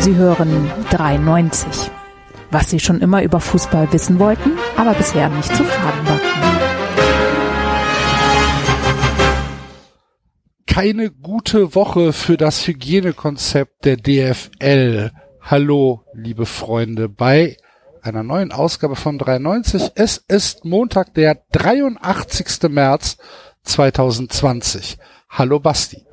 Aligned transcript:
Sie 0.00 0.14
hören 0.14 0.70
93. 0.90 1.90
Was 2.52 2.70
Sie 2.70 2.78
schon 2.78 3.00
immer 3.00 3.24
über 3.24 3.40
Fußball 3.40 3.92
wissen 3.92 4.20
wollten, 4.20 4.52
aber 4.76 4.94
bisher 4.94 5.28
nicht 5.28 5.54
zu 5.54 5.64
fragen 5.64 6.06
war. 6.06 6.20
Keine 10.66 11.10
gute 11.10 11.74
Woche 11.74 12.12
für 12.12 12.36
das 12.36 12.64
Hygienekonzept 12.64 13.84
der 13.84 13.96
DFL. 13.96 15.10
Hallo, 15.40 16.04
liebe 16.14 16.46
Freunde, 16.46 17.08
bei 17.08 17.56
einer 18.00 18.22
neuen 18.22 18.52
Ausgabe 18.52 18.94
von 18.94 19.18
93. 19.18 19.90
Es 19.96 20.18
ist 20.18 20.64
Montag, 20.64 21.14
der 21.14 21.42
83. 21.50 22.70
März 22.70 23.16
2020. 23.64 24.96
Hallo 25.28 25.58
Basti. 25.58 26.04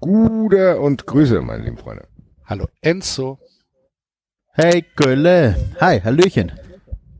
Gute 0.00 0.80
und 0.80 1.06
Grüße, 1.06 1.40
meine 1.40 1.62
lieben 1.62 1.78
Freunde. 1.78 2.08
Hallo 2.48 2.66
Enzo. 2.80 3.38
Hey 4.52 4.84
Gölle. 4.96 5.56
Hi, 5.80 6.00
Hallöchen. 6.00 6.52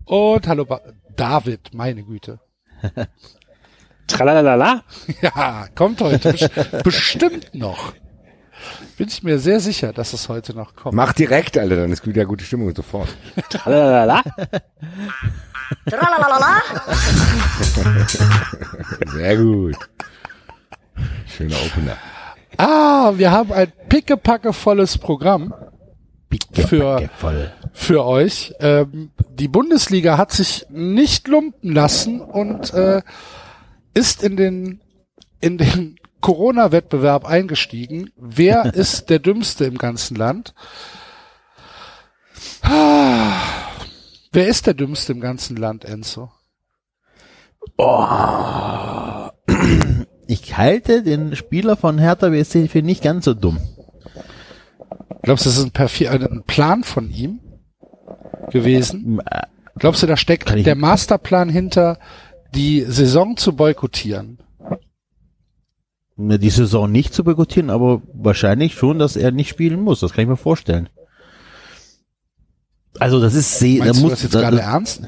Und 0.07 0.47
hallo 0.49 0.65
ba 0.65 0.81
David, 1.17 1.75
meine 1.75 2.03
Güte. 2.03 2.41
Tralalala. 4.07 4.83
Ja, 5.23 5.67
kommt 5.75 6.01
heute 6.01 6.31
bes- 6.33 6.83
bestimmt 6.83 7.55
noch. 7.55 7.93
Bin 8.97 9.07
ich 9.09 9.23
mir 9.23 9.39
sehr 9.39 9.61
sicher, 9.61 9.93
dass 9.93 10.13
es 10.13 10.29
heute 10.29 10.55
noch 10.55 10.75
kommt. 10.75 10.95
Mach 10.95 11.13
direkt, 11.13 11.57
Alter, 11.59 11.77
dann 11.77 11.93
ist 11.93 12.07
wieder 12.07 12.25
gute 12.25 12.45
Stimmung 12.45 12.75
sofort. 12.75 13.09
Tralalala. 13.51 14.23
Sehr 19.13 19.37
gut. 19.37 19.77
Schöner 21.27 21.57
Opener. 21.67 21.97
Ah, 22.59 23.13
wir 23.17 23.31
haben 23.31 23.53
ein 23.53 23.73
pickepackevolles 23.89 24.99
Programm 24.99 25.55
für, 26.53 27.09
für 27.73 28.05
euch. 28.05 28.53
Ähm, 28.59 29.13
die 29.31 29.47
Bundesliga 29.47 30.19
hat 30.19 30.33
sich 30.33 30.67
nicht 30.69 31.29
lumpen 31.29 31.73
lassen 31.73 32.21
und 32.21 32.75
äh, 32.75 33.03
ist 33.95 34.25
in 34.25 34.37
den, 34.37 34.81
in 35.41 35.57
den 35.57 36.01
Corona-Wettbewerb 36.21 37.27
eingestiegen. 37.27 38.11
Wer 38.17 38.65
ist 38.75 39.09
der 39.09 39.21
Dümmste 39.21 39.65
im 39.65 39.79
ganzen 39.79 40.17
Land? 40.17 40.53
Ah, 42.63 43.35
wer 44.33 44.49
ist 44.49 44.67
der 44.67 44.75
Dümmste 44.75 45.13
im 45.13 45.21
ganzen 45.21 45.57
Land, 45.57 45.85
Enzo? 45.85 46.33
Ich 50.31 50.57
halte 50.59 51.03
den 51.03 51.35
Spieler 51.37 51.77
von 51.77 51.99
Hertha 51.99 52.29
BSC 52.29 52.69
für 52.69 52.83
nicht 52.83 53.03
ganz 53.03 53.25
so 53.25 53.33
dumm. 53.35 53.59
Glaubst 55.23 55.47
du, 55.47 55.49
das 55.49 55.57
ist 55.59 55.65
ein, 55.65 55.71
Perfi 55.71 56.07
ein 56.07 56.43
Plan 56.47 56.85
von 56.85 57.11
ihm 57.11 57.41
gewesen? 58.51 59.21
Glaubst 59.79 60.03
du, 60.03 60.07
da 60.07 60.17
steckt 60.19 60.51
der 60.51 60.75
Masterplan 60.75 61.49
hinter, 61.49 61.99
die 62.55 62.83
Saison 62.83 63.37
zu 63.39 63.57
boykottieren? 63.57 64.39
Die 66.17 66.51
Saison 66.51 66.91
nicht 66.93 67.15
zu 67.15 67.25
boykottieren, 67.25 67.71
aber 67.71 68.03
wahrscheinlich 68.13 68.75
schon, 68.75 68.99
dass 68.99 69.17
er 69.17 69.31
nicht 69.31 69.49
spielen 69.49 69.81
muss. 69.81 70.01
Das 70.01 70.13
kann 70.13 70.23
ich 70.25 70.29
mir 70.29 70.37
vorstellen. 70.37 70.89
Also 72.99 73.21
das 73.21 73.35
ist 73.35 73.59
sehr, 73.59 73.79
da 73.79 73.85
Meinst 73.87 74.01
du 74.01 74.03
muss 74.05 74.13
das 74.13 74.23
jetzt 74.25 74.35
da- 74.35 74.41
gerade 74.41 74.61
ernst? 74.61 75.03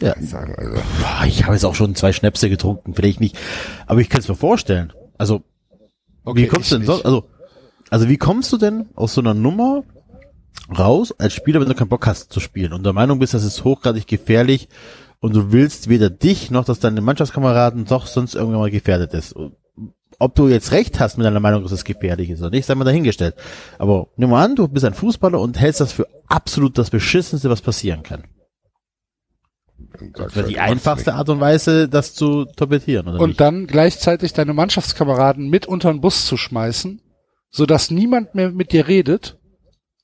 Ja, 0.00 0.14
Ich 0.20 0.28
sagen, 0.28 0.54
also, 0.56 0.82
ich 1.26 1.44
habe 1.44 1.54
jetzt 1.54 1.64
auch 1.64 1.74
schon 1.74 1.94
zwei 1.94 2.12
Schnäpse 2.12 2.48
getrunken, 2.48 2.94
vielleicht 2.94 3.20
nicht, 3.20 3.38
aber 3.86 4.00
ich 4.00 4.08
kann 4.08 4.20
es 4.20 4.28
mir 4.28 4.34
vorstellen. 4.34 4.92
Also 5.18 5.42
Okay, 6.24 6.42
wie 6.42 6.46
kommst 6.48 6.72
du 6.72 6.78
denn 6.78 6.86
so, 6.86 7.02
also 7.04 7.28
also 7.90 8.08
wie 8.08 8.16
kommst 8.16 8.52
du 8.52 8.56
denn 8.56 8.88
aus 8.96 9.14
so 9.14 9.20
einer 9.20 9.34
Nummer 9.34 9.84
raus 10.76 11.14
als 11.18 11.34
Spieler, 11.34 11.60
wenn 11.60 11.68
du 11.68 11.74
keinen 11.74 11.88
Bock 11.88 12.06
hast 12.06 12.32
zu 12.32 12.40
spielen 12.40 12.72
und 12.72 12.84
der 12.84 12.92
Meinung 12.92 13.20
bist, 13.20 13.34
das 13.34 13.44
ist 13.44 13.62
hochgradig 13.62 14.06
gefährlich 14.06 14.68
und 15.20 15.36
du 15.36 15.52
willst 15.52 15.88
weder 15.88 16.10
dich 16.10 16.50
noch, 16.50 16.64
dass 16.64 16.80
deine 16.80 17.00
Mannschaftskameraden 17.00 17.84
doch 17.84 18.06
sonst 18.06 18.34
irgendwann 18.34 18.60
mal 18.60 18.70
gefährdet 18.70 19.14
ist. 19.14 19.36
Ob 20.18 20.34
du 20.34 20.48
jetzt 20.48 20.72
recht 20.72 20.98
hast 20.98 21.18
mit 21.18 21.26
deiner 21.26 21.40
Meinung, 21.40 21.62
dass 21.62 21.72
es 21.72 21.84
gefährlich 21.84 22.30
ist 22.30 22.40
oder 22.40 22.50
nicht, 22.50 22.66
sei 22.66 22.74
mal 22.74 22.84
dahingestellt. 22.84 23.36
Aber 23.78 24.08
nimm 24.16 24.30
mal 24.30 24.44
an, 24.44 24.56
du 24.56 24.66
bist 24.66 24.84
ein 24.84 24.94
Fußballer 24.94 25.38
und 25.38 25.60
hältst 25.60 25.80
das 25.80 25.92
für 25.92 26.08
absolut 26.26 26.76
das 26.78 26.90
Beschissenste, 26.90 27.50
was 27.50 27.60
passieren 27.60 28.02
kann. 28.02 28.24
Das 30.14 30.32
du, 30.34 30.42
die 30.42 30.58
einfachste. 30.58 31.14
Art 31.14 31.28
und 31.28 31.40
Weise, 31.40 31.88
das 31.88 32.14
zu 32.14 32.44
torpedieren, 32.44 33.08
oder 33.08 33.20
Und 33.20 33.28
nicht? 33.30 33.40
dann 33.40 33.66
gleichzeitig 33.66 34.32
deine 34.32 34.52
Mannschaftskameraden 34.54 35.48
mit 35.48 35.66
unter 35.66 35.90
den 35.92 36.00
Bus 36.00 36.26
zu 36.26 36.36
schmeißen, 36.36 37.00
sodass 37.50 37.90
niemand 37.90 38.34
mehr 38.34 38.50
mit 38.52 38.72
dir 38.72 38.88
redet. 38.88 39.38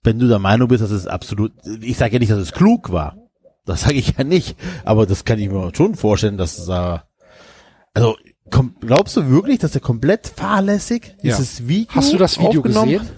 wenn 0.04 0.18
du 0.18 0.26
der 0.28 0.38
Meinung 0.40 0.68
bist, 0.68 0.82
dass 0.82 0.90
es 0.90 1.06
absolut, 1.06 1.52
ich 1.80 1.96
sage 1.96 2.14
ja 2.14 2.18
nicht, 2.18 2.32
dass 2.32 2.38
es 2.38 2.52
klug 2.52 2.90
war. 2.90 3.16
Das 3.64 3.82
sage 3.82 3.94
ich 3.94 4.16
ja 4.18 4.24
nicht. 4.24 4.56
Aber 4.84 5.06
das 5.06 5.24
kann 5.24 5.38
ich 5.38 5.48
mir 5.48 5.70
schon 5.74 5.94
vorstellen, 5.94 6.36
dass 6.36 6.58
es, 6.58 6.68
äh, 6.68 6.98
also, 7.94 8.16
komm, 8.50 8.74
glaubst 8.80 9.16
du 9.16 9.28
wirklich, 9.30 9.58
dass 9.60 9.74
er 9.76 9.80
komplett 9.80 10.26
fahrlässig 10.26 11.14
Ja. 11.22 11.36
dieses 11.36 11.68
Video 11.68 11.94
Hast 11.94 12.12
du 12.12 12.16
das 12.18 12.40
Video 12.40 12.62
gesehen? 12.62 13.08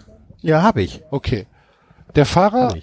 Ja, 0.43 0.61
habe 0.63 0.83
ich. 0.83 1.03
Okay. 1.11 1.47
Der 2.17 2.27
Fahrer. 2.27 2.75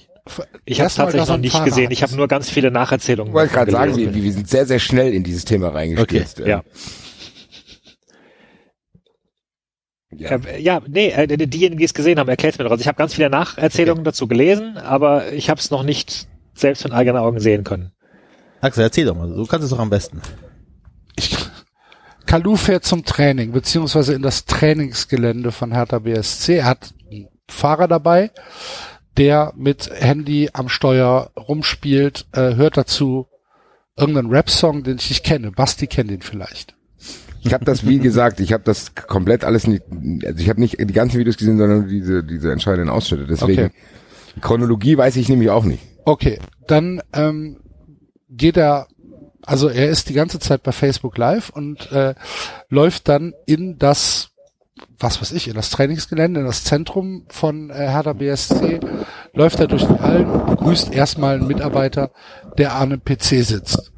Ich. 0.66 0.80
habe 0.80 0.86
erstmal, 0.86 1.08
tatsächlich 1.08 1.30
noch 1.30 1.38
nicht 1.38 1.52
Fahrer 1.52 1.66
gesehen. 1.66 1.92
Ich 1.92 2.04
habe 2.04 2.16
nur 2.16 2.28
ganz 2.28 2.50
viele 2.50 2.72
Nacherzählungen. 2.72 3.32
Ich 3.32 3.36
wollte 3.36 3.54
gerade 3.54 3.72
sagen, 3.72 3.96
wir, 3.96 4.14
wir 4.14 4.32
sind 4.32 4.48
sehr, 4.48 4.66
sehr 4.66 4.80
schnell 4.80 5.14
in 5.14 5.24
dieses 5.24 5.46
Thema 5.46 5.70
reingestürzt. 5.70 6.40
Ähm, 6.40 6.48
Ja. 6.48 6.64
ja. 10.12 10.30
Äh, 10.30 10.62
ja, 10.62 10.82
nee, 10.88 11.09
äh, 11.09 11.28
diejenigen, 11.28 11.80
die 11.80 11.86
es 11.86 11.94
gesehen 11.94 12.20
haben, 12.20 12.30
erklärt 12.30 12.58
mir 12.58 12.66
doch. 12.66 12.72
Also 12.72 12.82
ich 12.82 12.88
habe 12.88 12.98
ganz 12.98 13.16
viele 13.16 13.30
Nacherzählungen 13.30 14.04
dazu 14.04 14.28
gelesen, 14.28 14.78
aber 14.78 15.32
ich 15.34 15.50
habe 15.50 15.59
es 15.59 15.72
noch 15.72 15.84
nicht 15.84 16.28
selbst 16.53 16.84
mit 16.84 16.94
eigenen 16.94 17.22
Augen 17.22 17.40
sehen 17.40 17.64
können. 17.64 17.92
Axel, 18.62 18.84
erzähl 18.84 19.06
doch 19.06 19.16
mal. 19.16 19.28
Du 19.28 19.46
kannst 19.46 19.64
es 19.64 19.72
doch 19.72 19.80
am 19.80 19.90
besten. 19.90 20.22
Ich, 21.16 21.36
Kalu 22.26 22.56
fährt 22.56 22.86
zum 22.86 23.03
Training, 23.03 23.52
beziehungsweise 23.52 24.14
in 24.14 24.22
das 24.22 24.46
Trainingsgelände 24.46 25.52
von 25.52 25.72
Hertha 25.72 26.00
BSC. 26.00 26.58
Er 26.58 26.66
hat 26.66 26.94
einen 27.09 27.28
Fahrer 27.50 27.88
dabei, 27.88 28.32
der 29.18 29.54
mit 29.56 29.90
Handy 29.94 30.50
am 30.54 30.70
Steuer 30.70 31.32
rumspielt, 31.38 32.26
äh, 32.34 32.56
hört 32.56 32.78
dazu 32.78 33.28
irgendeinen 33.98 34.32
Rap-Song, 34.32 34.84
den 34.84 34.98
ich 34.98 35.10
nicht 35.10 35.24
kenne. 35.24 35.52
Basti 35.52 35.88
kennt 35.88 36.12
ihn 36.12 36.22
vielleicht. 36.22 36.76
Ich 37.44 37.54
habe 37.54 37.66
das, 37.66 37.88
wie 37.88 38.00
gesagt, 38.00 38.40
ich 38.40 38.54
habe 38.54 38.64
das 38.64 38.94
komplett 38.96 39.44
alles 39.44 39.66
nicht, 39.66 39.84
also 40.26 40.40
ich 40.40 40.50
habe 40.50 40.62
nicht 40.62 40.80
die 40.80 40.94
ganzen 40.94 41.20
Videos 41.20 41.38
gesehen, 41.38 41.58
sondern 41.58 41.80
nur 41.80 41.88
diese, 41.88 42.24
diese 42.24 42.52
entscheidenden 42.52 42.90
Ausschnitte. 42.90 43.26
Deswegen, 43.28 43.66
Okay. 43.66 43.72
Chronologie 44.40 44.98
weiß 44.98 45.18
ich 45.18 45.28
nämlich 45.28 45.50
auch 45.50 45.66
nicht. 45.66 45.84
Okay, 46.06 46.40
dann 46.68 47.02
ähm, 47.14 47.58
geht 48.30 48.58
er, 48.58 48.88
also 49.46 49.68
er 49.68 49.90
ist 49.90 50.10
die 50.10 50.14
ganze 50.14 50.40
Zeit 50.40 50.64
bei 50.64 50.72
Facebook 50.72 51.18
Live 51.18 51.50
und 51.50 51.92
äh, 51.92 52.16
läuft 52.70 53.10
dann 53.10 53.34
in 53.46 53.78
das, 53.78 54.31
was 55.00 55.22
weiß 55.22 55.31
ich, 55.34 55.47
in 55.47 55.56
das 55.56 55.69
Trainingsgelände, 55.69 56.42
in 56.42 56.46
das 56.46 56.64
Zentrum 56.64 57.25
von 57.30 57.69
äh, 57.69 57.74
Hertha 57.74 58.14
BSC, 58.14 58.80
läuft 59.34 59.59
er 59.59 59.68
durch 59.68 59.86
die 59.86 60.00
Hallen 60.00 60.30
und 60.30 60.46
begrüßt 60.46 60.94
erstmal 60.94 61.36
einen 61.36 61.47
Mitarbeiter, 61.47 62.12
der 62.58 62.75
an 62.75 62.91
einem 62.91 63.03
PC 63.03 63.46
sitzt. 63.46 63.91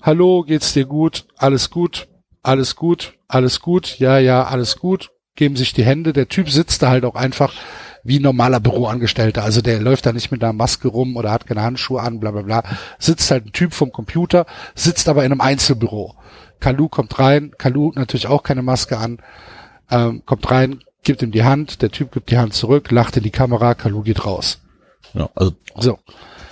Hallo, 0.00 0.42
geht's 0.42 0.72
dir 0.72 0.86
gut? 0.86 1.26
Alles 1.36 1.70
gut? 1.70 2.08
Alles 2.42 2.76
gut? 2.76 3.14
Alles 3.28 3.60
gut? 3.60 3.98
Ja, 3.98 4.18
ja, 4.18 4.44
alles 4.44 4.76
gut. 4.76 5.10
Geben 5.36 5.56
sich 5.56 5.72
die 5.72 5.84
Hände. 5.84 6.12
Der 6.12 6.28
Typ 6.28 6.50
sitzt 6.50 6.82
da 6.82 6.90
halt 6.90 7.04
auch 7.04 7.14
einfach 7.14 7.54
wie 8.04 8.18
ein 8.18 8.22
normaler 8.22 8.60
Büroangestellter. 8.60 9.44
Also 9.44 9.60
der 9.62 9.80
läuft 9.80 10.06
da 10.06 10.12
nicht 10.12 10.32
mit 10.32 10.42
einer 10.42 10.52
Maske 10.52 10.88
rum 10.88 11.16
oder 11.16 11.30
hat 11.30 11.46
keine 11.46 11.62
Handschuhe 11.62 12.00
an, 12.00 12.20
bla 12.20 12.32
bla 12.32 12.42
bla. 12.42 12.62
Sitzt 12.98 13.30
halt 13.30 13.46
ein 13.46 13.52
Typ 13.52 13.74
vom 13.74 13.92
Computer, 13.92 14.46
sitzt 14.74 15.08
aber 15.08 15.24
in 15.24 15.32
einem 15.32 15.40
Einzelbüro. 15.40 16.16
Kalu 16.60 16.88
kommt 16.88 17.18
rein, 17.18 17.52
Kalu 17.58 17.92
natürlich 17.94 18.26
auch 18.26 18.42
keine 18.42 18.62
Maske 18.62 18.98
an, 18.98 19.18
ähm, 19.92 20.22
kommt 20.26 20.50
rein, 20.50 20.80
gibt 21.04 21.22
ihm 21.22 21.30
die 21.30 21.44
Hand, 21.44 21.82
der 21.82 21.90
Typ 21.90 22.12
gibt 22.12 22.30
die 22.30 22.38
Hand 22.38 22.54
zurück, 22.54 22.90
lacht 22.90 23.16
in 23.16 23.22
die 23.22 23.30
Kamera, 23.30 23.74
Kalu 23.74 24.02
geht 24.02 24.24
raus. 24.24 24.60
Ja, 25.14 25.28
also 25.34 25.52
So, 25.78 25.98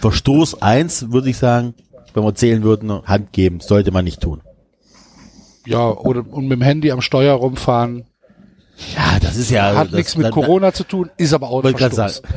Verstoß 0.00 0.62
eins 0.62 1.10
würde 1.10 1.31
ich 1.31 1.38
sagen, 1.38 1.75
wenn 2.14 2.25
wir 2.25 2.34
zählen 2.34 2.62
würden, 2.62 2.90
Hand 3.06 3.32
geben, 3.32 3.60
sollte 3.60 3.90
man 3.92 4.04
nicht 4.04 4.20
tun. 4.20 4.42
ja, 5.66 5.88
oder 5.90 6.25
und 6.28 6.44
mit 6.48 6.52
dem 6.58 6.62
Handy 6.62 6.90
am 6.90 7.00
Steuer 7.00 7.34
rumfahren, 7.34 8.04
Ja, 8.96 9.19
das 9.20 9.37
ist 9.37 9.50
ja. 9.50 9.75
hat 9.76 9.88
das, 9.88 9.92
nichts 9.92 10.16
mit 10.16 10.31
Corona 10.31 10.72
zu 10.72 10.84
tun, 10.84 11.10
ist 11.16 11.32
aber 11.32 11.48
auch 11.50 11.62
ein 11.64 11.76
Verstoß. 11.76 12.16
sagen. 12.16 12.28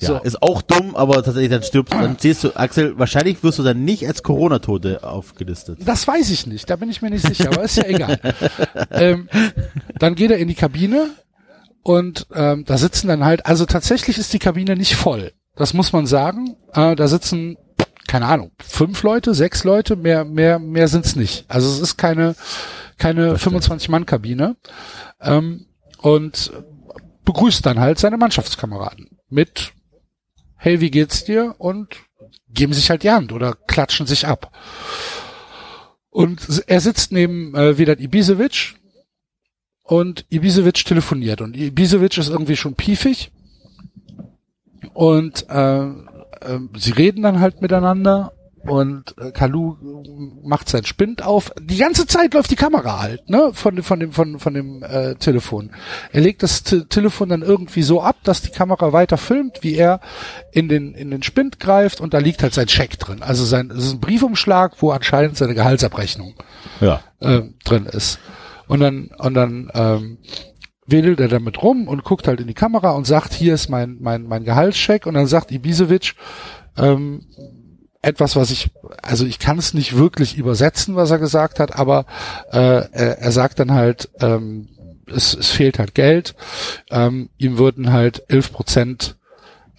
Ja, 0.00 0.08
So. 0.08 0.16
ist 0.18 0.42
auch 0.42 0.62
dumm, 0.62 0.96
aber 0.96 1.22
tatsächlich 1.22 1.50
dann 1.50 1.62
stirbst, 1.62 1.92
dann 1.94 2.16
siehst 2.18 2.42
du, 2.44 2.56
Axel, 2.56 2.98
wahrscheinlich 2.98 3.42
wirst 3.42 3.58
du 3.58 3.62
dann 3.62 3.84
nicht 3.84 4.06
als 4.06 4.22
Corona-Tote 4.22 5.04
aufgelistet. 5.04 5.78
Das 5.84 6.06
weiß 6.08 6.30
ich 6.30 6.46
nicht, 6.46 6.68
da 6.70 6.76
bin 6.76 6.88
ich 6.90 7.02
mir 7.02 7.10
nicht 7.10 7.26
sicher, 7.26 7.48
aber 7.48 7.62
ist 7.64 7.76
ja 7.76 7.84
egal. 7.84 8.18
ähm, 8.90 9.28
dann 9.98 10.14
geht 10.14 10.30
er 10.30 10.38
in 10.38 10.48
die 10.48 10.54
Kabine 10.54 11.10
und 11.82 12.26
ähm, 12.34 12.64
da 12.66 12.78
sitzen 12.78 13.08
dann 13.08 13.24
halt, 13.24 13.46
also 13.46 13.66
tatsächlich 13.66 14.18
ist 14.18 14.32
die 14.32 14.38
Kabine 14.38 14.76
nicht 14.76 14.96
voll. 14.96 15.32
Das 15.56 15.74
muss 15.74 15.92
man 15.92 16.06
sagen. 16.06 16.56
Äh, 16.72 16.96
da 16.96 17.06
sitzen, 17.08 17.56
keine 18.06 18.26
Ahnung, 18.26 18.52
fünf 18.62 19.02
Leute, 19.02 19.34
sechs 19.34 19.64
Leute, 19.64 19.96
mehr, 19.96 20.24
mehr, 20.24 20.58
mehr 20.58 20.88
sind's 20.88 21.16
nicht. 21.16 21.44
Also 21.48 21.68
es 21.68 21.80
ist 21.80 21.96
keine, 21.98 22.34
keine 22.96 23.36
25-Mann-Kabine. 23.36 24.56
Ähm, 25.20 25.66
und 25.98 26.50
begrüßt 27.24 27.64
dann 27.66 27.78
halt 27.78 27.98
seine 27.98 28.16
Mannschaftskameraden. 28.16 29.18
mit 29.28 29.72
Hey, 30.62 30.82
wie 30.82 30.90
geht's 30.90 31.24
dir? 31.24 31.54
Und 31.56 31.96
geben 32.50 32.74
sich 32.74 32.90
halt 32.90 33.02
die 33.02 33.10
Hand 33.10 33.32
oder 33.32 33.56
klatschen 33.66 34.06
sich 34.06 34.26
ab. 34.26 34.52
Und 36.10 36.62
er 36.66 36.80
sitzt 36.82 37.12
neben 37.12 37.54
äh, 37.54 37.78
Vedat 37.78 37.98
Ibisevic 37.98 38.74
und 39.82 40.26
Ibisevic 40.28 40.84
telefoniert 40.84 41.40
und 41.40 41.56
Ibisevic 41.56 42.18
ist 42.18 42.28
irgendwie 42.28 42.56
schon 42.56 42.74
piefig 42.74 43.32
und 44.92 45.48
äh, 45.48 45.82
äh, 45.86 46.60
sie 46.76 46.92
reden 46.92 47.22
dann 47.22 47.40
halt 47.40 47.62
miteinander 47.62 48.34
und 48.62 49.14
äh, 49.18 49.30
Kalu 49.30 49.76
macht 50.42 50.68
sein 50.68 50.84
Spind 50.84 51.22
auf. 51.22 51.52
Die 51.60 51.78
ganze 51.78 52.06
Zeit 52.06 52.34
läuft 52.34 52.50
die 52.50 52.56
Kamera 52.56 53.00
halt, 53.00 53.28
ne, 53.30 53.50
von, 53.54 53.82
von 53.82 54.00
dem, 54.00 54.12
von, 54.12 54.38
von 54.38 54.54
dem 54.54 54.82
äh, 54.82 55.14
Telefon. 55.14 55.70
Er 56.12 56.20
legt 56.20 56.42
das 56.42 56.62
Te 56.62 56.86
Telefon 56.86 57.30
dann 57.30 57.42
irgendwie 57.42 57.82
so 57.82 58.02
ab, 58.02 58.16
dass 58.22 58.42
die 58.42 58.50
Kamera 58.50 58.92
weiter 58.92 59.16
filmt, 59.16 59.62
wie 59.62 59.74
er 59.76 60.00
in 60.52 60.68
den, 60.68 60.94
in 60.94 61.10
den 61.10 61.22
Spind 61.22 61.58
greift 61.60 62.00
und 62.00 62.12
da 62.14 62.18
liegt 62.18 62.42
halt 62.42 62.52
sein 62.54 62.68
Scheck 62.68 62.98
drin. 62.98 63.22
Also 63.22 63.44
sein, 63.44 63.70
es 63.70 63.84
ist 63.86 63.92
ein 63.94 64.00
Briefumschlag, 64.00 64.74
wo 64.82 64.90
anscheinend 64.90 65.36
seine 65.36 65.54
Gehaltsabrechnung 65.54 66.34
Ja. 66.80 67.00
äh, 67.20 67.42
drin 67.64 67.86
ist. 67.86 68.18
Und 68.68 68.80
dann, 68.80 69.10
und 69.18 69.34
dann 69.34 69.70
ähm, 69.74 70.18
wedelt 70.86 71.18
er 71.20 71.28
damit 71.28 71.62
rum 71.62 71.88
und 71.88 72.04
guckt 72.04 72.28
halt 72.28 72.40
in 72.40 72.46
die 72.46 72.54
Kamera 72.54 72.90
und 72.92 73.06
sagt, 73.06 73.32
hier 73.32 73.54
ist 73.54 73.68
mein, 73.68 73.96
mein, 74.00 74.24
mein 74.24 74.44
Gehaltscheck. 74.44 75.06
Und 75.06 75.14
dann 75.14 75.26
sagt 75.26 75.50
Ibisevic, 75.50 76.14
ähm, 76.76 77.22
etwas, 78.02 78.36
was 78.36 78.50
ich, 78.50 78.70
also 79.02 79.26
ich 79.26 79.38
kann 79.38 79.58
es 79.58 79.74
nicht 79.74 79.96
wirklich 79.96 80.36
übersetzen, 80.36 80.96
was 80.96 81.10
er 81.10 81.18
gesagt 81.18 81.60
hat, 81.60 81.78
aber 81.78 82.06
äh, 82.50 82.58
er, 82.58 83.18
er 83.18 83.32
sagt 83.32 83.58
dann 83.58 83.72
halt, 83.72 84.10
ähm, 84.20 84.68
es, 85.06 85.34
es 85.34 85.50
fehlt 85.50 85.78
halt 85.78 85.94
Geld, 85.94 86.34
ähm, 86.90 87.30
ihm 87.36 87.58
würden 87.58 87.92
halt 87.92 88.24
11 88.28 88.52
Prozent 88.52 89.16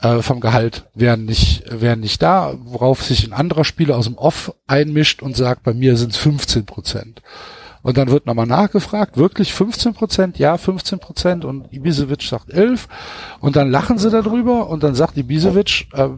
äh, 0.01 0.21
vom 0.21 0.39
Gehalt 0.39 0.85
wären 0.93 1.25
nicht, 1.25 1.63
wären 1.69 1.99
nicht 1.99 2.21
da, 2.21 2.53
worauf 2.63 3.03
sich 3.03 3.25
ein 3.25 3.33
anderer 3.33 3.63
Spieler 3.63 3.97
aus 3.97 4.05
dem 4.05 4.17
Off 4.17 4.53
einmischt 4.67 5.21
und 5.21 5.35
sagt, 5.35 5.63
bei 5.63 5.73
mir 5.73 5.97
sind 5.97 6.11
es 6.11 6.17
15 6.17 6.65
Prozent. 6.65 7.21
Und 7.83 7.97
dann 7.97 8.09
wird 8.09 8.27
nochmal 8.27 8.45
nachgefragt, 8.45 9.17
wirklich 9.17 9.53
15 9.53 9.93
Prozent? 9.93 10.37
Ja, 10.37 10.57
15 10.57 10.99
Prozent. 10.99 11.45
Und 11.45 11.73
Ibisevic 11.73 12.21
sagt 12.21 12.51
11. 12.51 12.87
Und 13.39 13.55
dann 13.55 13.71
lachen 13.71 13.97
sie 13.97 14.11
darüber 14.11 14.69
und 14.69 14.83
dann 14.83 14.93
sagt 14.93 15.17
Ibisevic, 15.17 15.87
äh, 15.93 16.09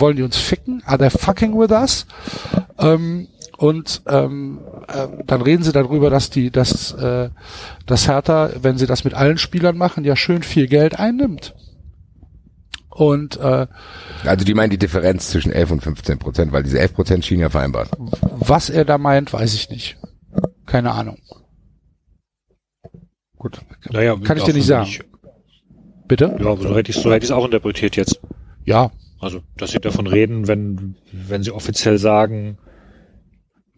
wollen 0.00 0.16
die 0.16 0.22
uns 0.22 0.36
ficken? 0.36 0.82
Are 0.86 0.98
they 0.98 1.10
fucking 1.10 1.58
with 1.58 1.70
us? 1.70 2.06
Ähm, 2.78 3.28
und 3.58 4.02
ähm, 4.06 4.60
äh, 4.88 5.06
dann 5.26 5.40
reden 5.42 5.62
sie 5.62 5.72
darüber, 5.72 6.10
dass 6.10 6.28
die, 6.30 6.50
dass, 6.50 6.92
äh, 6.92 7.30
dass 7.86 8.06
Hertha, 8.08 8.50
wenn 8.60 8.76
sie 8.76 8.86
das 8.86 9.04
mit 9.04 9.14
allen 9.14 9.38
Spielern 9.38 9.76
machen, 9.78 10.04
ja 10.04 10.14
schön 10.16 10.42
viel 10.42 10.66
Geld 10.68 10.98
einnimmt. 10.98 11.54
Und 12.90 13.36
äh, 13.38 13.66
Also 14.24 14.44
die 14.44 14.54
meinen 14.54 14.70
die 14.70 14.78
Differenz 14.78 15.28
zwischen 15.28 15.52
11 15.52 15.70
und 15.70 15.82
15 15.82 16.18
Prozent, 16.18 16.52
weil 16.52 16.62
diese 16.62 16.78
11 16.78 16.94
Prozent 16.94 17.24
schienen 17.24 17.40
ja 17.42 17.50
vereinbart. 17.50 17.90
was 17.98 18.70
er 18.70 18.84
da 18.84 18.98
meint, 18.98 19.32
weiß 19.32 19.54
ich 19.54 19.68
nicht. 19.70 19.98
Keine 20.66 20.92
Ahnung. 20.92 21.18
Gut. 23.38 23.60
Naja, 23.90 24.16
Kann 24.16 24.36
ich 24.38 24.44
dir 24.44 24.52
auch 24.52 24.54
nicht 24.56 24.66
sagen. 24.66 24.86
mich- 24.86 25.00
Bitte? 26.08 26.36
Ja, 26.40 26.56
so 26.56 26.74
hätte 26.76 26.90
ich 26.90 26.96
so 26.96 27.10
hätte 27.12 27.24
ich 27.24 27.30
es 27.30 27.36
auch 27.36 27.44
interpretiert 27.44 27.96
jetzt. 27.96 28.20
Ja, 28.64 28.90
Also, 29.26 29.42
dass 29.56 29.72
sie 29.72 29.80
davon 29.80 30.06
reden, 30.06 30.46
wenn, 30.48 30.94
wenn 31.12 31.42
sie 31.42 31.50
offiziell 31.50 31.98
sagen, 31.98 32.58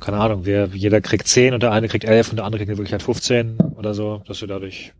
keine 0.00 0.18
Ahnung, 0.18 0.42
wer, 0.44 0.66
jeder 0.66 1.00
kriegt 1.00 1.26
10 1.26 1.54
und 1.54 1.62
der 1.62 1.72
eine 1.72 1.88
kriegt 1.88 2.04
11 2.04 2.30
und 2.30 2.36
der 2.36 2.44
andere 2.44 2.64
kriegt 2.64 2.76
wirklich 2.78 2.92
halt 2.92 3.02
15 3.02 3.58
oder 3.76 3.94
so, 3.94 4.22
dass 4.26 4.38
sie 4.38 4.46
dadurch 4.46 4.92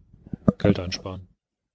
Geld 0.59 0.81
einsparen. 0.81 1.29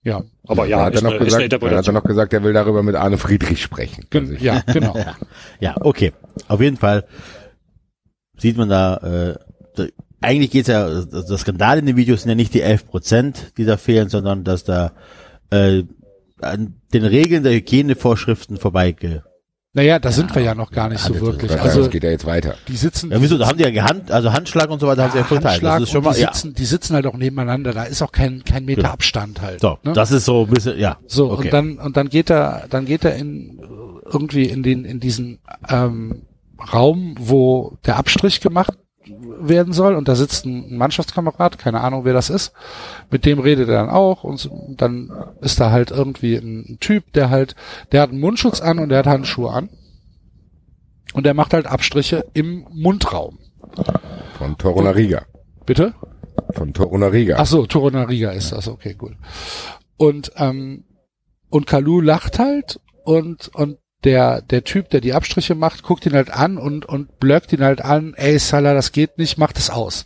ja, 0.04 0.24
Aber 0.48 0.66
ja, 0.66 0.80
er 0.80 0.86
hat 0.86 0.96
dann 0.96 1.04
noch 1.04 1.12
gesagt, 1.12 1.22
dann 1.22 1.34
hat 1.34 1.40
er 1.40 1.44
Interpretation. 1.46 1.96
noch 1.96 2.04
gesagt, 2.04 2.34
er 2.34 2.44
will 2.44 2.54
darüber 2.54 2.84
mit 2.84 2.96
Arne 2.96 3.18
Friedrich 3.18 3.62
sprechen. 3.62 4.06
Gen 4.10 4.38
ja, 4.42 4.62
genau. 4.62 4.96
Ja, 5.60 5.76
okay. 5.80 6.12
Auf 6.48 6.60
jeden 6.60 6.78
Fall 6.78 7.06
sieht 8.38 8.58
man 8.58 8.70
da, 8.70 8.98
äh, 8.98 9.36
da 9.76 9.86
eigentlich 10.20 10.52
geht's 10.52 10.68
ja, 10.68 10.90
das 10.90 11.28
das 11.28 11.42
Skandal 11.42 11.80
in 11.80 11.86
den 11.86 11.96
Videos 11.96 12.24
sind 12.24 12.30
ja 12.30 12.36
nicht 12.36 12.54
die 12.54 12.62
11 12.62 12.88
Prozent, 12.88 13.54
die 13.58 13.66
da 13.66 13.78
fehlen, 13.78 14.10
sondern 14.10 14.44
dass 14.44 14.64
da 14.64 14.92
äh, 15.52 15.84
an 16.44 16.76
den 16.94 17.04
Regeln 17.06 17.44
der 17.44 17.54
Hygienevorschriften 17.54 18.58
vorbeige. 18.58 19.24
Naja, 19.76 19.98
da 19.98 20.12
sind 20.12 20.36
wir 20.36 20.44
ja 20.44 20.54
noch 20.54 20.70
gar 20.70 20.88
nicht 20.88 21.00
so 21.00 21.20
wirklich. 21.20 21.52
Also, 21.52 21.64
Also 21.64 21.80
das 21.82 21.90
geht 21.90 22.04
ja 22.04 22.12
jetzt 22.12 22.28
weiter. 22.28 22.54
die 22.68 22.76
sitzen, 22.76 23.10
Ja, 23.10 23.20
wieso? 23.20 23.40
Da 23.40 23.48
haben 23.48 23.58
die 23.58 23.64
ja 23.64 23.84
Hand, 23.86 24.12
also 24.12 24.32
Handschlag 24.32 24.70
und 24.70 24.80
so 24.80 24.86
weiter 24.86 25.02
haben 25.04 25.12
sie 25.12 25.18
ja 25.18 25.24
verteilt. 25.24 25.54
Handschlag 25.64 25.80
Das 25.80 25.84
ist 25.84 25.90
schon 25.92 25.98
und 26.00 26.06
mal, 26.06 26.14
die 26.14 26.22
ja. 26.22 26.32
sitzen, 26.32 26.54
die 26.54 26.66
sitzen 26.66 26.94
halt 26.94 27.08
auch 27.08 27.18
nebeneinander. 27.18 27.74
Da 27.74 27.84
ist 27.86 28.04
auch 28.04 28.12
kein 28.12 28.44
kein 28.44 28.66
Meter 28.66 28.84
Genau. 28.84 28.94
Abstand 28.94 29.42
halt. 29.42 29.62
So, 29.62 29.80
ne? 29.84 29.94
das 29.94 30.12
ist 30.12 30.26
so 30.26 30.44
ein 30.44 30.50
bisschen, 30.52 30.78
ja. 30.78 30.98
So 31.08 31.32
okay. 31.32 31.46
und 31.46 31.54
dann 31.54 31.78
und 31.80 31.98
dann 31.98 32.10
geht 32.10 32.30
er 32.30 32.68
dann 32.70 32.86
geht 32.86 33.04
er 33.04 33.16
in 33.16 33.60
irgendwie 34.06 34.46
in 34.46 34.62
den 34.62 34.86
in 34.86 35.00
diesen 35.00 35.40
ähm, 35.68 36.22
Raum, 36.72 37.16
wo 37.20 37.78
der 37.88 37.98
Abstrich 37.98 38.42
gemacht 38.42 38.78
werden 39.40 39.74
soll 39.74 39.96
und 39.96 40.08
da 40.08 40.16
sitzt 40.16 40.46
ein 40.46 40.78
Mannschaftskamerad, 40.78 41.58
keine 41.58 41.82
Ahnung 41.82 42.06
wer 42.06 42.14
das 42.14 42.30
ist, 42.30 42.54
mit 43.12 43.26
dem 43.26 43.40
redet 43.40 43.70
er 43.70 43.76
dann 43.76 43.90
auch 43.90 44.24
und 44.24 44.50
dann 44.70 45.12
ist 45.42 45.60
da 45.60 45.72
halt 45.72 45.92
irgendwie 45.92 46.36
ein 46.36 46.78
Typ, 46.80 47.12
der 47.14 47.30
halt, 47.30 47.56
der 47.92 48.02
hat 48.02 48.12
einen 48.12 48.20
Mundschutz 48.20 48.62
an 48.62 48.80
und 48.80 48.90
der 48.90 49.00
hat 49.00 49.08
Handschuhe 49.08 49.52
an 49.52 49.70
und 51.14 51.26
der 51.26 51.34
macht 51.34 51.54
halt 51.54 51.68
Abstriche 51.68 52.26
im 52.34 52.66
Mundraum. 52.72 53.40
Von 54.38 54.58
Toruna 54.58 54.92
Riga. 54.92 55.26
Bitte? 55.66 55.94
Von 56.52 56.74
Toruna 56.74 57.08
Riga. 57.08 57.36
Ach 57.38 57.46
so, 57.46 57.66
Torunariga 57.66 58.32
ist 58.32 58.52
das, 58.52 58.68
okay, 58.68 58.96
cool. 59.02 59.16
Und, 59.98 60.32
ähm, 60.38 60.86
und 61.50 61.68
Kalu 61.68 62.02
lacht 62.02 62.40
halt 62.40 62.80
und, 63.04 63.50
und 63.54 63.78
der, 64.04 64.42
der 64.42 64.64
Typ, 64.64 64.90
der 64.90 65.02
die 65.02 65.14
Abstriche 65.14 65.56
macht, 65.56 65.84
guckt 65.84 66.06
ihn 66.06 66.14
halt 66.14 66.32
an 66.32 66.58
und, 66.58 66.86
und 66.86 67.20
blöckt 67.20 67.54
ihn 67.54 67.64
halt 67.64 67.82
an, 67.82 68.14
ey 68.16 68.38
Salah, 68.40 68.74
das 68.74 68.92
geht 68.92 69.18
nicht, 69.18 69.38
mach 69.38 69.52
das 69.52 69.70
aus. 69.70 70.06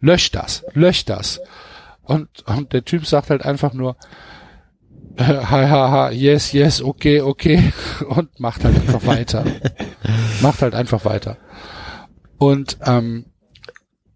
Lösch 0.00 0.30
das, 0.30 0.64
lösch 0.72 1.04
das. 1.04 1.40
Und, 2.02 2.28
und 2.46 2.72
der 2.72 2.84
Typ 2.84 3.06
sagt 3.06 3.30
halt 3.30 3.44
einfach 3.44 3.72
nur, 3.72 3.96
äh, 5.16 5.24
ha, 5.24 5.68
ha, 5.68 5.90
ha, 5.90 6.10
yes, 6.10 6.52
yes, 6.52 6.82
okay, 6.82 7.20
okay, 7.20 7.72
und 8.08 8.40
macht 8.40 8.64
halt 8.64 8.76
einfach 8.76 9.06
weiter. 9.06 9.44
macht 10.42 10.62
halt 10.62 10.74
einfach 10.74 11.04
weiter. 11.04 11.36
Und, 12.38 12.78
ähm, 12.84 13.26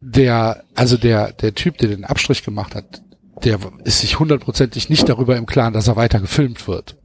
der, 0.06 0.64
also 0.74 0.98
der, 0.98 1.32
der 1.32 1.54
Typ, 1.54 1.78
der 1.78 1.88
den 1.88 2.04
Abstrich 2.04 2.44
gemacht 2.44 2.74
hat, 2.74 3.02
der 3.42 3.58
ist 3.84 4.00
sich 4.00 4.18
hundertprozentig 4.18 4.90
nicht 4.90 5.08
darüber 5.08 5.36
im 5.36 5.46
Klaren, 5.46 5.72
dass 5.72 5.88
er 5.88 5.96
weiter 5.96 6.20
gefilmt 6.20 6.68
wird. 6.68 6.96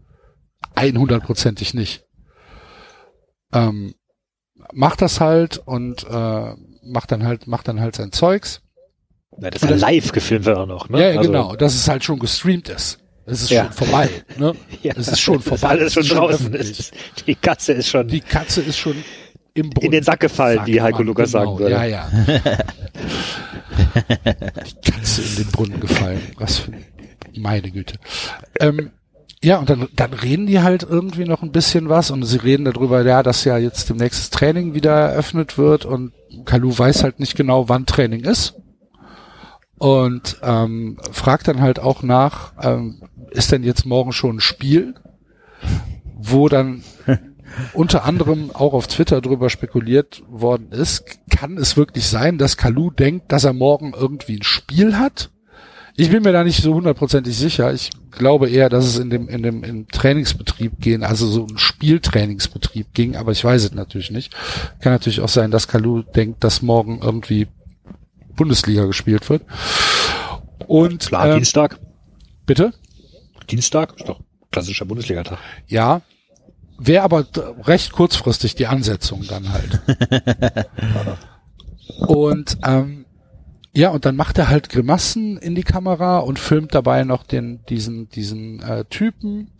Einhundertprozentig 0.76 1.74
nicht. 1.74 2.06
Ähm, 3.54 3.94
macht 4.74 5.02
das 5.02 5.20
halt 5.20 5.58
und 5.58 6.06
äh, 6.10 6.54
macht 6.84 7.12
dann 7.12 7.24
halt, 7.26 7.48
macht 7.48 7.68
dann 7.68 7.80
halt 7.80 7.96
sein 7.96 8.12
Zeugs. 8.12 8.62
Ja, 9.40 9.50
das 9.50 9.64
ist 9.64 9.70
ja 9.70 9.76
live 9.76 10.12
gefilmt 10.12 10.46
wird 10.46 10.58
auch 10.58 10.66
noch, 10.66 10.90
ne? 10.90 11.00
Ja, 11.02 11.10
ja 11.12 11.18
Also, 11.20 11.32
genau, 11.32 11.56
dass 11.56 11.74
es 11.76 11.88
halt 11.88 12.04
schon 12.04 12.20
gestreamt 12.20 12.68
ist. 12.70 13.00
Es 13.26 13.42
ist 13.44 13.52
Ja. 13.52 13.66
schon 13.66 13.74
vorbei. 13.74 14.10
Ne? 14.38 14.54
Ja, 14.82 14.94
Es 14.98 15.08
ist 15.08 15.20
schon 15.22 15.40
vorbei. 15.40 15.68
alles 15.70 15.94
schon 15.94 16.04
draußen. 16.08 16.54
ist. 16.56 16.92
Die 17.28 17.36
Katze 17.36 17.74
ist 17.74 17.88
schon 17.90 18.08
Die 18.08 18.22
Katze 18.22 18.62
ist 18.62 18.78
schon 18.78 18.96
im 19.54 19.70
Brunnen. 19.70 19.86
in 19.88 19.92
den 19.92 20.04
Sack 20.04 20.20
gefallen, 20.22 20.62
wie 20.66 20.82
Heiko 20.82 21.04
Lukas 21.04 21.32
genau. 21.32 21.46
sagen 21.58 21.60
würde. 21.60 21.76
Ja, 21.76 21.86
ja. 21.86 22.10
Die 24.66 24.92
Katze 24.92 25.22
in 25.22 25.36
den 25.38 25.48
Brunnen 25.52 25.80
gefallen. 25.80 26.22
Was 26.38 26.60
für 26.60 26.72
meine 27.38 27.70
Güte. 27.72 27.96
Ähm, 28.60 28.92
ja, 29.42 29.58
und 29.58 29.70
dann, 29.70 29.88
dann 29.96 30.14
reden 30.14 30.48
die 30.48 30.60
halt 30.60 30.84
irgendwie 30.84 31.24
noch 31.24 31.44
ein 31.44 31.52
bisschen 31.52 31.88
was 31.88 32.12
und 32.12 32.24
sie 32.24 32.44
reden 32.44 32.66
darüber, 32.66 33.06
ja, 33.06 33.24
dass 33.24 33.46
ja 33.46 33.58
jetzt 33.58 33.90
demnächst 33.90 34.20
das 34.20 34.30
Training 34.32 34.74
wieder 34.74 34.92
eröffnet 34.92 35.58
wird 35.58 35.86
und 35.86 36.12
Kalu 36.46 36.78
weiß 36.78 37.04
halt 37.04 37.20
nicht 37.20 37.36
genau, 37.36 37.70
wann 37.70 37.86
Training 37.86 38.26
ist. 38.26 38.56
Und 39.78 40.38
ähm, 40.44 40.98
fragt 41.12 41.48
dann 41.48 41.62
halt 41.62 41.80
auch 41.80 42.04
nach, 42.04 42.52
ähm, 42.62 43.02
ist 43.32 43.54
denn 43.54 43.64
jetzt 43.64 43.86
morgen 43.86 44.12
schon 44.12 44.38
ein 44.38 44.42
Spiel? 44.42 44.96
Wo 46.18 46.50
dann 46.50 46.84
unter 47.74 48.04
anderem 48.04 48.52
auch 48.54 48.74
auf 48.74 48.88
Twitter 48.88 49.22
drüber 49.22 49.50
spekuliert 49.50 50.22
worden 50.28 50.74
ist, 50.74 51.06
kann 51.30 51.58
es 51.58 51.78
wirklich 51.78 52.08
sein, 52.08 52.38
dass 52.38 52.58
Kalu 52.58 52.92
denkt, 52.92 53.32
dass 53.32 53.46
er 53.46 53.54
morgen 53.54 53.94
irgendwie 53.98 54.36
ein 54.36 54.44
Spiel 54.44 54.98
hat? 54.98 55.32
Ich 56.00 56.10
bin 56.10 56.24
mir 56.24 56.32
da 56.32 56.46
nicht 56.46 56.64
so 56.64 56.74
hundertprozentig 56.74 57.36
sicher. 57.36 57.74
Ich 57.74 57.90
glaube 58.10 58.50
eher, 58.50 58.70
dass 58.70 58.86
es 58.86 58.98
in 59.00 59.10
dem, 59.10 59.28
in 59.28 59.44
dem, 59.44 59.66
im 59.66 59.86
Trainingsbetrieb 59.90 60.80
gehen, 60.80 61.04
also 61.04 61.28
so 61.28 61.46
ein 61.46 61.58
Spieltrainingsbetrieb 61.58 62.94
ging, 62.94 63.18
aber 63.18 63.34
ich 63.34 63.44
weiß 63.44 63.66
es 63.66 63.74
natürlich 63.74 64.10
nicht. 64.10 64.34
Kann 64.80 64.94
natürlich 64.94 65.20
auch 65.20 65.28
sein, 65.28 65.52
dass 65.52 65.68
Kalu 65.68 66.04
denkt, 66.04 66.42
dass 66.46 66.62
morgen 66.62 67.02
irgendwie 67.02 67.48
Bundesliga 68.34 68.86
gespielt 68.86 69.30
wird. 69.30 69.44
Und, 70.68 71.08
Klar, 71.08 71.28
ähm, 71.28 71.36
Dienstag. 71.36 71.78
bitte? 72.46 72.74
Dienstag 73.50 73.98
ist 73.98 74.08
doch 74.08 74.22
klassischer 74.52 74.86
Bundesligatag. 74.86 75.38
Ja, 75.68 76.02
wäre 76.78 77.04
aber 77.04 77.26
recht 77.64 77.92
kurzfristig 77.92 78.56
die 78.56 78.68
Ansetzung 78.68 79.26
dann 79.28 79.52
halt. 79.52 79.82
Und 82.08 82.58
ähm, 82.64 83.06
Ja, 83.72 83.90
und 83.90 84.06
dann 84.06 84.16
macht 84.16 84.40
er 84.40 84.50
halt 84.50 84.70
Grimassen 84.70 85.38
in 85.38 85.54
die 85.54 85.64
Kamera 85.64 86.20
und 86.20 86.40
filmt 86.40 86.74
dabei 86.74 87.04
noch 87.04 87.24
den 87.24 87.64
diesen 87.70 88.10
diesen 88.10 88.62
äh, 88.64 88.86
Typen, 88.86 89.52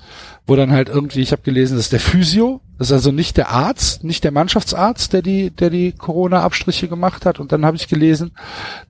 wo 0.48 0.56
dann 0.56 0.72
halt 0.72 0.90
irgendwie, 0.90 1.22
ich 1.22 1.32
habe 1.32 1.44
gelesen, 1.44 1.76
das 1.76 1.86
ist 1.86 1.94
der 1.94 2.00
Physio, 2.00 2.62
das 2.80 2.88
ist 2.88 2.94
also 2.94 3.12
nicht 3.12 3.38
der 3.38 3.50
Arzt, 3.50 4.04
nicht 4.04 4.24
der 4.24 4.32
Mannschaftsarzt, 4.32 5.14
der 5.14 5.22
die 5.22 5.52
der 5.52 5.70
die 5.70 5.92
Corona 5.92 6.42
Abstriche 6.42 6.88
gemacht 6.88 7.28
hat. 7.28 7.40
Und 7.40 7.52
dann 7.52 7.66
habe 7.66 7.78
ich 7.78 7.88
gelesen, 7.88 8.32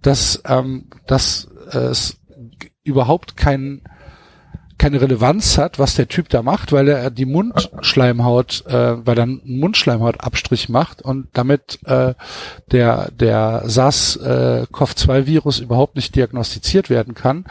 dass 0.02 0.42
ähm, 0.46 0.86
dass 1.06 1.50
äh, 1.72 1.78
es 1.78 2.18
überhaupt 2.84 3.36
kein 3.36 3.82
keine 4.80 5.02
Relevanz 5.02 5.58
hat, 5.58 5.78
was 5.78 5.94
der 5.94 6.08
Typ 6.08 6.30
da 6.30 6.42
macht, 6.42 6.72
weil 6.72 6.88
er 6.88 7.12
die 7.12 7.26
Mundschleimhaut, 7.26 8.66
äh, 8.66 9.06
weil 9.06 9.18
er 9.18 9.24
einen 9.24 9.42
Mundschleimhautabstrich 9.44 10.70
macht 10.70 11.02
und 11.02 11.28
damit 11.34 11.80
äh, 11.86 12.16
der 12.72 13.12
der 13.12 13.64
SARS-CoV-2-Virus 13.66 15.60
überhaupt 15.60 15.98
nicht 15.98 16.16
diagnostiziert 16.16 16.90
werden 16.90 17.14
kann, 17.14 17.46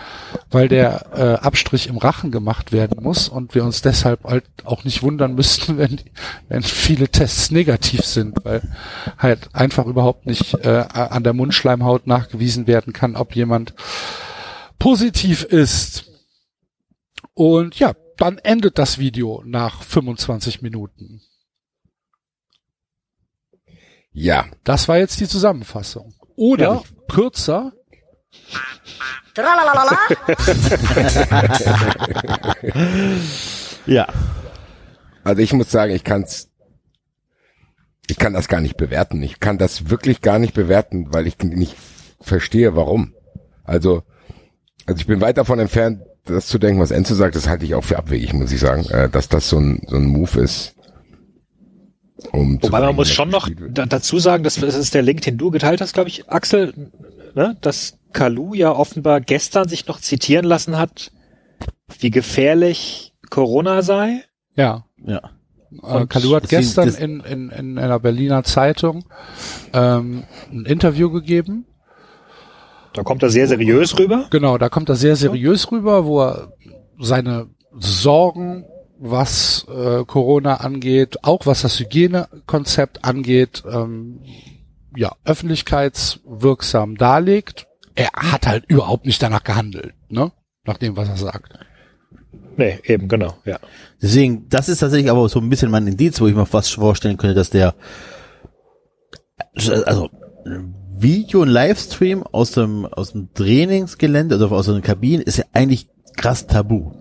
weil 0.51 0.69
der 0.69 1.07
äh, 1.15 1.45
Abstrich 1.45 1.87
im 1.87 1.99
Rachen 1.99 2.31
gemacht 2.31 2.73
werden 2.73 3.03
muss 3.03 3.29
und 3.29 3.55
wir 3.55 3.63
uns 3.63 3.83
deshalb 3.83 4.25
halt 4.25 4.45
auch 4.65 4.85
nicht 4.85 5.03
wundern 5.03 5.35
müssten, 5.35 5.79
wenn, 5.79 6.01
wenn 6.49 6.63
viele 6.63 7.09
Tests 7.09 7.51
negativ 7.51 8.05
sind, 8.05 8.45
weil 8.45 8.63
halt 9.19 9.51
einfach 9.53 9.87
überhaupt 9.87 10.27
nicht 10.27 10.55
äh, 10.65 10.85
an 10.93 11.23
der 11.23 11.35
Mundschleimhaut 11.35 12.07
nachgewiesen 12.07 12.67
werden 12.67 12.95
kann, 12.95 13.17
ob 13.17 13.37
jemand 13.37 13.75
positiv 14.79 15.45
ist. 15.45 16.08
Und 17.38 17.78
ja, 17.78 17.95
dann 18.16 18.38
endet 18.38 18.78
das 18.80 18.99
Video 18.99 19.45
nach 19.47 19.85
25 19.85 20.61
Minuten. 20.61 21.23
Ja, 24.11 24.47
Das 24.64 24.88
war 24.88 24.99
jetzt 24.99 25.21
die 25.21 25.28
Zusammenfassung. 25.28 26.14
Oder 26.35 26.75
Ja. 26.75 26.83
kürzer, 27.09 27.73
Ja. 33.87 34.09
also 35.23 35.40
ich 35.42 35.52
muss 35.52 35.71
sagen, 35.71 35.95
ich 35.95 36.02
kann's, 36.02 36.50
ich 38.09 38.18
kann 38.18 38.33
das 38.33 38.49
gar 38.49 38.61
nicht 38.61 38.76
bewerten. 38.76 39.23
Ich 39.23 39.38
kann 39.38 39.59
das 39.59 39.90
wirklich 39.90 40.23
gar 40.23 40.40
nicht 40.40 40.54
bewerten, 40.54 41.14
weil 41.14 41.28
ich 41.28 41.38
nicht 41.38 41.76
verstehe, 42.21 42.75
warum. 42.75 43.14
Also, 43.62 44.02
also 44.87 44.99
ich 45.00 45.07
bin 45.07 45.21
weit 45.21 45.37
davon 45.38 45.61
entfernt, 45.61 46.02
das 46.29 46.47
zu 46.47 46.59
denken, 46.59 46.81
was 46.81 46.91
Enzo 46.91 47.15
sagt, 47.15 47.37
das 47.37 47.49
halte 47.49 47.65
ich 47.65 47.75
auch 47.75 47.85
für 47.85 47.99
abwegig, 47.99 48.33
muss 48.33 48.53
ich 48.53 48.61
sagen, 48.61 48.85
äh, 48.91 49.09
dass 49.09 49.29
das 49.29 49.49
so 49.49 49.59
ein, 49.59 49.83
so 49.87 49.97
ein 49.97 50.07
Move 50.07 50.41
ist. 50.41 50.75
Um 52.33 52.61
Wobei 52.63 52.81
man 52.81 52.97
muss 52.97 53.09
dass 53.09 53.15
schon 53.15 53.31
noch 53.31 53.49
dazu 53.71 54.19
sagen, 54.19 54.43
das, 54.43 54.57
das 54.57 54.75
ist 54.75 54.95
der 54.95 55.03
Link, 55.03 55.23
den 55.23 55.39
du 55.39 55.51
geteilt 55.51 55.81
hast, 55.81 55.95
glaube 55.95 56.09
ich, 56.09 56.29
Axel, 56.29 56.91
ne? 57.35 57.57
dass 57.61 57.99
Kalu 58.13 58.55
ja 58.55 58.73
offenbar 58.73 59.21
gestern 59.21 59.69
sich 59.69 59.87
noch 59.87 60.01
zitieren 60.01 60.45
lassen 60.45 60.79
hat, 60.79 61.13
wie 62.01 62.11
gefährlich 62.11 63.15
Corona 63.31 63.83
sei. 63.83 64.25
ja. 64.55 64.85
Ja. 65.05 65.31
Äh, 65.71 65.77
Und 65.99 66.11
Kalu 66.11 66.35
hat 66.35 66.49
gestern 66.49 66.89
in, 66.95 67.21
in, 67.21 67.51
in 67.51 67.79
einer 67.79 68.01
Berliner 68.01 68.43
Zeitung 68.43 69.05
ähm, 69.73 70.25
ein 70.51 70.65
Interview 70.65 71.11
gegeben. 71.11 71.67
Da 72.99 73.05
kommt 73.05 73.23
er 73.23 73.31
sehr 73.31 73.47
seriös 73.47 73.97
rüber. 73.97 74.26
Genau, 74.31 74.59
da 74.59 74.69
kommt 74.69 74.88
er 74.88 74.97
sehr 74.97 75.14
seriös 75.14 75.71
rüber, 75.71 76.05
wo 76.05 76.21
er 76.21 76.52
seine 76.99 77.47
Sorgen, 77.78 78.64
was 78.99 79.64
äh, 79.73 80.05
Corona 80.05 80.57
angeht, 80.57 81.23
auch 81.23 81.47
was 81.47 81.62
das 81.62 81.78
Hygienekonzept 81.78 83.05
angeht, 83.05 83.62
ähm, 83.73 84.19
ja, 84.97 85.12
öffentlichkeitswirksam 85.25 86.97
darlegt. 86.97 87.69
Er 87.95 88.09
hat 88.17 88.49
halt 88.49 88.64
überhaupt 88.67 89.07
nicht 89.07 89.23
danach 89.23 89.45
gehandelt, 89.45 89.95
ne? 90.09 90.33
Nach 90.64 90.76
dem, 90.76 90.97
was 90.97 91.09
er 91.09 91.19
sagt. 91.19 91.52
Nee, 92.57 92.81
eben, 92.83 93.07
genau, 93.07 93.35
ja. 93.45 93.61
Deswegen, 94.02 94.49
das 94.49 94.69
ist 94.69 94.78
tatsächlich 94.81 95.09
aber 95.09 95.28
so 95.28 95.38
ein 95.38 95.49
bisschen 95.49 95.71
mein 95.71 95.87
Indiz, 95.87 96.21
wo 96.21 96.26
ich 96.26 96.35
mir 96.35 96.47
fast 96.47 96.75
vorstellen 96.75 97.17
könnte, 97.17 97.37
dass 97.37 97.50
der, 97.50 97.76
also, 99.87 100.11
Video 101.00 101.43
und 101.43 101.49
Livestream 101.49 102.23
aus 102.23 102.52
dem, 102.52 102.85
aus 102.87 103.12
dem 103.12 103.33
Trainingsgelände 103.35 104.37
oder 104.37 104.52
aus 104.52 104.67
den 104.67 104.83
Kabinen 104.83 105.23
ist 105.23 105.38
ja 105.38 105.45
eigentlich 105.52 105.88
krass 106.17 106.47
tabu. 106.47 106.93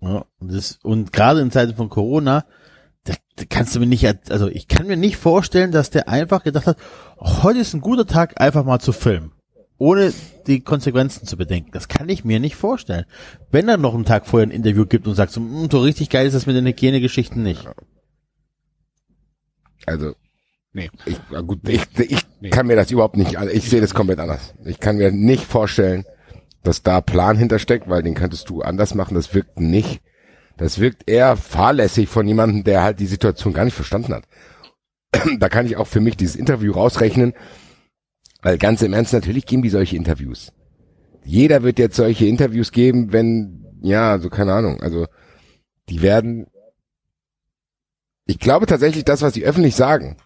Ja, 0.00 0.24
und, 0.40 0.52
das, 0.52 0.78
und 0.82 1.12
gerade 1.12 1.40
in 1.40 1.50
Zeiten 1.50 1.74
von 1.76 1.88
Corona, 1.88 2.44
da, 3.04 3.14
da 3.36 3.44
kannst 3.48 3.74
du 3.74 3.80
mir 3.80 3.86
nicht, 3.86 4.04
also 4.30 4.48
ich 4.48 4.68
kann 4.68 4.86
mir 4.86 4.96
nicht 4.96 5.16
vorstellen, 5.16 5.70
dass 5.70 5.90
der 5.90 6.08
einfach 6.08 6.42
gedacht 6.42 6.66
hat, 6.66 6.76
"Oh, 7.18 7.42
heute 7.44 7.60
ist 7.60 7.72
ein 7.72 7.80
guter 7.80 8.06
Tag, 8.06 8.40
einfach 8.40 8.64
mal 8.64 8.80
zu 8.80 8.92
filmen. 8.92 9.32
Ohne 9.78 10.12
die 10.46 10.60
Konsequenzen 10.60 11.26
zu 11.26 11.36
bedenken. 11.36 11.70
Das 11.72 11.88
kann 11.88 12.08
ich 12.08 12.24
mir 12.24 12.40
nicht 12.40 12.56
vorstellen. 12.56 13.04
Wenn 13.50 13.68
er 13.68 13.76
noch 13.78 13.94
einen 13.94 14.04
Tag 14.04 14.26
vorher 14.26 14.46
ein 14.46 14.52
Interview 14.52 14.86
gibt 14.86 15.06
und 15.06 15.14
sagt, 15.14 15.32
so, 15.32 15.40
"Mm, 15.40 15.68
so 15.70 15.80
richtig 15.80 16.10
geil 16.10 16.26
ist 16.26 16.34
das 16.34 16.46
mit 16.46 16.56
den 16.56 16.66
Hygienegeschichten 16.66 17.42
nicht. 17.42 17.68
Also, 19.86 20.14
Nee. 20.74 20.90
ich, 21.04 21.18
gut, 21.46 21.68
ich, 21.68 21.82
ich 21.98 22.26
Nee. 22.40 22.50
kann 22.50 22.66
mir 22.66 22.74
das 22.74 22.90
überhaupt 22.90 23.16
nicht, 23.16 23.36
also 23.36 23.52
ich 23.52 23.70
sehe 23.70 23.80
das 23.80 23.94
komplett 23.94 24.18
anders. 24.18 24.54
Ich 24.64 24.80
kann 24.80 24.96
mir 24.96 25.12
nicht 25.12 25.44
vorstellen, 25.44 26.04
dass 26.64 26.82
da 26.82 27.00
Plan 27.00 27.36
hintersteckt, 27.36 27.88
weil 27.88 28.02
den 28.02 28.14
könntest 28.14 28.48
du 28.48 28.62
anders 28.62 28.94
machen. 28.96 29.14
Das 29.14 29.32
wirkt 29.32 29.60
nicht. 29.60 30.00
Das 30.56 30.80
wirkt 30.80 31.08
eher 31.08 31.36
fahrlässig 31.36 32.08
von 32.08 32.26
jemandem, 32.26 32.64
der 32.64 32.82
halt 32.82 32.98
die 32.98 33.06
Situation 33.06 33.52
gar 33.52 33.64
nicht 33.64 33.74
verstanden 33.74 34.12
hat. 34.12 34.24
da 35.38 35.48
kann 35.48 35.66
ich 35.66 35.76
auch 35.76 35.86
für 35.86 36.00
mich 36.00 36.16
dieses 36.16 36.34
Interview 36.34 36.72
rausrechnen, 36.72 37.34
weil 38.42 38.58
ganz 38.58 38.82
im 38.82 38.92
Ernst, 38.92 39.12
natürlich 39.12 39.46
geben 39.46 39.62
die 39.62 39.70
solche 39.70 39.96
Interviews. 39.96 40.52
Jeder 41.24 41.62
wird 41.62 41.78
jetzt 41.78 41.96
solche 41.96 42.26
Interviews 42.26 42.72
geben, 42.72 43.12
wenn, 43.12 43.66
ja, 43.82 44.18
so 44.18 44.30
keine 44.30 44.52
Ahnung, 44.52 44.80
also 44.82 45.06
die 45.88 46.02
werden, 46.02 46.48
ich 48.26 48.40
glaube 48.40 48.66
tatsächlich, 48.66 49.04
das, 49.04 49.22
was 49.22 49.34
sie 49.34 49.44
öffentlich 49.44 49.76
sagen 49.76 50.16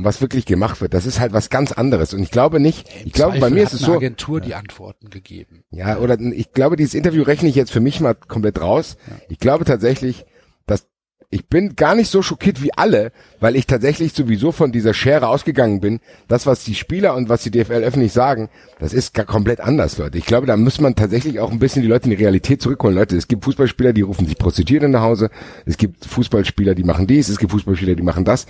und 0.00 0.04
was 0.06 0.22
wirklich 0.22 0.46
gemacht 0.46 0.80
wird, 0.80 0.94
das 0.94 1.04
ist 1.04 1.20
halt 1.20 1.34
was 1.34 1.50
ganz 1.50 1.72
anderes. 1.72 2.14
Und 2.14 2.22
ich 2.22 2.30
glaube 2.30 2.58
nicht, 2.58 2.88
ich 3.04 3.12
glaube, 3.12 3.38
bei 3.38 3.50
mir 3.50 3.62
ist 3.62 3.74
es 3.74 3.80
so, 3.80 3.96
Agentur 3.96 4.40
die 4.40 4.54
Antworten 4.54 5.10
gegeben. 5.10 5.62
ja, 5.70 5.98
oder 5.98 6.18
ich 6.18 6.52
glaube, 6.52 6.76
dieses 6.76 6.94
Interview 6.94 7.22
rechne 7.22 7.50
ich 7.50 7.54
jetzt 7.54 7.70
für 7.70 7.80
mich 7.80 8.00
mal 8.00 8.14
komplett 8.14 8.62
raus. 8.62 8.96
Ich 9.28 9.38
glaube 9.38 9.66
tatsächlich, 9.66 10.24
dass 10.66 10.86
ich 11.28 11.48
bin 11.48 11.76
gar 11.76 11.94
nicht 11.94 12.10
so 12.10 12.22
schockiert 12.22 12.62
wie 12.62 12.72
alle, 12.72 13.12
weil 13.40 13.56
ich 13.56 13.66
tatsächlich 13.66 14.14
sowieso 14.14 14.52
von 14.52 14.72
dieser 14.72 14.94
Schere 14.94 15.28
ausgegangen 15.28 15.80
bin. 15.80 16.00
Das, 16.28 16.46
was 16.46 16.64
die 16.64 16.74
Spieler 16.74 17.14
und 17.14 17.28
was 17.28 17.42
die 17.42 17.50
DFL 17.50 17.84
öffentlich 17.84 18.12
sagen, 18.12 18.48
das 18.78 18.94
ist 18.94 19.12
gar 19.12 19.26
komplett 19.26 19.60
anders, 19.60 19.98
Leute. 19.98 20.16
Ich 20.16 20.24
glaube, 20.26 20.46
da 20.46 20.56
muss 20.56 20.80
man 20.80 20.96
tatsächlich 20.96 21.40
auch 21.40 21.52
ein 21.52 21.58
bisschen 21.58 21.82
die 21.82 21.88
Leute 21.88 22.06
in 22.06 22.16
die 22.16 22.22
Realität 22.22 22.62
zurückholen. 22.62 22.96
Leute, 22.96 23.16
es 23.16 23.28
gibt 23.28 23.44
Fußballspieler, 23.44 23.92
die 23.92 24.00
rufen 24.00 24.26
sich 24.26 24.38
Prostituierte 24.38 24.88
nach 24.88 25.02
Hause. 25.02 25.30
Es 25.66 25.76
gibt 25.76 26.06
Fußballspieler, 26.06 26.74
die 26.74 26.84
machen 26.84 27.06
dies. 27.06 27.28
Es 27.28 27.38
gibt 27.38 27.52
Fußballspieler, 27.52 27.96
die 27.96 28.02
machen 28.02 28.24
das. 28.24 28.46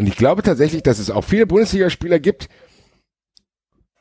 Und 0.00 0.06
ich 0.06 0.16
glaube 0.16 0.42
tatsächlich, 0.42 0.82
dass 0.82 0.98
es 0.98 1.10
auch 1.10 1.24
viele 1.24 1.46
Bundesligaspieler 1.46 2.18
gibt, 2.18 2.48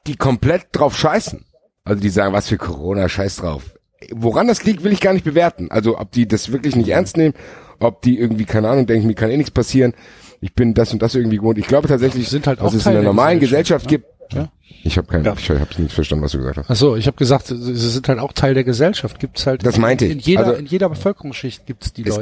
die 0.08 0.16
komplett 0.16 0.68
drauf 0.72 0.98
scheißen. 0.98 1.44
Also 1.84 2.02
die 2.02 2.10
sagen, 2.10 2.34
was 2.34 2.48
für 2.48 2.58
Corona, 2.58 3.10
scheiß 3.10 3.38
drauf. 3.38 3.78
Woran 4.14 4.48
das 4.48 4.64
liegt, 4.64 4.84
will 4.86 4.94
ich 4.94 5.02
gar 5.02 5.12
nicht 5.14 5.26
bewerten. 5.26 5.70
Also 5.72 5.98
ob 6.00 6.12
die 6.12 6.26
das 6.26 6.54
wirklich 6.54 6.78
nicht 6.78 6.88
ernst 6.88 7.18
nehmen, 7.18 7.34
ob 7.80 8.02
die 8.02 8.18
irgendwie, 8.18 8.46
keine 8.46 8.70
Ahnung, 8.70 8.86
denken, 8.88 9.08
mir 9.08 9.14
kann 9.14 9.30
eh 9.30 9.36
nichts 9.36 9.52
passieren. 9.52 9.94
Ich 10.40 10.54
bin 10.54 10.74
das 10.74 10.94
und 10.94 11.02
das 11.02 11.16
irgendwie 11.16 11.36
gewohnt. 11.38 11.58
Ich 11.58 11.68
glaube 11.68 11.90
tatsächlich, 11.90 12.30
sind 12.30 12.48
halt 12.48 12.62
dass 12.62 12.74
es 12.74 12.86
in 12.86 12.94
der 12.94 13.02
normalen 13.04 13.42
Gesellschaft, 13.42 13.90
Gesellschaft, 13.90 14.32
ne? 14.32 14.38
gibt. 14.38 14.54
Ja. 14.72 14.80
Ich 14.84 14.98
habe 14.98 15.08
keinen, 15.08 15.26
Ja. 15.26 15.34
ich 15.38 15.50
habe 15.50 15.82
nicht 15.82 15.94
verstanden, 15.94 16.24
was 16.24 16.32
du 16.32 16.38
gesagt 16.38 16.60
hast. 16.60 16.70
Ach 16.70 16.76
so, 16.78 16.96
ich 16.96 17.08
habe 17.08 17.18
gesagt, 17.18 17.48
sie 17.48 17.74
sind 17.76 18.08
halt 18.08 18.20
auch 18.20 18.32
Teil 18.32 18.54
der 18.54 18.64
Gesellschaft. 18.64 19.20
Gibt's 19.20 19.46
halt 19.46 19.66
Das 19.66 19.78
meinte 19.78 20.06
ich. 20.06 20.12
in 20.14 20.20
jeder 20.20 20.46
Also- 20.46 20.54
in 20.54 20.66
jeder 20.66 20.88
Bevölkerungsschicht 20.88 21.66
gibt's 21.66 21.92
die 21.92 22.06
Es- 22.06 22.16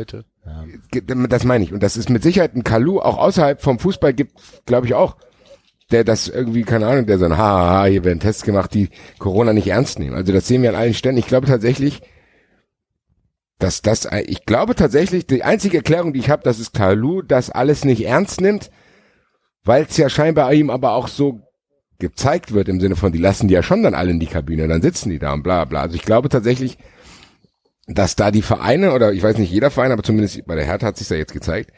Leute. 0.47 1.27
Das 1.27 1.43
meine 1.43 1.63
ich. 1.63 1.73
Und 1.73 1.83
das 1.83 1.97
ist 1.97 2.09
mit 2.09 2.23
Sicherheit 2.23 2.55
ein 2.55 2.63
Kalu 2.63 2.99
auch 2.99 3.17
außerhalb 3.17 3.61
vom 3.61 3.79
Fußball 3.79 4.13
gibt, 4.13 4.33
glaube 4.65 4.87
ich 4.87 4.93
auch, 4.93 5.17
der 5.91 6.03
das 6.03 6.27
irgendwie, 6.27 6.63
keine 6.63 6.87
Ahnung, 6.87 7.05
der 7.05 7.17
so 7.17 7.25
ein 7.25 7.37
Haha, 7.37 7.85
hier 7.85 8.03
werden 8.03 8.19
Tests 8.19 8.43
gemacht, 8.43 8.73
die 8.73 8.89
Corona 9.19 9.53
nicht 9.53 9.67
ernst 9.67 9.99
nehmen. 9.99 10.15
Also 10.15 10.33
das 10.33 10.47
sehen 10.47 10.61
wir 10.61 10.69
an 10.69 10.75
allen 10.75 10.93
Stellen. 10.93 11.17
Ich 11.17 11.27
glaube 11.27 11.47
tatsächlich, 11.47 12.01
dass 13.59 13.81
das, 13.81 14.07
ich 14.25 14.45
glaube 14.45 14.75
tatsächlich, 14.75 15.25
die 15.25 15.43
einzige 15.43 15.77
Erklärung, 15.77 16.13
die 16.13 16.19
ich 16.19 16.29
habe, 16.29 16.43
dass 16.43 16.59
es 16.59 16.73
Kalu 16.73 17.21
das 17.21 17.49
alles 17.49 17.85
nicht 17.85 18.05
ernst 18.05 18.41
nimmt, 18.41 18.69
weil 19.63 19.85
es 19.89 19.97
ja 19.97 20.09
scheinbar 20.09 20.53
ihm 20.53 20.69
aber 20.69 20.93
auch 20.93 21.07
so 21.07 21.41
gezeigt 21.99 22.53
wird 22.53 22.69
im 22.69 22.79
Sinne 22.79 22.95
von, 22.95 23.11
die 23.11 23.17
lassen 23.17 23.47
die 23.47 23.55
ja 23.55 23.63
schon 23.63 23.81
dann 23.81 23.95
alle 23.95 24.11
in 24.11 24.19
die 24.19 24.27
Kabine, 24.27 24.67
dann 24.67 24.83
sitzen 24.83 25.09
die 25.09 25.17
da 25.17 25.33
und 25.33 25.41
bla 25.41 25.65
bla. 25.65 25.81
Also 25.81 25.95
ich 25.95 26.03
glaube 26.03 26.29
tatsächlich, 26.29 26.77
dass 27.87 28.15
da 28.15 28.31
die 28.31 28.41
Vereine, 28.41 28.93
oder 28.93 29.13
ich 29.13 29.23
weiß 29.23 29.37
nicht 29.37 29.51
jeder 29.51 29.71
Verein, 29.71 29.91
aber 29.91 30.03
zumindest 30.03 30.45
bei 30.45 30.55
der 30.55 30.65
Hertha 30.65 30.87
hat 30.87 30.97
sich 30.97 31.09
ja 31.09 31.15
jetzt 31.15 31.33
gezeigt, 31.33 31.71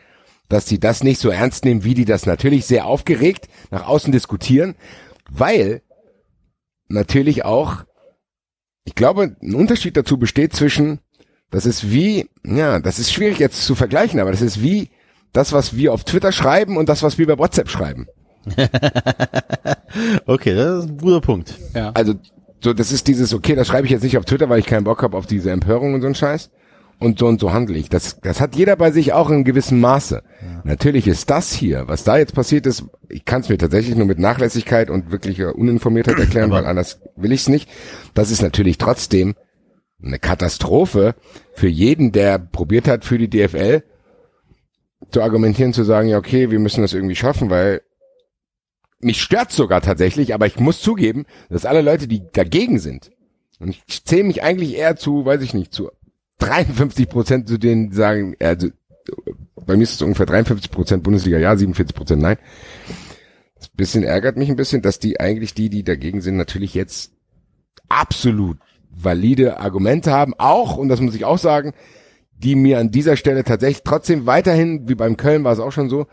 dass 0.50 0.66
die 0.66 0.80
das 0.80 1.04
nicht 1.04 1.20
so 1.20 1.30
ernst 1.30 1.64
nehmen, 1.64 1.84
wie 1.84 1.94
die 1.94 2.06
das 2.06 2.26
natürlich 2.26 2.66
sehr 2.66 2.86
aufgeregt 2.86 3.48
nach 3.70 3.88
außen 3.88 4.12
diskutieren, 4.12 4.76
weil 5.30 5.84
natürlich 6.88 7.46
auch, 7.46 7.84
ich 8.84 8.96
glaube, 8.96 9.36
ein 9.42 9.54
Unterschied 9.54 9.96
dazu 9.96 10.18
besteht 10.18 10.54
zwischen, 10.54 11.00
das 11.52 11.68
ist 11.68 11.92
wie, 11.92 12.28
ja, 12.44 12.80
das 12.80 12.98
ist 12.98 13.14
schwierig 13.14 13.38
jetzt 13.38 13.64
zu 13.64 13.76
vergleichen, 13.76 14.20
aber 14.20 14.32
das 14.32 14.42
ist 14.42 14.62
wie 14.64 14.90
das, 15.32 15.54
was 15.54 15.76
wir 15.76 15.94
auf 15.94 16.04
Twitter 16.04 16.32
schreiben 16.32 16.78
und 16.78 16.90
das, 16.90 17.04
was 17.04 17.20
wir 17.20 17.28
bei 17.28 17.38
WhatsApp 17.38 17.70
schreiben. 17.70 18.08
Okay, 20.28 20.54
das 20.54 20.86
ist 20.86 20.92
ein 20.92 20.98
guter 20.98 21.20
Punkt. 21.20 21.56
Ja. 21.74 21.92
Also, 21.92 22.14
so, 22.62 22.74
das 22.74 22.92
ist 22.92 23.08
dieses, 23.08 23.34
okay, 23.34 23.56
das 23.56 23.68
schreibe 23.68 23.86
ich 23.86 23.92
jetzt 23.92 24.04
nicht 24.04 24.18
auf 24.18 24.26
Twitter, 24.26 24.50
weil 24.50 24.60
ich 24.60 24.66
keinen 24.66 24.84
Bock 24.84 25.02
habe 25.02 25.18
auf 25.18 25.26
diese 25.26 25.52
Empörung 25.52 25.94
und 25.94 26.02
so 26.02 26.08
ein 26.08 26.16
Scheiß. 26.16 26.50
Und 27.02 27.18
so 27.18 27.28
und 27.28 27.40
so 27.40 27.54
handle 27.54 27.78
ich. 27.78 27.88
Das, 27.88 28.20
das 28.20 28.42
hat 28.42 28.58
jeder 28.58 28.76
bei 28.76 28.92
sich 28.92 29.14
auch 29.14 29.30
in 29.30 29.46
gewissem 29.46 29.80
Maße. 29.80 30.22
Natürlich 30.66 31.08
ist 31.08 31.30
das 31.30 31.54
hier, 31.54 31.88
was 31.88 32.04
da 32.04 32.18
jetzt 32.18 32.36
passiert 32.36 32.66
ist, 32.66 32.84
ich 33.08 33.24
kann 33.24 33.40
es 33.40 33.48
mir 33.48 33.58
tatsächlich 33.58 33.96
nur 33.96 34.06
mit 34.06 34.20
Nachlässigkeit 34.20 34.90
und 34.90 35.10
wirklicher 35.10 35.56
Uninformiertheit 35.56 36.20
erklären, 36.20 36.52
weil 36.52 36.66
anders 36.66 37.00
will 37.16 37.32
ich 37.32 37.42
es 37.42 37.48
nicht. 37.48 37.70
Das 38.14 38.32
ist 38.32 38.42
natürlich 38.42 38.78
trotzdem 38.78 39.36
eine 40.04 40.20
Katastrophe 40.20 41.16
für 41.54 41.70
jeden, 41.70 42.12
der 42.12 42.38
probiert 42.38 42.90
hat, 42.90 43.06
für 43.06 43.18
die 43.18 43.30
DFL 43.30 43.84
zu 45.10 45.22
argumentieren, 45.22 45.72
zu 45.72 45.86
sagen, 45.86 46.10
ja, 46.10 46.18
okay, 46.18 46.52
wir 46.52 46.60
müssen 46.60 46.82
das 46.82 46.94
irgendwie 46.94 47.16
schaffen, 47.16 47.50
weil 47.50 47.82
mich 49.00 49.22
stört 49.22 49.52
sogar 49.52 49.82
tatsächlich, 49.82 50.34
aber 50.34 50.46
ich 50.46 50.60
muss 50.60 50.82
zugeben, 50.82 51.26
dass 51.50 51.66
alle 51.66 51.82
Leute, 51.82 52.08
die 52.08 52.24
dagegen 52.32 52.80
sind, 52.80 53.12
und 53.60 53.70
ich 53.70 54.06
zähle 54.06 54.24
mich 54.24 54.42
eigentlich 54.42 54.76
eher 54.76 54.96
zu, 54.96 55.26
weiß 55.26 55.42
ich 55.42 55.54
nicht, 55.54 55.74
zu 55.74 55.90
53 56.40 57.10
Prozent 57.10 57.48
zu 57.50 57.58
denen, 57.58 57.90
die 57.90 57.96
sagen, 57.96 58.36
also 58.40 58.70
bei 59.66 59.76
mir 59.76 59.84
ist 59.84 59.94
es 59.94 60.02
ungefähr 60.02 60.26
53 60.26 60.72
Prozent 60.72 61.04
Bundesliga 61.04 61.38
ja, 61.38 61.56
47 61.56 61.96
Prozent 61.96 62.22
nein. 62.22 62.38
Das 63.56 63.68
bisschen 63.68 64.04
ärgert 64.04 64.38
mich 64.38 64.50
ein 64.50 64.56
bisschen, 64.56 64.82
dass 64.82 65.00
die 65.00 65.20
eigentlich 65.20 65.54
die, 65.54 65.70
die 65.70 65.84
dagegen 65.84 66.22
sind, 66.22 66.38
natürlich 66.38 66.74
jetzt 66.74 67.12
absolut 67.90 68.58
valide 68.90 69.60
Argumente 69.60 70.12
haben, 70.12 70.34
auch, 70.38 70.78
und 70.78 70.90
das 70.90 71.02
muss 71.02 71.16
ich 71.16 71.26
auch 71.26 71.38
sagen, 71.38 71.74
die 72.32 72.56
mir 72.56 72.80
an 72.80 72.92
dieser 72.92 73.18
Stelle 73.18 73.44
tatsächlich 73.44 73.84
trotzdem 73.84 74.26
weiterhin, 74.26 74.88
wie 74.88 74.96
beim 74.96 75.18
Köln 75.18 75.44
war 75.44 75.54
es 75.54 75.60
auch 75.60 75.72
schon 75.72 75.90
so, 75.90 76.08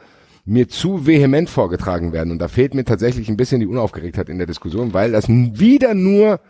mir 0.47 0.69
zu 0.69 1.07
vehement 1.07 1.50
vorgetragen 1.50 2.12
werden. 2.12 2.31
Und 2.31 2.38
da 2.38 2.49
fehlt 2.49 2.75
mir 2.75 2.85
tatsächlich 2.85 3.29
ein 3.29 3.37
bisschen 3.37 3.61
die 3.61 3.67
Unaufgeregtheit 3.67 4.29
in 4.29 4.38
der 4.38 4.47
Diskussion, 4.47 4.95
weil 4.95 5.12
das 5.12 5.29
wieder 5.29 5.93
nur 5.93 6.41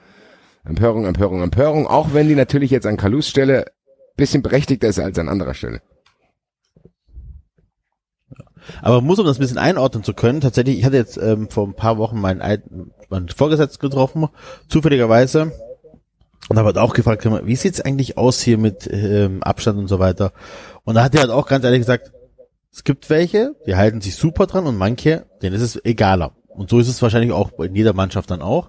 Empörung, 0.64 1.06
Empörung, 1.06 1.42
Empörung, 1.42 1.86
auch 1.86 2.12
wenn 2.12 2.28
die 2.28 2.34
natürlich 2.34 2.70
jetzt 2.70 2.86
an 2.86 2.96
Kalus 2.96 3.28
Stelle 3.28 3.66
bisschen 4.16 4.42
berechtigter 4.42 4.88
ist 4.88 4.98
als 4.98 5.18
an 5.18 5.28
anderer 5.28 5.54
Stelle. 5.54 5.80
Aber 8.82 9.00
muss, 9.00 9.18
um 9.18 9.26
das 9.26 9.38
ein 9.38 9.40
bisschen 9.40 9.58
einordnen 9.58 10.02
zu 10.02 10.12
können, 10.12 10.40
tatsächlich, 10.40 10.78
ich 10.78 10.84
hatte 10.84 10.96
jetzt 10.96 11.18
ähm, 11.18 11.48
vor 11.48 11.66
ein 11.66 11.74
paar 11.74 11.98
Wochen 11.98 12.20
meinen, 12.20 12.40
alten, 12.40 12.90
meinen 13.08 13.28
Vorgesetzten 13.28 13.80
getroffen, 13.80 14.26
zufälligerweise, 14.68 15.52
und 16.48 16.58
habe 16.58 16.66
halt 16.66 16.78
auch 16.78 16.92
gefragt, 16.92 17.24
wie 17.44 17.56
sieht's 17.56 17.80
eigentlich 17.80 18.18
aus 18.18 18.40
hier 18.40 18.58
mit 18.58 18.88
ähm, 18.90 19.42
Abstand 19.42 19.78
und 19.78 19.88
so 19.88 19.98
weiter. 19.98 20.32
Und 20.84 20.94
da 20.94 21.04
hat 21.04 21.14
er 21.14 21.22
halt 21.22 21.30
auch 21.30 21.46
ganz 21.46 21.64
ehrlich 21.64 21.80
gesagt, 21.80 22.12
es 22.76 22.84
gibt 22.84 23.08
welche, 23.08 23.56
die 23.66 23.74
halten 23.74 24.02
sich 24.02 24.16
super 24.16 24.46
dran 24.46 24.66
und 24.66 24.76
manche, 24.76 25.24
denen 25.40 25.56
ist 25.56 25.62
es 25.62 25.82
egaler. 25.82 26.32
Und 26.48 26.68
so 26.68 26.78
ist 26.78 26.88
es 26.88 27.00
wahrscheinlich 27.00 27.32
auch 27.32 27.58
in 27.58 27.74
jeder 27.74 27.94
Mannschaft 27.94 28.30
dann 28.30 28.42
auch. 28.42 28.68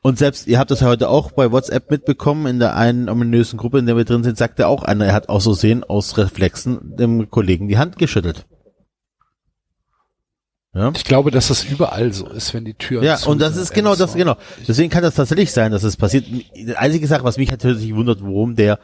Und 0.00 0.16
selbst, 0.16 0.46
ihr 0.46 0.60
habt 0.60 0.70
das 0.70 0.78
ja 0.78 0.86
heute 0.86 1.08
auch 1.08 1.32
bei 1.32 1.50
WhatsApp 1.50 1.90
mitbekommen, 1.90 2.46
in 2.46 2.60
der 2.60 2.76
einen 2.76 3.08
ominösen 3.08 3.58
Gruppe, 3.58 3.80
in 3.80 3.86
der 3.86 3.96
wir 3.96 4.04
drin 4.04 4.22
sind, 4.22 4.38
sagte 4.38 4.68
auch 4.68 4.84
einer, 4.84 5.06
er 5.06 5.12
hat 5.12 5.28
aus 5.28 5.42
so 5.42 5.54
sehen, 5.54 5.82
aus 5.82 6.16
Reflexen 6.16 6.96
dem 6.96 7.30
Kollegen 7.30 7.66
die 7.66 7.78
Hand 7.78 7.98
geschüttelt. 7.98 8.46
Ja. 10.72 10.92
Ich 10.94 11.02
glaube, 11.02 11.32
dass 11.32 11.48
das 11.48 11.64
überall 11.64 12.12
so 12.12 12.28
ist, 12.28 12.54
wenn 12.54 12.64
die 12.64 12.74
Türen 12.74 13.04
Ja, 13.04 13.18
und 13.26 13.42
das 13.42 13.56
ist 13.56 13.74
genau 13.74 13.96
das, 13.96 14.14
genau. 14.14 14.36
Deswegen 14.68 14.90
kann 14.90 15.02
das 15.02 15.16
tatsächlich 15.16 15.50
sein, 15.50 15.72
dass 15.72 15.82
es 15.82 15.96
passiert. 15.96 16.26
Die 16.26 16.76
einzige 16.76 17.08
Sache, 17.08 17.24
was 17.24 17.38
mich 17.38 17.50
natürlich 17.50 17.92
wundert, 17.92 18.22
warum 18.22 18.54
der 18.54 18.78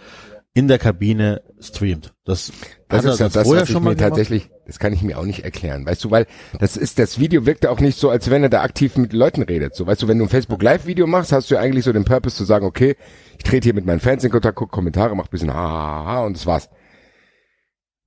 in 0.57 0.69
der 0.69 0.79
Kabine 0.79 1.43
streamt. 1.61 2.15
Das, 2.25 2.53
Das 2.89 3.05
er 3.05 3.13
ist 3.13 3.19
ja 3.21 3.29
das, 3.29 3.43
vorher 3.43 3.63
was 3.63 3.69
ich 3.69 3.73
schon 3.75 3.83
mir 3.83 3.97
gemacht? 3.97 4.09
tatsächlich, 4.09 4.51
das 4.67 4.79
kann 4.79 4.93
ich 4.93 5.03
mir 5.03 5.19
auch 5.19 5.25
nicht 5.25 5.45
erklären, 5.45 5.85
weißt 5.85 6.05
du, 6.05 6.11
weil 6.13 6.27
das 6.61 6.77
ist, 6.77 6.99
das 7.01 7.19
Video 7.19 7.45
wirkte 7.45 7.71
auch 7.73 7.81
nicht 7.81 7.99
so, 7.99 8.09
als 8.09 8.31
wenn 8.31 8.45
er 8.45 8.49
da 8.51 8.63
aktiv 8.63 8.97
mit 8.97 9.13
Leuten 9.13 9.43
redet. 9.43 9.75
So, 9.75 9.87
weißt 9.87 10.03
du, 10.03 10.09
wenn 10.09 10.19
du 10.19 10.25
ein 10.27 10.29
Facebook 10.31 10.63
Live 10.63 10.87
Video 10.87 11.09
machst, 11.09 11.33
hast 11.33 11.51
du 11.51 11.57
ja 11.57 11.61
eigentlich 11.61 11.85
so 11.85 11.93
den 11.93 12.05
Purpose 12.05 12.37
zu 12.37 12.45
sagen, 12.45 12.65
okay, 12.65 12.95
ich 13.37 13.43
trete 13.43 13.65
hier 13.67 13.75
mit 13.75 13.85
meinen 13.85 13.99
Fans 13.99 14.23
in 14.23 14.31
Kontakt, 14.31 14.57
guck 14.57 14.71
Kommentare, 14.71 15.17
mach 15.17 15.25
ein 15.25 15.31
bisschen 15.31 15.53
ha, 15.53 15.57
ha, 15.57 16.05
ha, 16.07 16.25
und 16.25 16.37
das 16.37 16.47
war's. 16.47 16.71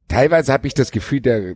Teilweise 0.07 0.53
habe 0.53 0.67
ich 0.67 0.73
das 0.73 0.91
Gefühl, 0.91 1.19
der, 1.19 1.55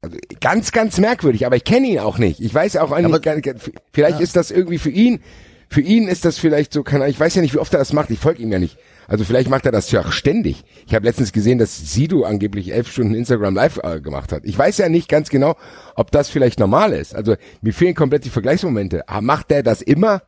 also 0.00 0.16
ganz, 0.40 0.72
ganz 0.72 0.98
merkwürdig, 0.98 1.44
aber 1.44 1.56
ich 1.56 1.64
kenne 1.64 1.86
ihn 1.88 1.98
auch 1.98 2.16
nicht. 2.16 2.40
Ich 2.40 2.54
weiß 2.54 2.76
auch 2.78 2.84
Aber- 2.92 2.96
eigentlich, 2.96 3.20
gar 3.22 3.36
nicht, 3.36 3.48
vielleicht 3.92 4.20
ist 4.20 4.36
das 4.36 4.50
irgendwie 4.50 4.78
für 4.78 4.90
ihn, 4.90 5.20
für 5.68 5.82
ihn 5.82 6.08
ist 6.08 6.24
das 6.24 6.38
vielleicht 6.38 6.72
so, 6.72 6.82
keine 6.82 7.04
Ahnung, 7.04 7.12
ich 7.12 7.20
weiß 7.20 7.34
ja 7.34 7.42
nicht, 7.42 7.52
wie 7.54 7.58
oft 7.58 7.74
er 7.74 7.78
das 7.78 7.92
macht, 7.92 8.10
ich 8.10 8.18
folge 8.18 8.42
ihm 8.42 8.50
ja 8.50 8.58
nicht. 8.58 8.78
Also 9.08 9.24
vielleicht 9.24 9.50
macht 9.50 9.66
er 9.66 9.72
das 9.72 9.90
ja 9.90 10.00
auch 10.00 10.12
ständig. 10.12 10.64
Ich 10.86 10.94
habe 10.94 11.04
letztens 11.04 11.32
gesehen, 11.32 11.58
dass 11.58 11.92
Sido 11.92 12.24
angeblich 12.24 12.72
elf 12.72 12.90
Stunden 12.90 13.14
Instagram 13.14 13.54
Live 13.54 13.78
äh, 13.82 14.00
gemacht 14.00 14.32
hat. 14.32 14.44
Ich 14.44 14.56
weiß 14.56 14.78
ja 14.78 14.88
nicht 14.88 15.08
ganz 15.08 15.28
genau, 15.28 15.56
ob 15.96 16.10
das 16.10 16.28
vielleicht 16.30 16.58
normal 16.60 16.92
ist. 16.92 17.14
Also 17.14 17.36
mir 17.60 17.72
fehlen 17.74 17.94
komplett 17.94 18.24
die 18.24 18.30
Vergleichsmomente. 18.30 19.08
Ah, 19.08 19.20
Macht 19.20 19.50
der 19.50 19.62
das 19.62 19.82
immer? 19.82 20.22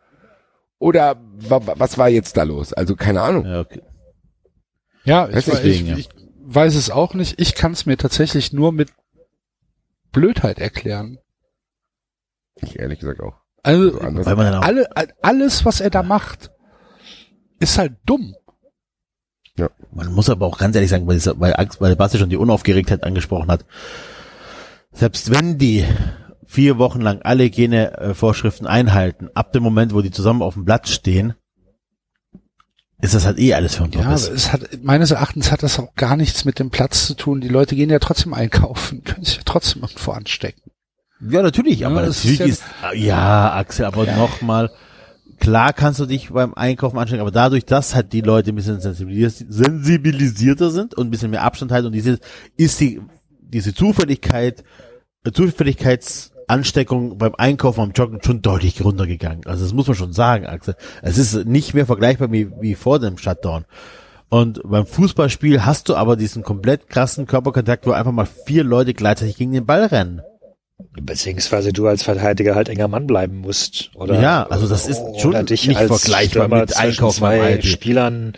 Oder 0.79 1.17
wa 1.37 1.67
wa- 1.67 1.75
was 1.79 1.97
war 1.99 2.09
jetzt 2.09 2.37
da 2.37 2.43
los? 2.43 2.73
Also 2.73 2.97
keine 2.97 3.23
Ahnung. 3.23 3.47
Ja, 3.47 3.61
okay. 3.61 3.81
Ja, 5.05 5.29
ich, 5.29 5.35
Deswegen, 5.35 5.57
weiß- 5.59 5.65
ich, 5.65 5.81
ja. 5.89 5.97
ich 5.97 6.09
weiß 6.47 6.75
es 6.75 6.91
auch 6.91 7.15
nicht. 7.15 7.41
Ich 7.41 7.55
kann 7.55 7.73
es 7.73 7.87
mir 7.87 7.97
tatsächlich 7.97 8.53
nur 8.53 8.73
mit 8.73 8.91
Blödheit 10.13 10.59
erklären. 10.59 11.19
Ich 12.57 12.79
ehrlich 12.79 12.99
gesagt 13.01 13.21
auch. 13.21 13.35
Also 13.63 13.93
So 13.93 14.01
anders- 14.01 14.27
Weil 14.27 14.37
man 14.37 14.47
dann 14.53 14.63
auch, 14.63 14.67
alle, 14.67 14.89
alles, 15.23 15.65
was 15.65 15.81
er 15.81 15.91
da 15.91 16.03
macht, 16.03 16.51
ist 17.61 17.79
halt 17.79 17.95
dumm. 18.05 18.35
Man 19.93 20.13
muss 20.13 20.29
aber 20.29 20.47
auch 20.47 20.59
ganz 20.59 20.75
ehrlich 20.75 20.91
sagen, 20.91 21.07
weil, 21.07 21.21
weil, 21.39 21.69
weil 21.79 21.97
Basti 21.97 22.19
schon 22.19 22.31
die 22.31 22.37
Unaufgeregtheit 22.37 23.05
angesprochen 23.05 23.51
hat. 23.51 23.65
Selbst 24.93 25.31
wenn 25.31 25.59
die 25.59 25.85
vier 26.47 26.79
Wochen 26.79 27.01
lang 27.01 27.23
alle 27.23 27.45
Hygienevorschriften 27.45 28.67
einhalten, 28.67 29.29
ab 29.35 29.53
dem 29.53 29.63
Moment, 29.63 29.95
wo 29.95 30.03
die 30.03 30.11
zusammen 30.11 30.43
auf 30.43 30.55
dem 30.55 30.65
Blatt 30.65 30.89
stehen, 30.89 31.35
ist 33.01 33.15
das 33.15 33.27
halt 33.27 33.39
eh 33.39 33.55
alles 33.55 33.75
für 33.77 33.85
ein 33.85 33.93
Ja, 33.93 34.13
es 34.13 34.53
hat, 34.53 34.83
meines 34.83 35.11
Erachtens 35.11 35.53
hat 35.53 35.63
das 35.63 35.79
auch 35.79 35.95
gar 35.95 36.17
nichts 36.17 36.45
mit 36.45 36.59
dem 36.59 36.71
Platz 36.71 37.07
zu 37.07 37.15
tun. 37.15 37.41
Die 37.41 37.49
Leute 37.49 37.77
gehen 37.77 37.91
ja 37.91 37.99
trotzdem 37.99 38.33
einkaufen, 38.35 39.03
können 39.05 39.25
sich 39.25 39.37
ja 39.37 39.43
trotzdem 39.45 39.83
irgendwo 39.83 40.13
anstecken. 40.13 40.63
Ja, 41.21 41.43
natürlich, 41.43 41.87
aber 41.87 42.01
Ja, 42.01 42.07
das 42.07 42.25
natürlich 42.25 42.41
ist 42.41 42.63
ist, 42.63 42.65
ja, 42.95 43.55
Axel, 43.55 43.85
aber 43.85 44.07
nochmal, 44.07 44.71
klar 45.45 45.75
kannst 45.75 46.01
du 46.01 46.07
dich 46.07 46.31
beim 46.31 46.55
Einkaufen 46.55 46.99
anstrengen, 46.99 47.21
aber 47.21 47.31
dadurch, 47.31 47.67
dass 47.67 47.95
halt 47.95 48.15
die 48.15 48.23
Leute 48.23 48.51
ein 48.51 48.55
bisschen 48.55 48.79
sensibilis- 48.81 49.45
sensibilisierter 49.47 50.71
sind 50.71 50.95
und 50.95 51.07
ein 51.07 51.11
bisschen 51.11 51.31
mehr 51.31 51.43
Abstand 51.43 51.71
halten 51.71 51.89
und 51.89 51.93
diese, 51.93 52.19
ist 52.57 52.81
die, 52.81 53.03
diese 53.41 53.75
Zufälligkeit, 53.75 54.65
Zufälligkeitsansteckung 55.31 57.19
beim 57.19 57.35
Einkaufen, 57.37 57.77
beim 57.77 57.93
Joggen 57.93 58.21
schon 58.23 58.41
deutlich 58.41 58.83
runtergegangen. 58.83 59.47
Also 59.47 59.65
das 59.65 59.75
muss 59.75 59.87
man 59.87 59.97
schon 59.97 60.15
sagen, 60.15 60.47
Axel. 60.47 60.77
Es 61.03 61.19
ist 61.19 61.45
nicht 61.47 61.75
mehr 61.75 61.85
vergleichbar 61.85 62.33
wie, 62.33 62.51
wie 62.61 62.75
vor 62.75 62.99
dem 62.99 63.19
Shutdown. 63.19 63.67
Und 64.31 64.63
beim 64.65 64.87
Fußballspiel 64.87 65.67
hast 65.67 65.91
du 65.91 65.95
aber 65.95 66.17
diesen 66.17 66.43
komplett 66.43 66.89
krassen 66.89 67.27
Körperkontakt, 67.27 67.87
wo 67.87 67.93
einfach 67.93 68.13
mal 68.13 68.27
vier 68.47 68.65
Leute 68.65 68.95
gleichzeitig 68.95 69.37
gegen 69.37 69.53
den 69.53 69.67
Ball 69.67 69.85
rennen. 69.85 70.23
Beziehungsweise 71.01 71.73
du 71.73 71.87
als 71.87 72.03
Verteidiger 72.03 72.55
halt 72.55 72.69
enger 72.69 72.89
Mann 72.89 73.07
bleiben 73.07 73.39
musst. 73.39 73.91
Oder, 73.95 74.21
Ja, 74.21 74.45
also 74.49 74.67
das 74.67 74.87
ist 74.89 75.01
oder 75.01 75.19
schon 75.21 75.47
dich 75.47 75.69
nicht 75.69 75.79
als 75.79 75.87
vergleichbar 75.89 76.47
Stürmer 76.47 76.61
mit 76.63 76.75
beim 76.99 77.11
zwei 77.11 77.41
Aldi. 77.41 77.69
Spielern 77.69 78.33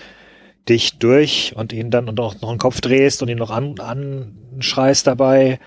dich 0.69 0.99
durch 0.99 1.55
und 1.57 1.73
ihn 1.73 1.91
dann 1.91 2.09
und 2.09 2.21
auch 2.21 2.41
noch 2.41 2.51
einen 2.51 2.59
Kopf 2.59 2.81
drehst 2.81 3.23
und 3.23 3.29
ihn 3.29 3.39
noch 3.39 3.51
an, 3.51 3.77
anschreist 3.79 5.07
dabei. 5.07 5.61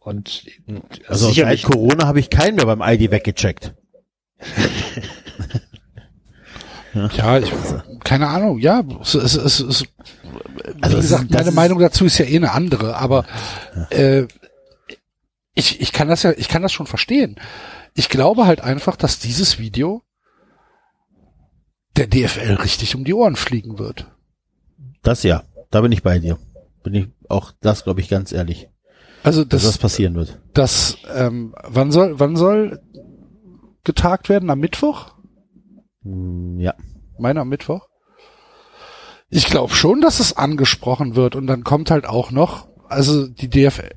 Und 0.00 0.44
Also 1.08 1.30
seit 1.30 1.62
Corona 1.62 2.06
habe 2.06 2.20
ich 2.20 2.30
keinen 2.30 2.56
mehr 2.56 2.66
beim 2.66 2.82
ID 2.82 3.10
weggecheckt. 3.10 3.74
Ja, 7.16 7.38
ich, 7.38 7.50
keine 8.04 8.28
Ahnung, 8.28 8.58
ja, 8.58 8.82
es, 9.00 9.14
es, 9.14 9.34
es, 9.34 9.60
es, 9.60 9.84
Also 10.82 10.98
wie 10.98 11.00
gesagt, 11.00 11.30
meine 11.30 11.48
ist- 11.48 11.54
Meinung 11.54 11.78
dazu 11.78 12.04
ist 12.04 12.18
ja 12.18 12.26
eh 12.26 12.36
eine 12.36 12.52
andere, 12.52 12.96
aber 12.96 13.24
äh, 13.88 14.24
ich, 15.54 15.80
ich 15.80 15.92
kann 15.92 16.08
das 16.08 16.22
ja, 16.22 16.32
ich 16.32 16.48
kann 16.48 16.62
das 16.62 16.72
schon 16.72 16.86
verstehen. 16.86 17.36
Ich 17.94 18.08
glaube 18.08 18.46
halt 18.46 18.60
einfach, 18.62 18.96
dass 18.96 19.18
dieses 19.18 19.58
Video 19.58 20.02
der 21.96 22.06
DFL 22.06 22.54
richtig 22.54 22.94
um 22.94 23.04
die 23.04 23.14
Ohren 23.14 23.36
fliegen 23.36 23.78
wird. 23.78 24.06
Das 25.02 25.22
ja, 25.22 25.44
da 25.70 25.80
bin 25.82 25.92
ich 25.92 26.02
bei 26.02 26.18
dir. 26.18 26.38
Bin 26.82 26.94
ich 26.94 27.08
auch 27.28 27.52
das, 27.60 27.84
glaube 27.84 28.00
ich, 28.00 28.08
ganz 28.08 28.32
ehrlich, 28.32 28.68
Also 29.22 29.44
dass 29.44 29.62
das, 29.62 29.72
das 29.72 29.78
passieren 29.78 30.14
wird. 30.14 30.40
das, 30.54 30.96
ähm, 31.14 31.54
wann 31.64 31.92
soll, 31.92 32.18
wann 32.18 32.36
soll 32.36 32.80
getagt 33.84 34.28
werden? 34.28 34.50
Am 34.50 34.58
Mittwoch? 34.58 35.12
Hm, 36.02 36.58
Ja. 36.58 36.74
Meine 37.18 37.40
am 37.40 37.48
Mittwoch? 37.50 37.88
Ich 39.28 39.46
glaube 39.46 39.74
schon, 39.74 40.00
dass 40.00 40.18
es 40.18 40.36
angesprochen 40.36 41.14
wird 41.14 41.36
und 41.36 41.46
dann 41.46 41.62
kommt 41.62 41.90
halt 41.90 42.04
auch 42.06 42.30
noch, 42.30 42.68
also 42.88 43.28
die 43.28 43.48
DFL, 43.48 43.90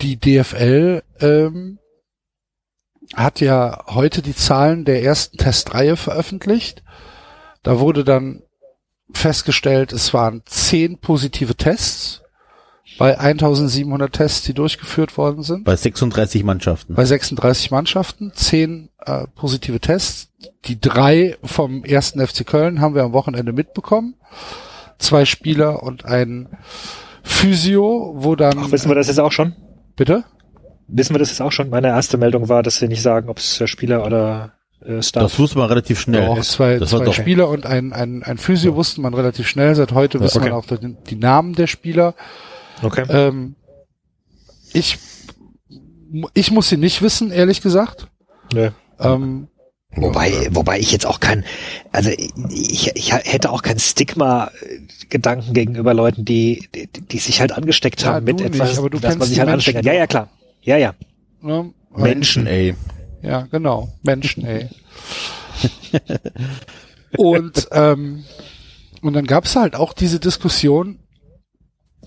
die 0.00 0.18
DFL 0.18 1.02
ähm, 1.20 1.78
hat 3.14 3.40
ja 3.40 3.84
heute 3.86 4.22
die 4.22 4.34
Zahlen 4.34 4.84
der 4.84 5.02
ersten 5.02 5.38
Testreihe 5.38 5.96
veröffentlicht. 5.96 6.82
Da 7.62 7.80
wurde 7.80 8.04
dann 8.04 8.42
festgestellt, 9.12 9.92
es 9.92 10.12
waren 10.12 10.42
zehn 10.46 10.98
positive 10.98 11.54
Tests 11.54 12.22
bei 12.98 13.18
1700 13.18 14.12
Tests, 14.12 14.42
die 14.42 14.54
durchgeführt 14.54 15.16
worden 15.18 15.42
sind. 15.42 15.64
Bei 15.64 15.76
36 15.76 16.44
Mannschaften. 16.44 16.94
Bei 16.94 17.04
36 17.04 17.70
Mannschaften, 17.70 18.32
10 18.32 18.88
äh, 19.04 19.26
positive 19.34 19.80
Tests. 19.80 20.30
Die 20.64 20.80
drei 20.80 21.36
vom 21.42 21.84
ersten 21.84 22.24
FC 22.24 22.46
Köln 22.46 22.80
haben 22.80 22.94
wir 22.94 23.02
am 23.02 23.12
Wochenende 23.12 23.52
mitbekommen. 23.52 24.14
Zwei 24.98 25.24
Spieler 25.24 25.82
und 25.82 26.04
ein 26.04 26.48
Physio, 27.22 28.14
wo 28.16 28.34
dann. 28.34 28.58
Ach, 28.58 28.72
wissen 28.72 28.88
wir 28.88 28.94
das 28.94 29.08
jetzt 29.08 29.20
auch 29.20 29.32
schon? 29.32 29.54
Bitte? 29.96 30.24
Wissen 30.88 31.14
wir 31.14 31.18
das 31.18 31.30
jetzt 31.30 31.40
auch 31.42 31.52
schon? 31.52 31.70
Meine 31.70 31.88
erste 31.88 32.16
Meldung 32.16 32.48
war, 32.48 32.62
dass 32.62 32.78
sie 32.78 32.88
nicht 32.88 33.02
sagen, 33.02 33.28
ob 33.28 33.38
es 33.38 33.62
Spieler 33.68 34.04
oder 34.04 34.52
äh, 34.84 35.02
Staff. 35.02 35.22
Das 35.22 35.38
wusste 35.38 35.58
man 35.58 35.68
relativ 35.68 35.98
schnell. 35.98 36.28
Auch 36.28 36.40
zwei, 36.42 36.78
das 36.78 36.92
war 36.92 37.00
zwei 37.00 37.06
doch- 37.06 37.14
Spieler 37.14 37.48
und 37.48 37.66
ein, 37.66 37.92
ein, 37.92 38.22
ein 38.22 38.38
Physio 38.38 38.76
wusste 38.76 39.00
man 39.00 39.14
relativ 39.14 39.48
schnell. 39.48 39.74
Seit 39.74 39.92
heute 39.92 40.20
wissen 40.20 40.38
okay. 40.38 40.48
wir 40.48 40.56
auch 40.56 40.66
die, 40.66 40.96
die 41.08 41.16
Namen 41.16 41.54
der 41.54 41.66
Spieler. 41.66 42.14
Okay. 42.82 43.04
Ähm, 43.08 43.56
ich, 44.72 44.98
ich 46.34 46.50
muss 46.50 46.68
sie 46.68 46.76
nicht 46.76 47.02
wissen, 47.02 47.30
ehrlich 47.30 47.62
gesagt. 47.62 48.08
Nö. 48.52 48.70
Ähm, 49.00 49.48
Wobei, 49.94 50.48
wobei 50.50 50.78
ich 50.78 50.92
jetzt 50.92 51.06
auch 51.06 51.20
kein, 51.20 51.44
also 51.90 52.10
ich, 52.10 52.90
ich 52.94 53.12
hätte 53.12 53.50
auch 53.50 53.62
kein 53.62 53.78
Stigma-Gedanken 53.78 55.54
gegenüber 55.54 55.94
Leuten, 55.94 56.24
die, 56.24 56.68
die, 56.74 56.86
die 56.86 57.18
sich 57.18 57.40
halt 57.40 57.52
angesteckt 57.52 58.02
Ja, 58.02 58.14
haben 58.14 58.24
mit 58.24 58.36
nicht, 58.36 58.46
etwas, 58.54 58.78
aber 58.78 58.90
du 58.90 58.98
dass 58.98 59.16
man 59.16 59.26
sich 59.28 59.38
halt 59.38 59.48
Menschen. 59.48 59.76
ansteckt. 59.76 59.86
Ja, 59.86 59.92
ja, 59.94 60.06
klar. 60.06 60.28
Ja, 60.60 60.76
ja. 60.76 60.94
ne? 61.40 61.72
Menschen, 61.96 62.46
ey. 62.46 62.74
Ja, 63.22 63.42
genau. 63.50 63.88
Menschen, 64.02 64.44
ey. 64.44 64.68
und, 67.16 67.68
ähm, 67.72 68.24
und 69.00 69.12
dann 69.14 69.26
gab's 69.26 69.56
halt 69.56 69.76
auch 69.76 69.94
diese 69.94 70.20
Diskussion 70.20 70.98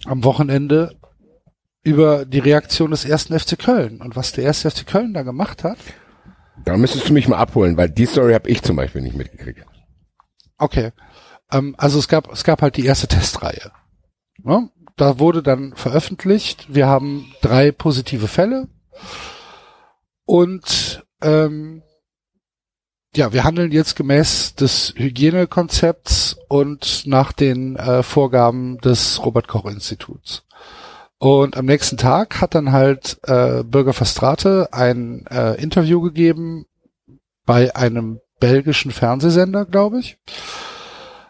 am 0.06 0.24
Wochenende 0.24 0.96
über 1.82 2.26
die 2.26 2.40
Reaktion 2.40 2.92
des 2.92 3.06
ersten 3.06 3.38
FC 3.38 3.58
Köln 3.58 4.02
und 4.02 4.16
was 4.16 4.32
der 4.34 4.44
erste 4.44 4.70
FC 4.70 4.86
Köln 4.86 5.14
da 5.14 5.24
gemacht 5.24 5.64
hat. 5.64 5.78
Da 6.66 6.78
müsstest 6.78 7.10
du 7.10 7.14
mich 7.14 7.28
mal 7.28 7.38
abholen, 7.38 7.78
weil 7.78 7.90
die 7.90 8.06
Story 8.06 8.34
habe 8.34 8.50
ich 8.50 8.62
zum 8.62 8.76
Beispiel 8.76 9.02
nicht 9.02 9.16
mitgekriegt. 9.16 9.66
Okay. 10.58 10.92
Ähm, 11.52 11.76
also 11.78 12.00
es 12.00 12.08
gab, 12.08 12.32
es 12.32 12.44
gab 12.44 12.62
halt 12.62 12.78
die 12.78 12.86
erste 12.86 13.08
Testreihe. 13.10 13.72
Ne? 14.44 14.70
Da 14.96 15.20
wurde 15.20 15.42
dann 15.42 15.76
veröffentlicht, 15.76 16.74
wir 16.74 16.88
haben 16.88 17.32
drei 17.42 17.72
positive 17.72 18.28
Fälle 18.28 18.68
und 20.26 21.06
ähm, 21.22 21.84
ja, 23.16 23.34
wir 23.34 23.44
handeln 23.44 23.72
jetzt 23.72 23.96
gemäß 23.96 24.56
des 24.56 24.94
Hygienekonzepts 24.96 26.38
und 26.48 27.04
nach 27.06 27.32
den 27.32 27.76
äh, 27.76 28.04
Vorgaben 28.04 28.78
des 28.80 29.26
Robert 29.26 29.48
Koch 29.48 29.66
Instituts. 29.66 30.46
Und 31.20 31.58
am 31.58 31.66
nächsten 31.66 31.98
Tag 31.98 32.40
hat 32.40 32.56
dann 32.56 32.72
halt 32.72 33.20
äh, 33.24 33.64
Bürger 33.64 33.94
Verstrate 33.94 34.70
ein 34.72 35.26
äh, 35.28 35.62
Interview 35.62 36.00
gegeben 36.02 36.66
bei 37.46 37.76
einem 37.76 38.22
belgischen 38.40 38.92
Fernsehsender, 38.92 39.66
glaube 39.66 40.00
ich, 40.00 40.18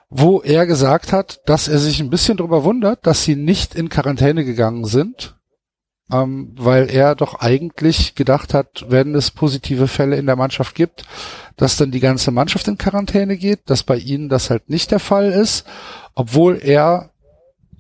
wo 0.09 0.41
er 0.41 0.67
gesagt 0.67 1.11
hat, 1.11 1.41
dass 1.47 1.67
er 1.67 1.79
sich 1.79 1.99
ein 1.99 2.11
bisschen 2.11 2.37
darüber 2.37 2.63
wundert, 2.63 3.07
dass 3.07 3.23
sie 3.23 3.35
nicht 3.35 3.73
in 3.73 3.89
Quarantäne 3.89 4.45
gegangen 4.45 4.85
sind, 4.85 5.35
ähm, 6.11 6.53
weil 6.55 6.89
er 6.91 7.15
doch 7.15 7.39
eigentlich 7.39 8.13
gedacht 8.13 8.53
hat, 8.53 8.85
wenn 8.89 9.15
es 9.15 9.31
positive 9.31 9.87
Fälle 9.87 10.17
in 10.17 10.27
der 10.27 10.35
Mannschaft 10.35 10.75
gibt, 10.75 11.03
dass 11.57 11.77
dann 11.77 11.89
die 11.89 11.99
ganze 11.99 12.29
Mannschaft 12.29 12.67
in 12.67 12.77
Quarantäne 12.77 13.37
geht, 13.37 13.61
dass 13.71 13.81
bei 13.81 13.97
ihnen 13.97 14.29
das 14.29 14.51
halt 14.51 14.69
nicht 14.69 14.91
der 14.91 14.99
Fall 14.99 15.31
ist, 15.31 15.65
obwohl 16.13 16.59
er 16.61 17.08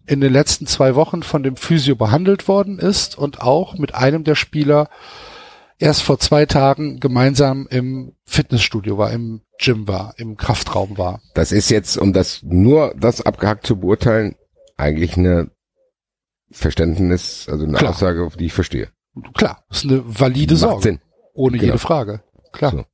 in 0.09 0.21
den 0.21 0.33
letzten 0.33 0.65
zwei 0.65 0.95
Wochen 0.95 1.21
von 1.23 1.43
dem 1.43 1.55
Physio 1.55 1.95
behandelt 1.95 2.47
worden 2.47 2.79
ist 2.79 3.17
und 3.17 3.41
auch 3.41 3.77
mit 3.77 3.93
einem 3.93 4.23
der 4.23 4.35
Spieler 4.35 4.89
erst 5.77 6.01
vor 6.03 6.19
zwei 6.19 6.45
Tagen 6.45 6.99
gemeinsam 6.99 7.67
im 7.69 8.13
Fitnessstudio 8.25 8.97
war, 8.97 9.11
im 9.11 9.41
Gym 9.59 9.87
war, 9.87 10.13
im 10.17 10.35
Kraftraum 10.35 10.97
war. 10.97 11.21
Das 11.35 11.51
ist 11.51 11.69
jetzt, 11.69 11.97
um 11.97 12.11
das 12.11 12.41
nur 12.43 12.93
das 12.97 13.21
abgehackt 13.21 13.65
zu 13.67 13.79
beurteilen, 13.79 14.35
eigentlich 14.77 15.15
eine 15.17 15.51
Verständnis, 16.51 17.47
also 17.49 17.65
eine 17.65 17.77
Klar. 17.77 17.91
Aussage, 17.91 18.27
die 18.37 18.47
ich 18.47 18.53
verstehe. 18.53 18.89
Klar, 19.35 19.63
ist 19.69 19.85
eine 19.85 20.01
valide 20.05 20.53
Macht 20.55 20.61
Sorge. 20.61 20.81
Sinn. 20.83 20.99
Ohne 21.33 21.57
Genau. 21.57 21.65
jede 21.73 21.79
Frage. 21.79 22.23
Klar. 22.51 22.71
So. 22.71 22.85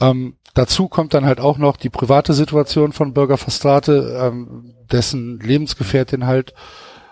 Ähm, 0.00 0.36
dazu 0.54 0.88
kommt 0.88 1.14
dann 1.14 1.24
halt 1.24 1.40
auch 1.40 1.58
noch 1.58 1.76
die 1.76 1.90
private 1.90 2.34
Situation 2.34 2.92
von 2.92 3.12
Bürger 3.12 3.36
Verstrate, 3.36 4.18
ähm, 4.20 4.74
dessen 4.90 5.38
Lebensgefährtin 5.40 6.26
halt 6.26 6.54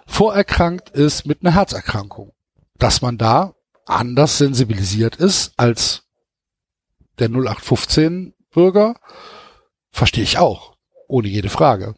vorerkrankt 0.06 0.90
ist 0.90 1.26
mit 1.26 1.42
einer 1.42 1.54
Herzerkrankung. 1.54 2.32
Dass 2.78 3.02
man 3.02 3.18
da 3.18 3.54
anders 3.86 4.38
sensibilisiert 4.38 5.16
ist 5.16 5.52
als 5.56 6.04
der 7.18 7.28
0815 7.28 8.34
Bürger, 8.52 8.94
verstehe 9.90 10.24
ich 10.24 10.38
auch. 10.38 10.76
Ohne 11.06 11.28
jede 11.28 11.50
Frage. 11.50 11.94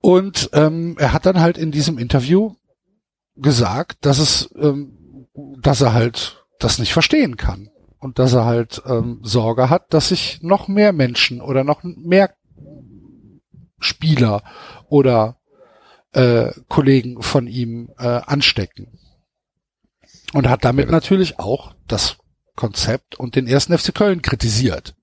Und 0.00 0.50
ähm, 0.52 0.96
er 0.98 1.12
hat 1.12 1.26
dann 1.26 1.40
halt 1.40 1.58
in 1.58 1.70
diesem 1.72 1.98
Interview 1.98 2.54
gesagt, 3.36 3.98
dass 4.04 4.18
es, 4.18 4.50
ähm, 4.56 5.26
dass 5.60 5.80
er 5.80 5.92
halt 5.92 6.44
das 6.58 6.78
nicht 6.78 6.92
verstehen 6.92 7.36
kann 7.36 7.70
und 8.00 8.18
dass 8.18 8.32
er 8.32 8.44
halt 8.44 8.82
ähm, 8.86 9.20
Sorge 9.22 9.70
hat, 9.70 9.92
dass 9.92 10.08
sich 10.08 10.40
noch 10.42 10.68
mehr 10.68 10.92
Menschen 10.92 11.40
oder 11.40 11.64
noch 11.64 11.82
mehr 11.82 12.34
Spieler 13.78 14.42
oder 14.88 15.36
äh, 16.12 16.52
Kollegen 16.68 17.22
von 17.22 17.46
ihm 17.46 17.90
äh, 17.98 18.06
anstecken. 18.06 18.98
Und 20.34 20.48
hat 20.48 20.64
damit 20.64 20.86
Ja. 20.86 20.92
natürlich 20.92 21.38
auch 21.38 21.74
das 21.86 22.16
Konzept 22.54 23.14
und 23.18 23.36
den 23.36 23.46
ersten 23.46 23.76
FC 23.76 23.94
Köln 23.94 24.20
kritisiert. 24.22 24.94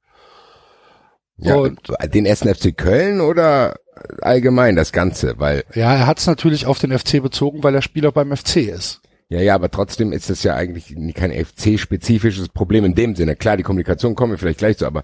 Ja, 1.37 1.55
Und- 1.55 1.79
den 2.13 2.25
ersten 2.25 2.53
FC 2.53 2.75
Köln 2.77 3.21
oder 3.21 3.75
allgemein 4.21 4.75
das 4.75 4.91
Ganze, 4.91 5.39
weil 5.39 5.63
Ja, 5.73 5.93
er 5.95 6.07
hat 6.07 6.19
es 6.19 6.27
natürlich 6.27 6.65
auf 6.65 6.79
den 6.79 6.91
FC 6.97 7.21
bezogen, 7.21 7.63
weil 7.63 7.75
er 7.75 7.81
Spieler 7.81 8.11
beim 8.11 8.35
FC 8.35 8.57
ist. 8.67 9.01
Ja, 9.29 9.41
ja, 9.41 9.55
aber 9.55 9.71
trotzdem 9.71 10.11
ist 10.13 10.29
das 10.29 10.43
ja 10.43 10.55
eigentlich 10.55 10.95
kein 11.15 11.31
FC-spezifisches 11.31 12.49
Problem 12.49 12.85
in 12.85 12.95
dem 12.95 13.15
Sinne. 13.15 13.35
Klar, 13.35 13.57
die 13.57 13.63
Kommunikation 13.63 14.15
kommen 14.15 14.33
wir 14.33 14.37
vielleicht 14.37 14.59
gleich 14.59 14.77
zu, 14.77 14.85
aber 14.85 15.03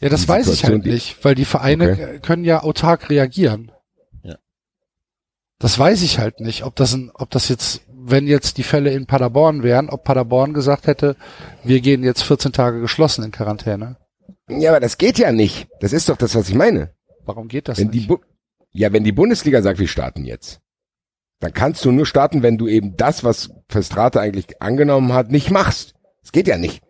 Ja, 0.00 0.08
das 0.08 0.26
weiß 0.28 0.48
ich 0.48 0.64
halt 0.64 0.84
nicht, 0.86 1.22
weil 1.24 1.34
die 1.34 1.44
Vereine 1.44 1.92
Okay. 1.92 2.18
können 2.20 2.44
ja 2.44 2.62
autark 2.62 3.10
reagieren. 3.10 3.72
Ja. 4.22 4.36
Das 5.58 5.78
weiß 5.78 6.02
ich 6.02 6.18
halt 6.18 6.40
nicht, 6.40 6.64
ob 6.64 6.76
das 6.76 6.94
ein, 6.94 7.10
ob 7.14 7.30
das 7.30 7.48
jetzt, 7.48 7.82
wenn 7.92 8.26
jetzt 8.26 8.56
die 8.58 8.62
Fälle 8.62 8.90
in 8.92 9.06
Paderborn 9.06 9.62
wären, 9.62 9.88
ob 9.90 10.04
Paderborn 10.04 10.52
gesagt 10.54 10.86
hätte, 10.86 11.16
wir 11.62 11.80
gehen 11.80 12.02
jetzt 12.04 12.22
14 12.22 12.52
Tage 12.52 12.80
geschlossen 12.80 13.24
in 13.24 13.30
Quarantäne. 13.32 13.96
ja, 14.48 14.70
aber 14.70 14.80
das 14.80 14.98
geht 14.98 15.18
ja 15.18 15.30
nicht. 15.32 15.68
Das 15.80 15.92
ist 15.92 16.08
doch 16.08 16.16
das, 16.16 16.34
was 16.34 16.48
ich 16.48 16.54
meine. 16.54 16.94
Warum 17.26 17.48
geht 17.48 17.68
das 17.68 17.78
Wenn 17.78 17.90
die 17.90 18.06
nicht? 18.06 18.20
Ja, 18.72 18.92
wenn 18.92 19.04
die 19.04 19.12
Bundesliga 19.12 19.62
sagt, 19.62 19.78
wir 19.78 19.88
starten 19.88 20.24
jetzt, 20.24 20.60
dann 21.40 21.52
kannst 21.52 21.84
du 21.84 21.90
nur 21.92 22.06
starten, 22.06 22.42
wenn 22.42 22.58
du 22.58 22.68
eben 22.68 22.96
das, 22.96 23.24
was 23.24 23.50
Verstrate 23.68 24.20
eigentlich 24.20 24.62
angenommen 24.62 25.12
hat, 25.12 25.30
nicht 25.30 25.50
machst. 25.50 25.94
Das 26.22 26.32
geht 26.32 26.46
ja 26.48 26.56
nicht. 26.58 26.82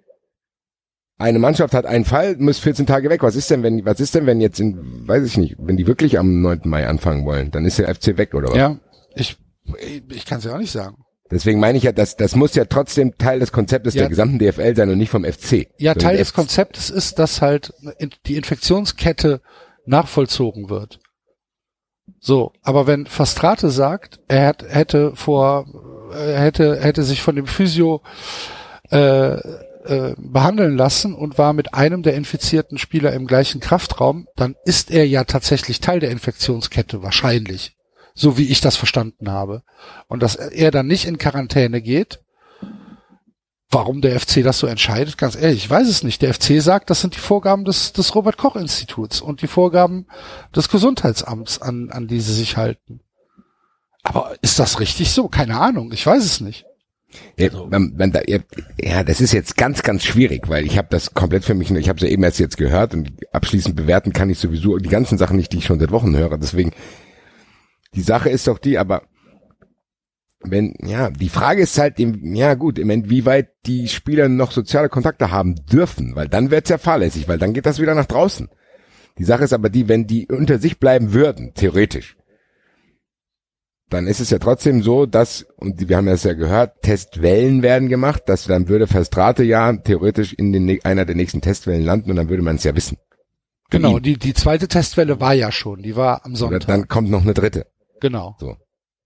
Eine 1.17 1.39
Mannschaft 1.39 1.75
hat 1.75 1.87
einen 1.87 2.05
Fall, 2.05 2.37
muss 2.39 2.59
14 2.59 2.87
Tage 2.87 3.09
weg. 3.09 3.23
Was 3.23 3.37
ist 3.37 3.51
denn, 3.51 3.63
wenn, 3.63 3.85
was 3.85 4.01
ist 4.01 4.15
denn, 4.15 4.27
wenn 4.27 4.41
jetzt 4.41 4.59
in, 4.61 5.07
weiß 5.07 5.25
ich 5.25 5.37
nicht, 5.37 5.57
wenn 5.59 5.77
die 5.77 5.87
wirklich 5.87 6.19
am 6.19 6.43
9. 6.43 6.63
Mai 6.65 6.87
anfangen 6.89 7.25
wollen, 7.25 7.51
dann 7.51 7.65
ist 7.65 7.79
der 7.79 7.93
FC 7.95 8.17
weg, 8.19 8.35
oder 8.35 8.49
was? 8.51 8.57
ja, 8.57 8.79
ich, 9.15 9.37
ich 10.11 10.27
kann 10.27 10.39
es 10.39 10.45
ja 10.45 10.55
auch 10.55 10.59
nicht 10.59 10.73
sagen. 10.73 10.97
Deswegen 11.31 11.59
meine 11.59 11.79
ich 11.79 11.85
ja, 11.85 11.93
das, 11.93 12.17
das 12.17 12.37
muss 12.37 12.55
ja 12.55 12.65
trotzdem 12.65 13.17
Teil 13.17 13.39
des 13.41 13.51
Konzeptes 13.51 13.95
Ja. 13.95 14.03
der 14.03 14.09
gesamten 14.11 14.39
DFL 14.39 14.77
sein 14.77 14.91
und 14.91 14.99
nicht 14.99 15.11
vom 15.11 15.25
FC. 15.25 15.69
Ja, 15.79 15.95
Teil 15.95 16.19
des 16.19 16.33
Konzeptes 16.35 16.91
ist, 16.91 17.19
dass 17.19 17.41
halt 17.41 17.73
die 18.27 18.37
Infektionskette 18.37 19.41
nachvollzogen 19.87 20.69
wird. 20.69 20.99
So, 22.21 22.53
aber 22.63 22.87
wenn 22.87 23.07
Fastrate 23.07 23.71
sagt, 23.71 24.21
er 24.29 24.49
hat, 24.49 24.65
hätte 24.67 25.15
vor, 25.15 25.67
er 26.13 26.41
hätte, 26.41 26.81
hätte 26.81 27.03
sich 27.03 27.23
von 27.23 27.37
dem 27.37 27.47
Physio 27.47 28.03
äh, 28.91 29.35
äh, 29.85 30.15
behandeln 30.17 30.77
lassen 30.77 31.15
und 31.15 31.37
war 31.37 31.53
mit 31.53 31.75
einem 31.75 32.03
der 32.03 32.15
infizierten 32.15 32.79
Spieler 32.79 33.13
im 33.13 33.27
gleichen 33.27 33.61
Kraftraum, 33.61 34.27
dann 34.37 34.57
ist 34.65 34.91
er 34.91 35.07
ja 35.07 35.25
tatsächlich 35.25 35.81
Teil 35.81 36.01
der 36.01 36.11
Infektionskette, 36.11 37.03
wahrscheinlich. 37.03 37.77
So 38.15 38.39
wie 38.39 38.49
ich 38.49 38.63
das 38.63 38.77
verstanden 38.77 39.31
habe. 39.31 39.63
Und 40.09 40.23
dass 40.23 40.37
er 40.37 40.71
dann 40.71 40.87
nicht 40.87 41.05
in 41.05 41.19
Quarantäne 41.19 41.83
geht, 41.83 42.24
Warum 43.75 44.01
der 44.01 44.19
FC 44.21 44.45
das 44.45 44.59
so 44.61 44.69
entscheidet, 44.69 45.19
ganz 45.19 45.35
ehrlich, 45.35 45.65
ich 45.65 45.71
weiß 45.71 45.89
es 45.89 46.05
nicht. 46.05 46.23
Der 46.23 46.33
FC 46.33 46.63
sagt, 46.63 46.91
das 46.91 47.01
sind 47.01 47.17
die 47.17 47.21
Vorgaben 47.21 47.65
des, 47.65 47.93
des 47.93 48.15
Robert 48.15 48.37
Koch 48.37 48.55
Instituts 48.55 49.21
und 49.21 49.43
die 49.43 49.49
Vorgaben 49.49 50.07
des 50.55 50.69
Gesundheitsamts, 50.69 51.61
an, 51.61 51.91
an 51.91 52.07
die 52.07 52.21
sie 52.21 52.35
sich 52.35 52.57
halten. 52.57 53.01
Aber 54.05 54.37
ist 54.43 54.61
das 54.61 54.79
richtig 54.79 55.11
so? 55.11 55.29
Keine 55.29 55.59
Ahnung, 55.59 55.91
ich 55.93 56.07
weiß 56.07 56.25
es 56.25 56.41
nicht. 56.41 56.67
Ja, 57.37 57.49
man, 57.69 57.95
man, 57.97 58.13
ja, 58.79 59.03
das 59.03 59.21
ist 59.21 59.33
jetzt 59.33 59.57
ganz, 59.57 59.83
ganz 59.83 60.05
schwierig, 60.05 60.49
weil 60.49 60.67
ich 60.67 60.79
habe 60.79 60.89
das 60.91 61.15
komplett 61.15 61.45
für 61.45 61.55
mich, 61.55 61.71
ich 61.71 61.89
habe 61.89 61.97
es 61.97 62.03
ja 62.03 62.09
eben 62.09 62.23
erst 62.23 62.39
jetzt 62.39 62.57
gehört 62.57 62.95
und 62.95 63.13
abschließend 63.33 63.75
bewerten 63.75 64.13
kann 64.13 64.31
ich 64.31 64.39
sowieso 64.39 64.79
die 64.79 64.89
ganzen 64.89 65.19
Sachen 65.19 65.37
nicht, 65.37 65.53
die 65.53 65.59
ich 65.59 65.67
schon 65.67 65.81
seit 65.81 65.91
Wochen 65.91 66.17
höre. 66.17 66.39
Deswegen 66.39 66.73
Die 67.95 68.03
Sache 68.03 68.29
ist 68.29 68.47
doch 68.47 68.59
die, 68.59 68.79
aber 68.79 69.03
wenn, 70.45 70.75
ja, 70.81 71.11
die 71.11 71.29
Frage 71.29 71.63
ist 71.63 71.79
halt, 71.79 71.99
im, 71.99 72.35
ja 72.35 72.55
gut, 72.55 72.79
im 72.79 72.87
Moment, 72.87 73.11
wie 73.11 73.25
weit 73.25 73.49
die 73.67 73.89
Spieler 73.89 74.29
noch 74.29 74.53
soziale 74.53 74.89
Kontakte 74.89 75.31
haben 75.31 75.55
dürfen, 75.67 76.15
weil 76.15 76.29
dann 76.29 76.51
wird's 76.51 76.71
ja 76.71 76.79
fahrlässig, 76.79 77.29
weil 77.29 77.39
dann 77.39 77.53
geht 77.53 77.67
das 77.67 77.81
wieder 77.81 77.95
nach 77.95 78.07
draußen. 78.07 78.49
Die 79.19 79.25
Sache 79.25 79.45
ist 79.45 79.53
aber 79.53 79.71
die, 79.71 79.89
wenn 79.89 80.07
die 80.07 80.27
unter 80.27 80.59
sich 80.59 80.79
bleiben 80.79 81.13
würden, 81.13 81.53
theoretisch, 81.55 82.17
dann 83.91 84.07
ist 84.07 84.21
es 84.21 84.31
ja 84.31 84.39
trotzdem 84.39 84.83
so, 84.83 85.07
dass, 85.07 85.47
und 85.57 85.89
wir 85.89 85.97
haben 85.97 86.07
das 86.07 86.25
ja 86.25 86.33
gehört, 86.33 86.83
Testwellen 86.83 87.63
werden 87.63 87.89
gemacht, 87.89 88.23
dass 88.27 88.45
dann 88.45 88.69
würde 88.69 88.87
Verstrate 88.87 89.45
ja 89.45 89.73
theoretisch 89.77 90.33
in 90.33 90.53
den, 90.53 90.85
einer 90.85 91.05
der 91.05 91.15
nächsten 91.15 91.41
Testwellen 91.41 91.85
landen 91.85 92.11
und 92.11 92.17
dann 92.17 92.29
würde 92.29 92.43
man 92.43 92.57
es 92.57 92.65
ja 92.65 92.75
wissen. 92.75 92.97
Genau, 93.71 93.99
die, 93.99 94.19
die 94.19 94.35
zweite 94.35 94.69
Testwelle 94.69 95.21
war 95.21 95.35
ja 95.35 95.51
schon, 95.53 95.83
die 95.83 95.97
war 95.97 96.25
am 96.25 96.33
Oder 96.33 96.39
Sonntag. 96.39 96.67
dann 96.67 96.89
kommt 96.89 97.11
noch 97.11 97.23
eine 97.23 97.35
dritte. 97.35 97.67
genau. 98.01 98.37
So. 98.39 98.57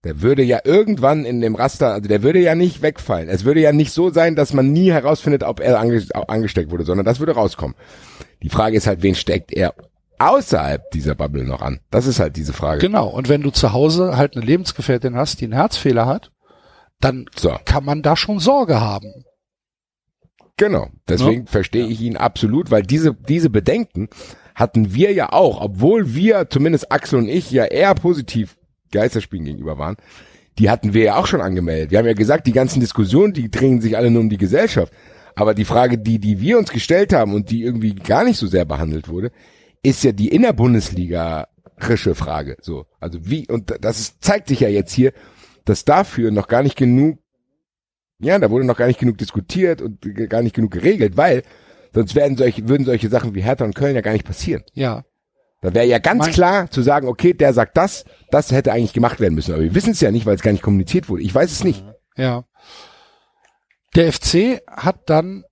Der 0.05 0.21
würde 0.21 0.43
ja 0.43 0.59
irgendwann 0.63 1.25
in 1.25 1.41
dem 1.41 1.55
Raster, 1.55 1.93
also 1.93 2.07
der 2.07 2.23
würde 2.23 2.39
ja 2.39 2.55
nicht 2.55 2.81
wegfallen. 2.81 3.27
Es 3.27 3.43
würde 3.43 3.59
ja 3.59 3.73
nicht 3.73 3.91
so 3.91 4.09
sein, 4.11 4.35
dass 4.37 4.53
man 4.53 4.71
nie 4.71 4.91
herausfindet, 4.91 5.43
ob 5.43 5.59
er 5.59 5.77
ange 5.79 6.01
angesteckt 6.13 6.71
wurde, 6.71 6.85
sondern 6.85 7.05
das 7.05 7.19
würde 7.19 7.33
rauskommen. 7.33 7.75
Die 8.41 8.49
Frage 8.49 8.77
ist 8.77 8.87
halt, 8.87 9.01
wen 9.03 9.15
steckt 9.15 9.51
er 9.51 9.73
außerhalb 10.19 10.89
dieser 10.91 11.15
Bubble 11.15 11.43
noch 11.43 11.61
an? 11.61 11.81
Das 11.91 12.07
ist 12.07 12.21
halt 12.21 12.37
diese 12.37 12.53
Frage. 12.53 12.79
Genau. 12.79 13.07
Und 13.09 13.27
wenn 13.27 13.41
du 13.41 13.51
zu 13.51 13.73
Hause 13.73 14.15
halt 14.15 14.37
eine 14.37 14.45
Lebensgefährtin 14.45 15.15
hast, 15.17 15.41
die 15.41 15.45
einen 15.45 15.53
Herzfehler 15.53 16.05
hat, 16.05 16.31
dann 17.01 17.25
So, 17.35 17.53
kann 17.65 17.83
man 17.83 18.01
da 18.01 18.15
schon 18.15 18.39
Sorge 18.39 18.79
haben. 18.79 19.25
genau. 20.57 20.87
Deswegen 21.09 21.47
verstehe 21.47 21.87
ich 21.87 21.99
ihn 22.01 22.15
absolut, 22.17 22.71
weil 22.71 22.83
diese, 22.83 23.13
diese 23.13 23.49
Bedenken 23.49 24.07
hatten 24.55 24.93
wir 24.93 25.11
ja 25.13 25.31
auch, 25.31 25.61
obwohl 25.61 26.13
wir, 26.15 26.49
zumindest 26.49 26.91
Axel 26.91 27.19
und 27.19 27.27
ich, 27.29 27.51
ja 27.51 27.65
eher 27.65 27.95
positiv 27.95 28.55
Geisterspielen 28.91 29.45
gegenüber 29.45 29.77
waren. 29.77 29.97
Die 30.57 30.69
hatten 30.69 30.93
wir 30.93 31.03
ja 31.03 31.15
auch 31.15 31.27
schon 31.27 31.41
angemeldet. 31.41 31.91
Wir 31.91 31.99
haben 31.99 32.05
ja 32.05 32.13
gesagt, 32.13 32.47
die 32.47 32.51
ganzen 32.51 32.79
Diskussionen, 32.79 33.33
die 33.33 33.49
drehen 33.49 33.81
sich 33.81 33.95
alle 33.95 34.11
nur 34.11 34.21
um 34.21 34.29
die 34.29 34.37
Gesellschaft. 34.37 34.91
Aber 35.35 35.53
die 35.53 35.65
Frage, 35.65 35.97
die, 35.97 36.19
die 36.19 36.41
wir 36.41 36.57
uns 36.57 36.71
gestellt 36.71 37.13
haben 37.13 37.33
und 37.33 37.49
die 37.49 37.63
irgendwie 37.63 37.95
gar 37.95 38.25
nicht 38.25 38.37
so 38.37 38.47
sehr 38.47 38.65
behandelt 38.65 39.07
wurde, 39.07 39.31
ist 39.83 40.03
ja 40.03 40.11
die 40.11 40.27
innerbundesligarische 40.27 42.13
Frage. 42.13 42.57
So, 42.61 42.85
also 42.99 43.19
wie, 43.23 43.47
und 43.47 43.73
das 43.79 43.99
ist, 43.99 44.23
zeigt 44.23 44.49
sich 44.49 44.59
ja 44.59 44.67
jetzt 44.67 44.91
hier, 44.91 45.13
dass 45.63 45.85
dafür 45.85 46.31
noch 46.31 46.47
gar 46.47 46.63
nicht 46.63 46.75
genug, 46.75 47.19
ja, 48.19 48.37
da 48.37 48.49
wurde 48.51 48.65
noch 48.65 48.77
gar 48.77 48.87
nicht 48.87 48.99
genug 48.99 49.17
diskutiert 49.17 49.81
und 49.81 50.01
gar 50.29 50.41
nicht 50.41 50.55
genug 50.55 50.71
geregelt, 50.71 51.15
weil 51.15 51.43
sonst 51.93 52.15
werden 52.15 52.35
solche, 52.35 52.67
würden 52.67 52.85
solche 52.85 53.07
Sachen 53.07 53.33
wie 53.33 53.41
Hertha 53.41 53.63
und 53.63 53.75
Köln 53.75 53.95
ja 53.95 54.01
gar 54.01 54.13
nicht 54.13 54.25
passieren. 54.25 54.63
Ja. 54.73 55.05
Da 55.61 55.73
wäre 55.73 55.85
ja 55.85 55.99
ganz 55.99 56.25
Mein- 56.25 56.33
klar 56.33 56.71
zu 56.71 56.81
sagen, 56.81 57.07
okay, 57.07 57.33
der 57.33 57.53
sagt 57.53 57.75
das, 57.75 58.05
das 58.31 58.51
hätte 58.51 58.71
eigentlich 58.71 58.93
gemacht 58.93 59.19
werden 59.19 59.35
müssen. 59.35 59.53
Aber 59.53 59.63
wir 59.63 59.75
wissen 59.75 59.91
es 59.91 59.99
ja 60.01 60.11
nicht, 60.11 60.25
weil 60.25 60.35
es 60.35 60.41
gar 60.41 60.51
nicht 60.51 60.63
kommuniziert 60.63 61.09
wurde. 61.09 61.23
Ich 61.23 61.35
weiß 61.35 61.51
es 61.51 61.63
nicht. 61.63 61.83
Ja. 62.15 62.45
Der 63.95 64.11
FC 64.13 64.61
hat 64.67 65.09
dann 65.09 65.43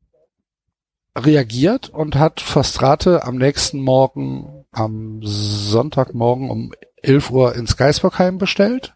reagiert 1.17 1.89
und 1.89 2.15
hat 2.15 2.39
Verstrate 2.39 3.24
am 3.26 3.36
nächsten 3.38 3.82
Morgen, 3.82 4.65
am 4.72 5.20
Sonntagmorgen 5.24 6.50
um 6.52 6.72
11 7.02 7.32
Uhr 7.32 7.56
ins 7.56 7.76
Geisbockheim 7.76 8.38
bestellt 8.38 8.93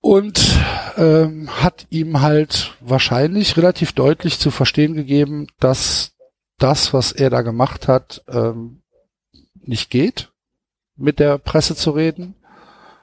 und 0.00 0.58
ähm, 0.96 1.48
hat 1.62 1.86
ihm 1.90 2.20
halt 2.20 2.76
wahrscheinlich 2.80 3.56
relativ 3.56 3.92
deutlich 3.92 4.38
zu 4.38 4.50
verstehen 4.50 4.94
gegeben, 4.94 5.46
dass 5.60 6.12
das, 6.58 6.92
was 6.92 7.12
er 7.12 7.30
da 7.30 7.42
gemacht 7.42 7.88
hat, 7.88 8.22
ähm, 8.28 8.82
nicht 9.54 9.90
geht, 9.90 10.30
mit 10.96 11.18
der 11.18 11.38
Presse 11.38 11.76
zu 11.76 11.90
reden. 11.90 12.34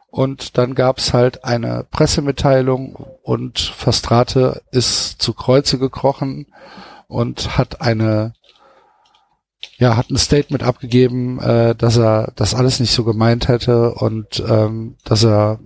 Und 0.10 0.58
dann 0.58 0.76
gab's 0.76 1.14
halt 1.14 1.44
eine 1.44 1.86
Pressemitteilung 1.92 2.96
und 3.24 3.60
Verstrate 3.60 4.62
ist 4.72 5.22
zu 5.22 5.34
Kreuze 5.34 5.78
gekrochen 5.78 6.48
und 7.08 7.58
hat 7.58 7.82
eine, 7.82 8.34
ja, 9.78 9.98
hat 9.98 10.10
ein 10.10 10.18
Statement 10.18 10.64
abgegeben, 10.64 11.40
äh, 11.42 11.76
dass 11.76 11.98
er 11.98 12.32
das 12.36 12.56
alles 12.56 12.80
nicht 12.80 12.94
so 12.94 13.04
gemeint 13.04 13.50
hätte 13.50 13.94
und 13.94 14.42
ähm, 14.48 14.96
dass 15.04 15.24
er 15.24 15.60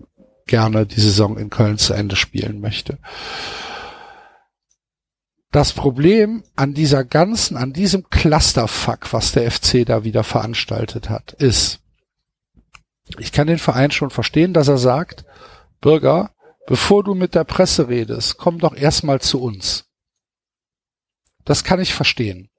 gerne 0.47 0.87
die 0.87 0.99
Saison 0.99 1.37
in 1.37 1.51
Köln 1.51 1.77
zu 1.77 1.93
Ende 1.93 2.15
spielen 2.15 2.59
möchte. 2.59 2.97
Das 5.51 5.73
Problem 5.73 6.43
an 6.55 6.73
dieser 6.73 7.03
ganzen, 7.03 7.57
an 7.57 7.73
diesem 7.73 8.09
Clusterfuck, 8.09 9.11
was 9.13 9.31
der 9.31 9.49
FC 9.49 9.85
da 9.85 10.03
wieder 10.03 10.23
veranstaltet 10.23 11.09
hat, 11.09 11.33
ist, 11.33 11.79
ich 13.17 13.31
kann 13.31 13.47
den 13.47 13.57
Verein 13.57 13.89
schon 13.89 14.11
verstehen, 14.11 14.53
dass 14.53 14.67
er 14.67 14.77
sagt, 14.77 15.25
Bürger, 15.81 16.31
bevor 16.67 17.03
du 17.03 17.15
mit 17.15 17.33
der 17.33 17.45
Presse 17.45 17.89
redest, 17.89 18.37
komm 18.37 18.59
doch 18.59 18.75
erstmal 18.75 19.21
zu 19.21 19.41
uns. 19.41 19.85
Das 21.45 21.63
kann 21.63 21.79
ich 21.79 21.95
verstehen. 21.95 22.49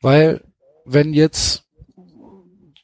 Weil, 0.00 0.42
wenn 0.86 1.12
jetzt 1.12 1.64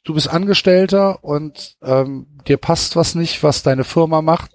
du 0.03 0.13
bist 0.13 0.29
Angestellter 0.29 1.23
und 1.23 1.77
ähm, 1.81 2.27
dir 2.47 2.57
passt 2.57 2.95
was 2.95 3.15
nicht, 3.15 3.43
was 3.43 3.63
deine 3.63 3.83
Firma 3.83 4.21
macht, 4.21 4.51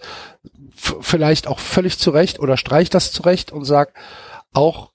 vielleicht 0.80 1.46
auch 1.46 1.58
völlig 1.58 1.98
zurecht 1.98 2.38
oder 2.40 2.56
streich 2.56 2.90
das 2.90 3.12
zurecht 3.12 3.52
und 3.52 3.64
sag, 3.64 3.94
auch 4.52 4.92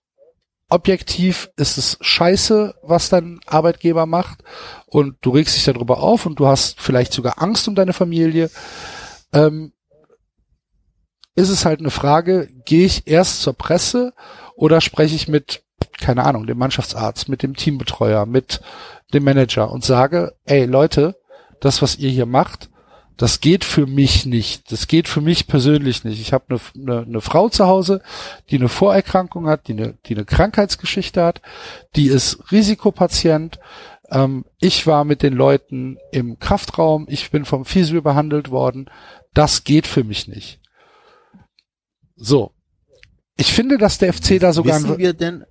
objektiv 0.69 1.51
ist 1.57 1.77
es 1.77 1.97
scheiße, 2.01 2.75
was 2.81 3.09
dein 3.09 3.39
Arbeitgeber 3.45 4.05
macht 4.05 4.43
und 4.87 5.17
du 5.21 5.29
regst 5.31 5.55
dich 5.55 5.65
darüber 5.65 5.99
auf 5.99 6.25
und 6.25 6.39
du 6.39 6.47
hast 6.47 6.81
vielleicht 6.81 7.13
sogar 7.13 7.41
Angst 7.41 7.67
um 7.67 7.75
deine 7.75 7.93
Familie, 7.93 8.49
ähm, 9.31 9.73
ist 11.35 11.49
es 11.49 11.65
halt 11.65 11.79
eine 11.79 11.91
Frage, 11.91 12.49
gehe 12.65 12.85
ich 12.85 13.07
erst 13.07 13.41
zur 13.41 13.53
Presse 13.53 14.13
oder 14.55 14.81
spreche 14.81 15.15
ich 15.15 15.27
mit, 15.27 15.63
keine 15.99 16.23
Ahnung, 16.23 16.47
dem 16.47 16.57
Mannschaftsarzt, 16.57 17.29
mit 17.29 17.43
dem 17.43 17.55
Teambetreuer, 17.55 18.25
mit 18.25 18.61
dem 19.13 19.23
Manager 19.23 19.69
und 19.69 19.83
sage, 19.83 20.35
ey 20.45 20.65
Leute, 20.65 21.15
das, 21.59 21.81
was 21.81 21.97
ihr 21.97 22.09
hier 22.09 22.25
macht, 22.25 22.69
das 23.17 23.39
geht 23.39 23.63
für 23.63 23.85
mich 23.85 24.25
nicht. 24.25 24.71
Das 24.71 24.87
geht 24.87 25.07
für 25.07 25.21
mich 25.21 25.47
persönlich 25.47 26.03
nicht. 26.03 26.19
Ich 26.19 26.33
habe 26.33 26.45
eine, 26.49 26.59
eine, 26.75 27.05
eine 27.05 27.21
Frau 27.21 27.49
zu 27.49 27.65
Hause, 27.65 28.01
die 28.49 28.57
eine 28.57 28.69
Vorerkrankung 28.69 29.47
hat, 29.47 29.67
die 29.67 29.73
eine, 29.73 29.97
die 30.05 30.15
eine 30.15 30.25
Krankheitsgeschichte 30.25 31.23
hat, 31.23 31.41
die 31.95 32.07
ist 32.07 32.51
Risikopatient. 32.51 33.59
Ähm, 34.09 34.45
ich 34.59 34.85
war 34.85 35.05
mit 35.05 35.23
den 35.23 35.33
Leuten 35.33 35.97
im 36.11 36.39
Kraftraum, 36.39 37.05
ich 37.09 37.31
bin 37.31 37.45
vom 37.45 37.65
Physio 37.65 38.01
behandelt 38.01 38.51
worden. 38.51 38.89
Das 39.33 39.63
geht 39.63 39.87
für 39.87 40.03
mich 40.03 40.27
nicht. 40.27 40.59
So. 42.15 42.51
Ich 43.37 43.51
finde, 43.51 43.77
dass 43.77 43.97
der 43.97 44.13
FC 44.13 44.39
da 44.39 44.53
sogar 44.53 44.81
wissen 44.81 44.97
wir 44.97 45.13
denn, 45.13 45.45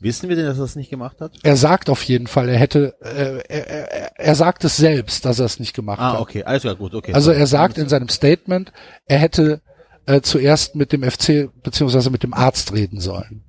wissen 0.00 0.28
wir 0.28 0.36
denn, 0.36 0.46
dass 0.46 0.58
er 0.58 0.62
das 0.62 0.76
nicht 0.76 0.90
gemacht 0.90 1.20
hat? 1.20 1.32
er 1.42 1.56
sagt 1.56 1.88
auf 1.90 2.02
jeden 2.02 2.26
Fall, 2.26 2.48
er 2.48 2.58
hätte, 2.58 2.94
äh, 3.00 3.42
er, 3.48 3.68
er, 3.68 4.18
er 4.18 4.34
sagt 4.34 4.64
es 4.64 4.76
selbst, 4.76 5.24
dass 5.24 5.38
er 5.38 5.46
es 5.46 5.60
nicht 5.60 5.74
gemacht 5.74 6.00
Ah, 6.00 6.14
hat. 6.14 6.20
okay, 6.20 6.42
alles 6.44 6.62
klar, 6.62 6.74
gut, 6.74 6.94
okay. 6.94 7.12
Also 7.14 7.30
er 7.30 7.46
sagt 7.46 7.78
in 7.78 7.88
seinem 7.88 8.08
Statement, 8.08 8.72
er 9.06 9.18
hätte 9.18 9.60
äh, 10.06 10.20
zuerst 10.22 10.74
mit 10.74 10.92
dem 10.92 11.02
FC 11.08 11.50
beziehungsweise 11.62 12.10
mit 12.10 12.22
dem 12.22 12.34
Arzt 12.34 12.72
reden 12.72 13.00
sollen. 13.00 13.44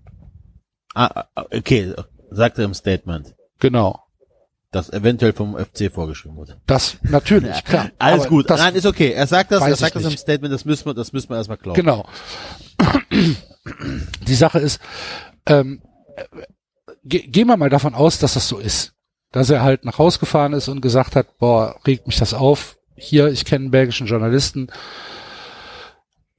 Ah, 0.93 1.25
ah, 1.35 1.45
okay, 1.55 1.93
sagt 2.29 2.57
er 2.59 2.65
im 2.65 2.73
Statement, 2.73 3.33
Genau. 3.59 3.99
das 4.71 4.89
eventuell 4.91 5.33
vom 5.33 5.55
FC 5.57 5.91
vorgeschrieben 5.91 6.35
wurde. 6.37 6.57
Das 6.67 6.97
natürlich, 7.03 7.63
klar. 7.65 7.91
Alles 7.99 8.27
gut. 8.27 8.49
Das, 8.49 8.59
Nein, 8.59 8.75
ist 8.75 8.85
okay. 8.85 9.11
Er 9.11 9.27
sagt 9.27 9.51
das, 9.51 9.61
er 9.61 9.75
sagt 9.75 9.95
das 9.95 10.03
im 10.03 10.09
nicht. 10.09 10.19
Statement, 10.19 10.53
das 10.53 10.65
müssen 10.65 10.85
wir, 10.85 10.93
das 10.93 11.13
müssen 11.13 11.29
wir 11.29 11.37
erstmal 11.37 11.57
glauben. 11.57 11.79
Genau. 11.79 12.05
Die 14.27 14.35
Sache 14.35 14.59
ist, 14.59 14.79
ähm, 15.45 15.81
ge 17.04 17.28
gehen 17.28 17.47
wir 17.47 17.58
mal 17.58 17.69
davon 17.69 17.93
aus, 17.93 18.19
dass 18.19 18.34
das 18.34 18.47
so 18.47 18.58
ist. 18.58 18.93
Dass 19.32 19.50
er 19.50 19.63
halt 19.63 19.86
nach 19.86 19.97
Haus 19.97 20.19
gefahren 20.19 20.54
ist 20.54 20.67
und 20.67 20.82
gesagt 20.82 21.15
hat, 21.15 21.38
boah, 21.38 21.80
regt 21.88 22.08
mich 22.08 22.17
das 22.17 22.34
auf. 22.34 22.78
Hier, 22.95 23.28
ich 23.30 23.45
kenne 23.45 23.63
einen 23.63 23.71
belgischen 23.71 24.08
Journalisten. 24.08 24.67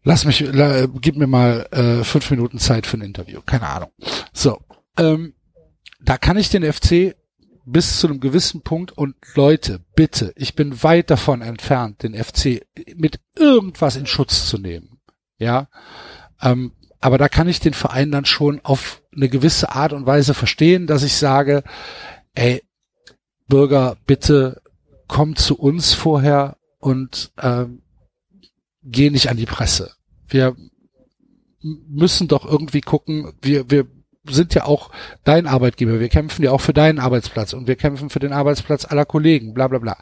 Lass 0.05 0.25
mich, 0.25 0.41
la, 0.41 0.87
gib 0.87 1.17
mir 1.17 1.27
mal 1.27 1.67
äh, 1.71 2.05
fünf 2.05 2.31
Minuten 2.31 2.59
Zeit 2.59 2.87
für 2.87 2.99
ein 2.99 3.03
Interview. 3.03 3.41
Keine 3.45 3.69
Ahnung. 3.69 3.93
So, 4.33 4.61
ähm, 4.99 5.35
da 6.01 6.19
kann 6.19 6.37
ich 6.37 6.51
den 6.51 6.71
FC 6.71 7.15
bis 7.65 8.01
zu 8.01 8.09
einem 8.09 8.21
gewissen 8.21 8.63
Punkt 8.63 8.93
und 8.93 9.15
Leute, 9.35 9.81
bitte, 9.95 10.33
ich 10.37 10.55
bin 10.55 10.83
weit 10.83 11.11
davon 11.11 11.43
entfernt, 11.43 12.03
den 12.03 12.15
FC 12.15 12.63
mit 12.97 13.21
irgendwas 13.37 13.97
in 13.97 14.07
Schutz 14.07 14.49
zu 14.49 14.59
nehmen. 14.59 15.01
Ja, 15.39 15.69
ähm, 16.41 16.73
aber 17.03 17.19
da 17.19 17.29
kann 17.29 17.49
ich 17.49 17.61
den 17.61 17.75
Verein 17.75 18.12
dann 18.12 18.25
schon 18.25 18.61
auf 18.62 19.03
eine 19.15 19.29
gewisse 19.29 19.73
Art 19.73 19.93
und 19.93 20.07
Weise 20.07 20.35
verstehen, 20.35 20.87
dass 20.87 21.03
ich 21.03 21.17
sage, 21.17 21.65
ey, 22.35 22.62
Bürger, 23.49 23.97
bitte 24.07 24.62
komm 25.09 25.37
zu 25.37 25.59
uns 25.59 25.93
vorher 25.93 26.57
und 26.79 27.33
ähm, 27.38 27.83
geh 28.83 29.11
nicht 29.11 29.29
an 29.29 29.37
die 29.37 29.47
Presse. 29.47 29.93
Wir 30.29 30.57
müssen 31.61 32.29
doch 32.29 32.47
irgendwie 32.47 32.81
gucken, 32.81 33.33
wir, 33.43 33.69
wir 33.69 33.87
sind 34.25 34.55
ja 34.55 34.65
auch 34.65 34.91
dein 35.25 35.47
Arbeitgeber. 35.47 35.99
Wir 35.99 36.09
kämpfen 36.09 36.45
ja 36.45 36.53
auch 36.53 36.61
für 36.61 36.73
deinen 36.73 37.01
Arbeitsplatz 37.01 37.53
und 37.53 37.67
wir 37.67 37.77
kämpfen 37.77 38.09
für 38.09 38.21
den 38.21 38.33
Arbeitsplatz 38.33 38.85
aller 38.85 39.05
Kollegen, 39.05 39.53
bla 39.53 39.67
bla 39.69 39.79
bla. 39.79 39.97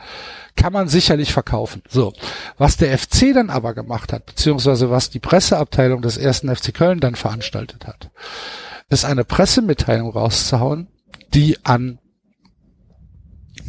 Kann 0.57 0.73
man 0.73 0.89
sicherlich 0.89 1.33
verkaufen. 1.33 1.83
So. 1.89 2.13
Was 2.59 2.77
der 2.77 2.97
FC 2.99 3.33
dann 3.33 3.49
aber 3.49 3.73
gemacht 3.73 4.13
hat, 4.13 4.27
beziehungsweise 4.27 4.91
was 4.91 5.09
die 5.09 5.21
Presseabteilung 5.21 6.03
des 6.03 6.19
ersten 6.19 6.55
FC 6.55 6.75
Köln 6.75 7.01
dann 7.01 7.15
veranstaltet 7.15 7.87
hat, 7.87 8.11
ist 8.91 9.05
eine 9.05 9.25
Pressemitteilung 9.25 10.11
rauszuhauen, 10.11 10.89
die 11.33 11.57
an 11.65 11.99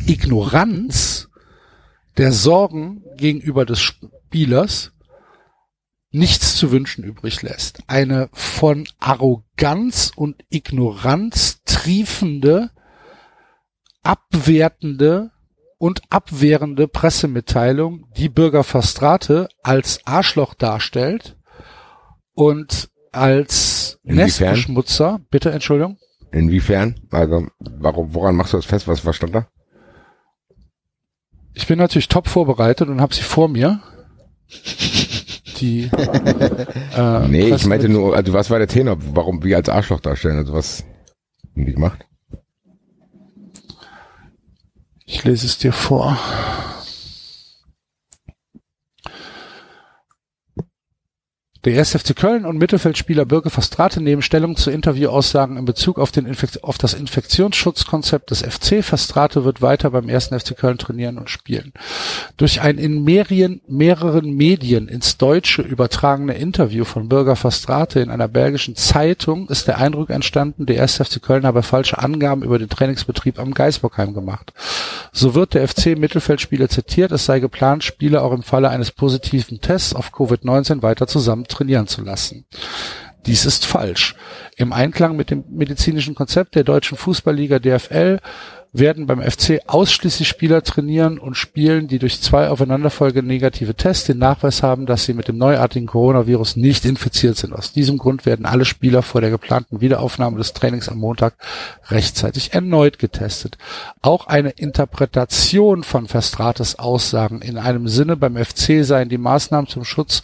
Ignoranz 0.05 1.29
der 2.17 2.33
Sorgen 2.33 3.03
gegenüber 3.15 3.65
des 3.65 3.79
Spielers 3.79 4.91
nichts 6.11 6.55
zu 6.55 6.71
wünschen 6.71 7.03
übrig 7.03 7.41
lässt. 7.41 7.79
Eine 7.87 8.29
von 8.33 8.87
Arroganz 8.99 10.11
und 10.15 10.43
Ignoranz 10.49 11.61
triefende, 11.65 12.71
abwertende 14.03 15.31
und 15.77 16.01
abwehrende 16.09 16.87
Pressemitteilung, 16.87 18.07
die 18.17 18.29
Bürger 18.29 18.63
Verstrate 18.63 19.49
als 19.63 20.05
Arschloch 20.05 20.53
darstellt 20.53 21.37
und 22.33 22.89
als 23.11 23.99
Inwiefern? 24.03 24.25
Nestbeschmutzer. 24.25 25.21
Bitte, 25.29 25.51
Entschuldigung. 25.51 25.97
Inwiefern? 26.31 26.99
Also, 27.11 27.47
warum, 27.59 28.13
woran 28.13 28.35
machst 28.35 28.53
du 28.53 28.57
das 28.57 28.65
fest? 28.65 28.87
Was, 28.87 29.05
was 29.05 29.15
stand 29.15 29.35
da? 29.35 29.47
Ich 31.53 31.67
bin 31.67 31.77
natürlich 31.77 32.07
top 32.07 32.27
vorbereitet 32.27 32.87
und 32.87 33.01
habe 33.01 33.13
sie 33.13 33.23
vor 33.23 33.49
mir. 33.49 33.81
Die. 35.61 35.89
Äh, 36.97 37.27
Nee, 37.29 37.53
ich 37.55 37.65
meinte 37.65 37.87
nur, 37.87 38.15
also 38.15 38.33
was 38.33 38.49
war 38.49 38.57
der 38.59 38.67
Tenor? 38.67 38.97
Warum 39.13 39.43
wir 39.43 39.55
als 39.55 39.69
Arschloch 39.69 40.01
darstellen? 40.01 40.37
Also 40.37 40.53
was 40.53 40.83
haben 41.55 41.65
die 41.65 41.73
gemacht? 41.73 42.05
Ich 45.05 45.23
lese 45.23 45.45
es 45.45 45.57
dir 45.57 45.71
vor. 45.71 46.17
Der 51.63 51.77
1. 51.77 51.91
FC 51.91 52.15
Köln 52.15 52.47
und 52.47 52.57
Mittelfeldspieler 52.57 53.25
Birke 53.25 53.51
Verstrate 53.51 54.01
nehmen 54.01 54.23
Stellung 54.23 54.55
zu 54.55 54.71
Interviewaussagen 54.71 55.57
in 55.57 55.65
Bezug 55.65 55.99
auf, 55.99 56.09
den 56.09 56.25
Infekt 56.25 56.63
auf 56.63 56.79
das 56.79 56.95
Infektionsschutzkonzept 56.95 58.31
des 58.31 58.41
FC. 58.41 58.83
Verstrate 58.83 59.45
wird 59.45 59.61
weiter 59.61 59.91
beim 59.91 60.09
1. 60.09 60.29
FC 60.29 60.57
Köln 60.57 60.79
trainieren 60.79 61.19
und 61.19 61.29
spielen. 61.29 61.71
Durch 62.37 62.61
ein 62.61 62.79
in 62.79 63.03
mehreren, 63.03 63.61
mehreren 63.67 64.33
Medien 64.33 64.87
ins 64.87 65.17
Deutsche 65.17 65.61
übertragene 65.61 66.33
Interview 66.33 66.83
von 66.83 67.09
Bürger 67.09 67.35
Verstrate 67.35 67.99
in 67.99 68.09
einer 68.09 68.27
belgischen 68.27 68.75
Zeitung 68.75 69.47
ist 69.47 69.67
der 69.67 69.77
Eindruck 69.77 70.09
entstanden, 70.09 70.65
der 70.65 70.81
1. 70.81 70.95
FC 70.95 71.21
Köln 71.21 71.45
habe 71.45 71.61
falsche 71.61 71.99
Angaben 71.99 72.41
über 72.41 72.57
den 72.57 72.69
Trainingsbetrieb 72.69 73.37
am 73.37 73.53
Geisbockheim 73.53 74.15
gemacht. 74.15 74.51
So 75.11 75.35
wird 75.35 75.53
der 75.53 75.67
FC 75.67 75.95
Mittelfeldspieler 75.95 76.69
zitiert, 76.69 77.11
es 77.11 77.25
sei 77.25 77.39
geplant, 77.39 77.83
Spieler 77.83 78.23
auch 78.23 78.31
im 78.31 78.41
Falle 78.41 78.69
eines 78.69 78.89
positiven 78.89 79.61
Tests 79.61 79.93
auf 79.93 80.11
Covid-19 80.11 80.81
weiter 80.81 81.05
zusammen 81.05 81.45
trainieren 81.51 81.87
zu 81.87 82.01
lassen. 82.01 82.45
Dies 83.25 83.45
ist 83.45 83.65
falsch. 83.65 84.15
Im 84.57 84.73
Einklang 84.73 85.15
mit 85.15 85.29
dem 85.29 85.43
medizinischen 85.49 86.15
Konzept 86.15 86.55
der 86.55 86.63
deutschen 86.63 86.97
Fußballliga 86.97 87.59
DFL 87.59 88.19
werden 88.73 89.05
beim 89.05 89.21
FC 89.21 89.59
ausschließlich 89.67 90.29
Spieler 90.29 90.63
trainieren 90.63 91.19
und 91.19 91.35
spielen, 91.35 91.89
die 91.89 91.99
durch 91.99 92.21
zwei 92.21 92.47
aufeinanderfolgende 92.47 93.27
negative 93.27 93.75
Tests 93.75 94.05
den 94.05 94.17
Nachweis 94.17 94.63
haben, 94.63 94.85
dass 94.85 95.03
sie 95.03 95.13
mit 95.13 95.27
dem 95.27 95.37
neuartigen 95.37 95.87
Coronavirus 95.87 96.55
nicht 96.55 96.85
infiziert 96.85 97.35
sind. 97.35 97.53
Aus 97.53 97.73
diesem 97.73 97.97
Grund 97.97 98.25
werden 98.25 98.45
alle 98.45 98.63
Spieler 98.63 99.01
vor 99.01 99.19
der 99.19 99.29
geplanten 99.29 99.81
Wiederaufnahme 99.81 100.37
des 100.37 100.53
Trainings 100.53 100.87
am 100.87 100.99
Montag 100.99 101.33
rechtzeitig 101.89 102.53
erneut 102.53 102.97
getestet. 102.97 103.57
Auch 104.01 104.27
eine 104.27 104.51
Interpretation 104.51 105.83
von 105.83 106.07
Verstrates 106.07 106.79
Aussagen 106.79 107.41
in 107.41 107.57
einem 107.57 107.89
Sinne 107.89 108.15
beim 108.15 108.37
FC 108.37 108.85
seien 108.85 109.09
die 109.09 109.17
Maßnahmen 109.17 109.67
zum 109.67 109.83
Schutz 109.83 110.21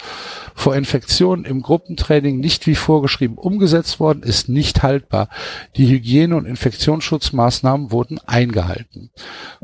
vor 0.56 0.76
Infektionen 0.76 1.44
im 1.44 1.62
Gruppentraining 1.62 2.40
nicht 2.40 2.66
wie 2.66 2.76
vorgeschrieben 2.76 3.38
umgesetzt 3.38 4.00
worden, 4.00 4.24
ist 4.24 4.48
nicht 4.48 4.84
haltbar. 4.84 5.30
Die 5.76 5.88
Hygiene- 5.88 6.36
und 6.36 6.46
Infektionsschutzmaßnahmen 6.46 7.92
wurden 7.92 8.20
eingehalten. 8.38 9.10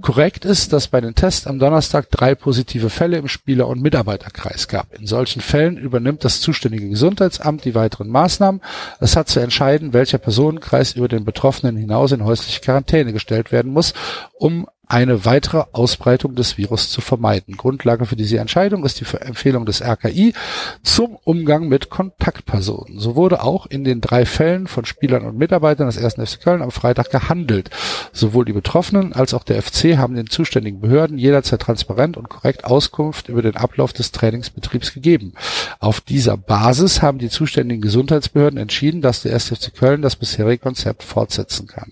Korrekt 0.02 0.46
ist, 0.46 0.74
dass 0.74 0.88
bei 0.88 1.00
den 1.00 1.14
Tests 1.14 1.46
am 1.46 1.60
Donnerstag 1.60 2.10
drei 2.10 2.34
positive 2.34 2.90
Fälle 2.90 3.18
im 3.18 3.28
Spieler- 3.28 3.68
und 3.68 3.82
Mitarbeiterkreis 3.82 4.68
gab. 4.68 4.96
In 4.98 5.06
solchen 5.06 5.42
Fällen 5.42 5.78
übernimmt 5.78 6.26
das 6.26 6.42
zuständige 6.42 6.90
Gesundheitsamt 6.90 7.66
die 7.66 7.76
weiteren 7.76 8.10
Maßnahmen. 8.10 8.62
Es 9.00 9.16
hat 9.16 9.30
zu 9.30 9.40
entscheiden, 9.40 9.94
welcher 9.94 10.18
Personenkreis 10.18 10.94
über 10.94 11.08
den 11.08 11.24
Betroffenen 11.24 11.78
hinaus 11.78 12.12
in 12.12 12.26
häusliche 12.26 12.62
Quarantäne 12.62 13.14
gestellt 13.14 13.52
werden 13.52 13.72
muss, 13.72 13.94
um 14.40 14.68
eine 14.94 15.26
weitere 15.26 15.64
Ausbreitung 15.72 16.36
des 16.36 16.60
Virus 16.60 16.92
zu 16.92 17.02
vermeiden. 17.02 17.58
Grundlage 17.58 18.06
für 18.06 18.16
diese 18.16 18.38
Entscheidung 18.38 18.86
ist 18.86 19.02
die 19.02 19.18
Empfehlung 19.18 19.66
des 19.66 19.82
RKI 19.82 20.36
zum 20.84 21.18
Umgang 21.24 21.68
mit 21.68 21.90
Kontaktpersonen. 21.90 23.00
So 23.00 23.16
wurde 23.16 23.42
auch 23.42 23.66
in 23.66 23.84
den 23.84 24.02
drei 24.02 24.28
Fällen 24.28 24.68
von 24.68 24.86
Spielern 24.86 25.26
und 25.26 25.36
Mitarbeitern 25.36 25.88
des 25.88 25.98
1. 25.98 26.30
FC 26.30 26.40
Köln 26.44 26.62
am 26.62 26.70
Freitag 26.70 27.10
gehandelt. 27.10 27.72
Sowohl 28.12 28.46
die 28.46 28.54
Betroffenen 28.54 29.14
als 29.14 29.34
auch 29.34 29.44
der 29.44 29.64
FC 29.64 29.98
haben 29.98 30.14
den 30.14 30.28
zuständigen 30.28 30.80
Behörden 30.80 31.18
jederzeit 31.18 31.62
transparent 31.62 32.16
und 32.16 32.30
korrekt 32.30 32.64
Auskunft 32.64 33.30
über 33.30 33.42
den 33.42 33.58
Ablauf 33.58 33.94
des 33.94 34.12
Trainingsbetriebs 34.12 34.94
gegeben. 34.94 35.34
Auf 35.80 36.02
dieser 36.02 36.38
Basis 36.38 37.02
haben 37.02 37.18
die 37.18 37.30
zuständigen 37.30 37.82
Gesundheitsbehörden 37.82 38.60
entschieden, 38.60 39.02
dass 39.02 39.24
der 39.24 39.34
1. 39.34 39.50
FC 39.50 39.74
Köln 39.76 40.04
das 40.04 40.16
bisherige 40.16 40.60
Konzept 40.60 41.02
fortsetzen 41.02 41.66
kann. 41.66 41.92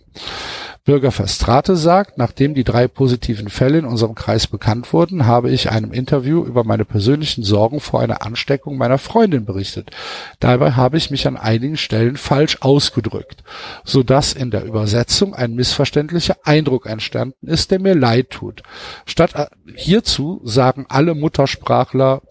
Bürger 0.84 1.12
Verstrate 1.12 1.76
sagt, 1.76 2.17
nachdem 2.17 2.56
die 2.56 2.63
drei 2.63 2.88
positiven 2.88 3.50
Fälle 3.50 3.78
in 3.78 3.86
unserem 3.86 4.15
Kreis 4.15 4.48
bekannt 4.48 4.91
wurden, 4.94 5.28
habe 5.28 5.52
ich 5.52 5.70
einem 5.70 5.94
Interview 5.94 6.44
über 6.44 6.63
meine 6.63 6.86
persönlichen 6.86 7.44
Sorgen 7.44 7.80
vor 7.80 8.00
einer 8.00 8.24
Ansteckung 8.24 8.78
meiner 8.78 8.98
Freundin 8.98 9.46
berichtet. 9.46 9.91
Dabei 10.39 10.72
habe 10.72 10.98
ich 10.98 11.12
mich 11.12 11.28
an 11.28 11.38
einigen 11.38 11.78
Stellen 11.78 12.17
falsch 12.17 12.58
ausgedrückt, 12.62 13.44
so 13.84 14.02
dass 14.02 14.34
in 14.34 14.50
der 14.50 14.65
Übersetzung 14.65 15.36
ein 15.36 15.54
missverständlicher 15.54 16.38
Eindruck 16.44 16.88
entstanden 16.88 17.48
ist, 17.48 17.70
der 17.70 17.80
mir 17.80 17.94
leid 17.94 18.32
tut. 18.32 18.63
Statt 19.06 19.36
äh, 19.36 19.46
hierzu 19.76 20.41
sagen 20.46 20.88
alle 20.89 21.13
Muttersprachler, 21.13 22.24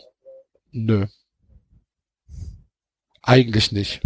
nö. 0.72 1.06
Eigentlich 3.22 3.70
nicht. 3.70 4.00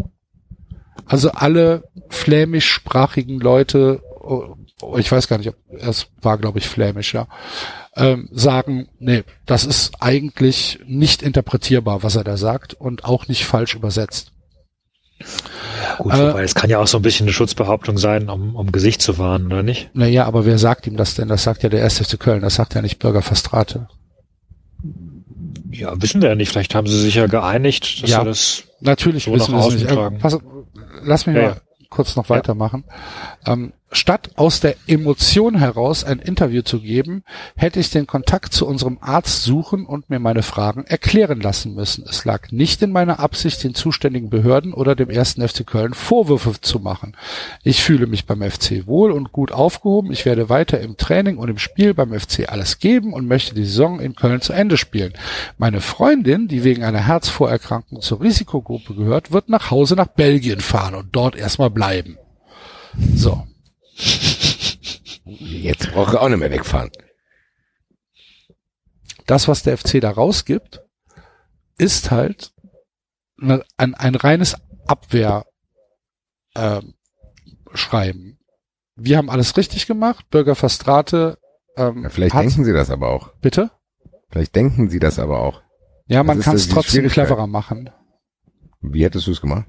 Also 1.07 1.30
alle 1.30 1.88
flämischsprachigen 2.11 3.40
Leute, 3.40 4.02
ich 4.98 5.10
weiß 5.10 5.28
gar 5.28 5.38
nicht, 5.38 5.48
ob 5.48 5.56
es 5.70 6.06
war, 6.22 6.38
glaube 6.38 6.58
ich, 6.58 6.68
flämisch, 6.68 7.14
ja, 7.14 7.26
ähm, 7.96 8.28
sagen, 8.32 8.88
nee, 8.98 9.24
das 9.46 9.64
ist 9.64 9.92
eigentlich 10.00 10.80
nicht 10.87 11.22
interpretierbar, 11.22 12.02
was 12.02 12.16
er 12.16 12.24
da 12.24 12.37
sagt 12.37 12.74
und 12.74 13.04
auch 13.04 13.28
nicht 13.28 13.44
falsch 13.44 13.74
übersetzt. 13.74 14.32
Gut, 15.98 16.12
Äh, 16.12 16.28
wobei 16.30 16.42
es 16.42 16.54
kann 16.54 16.68
ja 16.70 16.78
auch 16.80 16.87
so 16.88 16.98
ein 16.98 17.02
bisschen 17.02 17.26
eine 17.26 17.32
Schutzbehauptung 17.32 17.98
sein, 17.98 18.28
um, 18.28 18.56
um 18.56 18.72
Gesicht 18.72 19.00
zu 19.00 19.16
wahren, 19.18 19.46
oder 19.46 19.62
nicht? 19.62 19.90
Naja, 19.94 20.24
aber 20.26 20.44
wer 20.44 20.58
sagt 20.58 20.87
ihm 20.87 20.96
das 20.96 21.14
denn? 21.14 21.28
Das 21.28 21.44
sagt 21.44 21.62
ja 21.62 21.68
der 21.68 21.84
1. 21.84 21.98
FC 22.00 22.18
Köln, 22.18 22.42
das 22.42 22.56
sagt 22.56 22.74
ja 22.74 22.82
nicht 22.82 22.98
Bürger 22.98 23.22
Verstrate. 23.22 23.88
Ja, 25.70 25.92
wissen 26.00 26.20
wir 26.22 26.28
ja 26.30 26.34
nicht. 26.34 26.50
Vielleicht 26.50 26.74
haben 26.74 26.87
sie 26.87 27.00
sich 27.00 27.14
ja 27.14 27.26
geeinigt, 27.26 28.02
dass 28.02 28.10
Ja. 28.10 28.20
sie 28.20 28.26
das 28.26 28.64
Natürlich 28.80 29.24
So 29.24 29.32
wissen 29.32 29.52
nach 29.54 29.62
wir 29.62 29.68
es 29.68 29.74
nicht. 29.74 29.90
Äh, 29.90 29.94
tragen. 29.94 30.18
Pass, 30.18 30.38
lass 31.04 31.26
mich 31.26 31.37
Ja, 31.37 31.42
mal 31.42 31.48
ja. 31.50 31.56
kurz 31.88 32.16
noch 32.16 32.28
Ja. 32.28 32.37
weitermachen. 32.37 32.84
Ähm, 33.46 33.72
statt 33.96 34.30
aus 34.37 34.61
der 34.61 34.76
Emotion 34.87 35.59
heraus 35.59 36.04
ein 36.04 36.18
Interview 36.18 36.62
zu 36.62 36.80
geben, 36.80 37.24
hätte 37.57 37.80
ich 37.80 37.90
den 37.90 38.07
Kontakt 38.07 38.52
zu 38.52 38.66
unserem 38.66 38.98
Arzt 39.00 39.42
suchen 39.42 39.87
und 39.87 40.11
mir 40.11 40.18
meine 40.18 40.42
Fragen 40.42 40.84
erklären 40.84 41.40
lassen 41.40 41.74
müssen. 41.74 42.05
Es 42.09 42.24
lag 42.24 42.51
nicht 42.51 42.82
in 42.82 42.92
meiner 42.92 43.20
Absicht, 43.20 43.62
den 43.64 43.74
zuständigen 43.74 44.30
Behörden 44.30 44.72
oder 44.74 44.95
dem 44.95 45.11
ersten 45.11 45.47
FC 45.47 45.66
Köln 45.66 45.95
Vorwürfe 45.95 46.61
zu 46.61 46.80
machen. 46.80 47.16
Ich 47.62 47.82
fühle 47.82 48.07
mich 48.07 48.26
beim 48.26 48.42
FC 48.42 48.86
wohl 48.86 49.12
und 49.12 49.32
gut 49.32 49.53
aufgehoben. 49.53 50.12
Ich 50.12 50.26
werde 50.26 50.49
weiter 50.49 50.80
im 50.80 50.97
Training 50.97 51.38
und 51.38 51.49
im 51.49 51.59
Spiel 51.59 51.95
beim 51.95 52.18
FC 52.18 52.51
alles 52.51 52.78
geben 52.78 53.12
und 53.12 53.26
möchte 53.26 53.55
die 53.55 53.64
Saison 53.64 54.01
in 54.01 54.14
Köln 54.14 54.40
zu 54.40 54.53
Ende 54.53 54.76
spielen. 54.76 55.14
Meine 55.59 55.80
Freundin, 55.80 56.49
die 56.49 56.64
wegen 56.64 56.84
einer 56.84 57.07
Herzvorerkrankung 57.07 58.01
zur 58.01 58.20
Risikogruppe 58.20 58.95
gehört, 58.95 59.32
wird 59.32 59.49
nach 59.49 59.70
Hause 59.70 59.95
nach 59.95 60.09
Belgien 60.09 60.61
fahren 60.61 60.95
und 60.95 61.09
dort 61.12 61.36
erstmal 61.36 61.70
bleiben. 61.70 62.18
So. 63.14 63.45
Jetzt 65.24 65.90
braucht 65.92 66.14
er 66.14 66.22
auch 66.22 66.28
nicht 66.28 66.38
mehr 66.38 66.51
wegfahren. 66.51 66.90
das, 69.26 69.49
was 69.49 69.62
der 69.62 69.78
FC 69.78 70.01
da 70.01 70.11
rausgibt, 70.11 70.82
ist 71.78 72.11
halt 72.11 72.53
ein, 73.76 73.95
ein 73.95 74.14
reines 74.14 74.57
Abwehr 74.86 75.47
ähm, 76.55 76.95
Schreiben. 77.72 78.38
Wir 78.97 79.16
haben 79.16 79.30
alles 79.30 79.57
richtig 79.57 79.86
gemacht. 79.86 80.28
Bürger 80.30 80.55
Verstrate 80.55 81.38
ähm, 81.76 82.05
Ja, 82.05 82.09
vielleicht 82.11 82.34
denken 82.36 82.64
sie 82.64 82.72
das 82.72 82.90
aber 82.90 83.09
auch. 83.09 83.32
bitte. 83.40 83.70
Vielleicht 84.30 84.55
denken 84.55 84.90
sie 84.90 84.99
das 85.01 85.18
aber 85.18 85.40
auch. 85.40 85.62
Ja, 86.07 86.18
Das 86.20 86.26
man 86.26 86.40
kann 86.40 86.57
es 86.57 86.68
trotzdem 86.68 87.09
cleverer 87.09 87.47
machen. 87.47 87.90
Wie 88.80 89.05
hättest 89.05 89.26
du 89.26 89.32
es 89.32 89.40
gemacht? 89.40 89.66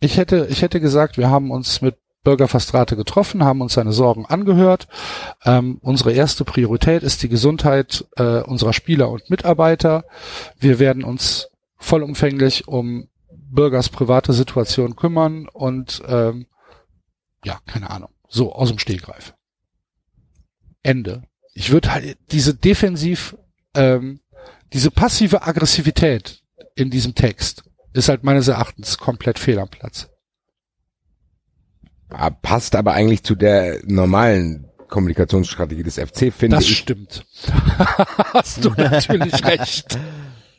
Ich 0.00 0.16
hätte, 0.18 0.46
ich 0.50 0.62
hätte 0.62 0.80
gesagt, 0.80 1.16
wir 1.16 1.30
haben 1.30 1.50
uns 1.50 1.80
mit 1.80 1.96
Bürger 2.26 2.48
Verstrate 2.48 2.96
getroffen, 2.96 3.44
haben 3.44 3.60
uns 3.60 3.74
seine 3.74 3.92
Sorgen 3.92 4.26
angehört. 4.26 4.88
Ähm, 5.44 5.78
unsere 5.80 6.12
erste 6.12 6.44
Priorität 6.44 7.04
ist 7.04 7.22
die 7.22 7.28
Gesundheit 7.28 8.04
äh, 8.16 8.40
unserer 8.40 8.72
Spieler 8.72 9.10
und 9.10 9.30
Mitarbeiter. 9.30 10.04
Wir 10.58 10.80
werden 10.80 11.04
uns 11.04 11.50
vollumfänglich 11.76 12.66
um 12.66 13.06
Bürgers 13.30 13.90
private 13.90 14.32
Situation 14.32 14.96
kümmern 14.96 15.46
und 15.46 16.02
ähm, 16.08 16.46
ja, 17.44 17.60
keine 17.64 17.90
Ahnung. 17.90 18.10
So 18.28 18.52
aus 18.52 18.70
dem 18.70 18.80
Stehgreif. 18.80 19.34
Ende. 20.82 21.22
Ich 21.54 21.70
würde 21.70 21.92
halt 21.92 22.18
diese 22.32 22.56
defensiv, 22.56 23.36
ähm, 23.74 24.18
diese 24.72 24.90
passive 24.90 25.42
Aggressivität 25.42 26.42
in 26.74 26.90
diesem 26.90 27.14
Text 27.14 27.62
ist 27.92 28.08
halt 28.08 28.24
meines 28.24 28.48
Erachtens 28.48 28.98
komplett 28.98 29.38
fehl 29.38 29.60
am 29.60 29.68
Platz. 29.68 30.08
Ah, 32.10 32.30
Passt 32.30 32.76
aber 32.76 32.92
eigentlich 32.92 33.22
zu 33.24 33.34
der 33.34 33.78
normalen 33.84 34.66
Kommunikationsstrategie 34.88 35.82
des 35.82 35.96
FC, 35.98 36.32
finde 36.32 36.56
Das 36.56 36.64
ich. 36.64 36.78
stimmt. 36.78 37.26
Hast 38.32 38.64
du 38.64 38.70
natürlich 38.70 39.44
recht. 39.44 39.98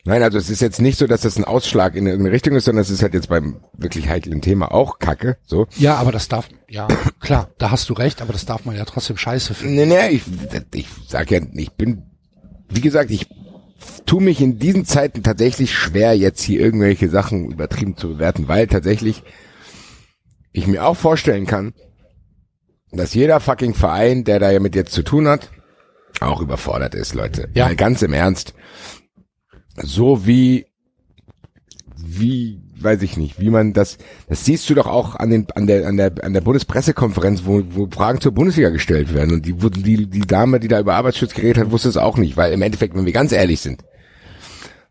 Nein, 0.03 0.23
also 0.23 0.37
es 0.37 0.49
ist 0.49 0.61
jetzt 0.61 0.79
nicht 0.79 0.97
so, 0.97 1.05
dass 1.05 1.21
das 1.21 1.37
ein 1.37 1.43
Ausschlag 1.43 1.95
in 1.95 2.05
irgendeine 2.05 2.33
Richtung 2.33 2.55
ist, 2.55 2.65
sondern 2.65 2.81
es 2.81 2.89
ist 2.89 3.01
halt 3.01 3.13
jetzt 3.13 3.27
beim 3.27 3.57
wirklich 3.73 4.07
heiklen 4.07 4.41
Thema 4.41 4.71
auch 4.71 4.99
Kacke, 4.99 5.37
so. 5.45 5.67
Ja, 5.77 5.95
aber 5.95 6.13
das 6.13 6.29
darf, 6.29 6.47
ja, 6.69 6.87
klar, 7.19 7.49
da 7.57 7.71
hast 7.71 7.89
du 7.89 7.93
recht, 7.93 8.21
aber 8.21 8.31
das 8.31 8.45
darf 8.45 8.63
man 8.63 8.77
ja 8.77 8.85
trotzdem 8.85 9.17
scheiße 9.17 9.53
finden. 9.53 9.75
Nee, 9.75 9.85
nee, 9.85 10.07
ich, 10.09 10.21
ich 10.73 10.87
sag 11.07 11.29
ja, 11.31 11.39
ich 11.53 11.71
bin, 11.71 12.03
wie 12.69 12.79
gesagt, 12.81 13.11
ich 13.11 13.27
tu 14.05 14.21
mich 14.21 14.39
in 14.39 14.59
diesen 14.59 14.85
Zeiten 14.85 15.23
tatsächlich 15.23 15.73
schwer, 15.75 16.17
jetzt 16.17 16.41
hier 16.41 16.61
irgendwelche 16.61 17.09
Sachen 17.09 17.51
übertrieben 17.51 17.97
zu 17.97 18.09
bewerten, 18.09 18.47
weil 18.47 18.67
tatsächlich 18.67 19.23
ich 20.57 20.67
mir 20.67 20.85
auch 20.85 20.97
vorstellen 20.97 21.45
kann, 21.45 21.73
dass 22.91 23.13
jeder 23.13 23.39
fucking 23.39 23.73
Verein, 23.73 24.23
der 24.23 24.39
da 24.39 24.59
mit 24.59 24.75
jetzt 24.75 24.93
zu 24.93 25.03
tun 25.03 25.27
hat, 25.27 25.51
auch 26.19 26.41
überfordert 26.41 26.95
ist, 26.95 27.13
Leute. 27.13 27.49
Ja. 27.53 27.65
Mal 27.65 27.75
ganz 27.75 28.01
im 28.01 28.13
Ernst. 28.13 28.53
So 29.75 30.25
wie, 30.25 30.65
wie, 31.95 32.59
weiß 32.79 33.03
ich 33.03 33.17
nicht, 33.17 33.39
wie 33.39 33.51
man 33.51 33.73
das, 33.73 33.97
das 34.27 34.45
siehst 34.45 34.67
du 34.69 34.73
doch 34.73 34.87
auch 34.87 35.15
an 35.15 35.29
den, 35.29 35.47
an 35.51 35.67
der, 35.67 35.87
an 35.87 35.97
der, 35.97 36.13
an 36.23 36.33
der 36.33 36.41
Bundespressekonferenz, 36.41 37.43
wo, 37.45 37.61
wo 37.69 37.87
Fragen 37.87 38.19
zur 38.19 38.31
Bundesliga 38.31 38.69
gestellt 38.69 39.13
werden. 39.13 39.33
Und 39.33 39.45
die, 39.45 39.53
die, 39.53 40.07
die 40.07 40.21
Dame, 40.21 40.59
die 40.59 40.67
da 40.67 40.79
über 40.79 40.95
Arbeitsschutz 40.95 41.35
geredet 41.35 41.57
hat, 41.57 41.71
wusste 41.71 41.89
es 41.89 41.97
auch 41.97 42.17
nicht, 42.17 42.35
weil 42.35 42.53
im 42.53 42.61
Endeffekt, 42.63 42.95
wenn 42.95 43.05
wir 43.05 43.13
ganz 43.13 43.31
ehrlich 43.31 43.59
sind, 43.59 43.83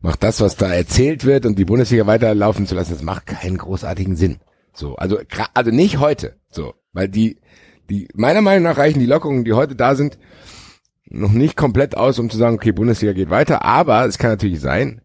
macht 0.00 0.22
das, 0.22 0.40
was 0.40 0.56
da 0.56 0.72
erzählt 0.72 1.24
wird 1.24 1.46
und 1.46 1.58
die 1.58 1.64
Bundesliga 1.64 2.06
weiterlaufen 2.06 2.66
zu 2.66 2.76
lassen, 2.76 2.92
das 2.92 3.02
macht 3.02 3.26
keinen 3.26 3.58
großartigen 3.58 4.14
Sinn. 4.14 4.38
So, 4.77 4.95
also, 4.97 5.18
also 5.55 5.70
nicht 5.70 5.99
heute, 5.99 6.37
so, 6.51 6.74
weil 6.93 7.09
die, 7.09 7.39
die, 7.89 8.09
meiner 8.14 8.43
Meinung 8.43 8.64
nach 8.64 8.77
reichen 8.77 9.01
die 9.01 9.07
Lockerungen, 9.07 9.45
die 9.45 9.55
heute 9.55 9.74
da 9.74 9.95
sind, 9.95 10.18
noch 11.09 11.33
nicht 11.33 11.57
komplett 11.57 11.97
aus, 11.97 12.18
um 12.18 12.29
zu 12.29 12.37
sagen, 12.37 12.57
okay, 12.57 12.72
Bundesliga 12.72 13.14
geht 13.14 13.31
weiter, 13.31 13.64
aber 13.64 14.05
es 14.05 14.18
kann 14.18 14.31
natürlich 14.31 14.61
sein, 14.61 15.01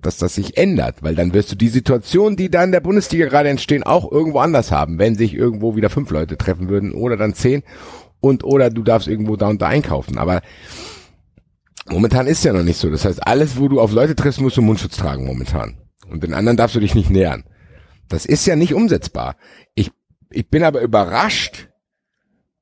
dass 0.00 0.16
das 0.16 0.34
sich 0.34 0.56
ändert, 0.56 1.02
weil 1.02 1.14
dann 1.14 1.34
wirst 1.34 1.52
du 1.52 1.56
die 1.56 1.68
Situation, 1.68 2.34
die 2.34 2.50
da 2.50 2.64
in 2.64 2.72
der 2.72 2.80
Bundesliga 2.80 3.26
gerade 3.26 3.48
entstehen, 3.48 3.84
auch 3.84 4.10
irgendwo 4.10 4.40
anders 4.40 4.72
haben, 4.72 4.98
wenn 4.98 5.14
sich 5.14 5.34
irgendwo 5.34 5.76
wieder 5.76 5.88
fünf 5.88 6.10
Leute 6.10 6.36
treffen 6.36 6.68
würden 6.68 6.92
oder 6.92 7.16
dann 7.16 7.34
zehn 7.34 7.62
und 8.20 8.42
oder 8.42 8.70
du 8.70 8.82
darfst 8.82 9.06
irgendwo 9.06 9.36
da 9.36 9.48
und 9.48 9.62
da 9.62 9.68
einkaufen, 9.68 10.18
aber 10.18 10.42
momentan 11.88 12.26
ist 12.26 12.44
ja 12.44 12.52
noch 12.52 12.64
nicht 12.64 12.78
so. 12.78 12.90
Das 12.90 13.04
heißt, 13.04 13.24
alles, 13.24 13.56
wo 13.56 13.68
du 13.68 13.80
auf 13.80 13.92
Leute 13.92 14.16
triffst, 14.16 14.40
musst 14.40 14.56
du 14.56 14.62
Mundschutz 14.62 14.96
tragen 14.96 15.26
momentan 15.26 15.76
und 16.10 16.24
den 16.24 16.34
anderen 16.34 16.56
darfst 16.56 16.74
du 16.74 16.80
dich 16.80 16.96
nicht 16.96 17.10
nähern. 17.10 17.44
Das 18.08 18.26
ist 18.26 18.46
ja 18.46 18.56
nicht 18.56 18.74
umsetzbar. 18.74 19.36
Ich, 19.74 19.90
ich 20.30 20.48
bin 20.48 20.64
aber 20.64 20.80
überrascht, 20.80 21.68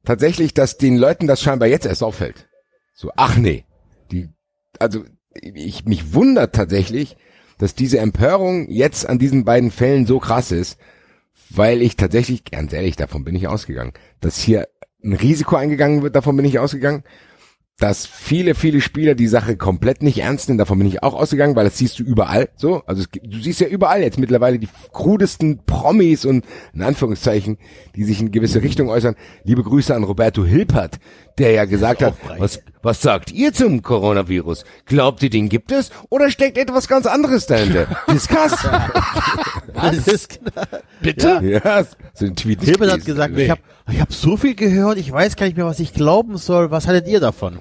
tatsächlich, 0.05 0.55
dass 0.55 0.79
den 0.79 0.97
Leuten 0.97 1.27
das 1.27 1.43
scheinbar 1.43 1.69
jetzt 1.69 1.87
erst 1.87 2.03
auffällt. 2.03 2.49
So, 2.95 3.11
ach 3.17 3.37
nee, 3.37 3.65
die, 4.11 4.29
also 4.79 5.05
ich 5.35 5.85
mich 5.85 6.15
wundert 6.15 6.55
tatsächlich, 6.55 7.17
dass 7.59 7.75
diese 7.75 7.99
Empörung 7.99 8.69
jetzt 8.71 9.09
an 9.09 9.19
diesen 9.19 9.45
beiden 9.45 9.71
Fällen 9.71 10.07
so 10.07 10.19
krass 10.19 10.51
ist, 10.51 10.79
weil 11.51 11.83
ich 11.83 11.97
tatsächlich, 11.97 12.45
ganz 12.45 12.73
ehrlich, 12.73 12.97
davon 12.97 13.25
bin 13.25 13.35
ich 13.35 13.49
ausgegangen, 13.49 13.93
dass 14.21 14.41
hier 14.41 14.69
ein 15.03 15.13
Risiko 15.13 15.57
eingegangen 15.57 16.03
wird, 16.03 16.15
davon 16.15 16.37
bin 16.37 16.45
ich 16.45 16.59
ausgegangen, 16.59 17.05
dass 17.79 18.05
viele, 18.05 18.55
viele 18.55 18.83
Spieler 18.83 19.15
die 19.15 19.27
Sache 19.27 19.57
komplett 19.57 20.03
nicht 20.03 20.19
ernst 20.19 20.49
nehmen, 20.49 20.59
davon 20.59 20.79
bin 20.79 20.87
ich 20.87 21.03
auch 21.03 21.15
ausgegangen, 21.15 21.57
weil 21.57 21.65
das 21.65 21.79
siehst 21.79 21.99
du 21.99 22.03
überall 22.03 22.51
so. 22.57 22.83
Also 22.85 23.03
es, 23.03 23.09
du 23.23 23.39
siehst 23.39 23.61
ja 23.61 23.69
überall 23.69 24.03
jetzt 24.03 24.19
mittlerweile 24.19 24.59
die 24.59 24.69
krudesten 24.93 25.65
Promis 25.65 26.27
und 26.27 26.45
in 26.75 26.83
Anführungszeichen, 26.83 27.57
die 27.97 28.05
sich 28.05 28.21
in 28.21 28.33
gewisse 28.33 28.63
Richtung 28.63 28.91
äußern. 28.91 29.17
Liebe 29.45 29.63
Grüße 29.63 29.95
an 29.95 30.05
Roberto 30.05 30.45
Hilpert, 30.45 30.99
der 31.41 31.53
ja 31.53 31.65
gesagt 31.65 32.03
hat, 32.03 32.15
was, 32.39 32.61
was 32.83 33.01
sagt 33.01 33.33
ihr 33.33 33.53
zum 33.53 33.83
Coronavirus? 33.83 34.65
Glaubt 34.85 35.23
ihr, 35.23 35.31
den 35.31 35.49
gibt 35.49 35.73
es 35.73 35.91
oder 36.11 36.31
steckt 36.31 36.59
etwas 36.59 36.87
ganz 36.87 37.07
anderes 37.07 37.47
dahinter? 37.47 37.87
Discuss. 38.13 38.55
Alles 39.75 40.29
klar. 40.29 40.69
Bitte? 41.01 41.41
ja, 41.43 41.85
so 42.15 42.27
ein 42.27 42.37
Tweet. 42.37 42.63
Hilbert 42.63 42.93
hat 42.93 43.05
gesagt, 43.05 43.37
ich 43.37 43.51
habe 43.51 43.61
ich 43.91 44.01
hab 44.01 44.13
so 44.13 44.37
viel 44.37 44.55
gehört, 44.55 44.99
ich 44.99 45.11
weiß 45.11 45.37
gar 45.37 45.47
nicht 45.47 45.57
mehr, 45.57 45.67
was 45.67 45.81
ich 45.81 45.95
glauben 45.95 46.37
soll. 46.37 46.71
Was 46.71 46.87
hattet 46.87 47.09
ihr 47.09 47.21
davon? 47.21 47.59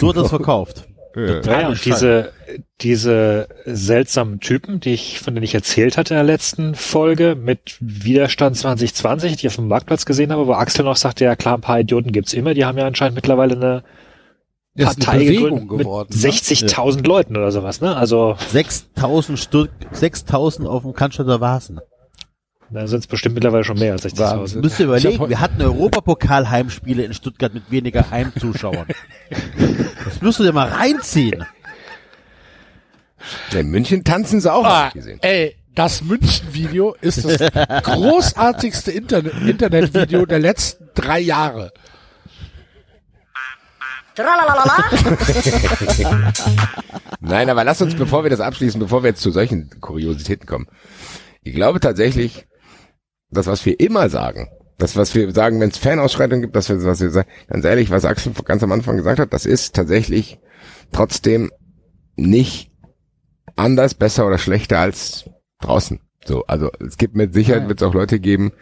So 0.00 0.08
hat 0.08 0.16
er 0.16 0.22
es 0.22 0.28
verkauft. 0.30 0.86
Ja. 1.14 1.40
Ja, 1.40 1.68
und 1.68 1.84
diese, 1.84 2.32
diese 2.80 3.48
seltsamen 3.64 4.40
Typen, 4.40 4.80
die 4.80 4.94
ich, 4.94 5.20
von 5.20 5.34
denen 5.34 5.44
ich 5.44 5.54
erzählt 5.54 5.96
hatte 5.96 6.14
in 6.14 6.18
der 6.18 6.24
letzten 6.24 6.74
Folge 6.74 7.34
mit 7.34 7.76
Widerstand 7.80 8.56
2020, 8.56 9.36
die 9.36 9.46
ich 9.46 9.52
auf 9.52 9.56
dem 9.56 9.68
Marktplatz 9.68 10.06
gesehen 10.06 10.32
habe, 10.32 10.46
wo 10.46 10.52
Axel 10.54 10.84
noch 10.84 10.96
sagte, 10.96 11.24
ja 11.24 11.36
klar, 11.36 11.58
ein 11.58 11.60
paar 11.60 11.80
Idioten 11.80 12.12
gibt's 12.12 12.32
immer, 12.32 12.54
die 12.54 12.64
haben 12.64 12.78
ja 12.78 12.86
anscheinend 12.86 13.16
mittlerweile 13.16 13.54
eine 13.56 13.84
Partei 14.84 15.12
eine 15.12 15.24
Bewegung 15.24 15.60
gegründet 15.60 15.86
geworden. 15.86 16.08
mit 16.10 16.32
60.000 16.32 17.06
Leuten 17.06 17.36
oder 17.36 17.52
sowas, 17.52 17.80
ne? 17.82 17.94
Also, 17.94 18.36
6000 18.50 19.38
Stück, 19.38 19.70
6000 19.92 20.66
auf 20.66 20.82
dem 20.82 20.94
Cannstatter 20.94 21.40
Vasen. 21.42 21.78
da 22.70 22.86
sind 22.86 23.00
es 23.00 23.06
bestimmt 23.06 23.34
mittlerweile 23.34 23.64
schon 23.64 23.78
mehr 23.78 23.92
als 23.92 24.06
60.000. 24.06 24.18
Wahnsinn. 24.18 24.60
Müsst 24.62 24.80
ihr 24.80 24.86
überlegen, 24.86 25.28
wir 25.28 25.40
hatten 25.40 25.60
Europapokal-Heimspiele 25.60 27.04
in 27.04 27.12
Stuttgart 27.12 27.52
mit 27.52 27.70
weniger 27.70 28.10
Heimzuschauern. 28.10 28.86
Das 30.04 30.20
müsst 30.22 30.40
ihr 30.40 30.46
dir 30.46 30.52
mal 30.52 30.68
reinziehen. 30.68 31.44
In 33.52 33.70
München 33.70 34.02
tanzen 34.04 34.40
sie 34.40 34.52
auch, 34.52 34.64
Ah, 34.64 34.90
gesehen. 34.90 35.18
ey, 35.22 35.56
das 35.74 36.02
München-Video 36.02 36.94
ist 37.00 37.24
das 37.24 37.38
großartigste 37.84 38.90
Internet 38.90 39.34
Internetvideo 39.46 40.26
der 40.26 40.40
letzten 40.40 40.88
drei 40.94 41.20
Jahre. 41.20 41.72
Nein, 47.20 47.48
aber 47.48 47.64
lass 47.64 47.80
uns, 47.80 47.94
bevor 47.94 48.24
wir 48.24 48.30
das 48.30 48.40
abschließen, 48.40 48.78
bevor 48.80 49.02
wir 49.02 49.10
jetzt 49.10 49.22
zu 49.22 49.30
solchen 49.30 49.70
Kuriositäten 49.80 50.46
kommen. 50.46 50.66
Ich 51.42 51.54
glaube 51.54 51.80
tatsächlich, 51.80 52.46
das, 53.30 53.46
was 53.46 53.64
wir 53.64 53.80
immer 53.80 54.10
sagen, 54.10 54.50
das, 54.82 54.96
was 54.96 55.14
wir 55.14 55.32
sagen, 55.32 55.60
wenn 55.60 55.70
es 55.70 55.78
Fanausschreitungen 55.78 56.42
gibt, 56.42 56.56
das, 56.56 56.68
was 56.68 57.00
wir 57.00 57.10
sagen, 57.10 57.28
ganz 57.48 57.64
ehrlich, 57.64 57.90
was 57.90 58.04
Axel 58.04 58.32
ganz 58.44 58.62
am 58.64 58.72
Anfang 58.72 58.96
gesagt 58.96 59.20
hat, 59.20 59.32
das 59.32 59.46
ist 59.46 59.76
tatsächlich 59.76 60.40
trotzdem 60.90 61.52
nicht 62.16 62.72
anders, 63.54 63.94
besser 63.94 64.26
oder 64.26 64.38
schlechter 64.38 64.80
als 64.80 65.30
draußen. 65.60 66.00
So, 66.24 66.44
also 66.46 66.70
es 66.84 66.98
gibt 66.98 67.14
mit 67.14 67.32
Sicherheit 67.32 67.68
wird 67.68 67.80
es 67.80 67.86
auch 67.86 67.94
Leute 67.94 68.18
geben, 68.18 68.52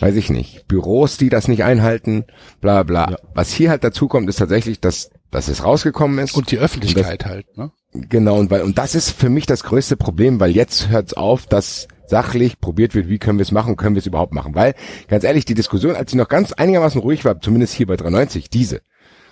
weiß 0.00 0.14
ich 0.16 0.30
nicht, 0.30 0.66
Büros, 0.68 1.16
die 1.16 1.30
das 1.30 1.48
nicht 1.48 1.64
einhalten, 1.64 2.24
bla 2.60 2.82
bla. 2.82 3.16
Was 3.34 3.50
hier 3.50 3.70
halt 3.70 3.84
dazu 3.84 4.08
kommt, 4.08 4.28
ist 4.28 4.36
tatsächlich, 4.36 4.80
dass, 4.80 5.10
dass 5.30 5.48
es 5.48 5.64
rausgekommen 5.64 6.18
ist. 6.18 6.34
Und 6.34 6.50
die 6.50 6.58
Öffentlichkeit 6.58 7.24
halt, 7.24 7.56
ne? 7.56 7.72
Genau, 7.92 8.38
und 8.38 8.50
weil, 8.50 8.62
und 8.62 8.76
das 8.76 8.94
ist 8.94 9.10
für 9.10 9.30
mich 9.30 9.46
das 9.46 9.62
größte 9.62 9.96
Problem, 9.96 10.38
weil 10.38 10.50
jetzt 10.50 10.88
hört's 10.90 11.14
auf, 11.14 11.46
dass 11.46 11.88
sachlich 12.06 12.60
probiert 12.60 12.94
wird, 12.94 13.08
wie 13.08 13.18
können 13.18 13.38
wir 13.38 13.42
es 13.44 13.52
machen, 13.52 13.76
können 13.76 13.94
wir 13.94 14.00
es 14.00 14.06
überhaupt 14.06 14.32
machen. 14.32 14.54
Weil, 14.54 14.74
ganz 15.08 15.24
ehrlich, 15.24 15.44
die 15.44 15.54
Diskussion, 15.54 15.96
als 15.96 16.10
sie 16.10 16.16
noch 16.16 16.28
ganz 16.28 16.52
einigermaßen 16.52 17.00
ruhig 17.00 17.24
war, 17.24 17.40
zumindest 17.40 17.74
hier 17.74 17.86
bei 17.86 17.96
93, 17.96 18.50
diese, 18.50 18.80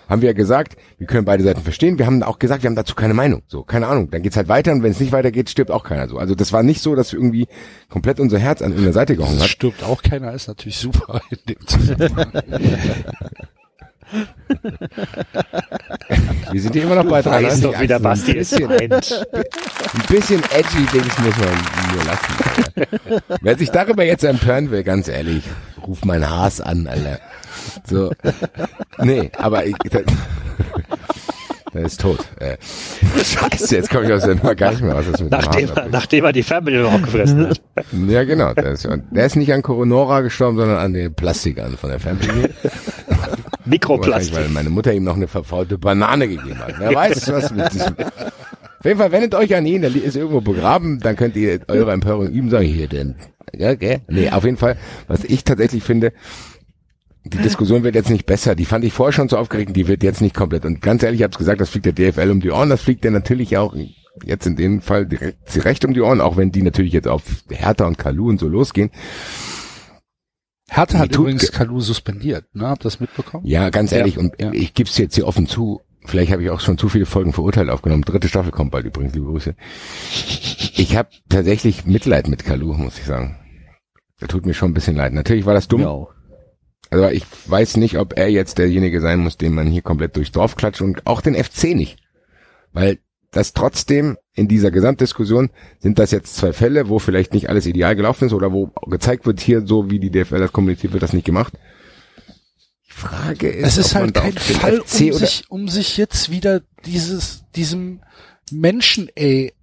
haben 0.07 0.21
wir 0.21 0.27
ja 0.29 0.33
gesagt, 0.33 0.75
wir 0.99 1.07
können 1.07 1.25
beide 1.25 1.43
Seiten 1.43 1.61
verstehen. 1.61 1.97
Wir 1.97 2.05
haben 2.05 2.21
auch 2.21 2.37
gesagt, 2.37 2.61
wir 2.61 2.67
haben 2.69 2.75
dazu 2.75 2.93
keine 2.93 3.15
Meinung. 3.15 3.41
So, 3.47 3.63
keine 3.63 3.87
Ahnung. 3.87 4.11
Dann 4.11 4.21
geht's 4.21 4.37
halt 4.37 4.47
weiter 4.47 4.71
und 4.71 4.83
wenn 4.83 4.91
es 4.91 4.99
nicht 4.99 5.11
weitergeht, 5.11 5.49
stirbt 5.49 5.71
auch 5.71 5.83
keiner 5.83 6.07
so. 6.07 6.19
Also 6.19 6.35
das 6.35 6.53
war 6.53 6.61
nicht 6.61 6.81
so, 6.81 6.93
dass 6.95 7.11
irgendwie 7.11 7.47
komplett 7.89 8.19
unser 8.19 8.37
Herz 8.37 8.61
an 8.61 8.69
irgendeiner 8.69 8.93
Seite 8.93 9.15
gehangen 9.15 9.35
Das 9.35 9.45
hat. 9.45 9.49
stirbt 9.49 9.83
auch 9.83 10.03
keiner, 10.03 10.31
ist 10.33 10.47
natürlich 10.47 10.77
super 10.77 11.21
in 11.31 11.39
dem 11.49 11.65
Zusammenhang. 11.67 12.31
Wir 16.51 16.61
sind 16.61 16.73
hier 16.73 16.83
immer 16.83 16.95
noch 16.95 17.05
bei 17.09 17.21
Du 17.21 17.29
weißt 17.31 17.63
93. 17.63 17.63
doch, 17.63 17.79
wie 17.81 17.87
der 17.87 18.05
Axel. 18.05 18.35
Basti 18.35 18.65
ein 18.65 18.91
ist. 18.91 19.13
ein 19.13 19.23
bisschen 20.09 20.43
edgy 20.53 20.85
Dings 20.93 21.17
muss 21.19 21.37
man 21.37 21.47
nur 21.93 22.03
lassen. 22.05 22.33
Alter. 22.75 22.87
Wer 23.41 23.57
sich 23.57 23.71
darüber 23.71 24.03
jetzt 24.03 24.23
empören 24.23 24.69
will, 24.71 24.83
ganz 24.83 25.07
ehrlich, 25.07 25.43
ruf 25.85 26.03
mein 26.05 26.29
Haas 26.29 26.61
an, 26.61 26.87
Alter. 26.87 27.19
So. 27.87 28.11
Nee, 28.99 29.31
aber 29.37 29.65
ich, 29.65 29.75
Der 31.75 31.83
ist 31.83 31.99
tot. 31.99 32.19
Äh, 32.39 32.55
scheiße, 33.21 33.75
jetzt 33.75 33.89
komme 33.89 34.05
ich 34.05 34.13
aus 34.13 34.25
Nummer 34.25 34.55
gar 34.55 34.71
nicht 34.71 34.81
mehr 34.81 34.93
raus. 34.93 35.03
was 35.11 35.21
mit 35.21 35.33
dem 35.33 35.39
Nachdem, 35.39 35.65
ist. 35.65 35.73
nachdem 35.91 36.23
er 36.23 36.31
die 36.31 36.43
Fernbedienung 36.43 36.93
auch 36.93 37.01
gefressen 37.01 37.49
hat. 37.49 37.61
Ja, 38.07 38.23
genau. 38.23 38.53
Der 38.53 38.71
ist, 38.71 38.87
der 39.11 39.25
ist 39.25 39.35
nicht 39.35 39.51
an 39.51 39.61
Coronora 39.61 40.21
gestorben, 40.21 40.55
sondern 40.57 40.77
an 40.77 40.93
den 40.93 41.13
Plastikern 41.13 41.75
von 41.75 41.89
der 41.89 41.99
Fernbedienung. 41.99 42.49
Mikroplastik. 43.65 44.35
weil 44.35 44.49
meine 44.49 44.69
Mutter 44.69 44.93
ihm 44.93 45.03
noch 45.03 45.15
eine 45.15 45.27
verfaulte 45.27 45.77
Banane 45.77 46.27
gegeben 46.27 46.59
hat. 46.59 46.75
Wer 46.79 46.93
weiß, 46.95 47.31
was 47.31 47.51
mit 47.51 47.73
diesem... 47.73 47.95
Auf 47.97 48.85
jeden 48.85 48.99
Fall 48.99 49.11
wendet 49.11 49.33
euch 49.33 49.55
an 49.55 49.65
ihn, 49.65 49.81
der 49.81 49.95
ist 49.95 50.15
irgendwo 50.15 50.41
begraben, 50.41 50.99
dann 50.99 51.15
könnt 51.15 51.35
ihr 51.35 51.59
eure 51.67 51.91
Empörung 51.91 52.31
ihm 52.31 52.49
sagen, 52.49 52.65
hier 52.65 52.87
denn. 52.87 53.15
Ja, 53.53 53.71
okay. 53.71 54.01
Nee, 54.07 54.29
auf 54.29 54.43
jeden 54.43 54.57
Fall, 54.57 54.77
was 55.07 55.23
ich 55.23 55.43
tatsächlich 55.43 55.83
finde, 55.83 56.13
die 57.25 57.39
Diskussion 57.39 57.83
wird 57.83 57.95
jetzt 57.95 58.11
nicht 58.11 58.27
besser. 58.27 58.53
Die 58.53 58.65
fand 58.65 58.85
ich 58.85 58.93
vorher 58.93 59.11
schon 59.11 59.29
so 59.29 59.37
aufgeregt, 59.37 59.75
die 59.75 59.87
wird 59.87 60.03
jetzt 60.03 60.21
nicht 60.21 60.35
komplett. 60.35 60.65
Und 60.65 60.81
ganz 60.81 61.01
ehrlich, 61.01 61.21
ich 61.21 61.23
habe 61.23 61.35
gesagt, 61.35 61.59
das 61.59 61.69
fliegt 61.69 61.87
der 61.87 61.93
DFL 61.93 62.29
um 62.29 62.41
die 62.41 62.51
Ohren, 62.51 62.69
das 62.69 62.81
fliegt 62.81 63.03
der 63.03 63.11
natürlich 63.11 63.57
auch 63.57 63.75
jetzt 64.23 64.45
in 64.45 64.55
dem 64.55 64.81
Fall 64.81 65.05
direkt 65.05 65.65
recht 65.65 65.83
um 65.83 65.93
die 65.93 66.01
Ohren, 66.01 66.21
auch 66.21 66.37
wenn 66.37 66.51
die 66.51 66.61
natürlich 66.61 66.93
jetzt 66.93 67.07
auf 67.07 67.23
Hertha 67.49 67.85
und 67.85 67.97
Kalu 67.97 68.29
und 68.29 68.39
so 68.39 68.47
losgehen. 68.47 68.91
Hertha 70.69 70.99
hat 70.99 71.11
tut 71.11 71.21
übrigens 71.23 71.43
ge- 71.43 71.51
Kalu 71.51 71.79
suspendiert, 71.79 72.45
ne? 72.55 72.67
Habt 72.67 72.81
ihr 72.81 72.85
das 72.85 72.99
mitbekommen? 72.99 73.45
Ja, 73.45 73.69
ganz 73.69 73.91
ehrlich, 73.91 74.17
und 74.17 74.33
ja. 74.39 74.51
ich 74.51 74.73
gebe 74.73 74.89
es 74.89 74.97
jetzt 74.97 75.15
hier 75.15 75.27
offen 75.27 75.47
zu, 75.47 75.81
vielleicht 76.05 76.31
habe 76.31 76.43
ich 76.43 76.49
auch 76.49 76.59
schon 76.59 76.77
zu 76.77 76.89
viele 76.89 77.05
Folgen 77.05 77.33
verurteilt 77.33 77.69
aufgenommen. 77.69 78.03
Dritte 78.03 78.27
Staffel 78.27 78.51
kommt 78.51 78.71
bald 78.71 78.85
übrigens, 78.85 79.13
liebe 79.13 79.27
Grüße. 79.27 79.55
Ich 80.77 80.95
habe 80.97 81.09
tatsächlich 81.29 81.85
Mitleid 81.85 82.27
mit 82.27 82.45
Kalu, 82.45 82.73
muss 82.73 82.97
ich 82.97 83.05
sagen. 83.05 83.37
Der 84.21 84.27
tut 84.27 84.45
mir 84.45 84.53
schon 84.53 84.71
ein 84.71 84.73
bisschen 84.73 84.95
leid. 84.95 85.13
Natürlich 85.13 85.45
war 85.45 85.53
das 85.53 85.67
dumm. 85.67 85.81
Mir 85.81 85.89
auch. 85.89 86.13
Also 86.89 87.09
ich 87.09 87.25
weiß 87.47 87.77
nicht, 87.77 87.97
ob 87.97 88.17
er 88.17 88.29
jetzt 88.29 88.57
derjenige 88.57 89.01
sein 89.01 89.19
muss, 89.19 89.37
den 89.37 89.53
man 89.53 89.67
hier 89.67 89.81
komplett 89.81 90.15
durchs 90.15 90.31
Dorf 90.31 90.55
klatscht 90.55 90.81
und 90.81 91.05
auch 91.05 91.21
den 91.21 91.35
FC 91.35 91.75
nicht. 91.75 91.97
Weil 92.71 92.99
das 93.35 93.51
trotzdem 93.51 94.17
in 94.33 94.47
dieser 94.47 94.71
Gesamtdiskussion 94.71 95.49
sind 95.79 95.99
das 95.99 96.11
jetzt 96.11 96.35
zwei 96.35 96.53
Fälle, 96.53 96.87
wo 96.87 96.99
vielleicht 96.99 97.33
nicht 97.33 97.49
alles 97.49 97.65
ideal 97.65 97.95
gelaufen 97.95 98.27
ist 98.27 98.33
oder 98.33 98.53
wo 98.53 98.67
gezeigt 98.87 99.25
wird, 99.25 99.41
hier 99.41 99.65
so 99.67 99.89
wie 99.89 99.99
die 99.99 100.09
DFL 100.09 100.39
das 100.39 100.53
kommuniziert 100.53 100.93
wird, 100.93 101.03
das 101.03 101.11
nicht 101.11 101.25
gemacht. 101.25 101.53
Die 102.87 102.93
Frage 102.93 103.49
ist, 103.49 103.67
Es 103.67 103.77
ist 103.77 103.95
halt 103.95 104.13
kein 104.13 104.33
Fall, 104.33 104.79
um 104.79 104.87
sich, 104.87 105.43
um 105.49 105.67
sich 105.67 105.97
jetzt 105.97 106.31
wieder 106.31 106.61
dieses, 106.85 107.43
diesem 107.55 108.01
Menschen, 108.51 109.09
ey, 109.15 109.53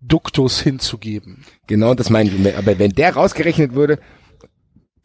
Duktus 0.00 0.60
hinzugeben. 0.60 1.44
Genau, 1.66 1.92
das 1.94 2.08
meine 2.08 2.30
ich. 2.30 2.56
Aber 2.56 2.78
wenn 2.78 2.92
der 2.92 3.14
rausgerechnet 3.14 3.74
würde, 3.74 3.98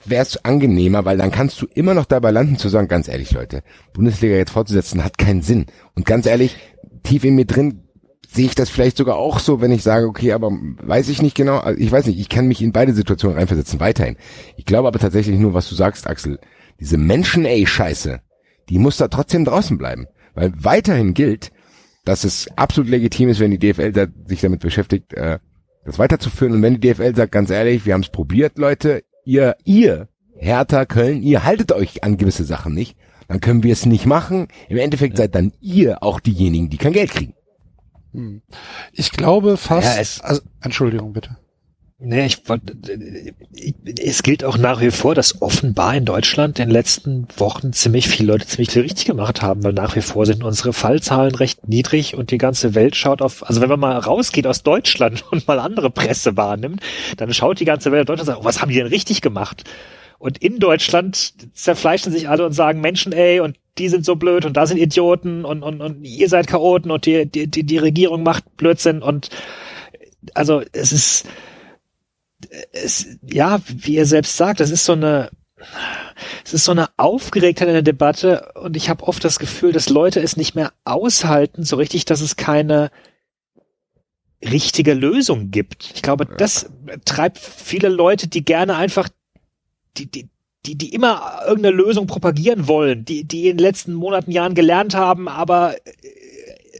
wäre 0.05 0.21
es 0.21 0.43
angenehmer, 0.45 1.05
weil 1.05 1.17
dann 1.17 1.31
kannst 1.31 1.61
du 1.61 1.67
immer 1.73 1.93
noch 1.93 2.05
dabei 2.05 2.31
landen 2.31 2.57
zu 2.57 2.69
sagen, 2.69 2.87
ganz 2.87 3.07
ehrlich, 3.07 3.31
Leute, 3.31 3.63
Bundesliga 3.93 4.35
jetzt 4.35 4.51
fortzusetzen 4.51 5.03
hat 5.03 5.17
keinen 5.17 5.41
Sinn. 5.41 5.65
Und 5.95 6.05
ganz 6.05 6.25
ehrlich, 6.25 6.55
tief 7.03 7.23
in 7.23 7.35
mir 7.35 7.45
drin 7.45 7.83
sehe 8.27 8.45
ich 8.45 8.55
das 8.55 8.69
vielleicht 8.69 8.97
sogar 8.97 9.17
auch 9.17 9.39
so, 9.39 9.59
wenn 9.59 9.71
ich 9.71 9.83
sage, 9.83 10.07
okay, 10.07 10.31
aber 10.31 10.51
weiß 10.51 11.09
ich 11.09 11.21
nicht 11.21 11.35
genau, 11.35 11.57
also 11.57 11.79
ich 11.79 11.91
weiß 11.91 12.05
nicht, 12.05 12.19
ich 12.19 12.29
kann 12.29 12.47
mich 12.47 12.61
in 12.61 12.71
beide 12.71 12.93
Situationen 12.93 13.37
reinversetzen, 13.37 13.79
weiterhin. 13.81 14.15
Ich 14.55 14.65
glaube 14.65 14.87
aber 14.87 14.99
tatsächlich 14.99 15.37
nur, 15.37 15.53
was 15.53 15.67
du 15.67 15.75
sagst, 15.75 16.07
Axel, 16.07 16.39
diese 16.79 16.97
Menschen-Ey-Scheiße, 16.97 18.21
die 18.69 18.79
muss 18.79 18.97
da 18.97 19.09
trotzdem 19.09 19.43
draußen 19.43 19.77
bleiben. 19.77 20.07
Weil 20.33 20.53
weiterhin 20.55 21.13
gilt, 21.13 21.51
dass 22.05 22.23
es 22.23 22.47
absolut 22.55 22.89
legitim 22.89 23.29
ist, 23.29 23.39
wenn 23.39 23.51
die 23.51 23.59
DFL 23.59 23.91
da, 23.91 24.07
sich 24.25 24.41
damit 24.41 24.61
beschäftigt, 24.61 25.13
äh, 25.13 25.39
das 25.85 25.99
weiterzuführen. 25.99 26.53
Und 26.53 26.61
wenn 26.61 26.79
die 26.79 26.93
DFL 26.93 27.15
sagt, 27.15 27.33
ganz 27.33 27.49
ehrlich, 27.49 27.85
wir 27.85 27.93
haben 27.93 28.01
es 28.01 28.09
probiert, 28.09 28.57
Leute, 28.57 29.03
ihr, 29.25 29.57
ihr, 29.65 30.07
Hertha, 30.37 30.85
Köln, 30.85 31.21
ihr 31.21 31.43
haltet 31.43 31.71
euch 31.71 32.03
an 32.03 32.17
gewisse 32.17 32.45
Sachen 32.45 32.73
nicht, 32.73 32.97
dann 33.31 33.39
können 33.39 33.63
wir 33.63 33.71
es 33.73 33.85
nicht 33.85 34.05
machen. 34.05 34.47
Im 34.69 34.77
Endeffekt 34.77 35.17
seid 35.17 35.33
dann 35.35 35.53
ihr 35.61 36.03
auch 36.03 36.19
diejenigen, 36.19 36.69
die 36.69 36.77
kein 36.77 36.93
Geld 36.93 37.11
kriegen. 37.11 37.33
Ich 38.91 39.11
glaube 39.11 39.55
fast, 39.57 39.95
Ja, 39.95 40.01
es- 40.01 40.19
also, 40.21 40.41
Entschuldigung 40.61 41.13
bitte. 41.13 41.37
Nee, 42.03 42.25
ich 42.25 42.49
wollte, 42.49 42.75
es 44.03 44.23
gilt 44.23 44.43
auch 44.43 44.57
nach 44.57 44.81
wie 44.81 44.89
vor, 44.89 45.13
dass 45.13 45.41
offenbar 45.41 45.95
in 45.95 46.03
Deutschland 46.03 46.57
in 46.57 46.65
den 46.65 46.71
letzten 46.73 47.27
Wochen 47.37 47.73
ziemlich 47.73 48.07
viele 48.09 48.31
Leute 48.33 48.47
ziemlich 48.47 48.71
viel 48.71 48.81
richtig 48.81 49.05
gemacht 49.05 49.43
haben, 49.43 49.63
weil 49.63 49.73
nach 49.73 49.95
wie 49.95 50.01
vor 50.01 50.25
sind 50.25 50.43
unsere 50.43 50.73
Fallzahlen 50.73 51.35
recht 51.35 51.67
niedrig 51.67 52.15
und 52.15 52.31
die 52.31 52.39
ganze 52.39 52.73
Welt 52.73 52.95
schaut 52.95 53.21
auf, 53.21 53.47
also 53.47 53.61
wenn 53.61 53.69
man 53.69 53.79
mal 53.79 53.97
rausgeht 53.99 54.47
aus 54.47 54.63
Deutschland 54.63 55.23
und 55.31 55.47
mal 55.47 55.59
andere 55.59 55.91
Presse 55.91 56.35
wahrnimmt, 56.35 56.81
dann 57.17 57.31
schaut 57.35 57.59
die 57.59 57.65
ganze 57.65 57.91
Welt 57.91 58.01
auf 58.01 58.07
Deutschland 58.07 58.27
und 58.29 58.33
sagt, 58.33 58.41
oh, 58.43 58.45
was 58.47 58.61
haben 58.61 58.69
die 58.69 58.77
denn 58.77 58.87
richtig 58.87 59.21
gemacht? 59.21 59.63
Und 60.21 60.37
in 60.37 60.59
Deutschland 60.59 61.33
zerfleischen 61.55 62.11
sich 62.11 62.29
alle 62.29 62.45
und 62.45 62.51
sagen, 62.51 62.79
Menschen, 62.79 63.11
ey, 63.11 63.39
und 63.39 63.57
die 63.79 63.89
sind 63.89 64.05
so 64.05 64.15
blöd 64.15 64.45
und 64.45 64.55
da 64.55 64.67
sind 64.67 64.77
Idioten 64.77 65.45
und, 65.45 65.63
und, 65.63 65.81
und 65.81 66.03
ihr 66.03 66.29
seid 66.29 66.45
Chaoten 66.45 66.91
und 66.91 67.07
die, 67.07 67.25
die, 67.25 67.47
die, 67.47 67.77
Regierung 67.79 68.21
macht 68.21 68.55
Blödsinn 68.55 69.01
und 69.01 69.29
also 70.35 70.61
es 70.73 70.91
ist, 70.91 71.27
es, 72.71 73.17
ja, 73.27 73.61
wie 73.65 73.95
ihr 73.95 74.05
selbst 74.05 74.37
sagt, 74.37 74.59
das 74.59 74.69
ist 74.69 74.85
so 74.85 74.93
eine, 74.93 75.31
es 76.45 76.53
ist 76.53 76.65
so 76.65 76.71
eine 76.71 76.89
Aufgeregtheit 76.97 77.69
in 77.69 77.73
der 77.73 77.81
Debatte 77.81 78.51
und 78.61 78.77
ich 78.77 78.89
habe 78.89 79.07
oft 79.07 79.23
das 79.23 79.39
Gefühl, 79.39 79.71
dass 79.71 79.89
Leute 79.89 80.19
es 80.19 80.37
nicht 80.37 80.53
mehr 80.53 80.71
aushalten, 80.83 81.63
so 81.63 81.77
richtig, 81.77 82.05
dass 82.05 82.21
es 82.21 82.35
keine 82.35 82.91
richtige 84.43 84.93
Lösung 84.93 85.49
gibt. 85.49 85.89
Ich 85.95 86.03
glaube, 86.03 86.27
das 86.27 86.69
treibt 87.05 87.39
viele 87.39 87.89
Leute, 87.89 88.27
die 88.27 88.45
gerne 88.45 88.75
einfach, 88.75 89.09
die, 89.97 90.09
die, 90.09 90.29
die, 90.65 90.77
die 90.77 90.93
immer 90.93 91.41
irgendeine 91.45 91.75
Lösung 91.75 92.07
propagieren 92.07 92.67
wollen, 92.67 93.05
die, 93.05 93.23
die 93.23 93.47
in 93.47 93.57
den 93.57 93.63
letzten 93.63 93.93
Monaten, 93.93 94.31
Jahren 94.31 94.55
gelernt 94.55 94.95
haben, 94.95 95.27
aber 95.27 95.75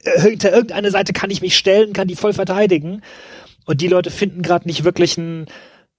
äh, 0.03 0.21
hinter 0.21 0.51
irgendeine 0.51 0.91
Seite 0.91 1.13
kann 1.13 1.31
ich 1.31 1.41
mich 1.41 1.57
stellen, 1.57 1.93
kann 1.93 2.07
die 2.07 2.15
voll 2.15 2.33
verteidigen. 2.33 3.01
Und 3.65 3.81
die 3.81 3.87
Leute 3.87 4.11
finden 4.11 4.41
gerade 4.41 4.67
nicht 4.67 4.83
wirklich 4.83 5.17
einen, 5.17 5.45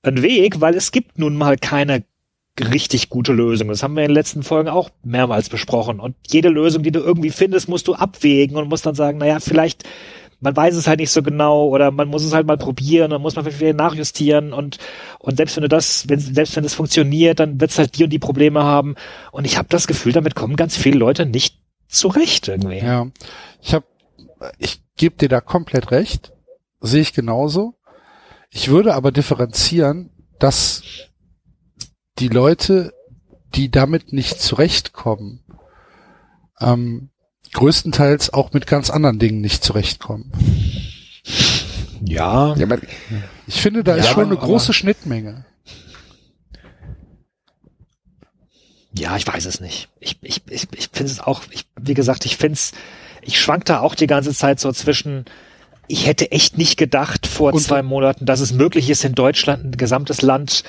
einen 0.03 0.23
Weg, 0.23 0.61
weil 0.61 0.75
es 0.75 0.93
gibt 0.93 1.19
nun 1.19 1.37
mal 1.37 1.57
keine 1.57 2.05
richtig 2.61 3.09
gute 3.09 3.33
Lösung. 3.33 3.69
Das 3.69 3.83
haben 3.83 3.95
wir 3.95 4.03
in 4.03 4.11
den 4.11 4.15
letzten 4.15 4.43
Folgen 4.43 4.69
auch 4.69 4.91
mehrmals 5.03 5.49
besprochen. 5.49 6.01
Und 6.01 6.17
jede 6.29 6.49
Lösung, 6.49 6.83
die 6.83 6.93
du 6.93 7.01
irgendwie 7.01 7.31
findest, 7.31 7.69
musst 7.69 7.89
du 7.89 7.95
abwägen 7.95 8.57
und 8.57 8.69
musst 8.69 8.85
dann 8.85 8.95
sagen, 8.95 9.19
naja, 9.19 9.41
vielleicht, 9.41 9.85
man 10.43 10.57
weiß 10.57 10.75
es 10.75 10.89
halt 10.89 10.99
nicht 10.99 11.13
so 11.13 11.23
genau 11.23 11.69
oder 11.69 11.93
man 11.93 12.09
muss 12.09 12.25
es 12.25 12.35
halt 12.35 12.47
mal 12.47 12.59
probieren, 12.59 13.13
dann 13.13 13.23
muss 13.23 13.37
man 13.37 13.45
vielleicht 13.45 13.77
nachjustieren 13.77 14.53
und, 14.53 14.79
und 15.21 15.37
selbst 15.37 15.57
wenn 15.57 15.63
du 15.63 15.69
das, 15.69 16.09
wenn, 16.09 16.19
selbst 16.19 16.57
wenn 16.57 16.65
es 16.65 16.75
funktioniert, 16.75 17.39
dann 17.41 17.61
wird 17.61 17.71
es 17.71 17.79
halt 17.79 17.97
die 17.97 18.05
und 18.05 18.11
die 18.11 18.19
Probleme 18.19 18.65
haben. 18.65 18.97
Und 19.31 19.45
ich 19.45 19.57
habe 19.57 19.69
das 19.71 19.87
Gefühl, 19.87 20.13
damit 20.13 20.35
kommen 20.35 20.57
ganz 20.57 20.77
viele 20.77 20.99
Leute 20.99 21.27
nicht 21.27 21.59
zurecht 21.87 22.49
irgendwie. 22.49 22.79
Ja, 22.79 23.07
ich 23.63 23.73
habe, 23.73 23.87
ich 24.59 24.83
gebe 24.97 25.17
dir 25.17 25.29
da 25.29 25.41
komplett 25.41 25.93
recht, 25.93 26.33
sehe 26.81 27.03
ich 27.03 27.13
genauso. 27.13 27.77
Ich 28.51 28.69
würde 28.69 28.95
aber 28.95 29.13
differenzieren, 29.13 30.11
dass 30.41 30.83
die 32.19 32.29
Leute, 32.29 32.93
die 33.55 33.71
damit 33.71 34.13
nicht 34.13 34.41
zurechtkommen, 34.41 35.45
ähm, 36.61 37.12
größtenteils 37.53 38.33
auch 38.33 38.53
mit 38.53 38.67
ganz 38.67 38.91
anderen 38.91 39.19
Dingen 39.19 39.41
nicht 39.41 39.63
zurechtkommen. 39.65 40.33
Ja, 42.05 42.55
Ja, 42.57 42.65
aber 42.67 42.79
Ich 43.47 43.61
finde, 43.61 43.85
da 43.85 43.95
ist 43.95 44.07
Ja, 44.07 44.13
schon 44.13 44.27
eine 44.27 44.37
große 44.37 44.73
Schnittmenge. 44.73 45.45
Ja, 48.97 49.17
ich 49.17 49.27
weiß 49.27 49.47
es 49.47 49.61
nicht. 49.61 49.89
Ich, 50.01 50.19
ich, 50.23 50.43
ich, 50.51 50.69
ich 50.75 50.89
finde 50.93 51.13
es 51.13 51.21
auch, 51.21 51.43
ich, 51.51 51.67
wie 51.81 51.95
gesagt, 51.95 52.27
ich 52.27 52.37
finde 52.37 52.55
es, 52.55 52.73
ich 53.23 53.41
schwank 53.41 53.65
da 53.65 53.81
auch 53.81 53.95
die 53.95 54.07
ganze 54.07 54.35
Zeit 54.35 54.61
so 54.61 54.71
zwischen, 54.73 55.25
ich 55.89 56.07
hätte 56.07 56.31
echt 56.31 56.59
nicht 56.59 56.77
gedacht 56.77 57.27
vor 57.27 57.55
Und- 57.55 57.61
zwei 57.61 57.83
Monaten, 57.83 58.27
dass 58.27 58.41
es 58.41 58.53
möglich 58.53 58.91
ist, 58.91 59.05
in 59.05 59.15
Deutschland 59.15 59.65
ein 59.65 59.77
gesamtes 59.79 60.21
Land 60.21 60.65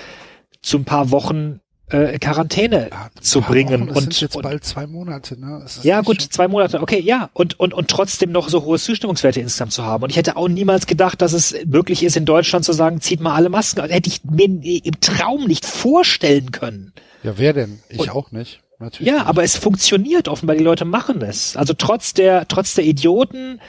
zu 0.61 0.77
ein 0.77 0.85
paar 0.85 1.11
Wochen 1.11 1.59
äh, 1.89 2.17
Quarantäne 2.17 2.89
Ja, 2.91 3.09
zu 3.21 3.41
bringen. 3.41 3.81
Wochen, 3.81 3.87
das 3.87 3.97
und, 3.97 4.03
sind 4.03 4.21
jetzt 4.21 4.35
und 4.35 4.41
bald 4.43 4.63
zwei 4.63 4.87
Monate, 4.87 5.39
ne? 5.39 5.65
Ja, 5.83 6.01
gut, 6.01 6.21
schon- 6.21 6.31
zwei 6.31 6.47
Monate, 6.47 6.81
okay, 6.81 6.99
ja. 7.01 7.29
Und, 7.33 7.59
und, 7.59 7.73
und 7.73 7.89
trotzdem 7.89 8.31
noch 8.31 8.49
so 8.49 8.63
hohe 8.63 8.79
Zustimmungswerte 8.79 9.39
insgesamt 9.41 9.73
zu 9.73 9.83
haben. 9.83 10.03
Und 10.03 10.09
ich 10.09 10.17
hätte 10.17 10.37
auch 10.37 10.47
niemals 10.47 10.87
gedacht, 10.87 11.21
dass 11.21 11.33
es 11.33 11.55
möglich 11.65 12.03
ist, 12.03 12.15
in 12.15 12.25
Deutschland 12.25 12.65
zu 12.65 12.73
sagen, 12.73 13.01
zieht 13.01 13.19
mal 13.19 13.35
alle 13.35 13.49
Masken. 13.49 13.81
aus. 13.81 13.89
Hätte 13.89 14.09
ich 14.09 14.23
mir 14.23 14.45
im 14.45 14.99
Traum 15.01 15.45
nicht 15.45 15.65
vorstellen 15.65 16.51
können. 16.51 16.93
Ja, 17.21 17.37
wer 17.37 17.53
denn? 17.53 17.79
Ich 17.89 17.99
Und- 17.99 18.09
auch 18.09 18.31
nicht. 18.31 18.61
Natürlich. 18.79 19.07
Ja, 19.07 19.19
nicht. 19.19 19.27
aber 19.27 19.43
es 19.43 19.55
funktioniert 19.55 20.27
offenbar, 20.27 20.55
die 20.57 20.63
Leute 20.63 20.83
machen 20.83 21.21
es. 21.21 21.55
Also 21.55 21.73
trotz 21.73 22.13
der, 22.13 22.47
trotz 22.47 22.73
der 22.73 22.83
Idioten 22.85 23.61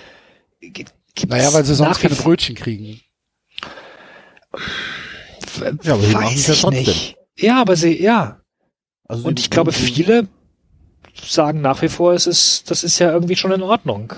Naja, 1.29 1.53
weil 1.53 1.65
sie 1.65 1.75
sonst 1.75 2.01
keine 2.01 2.15
Brötchen 2.17 2.55
kriegen. 2.57 3.01
Ja, 5.83 5.95
aber 5.95 6.03
weiß 6.03 6.13
machen 6.13 6.35
es 6.35 6.47
ja 6.49 6.55
ich 6.55 6.61
trotzdem. 6.63 6.81
nicht. 6.85 7.17
Ja, 7.37 7.61
aber 7.61 7.77
sie, 7.77 8.01
ja. 8.01 8.41
Also 9.07 9.29
Und 9.29 9.41
ich 9.41 9.51
glaube, 9.51 9.73
viele 9.73 10.29
sagen 11.15 11.61
nach 11.61 11.83
wie 11.83 11.89
vor, 11.89 12.13
es 12.13 12.27
ist, 12.27 12.71
das 12.71 12.85
ist 12.85 12.99
ja 12.99 13.13
irgendwie 13.13 13.37
schon 13.37 13.53
in 13.53 13.63
Ordnung. 13.63 14.13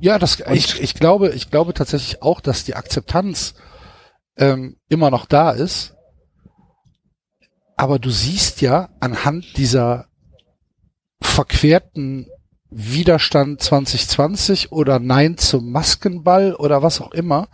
Ja, 0.00 0.18
das, 0.18 0.40
ich, 0.52 0.80
ich 0.80 0.94
glaube, 0.94 1.30
ich 1.30 1.50
glaube 1.50 1.72
tatsächlich 1.72 2.22
auch, 2.22 2.40
dass 2.40 2.64
die 2.64 2.74
Akzeptanz 2.74 3.54
ähm, 4.36 4.76
immer 4.88 5.10
noch 5.10 5.26
da 5.26 5.50
ist. 5.50 5.94
Aber 7.76 7.98
du 7.98 8.10
siehst 8.10 8.60
ja 8.60 8.90
anhand 9.00 9.56
dieser 9.56 10.06
verquerten 11.20 12.26
Widerstand 12.70 13.62
2020 13.62 14.72
oder 14.72 14.98
Nein 14.98 15.38
zum 15.38 15.70
Maskenball 15.70 16.54
oder 16.54 16.82
was 16.82 17.00
auch 17.00 17.12
immer, 17.12 17.48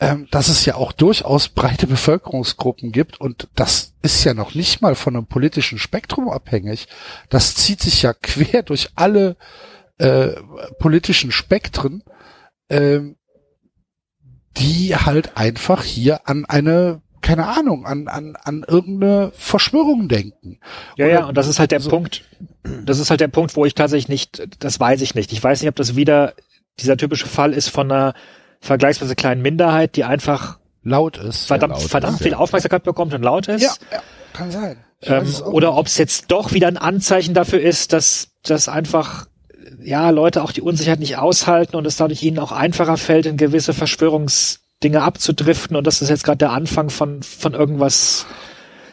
ähm, 0.00 0.28
dass 0.30 0.48
es 0.48 0.64
ja 0.64 0.76
auch 0.76 0.92
durchaus 0.92 1.48
breite 1.48 1.86
Bevölkerungsgruppen 1.86 2.92
gibt 2.92 3.20
und 3.20 3.48
das 3.54 3.94
ist 4.02 4.22
ja 4.24 4.32
noch 4.32 4.54
nicht 4.54 4.80
mal 4.80 4.94
von 4.94 5.16
einem 5.16 5.26
politischen 5.26 5.78
Spektrum 5.78 6.28
abhängig. 6.28 6.86
Das 7.30 7.54
zieht 7.54 7.80
sich 7.80 8.02
ja 8.02 8.12
quer 8.22 8.62
durch 8.62 8.90
alle 8.94 9.36
äh, 9.98 10.28
politischen 10.78 11.32
Spektren, 11.32 12.04
ähm, 12.70 13.16
die 14.56 14.94
halt 14.94 15.36
einfach 15.36 15.82
hier 15.82 16.28
an 16.28 16.44
eine 16.44 17.02
keine 17.20 17.48
Ahnung, 17.48 17.84
an, 17.84 18.06
an, 18.06 18.36
an 18.36 18.64
irgendeine 18.66 19.32
Verschwörung 19.34 20.08
denken. 20.08 20.60
Ja, 20.96 21.06
Oder 21.06 21.14
ja, 21.14 21.26
und 21.26 21.36
das 21.36 21.48
ist 21.48 21.58
halt 21.58 21.72
der 21.72 21.80
so. 21.80 21.90
Punkt. 21.90 22.24
Das 22.84 23.00
ist 23.00 23.10
halt 23.10 23.20
der 23.20 23.28
Punkt, 23.28 23.56
wo 23.56 23.64
ich 23.64 23.74
tatsächlich 23.74 24.08
nicht, 24.08 24.48
das 24.60 24.78
weiß 24.78 25.02
ich 25.02 25.14
nicht. 25.14 25.32
Ich 25.32 25.42
weiß 25.42 25.60
nicht, 25.60 25.68
ob 25.68 25.74
das 25.74 25.96
wieder 25.96 26.34
dieser 26.80 26.96
typische 26.96 27.26
Fall 27.26 27.52
ist 27.52 27.68
von 27.68 27.90
einer 27.90 28.14
vergleichsweise 28.60 29.14
kleinen 29.14 29.42
Minderheit, 29.42 29.96
die 29.96 30.04
einfach 30.04 30.58
laut 30.82 31.18
ist. 31.18 31.46
Verdammt, 31.46 31.74
ja, 31.74 31.80
laut 31.80 31.90
verdammt 31.90 32.14
ist, 32.14 32.22
viel 32.22 32.32
ja. 32.32 32.38
Aufmerksamkeit 32.38 32.82
bekommt 32.84 33.14
und 33.14 33.22
laut 33.22 33.48
ist. 33.48 33.62
Ja, 33.62 33.72
ja 33.92 34.02
kann 34.32 34.50
sein. 34.50 34.76
Ähm, 35.02 35.26
oder 35.44 35.76
ob 35.76 35.86
es 35.86 35.98
jetzt 35.98 36.30
doch 36.30 36.52
wieder 36.52 36.68
ein 36.68 36.76
Anzeichen 36.76 37.34
dafür 37.34 37.60
ist, 37.60 37.92
dass, 37.92 38.30
dass 38.42 38.68
einfach 38.68 39.26
ja 39.82 40.10
Leute 40.10 40.42
auch 40.42 40.52
die 40.52 40.60
Unsicherheit 40.60 41.00
nicht 41.00 41.18
aushalten 41.18 41.76
und 41.76 41.86
es 41.86 41.96
dadurch 41.96 42.22
ihnen 42.22 42.38
auch 42.38 42.52
einfacher 42.52 42.96
fällt, 42.96 43.26
in 43.26 43.36
gewisse 43.36 43.74
Verschwörungsdinge 43.74 45.02
abzudriften 45.02 45.76
und 45.76 45.86
das 45.86 46.02
ist 46.02 46.08
jetzt 46.08 46.24
gerade 46.24 46.38
der 46.38 46.52
Anfang 46.52 46.90
von, 46.90 47.22
von 47.22 47.54
irgendwas 47.54 48.26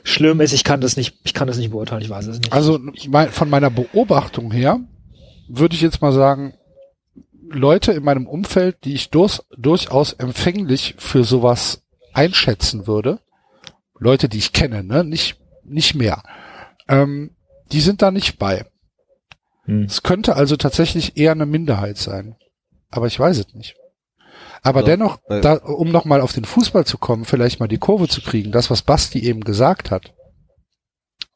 schlimm 0.03 0.41
ist. 0.41 0.53
Ich 0.53 0.63
kann 0.63 0.81
das 0.81 0.97
nicht, 0.97 1.17
ich 1.23 1.33
kann 1.33 1.47
das 1.47 1.57
nicht 1.57 1.71
beurteilen, 1.71 2.01
ich 2.01 2.09
weiß 2.09 2.27
es 2.27 2.39
nicht. 2.39 2.53
Also 2.53 2.79
mein, 3.07 3.29
von 3.29 3.49
meiner 3.49 3.69
Beobachtung 3.69 4.51
her 4.51 4.79
würde 5.47 5.75
ich 5.75 5.81
jetzt 5.81 6.01
mal 6.01 6.11
sagen, 6.11 6.53
Leute 7.49 7.91
in 7.91 8.03
meinem 8.03 8.27
Umfeld, 8.27 8.83
die 8.83 8.93
ich 8.93 9.09
durch, 9.09 9.41
durchaus 9.57 10.13
empfänglich 10.13 10.95
für 10.97 11.23
sowas 11.23 11.83
einschätzen 12.13 12.87
würde, 12.87 13.19
Leute, 13.97 14.29
die 14.29 14.37
ich 14.37 14.53
kenne, 14.53 14.83
ne, 14.83 15.03
nicht, 15.03 15.37
nicht 15.63 15.95
mehr, 15.95 16.23
ähm, 16.87 17.35
die 17.71 17.81
sind 17.81 18.01
da 18.01 18.11
nicht 18.11 18.37
bei. 18.37 18.65
Hm. 19.63 19.83
Es 19.83 20.03
könnte 20.03 20.35
also 20.35 20.55
tatsächlich 20.55 21.17
eher 21.17 21.31
eine 21.31 21.45
Minderheit 21.45 21.97
sein. 21.97 22.35
Aber 22.89 23.07
ich 23.07 23.19
weiß 23.19 23.37
es 23.39 23.53
nicht. 23.53 23.75
Aber 24.61 24.79
also, 24.79 24.87
dennoch, 24.87 25.19
äh, 25.29 25.41
da, 25.41 25.53
um 25.55 25.91
nochmal 25.91 26.21
auf 26.21 26.33
den 26.33 26.45
Fußball 26.45 26.85
zu 26.85 26.97
kommen, 26.97 27.25
vielleicht 27.25 27.59
mal 27.59 27.67
die 27.67 27.77
Kurve 27.77 28.07
zu 28.07 28.21
kriegen, 28.21 28.51
das, 28.51 28.69
was 28.69 28.81
Basti 28.81 29.19
eben 29.19 29.41
gesagt 29.41 29.91
hat. 29.91 30.13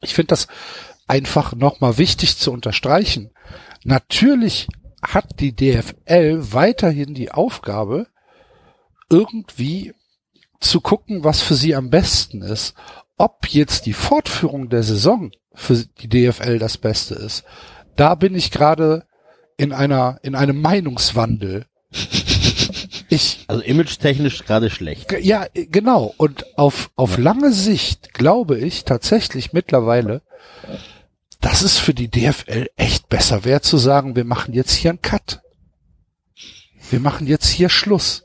Ich 0.00 0.14
finde 0.14 0.28
das 0.28 0.48
einfach 1.06 1.54
nochmal 1.54 1.98
wichtig 1.98 2.38
zu 2.38 2.52
unterstreichen. 2.52 3.32
Natürlich 3.84 4.68
hat 5.02 5.40
die 5.40 5.54
DFL 5.54 6.52
weiterhin 6.52 7.14
die 7.14 7.32
Aufgabe, 7.32 8.06
irgendwie 9.08 9.94
zu 10.60 10.80
gucken, 10.80 11.24
was 11.24 11.40
für 11.40 11.54
sie 11.54 11.74
am 11.74 11.90
besten 11.90 12.42
ist. 12.42 12.74
Ob 13.16 13.48
jetzt 13.48 13.86
die 13.86 13.92
Fortführung 13.92 14.68
der 14.68 14.82
Saison 14.82 15.30
für 15.54 15.84
die 16.00 16.08
DFL 16.08 16.58
das 16.58 16.78
Beste 16.78 17.14
ist, 17.14 17.44
da 17.96 18.14
bin 18.14 18.34
ich 18.34 18.50
gerade 18.50 19.06
in 19.56 19.72
einer, 19.72 20.18
in 20.22 20.34
einem 20.34 20.60
Meinungswandel. 20.60 21.66
Ich, 23.12 23.44
also 23.48 23.60
image-technisch 23.60 24.44
gerade 24.44 24.70
schlecht. 24.70 25.10
Ja, 25.20 25.46
genau. 25.52 26.14
Und 26.16 26.56
auf, 26.56 26.92
auf 26.94 27.18
lange 27.18 27.52
Sicht 27.52 28.14
glaube 28.14 28.56
ich 28.56 28.84
tatsächlich 28.84 29.52
mittlerweile, 29.52 30.22
dass 31.40 31.62
es 31.62 31.78
für 31.78 31.94
die 31.94 32.10
DFL 32.10 32.68
echt 32.76 33.08
besser 33.08 33.44
wäre 33.44 33.62
zu 33.62 33.78
sagen, 33.78 34.16
wir 34.16 34.24
machen 34.24 34.52
jetzt 34.52 34.72
hier 34.72 34.90
einen 34.90 35.02
Cut. 35.02 35.40
Wir 36.90 37.00
machen 37.00 37.26
jetzt 37.26 37.48
hier 37.48 37.68
Schluss. 37.68 38.24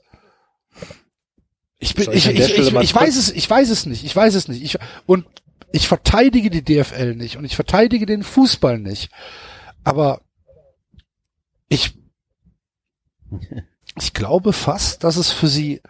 Ich 1.77 1.93
bin, 1.93 2.11
ich, 2.11 2.27
ich, 2.27 2.39
ich, 2.39 2.57
ich, 2.57 2.73
ich 2.73 2.95
weiß 2.95 3.15
es, 3.15 3.31
ich 3.31 3.49
weiß 3.49 3.69
es 3.69 3.85
nicht, 3.85 4.03
ich 4.03 4.15
weiß 4.15 4.33
es 4.35 4.47
nicht. 4.47 4.63
Ich, 4.63 4.77
und 5.05 5.25
ich 5.71 5.87
verteidige 5.87 6.49
die 6.49 6.63
DFL 6.63 7.15
nicht 7.15 7.37
und 7.37 7.45
ich 7.45 7.55
verteidige 7.55 8.05
den 8.05 8.23
Fußball 8.23 8.79
nicht. 8.79 9.11
Aber 9.83 10.21
ich, 11.67 11.97
ich 13.97 14.13
glaube 14.13 14.51
fast, 14.51 15.03
dass 15.03 15.17
es 15.17 15.31
für 15.31 15.47
sie, 15.47 15.81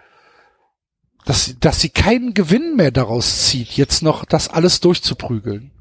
dass, 1.26 1.55
dass 1.59 1.80
sie 1.80 1.89
keinen 1.89 2.34
Gewinn 2.34 2.76
mehr 2.76 2.91
daraus 2.91 3.47
zieht, 3.47 3.78
jetzt 3.78 4.03
noch 4.03 4.26
das 4.26 4.47
alles 4.47 4.80
durchzuprügeln. 4.80 5.71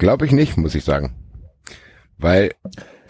Glaube 0.00 0.24
ich 0.24 0.32
nicht, 0.32 0.56
muss 0.56 0.74
ich 0.74 0.82
sagen. 0.82 1.14
Weil 2.16 2.54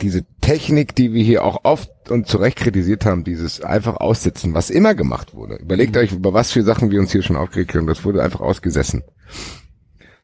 diese 0.01 0.25
Technik, 0.41 0.97
die 0.97 1.13
wir 1.13 1.23
hier 1.23 1.45
auch 1.45 1.61
oft 1.63 2.11
und 2.11 2.27
zu 2.27 2.39
Recht 2.39 2.59
kritisiert 2.59 3.07
haben, 3.07 3.23
dieses 3.23 3.61
einfach 3.61 3.99
aussitzen, 3.99 4.55
was 4.55 4.71
immer 4.71 4.97
gemacht 4.97 5.33
wurde. 5.33 5.55
Überlegt 5.55 5.95
mhm. 5.95 6.01
euch, 6.01 6.13
über 6.13 6.35
was 6.35 6.51
für 6.51 6.65
Sachen 6.65 6.91
wir 6.91 6.99
uns 6.99 7.13
hier 7.13 7.23
schon 7.23 7.37
aufgeregt 7.37 7.77
haben. 7.77 7.87
Das 7.87 8.05
wurde 8.05 8.25
einfach 8.25 8.41
ausgesessen. 8.41 9.05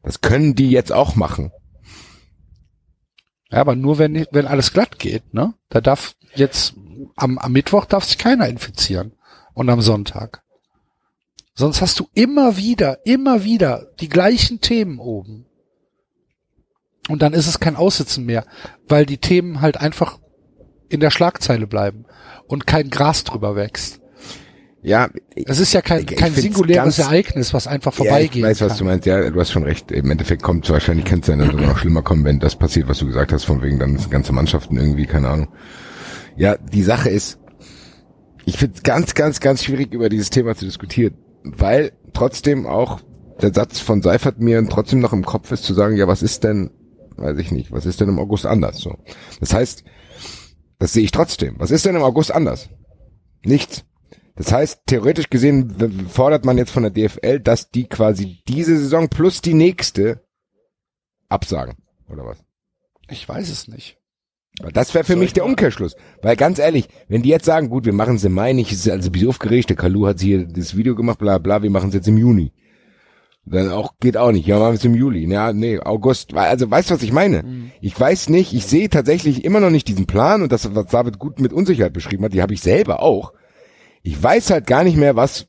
Das 0.03 0.19
können 0.19 0.55
die 0.55 0.69
jetzt 0.69 0.91
auch 0.91 1.15
machen. 1.15 1.53
Ja, 3.49 3.61
aber 3.61 3.77
nur 3.77 3.97
wenn, 3.97 4.27
wenn 4.31 4.45
alles 4.45 4.73
glatt 4.73 4.99
geht, 4.99 5.33
ne? 5.33 5.53
Da 5.69 5.79
darf 5.79 6.15
jetzt, 6.35 6.73
am, 7.15 7.37
am 7.37 7.51
Mittwoch 7.53 7.85
darf 7.85 8.03
sich 8.03 8.17
keiner 8.17 8.49
infizieren. 8.49 9.13
Und 9.53 9.69
am 9.69 9.81
Sonntag. 9.81 10.43
Sonst 11.53 11.81
hast 11.81 12.01
du 12.01 12.09
immer 12.13 12.57
wieder, 12.57 13.05
immer 13.05 13.45
wieder 13.45 13.87
die 14.01 14.09
gleichen 14.09 14.59
Themen 14.59 14.99
oben. 14.99 15.46
Und 17.07 17.21
dann 17.21 17.33
ist 17.33 17.47
es 17.47 17.59
kein 17.59 17.75
Aussitzen 17.75 18.25
mehr, 18.25 18.45
weil 18.87 19.05
die 19.05 19.17
Themen 19.17 19.61
halt 19.61 19.77
einfach 19.77 20.19
in 20.89 20.99
der 20.99 21.11
Schlagzeile 21.11 21.67
bleiben 21.67 22.05
und 22.47 22.67
kein 22.67 22.89
Gras 22.89 23.23
drüber 23.23 23.55
wächst. 23.55 24.01
Ja, 24.83 25.09
es 25.35 25.59
ist 25.59 25.73
ja 25.73 25.81
kein, 25.81 26.05
kein 26.05 26.33
singuläres 26.33 26.99
Ereignis, 26.99 27.53
was 27.53 27.67
einfach 27.67 27.93
vorbeigeht. 27.93 28.35
Ja, 28.35 28.51
ich 28.51 28.61
weiß, 28.61 28.69
was 28.69 28.77
du 28.77 28.85
meinst. 28.85 29.05
Ja, 29.05 29.29
du 29.29 29.39
hast 29.39 29.51
schon 29.51 29.63
recht. 29.63 29.91
Im 29.91 30.09
Endeffekt 30.11 30.43
kommt 30.43 30.65
es 30.65 30.71
wahrscheinlich, 30.71 31.05
könnte 31.05 31.21
es 31.21 31.27
sein, 31.27 31.39
dass 31.39 31.61
es 31.61 31.67
noch 31.67 31.77
schlimmer 31.77 32.03
kommen, 32.03 32.23
wenn 32.23 32.39
das 32.39 32.55
passiert, 32.55 32.87
was 32.87 32.99
du 32.99 33.07
gesagt 33.07 33.33
hast, 33.33 33.43
von 33.43 33.61
wegen 33.61 33.79
dann 33.79 33.99
ganze 34.09 34.33
Mannschaften 34.33 34.77
irgendwie, 34.77 35.05
keine 35.05 35.29
Ahnung. 35.29 35.47
Ja, 36.37 36.57
die 36.57 36.83
Sache 36.83 37.09
ist, 37.09 37.39
ich 38.45 38.57
finde 38.57 38.75
es 38.77 38.83
ganz, 38.83 39.13
ganz, 39.13 39.39
ganz 39.39 39.63
schwierig, 39.63 39.93
über 39.93 40.07
dieses 40.07 40.29
Thema 40.29 40.55
zu 40.55 40.63
diskutieren, 40.63 41.15
weil 41.43 41.91
trotzdem 42.13 42.65
auch 42.65 43.01
der 43.41 43.53
Satz 43.53 43.79
von 43.79 44.01
Seifert 44.01 44.39
mir 44.39 44.65
trotzdem 44.69 44.99
noch 44.99 45.11
im 45.11 45.25
Kopf 45.25 45.51
ist, 45.51 45.63
zu 45.63 45.73
sagen, 45.73 45.97
ja, 45.97 46.07
was 46.07 46.23
ist 46.23 46.43
denn, 46.43 46.69
weiß 47.17 47.37
ich 47.39 47.51
nicht, 47.51 47.71
was 47.71 47.85
ist 47.85 48.01
denn 48.01 48.09
im 48.09 48.19
August 48.19 48.45
anders? 48.45 48.77
So, 48.77 48.95
Das 49.39 49.53
heißt, 49.53 49.83
das 50.79 50.93
sehe 50.93 51.03
ich 51.03 51.11
trotzdem. 51.11 51.55
Was 51.57 51.71
ist 51.71 51.85
denn 51.85 51.95
im 51.95 52.03
August 52.03 52.31
anders? 52.31 52.69
Nichts. 53.43 53.83
Das 54.35 54.51
heißt, 54.51 54.81
theoretisch 54.85 55.29
gesehen 55.29 56.07
fordert 56.09 56.45
man 56.45 56.57
jetzt 56.57 56.71
von 56.71 56.83
der 56.83 56.91
DFL, 56.91 57.39
dass 57.39 57.71
die 57.71 57.87
quasi 57.87 58.43
diese 58.47 58.77
Saison 58.77 59.09
plus 59.09 59.41
die 59.41 59.55
nächste 59.55 60.21
absagen, 61.27 61.77
oder 62.07 62.23
was? 62.23 62.37
Ich 63.09 63.27
weiß 63.27 63.49
es 63.49 63.67
nicht. 63.67 63.97
Das 64.73 64.93
wäre 64.93 65.03
für 65.03 65.13
Soll 65.13 65.21
mich 65.21 65.33
der 65.33 65.45
Umkehrschluss. 65.45 65.95
Weil 66.21 66.35
ganz 66.35 66.59
ehrlich, 66.59 66.87
wenn 67.07 67.21
die 67.21 67.29
jetzt 67.29 67.45
sagen, 67.45 67.69
gut, 67.69 67.85
wir 67.85 67.93
machen 67.93 68.15
es 68.15 68.23
im 68.23 68.33
Mai 68.33 68.53
nicht, 68.53 68.71
ist 68.71 68.89
also 68.89 69.11
bisschen 69.11 69.29
aufgeregt, 69.29 69.69
der 69.69 69.77
Kalu 69.77 70.07
hat 70.07 70.19
hier 70.19 70.45
das 70.47 70.75
Video 70.75 70.95
gemacht, 70.95 71.19
bla 71.19 71.37
bla, 71.37 71.61
wir 71.61 71.69
machen 71.69 71.89
es 71.89 71.95
jetzt 71.95 72.07
im 72.07 72.17
Juni. 72.17 72.51
Dann 73.49 73.71
auch, 73.71 73.93
geht 73.99 74.17
auch 74.17 74.31
nicht. 74.31 74.45
Ja, 74.45 74.59
machen 74.59 74.73
wir 74.73 74.77
es 74.77 74.85
im 74.85 74.95
Juli. 74.95 75.25
Ja, 75.31 75.53
nee, 75.53 75.79
August. 75.79 76.33
Also, 76.33 76.69
weißt 76.69 76.89
du, 76.89 76.95
was 76.95 77.03
ich 77.03 77.13
meine? 77.13 77.43
Mhm. 77.43 77.71
Ich 77.81 77.97
weiß 77.99 78.29
nicht, 78.29 78.53
ich 78.53 78.65
sehe 78.65 78.89
tatsächlich 78.89 79.45
immer 79.45 79.59
noch 79.59 79.69
nicht 79.69 79.87
diesen 79.87 80.05
Plan 80.05 80.41
und 80.41 80.51
das, 80.51 80.75
was 80.75 80.87
David 80.87 81.17
gut 81.17 81.39
mit 81.39 81.53
Unsicherheit 81.53 81.93
beschrieben 81.93 82.25
hat, 82.25 82.33
die 82.33 82.41
habe 82.41 82.53
ich 82.53 82.61
selber 82.61 83.01
auch 83.01 83.33
ich 84.07 84.23
weiß 84.23 84.51
halt 84.51 84.67
gar 84.67 84.85
nicht 84.85 84.95
mehr, 84.95 85.17
was, 85.17 85.47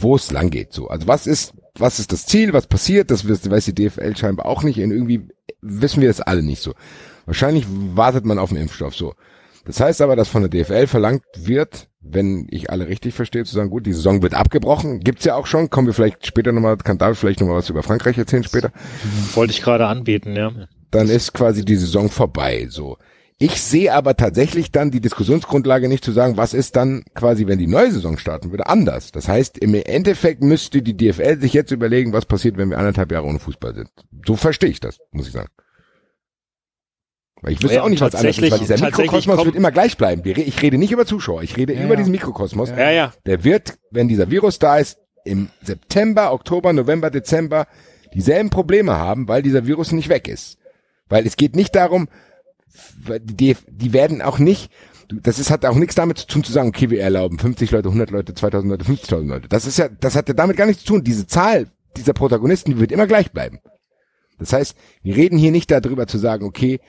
wo 0.00 0.14
es 0.14 0.30
lang 0.30 0.50
geht. 0.50 0.72
So, 0.72 0.86
also 0.86 1.08
was 1.08 1.26
ist, 1.26 1.52
was 1.74 1.98
ist 1.98 2.12
das 2.12 2.26
Ziel, 2.26 2.52
was 2.52 2.68
passiert? 2.68 3.10
Das 3.10 3.28
weiß 3.28 3.64
die 3.64 3.74
DFL 3.74 4.16
scheinbar 4.16 4.46
auch 4.46 4.62
nicht. 4.62 4.80
Und 4.80 4.92
irgendwie 4.92 5.28
wissen 5.60 6.00
wir 6.00 6.08
das 6.08 6.20
alle 6.20 6.44
nicht 6.44 6.62
so. 6.62 6.74
Wahrscheinlich 7.26 7.66
wartet 7.68 8.24
man 8.24 8.38
auf 8.38 8.50
den 8.50 8.58
Impfstoff. 8.58 8.94
So, 8.94 9.14
das 9.64 9.80
heißt 9.80 10.00
aber, 10.00 10.14
dass 10.14 10.28
von 10.28 10.48
der 10.48 10.64
DFL 10.64 10.86
verlangt 10.86 11.24
wird, 11.36 11.87
wenn 12.00 12.46
ich 12.50 12.70
alle 12.70 12.88
richtig 12.88 13.14
verstehe, 13.14 13.44
zu 13.44 13.54
sagen, 13.54 13.70
gut, 13.70 13.86
die 13.86 13.92
Saison 13.92 14.22
wird 14.22 14.34
abgebrochen. 14.34 15.00
Gibt's 15.00 15.24
ja 15.24 15.34
auch 15.34 15.46
schon. 15.46 15.70
Kommen 15.70 15.86
wir 15.86 15.94
vielleicht 15.94 16.26
später 16.26 16.52
nochmal, 16.52 16.76
kann 16.76 16.98
David 16.98 17.16
vielleicht 17.16 17.40
nochmal 17.40 17.56
was 17.56 17.70
über 17.70 17.82
Frankreich 17.82 18.16
erzählen 18.16 18.44
später. 18.44 18.70
Wollte 19.34 19.52
ich 19.52 19.62
gerade 19.62 19.86
anbieten, 19.86 20.36
ja. 20.36 20.52
Dann 20.90 21.08
ist 21.08 21.34
quasi 21.34 21.64
die 21.64 21.76
Saison 21.76 22.08
vorbei. 22.08 22.66
So. 22.70 22.96
Ich 23.40 23.60
sehe 23.60 23.94
aber 23.94 24.16
tatsächlich 24.16 24.72
dann 24.72 24.90
die 24.90 25.00
Diskussionsgrundlage 25.00 25.88
nicht 25.88 26.04
zu 26.04 26.12
sagen, 26.12 26.36
was 26.36 26.54
ist 26.54 26.76
dann 26.76 27.04
quasi, 27.14 27.46
wenn 27.46 27.58
die 27.58 27.66
neue 27.66 27.92
Saison 27.92 28.18
starten 28.18 28.50
würde, 28.50 28.66
anders. 28.66 29.12
Das 29.12 29.28
heißt, 29.28 29.58
im 29.58 29.74
Endeffekt 29.74 30.42
müsste 30.42 30.82
die 30.82 30.96
DFL 30.96 31.40
sich 31.40 31.52
jetzt 31.52 31.70
überlegen, 31.70 32.12
was 32.12 32.26
passiert, 32.26 32.56
wenn 32.56 32.70
wir 32.70 32.78
anderthalb 32.78 33.12
Jahre 33.12 33.26
ohne 33.26 33.38
Fußball 33.38 33.74
sind. 33.74 33.90
So 34.26 34.34
verstehe 34.34 34.70
ich 34.70 34.80
das, 34.80 34.98
muss 35.12 35.26
ich 35.26 35.32
sagen. 35.32 35.50
Weil 37.40 37.52
ich 37.52 37.62
wüsste 37.62 37.76
ja, 37.76 37.82
auch 37.82 37.88
nicht, 37.88 38.00
was 38.00 38.14
anders 38.14 38.38
ist, 38.38 38.50
weil 38.50 38.58
dieser 38.58 38.84
Mikrokosmos 38.84 39.44
wird 39.44 39.54
immer 39.54 39.70
gleich 39.70 39.96
bleiben. 39.96 40.22
Ich 40.24 40.60
rede 40.60 40.76
nicht 40.76 40.90
über 40.90 41.06
Zuschauer, 41.06 41.42
ich 41.42 41.56
rede 41.56 41.74
ja, 41.74 41.84
über 41.84 41.94
ja. 41.94 41.96
diesen 41.98 42.10
Mikrokosmos. 42.10 42.70
Ja, 42.70 42.90
ja. 42.90 43.12
Der 43.26 43.44
wird, 43.44 43.78
wenn 43.90 44.08
dieser 44.08 44.30
Virus 44.30 44.58
da 44.58 44.78
ist, 44.78 44.98
im 45.24 45.48
September, 45.62 46.32
Oktober, 46.32 46.72
November, 46.72 47.10
Dezember 47.10 47.66
dieselben 48.14 48.50
Probleme 48.50 48.96
haben, 48.96 49.28
weil 49.28 49.42
dieser 49.42 49.66
Virus 49.66 49.92
nicht 49.92 50.08
weg 50.08 50.26
ist. 50.26 50.58
Weil 51.08 51.26
es 51.26 51.36
geht 51.36 51.54
nicht 51.54 51.74
darum, 51.74 52.08
Die, 53.22 53.56
die 53.66 53.92
werden 53.92 54.22
auch 54.22 54.38
nicht, 54.38 54.70
das 55.08 55.38
ist, 55.38 55.50
hat 55.50 55.64
auch 55.64 55.74
nichts 55.74 55.94
damit 55.94 56.18
zu 56.18 56.26
tun 56.26 56.44
zu 56.44 56.52
sagen, 56.52 56.68
okay, 56.68 56.90
wir 56.90 57.00
erlauben 57.00 57.38
50 57.38 57.70
Leute, 57.70 57.88
100 57.88 58.10
Leute, 58.10 58.34
2000 58.34 58.70
Leute, 58.70 58.84
50.000 58.84 59.26
Leute. 59.26 59.48
Das 59.48 59.66
ist 59.66 59.78
ja, 59.78 59.88
das 59.88 60.14
hat 60.14 60.28
ja 60.28 60.34
damit 60.34 60.56
gar 60.56 60.66
nichts 60.66 60.84
zu 60.84 60.92
tun. 60.92 61.04
Diese 61.04 61.26
Zahl 61.26 61.68
dieser 61.96 62.12
Protagonisten, 62.12 62.72
die 62.72 62.80
wird 62.80 62.92
immer 62.92 63.06
gleich 63.06 63.32
bleiben. 63.32 63.60
Das 64.38 64.52
heißt, 64.52 64.76
wir 65.02 65.16
reden 65.16 65.38
hier 65.38 65.50
nicht 65.50 65.70
darüber 65.70 66.06
zu 66.06 66.18
sagen, 66.18 66.44
okay, 66.44 66.80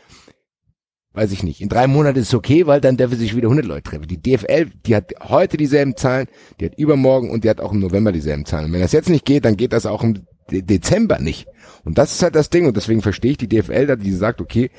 weiß 1.14 1.32
ich 1.32 1.44
nicht, 1.44 1.62
in 1.62 1.70
drei 1.70 1.88
Monaten 1.88 2.20
ist 2.20 2.28
es 2.28 2.34
okay, 2.34 2.68
weil 2.68 2.82
dann 2.82 2.98
dürfen 2.98 3.18
sich 3.18 3.36
wieder 3.36 3.48
100 3.48 3.66
Leute 3.66 3.84
treffen. 3.84 4.08
Die 4.08 4.22
DFL, 4.22 4.70
die 4.86 4.96
hat 4.96 5.14
heute 5.22 5.58
dieselben 5.58 5.96
Zahlen, 5.96 6.28
die 6.60 6.66
hat 6.66 6.78
übermorgen 6.78 7.32
und 7.32 7.44
die 7.44 7.50
hat 7.50 7.60
auch 7.60 7.72
im 7.72 7.80
November 7.80 8.12
dieselben 8.12 8.46
Zahlen. 8.46 8.66
Und 8.66 8.74
wenn 8.74 8.82
das 8.82 8.92
jetzt 8.92 9.10
nicht 9.10 9.26
geht, 9.26 9.46
dann 9.46 9.58
geht 9.58 9.74
das 9.74 9.86
auch 9.86 10.04
im 10.04 10.26
De 10.52 10.62
Dezember 10.62 11.20
nicht. 11.20 11.48
Und 11.86 11.98
das 11.98 12.14
ist 12.14 12.24
halt 12.24 12.36
das 12.36 12.50
Ding 12.50 12.66
und 12.66 12.76
deswegen 12.76 13.02
verstehe 13.02 13.32
ich 13.32 13.38
die 13.38 13.48
DFL 13.48 13.88
da, 13.88 13.96
die 13.96 14.12
sagt, 14.14 14.42
okay, 14.42 14.72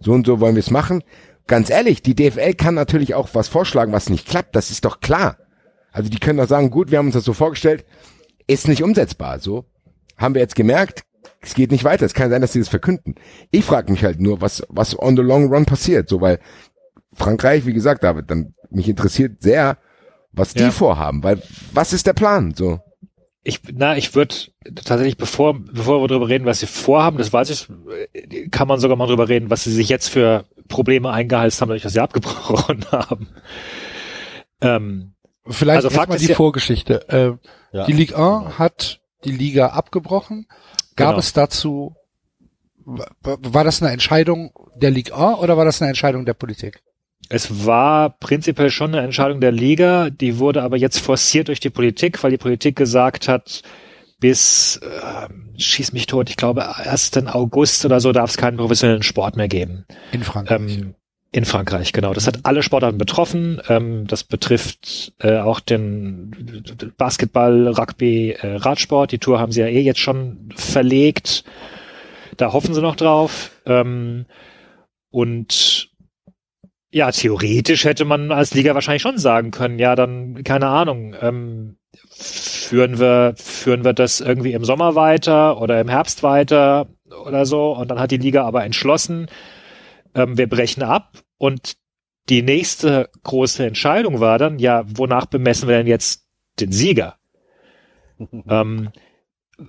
so 0.00 0.12
und 0.12 0.26
so 0.26 0.40
wollen 0.40 0.54
wir 0.54 0.60
es 0.60 0.70
machen. 0.70 1.02
Ganz 1.46 1.70
ehrlich, 1.70 2.02
die 2.02 2.14
DFL 2.14 2.54
kann 2.54 2.74
natürlich 2.74 3.14
auch 3.14 3.28
was 3.34 3.48
vorschlagen, 3.48 3.92
was 3.92 4.08
nicht 4.08 4.26
klappt, 4.26 4.56
das 4.56 4.70
ist 4.70 4.84
doch 4.84 5.00
klar. 5.00 5.36
Also 5.92 6.08
die 6.08 6.18
können 6.18 6.38
doch 6.38 6.48
sagen, 6.48 6.70
gut, 6.70 6.90
wir 6.90 6.98
haben 6.98 7.06
uns 7.06 7.14
das 7.14 7.24
so 7.24 7.32
vorgestellt, 7.32 7.84
ist 8.46 8.68
nicht 8.68 8.82
umsetzbar. 8.82 9.40
So 9.40 9.64
haben 10.16 10.34
wir 10.34 10.42
jetzt 10.42 10.54
gemerkt, 10.54 11.02
es 11.40 11.54
geht 11.54 11.70
nicht 11.70 11.84
weiter. 11.84 12.04
Es 12.06 12.14
kann 12.14 12.30
sein, 12.30 12.40
dass 12.42 12.52
sie 12.52 12.58
das 12.58 12.68
verkünden. 12.68 13.14
Ich 13.50 13.64
frage 13.64 13.90
mich 13.90 14.04
halt 14.04 14.20
nur, 14.20 14.40
was, 14.40 14.62
was 14.68 14.98
on 14.98 15.16
the 15.16 15.22
long 15.22 15.52
run 15.52 15.64
passiert. 15.64 16.08
So, 16.08 16.20
weil 16.20 16.38
Frankreich, 17.14 17.66
wie 17.66 17.72
gesagt, 17.72 18.04
David, 18.04 18.30
dann 18.30 18.54
mich 18.70 18.88
interessiert 18.88 19.42
sehr, 19.42 19.78
was 20.32 20.54
die 20.54 20.62
Ja. 20.64 20.70
vorhaben. 20.70 21.22
Weil 21.22 21.42
was 21.72 21.92
ist 21.92 22.06
der 22.06 22.12
Plan? 22.12 22.54
So. 22.54 22.80
Ich, 23.42 23.60
na, 23.72 23.96
ich 23.96 24.14
würde 24.14 24.34
tatsächlich, 24.74 25.16
bevor, 25.16 25.58
bevor 25.58 26.02
wir 26.02 26.08
darüber 26.08 26.28
reden, 26.28 26.44
was 26.44 26.60
sie 26.60 26.66
vorhaben, 26.66 27.16
das 27.16 27.32
weiß 27.32 27.48
ich, 27.50 27.68
kann 28.50 28.68
man 28.68 28.78
sogar 28.78 28.96
mal 28.98 29.06
drüber 29.06 29.28
reden, 29.30 29.48
was 29.48 29.64
sie 29.64 29.72
sich 29.72 29.88
jetzt 29.88 30.08
für 30.08 30.44
Probleme 30.68 31.10
eingehalst 31.10 31.60
haben, 31.60 31.68
dadurch, 31.70 31.82
dass 31.82 31.94
sie 31.94 32.00
abgebrochen 32.02 32.84
haben. 32.92 33.28
Ähm, 34.60 35.14
Vielleicht 35.48 35.84
Also 35.84 35.88
erstmal 35.96 36.18
die 36.18 36.26
ja- 36.26 36.34
Vorgeschichte. 36.34 37.08
Äh, 37.08 37.32
Ja. 37.76 37.86
Die 37.86 37.92
Ligue 37.92 38.16
1 38.16 38.58
hat 38.58 39.00
die 39.24 39.32
Liga 39.32 39.68
abgebrochen. 39.68 40.46
Gab 40.96 41.08
Genau. 41.10 41.18
es 41.18 41.32
dazu, 41.32 41.94
wa- 42.84 43.08
war 43.22 43.64
das 43.64 43.82
eine 43.82 43.92
Entscheidung 43.92 44.52
der 44.74 44.90
Ligue 44.90 45.14
1 45.14 45.38
oder 45.38 45.56
war 45.56 45.64
das 45.64 45.80
eine 45.80 45.88
Entscheidung 45.90 46.24
der 46.26 46.34
Politik? 46.34 46.82
Es 47.28 47.64
war 47.66 48.10
prinzipiell 48.18 48.70
schon 48.70 48.94
eine 48.94 49.04
Entscheidung 49.04 49.40
der 49.40 49.52
Liga, 49.52 50.10
die 50.10 50.38
wurde 50.38 50.62
aber 50.62 50.76
jetzt 50.76 50.98
forciert 50.98 51.48
durch 51.48 51.60
die 51.60 51.70
Politik, 51.70 52.22
weil 52.24 52.32
die 52.32 52.38
Politik 52.38 52.74
gesagt 52.76 53.28
hat, 53.28 53.62
bis 54.18 54.78
äh, 54.82 55.28
schieß 55.56 55.92
mich 55.92 56.06
tot, 56.06 56.28
ich 56.28 56.36
glaube 56.36 56.76
1. 56.76 57.12
August 57.28 57.84
oder 57.84 58.00
so 58.00 58.12
darf 58.12 58.30
es 58.30 58.36
keinen 58.36 58.56
professionellen 58.56 59.02
Sport 59.02 59.36
mehr 59.36 59.48
geben. 59.48 59.84
In 60.12 60.24
Frankreich. 60.24 60.76
Ähm, 60.78 60.94
in 61.32 61.44
Frankreich, 61.44 61.92
genau. 61.92 62.12
Das 62.12 62.26
hat 62.26 62.40
alle 62.42 62.62
Sportarten 62.62 62.98
betroffen. 62.98 63.60
Ähm, 63.68 64.06
das 64.06 64.24
betrifft 64.24 65.12
äh, 65.20 65.38
auch 65.38 65.60
den 65.60 66.92
Basketball, 66.96 67.68
Rugby, 67.68 68.32
äh, 68.32 68.56
Radsport. 68.56 69.12
Die 69.12 69.18
Tour 69.18 69.38
haben 69.38 69.52
sie 69.52 69.60
ja 69.60 69.68
eh 69.68 69.80
jetzt 69.80 70.00
schon 70.00 70.48
verlegt. 70.56 71.44
Da 72.36 72.52
hoffen 72.52 72.74
sie 72.74 72.82
noch 72.82 72.96
drauf. 72.96 73.52
Ähm, 73.64 74.26
und 75.10 75.90
ja, 76.90 77.12
theoretisch 77.12 77.84
hätte 77.84 78.04
man 78.04 78.32
als 78.32 78.52
Liga 78.52 78.74
wahrscheinlich 78.74 79.02
schon 79.02 79.18
sagen 79.18 79.52
können, 79.52 79.78
ja, 79.78 79.94
dann, 79.94 80.42
keine 80.42 80.66
Ahnung, 80.66 81.14
ähm, 81.20 81.76
führen 82.10 82.98
wir, 82.98 83.34
führen 83.36 83.84
wir 83.84 83.92
das 83.92 84.20
irgendwie 84.20 84.52
im 84.52 84.64
Sommer 84.64 84.96
weiter 84.96 85.60
oder 85.60 85.80
im 85.80 85.88
Herbst 85.88 86.24
weiter 86.24 86.88
oder 87.24 87.46
so. 87.46 87.72
Und 87.76 87.88
dann 87.90 88.00
hat 88.00 88.10
die 88.10 88.16
Liga 88.16 88.44
aber 88.44 88.64
entschlossen, 88.64 89.28
ähm, 90.14 90.36
wir 90.38 90.48
brechen 90.48 90.82
ab. 90.82 91.18
Und 91.38 91.76
die 92.28 92.42
nächste 92.42 93.10
große 93.24 93.66
Entscheidung 93.66 94.20
war 94.20 94.38
dann, 94.38 94.58
ja, 94.58 94.84
wonach 94.86 95.26
bemessen 95.26 95.68
wir 95.68 95.78
denn 95.78 95.86
jetzt 95.86 96.26
den 96.60 96.72
Sieger? 96.72 97.16
ähm, 98.48 98.90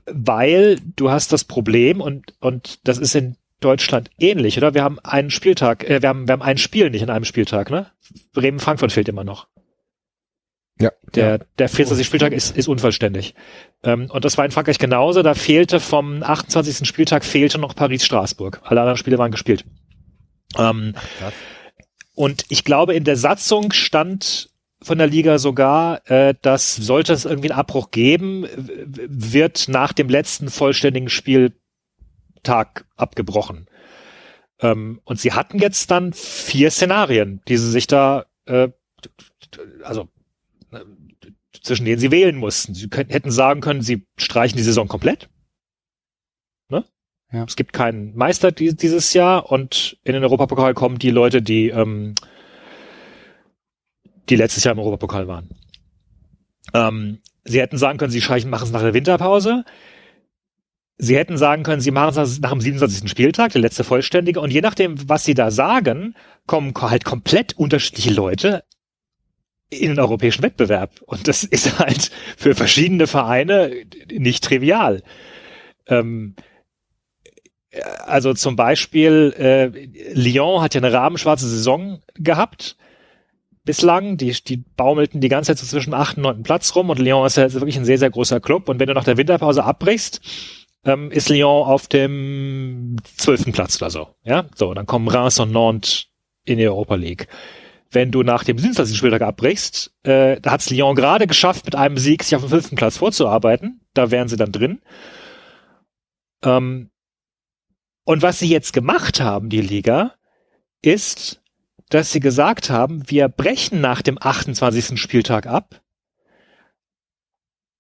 weil 0.06 0.78
du 0.96 1.12
hast 1.12 1.34
das 1.34 1.44
Problem 1.44 2.02
und, 2.02 2.34
und 2.40 2.88
das 2.88 2.98
ist 2.98 3.16
in 3.16 3.36
Deutschland 3.60 4.10
ähnlich, 4.18 4.58
oder? 4.58 4.74
Wir 4.74 4.84
haben 4.84 5.00
einen 5.00 5.30
Spieltag, 5.30 5.88
äh, 5.90 6.02
wir 6.02 6.10
haben, 6.10 6.28
wir 6.28 6.34
haben 6.34 6.42
ein 6.42 6.58
Spiel 6.58 6.90
nicht 6.90 7.04
in 7.04 7.10
einem 7.10 7.26
Spieltag, 7.26 7.70
ne? 7.70 7.88
Bremen-Frankfurt 8.34 8.92
fehlt 8.92 9.10
immer 9.10 9.24
noch. 9.24 9.48
Ja. 10.80 10.92
Der, 11.14 11.40
der 11.60 11.70
40. 11.70 12.06
Spieltag 12.06 12.34
ist, 12.34 12.58
ist 12.58 12.68
unvollständig. 12.68 13.36
Ähm, 13.84 14.10
und 14.10 14.26
das 14.26 14.38
war 14.38 14.46
in 14.46 14.52
Frankreich 14.52 14.80
genauso. 14.80 15.22
Da 15.22 15.36
fehlte 15.36 15.80
vom 15.80 16.24
28. 16.24 16.88
Spieltag 16.88 17.24
fehlte 17.24 17.60
noch 17.60 17.76
Paris-Straßburg. 17.76 18.62
Alle 18.64 18.82
anderen 18.82 18.98
Spiele 18.98 19.20
waren 19.20 19.32
gespielt. 19.32 19.64
Ähm, 20.58 20.96
und 22.16 22.46
ich 22.50 22.64
glaube, 22.64 22.94
in 22.94 23.04
der 23.04 23.18
Satzung 23.18 23.72
stand 23.72 24.50
von 24.82 24.98
der 24.98 25.08
Liga 25.08 25.38
sogar, 25.38 26.10
äh, 26.10 26.34
dass 26.42 26.76
sollte 26.76 27.14
es 27.14 27.26
irgendwie 27.26 27.52
einen 27.52 27.60
Abbruch 27.60 27.92
geben, 27.92 28.48
wird 28.56 29.68
nach 29.68 29.94
dem 29.94 30.10
letzten 30.10 30.50
vollständigen 30.50 31.10
Spieltag 31.10 32.86
abgebrochen. 32.96 33.68
Ähm, 34.60 35.02
und 35.04 35.20
sie 35.20 35.34
hatten 35.34 35.60
jetzt 35.60 35.92
dann 35.92 36.14
vier 36.14 36.72
Szenarien, 36.72 37.42
die 37.48 37.58
sie 37.58 37.70
sich 37.70 37.88
da, 37.88 38.26
äh, 38.46 38.70
also 39.84 40.08
äh, 40.72 40.80
zwischen 41.62 41.86
denen 41.86 42.00
sie 42.00 42.12
wählen 42.12 42.38
mussten. 42.38 42.74
Sie 42.74 42.90
könnten, 42.90 43.12
hätten 43.12 43.32
sagen 43.32 43.62
können, 43.62 43.82
sie 43.82 44.08
streichen 44.18 44.58
die 44.58 44.64
Saison 44.64 44.88
komplett. 44.88 45.30
Ja. 47.32 47.46
Es 47.46 47.56
gibt 47.56 47.74
keinen 47.74 48.16
Meister 48.16 48.52
die, 48.52 48.76
dieses 48.76 49.14
Jahr 49.14 49.52
und 49.52 49.98
in 50.04 50.14
den 50.14 50.24
Europapokal 50.24 50.74
kommen 50.74 51.00
die 51.00 51.12
Leute, 51.12 51.42
die, 51.42 51.70
ähm, 51.70 52.16
die 54.30 54.36
letztes 54.36 54.64
Jahr 54.64 54.74
im 54.74 54.80
Europapokal 54.80 55.28
waren. 55.28 55.50
Ähm, 56.74 57.20
sie 57.46 57.62
hätten 57.62 57.78
sagen 57.78 57.98
können, 57.98 58.12
sie 58.12 58.22
machen 58.22 58.64
es 58.64 58.72
nach 58.72 58.82
der 58.82 58.94
Winterpause. 58.94 59.64
Sie 60.98 61.18
hätten 61.18 61.38
sagen 61.38 61.64
können, 61.64 61.82
sie 61.82 61.92
machen 61.92 62.22
es 62.22 62.40
nach 62.42 62.52
dem 62.52 62.62
27. 62.62 63.10
Spieltag, 63.10 63.54
der 63.54 63.62
letzte 63.62 63.84
vollständige. 63.84 64.40
Und 64.40 64.52
je 64.52 64.62
nachdem, 64.62 65.10
was 65.10 65.24
sie 65.24 65.34
da 65.34 65.52
sagen, 65.52 66.16
kommen 66.46 66.74
halt 66.76 67.06
komplett 67.06 67.58
unterschiedliche 67.58 68.14
Leute 68.14 68.64
in 69.70 69.92
den 69.92 70.00
europäischen 70.00 70.44
Wettbewerb. 70.44 71.02
Und 71.02 71.28
das 71.28 71.44
ist 71.46 71.80
halt 71.80 72.12
für 72.38 72.56
verschiedene 72.56 73.08
Vereine 73.08 73.72
nicht 74.12 74.44
trivial. 74.44 75.02
Ähm, 75.88 76.36
also 78.06 78.34
zum 78.34 78.56
Beispiel 78.56 79.34
äh, 79.38 80.14
Lyon 80.14 80.62
hat 80.62 80.74
ja 80.74 80.82
eine 80.82 80.92
rabenschwarze 80.92 81.48
Saison 81.48 82.02
gehabt 82.16 82.76
bislang. 83.64 84.18
Die, 84.18 84.32
die 84.32 84.58
baumelten 84.58 85.22
die 85.22 85.30
ganze 85.30 85.52
Zeit 85.52 85.60
so 85.60 85.68
zwischen 85.68 85.92
dem 85.92 86.00
8. 86.00 86.18
und 86.18 86.24
9. 86.24 86.44
Platz 86.44 86.76
rum 86.76 86.90
und 86.90 87.00
Lyon 87.00 87.26
ist 87.26 87.38
ja 87.38 87.52
wirklich 87.54 87.78
ein 87.78 87.86
sehr, 87.86 87.98
sehr 87.98 88.10
großer 88.10 88.40
Club. 88.40 88.70
Und 88.70 88.80
wenn 88.80 88.88
du 88.88 88.94
nach 88.94 89.04
der 89.04 89.18
Winterpause 89.18 89.64
abbrichst, 89.64 90.22
ähm, 90.84 91.12
ist 91.12 91.30
Lyon 91.30 91.66
auf 91.66 91.88
dem 91.88 92.98
12. 93.18 93.52
Platz 93.54 93.82
oder 93.82 93.92
so. 93.92 94.08
Ja, 94.24 94.46
so, 94.56 94.74
dann 94.74 94.86
kommen 94.86 95.08
Reims 95.08 95.40
und 95.40 95.52
Nantes 95.52 96.08
in 96.44 96.58
die 96.58 96.68
Europa 96.68 96.96
League. 96.96 97.28
Wenn 97.92 98.12
du 98.12 98.24
nach 98.24 98.44
dem 98.44 98.58
27. 98.58 98.98
Spieltag 98.98 99.22
abbrichst, 99.22 99.94
äh, 100.04 100.40
da 100.42 100.52
hat 100.52 100.62
es 100.62 100.70
Lyon 100.70 100.96
gerade 100.96 101.28
geschafft, 101.28 101.66
mit 101.66 101.76
einem 101.76 101.98
Sieg 101.98 102.24
sich 102.24 102.36
auf 102.36 102.42
den 102.42 102.50
fünften 102.50 102.76
Platz 102.76 102.98
vorzuarbeiten. 102.98 103.82
Da 103.94 104.12
wären 104.12 104.30
sie 104.30 104.38
dann 104.38 104.52
drin. 104.52 104.82
Ähm, 106.44 106.91
und 108.04 108.22
was 108.22 108.40
sie 108.40 108.50
jetzt 108.50 108.74
gemacht 108.74 109.20
haben, 109.20 109.50
die 109.50 109.62
Liga, 109.62 110.16
ist, 110.82 111.42
dass 111.90 112.12
sie 112.12 112.20
gesagt 112.20 112.70
haben, 112.70 113.10
wir 113.10 113.28
brechen 113.28 113.82
nach 113.82 114.02
dem 114.02 114.18
28. 114.20 115.00
Spieltag 115.00 115.46
ab. 115.46 115.82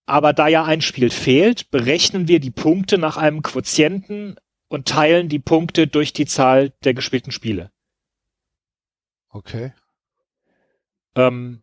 Aber 0.05 0.33
da 0.33 0.47
ja 0.47 0.65
ein 0.65 0.81
Spiel 0.81 1.09
fehlt, 1.09 1.71
berechnen 1.71 2.27
wir 2.27 2.39
die 2.39 2.51
Punkte 2.51 2.97
nach 2.97 3.17
einem 3.17 3.41
Quotienten 3.41 4.35
und 4.67 4.87
teilen 4.87 5.29
die 5.29 5.39
Punkte 5.39 5.87
durch 5.87 6.13
die 6.13 6.25
Zahl 6.25 6.71
der 6.83 6.93
gespielten 6.93 7.31
Spiele. 7.31 7.71
Okay. 9.29 9.73
Ähm, 11.15 11.61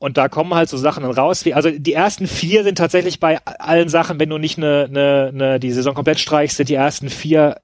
und 0.00 0.16
da 0.16 0.28
kommen 0.28 0.54
halt 0.54 0.68
so 0.70 0.78
Sachen 0.78 1.02
dann 1.02 1.12
raus, 1.12 1.44
wie, 1.44 1.52
also 1.54 1.70
die 1.70 1.92
ersten 1.92 2.26
vier 2.26 2.64
sind 2.64 2.78
tatsächlich 2.78 3.20
bei 3.20 3.38
allen 3.44 3.90
Sachen, 3.90 4.18
wenn 4.18 4.30
du 4.30 4.38
nicht 4.38 4.56
eine, 4.56 4.86
eine, 4.88 5.30
eine, 5.32 5.60
die 5.60 5.70
Saison 5.70 5.94
komplett 5.94 6.18
streichst, 6.18 6.56
sind 6.56 6.70
die 6.70 6.74
ersten 6.74 7.10
vier 7.10 7.60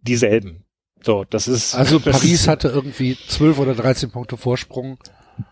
dieselben. 0.00 0.64
So, 1.02 1.24
das 1.28 1.48
ist. 1.48 1.74
Also 1.74 1.98
das 2.04 2.20
Paris 2.20 2.46
hatte 2.46 2.68
irgendwie 2.68 3.18
12 3.28 3.58
oder 3.58 3.74
13 3.74 4.10
Punkte 4.10 4.36
Vorsprung. 4.36 4.98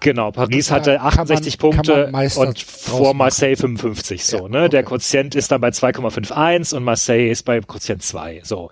Genau, 0.01 0.30
Paris 0.30 0.70
hatte 0.70 0.93
kann 0.93 1.03
man- 1.03 1.09
68 1.09 1.59
kann 1.59 1.70
man 1.70 1.76
Punkte 2.12 2.41
und 2.41 2.59
vor. 2.61 3.14
Marseille 3.14 3.57
55, 3.57 4.24
so, 4.24 4.43
Ja, 4.43 4.49
ne? 4.49 4.68
Der 4.68 4.80
okay. 4.80 4.91
Quotient 4.91 5.34
ist 5.34 5.51
dann 5.51 5.61
bei 5.61 5.70
2,51 5.70 6.76
und 6.76 6.84
Marseille 6.84 7.30
ist 7.30 7.45
bei 7.45 7.61
Quotient 7.61 8.03
2, 8.03 8.43
so. 8.45 8.70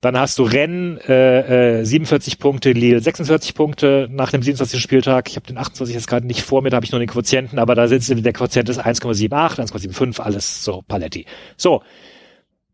Dann 0.00 0.18
hast 0.18 0.38
du 0.38 0.44
Rennes 0.44 1.02
äh, 1.08 1.80
äh, 1.80 1.84
47 1.84 2.38
Punkte, 2.38 2.72
Lille 2.72 3.00
46 3.00 3.54
Punkte 3.54 4.08
nach 4.10 4.30
dem 4.30 4.42
27. 4.42 4.80
Spieltag. 4.80 5.28
Ich 5.28 5.36
habe 5.36 5.46
den 5.46 5.58
28 5.58 5.94
jetzt 5.94 6.08
gerade 6.08 6.26
nicht 6.26 6.42
vor 6.42 6.62
mir, 6.62 6.70
da 6.70 6.76
habe 6.76 6.86
ich 6.86 6.92
nur 6.92 7.00
den 7.00 7.08
Quotienten, 7.08 7.58
aber 7.58 7.74
da 7.74 7.86
sie, 7.86 8.22
der 8.22 8.32
Quotient 8.32 8.70
ist 8.70 8.80
1,78, 8.80 9.28
1,75, 9.28 10.20
alles 10.20 10.64
so 10.64 10.82
Paletti. 10.88 11.26
So, 11.58 11.82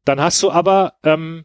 dann 0.04 0.20
hast 0.20 0.40
du 0.40 0.52
aber 0.52 0.94
ähm, 1.02 1.44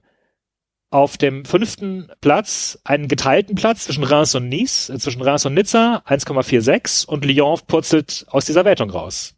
auf 0.92 1.18
dem 1.18 1.46
fünften 1.46 2.12
Platz 2.22 2.78
einen 2.84 3.08
geteilten 3.08 3.56
Platz 3.56 3.86
zwischen 3.86 4.04
Reims 4.04 4.36
und 4.36 4.50
Nice, 4.50 4.90
äh, 4.90 5.00
zwischen 5.00 5.24
Reims 5.24 5.46
und 5.48 5.56
Nizza 5.56 6.04
1,46 6.06 7.08
und 7.08 7.26
Lyon 7.26 7.60
purzelt 7.66 8.26
aus 8.30 8.46
dieser 8.46 8.66
Wertung 8.66 8.92
raus. 8.92 9.34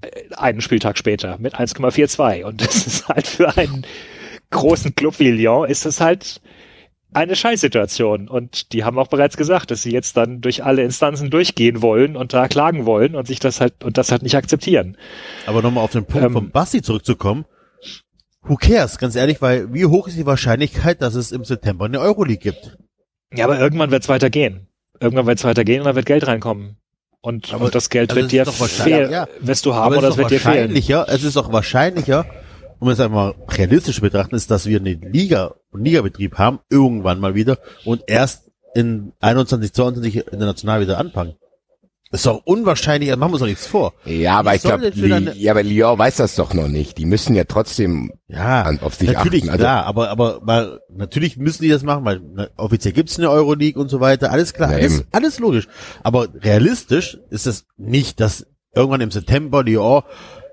Äh, 0.00 0.34
Einen 0.36 0.62
Spieltag 0.62 0.96
später 0.96 1.36
mit 1.38 1.56
1,42 1.56 2.44
und 2.44 2.62
das 2.62 2.86
ist 2.86 3.08
halt 3.08 3.26
für 3.26 3.54
einen 3.58 3.84
großen 4.52 4.94
Club 4.94 5.18
wie 5.18 5.30
Lyon 5.32 5.68
ist 5.68 5.84
es 5.86 6.00
halt 6.00 6.40
eine 7.14 7.36
Scheißsituation 7.36 8.28
und 8.28 8.72
die 8.72 8.84
haben 8.84 8.98
auch 8.98 9.08
bereits 9.08 9.36
gesagt, 9.36 9.70
dass 9.70 9.82
sie 9.82 9.92
jetzt 9.92 10.16
dann 10.16 10.40
durch 10.40 10.64
alle 10.64 10.82
Instanzen 10.82 11.28
durchgehen 11.28 11.82
wollen 11.82 12.16
und 12.16 12.32
da 12.32 12.48
klagen 12.48 12.86
wollen 12.86 13.14
und 13.14 13.26
sich 13.26 13.38
das 13.38 13.60
halt 13.60 13.84
und 13.84 13.98
das 13.98 14.10
halt 14.10 14.22
nicht 14.22 14.34
akzeptieren. 14.36 14.96
Aber 15.46 15.60
nochmal 15.60 15.84
auf 15.84 15.92
den 15.92 16.06
Punkt 16.06 16.26
Ähm, 16.26 16.32
von 16.32 16.50
Basti 16.50 16.80
zurückzukommen. 16.80 17.44
Who 18.44 18.56
cares, 18.56 18.98
ganz 18.98 19.14
ehrlich, 19.14 19.42
weil 19.42 19.72
wie 19.74 19.84
hoch 19.86 20.08
ist 20.08 20.16
die 20.16 20.26
Wahrscheinlichkeit, 20.26 21.02
dass 21.02 21.14
es 21.14 21.32
im 21.32 21.44
September 21.44 21.84
eine 21.84 22.00
Euroleague 22.00 22.38
gibt? 22.52 22.78
Ja, 23.34 23.44
aber 23.44 23.58
irgendwann 23.60 23.90
wird 23.90 24.02
es 24.04 24.08
weitergehen. 24.08 24.68
Irgendwann 24.98 25.26
wird 25.26 25.38
es 25.38 25.44
weitergehen 25.44 25.80
und 25.80 25.86
dann 25.86 25.96
wird 25.96 26.06
Geld 26.06 26.26
reinkommen. 26.26 26.76
Und, 27.20 27.52
Aber- 27.54 27.66
und 27.66 27.74
das 27.74 27.88
Geld 27.90 28.10
also 28.10 28.20
wird 28.22 28.32
dir 28.32 28.42
ist 28.42 28.48
doch 28.48 28.58
wahrscheinlich- 28.60 28.96
fehl, 28.96 29.10
ja. 29.12 29.28
wirst 29.40 29.64
du 29.66 29.74
haben 29.74 29.86
Aber 29.86 29.98
oder 29.98 30.08
es 30.08 30.16
wird 30.16 30.24
doch 30.24 30.30
dir 30.30 30.40
fehlen. 30.40 30.74
es 31.08 31.22
ist 31.24 31.36
auch 31.36 31.52
wahrscheinlicher, 31.52 32.26
um 32.82 32.88
es 32.88 32.98
einmal 32.98 33.36
realistisch 33.48 33.94
zu 33.94 34.00
betrachten, 34.00 34.34
ist, 34.34 34.50
dass 34.50 34.66
wir 34.66 34.80
eine 34.80 34.94
Liga 34.94 35.54
und 35.70 35.84
Ligabetrieb 35.84 36.36
haben, 36.36 36.58
irgendwann 36.68 37.20
mal 37.20 37.36
wieder, 37.36 37.58
und 37.84 38.02
erst 38.08 38.50
in 38.74 39.12
21, 39.20 39.72
22 39.72 40.16
international 40.32 40.80
wieder 40.80 40.98
anfangen. 40.98 41.34
Das 42.10 42.22
ist 42.22 42.26
doch 42.26 42.42
unwahrscheinlich, 42.44 43.08
da 43.08 43.14
machen 43.14 43.30
wir 43.30 43.34
uns 43.34 43.40
doch 43.42 43.46
nichts 43.46 43.68
vor. 43.68 43.94
Ja, 44.04 44.40
aber 44.40 44.50
Wie 44.50 44.56
ich 44.56 44.62
glaube, 44.62 45.32
ja, 45.36 45.52
aber 45.52 45.62
Lyon 45.62 45.96
weiß 45.96 46.16
das 46.16 46.34
doch 46.34 46.54
noch 46.54 46.66
nicht. 46.66 46.98
Die 46.98 47.06
müssen 47.06 47.36
ja 47.36 47.44
trotzdem 47.44 48.10
Ja, 48.26 48.62
an, 48.62 48.80
auf 48.80 48.96
sich 48.96 49.12
natürlich, 49.12 49.42
achten. 49.44 49.50
Also, 49.50 49.62
klar, 49.62 49.86
aber, 49.86 50.10
aber, 50.10 50.40
weil, 50.42 50.80
natürlich 50.90 51.36
müssen 51.36 51.62
die 51.62 51.68
das 51.68 51.84
machen, 51.84 52.04
weil 52.04 52.20
na, 52.34 52.48
offiziell 52.56 52.92
gibt's 52.92 53.16
eine 53.16 53.30
Euroleague 53.30 53.80
und 53.80 53.90
so 53.90 54.00
weiter, 54.00 54.32
alles 54.32 54.54
klar, 54.54 54.70
alles, 54.70 54.98
eben. 54.98 55.08
alles 55.12 55.38
logisch. 55.38 55.68
Aber 56.02 56.26
realistisch 56.34 57.16
ist 57.30 57.46
es 57.46 57.64
nicht, 57.76 58.18
dass 58.18 58.44
irgendwann 58.74 59.02
im 59.02 59.12
September 59.12 59.62
Lyon 59.62 60.02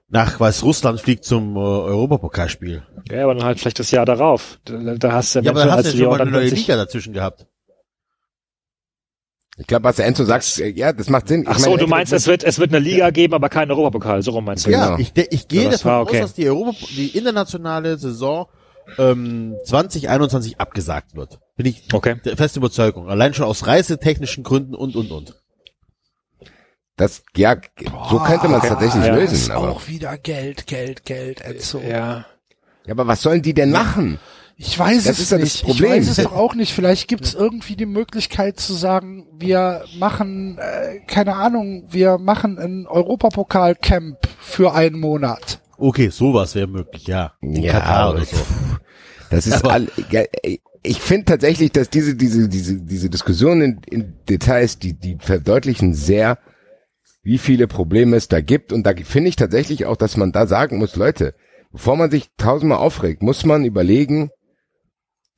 nach 0.09 0.39
Weißrussland 0.39 0.99
fliegt 1.01 1.23
zum 1.25 1.55
äh, 1.55 1.59
Europapokalspiel. 1.59 2.83
Ja, 3.11 3.23
aber 3.23 3.35
dann 3.35 3.43
halt 3.43 3.59
vielleicht 3.59 3.79
das 3.79 3.91
Jahr 3.91 4.05
darauf. 4.05 4.59
Da, 4.65 4.95
da 4.95 5.11
hast 5.11 5.35
du 5.35 5.39
Ja, 5.39 5.51
aber 5.51 5.59
Menschen 5.65 5.67
dann 5.69 5.77
hast 5.77 5.85
als 5.85 5.85
du 5.85 5.89
ja 5.91 5.91
schon 5.91 5.99
Lyon 5.99 6.09
mal 6.11 6.17
dann 6.17 6.27
eine 6.29 6.37
neue 6.37 6.49
Liga 6.49 6.75
dazwischen 6.75 7.13
gehabt. 7.13 7.45
ich 9.57 9.67
glaube, 9.67 9.83
was 9.83 9.97
der 9.97 10.05
Enzo 10.05 10.23
sagt, 10.23 10.59
äh, 10.59 10.69
ja, 10.69 10.93
das 10.93 11.09
macht 11.09 11.27
Sinn. 11.27 11.41
Ich 11.43 11.47
Ach 11.49 11.59
so, 11.59 11.69
meine, 11.71 11.81
du 11.81 11.87
meinst, 11.87 12.13
es 12.13 12.27
wird, 12.27 12.43
es 12.43 12.59
wird 12.59 12.71
eine 12.73 12.79
Liga 12.79 13.09
geben, 13.09 13.33
aber 13.33 13.49
keinen 13.49 13.71
Europapokal. 13.71 14.21
So 14.23 14.31
rum 14.31 14.45
meinst 14.45 14.65
du. 14.65 14.69
Genau. 14.71 14.91
Ja, 14.91 14.99
ich, 14.99 15.11
de- 15.13 15.27
ich 15.31 15.47
gehe 15.47 15.63
Ja, 15.63 15.69
das 15.69 15.81
davon 15.81 15.91
war 15.91 15.99
aus, 16.01 16.07
okay. 16.09 16.19
dass 16.21 16.33
die 16.33 16.47
Europa, 16.47 16.77
die 16.95 17.17
internationale 17.17 17.97
Saison 17.97 18.47
ähm, 18.97 19.55
2021 19.65 20.59
abgesagt 20.59 21.15
wird. 21.15 21.39
Bin 21.57 21.65
ich 21.65 21.83
Okay. 21.93 22.15
der 22.25 22.37
festen 22.37 22.59
Überzeugung. 22.59 23.09
Allein 23.09 23.33
schon 23.33 23.45
aus 23.45 23.67
reisetechnischen 23.67 24.43
Gründen 24.43 24.73
und 24.75 24.95
und 24.95 25.11
und. 25.11 25.35
Das, 26.99 27.23
ja, 27.37 27.55
so 28.09 28.19
könnte 28.19 28.49
man 28.49 28.59
es 28.61 28.67
tatsächlich 28.67 29.05
ja. 29.05 29.15
lösen. 29.15 29.33
ist 29.33 29.49
Aber, 29.51 29.69
auch 29.69 29.87
wieder 29.87 30.17
Geld, 30.17 30.67
Geld, 30.67 31.05
Geld, 31.05 31.39
Enzo. 31.39 31.79
Ja. 31.79 32.25
ja, 32.85 32.91
aber 32.91 33.07
was 33.07 33.21
sollen 33.21 33.41
die 33.41 33.53
denn 33.53 33.71
machen? 33.71 34.19
Ich 34.57 34.77
weiß 34.77 35.05
Das 35.05 35.13
es 35.13 35.19
ist 35.23 35.31
ja 35.31 35.37
das 35.37 35.45
nicht. 35.45 35.63
Problem. 35.63 35.93
Ich 35.93 36.07
weiß 36.07 36.17
es 36.17 36.23
doch 36.25 36.33
auch 36.33 36.55
nicht. 36.55 36.73
Vielleicht 36.73 37.07
gibt 37.07 37.23
es 37.23 37.33
irgendwie 37.33 37.77
die 37.77 37.85
Möglichkeit 37.85 38.59
zu 38.59 38.73
sagen, 38.73 39.25
wir 39.37 39.85
machen, 39.97 40.57
äh, 40.57 40.99
keine 41.07 41.37
Ahnung, 41.37 41.85
wir 41.89 42.17
machen 42.17 42.59
ein 42.59 42.85
Europapokal-Camp 42.85 44.17
für 44.41 44.73
einen 44.73 44.99
Monat. 44.99 45.61
Okay, 45.77 46.09
sowas 46.09 46.53
wäre 46.55 46.67
möglich, 46.67 47.07
ja. 47.07 47.31
In 47.39 47.55
Ja, 47.55 47.71
Katar 47.79 48.11
oder 48.13 48.25
so. 48.25 48.35
Das 49.29 49.47
ist 49.47 49.63
all, 49.63 49.87
ja, 50.11 50.23
ich 50.83 50.99
finde 50.99 51.23
tatsächlich, 51.25 51.71
dass 51.71 51.89
diese, 51.89 52.15
diese, 52.15 52.49
diese, 52.49 52.81
diese 52.81 53.09
Diskussion 53.09 53.61
in, 53.61 53.81
in 53.89 54.13
Details, 54.27 54.79
die, 54.79 54.93
die 54.99 55.17
verdeutlichen 55.21 55.93
sehr, 55.93 56.37
wie 57.29 57.37
viele 57.37 57.67
Probleme 57.67 58.17
es 58.17 58.27
da 58.27 58.41
gibt. 58.41 58.73
Und 58.73 58.87
da 58.87 58.93
finde 59.03 59.29
ich 59.29 59.35
tatsächlich 59.35 59.85
auch, 59.85 59.97
dass 59.97 60.17
man 60.17 60.31
da 60.31 60.47
sagen 60.47 60.79
muss, 60.79 60.95
Leute, 60.95 61.35
bevor 61.71 61.95
man 61.95 62.09
sich 62.09 62.31
tausendmal 62.37 62.79
aufregt, 62.79 63.21
muss 63.21 63.45
man 63.45 63.65
überlegen, 63.65 64.31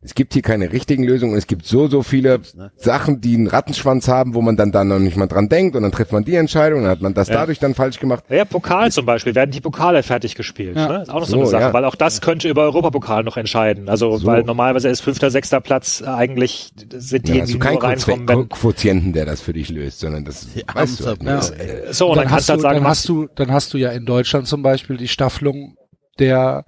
es 0.04 0.16
gibt 0.16 0.34
hier 0.34 0.42
keine 0.42 0.72
richtigen 0.72 1.04
Lösungen. 1.04 1.36
Es 1.38 1.46
gibt 1.46 1.66
so, 1.66 1.88
so 1.88 2.02
viele 2.02 2.40
ne? 2.56 2.72
Sachen, 2.76 3.22
die 3.22 3.36
einen 3.36 3.46
Rattenschwanz 3.48 4.08
haben, 4.08 4.34
wo 4.34 4.42
man 4.42 4.58
dann 4.58 4.72
da 4.72 4.84
noch 4.84 4.98
nicht 4.98 5.16
mal 5.16 5.28
dran 5.28 5.48
denkt 5.48 5.76
und 5.76 5.84
dann 5.84 5.92
trifft 5.92 6.12
man 6.12 6.24
die 6.24 6.36
Entscheidung, 6.36 6.82
dann 6.82 6.90
hat 6.90 7.02
man 7.02 7.14
das 7.14 7.28
Ja. 7.28 7.36
dadurch 7.36 7.60
dann 7.60 7.76
falsch 7.76 8.00
gemacht. 8.00 8.24
Ja, 8.30 8.46
Pokal 8.46 8.92
zum 8.92 9.06
Beispiel, 9.06 9.36
werden 9.36 9.52
die 9.52 9.62
Pokale 9.62 10.02
fertig 10.02 10.34
gespielt. 10.36 10.76
Ja. 10.76 10.88
Ne? 10.88 11.02
Ist 11.04 11.10
auch 11.10 11.20
noch 11.20 11.26
so, 11.28 11.32
So, 11.34 11.40
eine 11.42 11.48
Sache, 11.50 11.62
ja. 11.64 11.74
weil 11.74 11.86
auch 11.86 11.94
das 11.96 12.20
könnte 12.22 12.50
über 12.50 12.64
Europapokal 12.64 13.24
noch 13.24 13.38
entscheiden. 13.38 13.90
Also, 13.90 14.18
So. 14.18 14.26
weil 14.26 14.44
normalerweise 14.44 14.90
ist 14.90 15.02
fünfter, 15.02 15.30
sechster 15.30 15.62
Platz 15.62 16.02
äh, 16.02 16.06
eigentlich 16.08 16.72
sind 16.94 17.28
die, 17.28 17.38
Ja, 17.38 17.46
die 17.46 17.54
du 17.54 17.60
keinen 17.60 17.74
nur 17.76 17.84
reinkommen, 17.84 18.26
Quotient- 18.26 18.30
wenn, 18.30 18.50
Quotienten, 18.50 19.14
der 19.14 19.26
das 19.26 19.42
für 19.42 19.54
dich 19.54 19.70
löst, 19.70 20.00
sondern 20.00 20.26
das 20.26 20.48
Ja, 20.56 20.64
weißt 20.74 21.00
du 21.00 21.06
halt 21.06 21.22
nicht. 21.22 21.30
ja. 21.60 21.64
äh, 21.64 21.94
so, 21.94 22.10
und 22.10 22.18
dann, 22.18 22.28
kannst 22.28 22.50
du 22.50 22.54
halt 22.54 22.62
sagen, 22.62 22.76
dann 22.80 22.88
hast 22.88 23.08
du, 23.08 23.28
dann 23.36 23.52
hast 23.52 23.72
du 23.74 23.78
ja 23.78 23.90
in 23.92 24.06
Deutschland 24.06 24.48
zum 24.48 24.64
Beispiel 24.64 24.98
die 24.98 25.08
Staffelung 25.08 25.76
der, 26.18 26.66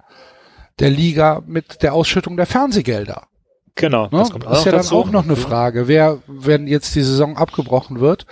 der 0.80 0.90
Liga 0.90 1.42
mit 1.46 1.82
der 1.82 1.94
Ausschüttung 1.94 2.36
der 2.36 2.46
Fernsehgelder. 2.46 3.26
genau, 3.74 4.04
Ne? 4.04 4.18
das 4.18 4.30
kommt 4.30 4.44
Das 4.44 4.52
auch 4.52 4.58
ist 4.58 4.64
ja 4.66 4.72
noch 4.72 4.78
dann 4.78 4.82
dazu. 4.86 4.96
auch 4.96 5.10
noch 5.10 5.24
eine 5.24 5.36
Frage, 5.36 5.88
wer, 5.88 6.18
wenn 6.26 6.66
jetzt 6.66 6.94
die 6.94 7.02
Saison 7.02 7.36
abgebrochen 7.36 8.00
wird 8.00 8.26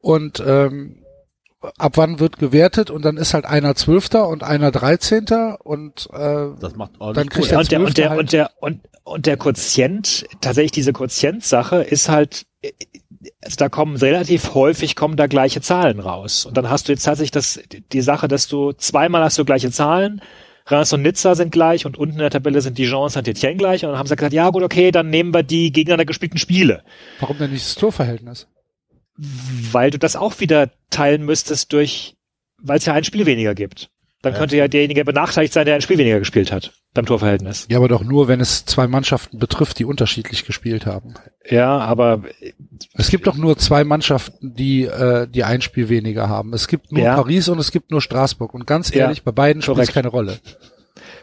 und 0.00 0.42
ähm, 0.46 1.02
ab 1.76 1.92
wann 1.96 2.20
wird 2.20 2.38
gewertet 2.38 2.90
und 2.90 3.04
dann 3.04 3.16
ist 3.16 3.34
halt 3.34 3.44
einer 3.44 3.74
Zwölfter 3.74 4.28
und 4.28 4.42
einer 4.44 4.70
Dreizehnter 4.70 5.58
und 5.64 6.08
äh, 6.12 6.48
Das 6.60 6.76
macht 6.76 6.92
Dann 7.00 7.28
kriegt. 7.28 7.50
Ja, 7.50 7.58
und 7.58 7.70
der, 7.72 7.80
und 7.80 7.98
der, 7.98 8.10
halt- 8.10 8.20
und 8.20 8.32
der, 8.32 8.50
und, 8.60 8.80
und 9.04 9.26
der 9.26 9.36
Quotient, 9.36 10.26
tatsächlich 10.40 10.70
diese 10.72 10.92
Quotientsache 10.92 11.82
ist 11.82 12.08
halt, 12.08 12.46
äh, 12.62 12.70
also 13.42 13.56
da 13.56 13.68
kommen 13.68 13.96
relativ 13.96 14.54
häufig 14.54 14.94
kommen 14.94 15.16
da 15.16 15.26
gleiche 15.26 15.60
Zahlen 15.60 15.98
raus. 15.98 16.46
Und 16.46 16.56
dann 16.56 16.70
hast 16.70 16.86
du 16.88 16.92
jetzt 16.92 17.02
tatsächlich 17.02 17.32
das, 17.32 17.58
die 17.92 18.00
Sache, 18.02 18.28
dass 18.28 18.46
du 18.46 18.72
zweimal 18.72 19.24
hast 19.24 19.36
du 19.38 19.44
gleiche 19.44 19.72
Zahlen, 19.72 20.22
Reims 20.70 20.92
und 20.92 21.02
Nizza 21.02 21.34
sind 21.34 21.50
gleich 21.50 21.86
und 21.86 21.96
unten 21.96 22.14
in 22.14 22.20
der 22.20 22.30
Tabelle 22.30 22.60
sind 22.60 22.76
Dijon 22.76 23.04
und 23.04 23.10
Saint-Etienne 23.10 23.56
gleich. 23.56 23.84
Und 23.84 23.90
dann 23.90 23.98
haben 23.98 24.06
sie 24.06 24.16
gesagt, 24.16 24.34
ja 24.34 24.50
gut, 24.50 24.62
okay, 24.62 24.90
dann 24.90 25.08
nehmen 25.08 25.32
wir 25.32 25.42
die 25.42 25.72
gegeneinander 25.72 26.04
gespielten 26.04 26.38
Spiele. 26.38 26.84
warum 27.20 27.38
denn 27.38 27.50
nicht 27.50 27.64
das 27.64 27.74
Torverhältnis? 27.74 28.46
Weil 29.16 29.90
du 29.90 29.98
das 29.98 30.14
auch 30.14 30.40
wieder 30.40 30.70
teilen 30.90 31.24
müsstest 31.24 31.72
durch, 31.72 32.16
weil 32.58 32.78
es 32.78 32.84
ja 32.84 32.92
ein 32.92 33.04
Spiel 33.04 33.24
weniger 33.26 33.54
gibt. 33.54 33.90
Dann 34.22 34.32
Ja, 34.32 34.38
könnte 34.40 34.56
ja 34.56 34.66
derjenige 34.66 35.04
benachteiligt 35.04 35.52
sein, 35.52 35.64
der 35.64 35.76
ein 35.76 35.80
Spiel 35.80 35.96
weniger 35.98 36.18
gespielt 36.18 36.50
hat 36.50 36.72
beim 36.92 37.06
Torverhältnis. 37.06 37.66
Ja, 37.70 37.78
aber 37.78 37.86
doch 37.86 38.02
nur, 38.02 38.26
wenn 38.26 38.40
es 38.40 38.64
zwei 38.64 38.88
Mannschaften 38.88 39.38
betrifft, 39.38 39.78
die 39.78 39.84
unterschiedlich 39.84 40.44
gespielt 40.44 40.86
haben. 40.86 41.14
Ja, 41.48 41.78
aber 41.78 42.22
Es 42.94 43.10
gibt 43.10 43.28
doch 43.28 43.36
nur 43.36 43.56
zwei 43.58 43.84
Mannschaften, 43.84 44.54
die 44.54 44.82
äh, 44.84 45.28
die 45.28 45.44
ein 45.44 45.60
Spiel 45.60 45.88
weniger 45.88 46.28
haben. 46.28 46.52
Es 46.52 46.66
gibt 46.66 46.90
nur 46.90 47.04
Ja. 47.04 47.14
Paris 47.14 47.48
und 47.48 47.60
es 47.60 47.70
gibt 47.70 47.92
nur 47.92 48.00
Straßburg. 48.02 48.54
Und 48.54 48.66
ganz 48.66 48.90
Ja, 48.92 49.04
ehrlich, 49.04 49.22
bei 49.22 49.30
beiden 49.30 49.62
spielt 49.62 49.78
es 49.78 49.92
keine 49.92 50.08
Rolle. 50.08 50.38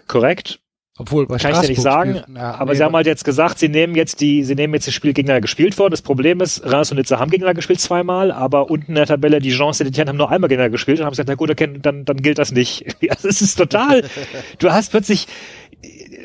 korrekt, 0.08 0.60
Obwohl 0.98 1.28
bei 1.28 1.38
Kann 1.38 1.52
ich 1.52 1.60
dir 1.60 1.68
nicht 1.70 1.82
sagen, 1.82 2.22
ja, 2.34 2.56
aber 2.56 2.72
nee, 2.72 2.78
sie 2.78 2.84
haben 2.86 2.96
halt 2.96 3.06
jetzt 3.06 3.26
gesagt, 3.26 3.60
sie 3.60 3.68
nehmen 3.68 3.96
jetzt 3.96 4.22
die, 4.22 4.46
sie 4.46 4.56
nehmen 4.56 4.74
jetzt 4.76 4.88
das 4.88 4.94
Spiel 4.94 5.12
gegeneinander 5.12 5.42
gespielt 5.42 5.78
worden. 5.78 5.92
Das 5.92 6.02
Problem 6.02 6.40
ist, 6.40 6.64
Reims 6.66 6.90
und 6.90 6.98
Nizza 6.98 7.20
haben 7.20 7.30
gegeneinander 7.30 7.58
gespielt 7.58 7.82
zweimal, 7.82 8.32
aber 8.32 8.70
unten 8.70 8.92
in 8.92 8.96
der 8.96 9.06
Tabelle 9.06 9.40
die 9.40 9.50
Jean 9.52 9.74
Saint-Etienne 9.74 10.08
haben 10.10 10.16
nur 10.18 10.32
einmal 10.32 10.48
gegeneinander 10.48 10.72
gespielt 10.72 11.00
und 11.00 11.06
haben 11.06 11.12
gesagt, 11.12 11.28
na 11.28 11.36
gut, 11.36 11.50
okay, 11.52 11.68
dann, 11.82 12.06
dann 12.06 12.18
gilt 12.18 12.38
das 12.38 12.52
nicht. 12.54 12.86
Ja, 13.02 13.14
das 13.22 13.42
ist 13.42 13.56
total, 13.56 14.06
du 14.60 14.72
hast 14.72 14.92
plötzlich, 14.92 15.28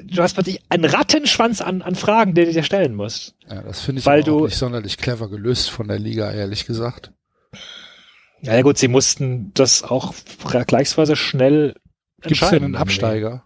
du 0.04 0.22
hast 0.22 0.34
plötzlich 0.34 0.60
einen 0.68 0.84
Rattenschwanz 0.84 1.60
an, 1.60 1.82
an 1.82 1.96
Fragen, 1.96 2.34
den 2.34 2.46
du 2.46 2.52
dir 2.52 2.62
stellen 2.62 2.94
musst. 2.94 3.34
ja, 3.48 3.62
das 3.62 3.80
finde 3.80 3.98
ich 3.98 4.06
weil 4.06 4.22
du- 4.22 4.44
nicht 4.44 4.56
sonderlich 4.56 4.98
clever 4.98 5.28
gelöst 5.28 5.68
von 5.70 5.88
der 5.88 5.98
Liga, 5.98 6.30
ehrlich 6.30 6.64
gesagt. 6.64 7.10
Ja, 8.40 8.54
ja 8.54 8.62
gut, 8.62 8.78
sie 8.78 8.86
mussten 8.88 9.50
das 9.54 9.82
auch 9.82 10.14
vergleichsweise 10.14 11.16
schnell 11.16 11.74
Gibt 12.22 12.40
es 12.40 12.50
denn 12.50 12.62
einen 12.64 12.76
Absteiger? 12.76 13.44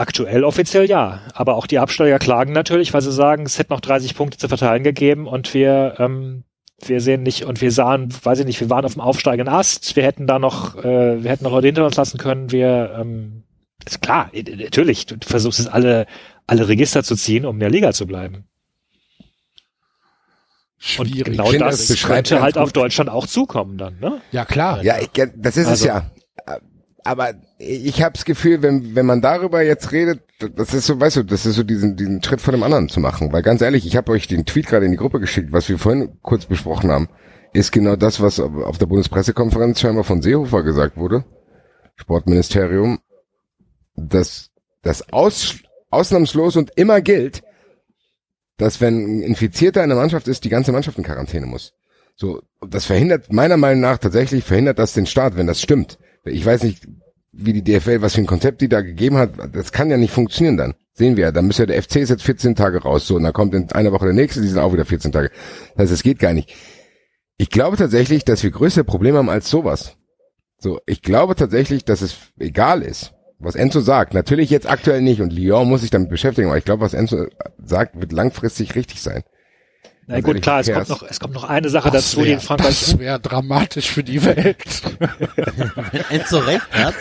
Aktuell 0.00 0.44
offiziell 0.44 0.88
ja, 0.88 1.20
aber 1.34 1.56
auch 1.56 1.66
die 1.66 1.78
Absteiger 1.78 2.18
klagen 2.18 2.54
natürlich, 2.54 2.94
weil 2.94 3.02
sie 3.02 3.12
sagen, 3.12 3.44
es 3.44 3.58
hätte 3.58 3.70
noch 3.70 3.80
30 3.80 4.14
Punkte 4.14 4.38
zu 4.38 4.48
verteilen 4.48 4.82
gegeben 4.82 5.26
und 5.26 5.52
wir 5.52 5.96
ähm, 5.98 6.44
wir 6.82 7.02
sehen 7.02 7.22
nicht 7.22 7.44
und 7.44 7.60
wir 7.60 7.70
sahen, 7.70 8.08
weiß 8.22 8.38
ich 8.38 8.46
nicht, 8.46 8.58
wir 8.60 8.70
waren 8.70 8.86
auf 8.86 8.94
dem 8.94 9.02
aufsteigenden 9.02 9.54
Ast, 9.54 9.96
wir 9.96 10.02
hätten 10.02 10.26
da 10.26 10.38
noch 10.38 10.74
äh, 10.82 11.22
wir 11.22 11.30
hätten 11.30 11.44
noch 11.44 11.52
Leute 11.52 11.66
hinter 11.66 11.84
uns 11.84 11.96
lassen 11.96 12.16
können, 12.16 12.50
wir 12.50 12.96
ähm, 12.98 13.42
ist 13.86 14.00
klar, 14.00 14.30
äh, 14.32 14.42
natürlich, 14.42 15.04
du 15.04 15.16
versuchst 15.22 15.60
es 15.60 15.66
alle 15.66 16.06
alle 16.46 16.66
Register 16.66 17.04
zu 17.04 17.14
ziehen, 17.14 17.44
um 17.44 17.56
in 17.56 17.60
der 17.60 17.70
Liga 17.70 17.92
zu 17.92 18.06
bleiben. 18.06 18.44
Und 20.98 21.08
Schwierig. 21.08 21.24
genau 21.24 21.44
Ich 21.44 21.50
finde, 21.50 21.66
das, 21.66 21.86
das 21.88 22.02
könnte 22.02 22.40
halt 22.40 22.56
auf 22.56 22.68
gut. 22.70 22.76
Deutschland 22.76 23.10
auch 23.10 23.26
zukommen 23.26 23.76
dann, 23.76 23.98
ne? 24.00 24.22
Ja, 24.32 24.46
klar. 24.46 24.82
Ja, 24.82 24.94
ich, 24.98 25.10
das 25.12 25.58
ist 25.58 25.64
es 25.64 25.68
Also- 25.68 25.88
ja. 25.88 26.10
Aber 27.04 27.34
ich 27.58 28.02
habe 28.02 28.12
das 28.14 28.24
Gefühl, 28.24 28.62
wenn 28.62 28.94
wenn 28.94 29.06
man 29.06 29.20
darüber 29.20 29.62
jetzt 29.62 29.92
redet, 29.92 30.22
das 30.38 30.74
ist 30.74 30.86
so, 30.86 31.00
weißt 31.00 31.16
du, 31.16 31.22
das 31.22 31.46
ist 31.46 31.56
so 31.56 31.62
diesen 31.62 31.96
diesen 31.96 32.22
Schritt 32.22 32.40
von 32.40 32.52
dem 32.52 32.62
anderen 32.62 32.88
zu 32.88 33.00
machen. 33.00 33.32
Weil 33.32 33.42
ganz 33.42 33.62
ehrlich, 33.62 33.86
ich 33.86 33.96
habe 33.96 34.12
euch 34.12 34.26
den 34.26 34.44
Tweet 34.44 34.66
gerade 34.66 34.86
in 34.86 34.92
die 34.92 34.98
Gruppe 34.98 35.20
geschickt, 35.20 35.52
was 35.52 35.68
wir 35.68 35.78
vorhin 35.78 36.18
kurz 36.22 36.46
besprochen 36.46 36.90
haben, 36.90 37.08
ist 37.52 37.72
genau 37.72 37.96
das, 37.96 38.20
was 38.20 38.38
auf 38.40 38.78
der 38.78 38.86
Bundespressekonferenz 38.86 39.80
scheinbar 39.80 40.04
von 40.04 40.22
Seehofer 40.22 40.62
gesagt 40.62 40.96
wurde, 40.96 41.24
Sportministerium, 41.96 42.98
dass 43.94 44.50
das 44.82 45.12
Aus 45.12 45.56
ausnahmslos 45.90 46.56
und 46.56 46.70
immer 46.76 47.00
gilt, 47.00 47.42
dass 48.56 48.80
wenn 48.80 49.18
ein 49.18 49.22
Infizierter 49.22 49.82
in 49.82 49.88
der 49.88 49.98
Mannschaft 49.98 50.28
ist, 50.28 50.44
die 50.44 50.50
ganze 50.50 50.70
Mannschaft 50.72 50.98
in 50.98 51.04
Quarantäne 51.04 51.46
muss. 51.46 51.72
So, 52.14 52.42
das 52.60 52.84
verhindert 52.84 53.32
meiner 53.32 53.56
Meinung 53.56 53.80
nach 53.80 53.98
tatsächlich 53.98 54.44
verhindert 54.44 54.78
das 54.78 54.92
den 54.92 55.06
Start, 55.06 55.36
wenn 55.36 55.46
das 55.46 55.60
stimmt. 55.60 55.98
Ich 56.24 56.44
weiß 56.44 56.62
nicht, 56.62 56.86
wie 57.32 57.52
die 57.52 57.64
DFL, 57.64 58.02
was 58.02 58.14
für 58.14 58.20
ein 58.20 58.26
Konzept 58.26 58.60
die 58.60 58.68
da 58.68 58.80
gegeben 58.80 59.16
hat. 59.16 59.32
Das 59.52 59.72
kann 59.72 59.90
ja 59.90 59.96
nicht 59.96 60.12
funktionieren 60.12 60.56
dann. 60.56 60.74
Sehen 60.92 61.16
wir 61.16 61.26
ja. 61.26 61.32
Dann 61.32 61.46
müsste 61.46 61.62
ja 61.62 61.66
der 61.66 61.82
FC 61.82 61.96
ist 61.96 62.10
jetzt 62.10 62.22
14 62.22 62.54
Tage 62.54 62.82
raus. 62.82 63.06
So, 63.06 63.16
und 63.16 63.22
dann 63.22 63.32
kommt 63.32 63.54
in 63.54 63.70
einer 63.72 63.92
Woche 63.92 64.06
der 64.06 64.14
nächste, 64.14 64.40
die 64.40 64.48
sind 64.48 64.58
auch 64.58 64.72
wieder 64.72 64.84
14 64.84 65.12
Tage. 65.12 65.30
Das 65.74 65.84
heißt, 65.84 65.92
es 65.92 66.02
geht 66.02 66.18
gar 66.18 66.32
nicht. 66.32 66.54
Ich 67.38 67.50
glaube 67.50 67.76
tatsächlich, 67.76 68.24
dass 68.24 68.42
wir 68.42 68.50
größere 68.50 68.84
Probleme 68.84 69.18
haben 69.18 69.30
als 69.30 69.48
sowas. 69.48 69.96
So, 70.58 70.80
ich 70.86 71.00
glaube 71.00 71.36
tatsächlich, 71.36 71.84
dass 71.84 72.02
es 72.02 72.16
egal 72.38 72.82
ist, 72.82 73.14
was 73.38 73.54
Enzo 73.54 73.80
sagt. 73.80 74.12
Natürlich 74.12 74.50
jetzt 74.50 74.68
aktuell 74.68 75.00
nicht 75.00 75.22
und 75.22 75.32
Lyon 75.32 75.68
muss 75.68 75.80
sich 75.80 75.90
damit 75.90 76.10
beschäftigen, 76.10 76.48
aber 76.48 76.58
ich 76.58 76.66
glaube, 76.66 76.82
was 76.82 76.92
Enzo 76.92 77.26
sagt, 77.64 77.98
wird 77.98 78.12
langfristig 78.12 78.74
richtig 78.74 79.00
sein. 79.00 79.22
Na 80.10 80.20
gut, 80.20 80.42
klar, 80.42 80.60
es 80.60 80.70
kommt 80.72 80.88
noch, 80.88 81.02
es 81.08 81.20
kommt 81.20 81.34
noch 81.34 81.44
eine 81.44 81.68
Sache 81.70 81.90
Das 81.90 82.04
dazu, 82.10 82.16
die 82.22 82.32
in 82.32 82.36
wäre 82.38 82.40
Frankreich 82.40 82.98
wär 82.98 83.18
dramatisch 83.18 83.90
für 83.90 84.02
die 84.02 84.24
Welt. 84.24 84.56
Wenn 85.92 86.20
Enzo 86.20 86.38
recht 86.38 86.66
hat, 86.72 86.94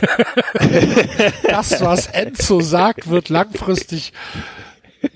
Das, 1.50 1.82
was 1.82 2.08
Enzo 2.08 2.62
sagt, 2.62 3.10
wird 3.10 3.30
langfristig 3.30 4.14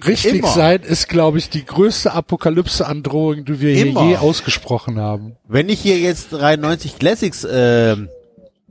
richtig 0.08 0.36
Immer. 0.40 0.48
sein, 0.48 0.82
ist, 0.82 1.10
glaube 1.10 1.38
ich, 1.38 1.50
die 1.50 1.66
größte 1.66 2.14
Apokalypse-Androhung, 2.14 3.46
die 3.46 3.60
wir 3.62 3.76
Immer. 3.76 4.02
hier 4.04 4.10
je 4.12 4.18
ausgesprochen 4.18 4.98
haben. 5.00 5.36
wenn 5.48 5.70
ich 5.70 5.80
hier 5.82 6.00
jetzt 6.00 6.32
93 6.32 6.98
Classics 7.00 7.46
ähm, 7.50 8.10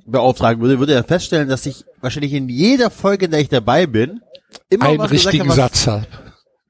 beauftragen 0.07 0.61
würde, 0.63 0.79
würde 0.79 0.95
er 0.95 1.05
feststellen, 1.05 1.49
dass 1.49 1.65
ich 1.67 1.85
wahrscheinlich 2.01 2.33
in 2.33 2.49
jeder 2.49 2.91
Folge, 2.91 3.27
in 3.27 3.31
der 3.31 3.41
ich 3.41 3.49
dabei 3.51 3.87
bin, 3.87 4.21
immer 4.69 4.87
Einen 4.87 4.99
gesagt 4.99 5.13
richtigen 5.13 5.41
habe, 5.41 5.51
was- 5.51 5.57
Satz 5.57 5.87
hat. 5.87 6.09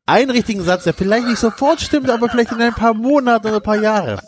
Einen 0.07 0.31
richtigen 0.31 0.63
Satz, 0.63 0.85
der 0.85 0.95
vielleicht 0.95 1.27
nicht 1.27 1.39
sofort 1.39 1.81
stimmt, 1.81 2.11
aber 2.11 2.29
vielleicht 2.29 2.53
in 2.53 2.61
ein 2.61 2.75
paar 2.75 2.95
Monaten 2.95 3.47
oder 3.47 3.57
ein 3.57 3.63
paar 3.63 3.81
Jahre. 3.81 4.21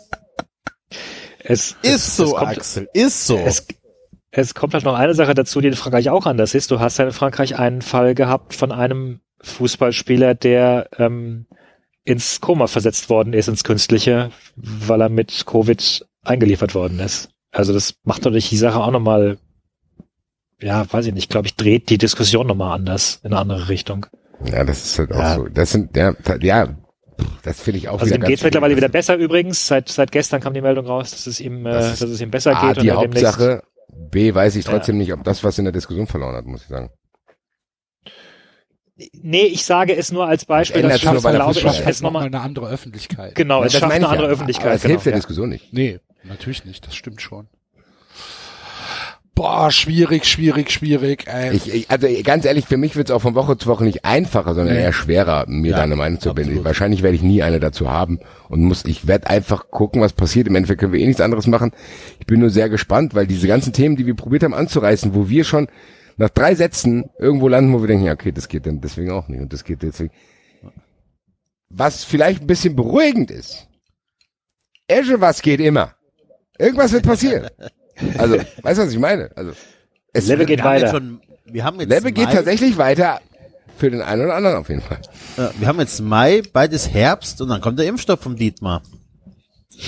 es, 1.39 1.75
es, 1.81 1.95
Ist 1.95 2.15
so, 2.17 2.23
es 2.25 2.31
kommt, 2.31 2.57
Axel, 2.57 2.89
ist 2.93 3.27
so. 3.27 3.37
Es, 3.37 3.67
es 4.31 4.53
kommt 4.53 4.73
halt 4.73 4.83
noch 4.83 4.95
eine 4.95 5.13
Sache 5.13 5.33
dazu, 5.33 5.61
die 5.61 5.67
in 5.67 5.75
Frankreich 5.75 6.09
auch 6.09 6.25
anders 6.25 6.55
ist. 6.55 6.71
Du 6.71 6.79
hast 6.79 6.97
ja 6.97 7.05
in 7.05 7.11
Frankreich 7.11 7.57
einen 7.57 7.81
Fall 7.81 8.15
gehabt 8.15 8.53
von 8.53 8.71
einem 8.71 9.21
Fußballspieler, 9.41 10.35
der 10.35 10.89
ähm, 10.97 11.45
ins 12.03 12.41
Koma 12.41 12.67
versetzt 12.67 13.09
worden 13.09 13.33
ist, 13.33 13.47
ins 13.47 13.63
Künstliche, 13.63 14.31
weil 14.55 15.01
er 15.01 15.09
mit 15.09 15.45
Covid 15.45 16.05
eingeliefert 16.23 16.75
worden 16.75 16.99
ist. 16.99 17.29
Also 17.51 17.73
das 17.73 17.95
macht 18.03 18.23
natürlich 18.23 18.49
die 18.49 18.57
Sache 18.57 18.79
auch 18.79 18.91
nochmal, 18.91 19.37
ja, 20.61 20.91
weiß 20.91 21.05
ich 21.07 21.13
nicht, 21.13 21.29
glaube 21.29 21.47
ich, 21.47 21.55
dreht 21.55 21.89
die 21.89 21.97
Diskussion 21.97 22.47
nochmal 22.47 22.75
anders, 22.75 23.21
in 23.23 23.31
eine 23.31 23.39
andere 23.39 23.69
Richtung. 23.69 24.07
Ja, 24.43 24.63
das 24.63 24.83
ist 24.83 24.99
halt 24.99 25.11
auch 25.13 25.19
Ja. 25.19 25.35
so. 25.35 25.47
Das 25.47 25.71
sind, 25.71 25.95
ja, 25.95 26.13
ja, 26.41 26.75
das 27.43 27.61
finde 27.61 27.77
ich 27.77 27.87
auch 27.89 27.93
Also 27.99 28.07
wieder 28.07 28.15
ihm 28.17 28.21
ganz 28.21 28.29
geht's 28.29 28.43
mittlerweile 28.43 28.75
wieder 28.75 28.89
besser 28.89 29.15
übrigens. 29.15 29.67
Seit, 29.67 29.89
seit 29.89 30.11
gestern 30.11 30.41
kam 30.41 30.53
die 30.53 30.61
Meldung 30.61 30.85
raus, 30.85 31.11
dass 31.11 31.27
es 31.27 31.39
ihm, 31.39 31.65
äh, 31.65 31.71
Das 31.71 31.93
ist 31.93 32.01
dass 32.01 32.09
es 32.09 32.21
ihm 32.21 32.31
besser 32.31 32.55
A, 32.57 32.73
geht. 32.73 32.83
die 32.83 32.87
demnächst- 32.87 33.25
Hauptsache. 33.25 33.63
B, 34.11 34.33
weiß 34.33 34.55
ich 34.57 34.65
Ja. 34.65 34.71
trotzdem 34.71 34.97
nicht, 34.97 35.13
ob 35.13 35.23
das 35.23 35.43
was 35.43 35.57
in 35.57 35.63
der 35.65 35.71
Diskussion 35.71 36.07
verloren 36.07 36.35
hat, 36.35 36.45
muss 36.45 36.63
ich 36.63 36.67
sagen. 36.67 36.89
Nee, 39.13 39.43
ich 39.47 39.65
sage 39.65 39.95
es 39.95 40.11
nur 40.11 40.25
als 40.27 40.45
Beispiel, 40.45 40.81
das 40.83 41.03
nur 41.03 41.13
schafft, 41.13 41.21
glaube 41.35 41.51
ich, 41.51 41.63
Das 41.63 41.79
es 41.79 41.85
hat 41.85 41.93
noch 42.01 42.11
mal 42.11 42.19
nochmal, 42.21 42.25
eine 42.27 42.39
andere 42.41 42.69
Öffentlichkeit. 42.69 43.35
genau, 43.35 43.63
es 43.63 43.73
das 43.73 43.81
schafft 43.81 43.91
eine 43.93 44.07
andere 44.07 44.27
ja. 44.27 44.33
Öffentlichkeit. 44.33 44.65
Aber 44.67 44.73
das 44.75 44.81
genau, 44.83 44.91
hilft 44.93 45.05
der 45.05 45.11
ja. 45.13 45.17
Diskussion 45.17 45.49
nicht. 45.49 45.73
Nee, 45.73 45.99
natürlich 46.23 46.63
nicht. 46.63 46.85
Das 46.87 46.95
stimmt 46.95 47.21
schon. 47.21 47.47
Boah, 49.35 49.69
schwierig, 49.69 50.23
schwierig, 50.25 50.71
schwierig. 50.71 51.25
Ey. 51.27 51.53
Ich, 51.53 51.73
ich, 51.73 51.91
also 51.91 52.07
ganz 52.23 52.45
ehrlich, 52.45 52.65
für 52.67 52.77
mich 52.77 52.95
wird 52.95 53.09
es 53.09 53.13
auch 53.15 53.21
von 53.21 53.35
Woche 53.35 53.57
zu 53.57 53.67
Woche 53.67 53.83
nicht 53.83 54.05
einfacher, 54.05 54.55
sondern 54.55 54.75
Nee. 54.75 54.81
eher 54.81 54.93
schwerer, 54.93 55.43
mir 55.47 55.71
Ja, 55.71 55.77
da 55.77 55.83
eine 55.83 55.97
Meinung 55.97 56.21
zu 56.21 56.33
bilden. 56.33 56.63
Wahrscheinlich 56.63 57.03
werde 57.03 57.15
ich 57.15 57.21
nie 57.21 57.43
eine 57.43 57.59
dazu 57.59 57.91
haben 57.91 58.19
und 58.47 58.63
muss, 58.63 58.85
ich 58.85 59.07
werde 59.07 59.27
einfach 59.29 59.69
gucken, 59.71 60.01
was 60.01 60.13
passiert. 60.13 60.47
Im 60.47 60.55
Endeffekt 60.55 60.79
können 60.79 60.93
wir 60.93 61.01
eh 61.01 61.05
nichts 61.05 61.19
anderes 61.19 61.47
machen. 61.47 61.71
Ich 62.19 62.25
bin 62.27 62.39
nur 62.39 62.49
sehr 62.49 62.69
gespannt, 62.69 63.13
weil 63.13 63.27
diese 63.27 63.47
ganzen 63.49 63.73
Themen, 63.73 63.97
die 63.97 64.05
wir 64.05 64.15
probiert 64.15 64.43
haben 64.43 64.53
anzureißen, 64.53 65.13
wo 65.13 65.27
wir 65.27 65.43
schon 65.43 65.67
nach 66.15 66.29
drei 66.29 66.55
Sätzen 66.55 67.09
irgendwo 67.19 67.49
landen, 67.49 67.73
wo 67.73 67.81
wir 67.81 67.87
denken, 67.87 68.05
ja, 68.05 68.13
okay, 68.13 68.31
das 68.31 68.47
geht 68.47 68.65
dann 68.65 68.79
deswegen 68.79 69.11
auch 69.11 69.27
nicht 69.27 69.41
und 69.41 69.51
das 69.51 69.65
geht 69.65 69.81
deswegen. 69.83 70.11
Was 71.69 72.05
vielleicht 72.05 72.41
ein 72.43 72.47
bisschen 72.47 72.77
beruhigend 72.77 73.31
ist. 73.31 73.67
Esche, 74.87 75.19
was 75.19 75.41
geht 75.41 75.59
immer. 75.59 75.93
Irgendwas 76.57 76.93
wird 76.93 77.05
passieren. 77.05 77.47
Also, 78.17 78.35
weißt 78.61 78.79
du, 78.79 78.83
was 78.83 78.91
ich 78.91 78.99
meine? 78.99 79.29
Also, 79.35 79.51
es 80.13 80.27
Level 80.27 80.39
wird- 80.47 80.49
geht 80.49 80.59
wir 80.59 80.63
haben 80.65 80.73
jetzt 80.75 80.83
weiter. 80.93 80.97
schon, 80.97 81.21
wir 81.45 81.63
haben 81.63 81.79
jetzt 81.79 81.89
Level 81.89 82.11
geht 82.11 82.25
Mai, 82.27 82.33
tatsächlich 82.33 82.77
weiter 82.77 83.21
für 83.77 83.91
den 83.91 84.01
einen 84.01 84.23
oder 84.25 84.35
anderen 84.35 84.57
auf 84.57 84.69
jeden 84.69 84.81
Fall. 84.81 84.99
äh, 85.37 85.49
wir 85.59 85.67
haben 85.67 85.79
jetzt 85.79 85.99
Mai, 86.01 86.41
bald 86.53 86.71
ist 86.73 86.93
Herbst 86.93 87.41
und 87.41 87.49
dann 87.49 87.61
kommt 87.61 87.77
der 87.79 87.87
Impfstoff 87.87 88.19
vom 88.21 88.35
Dietmar. 88.35 88.81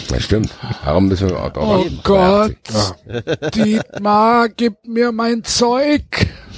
Das 0.10 0.24
stimmt. 0.24 0.50
Darum 0.84 1.08
müssen 1.08 1.30
wir 1.30 1.40
auch 1.42 1.54
drauf 1.54 1.86
Oh 2.04 2.42
achten. 2.44 2.58
Gott. 2.66 3.56
Dietmar, 3.56 4.50
gib 4.50 4.86
mir 4.86 5.12
mein 5.12 5.44
Zeug. 5.44 6.04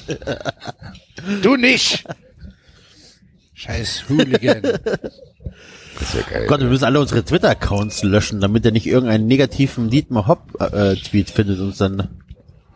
Du 1.43 1.57
nicht. 1.57 2.05
Scheiß 3.53 4.05
Hooligan. 4.09 4.61
Das 5.99 6.15
wäre 6.15 6.23
geil. 6.29 6.45
Gott, 6.47 6.59
wir 6.61 6.67
müssen 6.67 6.85
alle 6.85 6.99
unsere 6.99 7.23
Twitter-Accounts 7.25 8.03
löschen, 8.03 8.39
damit 8.41 8.65
er 8.65 8.71
nicht 8.71 8.87
irgendeinen 8.87 9.27
negativen 9.27 9.89
Dietmar 9.89 10.27
Hopp-Tweet 10.27 11.29
findet 11.29 11.59
und 11.59 11.67
uns 11.67 11.77
dann 11.77 12.07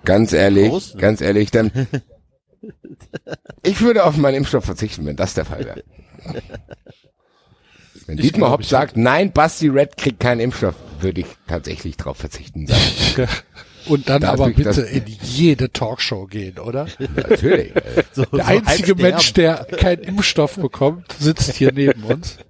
Ganz 0.06 0.34
ehrlich, 0.34 0.70
Raus, 0.72 0.94
ne? 0.96 1.02
ganz 1.02 1.22
ehrlich, 1.22 1.50
dann. 1.52 1.72
Ich 3.64 3.80
würde 3.82 4.04
auf 4.04 4.18
meinen 4.18 4.36
Impfstoff 4.36 4.66
verzichten, 4.66 5.06
wenn 5.06 5.16
das 5.16 5.34
der 5.34 5.46
Fall 5.46 5.66
wäre. 5.66 5.84
Wenn 8.06 8.18
Ich 8.18 8.24
Dietmar 8.32 8.52
Hopp 8.52 8.66
sagt, 8.66 8.98
nein, 8.98 9.32
Basti 9.32 9.70
Red 9.70 9.96
kriegt 9.96 10.20
keinen 10.20 10.42
Impfstoff, 10.42 10.76
würde 11.00 11.22
ich 11.22 11.28
tatsächlich 11.48 11.96
drauf 11.96 12.18
verzichten. 12.18 12.68
Sagen. 12.68 13.30
Und 13.88 14.10
dann 14.10 14.22
Das 14.22 14.32
aber 14.32 14.48
bitte 14.48 14.64
das- 14.64 14.78
in 14.92 15.04
jede 15.22 15.72
Talkshow 15.72 16.26
gehen, 16.26 16.60
oder? 16.60 16.88
Natürlich. 17.16 17.74
äh, 17.76 18.04
so, 18.12 18.24
Der 18.26 18.48
einzige 18.48 18.96
Mensch, 18.96 19.32
der 19.34 19.66
keinen 19.78 20.04
Impfstoff 20.04 20.56
bekommt, 20.58 21.14
sitzt 21.18 21.54
hier 21.54 21.72
neben 21.72 22.04
uns. 22.04 22.40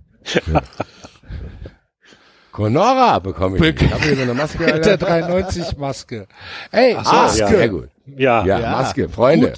Conora 2.52 3.20
bekomme 3.20 3.56
ich. 3.58 3.62
nicht. 3.62 3.82
Ich 3.82 3.92
habe 3.92 4.04
hier 4.04 4.16
so 4.16 4.22
eine 4.22 4.34
Maske. 4.34 4.60
Mit 4.60 4.68
der 4.86 4.92
Alter. 4.94 4.98
93 4.98 5.78
Maske. 5.78 6.28
Ey, 6.72 6.94
so, 6.94 7.12
Maske. 7.12 7.40
ja, 7.40 7.48
Sehr 7.48 7.70
gut. 7.70 7.90
Ja, 8.06 8.46
Ja, 8.46 8.60
Ja. 8.60 8.72
Maske, 8.72 9.10
Freunde. 9.10 9.54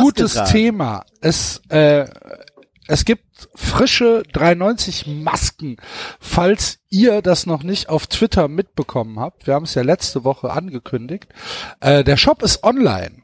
Gutes 0.00 0.34
Thema. 0.44 1.04
Es, 1.20 1.62
äh, 1.68 2.06
es 2.88 3.04
gibt 3.04 3.24
frische 3.54 4.22
93 4.32 5.06
Masken, 5.06 5.76
falls 6.18 6.80
ihr 6.90 7.22
das 7.22 7.46
noch 7.46 7.62
nicht 7.62 7.88
auf 7.88 8.06
Twitter 8.06 8.48
mitbekommen 8.48 9.20
habt. 9.20 9.46
Wir 9.46 9.54
haben 9.54 9.64
es 9.64 9.74
ja 9.74 9.82
letzte 9.82 10.24
Woche 10.24 10.50
angekündigt. 10.50 11.28
Äh, 11.80 12.04
der 12.04 12.16
Shop 12.16 12.42
ist 12.42 12.64
online. 12.64 13.22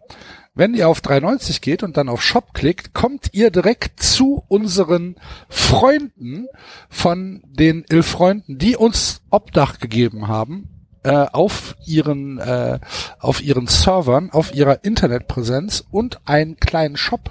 Wenn 0.55 0.75
ihr 0.75 0.89
auf 0.89 1.01
390 1.01 1.61
geht 1.61 1.83
und 1.83 1.97
dann 1.97 2.09
auf 2.09 2.23
Shop 2.23 2.55
klickt, 2.55 2.93
kommt 2.93 3.31
ihr 3.33 3.51
direkt 3.51 4.03
zu 4.03 4.45
unseren 4.49 5.15
Freunden 5.49 6.49
von 6.89 7.43
den 7.47 7.85
Ill-Freunden, 7.89 8.59
die 8.59 8.77
uns 8.77 9.23
Obdach 9.31 9.79
gegeben 9.79 10.27
haben, 10.27 10.69
äh, 11.05 11.27
auf 11.33 11.77
ihren 11.87 12.39
äh, 12.39 12.81
auf 13.21 13.41
ihren 13.43 13.69
Servern, 13.69 14.31
auf 14.31 14.53
ihrer 14.53 14.85
Internetpräsenz 14.85 15.85
und 15.91 16.21
einen 16.27 16.57
kleinen 16.57 16.97
Shop 16.97 17.31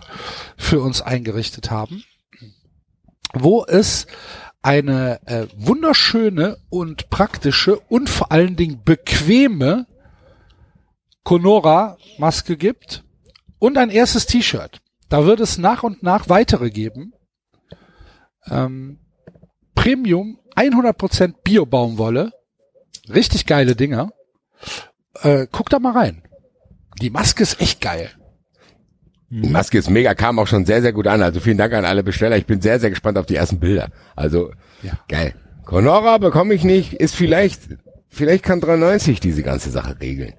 für 0.57 0.81
uns 0.81 1.01
eingerichtet 1.01 1.69
haben, 1.69 2.03
wo 3.33 3.65
es 3.65 4.07
eine 4.61 5.19
äh, 5.27 5.47
wunderschöne 5.55 6.57
und 6.69 7.09
praktische 7.09 7.79
und 7.79 8.09
vor 8.09 8.31
allen 8.31 8.55
Dingen 8.55 8.81
bequeme 8.83 9.87
Conora 11.23 11.97
Maske 12.17 12.57
gibt 12.57 13.03
und 13.59 13.77
ein 13.77 13.89
erstes 13.89 14.25
T-Shirt. 14.25 14.81
Da 15.09 15.25
wird 15.25 15.39
es 15.39 15.57
nach 15.57 15.83
und 15.83 16.03
nach 16.03 16.29
weitere 16.29 16.69
geben. 16.69 17.13
Ähm, 18.49 18.99
Premium 19.75 20.39
100% 20.55 21.35
Bio-Baumwolle. 21.43 22.31
Richtig 23.09 23.45
geile 23.45 23.75
Dinger. 23.75 24.11
Äh, 25.21 25.47
guck 25.51 25.69
da 25.69 25.79
mal 25.79 25.93
rein. 25.93 26.23
Die 27.01 27.09
Maske 27.09 27.43
ist 27.43 27.61
echt 27.61 27.81
geil. 27.81 28.09
Die 29.31 29.47
Maske 29.49 29.77
ist 29.77 29.89
mega, 29.91 30.15
kam 30.15 30.39
auch 30.39 30.47
schon 30.47 30.65
sehr, 30.65 30.81
sehr 30.81 30.91
gut 30.91 31.05
an. 31.05 31.21
Also 31.21 31.39
vielen 31.39 31.57
Dank 31.57 31.73
an 31.73 31.85
alle 31.85 32.01
Besteller. 32.03 32.35
Ich 32.37 32.47
bin 32.47 32.61
sehr, 32.61 32.79
sehr 32.79 32.89
gespannt 32.89 33.17
auf 33.17 33.27
die 33.27 33.35
ersten 33.35 33.59
Bilder. 33.59 33.89
Also, 34.15 34.51
Ja. 34.81 34.93
geil. 35.07 35.35
Conora 35.65 36.17
bekomme 36.17 36.55
ich 36.55 36.63
nicht, 36.63 36.93
ist 36.93 37.15
vielleicht, 37.15 37.61
vielleicht 38.07 38.43
kann 38.43 38.59
93 38.59 39.19
diese 39.19 39.43
ganze 39.43 39.69
Sache 39.69 39.99
regeln. 40.01 40.33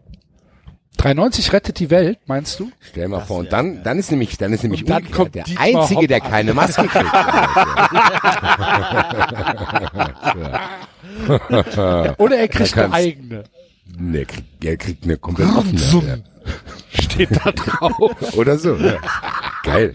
390 1.01 1.53
rettet 1.53 1.78
die 1.78 1.90
Welt, 1.90 2.18
meinst 2.26 2.59
du? 2.61 2.70
Stell 2.80 3.09
mal 3.09 3.20
vor. 3.20 3.38
Und 3.38 3.53
dann, 3.53 3.82
dann 3.82 3.98
ist 3.98 4.11
nämlich, 4.11 4.36
dann 4.36 4.53
ist 4.53 4.62
nämlich 4.62 4.84
dann 4.84 4.98
umgekehrt 4.98 5.16
kommt 5.16 5.34
der 5.34 5.44
Dietmar 5.44 5.64
Einzige, 5.82 6.01
Hopp 6.01 6.09
der 6.09 6.20
keine 6.20 6.55
Maske 6.55 6.82
kriegt. 6.88 7.11
Oder 12.18 12.38
er 12.38 12.48
kriegt 12.48 12.76
eine 12.78 12.92
eigene. 12.92 13.44
nee, 13.98 14.24
kriegt, 14.24 14.64
er 14.64 14.76
kriegt 14.76 15.05
eine 15.05 15.16
komplett 15.16 15.48
offene. 15.48 15.80
Ja. 15.80 16.16
Steht 16.92 17.30
da 17.44 17.53
drauf. 17.53 18.12
Oder 18.36 18.59
so. 18.59 18.74
Ja. 18.76 18.96
Geil. 19.62 19.94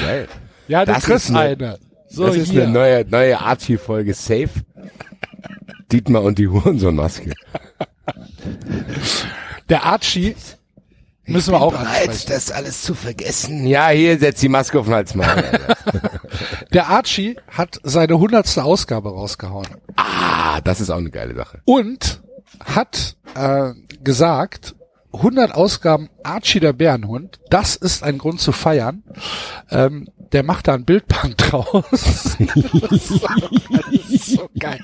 Geil. 0.00 0.28
Ja, 0.68 0.84
du 0.84 0.92
Das 0.92 1.04
kriegst 1.04 1.30
ist 1.30 1.36
eine- 1.36 1.56
eine. 1.66 1.78
So, 2.08 2.26
das 2.26 2.36
ist 2.36 2.50
hier. 2.50 2.64
eine 2.64 2.72
neue, 2.72 3.04
neue 3.08 3.40
Archie-Folge 3.40 4.14
Safe. 4.14 4.48
Dietmar 5.92 6.22
und 6.22 6.38
die 6.38 6.48
Hurensohn-Maske. 6.48 7.32
Der 9.68 9.84
Archie 9.84 10.36
müssen 11.26 11.52
wir 11.52 11.60
auch 11.60 11.74
ansprechen. 11.74 12.24
das 12.28 12.50
alles 12.50 12.82
zu 12.82 12.94
vergessen. 12.94 13.66
Ja, 13.66 13.88
hier, 13.88 14.18
setz 14.18 14.40
die 14.40 14.48
Maske 14.48 14.78
auf 14.78 14.86
den 14.86 14.94
Hals 14.94 15.14
mal. 15.14 15.60
Der 16.72 16.88
Archie 16.88 17.36
hat 17.48 17.80
seine 17.82 18.18
hundertste 18.18 18.62
Ausgabe 18.62 19.10
rausgehauen 19.10 19.66
ah, 19.96 20.60
das 20.62 20.80
ist 20.80 20.90
auch 20.90 20.98
eine 20.98 21.10
geile 21.10 21.34
Sache. 21.34 21.60
und 21.64 22.22
hat 22.64 23.16
äh, 23.34 23.72
gesagt, 24.02 24.74
100 25.12 25.54
Ausgaben 25.54 26.10
Archie 26.22 26.60
der 26.60 26.72
Bärenhund, 26.74 27.40
das 27.50 27.76
ist 27.76 28.02
ein 28.02 28.18
Grund 28.18 28.40
zu 28.40 28.52
feiern. 28.52 29.02
Ähm, 29.70 30.08
der 30.32 30.42
macht 30.42 30.68
da 30.68 30.74
ein 30.74 30.84
Bildband 30.84 31.34
draus. 31.38 31.86
das 32.38 32.40
ist 34.10 34.26
so 34.26 34.50
geil. 34.58 34.80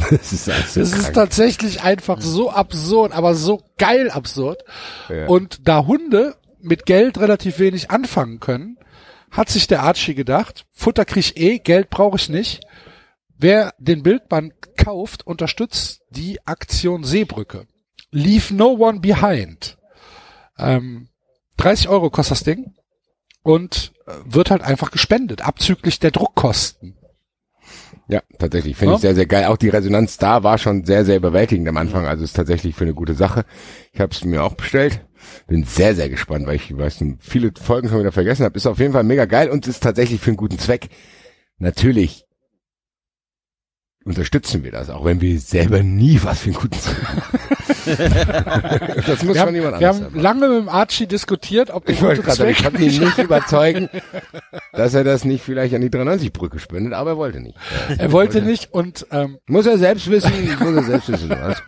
Das 0.10 0.32
ist 0.32 0.48
alles 0.48 0.74
so 0.74 0.80
Es 0.80 0.92
ist 0.92 1.14
tatsächlich 1.14 1.82
einfach 1.82 2.20
so 2.20 2.50
absurd, 2.50 3.12
aber 3.12 3.34
so 3.34 3.62
geil 3.78 4.10
absurd. 4.10 4.62
Ja. 5.08 5.26
Und 5.26 5.68
da 5.68 5.86
Hunde 5.86 6.36
mit 6.60 6.86
Geld 6.86 7.18
relativ 7.18 7.58
wenig 7.58 7.90
anfangen 7.90 8.40
können, 8.40 8.78
hat 9.30 9.48
sich 9.48 9.66
der 9.66 9.82
Archie 9.82 10.14
gedacht, 10.14 10.66
Futter 10.72 11.04
krieg 11.04 11.24
ich 11.24 11.36
eh, 11.36 11.58
Geld 11.58 11.90
brauche 11.90 12.16
ich 12.16 12.28
nicht. 12.28 12.60
Wer 13.36 13.74
den 13.78 14.02
Bildband 14.02 14.52
kauft, 14.76 15.26
unterstützt 15.26 16.02
die 16.10 16.46
Aktion 16.46 17.04
Seebrücke. 17.04 17.66
Leave 18.10 18.54
no 18.54 18.72
one 18.72 19.00
behind. 19.00 19.78
Ähm, 20.58 21.08
30 21.56 21.88
Euro 21.88 22.10
kostet 22.10 22.32
das 22.32 22.44
Ding 22.44 22.74
und 23.42 23.92
äh, 24.06 24.12
wird 24.24 24.50
halt 24.50 24.62
einfach 24.62 24.90
gespendet, 24.90 25.42
abzüglich 25.42 26.00
der 26.00 26.10
Druckkosten. 26.10 26.96
Ja, 28.10 28.22
tatsächlich. 28.38 28.76
Finde 28.76 28.92
Ja? 28.92 28.96
ich 28.96 29.00
sehr, 29.02 29.14
sehr 29.14 29.26
geil. 29.26 29.44
Auch 29.46 29.56
die 29.56 29.68
Resonanz 29.68 30.16
da 30.16 30.42
war 30.42 30.58
schon 30.58 30.84
sehr, 30.84 31.04
sehr 31.04 31.16
überwältigend 31.16 31.68
am 31.68 31.76
Anfang. 31.76 32.06
Also 32.06 32.24
ist 32.24 32.34
tatsächlich 32.34 32.74
für 32.74 32.84
eine 32.84 32.94
gute 32.94 33.14
Sache. 33.14 33.44
Ich 33.92 34.00
habe 34.00 34.12
es 34.12 34.24
mir 34.24 34.42
auch 34.42 34.54
bestellt. 34.54 35.00
Bin 35.46 35.64
sehr, 35.64 35.94
sehr 35.94 36.08
gespannt, 36.08 36.46
weil 36.46 36.56
ich 36.56 36.76
weiß, 36.76 37.02
nicht, 37.02 37.18
viele 37.20 37.52
Folgen 37.60 37.88
schon 37.88 38.00
wieder 38.00 38.10
vergessen 38.12 38.44
habe. 38.44 38.56
Ist 38.56 38.66
auf 38.66 38.78
jeden 38.78 38.92
Fall 38.92 39.04
mega 39.04 39.26
geil 39.26 39.50
und 39.50 39.66
ist 39.68 39.82
tatsächlich 39.82 40.20
für 40.20 40.30
einen 40.30 40.36
guten 40.36 40.58
Zweck. 40.58 40.88
Natürlich 41.58 42.24
unterstützen 44.04 44.64
wir 44.64 44.72
das, 44.72 44.88
auch 44.90 45.04
wenn 45.04 45.20
wir 45.20 45.38
selber 45.40 45.82
nie 45.82 46.18
was 46.22 46.40
für 46.40 46.46
einen 46.50 46.54
guten 46.54 46.78
das 47.86 49.22
muss 49.22 49.34
Wir 49.34 49.34
schon 49.34 49.38
haben, 49.38 49.54
jemand 49.54 49.80
wir 49.80 49.88
anderes 49.88 49.96
haben 49.96 50.04
machen. 50.04 50.20
lange 50.20 50.48
mit 50.48 50.58
dem 50.58 50.68
Archie 50.68 51.06
diskutiert, 51.06 51.70
ob 51.70 51.88
Ich 51.88 52.00
wollte 52.02 52.22
gerade 52.22 52.36
sagen, 52.36 52.50
ich 52.50 52.62
konnte 52.62 52.82
ihn 52.82 52.98
nicht 53.00 53.18
überzeugen, 53.22 53.88
dass 54.72 54.94
er 54.94 55.04
das 55.04 55.24
nicht 55.24 55.42
vielleicht 55.42 55.74
an 55.74 55.82
die 55.82 55.90
93-Brücke 55.90 56.58
spendet, 56.58 56.92
aber 56.94 57.10
er 57.10 57.16
wollte 57.16 57.40
nicht. 57.40 57.56
Er 57.98 58.12
wollte 58.12 58.42
nicht 58.42 58.72
und 58.72 59.06
ähm, 59.10 59.38
Muss 59.46 59.66
er 59.66 59.78
selbst 59.78 60.10
wissen, 60.10 60.32
muss 60.58 60.74
er 60.76 60.82
selbst 60.84 61.08
wissen. 61.08 61.30
Was? 61.30 61.62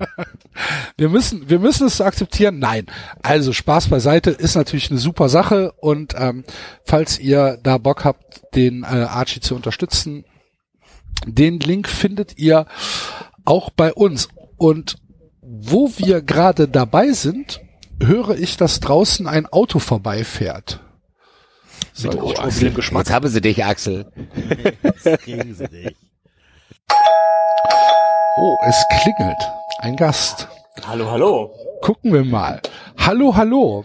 wir 0.97 1.09
müssen 1.09 1.49
wir 1.49 1.59
müssen 1.59 1.87
es 1.87 2.01
akzeptieren. 2.01 2.59
Nein, 2.59 2.87
also 3.23 3.53
Spaß 3.53 3.89
beiseite 3.89 4.31
ist 4.31 4.55
natürlich 4.55 4.91
eine 4.91 4.99
super 5.01 5.29
Sache 5.29 5.73
und 5.79 6.15
ähm, 6.19 6.45
falls 6.85 7.19
ihr 7.19 7.59
da 7.63 7.79
Bock 7.79 8.05
habt, 8.05 8.43
den 8.55 8.83
äh, 8.85 8.87
Archie 8.87 9.41
zu 9.41 9.55
unterstützen, 9.55 10.25
den 11.27 11.61
Link 11.61 11.89
findet 11.89 12.39
ihr 12.39 12.67
auch 13.45 13.71
bei 13.71 13.93
uns 13.93 14.29
und 14.57 14.97
wo 15.41 15.91
wir 15.97 16.23
gerade 16.23 16.69
dabei 16.69 17.13
sind, 17.13 17.61
höre 18.01 18.37
ich, 18.37 18.57
dass 18.57 18.81
draußen 18.81 19.27
ein 19.27 19.47
Auto 19.47 19.79
vorbeifährt. 19.79 20.81
So, 21.93 22.09
Automobil 22.11 22.73
Geschmack. 22.73 23.07
Jetzt 23.07 23.13
haben 23.13 23.29
sie 23.29 23.41
dich, 23.41 23.65
Axel. 23.65 24.11
Kriegen 25.25 25.55
sie 25.55 25.69
dich. 25.69 25.97
Oh, 28.39 28.57
es 28.67 28.83
klingelt. 29.03 29.37
Ein 29.79 29.97
Gast. 29.97 30.49
Hallo, 30.87 31.11
hallo. 31.11 31.55
Gucken 31.83 32.13
wir 32.13 32.25
mal. 32.25 32.61
Hallo, 32.97 33.37
hallo. 33.37 33.85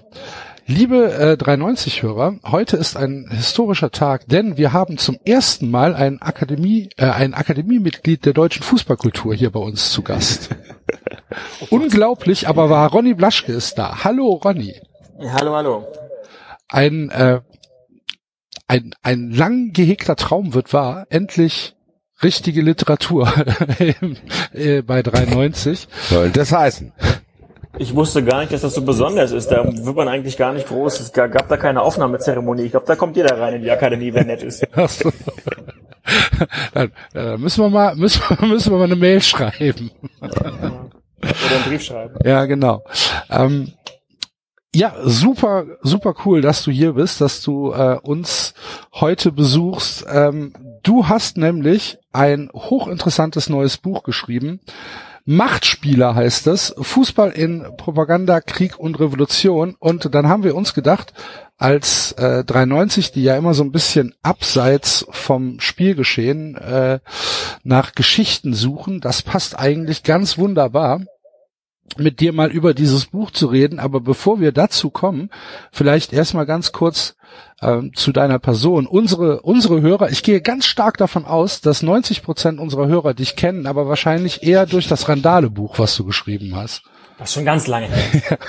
Liebe 0.70 1.14
äh, 1.14 1.42
390-Hörer, 1.42 2.40
heute 2.44 2.76
ist 2.76 2.98
ein 2.98 3.30
historischer 3.32 3.90
Tag, 3.90 4.28
denn 4.28 4.58
wir 4.58 4.74
haben 4.74 4.98
zum 4.98 5.18
ersten 5.24 5.72
Mal 5.72 5.96
ein 5.96 6.22
Akademie, 6.22 6.90
äh, 6.98 7.06
ein 7.06 7.34
Akademiemitglied 7.34 8.26
der 8.26 8.34
deutschen 8.34 8.64
Fußballkultur 8.64 9.34
hier 9.34 9.50
bei 9.50 9.62
uns 9.62 9.94
zu 9.94 10.02
Gast. 10.02 10.50
Unglaublich, 11.70 12.50
aber 12.50 12.70
wahr. 12.70 12.92
Ronny 12.92 13.14
Blaschke 13.14 13.54
ist 13.54 13.78
da. 13.78 14.04
Hallo, 14.04 14.42
Ronny. 14.44 14.76
Ja, 15.22 15.32
hallo, 15.36 15.56
hallo. 15.56 15.88
Ein, 16.68 17.12
äh, 17.12 17.40
ein, 18.68 18.94
ein 19.04 19.32
lang 19.32 19.72
gehegter 19.72 20.18
Traum 20.18 20.54
wird 20.54 20.74
wahr. 20.74 21.08
Endlich 21.10 21.78
richtige 22.22 22.62
Literatur 22.62 23.32
äh, 24.52 24.82
bei 24.82 25.02
390. 25.02 25.88
Soll 26.10 26.32
das 26.32 26.52
heißen? 26.52 26.92
Ich 27.80 27.96
wusste 27.96 28.24
gar 28.24 28.42
nicht, 28.42 28.52
dass 28.52 28.62
das 28.62 28.74
so 28.74 28.82
besonders 28.82 29.32
ist. 29.32 29.52
Da 29.52 29.64
wird 29.66 29.96
man 29.96 30.08
eigentlich 30.08 30.38
gar 30.38 30.54
nicht 30.54 30.68
groß. 30.68 31.00
Es 31.00 31.14
gab 31.14 31.48
da 31.48 31.58
keine 31.58 31.82
Aufnahmezeremonie. 31.82 32.64
Ich 32.64 32.72
glaube, 32.72 32.86
da 32.86 32.96
kommt 32.96 33.16
jeder 33.16 33.40
rein 33.40 33.56
in 33.56 33.62
die 33.62 33.72
Akademie, 33.72 34.14
wer 34.14 34.26
nett 34.26 34.44
ist. 34.44 34.66
So. 34.88 35.12
Dann 36.74 36.92
äh, 37.14 37.38
müssen 37.38 37.64
wir 37.64 37.70
mal, 37.70 37.96
müssen 37.98 38.22
wir, 38.30 38.48
müssen 38.48 38.72
wir 38.72 38.78
mal 38.78 38.86
eine 38.86 38.96
Mail 38.96 39.22
schreiben. 39.22 39.92
Oder 40.22 40.56
einen 41.22 41.64
Brief 41.68 41.84
schreiben. 41.84 42.16
Ja, 42.24 42.46
genau. 42.46 42.84
Ähm, 43.30 43.74
ja, 44.74 44.96
super, 45.04 45.66
super 45.82 46.14
cool, 46.26 46.42
dass 46.42 46.64
du 46.64 46.72
hier 46.72 46.94
bist, 46.94 47.22
dass 47.22 47.42
du 47.42 47.72
äh, 47.74 47.98
uns 48.02 48.54
heute 48.94 49.32
besuchst. 49.32 50.06
Ähm, 50.10 50.54
du 50.84 51.08
hast 51.08 51.38
nämlich 51.38 51.98
ein 52.12 52.50
hochinteressantes 52.54 53.50
neues 53.50 53.78
Buch 53.78 54.04
geschrieben. 54.04 54.60
Machtspieler 55.30 56.16
heißt 56.16 56.48
es. 56.48 56.74
Fußball 56.80 57.32
in 57.32 57.66
Propaganda, 57.76 58.40
Krieg 58.40 58.80
und 58.80 58.98
Revolution. 58.98 59.76
Und 59.78 60.16
dann 60.16 60.30
haben 60.30 60.46
wir 60.46 60.56
uns 60.56 60.74
gedacht, 60.74 61.14
als 61.58 62.14
äh, 62.14 62.46
390, 62.46 63.12
die 63.12 63.24
ja 63.24 63.36
immer 63.36 63.54
so 63.54 63.64
ein 63.64 63.74
bisschen 63.74 64.16
abseits 64.24 65.06
vom 65.10 65.60
Spielgeschehen 65.60 66.56
äh, 66.56 67.00
nach 67.64 67.92
Geschichten 67.92 68.54
suchen, 68.54 69.02
das 69.02 69.22
passt 69.22 69.60
eigentlich 69.60 70.04
ganz 70.04 70.38
wunderbar 70.38 71.02
mit 71.98 72.22
dir 72.22 72.32
mal 72.32 72.50
über 72.50 72.74
dieses 72.74 73.08
Buch 73.08 73.30
zu 73.32 73.48
reden. 73.48 73.80
Aber 73.80 74.00
bevor 74.00 74.40
wir 74.40 74.54
dazu 74.54 74.90
kommen, 74.90 75.30
vielleicht 75.74 76.14
erstmal 76.14 76.46
ganz 76.46 76.72
kurz 76.72 77.18
ähm, 77.62 77.92
zu 77.96 78.12
deiner 78.12 78.40
Person. 78.40 78.86
Unsere, 78.86 79.42
unsere 79.42 79.82
Hörer, 79.82 80.10
ich 80.10 80.24
gehe 80.24 80.42
ganz 80.42 80.66
stark 80.66 80.98
davon 80.98 81.26
aus, 81.26 81.62
dass 81.62 81.82
90 81.82 82.24
Prozent 82.24 82.60
unserer 82.60 82.88
Hörer 82.88 83.14
dich 83.14 83.36
kennen, 83.36 83.68
aber 83.68 83.88
wahrscheinlich 83.88 84.44
eher 84.44 84.66
durch 84.66 84.88
das 84.88 85.10
Randale-Buch, 85.10 85.80
was 85.80 85.96
du 85.96 86.06
geschrieben 86.06 86.56
hast. 86.56 86.84
Das 87.18 87.30
ist 87.30 87.34
schon 87.34 87.46
ganz 87.46 87.68
lange 87.68 87.88
her. 87.88 88.38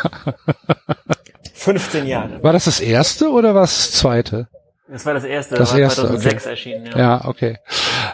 15 1.55 2.07
Jahre. 2.07 2.43
War 2.43 2.53
das 2.53 2.67
das 2.67 2.81
erste 2.81 3.31
oder 3.31 3.55
was 3.55 3.77
das 3.77 3.93
zweite? 3.93 4.49
Das 4.89 5.05
war 5.05 5.15
das 5.15 5.25
erste. 5.25 5.57
Das 5.57 5.73
war 5.73 5.79
erste, 5.81 6.03
2006 6.03 6.43
okay. 6.43 6.51
erschienen. 6.51 6.87
Ja. 6.87 6.99
Ja, 6.99 7.25
okay. 7.25 7.59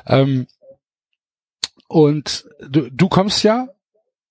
Ähm, 0.06 0.46
und 1.88 2.46
du, 2.68 2.90
du 2.90 3.08
kommst 3.08 3.42
ja 3.42 3.68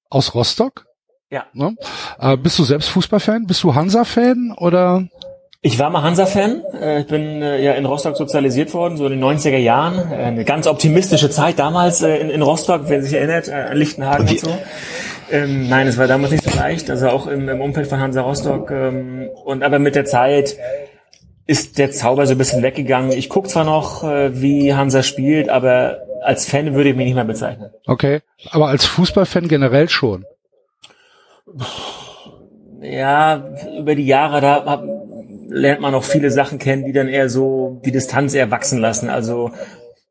aus 0.09 0.33
Rostock. 0.33 0.85
Ja. 1.29 1.45
Ne? 1.53 1.75
Äh, 2.19 2.37
bist 2.37 2.59
du 2.59 2.63
selbst 2.63 2.89
Fußballfan? 2.89 3.45
Bist 3.45 3.63
du 3.63 3.73
Hansa-Fan 3.73 4.53
oder? 4.57 5.07
Ich 5.65 5.79
war 5.79 5.89
mal 5.89 6.03
Hansa-Fan. 6.03 6.61
Äh, 6.79 6.99
Ich 7.01 7.07
bin 7.07 7.41
äh, 7.41 7.63
ja 7.63 7.71
in 7.73 7.85
Rostock 7.85 8.17
sozialisiert 8.17 8.73
worden, 8.73 8.97
so 8.97 9.05
in 9.07 9.13
den 9.13 9.23
90er 9.23 9.57
Jahren. 9.57 10.11
Äh, 10.11 10.15
Eine 10.15 10.43
ganz 10.43 10.67
optimistische 10.67 11.29
Zeit 11.29 11.57
damals 11.57 12.01
in, 12.01 12.29
in 12.29 12.41
Rostock, 12.41 12.81
wer 12.87 13.01
sich 13.01 13.13
erinnert, 13.13 13.49
an 13.49 13.75
Lichtenhagen 13.77 14.27
und 14.27 14.39
so. 14.39 14.51
Ähm, 15.31 15.69
nein, 15.69 15.87
es 15.87 15.97
war 15.97 16.05
damals 16.07 16.31
nicht 16.33 16.43
so 16.43 16.55
leicht, 16.59 16.89
also 16.89 17.07
auch 17.07 17.27
im, 17.27 17.47
im 17.47 17.61
Umfeld 17.61 17.87
von 17.87 17.99
Hansa 17.99 18.21
Rostock. 18.21 18.69
Ähm, 18.71 19.29
und 19.45 19.63
aber 19.63 19.79
mit 19.79 19.95
der 19.95 20.03
Zeit 20.03 20.57
ist 21.47 21.77
der 21.77 21.91
Zauber 21.91 22.25
so 22.27 22.33
ein 22.33 22.37
bisschen 22.37 22.61
weggegangen. 22.61 23.11
Ich 23.11 23.29
gucke 23.29 23.47
zwar 23.47 23.63
noch, 23.63 24.03
äh, 24.03 24.41
wie 24.41 24.73
Hansa 24.73 25.01
spielt, 25.01 25.47
aber 25.47 25.99
als 26.23 26.45
Fan 26.45 26.73
würde 26.75 26.89
ich 26.89 26.95
mich 26.97 27.05
nicht 27.05 27.15
mehr 27.15 27.23
bezeichnen. 27.23 27.71
Okay. 27.87 28.19
Aber 28.51 28.67
als 28.67 28.85
Fußballfan 28.85 29.47
generell 29.47 29.87
schon. 29.87 30.25
Ja, 32.81 33.45
über 33.77 33.95
die 33.95 34.05
Jahre, 34.05 34.41
da 34.41 34.63
hab, 34.65 34.83
lernt 35.53 35.81
man 35.81 35.93
auch 35.93 36.03
viele 36.03 36.31
Sachen 36.31 36.57
kennen, 36.59 36.83
die 36.85 36.93
dann 36.93 37.07
eher 37.07 37.29
so 37.29 37.79
die 37.85 37.91
Distanz 37.91 38.33
eher 38.33 38.49
wachsen 38.51 38.79
lassen. 38.79 39.09
Also 39.09 39.51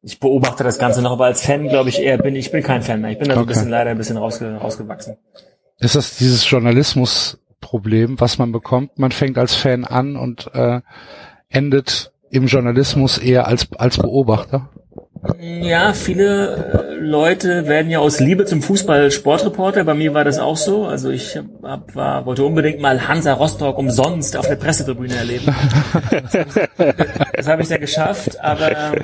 ich 0.02 0.20
beobachte 0.20 0.64
das 0.64 0.78
Ganze 0.78 1.02
noch, 1.02 1.12
aber 1.12 1.26
als 1.26 1.42
Fan 1.42 1.68
glaube 1.68 1.88
ich 1.88 2.00
eher 2.00 2.18
bin, 2.18 2.36
ich 2.36 2.50
bin 2.52 2.62
kein 2.62 2.82
Fan 2.82 3.00
mehr. 3.00 3.10
Ich 3.10 3.18
bin 3.18 3.28
da 3.28 3.34
so 3.34 3.40
ein 3.40 3.44
Okay. 3.44 3.54
bisschen 3.54 3.68
leider 3.68 3.90
ein 3.90 3.98
bisschen 3.98 4.16
rausge, 4.16 4.54
rausgewachsen. 4.56 5.16
Ist 5.78 5.96
das 5.96 6.16
dieses 6.16 6.48
Journalismusproblem, 6.48 8.20
was 8.20 8.38
man 8.38 8.52
bekommt? 8.52 8.98
Man 8.98 9.12
fängt 9.12 9.36
als 9.38 9.54
Fan 9.54 9.84
an 9.84 10.16
und 10.16 10.50
äh, 10.54 10.80
endet 11.48 12.12
im 12.30 12.46
Journalismus 12.46 13.18
eher 13.18 13.46
als 13.46 13.68
als 13.76 13.98
Beobachter. 13.98 14.70
Ja, 15.38 15.92
viele 15.92 16.56
äh, 16.56 16.94
Leute 16.94 17.68
werden 17.68 17.90
ja 17.90 18.00
aus 18.00 18.18
Liebe 18.18 18.44
zum 18.44 18.60
Fußball 18.60 19.10
Sportreporter. 19.12 19.84
Bei 19.84 19.94
mir 19.94 20.14
war 20.14 20.24
das 20.24 20.40
auch 20.40 20.56
so. 20.56 20.84
Also 20.84 21.10
ich 21.10 21.38
hab, 21.62 21.94
war, 21.94 22.26
wollte 22.26 22.44
unbedingt 22.44 22.80
mal 22.80 23.06
Hansa 23.06 23.34
Rostock 23.34 23.78
umsonst 23.78 24.36
auf 24.36 24.48
der 24.48 24.56
Pressetribüne 24.56 25.14
erleben. 25.14 25.46
das 27.36 27.46
habe 27.46 27.62
ich 27.62 27.68
dann 27.68 27.80
geschafft, 27.80 28.40
aber 28.40 28.96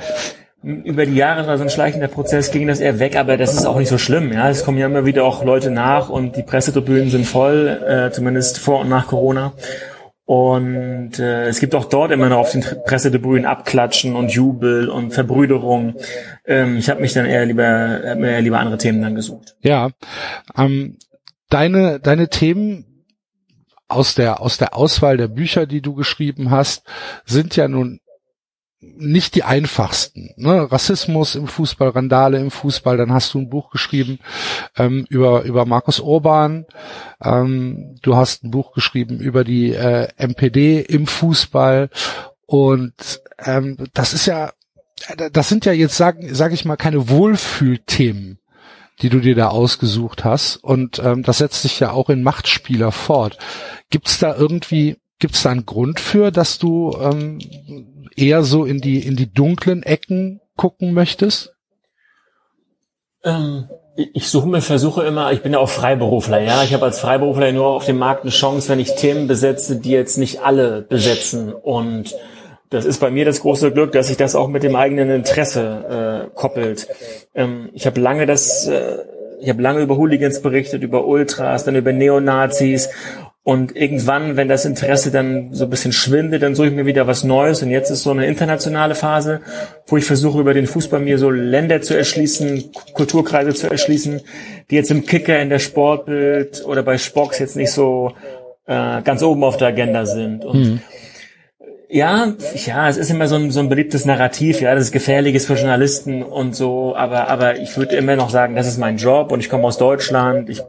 über 0.62 1.06
die 1.06 1.14
Jahre 1.14 1.46
war 1.46 1.56
so 1.56 1.62
ein 1.62 1.70
schleichender 1.70 2.08
Prozess, 2.08 2.50
ging 2.50 2.66
das 2.66 2.80
eher 2.80 2.98
weg, 2.98 3.16
aber 3.16 3.36
das 3.36 3.54
ist 3.54 3.64
auch 3.64 3.78
nicht 3.78 3.88
so 3.88 3.98
schlimm. 3.98 4.32
Ja, 4.32 4.50
es 4.50 4.64
kommen 4.64 4.78
ja 4.78 4.86
immer 4.86 5.06
wieder 5.06 5.22
auch 5.22 5.44
Leute 5.44 5.70
nach 5.70 6.08
und 6.08 6.36
die 6.36 6.42
Pressetribünen 6.42 7.10
sind 7.10 7.26
voll, 7.26 7.68
äh, 7.86 8.10
zumindest 8.10 8.58
vor 8.58 8.80
und 8.80 8.88
nach 8.88 9.06
Corona. 9.06 9.52
Und 10.28 11.18
äh, 11.18 11.46
es 11.46 11.58
gibt 11.58 11.74
auch 11.74 11.86
dort 11.86 12.12
immer 12.12 12.28
noch 12.28 12.40
auf 12.40 12.52
den 12.52 12.62
Pressetribünen 12.84 13.46
Abklatschen 13.46 14.14
und 14.14 14.30
Jubel 14.30 14.90
und 14.90 15.14
Verbrüderung. 15.14 15.94
Ähm, 16.44 16.76
ich 16.76 16.90
habe 16.90 17.00
mich 17.00 17.14
dann 17.14 17.24
eher 17.24 17.46
lieber, 17.46 18.02
hab 18.04 18.18
mir 18.18 18.32
eher 18.32 18.42
lieber 18.42 18.58
andere 18.58 18.76
Themen 18.76 19.00
dann 19.00 19.14
gesucht. 19.14 19.56
Ja, 19.62 19.88
ähm, 20.54 20.98
deine 21.48 21.98
deine 21.98 22.28
Themen 22.28 23.06
aus 23.88 24.16
der 24.16 24.42
aus 24.42 24.58
der 24.58 24.76
Auswahl 24.76 25.16
der 25.16 25.28
Bücher, 25.28 25.64
die 25.64 25.80
du 25.80 25.94
geschrieben 25.94 26.50
hast, 26.50 26.84
sind 27.24 27.56
ja 27.56 27.66
nun 27.66 27.98
nicht 28.80 29.34
die 29.34 29.42
einfachsten. 29.42 30.30
Ne? 30.36 30.70
Rassismus 30.70 31.34
im 31.34 31.48
Fußball, 31.48 31.88
Randale 31.88 32.38
im 32.38 32.50
Fußball. 32.50 32.96
Dann 32.96 33.12
hast 33.12 33.34
du 33.34 33.40
ein 33.40 33.50
Buch 33.50 33.70
geschrieben 33.70 34.18
ähm, 34.76 35.04
über 35.08 35.42
über 35.42 35.66
Markus 35.66 36.00
Orban. 36.00 36.66
Ähm, 37.22 37.96
du 38.02 38.16
hast 38.16 38.44
ein 38.44 38.50
Buch 38.50 38.72
geschrieben 38.72 39.18
über 39.18 39.44
die 39.44 39.72
äh, 39.72 40.08
MPD 40.16 40.80
im 40.80 41.06
Fußball. 41.06 41.90
Und 42.46 43.20
ähm, 43.44 43.76
das 43.94 44.14
ist 44.14 44.26
ja, 44.26 44.52
das 45.32 45.48
sind 45.48 45.64
ja 45.64 45.72
jetzt 45.72 45.96
sagen 45.96 46.32
sage 46.34 46.54
ich 46.54 46.64
mal 46.64 46.76
keine 46.76 47.08
Wohlfühlthemen 47.08 48.38
die 49.00 49.10
du 49.10 49.20
dir 49.20 49.34
da 49.34 49.48
ausgesucht 49.48 50.24
hast. 50.24 50.56
Und 50.56 50.98
ähm, 50.98 51.22
das 51.22 51.38
setzt 51.38 51.62
sich 51.62 51.78
ja 51.80 51.92
auch 51.92 52.10
in 52.10 52.22
Machtspieler 52.22 52.92
fort. 52.92 53.38
Gibt 53.90 54.08
es 54.08 54.18
da 54.18 54.34
irgendwie, 54.34 54.96
gibt 55.18 55.34
es 55.34 55.42
da 55.42 55.50
einen 55.50 55.66
Grund 55.66 56.00
für, 56.00 56.32
dass 56.32 56.58
du 56.58 56.96
ähm, 57.00 57.38
eher 58.18 58.42
so 58.42 58.64
in 58.64 58.80
die, 58.80 59.06
in 59.06 59.16
die 59.16 59.32
dunklen 59.32 59.82
Ecken 59.82 60.40
gucken 60.56 60.92
möchtest? 60.92 61.54
Ähm, 63.24 63.68
ich 63.96 64.28
suche 64.28 64.48
mir, 64.48 64.60
versuche 64.60 65.02
immer, 65.04 65.32
ich 65.32 65.42
bin 65.42 65.52
ja 65.52 65.58
auch 65.58 65.68
Freiberufler, 65.68 66.40
ja. 66.40 66.62
Ich 66.62 66.72
habe 66.72 66.84
als 66.84 67.00
Freiberufler 67.00 67.50
nur 67.52 67.66
auf 67.66 67.84
dem 67.84 67.98
Markt 67.98 68.22
eine 68.22 68.30
Chance, 68.30 68.68
wenn 68.68 68.78
ich 68.78 68.94
Themen 68.94 69.26
besetze, 69.26 69.76
die 69.76 69.90
jetzt 69.90 70.18
nicht 70.18 70.40
alle 70.40 70.82
besetzen. 70.82 71.52
Und 71.52 72.14
das 72.70 72.84
ist 72.84 73.00
bei 73.00 73.10
mir 73.10 73.24
das 73.24 73.40
große 73.40 73.72
Glück, 73.72 73.92
dass 73.92 74.08
sich 74.08 74.16
das 74.16 74.34
auch 74.34 74.48
mit 74.48 74.62
dem 74.62 74.76
eigenen 74.76 75.10
Interesse 75.10 76.28
äh, 76.28 76.36
koppelt. 76.36 76.86
Ähm, 77.34 77.70
ich 77.72 77.86
habe 77.86 78.00
lange 78.00 78.26
das, 78.26 78.68
äh, 78.68 78.98
ich 79.40 79.48
habe 79.48 79.62
lange 79.62 79.80
über 79.80 79.96
Hooligans 79.96 80.42
berichtet, 80.42 80.82
über 80.82 81.06
Ultras, 81.06 81.64
dann 81.64 81.76
über 81.76 81.92
Neonazis 81.92 82.90
und 83.48 83.74
irgendwann, 83.74 84.36
wenn 84.36 84.46
das 84.46 84.66
Interesse 84.66 85.10
dann 85.10 85.54
so 85.54 85.64
ein 85.64 85.70
bisschen 85.70 85.92
schwindet, 85.92 86.42
dann 86.42 86.54
suche 86.54 86.66
ich 86.66 86.74
mir 86.74 86.84
wieder 86.84 87.06
was 87.06 87.24
Neues. 87.24 87.62
Und 87.62 87.70
jetzt 87.70 87.88
ist 87.88 88.02
so 88.02 88.10
eine 88.10 88.26
internationale 88.26 88.94
Phase, 88.94 89.40
wo 89.86 89.96
ich 89.96 90.04
versuche, 90.04 90.38
über 90.38 90.52
den 90.52 90.66
Fußball 90.66 91.00
mir 91.00 91.16
so 91.16 91.30
Länder 91.30 91.80
zu 91.80 91.96
erschließen, 91.96 92.72
Kulturkreise 92.92 93.54
zu 93.54 93.70
erschließen, 93.70 94.20
die 94.70 94.74
jetzt 94.74 94.90
im 94.90 95.06
Kicker, 95.06 95.40
in 95.40 95.48
der 95.48 95.60
Sportbild 95.60 96.62
oder 96.66 96.82
bei 96.82 96.98
Spox 96.98 97.38
jetzt 97.38 97.56
nicht 97.56 97.72
so 97.72 98.12
äh, 98.66 99.00
ganz 99.00 99.22
oben 99.22 99.42
auf 99.42 99.56
der 99.56 99.68
Agenda 99.68 100.04
sind. 100.04 100.44
Und 100.44 100.60
mhm. 100.60 100.80
Ja, 101.90 102.34
ja, 102.66 102.88
es 102.88 102.98
ist 102.98 103.10
immer 103.10 103.28
so 103.28 103.36
ein, 103.36 103.50
so 103.50 103.60
ein 103.60 103.70
beliebtes 103.70 104.04
Narrativ, 104.04 104.60
ja, 104.60 104.74
das 104.74 104.84
ist 104.84 104.92
gefährlich 104.92 105.40
für 105.40 105.54
Journalisten 105.54 106.22
und 106.22 106.54
so, 106.54 106.94
aber, 106.94 107.28
aber 107.28 107.58
ich 107.58 107.74
würde 107.78 107.96
immer 107.96 108.14
noch 108.14 108.28
sagen, 108.28 108.56
das 108.56 108.66
ist 108.66 108.76
mein 108.76 108.98
Job 108.98 109.32
und 109.32 109.40
ich 109.40 109.48
komme 109.48 109.64
aus 109.64 109.78
Deutschland, 109.78 110.50
ich 110.50 110.60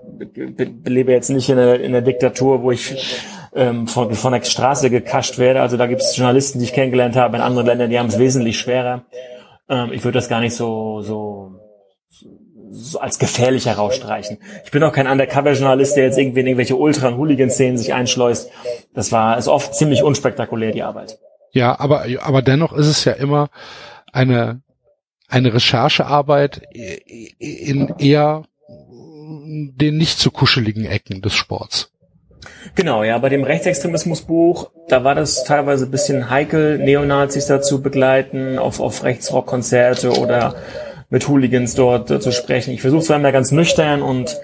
lebe 0.86 1.12
jetzt 1.12 1.30
nicht 1.30 1.50
in 1.50 1.60
einer, 1.60 1.76
in 1.76 1.88
einer 1.88 2.02
Diktatur, 2.02 2.64
wo 2.64 2.72
ich 2.72 3.22
ähm, 3.54 3.86
von, 3.88 4.14
von 4.14 4.32
der 4.32 4.44
Straße 4.44 4.90
gekascht 4.90 5.38
werde, 5.40 5.62
also 5.62 5.76
da 5.76 5.88
gibt 5.88 6.02
es 6.02 6.16
Journalisten, 6.16 6.60
die 6.60 6.66
ich 6.66 6.74
kennengelernt 6.74 7.18
habe 7.18 7.36
in 7.36 7.44
anderen 7.44 7.68
Ländern, 7.68 7.90
die 7.90 8.00
haben 8.00 8.08
es 8.08 8.18
wesentlich 8.18 8.58
schwerer. 8.58 9.04
Ähm, 9.68 9.92
ich 9.92 10.06
würde 10.06 10.20
das 10.20 10.30
gar 10.30 10.40
nicht 10.40 10.56
so, 10.56 11.02
so 11.02 11.49
so 12.72 13.00
als 13.00 13.20
gefährlich 13.20 13.66
herausstreichen. 13.66 14.38
Ich 14.64 14.72
bin 14.72 14.84
auch 14.84 14.94
kein 14.94 15.08
Undercover-Journalist, 15.08 15.96
der 15.96 16.06
jetzt 16.06 16.18
irgendwie 16.18 16.42
in 16.42 16.48
irgendwelche 16.48 16.76
Ultra- 16.76 17.08
und 17.08 17.18
Hooligan-Szenen 17.18 17.78
sich 17.78 17.94
einschleust. 17.94 18.50
Das 18.94 19.12
war, 19.12 19.38
ist 19.38 19.48
oft 19.48 19.76
ziemlich 19.76 20.04
unspektakulär, 20.04 20.72
die 20.72 20.84
Arbeit. 20.84 21.20
Ja, 21.52 21.80
aber, 21.80 22.06
aber 22.22 22.42
dennoch 22.42 22.74
ist 22.74 22.88
es 22.88 23.06
ja 23.06 23.14
immer 23.14 23.50
eine, 24.12 24.62
eine 25.28 25.54
Recherchearbeit 25.54 26.62
in 27.40 27.94
eher 27.98 28.44
den 28.68 29.98
nicht 29.98 30.20
zu 30.20 30.32
kuscheligen 30.32 30.86
Ecken 30.86 31.22
des 31.22 31.34
Sports. 31.34 31.92
Genau, 32.76 33.04
ja, 33.04 33.18
bei 33.18 33.30
dem 33.30 33.44
Rechtsextremismusbuch, 33.44 34.72
da 34.88 35.04
war 35.04 35.16
das 35.16 35.44
teilweise 35.44 35.86
ein 35.86 35.92
bisschen 35.92 36.30
heikel, 36.30 36.78
Neonazis 36.78 37.48
dazu 37.48 37.82
begleiten, 37.82 38.58
auf, 38.58 38.80
auf 38.80 39.04
Rechtsrockkonzerte 39.04 40.12
oder 40.20 40.56
mit 41.10 41.28
Hooligans 41.28 41.76
dort 41.76 42.12
äh, 42.12 42.20
zu 42.20 42.32
sprechen. 42.32 42.74
Ich 42.74 42.82
versuche 42.82 43.04
zwar 43.04 43.18
immer 43.18 43.32
ganz 43.32 43.52
nüchtern 43.52 44.02
und 44.02 44.40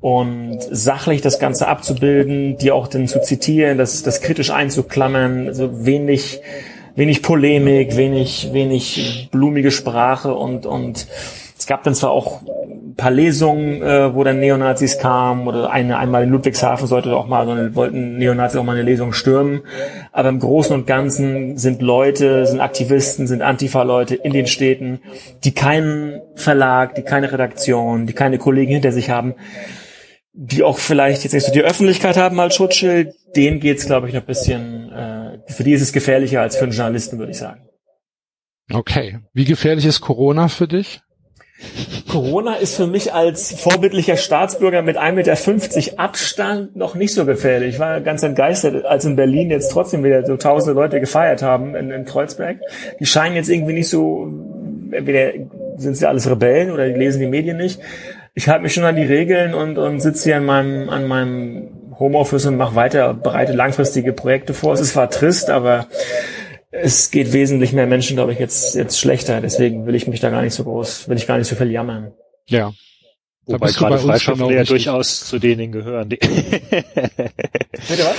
und 0.00 0.60
sachlich 0.70 1.20
das 1.20 1.38
Ganze 1.38 1.68
abzubilden, 1.68 2.56
die 2.56 2.72
auch 2.72 2.88
dann 2.88 3.06
zu 3.06 3.20
zitieren, 3.20 3.76
das, 3.76 4.02
das 4.02 4.22
kritisch 4.22 4.50
einzuklammern, 4.50 5.48
also 5.48 5.84
wenig, 5.84 6.40
wenig 6.96 7.22
Polemik, 7.22 7.96
wenig, 7.96 8.48
wenig 8.52 9.28
blumige 9.30 9.70
Sprache 9.70 10.34
und, 10.34 10.64
und 10.64 11.06
es 11.58 11.66
gab 11.66 11.84
dann 11.84 11.94
zwar 11.94 12.12
auch 12.12 12.40
ein 12.90 12.96
paar 12.96 13.10
Lesungen, 13.10 13.82
äh, 13.82 14.14
wo 14.14 14.24
dann 14.24 14.40
Neonazis 14.40 14.98
kamen 14.98 15.46
oder 15.46 15.70
eine 15.70 15.98
einmal 15.98 16.24
in 16.24 16.30
Ludwigshafen 16.30 16.86
sollte 16.86 17.14
auch 17.14 17.26
mal, 17.26 17.46
so 17.46 17.52
eine, 17.52 17.74
wollten 17.74 18.18
Neonazis 18.18 18.58
auch 18.58 18.64
mal 18.64 18.72
eine 18.72 18.82
Lesung 18.82 19.12
stürmen. 19.12 19.62
Aber 20.12 20.28
im 20.28 20.40
Großen 20.40 20.74
und 20.74 20.86
Ganzen 20.86 21.56
sind 21.56 21.82
Leute, 21.82 22.46
sind 22.46 22.60
Aktivisten, 22.60 23.26
sind 23.26 23.42
Antifa-Leute 23.42 24.16
in 24.16 24.32
den 24.32 24.46
Städten, 24.46 25.00
die 25.44 25.52
keinen 25.52 26.20
Verlag, 26.34 26.94
die 26.96 27.02
keine 27.02 27.32
Redaktion, 27.32 28.06
die 28.06 28.12
keine 28.12 28.38
Kollegen 28.38 28.72
hinter 28.72 28.92
sich 28.92 29.10
haben, 29.10 29.34
die 30.32 30.62
auch 30.62 30.78
vielleicht 30.78 31.22
jetzt 31.22 31.32
nicht 31.32 31.46
so 31.46 31.52
die 31.52 31.62
Öffentlichkeit 31.62 32.16
haben 32.16 32.40
als 32.40 32.56
Schutzschild. 32.56 33.14
Denen 33.36 33.60
geht's, 33.60 33.86
glaube 33.86 34.08
ich, 34.08 34.14
noch 34.14 34.22
ein 34.22 34.26
bisschen, 34.26 34.90
äh, 34.90 35.38
für 35.46 35.62
die 35.62 35.72
ist 35.72 35.82
es 35.82 35.92
gefährlicher 35.92 36.40
als 36.40 36.56
für 36.56 36.64
einen 36.64 36.72
Journalisten, 36.72 37.18
würde 37.18 37.32
ich 37.32 37.38
sagen. 37.38 37.62
Okay. 38.72 39.18
Wie 39.32 39.44
gefährlich 39.44 39.86
ist 39.86 40.00
Corona 40.00 40.48
für 40.48 40.68
dich? 40.68 41.00
Corona 42.08 42.54
ist 42.54 42.76
für 42.76 42.86
mich 42.86 43.12
als 43.12 43.60
vorbildlicher 43.60 44.16
Staatsbürger 44.16 44.82
mit 44.82 44.98
1,50 44.98 45.12
Meter 45.12 45.98
Abstand 45.98 46.74
noch 46.74 46.94
nicht 46.94 47.14
so 47.14 47.24
gefährlich. 47.24 47.74
Ich 47.74 47.78
war 47.78 48.00
ganz 48.00 48.22
entgeistert, 48.22 48.84
als 48.84 49.04
in 49.04 49.16
Berlin 49.16 49.50
jetzt 49.50 49.70
trotzdem 49.70 50.02
wieder 50.02 50.26
so 50.26 50.36
tausende 50.36 50.74
Leute 50.74 51.00
gefeiert 51.00 51.42
haben 51.42 51.76
in, 51.76 51.90
in 51.90 52.04
Kreuzberg. 52.04 52.58
Die 52.98 53.06
scheinen 53.06 53.36
jetzt 53.36 53.48
irgendwie 53.48 53.74
nicht 53.74 53.88
so, 53.88 54.28
entweder 54.90 55.32
sind 55.76 55.96
sie 55.96 56.06
alles 56.06 56.28
Rebellen 56.28 56.72
oder 56.72 56.88
die 56.88 56.98
lesen 56.98 57.20
die 57.20 57.28
Medien 57.28 57.56
nicht. 57.56 57.80
Ich 58.34 58.48
halte 58.48 58.62
mich 58.62 58.74
schon 58.74 58.84
an 58.84 58.96
die 58.96 59.04
Regeln 59.04 59.54
und, 59.54 59.78
und 59.78 60.00
sitze 60.00 60.24
hier 60.24 60.36
an 60.36 60.44
meinem, 60.44 60.88
an 60.88 61.06
meinem 61.06 61.68
Homeoffice 61.98 62.46
und 62.46 62.56
mache 62.56 62.74
weiter, 62.74 63.14
bereite 63.14 63.52
langfristige 63.52 64.12
Projekte 64.12 64.54
vor. 64.54 64.72
Es 64.72 64.80
ist 64.80 64.92
zwar 64.94 65.10
trist, 65.10 65.50
aber 65.50 65.86
es 66.70 67.10
geht 67.10 67.32
wesentlich 67.32 67.72
mehr 67.72 67.86
Menschen, 67.86 68.16
glaube 68.16 68.32
ich, 68.32 68.38
jetzt, 68.38 68.74
jetzt 68.74 68.98
schlechter. 68.98 69.40
Deswegen 69.40 69.86
will 69.86 69.94
ich 69.94 70.06
mich 70.06 70.20
da 70.20 70.30
gar 70.30 70.42
nicht 70.42 70.54
so 70.54 70.64
groß, 70.64 71.08
will 71.08 71.16
ich 71.16 71.26
gar 71.26 71.38
nicht 71.38 71.48
so 71.48 71.56
viel 71.56 71.70
jammern. 71.70 72.12
Ja. 72.46 72.72
Wobei 73.46 73.72
gerade 73.72 73.98
Freischaffende 73.98 74.48
genau 74.48 74.58
ja 74.58 74.64
durchaus 74.64 75.26
zu 75.26 75.38
denen 75.38 75.72
gehören. 75.72 76.08
Die 76.08 76.16
Bitte 76.20 76.84
was? 77.88 78.16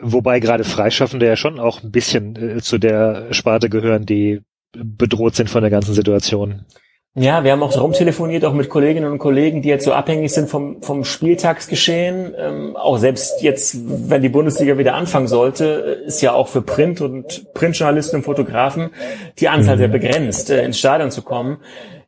Wobei 0.00 0.38
gerade 0.38 0.62
Freischaffende 0.62 1.26
ja 1.26 1.34
schon 1.34 1.58
auch 1.58 1.82
ein 1.82 1.90
bisschen 1.90 2.36
äh, 2.36 2.60
zu 2.62 2.78
der 2.78 3.32
Sparte 3.32 3.68
gehören, 3.68 4.06
die 4.06 4.42
bedroht 4.72 5.34
sind 5.34 5.50
von 5.50 5.62
der 5.62 5.70
ganzen 5.70 5.94
Situation. 5.94 6.66
Ja, 7.16 7.44
wir 7.44 7.52
haben 7.52 7.62
auch 7.62 7.72
darum 7.72 7.92
telefoniert, 7.92 8.44
auch 8.44 8.54
mit 8.54 8.68
Kolleginnen 8.68 9.12
und 9.12 9.18
Kollegen, 9.18 9.62
die 9.62 9.68
jetzt 9.68 9.84
so 9.84 9.92
abhängig 9.92 10.32
sind 10.32 10.50
vom, 10.50 10.82
vom 10.82 11.04
Spieltagsgeschehen. 11.04 12.34
Ähm, 12.36 12.76
auch 12.76 12.98
selbst 12.98 13.40
jetzt, 13.40 13.76
wenn 14.10 14.20
die 14.20 14.28
Bundesliga 14.28 14.78
wieder 14.78 14.94
anfangen 14.94 15.28
sollte, 15.28 15.64
ist 16.06 16.22
ja 16.22 16.32
auch 16.32 16.48
für 16.48 16.60
Print 16.60 17.00
und 17.00 17.54
Printjournalisten 17.54 18.18
und 18.18 18.24
Fotografen 18.24 18.90
die 19.38 19.48
Anzahl 19.48 19.78
sehr 19.78 19.86
mhm. 19.86 19.92
begrenzt, 19.92 20.50
äh, 20.50 20.64
ins 20.64 20.80
Stadion 20.80 21.12
zu 21.12 21.22
kommen. 21.22 21.58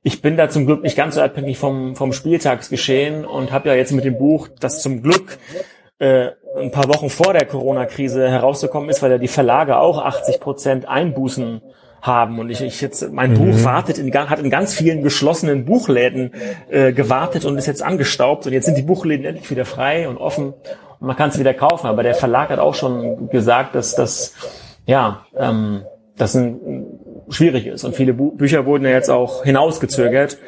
Ich 0.03 0.23
bin 0.23 0.37
da 0.37 0.49
zum 0.49 0.67
Glück 0.67 0.83
nicht 0.83 0.97
ganz 0.97 1.15
so 1.15 1.21
abhängig 1.21 1.57
vom, 1.57 1.95
vom 1.95 2.13
Spieltagsgeschehen 2.13 3.25
und 3.25 3.53
habe 3.53 3.69
ja 3.69 3.77
jetzt 3.77 3.93
mit 3.93 4.05
dem 4.05 4.19
Buch, 4.19 4.49
das 4.59 4.83
zum 4.83 5.03
Glück 5.03 5.39
äh, 6.01 6.31
ein 6.59 6.73
paar 6.73 6.89
Wochen 6.89 7.11
vor 7.11 7.33
der 7.33 7.47
Corona-Krise 7.47 8.29
herausgekommen 8.29 8.91
ist, 8.91 9.03
weil 9.03 9.13
ja 9.13 9.19
die 9.19 9.29
Verlage 9.29 9.79
auch 9.79 10.05
80 10.05 10.41
Prozent 10.41 10.89
Einbußen 10.89 11.63
haben. 12.07 12.39
Und 12.39 12.51
ich, 12.51 12.61
ich 12.63 12.81
jetzt, 12.81 13.13
mein 13.13 13.33
mhm. 13.33 13.39
Buch 13.39 13.65
wartet 13.65 13.99
in, 13.99 14.13
hat 14.15 14.39
in 14.39 14.51
ganz 14.51 14.75
vielen 14.75 15.03
geschlossenen 15.03 15.65
Buchläden 15.65 16.33
äh, 16.69 16.93
gewartet 16.93 17.45
und 17.45 17.59
ist 17.59 17.67
jetzt 17.67 17.83
angestaubt. 17.83 18.47
Und 18.47 18.53
jetzt 18.53 18.67
sind 18.67 18.79
die 18.79 18.83
Buchläden 18.83 19.27
endlich 19.27 19.51
wieder 19.51 19.65
frei 19.65 20.09
und 20.09 20.17
offen 20.17 20.55
und 20.99 21.07
man 21.07 21.17
kann 21.17 21.31
es 21.31 21.39
wieder 21.39 21.55
kaufen. 21.55 21.87
Aber 21.87 22.03
der 22.03 22.15
Verlag 22.15 22.51
hat 22.51 22.59
auch 22.59 22.75
schon 22.75 23.29
gesagt, 23.29 23.75
dass 23.75 23.95
das, 23.95 24.35
ja, 24.87 25.27
ähm, 25.37 25.83
dass 26.17 26.35
ein, 26.35 26.87
schwierig 27.29 27.67
ist. 27.67 27.85
Und 27.85 27.95
viele 27.95 28.15
Bu 28.15 28.31
Bücher 28.33 28.67
wurden 28.67 28.85
ja 28.85 28.91
jetzt 28.91 29.11
auch 29.11 29.45
hinausgezögert. 29.45 30.39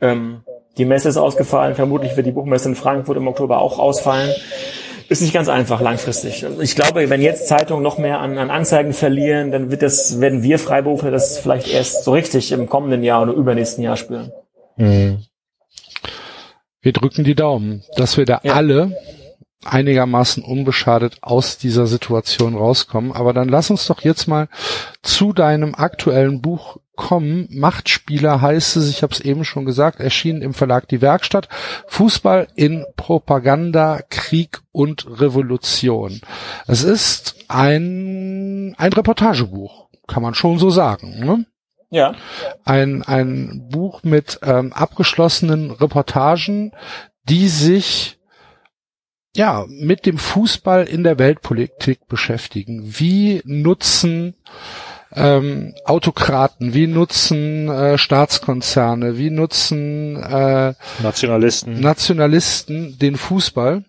Ähm, 0.00 0.42
die 0.76 0.84
Messe 0.84 1.08
ist 1.08 1.16
ausgefallen, 1.16 1.74
vermutlich 1.74 2.16
wird 2.16 2.26
die 2.26 2.32
Buchmesse 2.32 2.68
in 2.68 2.74
Frankfurt 2.74 3.16
im 3.16 3.28
Oktober 3.28 3.58
auch 3.58 3.78
ausfallen. 3.78 4.30
Ist 5.08 5.22
nicht 5.22 5.32
ganz 5.32 5.48
einfach 5.48 5.80
langfristig. 5.80 6.44
Also 6.44 6.60
ich 6.60 6.74
glaube, 6.74 7.08
wenn 7.10 7.22
jetzt 7.22 7.46
Zeitungen 7.46 7.82
noch 7.82 7.98
mehr 7.98 8.18
an, 8.20 8.38
an 8.38 8.50
Anzeigen 8.50 8.92
verlieren, 8.92 9.52
dann 9.52 9.70
wird 9.70 9.82
das, 9.82 10.20
werden 10.20 10.42
wir 10.42 10.58
Freiberufler 10.58 11.10
das 11.10 11.38
vielleicht 11.38 11.68
erst 11.68 12.04
so 12.04 12.12
richtig 12.12 12.52
im 12.52 12.68
kommenden 12.68 13.02
Jahr 13.02 13.22
oder 13.22 13.32
übernächsten 13.32 13.84
Jahr 13.84 13.96
spüren. 13.96 14.32
Mhm. 14.76 15.24
Wir 16.80 16.92
drücken 16.92 17.24
die 17.24 17.34
Daumen, 17.34 17.82
dass 17.96 18.16
wir 18.16 18.24
da 18.24 18.40
ja. 18.42 18.54
alle 18.54 18.96
einigermaßen 19.64 20.42
unbeschadet 20.42 21.18
aus 21.22 21.58
dieser 21.58 21.86
Situation 21.86 22.56
rauskommen. 22.56 23.12
Aber 23.12 23.32
dann 23.32 23.48
lass 23.48 23.70
uns 23.70 23.86
doch 23.86 24.02
jetzt 24.02 24.26
mal 24.28 24.48
zu 25.02 25.32
deinem 25.32 25.74
aktuellen 25.74 26.40
Buch 26.40 26.78
kommen. 26.96 27.46
Machtspieler 27.50 28.40
heißt 28.40 28.76
es, 28.76 28.90
ich 28.90 29.02
habe 29.02 29.12
es 29.12 29.20
eben 29.20 29.44
schon 29.44 29.64
gesagt, 29.64 30.00
erschienen 30.00 30.42
im 30.42 30.54
Verlag 30.54 30.88
Die 30.88 31.00
Werkstatt. 31.00 31.48
Fußball 31.86 32.48
in 32.54 32.84
Propaganda, 32.96 34.00
Krieg 34.10 34.60
und 34.72 35.06
Revolution. 35.20 36.20
Es 36.66 36.82
ist 36.82 37.36
ein, 37.48 38.74
ein 38.78 38.92
Reportagebuch, 38.92 39.88
kann 40.06 40.22
man 40.22 40.34
schon 40.34 40.58
so 40.58 40.70
sagen. 40.70 41.24
Ne? 41.24 41.46
Ja. 41.90 42.14
Ein, 42.64 43.02
ein 43.02 43.68
Buch 43.70 44.02
mit 44.02 44.40
ähm, 44.42 44.72
abgeschlossenen 44.72 45.70
Reportagen, 45.70 46.72
die 47.28 47.48
sich 47.48 48.18
ja 49.36 49.66
mit 49.68 50.06
dem 50.06 50.18
Fußball 50.18 50.84
in 50.84 51.04
der 51.04 51.18
Weltpolitik 51.18 52.08
beschäftigen. 52.08 52.82
Wie 52.98 53.42
nutzen 53.44 54.34
ähm, 55.16 55.74
Autokraten, 55.84 56.74
wie 56.74 56.86
nutzen 56.86 57.68
äh, 57.68 57.98
Staatskonzerne, 57.98 59.18
wie 59.18 59.30
nutzen 59.30 60.16
äh, 60.22 60.74
Nationalisten. 61.02 61.80
Nationalisten 61.80 62.98
den 62.98 63.16
Fußball? 63.16 63.84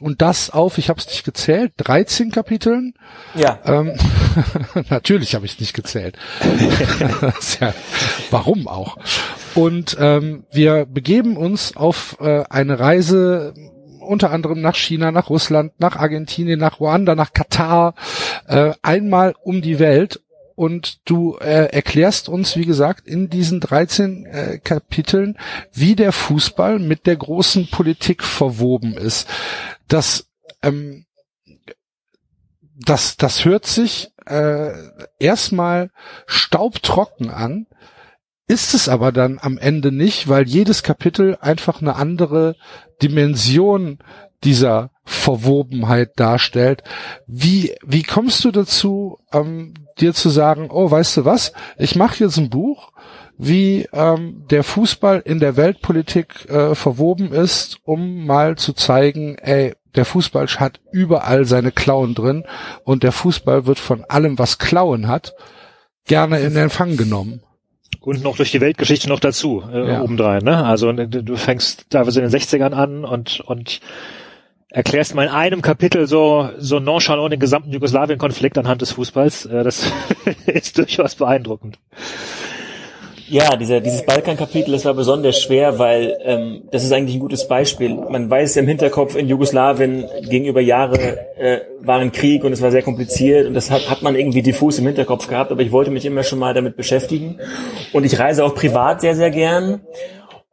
Und 0.00 0.22
das 0.22 0.50
auf, 0.50 0.78
ich 0.78 0.88
habe 0.88 1.00
es 1.00 1.06
nicht 1.06 1.24
gezählt, 1.24 1.72
13 1.76 2.30
Kapiteln. 2.30 2.94
Ja. 3.34 3.58
Ähm, 3.64 3.92
natürlich 4.90 5.34
habe 5.34 5.46
ich 5.46 5.54
es 5.54 5.60
nicht 5.60 5.72
gezählt. 5.72 6.16
ja, 7.60 7.72
warum 8.30 8.66
auch? 8.66 8.98
Und 9.54 9.96
ähm, 10.00 10.44
wir 10.52 10.84
begeben 10.86 11.36
uns 11.36 11.76
auf 11.76 12.16
äh, 12.20 12.44
eine 12.50 12.80
Reise 12.80 13.54
unter 14.04 14.30
anderem 14.30 14.60
nach 14.60 14.76
China, 14.76 15.10
nach 15.10 15.30
Russland, 15.30 15.72
nach 15.78 15.96
Argentinien, 15.96 16.60
nach 16.60 16.80
Ruanda, 16.80 17.14
nach 17.14 17.32
Katar, 17.32 17.94
äh, 18.46 18.72
einmal 18.82 19.34
um 19.42 19.62
die 19.62 19.78
Welt 19.78 20.20
und 20.54 21.08
du 21.08 21.36
äh, 21.38 21.72
erklärst 21.72 22.28
uns, 22.28 22.56
wie 22.56 22.64
gesagt, 22.64 23.06
in 23.06 23.28
diesen 23.28 23.60
13 23.60 24.26
äh, 24.26 24.58
Kapiteln, 24.62 25.36
wie 25.72 25.96
der 25.96 26.12
Fußball 26.12 26.78
mit 26.78 27.06
der 27.06 27.16
großen 27.16 27.68
Politik 27.70 28.22
verwoben 28.22 28.96
ist. 28.96 29.28
Das, 29.88 30.28
ähm, 30.62 31.06
das, 32.76 33.16
das 33.16 33.44
hört 33.44 33.66
sich 33.66 34.12
äh, 34.26 34.72
erstmal 35.18 35.90
staubtrocken 36.26 37.30
an, 37.30 37.66
ist 38.46 38.74
es 38.74 38.88
aber 38.88 39.12
dann 39.12 39.38
am 39.40 39.58
Ende 39.58 39.90
nicht, 39.90 40.28
weil 40.28 40.46
jedes 40.46 40.82
Kapitel 40.82 41.36
einfach 41.40 41.80
eine 41.80 41.96
andere 41.96 42.56
Dimension 43.02 43.98
dieser 44.44 44.90
Verwobenheit 45.04 46.12
darstellt. 46.16 46.82
Wie, 47.26 47.74
wie 47.84 48.02
kommst 48.02 48.44
du 48.44 48.50
dazu, 48.50 49.18
ähm, 49.32 49.74
dir 49.98 50.12
zu 50.12 50.28
sagen, 50.28 50.68
oh, 50.70 50.90
weißt 50.90 51.18
du 51.18 51.24
was, 51.24 51.52
ich 51.78 51.96
mache 51.96 52.24
jetzt 52.24 52.36
ein 52.36 52.50
Buch, 52.50 52.92
wie 53.36 53.88
ähm, 53.92 54.44
der 54.50 54.62
Fußball 54.62 55.22
in 55.24 55.40
der 55.40 55.56
Weltpolitik 55.56 56.48
äh, 56.48 56.74
verwoben 56.74 57.32
ist, 57.32 57.78
um 57.84 58.26
mal 58.26 58.56
zu 58.56 58.72
zeigen, 58.72 59.36
ey, 59.38 59.74
der 59.94 60.04
Fußball 60.04 60.46
hat 60.46 60.80
überall 60.92 61.44
seine 61.44 61.72
Klauen 61.72 62.14
drin 62.14 62.44
und 62.84 63.02
der 63.02 63.12
Fußball 63.12 63.66
wird 63.66 63.78
von 63.78 64.04
allem, 64.04 64.38
was 64.38 64.58
Klauen 64.58 65.08
hat, 65.08 65.34
gerne 66.04 66.40
in 66.40 66.56
Empfang 66.56 66.96
genommen. 66.96 67.42
Und 68.00 68.22
noch 68.22 68.36
durch 68.36 68.50
die 68.50 68.60
Weltgeschichte 68.60 69.08
noch 69.08 69.20
dazu, 69.20 69.62
äh, 69.72 69.88
ja. 69.88 70.02
obendrein, 70.02 70.42
ne? 70.42 70.64
Also 70.64 70.92
du 70.92 71.36
fängst 71.36 71.90
teilweise 71.90 72.20
in 72.20 72.28
den 72.28 72.40
60ern 72.40 72.72
an 72.72 73.04
und, 73.04 73.40
und 73.40 73.80
erklärst 74.74 75.14
mal 75.14 75.24
in 75.24 75.30
einem 75.30 75.62
Kapitel 75.62 76.06
so, 76.06 76.50
so 76.58 76.80
nonchalant 76.80 77.32
den 77.32 77.40
gesamten 77.40 77.72
Jugoslawien-Konflikt 77.72 78.58
anhand 78.58 78.82
des 78.82 78.92
Fußballs. 78.92 79.46
Äh, 79.46 79.62
das 79.62 79.90
ist 80.46 80.78
durchaus 80.78 81.14
beeindruckend. 81.14 81.78
Ja, 83.28 83.56
dieser, 83.56 83.80
dieses 83.80 84.04
Balkan-Kapitel, 84.04 84.72
das 84.72 84.84
war 84.84 84.92
besonders 84.92 85.40
schwer, 85.40 85.78
weil 85.78 86.18
ähm, 86.22 86.64
das 86.70 86.84
ist 86.84 86.92
eigentlich 86.92 87.16
ein 87.16 87.20
gutes 87.20 87.48
Beispiel. 87.48 87.94
Man 87.94 88.28
weiß 88.28 88.56
im 88.56 88.68
Hinterkopf, 88.68 89.16
in 89.16 89.28
Jugoslawien 89.28 90.04
gegenüber 90.28 90.60
Jahre 90.60 91.36
äh, 91.38 91.60
war 91.80 92.00
ein 92.00 92.12
Krieg 92.12 92.44
und 92.44 92.52
es 92.52 92.60
war 92.60 92.70
sehr 92.70 92.82
kompliziert 92.82 93.46
und 93.46 93.54
das 93.54 93.70
hat, 93.70 93.88
hat 93.88 94.02
man 94.02 94.14
irgendwie 94.14 94.42
diffus 94.42 94.78
im 94.78 94.86
Hinterkopf 94.86 95.26
gehabt, 95.26 95.52
aber 95.52 95.62
ich 95.62 95.72
wollte 95.72 95.90
mich 95.90 96.04
immer 96.04 96.22
schon 96.22 96.38
mal 96.38 96.52
damit 96.52 96.76
beschäftigen. 96.76 97.38
Und 97.94 98.04
ich 98.04 98.18
reise 98.18 98.44
auch 98.44 98.54
privat 98.54 99.00
sehr, 99.00 99.16
sehr 99.16 99.30
gern 99.30 99.80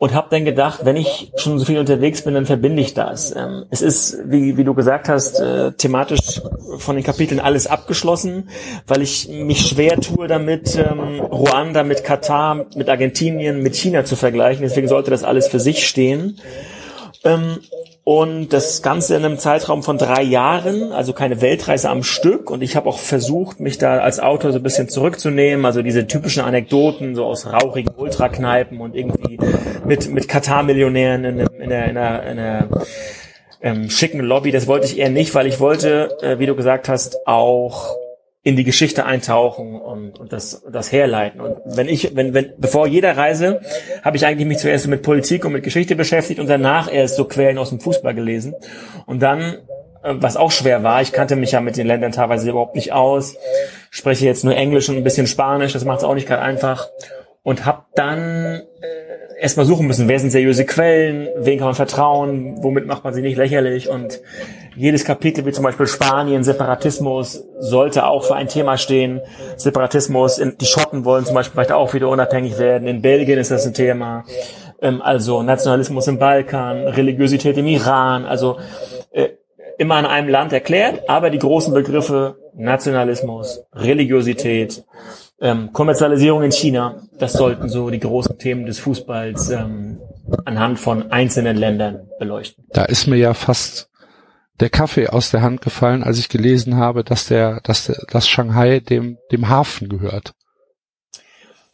und 0.01 0.15
habe 0.15 0.29
dann 0.31 0.45
gedacht, 0.45 0.79
wenn 0.83 0.95
ich 0.95 1.31
schon 1.35 1.59
so 1.59 1.65
viel 1.65 1.77
unterwegs 1.77 2.23
bin, 2.23 2.33
dann 2.33 2.47
verbinde 2.47 2.81
ich 2.81 2.95
das. 2.95 3.35
Ähm, 3.35 3.67
es 3.69 3.83
ist, 3.83 4.17
wie, 4.25 4.57
wie 4.57 4.63
du 4.63 4.73
gesagt 4.73 5.07
hast, 5.07 5.39
äh, 5.39 5.73
thematisch 5.73 6.41
von 6.79 6.95
den 6.95 7.05
Kapiteln 7.05 7.39
alles 7.39 7.67
abgeschlossen, 7.67 8.49
weil 8.87 9.03
ich 9.03 9.29
mich 9.29 9.67
schwer 9.67 10.01
tue 10.01 10.27
damit, 10.27 10.75
ähm, 10.75 11.19
Ruanda 11.19 11.83
mit 11.83 12.03
Katar, 12.03 12.65
mit 12.75 12.89
Argentinien, 12.89 13.61
mit 13.61 13.75
China 13.75 14.03
zu 14.03 14.15
vergleichen. 14.15 14.63
Deswegen 14.63 14.87
sollte 14.87 15.11
das 15.11 15.23
alles 15.23 15.49
für 15.49 15.59
sich 15.59 15.87
stehen. 15.87 16.39
Und 18.03 18.49
das 18.49 18.81
Ganze 18.81 19.15
in 19.15 19.23
einem 19.23 19.37
Zeitraum 19.37 19.83
von 19.83 19.99
drei 19.99 20.23
Jahren, 20.23 20.91
also 20.91 21.13
keine 21.13 21.39
Weltreise 21.39 21.89
am 21.89 22.01
Stück. 22.01 22.49
Und 22.49 22.63
ich 22.63 22.75
habe 22.75 22.89
auch 22.89 22.97
versucht, 22.97 23.59
mich 23.59 23.77
da 23.77 23.99
als 23.99 24.19
Autor 24.19 24.51
so 24.51 24.57
ein 24.57 24.63
bisschen 24.63 24.89
zurückzunehmen, 24.89 25.65
also 25.65 25.83
diese 25.83 26.07
typischen 26.07 26.43
Anekdoten 26.43 27.13
so 27.13 27.25
aus 27.25 27.45
rauchigen 27.45 27.93
Ultrakneipen 27.95 28.81
und 28.81 28.95
irgendwie 28.95 29.37
mit 29.85 30.09
mit 30.09 30.27
Katar-Millionären 30.27 31.25
in, 31.25 31.39
in, 31.39 31.71
einer, 31.71 31.85
in 31.85 31.97
einer, 31.97 32.23
in 32.23 32.39
einer 32.39 32.67
ähm, 33.61 33.89
schicken 33.91 34.21
Lobby. 34.21 34.51
Das 34.51 34.65
wollte 34.65 34.87
ich 34.87 34.97
eher 34.97 35.11
nicht, 35.11 35.35
weil 35.35 35.45
ich 35.45 35.59
wollte, 35.59 36.17
äh, 36.21 36.39
wie 36.39 36.47
du 36.47 36.55
gesagt 36.55 36.89
hast, 36.89 37.27
auch 37.27 37.95
in 38.43 38.55
die 38.55 38.63
Geschichte 38.63 39.05
eintauchen 39.05 39.79
und, 39.79 40.19
und 40.19 40.33
das, 40.33 40.63
das 40.71 40.91
herleiten. 40.91 41.41
Und 41.41 41.57
wenn 41.65 41.87
ich, 41.87 42.15
wenn, 42.15 42.33
wenn, 42.33 42.53
bevor 42.57 42.87
jeder 42.87 43.15
Reise, 43.15 43.61
habe 44.03 44.17
ich 44.17 44.25
eigentlich 44.25 44.47
mich 44.47 44.57
zuerst 44.57 44.87
mit 44.87 45.03
Politik 45.03 45.45
und 45.45 45.53
mit 45.53 45.63
Geschichte 45.63 45.95
beschäftigt 45.95 46.39
und 46.39 46.49
danach 46.49 46.91
erst 46.91 47.17
so 47.17 47.25
Quellen 47.25 47.59
aus 47.59 47.69
dem 47.69 47.79
Fußball 47.79 48.15
gelesen. 48.15 48.55
Und 49.05 49.21
dann, 49.21 49.41
äh, 50.03 50.15
was 50.15 50.37
auch 50.37 50.51
schwer 50.51 50.81
war, 50.81 51.03
ich 51.03 51.11
kannte 51.11 51.35
mich 51.35 51.51
ja 51.51 51.61
mit 51.61 51.77
den 51.77 51.85
Ländern 51.85 52.11
teilweise 52.11 52.49
überhaupt 52.49 52.75
nicht 52.75 52.93
aus, 52.93 53.35
spreche 53.91 54.25
jetzt 54.25 54.43
nur 54.43 54.55
Englisch 54.55 54.89
und 54.89 54.97
ein 54.97 55.03
bisschen 55.03 55.27
Spanisch, 55.27 55.73
das 55.73 55.85
macht 55.85 55.99
es 55.99 56.03
auch 56.03 56.15
nicht 56.15 56.27
gerade 56.27 56.41
einfach. 56.41 56.89
Und 57.43 57.65
habe 57.65 57.85
dann 57.95 58.61
äh, 58.81 59.39
erstmal 59.39 59.65
suchen 59.65 59.87
müssen, 59.87 60.07
wer 60.07 60.19
sind 60.19 60.29
seriöse 60.29 60.65
Quellen, 60.65 61.27
wen 61.35 61.57
kann 61.57 61.67
man 61.67 61.75
vertrauen, 61.75 62.63
womit 62.63 62.85
macht 62.85 63.03
man 63.03 63.13
sie 63.13 63.23
nicht 63.23 63.37
lächerlich. 63.37 63.89
Und 63.89 64.21
jedes 64.75 65.03
Kapitel, 65.03 65.45
wie 65.45 65.51
zum 65.51 65.63
Beispiel 65.63 65.87
Spanien, 65.87 66.43
Separatismus, 66.43 67.43
sollte 67.57 68.05
auch 68.05 68.23
für 68.23 68.35
ein 68.35 68.47
Thema 68.47 68.77
stehen. 68.77 69.21
Separatismus, 69.57 70.37
in, 70.37 70.57
die 70.59 70.65
Schotten 70.65 71.03
wollen 71.03 71.25
zum 71.25 71.33
Beispiel 71.33 71.53
vielleicht 71.53 71.71
auch 71.71 71.93
wieder 71.93 72.09
unabhängig 72.09 72.59
werden, 72.59 72.87
in 72.87 73.01
Belgien 73.01 73.39
ist 73.39 73.49
das 73.51 73.65
ein 73.65 73.73
Thema, 73.73 74.23
ähm, 74.81 75.01
also 75.01 75.41
Nationalismus 75.41 76.07
im 76.07 76.19
Balkan, 76.19 76.87
Religiosität 76.87 77.57
im 77.57 77.67
Iran, 77.67 78.25
also 78.25 78.59
äh, 79.11 79.29
immer 79.79 79.95
an 79.95 80.05
einem 80.05 80.29
Land 80.29 80.53
erklärt, 80.53 81.09
aber 81.09 81.31
die 81.31 81.39
großen 81.39 81.73
Begriffe 81.73 82.37
Nationalismus, 82.53 83.63
Religiosität, 83.73 84.83
ähm, 85.41 85.73
Kommerzialisierung 85.73 86.43
in 86.43 86.51
China, 86.51 87.01
das 87.17 87.33
sollten 87.33 87.67
so 87.67 87.89
die 87.89 87.99
großen 87.99 88.37
Themen 88.37 88.65
des 88.65 88.79
Fußballs 88.79 89.49
ähm, 89.49 89.99
anhand 90.45 90.79
von 90.79 91.11
einzelnen 91.11 91.57
Ländern 91.57 92.07
beleuchten. 92.19 92.63
Da 92.69 92.85
ist 92.85 93.07
mir 93.07 93.17
ja 93.17 93.33
fast 93.33 93.89
der 94.59 94.69
Kaffee 94.69 95.07
aus 95.07 95.31
der 95.31 95.41
Hand 95.41 95.61
gefallen, 95.61 96.03
als 96.03 96.19
ich 96.19 96.29
gelesen 96.29 96.75
habe, 96.75 97.03
dass 97.03 97.27
der, 97.27 97.59
dass 97.61 97.87
der, 97.87 97.97
dass 98.09 98.29
Shanghai 98.29 98.79
dem 98.79 99.17
dem 99.31 99.49
Hafen 99.49 99.89
gehört. 99.89 100.33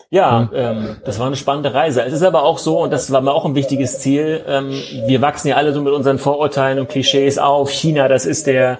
Ja, 0.09 0.49
ähm, 0.53 0.97
das 1.03 1.19
war 1.19 1.27
eine 1.27 1.35
spannende 1.35 1.73
Reise. 1.73 2.01
Es 2.01 2.13
ist 2.13 2.23
aber 2.23 2.43
auch 2.43 2.59
so, 2.59 2.79
und 2.79 2.93
das 2.93 3.11
war 3.11 3.19
mir 3.19 3.33
auch 3.33 3.45
ein 3.45 3.55
wichtiges 3.55 3.99
Ziel, 3.99 4.41
ähm, 4.47 4.71
wir 5.05 5.21
wachsen 5.21 5.49
ja 5.49 5.57
alle 5.57 5.73
so 5.73 5.81
mit 5.81 5.93
unseren 5.93 6.17
Vorurteilen 6.17 6.79
und 6.79 6.87
Klischees 6.87 7.37
auf. 7.37 7.69
China, 7.69 8.07
das 8.07 8.25
ist 8.25 8.47
der 8.47 8.79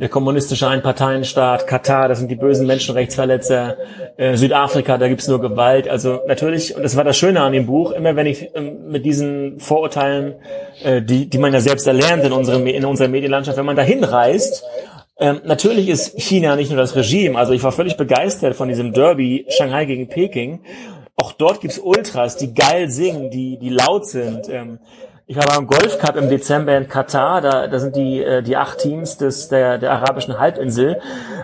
der 0.00 0.08
kommunistische 0.08 0.66
Einparteienstaat, 0.66 1.66
Katar, 1.66 2.08
das 2.08 2.20
sind 2.20 2.30
die 2.30 2.36
bösen 2.36 2.66
Menschenrechtsverletzer, 2.66 3.76
äh, 4.16 4.34
Südafrika, 4.34 4.96
da 4.96 5.08
gibt's 5.08 5.28
nur 5.28 5.42
Gewalt. 5.42 5.88
Also 5.88 6.20
natürlich, 6.26 6.74
und 6.74 6.82
das 6.82 6.96
war 6.96 7.04
das 7.04 7.18
Schöne 7.18 7.42
an 7.42 7.52
dem 7.52 7.66
Buch, 7.66 7.92
immer 7.92 8.16
wenn 8.16 8.26
ich 8.26 8.48
ähm, 8.54 8.88
mit 8.88 9.04
diesen 9.04 9.60
Vorurteilen, 9.60 10.36
äh, 10.82 11.02
die, 11.02 11.28
die 11.28 11.36
man 11.36 11.52
ja 11.52 11.60
selbst 11.60 11.86
erlernt 11.86 12.24
in, 12.24 12.32
unserem, 12.32 12.66
in 12.66 12.86
unserer 12.86 13.08
Medienlandschaft, 13.08 13.58
wenn 13.58 13.66
man 13.66 13.76
da 13.76 13.82
hinreist, 13.82 14.64
Ähm, 15.20 15.42
natürlich 15.44 15.88
ist 15.90 16.18
China 16.18 16.56
nicht 16.56 16.70
nur 16.70 16.80
das 16.80 16.96
Regime, 16.96 17.38
also 17.38 17.52
ich 17.52 17.62
war 17.62 17.72
völlig 17.72 17.98
begeistert 17.98 18.56
von 18.56 18.68
diesem 18.68 18.94
Derby 18.94 19.44
Shanghai 19.50 19.84
gegen 19.84 20.08
Peking. 20.08 20.60
Auch 21.14 21.32
dort 21.32 21.60
gibt's 21.60 21.78
Ultras, 21.78 22.38
die 22.38 22.54
geil 22.54 22.88
singen, 22.88 23.30
die, 23.30 23.58
die 23.58 23.68
laut 23.68 24.06
sind. 24.06 24.48
Ähm, 24.48 24.78
ich 25.26 25.36
war 25.36 25.44
beim 25.46 25.68
Golf 25.68 25.98
Cup 25.98 26.16
im 26.16 26.28
Dezember 26.28 26.76
in 26.76 26.88
Katar, 26.88 27.40
da, 27.40 27.68
da 27.68 27.78
sind 27.78 27.94
die, 27.94 28.20
äh, 28.20 28.42
die 28.42 28.56
acht 28.56 28.78
Teams 28.78 29.18
des, 29.18 29.48
der, 29.48 29.78
der 29.78 29.92
arabischen 29.92 30.40
Halbinsel. 30.40 31.00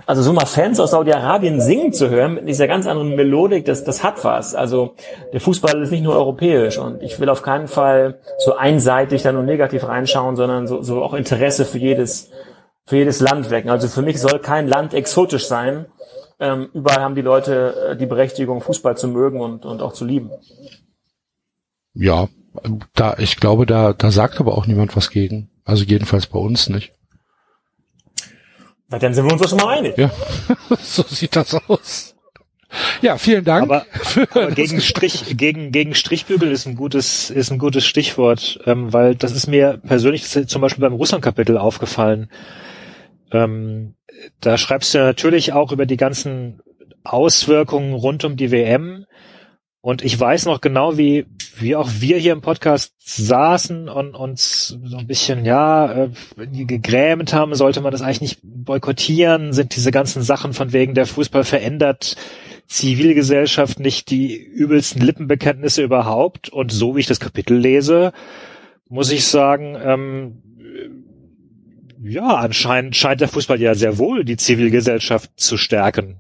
Also 0.07 0.23
so 0.23 0.33
mal 0.33 0.47
Fans 0.47 0.81
aus 0.81 0.91
Saudi-Arabien 0.93 1.61
singen 1.61 1.93
zu 1.93 2.09
hören 2.11 2.35
mit 2.35 2.49
dieser 2.49 2.67
ganz 2.67 2.87
anderen 2.87 3.15
Melodik, 3.15 3.67
das, 3.67 3.85
das 3.85 4.03
hat 4.03 4.25
was. 4.25 4.57
Also 4.57 4.95
der 5.33 5.41
Fußball 5.41 5.83
ist 5.83 5.93
nicht 5.93 6.03
nur 6.03 6.17
europäisch 6.17 6.79
und 6.79 7.03
ich 7.03 7.21
will 7.21 7.29
auf 7.29 7.43
keinen 7.43 7.69
Fall 7.69 8.19
so 8.39 8.57
einseitig 8.57 9.23
da 9.23 9.31
nur 9.31 9.43
negativ 9.43 9.87
reinschauen, 9.87 10.35
sondern 10.35 10.67
so, 10.67 10.83
so 10.83 11.03
auch 11.03 11.15
Interesse 11.15 11.65
für 11.65 11.79
jedes, 11.79 12.31
für 12.87 12.97
jedes 12.97 13.21
Land 13.21 13.51
wecken. 13.51 13.71
Also 13.71 13.89
für 13.89 14.03
mich 14.03 14.21
soll 14.21 14.39
kein 14.39 14.69
Land 14.69 14.95
exotisch 14.95 15.47
sein. 15.47 15.87
Ähm, 16.39 16.69
überall 16.73 17.01
haben 17.01 17.15
die 17.15 17.23
Leute 17.23 17.91
äh, 17.91 17.97
die 17.97 18.07
Berechtigung, 18.07 18.61
Fußball 18.61 18.97
zu 18.97 19.09
mögen 19.09 19.41
und, 19.41 19.65
und 19.65 19.83
auch 19.83 19.93
zu 19.93 20.05
lieben. 20.05 20.31
Ja, 21.95 22.29
da, 22.95 23.17
ich 23.19 23.37
glaube, 23.37 23.67
da, 23.67 23.93
da 23.93 24.11
sagt 24.11 24.39
aber 24.39 24.57
auch 24.57 24.67
niemand 24.67 24.97
was 24.97 25.11
gegen. 25.11 25.51
Also 25.65 25.85
jedenfalls 25.85 26.27
bei 26.27 26.39
uns 26.39 26.69
nicht. 26.69 26.93
Na, 28.89 28.99
dann 28.99 29.15
sind 29.15 29.25
wir 29.25 29.33
uns 29.33 29.43
doch 29.43 29.49
schon 29.49 29.59
mal 29.59 29.79
einig. 29.79 29.97
Ja, 29.99 30.11
so 30.81 31.03
sieht 31.03 31.35
das 31.35 31.55
aus. 31.69 32.15
Ja, 33.01 33.17
vielen 33.17 33.45
Dank. 33.45 33.65
Aber, 33.65 33.87
aber 34.31 34.51
gegen 34.51 34.81
Strich, 34.81 35.37
gegen, 35.37 35.73
gegen 35.73 35.95
Strichbügel 35.95 36.53
ist 36.53 36.67
ein 36.67 36.77
gutes, 36.77 37.31
ist 37.31 37.51
ein 37.51 37.59
gutes 37.59 37.87
Stichwort, 37.87 38.61
ähm, 38.67 38.93
weil 38.93 39.15
das 39.15 39.33
ist 39.33 39.47
mir 39.47 39.79
persönlich 39.79 40.29
zum 40.29 40.61
Beispiel 40.61 40.83
beim 40.83 40.95
Russland-Kapitel 40.95 41.57
aufgefallen. 41.57 42.29
Ähm, 43.33 43.95
da 44.41 44.57
schreibst 44.57 44.95
du 44.95 44.99
natürlich 44.99 45.53
auch 45.53 45.73
über 45.73 45.87
die 45.87 45.97
ganzen 45.97 46.61
Auswirkungen 47.05 47.95
rund 47.95 48.25
um 48.25 48.37
die 48.37 48.51
WM. 48.51 49.07
Und 49.81 50.05
ich 50.05 50.19
weiß 50.19 50.47
noch 50.47 50.61
genau, 50.61 50.99
wie, 50.99 51.27
wie 51.59 51.77
auch 51.77 51.89
wir 52.01 52.19
hier 52.19 52.33
im 52.33 52.41
Podcast 52.41 52.95
saßen 52.99 53.89
und 53.89 54.17
uns 54.17 54.77
so 54.83 54.97
ein 54.97 55.07
bisschen, 55.07 55.45
ja, 55.45 56.07
äh, 56.07 56.11
gegrämt 56.37 57.33
haben, 57.33 57.55
sollte 57.55 57.81
man 57.81 57.93
das 57.93 58.03
eigentlich 58.03 58.21
nicht 58.21 58.41
boykottieren? 58.43 59.53
Sind 59.53 59.77
diese 59.77 59.93
ganzen 59.93 60.23
Sachen 60.23 60.55
von 60.55 60.73
wegen 60.73 60.95
der 60.95 61.07
Fußball 61.07 61.45
verändert 61.45 62.17
Zivilgesellschaft 62.67 63.79
nicht 63.79 64.11
die 64.11 64.37
übelsten 64.37 65.03
Lippenbekenntnisse 65.03 65.85
überhaupt? 65.85 66.49
Und 66.49 66.73
so 66.73 66.97
wie 66.97 67.01
ich 67.01 67.07
das 67.07 67.21
Kapitel 67.21 67.57
lese, 67.57 68.13
muss 68.89 69.13
ich 69.13 69.25
sagen, 69.25 69.77
ähm, 69.81 70.43
ja, 72.09 72.37
anscheinend 72.37 72.97
scheint 72.97 73.21
der 73.21 73.29
Fußball 73.29 73.61
ja 73.61 73.75
sehr 73.75 73.99
wohl 73.99 74.25
die 74.25 74.37
Zivilgesellschaft 74.37 75.31
zu 75.37 75.57
stärken. 75.57 76.17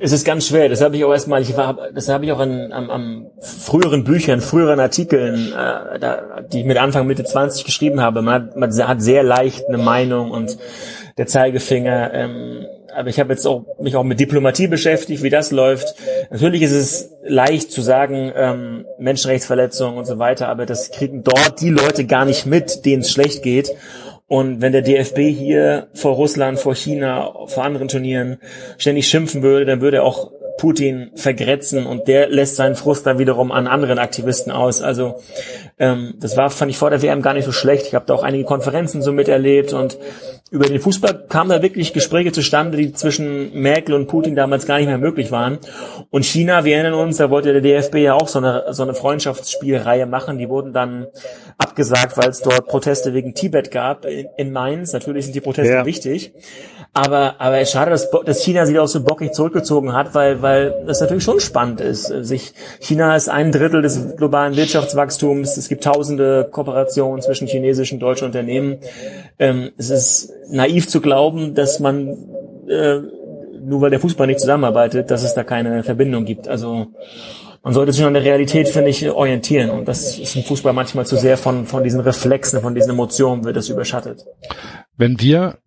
Es 0.00 0.12
ist 0.12 0.24
ganz 0.24 0.46
schwer. 0.46 0.68
Das 0.68 0.80
habe 0.80 0.96
ich 0.96 1.04
auch 1.04 1.12
erstmal, 1.12 1.42
ich 1.42 1.56
war, 1.56 1.90
das 1.92 2.08
habe 2.08 2.24
ich 2.24 2.32
auch 2.32 2.38
an, 2.38 2.72
am, 2.72 2.90
am 2.90 3.26
früheren 3.40 4.04
Büchern, 4.04 4.40
früheren 4.40 4.78
Artikeln, 4.78 5.52
äh, 5.52 5.98
da, 5.98 6.40
die 6.52 6.60
ich 6.60 6.66
mit 6.66 6.76
Anfang 6.76 7.06
Mitte 7.06 7.24
20 7.24 7.64
geschrieben 7.64 8.00
habe. 8.00 8.22
Man 8.22 8.34
hat, 8.34 8.56
man 8.56 8.88
hat 8.88 9.02
sehr 9.02 9.24
leicht 9.24 9.66
eine 9.66 9.78
Meinung 9.78 10.30
und 10.30 10.56
der 11.16 11.26
Zeigefinger. 11.26 12.14
Ähm, 12.14 12.66
aber 12.98 13.08
ich 13.08 13.20
habe 13.20 13.32
jetzt 13.32 13.46
auch 13.46 13.64
mich 13.80 13.96
auch 13.96 14.02
mit 14.02 14.18
Diplomatie 14.18 14.66
beschäftigt, 14.66 15.22
wie 15.22 15.30
das 15.30 15.50
läuft. 15.52 15.94
Natürlich 16.30 16.62
ist 16.62 16.72
es 16.72 17.10
leicht 17.22 17.70
zu 17.70 17.80
sagen, 17.80 18.32
ähm, 18.34 18.86
Menschenrechtsverletzungen 18.98 19.98
und 19.98 20.04
so 20.04 20.18
weiter, 20.18 20.48
aber 20.48 20.66
das 20.66 20.90
kriegen 20.90 21.22
dort 21.22 21.60
die 21.60 21.70
Leute 21.70 22.04
gar 22.04 22.24
nicht 22.24 22.46
mit, 22.46 22.84
denen 22.84 23.02
es 23.02 23.10
schlecht 23.10 23.42
geht. 23.42 23.70
Und 24.26 24.60
wenn 24.60 24.72
der 24.72 24.82
DFB 24.82 25.18
hier 25.30 25.88
vor 25.94 26.14
Russland, 26.14 26.58
vor 26.58 26.74
China, 26.74 27.32
vor 27.46 27.64
anderen 27.64 27.88
Turnieren 27.88 28.38
ständig 28.76 29.08
schimpfen 29.08 29.42
würde, 29.42 29.64
dann 29.64 29.80
würde 29.80 29.98
er 29.98 30.04
auch 30.04 30.32
Putin 30.58 31.10
vergrätzen 31.14 31.86
und 31.86 32.08
der 32.08 32.28
lässt 32.28 32.56
seinen 32.56 32.74
Frust 32.74 33.06
dann 33.06 33.18
wiederum 33.18 33.50
an 33.50 33.66
anderen 33.66 33.98
Aktivisten 33.98 34.52
aus. 34.52 34.82
Also 34.82 35.20
ähm, 35.78 36.14
das 36.18 36.36
war, 36.36 36.50
fand 36.50 36.70
ich 36.70 36.76
vor 36.76 36.90
der 36.90 37.00
WM 37.00 37.22
gar 37.22 37.32
nicht 37.32 37.46
so 37.46 37.52
schlecht. 37.52 37.86
Ich 37.86 37.94
habe 37.94 38.04
da 38.06 38.14
auch 38.14 38.22
einige 38.22 38.44
Konferenzen 38.44 39.00
so 39.00 39.12
miterlebt 39.12 39.72
und 39.72 39.96
über 40.50 40.66
den 40.66 40.80
Fußball 40.80 41.26
kamen 41.28 41.50
da 41.50 41.62
wirklich 41.62 41.92
Gespräche 41.92 42.32
zustande, 42.32 42.78
die 42.78 42.92
zwischen 42.92 43.52
Merkel 43.52 43.94
und 43.94 44.06
Putin 44.08 44.34
damals 44.34 44.66
gar 44.66 44.78
nicht 44.78 44.86
mehr 44.86 44.98
möglich 44.98 45.30
waren. 45.30 45.58
Und 46.10 46.24
China, 46.24 46.64
wir 46.64 46.76
erinnern 46.76 46.94
uns, 46.94 47.18
da 47.18 47.30
wollte 47.30 47.52
der 47.52 47.60
DFB 47.60 47.96
ja 47.96 48.14
auch 48.14 48.28
so 48.28 48.38
eine, 48.38 48.64
so 48.70 48.82
eine 48.82 48.94
Freundschaftsspielreihe 48.94 50.06
machen. 50.06 50.38
Die 50.38 50.48
wurden 50.48 50.72
dann 50.72 51.06
abgesagt, 51.58 52.16
weil 52.16 52.30
es 52.30 52.40
dort 52.40 52.66
Proteste 52.66 53.12
wegen 53.12 53.34
Tibet 53.34 53.70
gab 53.70 54.06
in, 54.06 54.26
in 54.36 54.52
Mainz. 54.52 54.92
Natürlich 54.92 55.26
sind 55.26 55.34
die 55.34 55.40
Proteste 55.40 55.72
ja. 55.74 55.86
wichtig. 55.86 56.32
Aber, 56.94 57.40
aber 57.40 57.58
es 57.58 57.70
schade, 57.70 57.90
dass, 57.90 58.10
dass 58.10 58.42
China 58.42 58.66
sich 58.66 58.78
auch 58.78 58.88
so 58.88 59.02
bockig 59.02 59.32
zurückgezogen 59.32 59.92
hat, 59.92 60.14
weil, 60.14 60.42
weil 60.42 60.74
das 60.86 61.00
natürlich 61.00 61.22
schon 61.22 61.38
spannend 61.38 61.80
ist. 61.80 62.06
Sich, 62.06 62.54
China 62.80 63.14
ist 63.14 63.28
ein 63.28 63.52
Drittel 63.52 63.82
des 63.82 64.16
globalen 64.16 64.56
Wirtschaftswachstums. 64.56 65.56
Es 65.56 65.68
gibt 65.68 65.84
tausende 65.84 66.48
Kooperationen 66.50 67.22
zwischen 67.22 67.46
chinesischen 67.46 67.96
und 67.96 68.00
deutschen 68.00 68.24
Unternehmen. 68.24 68.78
Ähm, 69.38 69.70
es 69.76 69.90
ist 69.90 70.32
naiv 70.50 70.88
zu 70.88 71.00
glauben, 71.00 71.54
dass 71.54 71.78
man, 71.78 72.08
äh, 72.68 73.00
nur 73.60 73.80
weil 73.80 73.90
der 73.90 74.00
Fußball 74.00 74.26
nicht 74.26 74.40
zusammenarbeitet, 74.40 75.10
dass 75.10 75.22
es 75.22 75.34
da 75.34 75.44
keine 75.44 75.84
Verbindung 75.84 76.24
gibt. 76.24 76.48
Also, 76.48 76.88
man 77.62 77.74
sollte 77.74 77.92
sich 77.92 78.04
an 78.04 78.14
der 78.14 78.24
Realität, 78.24 78.68
finde 78.68 78.90
ich, 78.90 79.08
orientieren. 79.10 79.70
Und 79.70 79.86
das 79.86 80.18
ist 80.18 80.34
im 80.36 80.42
Fußball 80.42 80.72
manchmal 80.72 81.06
zu 81.06 81.16
sehr 81.16 81.36
von, 81.36 81.66
von 81.66 81.84
diesen 81.84 82.00
Reflexen, 82.00 82.60
von 82.60 82.74
diesen 82.74 82.90
Emotionen 82.90 83.44
wird 83.44 83.56
das 83.56 83.68
überschattet. 83.68 84.24
Wenn 84.96 85.20
wir 85.20 85.58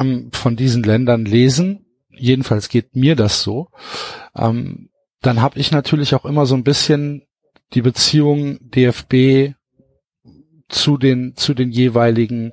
ähm, 0.00 0.30
von 0.32 0.56
diesen 0.56 0.82
Ländern 0.82 1.24
lesen, 1.24 1.86
jedenfalls 2.10 2.68
geht 2.68 2.96
mir 2.96 3.16
das 3.16 3.42
so, 3.42 3.68
ähm, 4.36 4.90
dann 5.22 5.42
habe 5.42 5.58
ich 5.58 5.70
natürlich 5.70 6.14
auch 6.14 6.24
immer 6.24 6.46
so 6.46 6.54
ein 6.54 6.64
bisschen 6.64 7.22
die 7.74 7.82
Beziehung 7.82 8.58
DFB 8.62 9.54
zu 10.68 10.96
den 10.96 11.36
zu 11.36 11.52
den 11.52 11.70
jeweiligen 11.70 12.52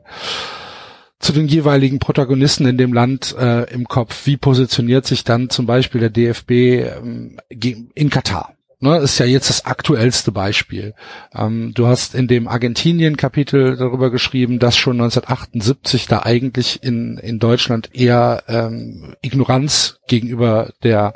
zu 1.19 1.33
den 1.33 1.47
jeweiligen 1.47 1.99
Protagonisten 1.99 2.67
in 2.67 2.77
dem 2.77 2.93
Land 2.93 3.35
äh, 3.37 3.63
im 3.73 3.87
Kopf. 3.87 4.25
Wie 4.25 4.37
positioniert 4.37 5.07
sich 5.07 5.23
dann 5.23 5.49
zum 5.49 5.65
Beispiel 5.65 6.01
der 6.01 6.09
DFB 6.09 6.51
ähm, 6.51 7.39
in 7.49 8.09
Katar? 8.09 8.56
Ne, 8.79 8.97
ist 8.99 9.17
ja 9.17 9.25
jetzt 9.25 9.49
das 9.49 9.65
aktuellste 9.65 10.31
Beispiel. 10.31 10.93
Ähm, 11.33 11.71
du 11.73 11.87
hast 11.87 12.13
in 12.13 12.27
dem 12.27 12.47
Argentinien-Kapitel 12.47 13.75
darüber 13.75 14.11
geschrieben, 14.11 14.59
dass 14.59 14.77
schon 14.77 14.97
1978 15.01 16.05
da 16.05 16.21
eigentlich 16.21 16.83
in, 16.83 17.17
in 17.17 17.39
Deutschland 17.39 17.89
eher 17.95 18.43
ähm, 18.47 19.15
Ignoranz 19.23 19.99
gegenüber 20.07 20.73
der 20.83 21.13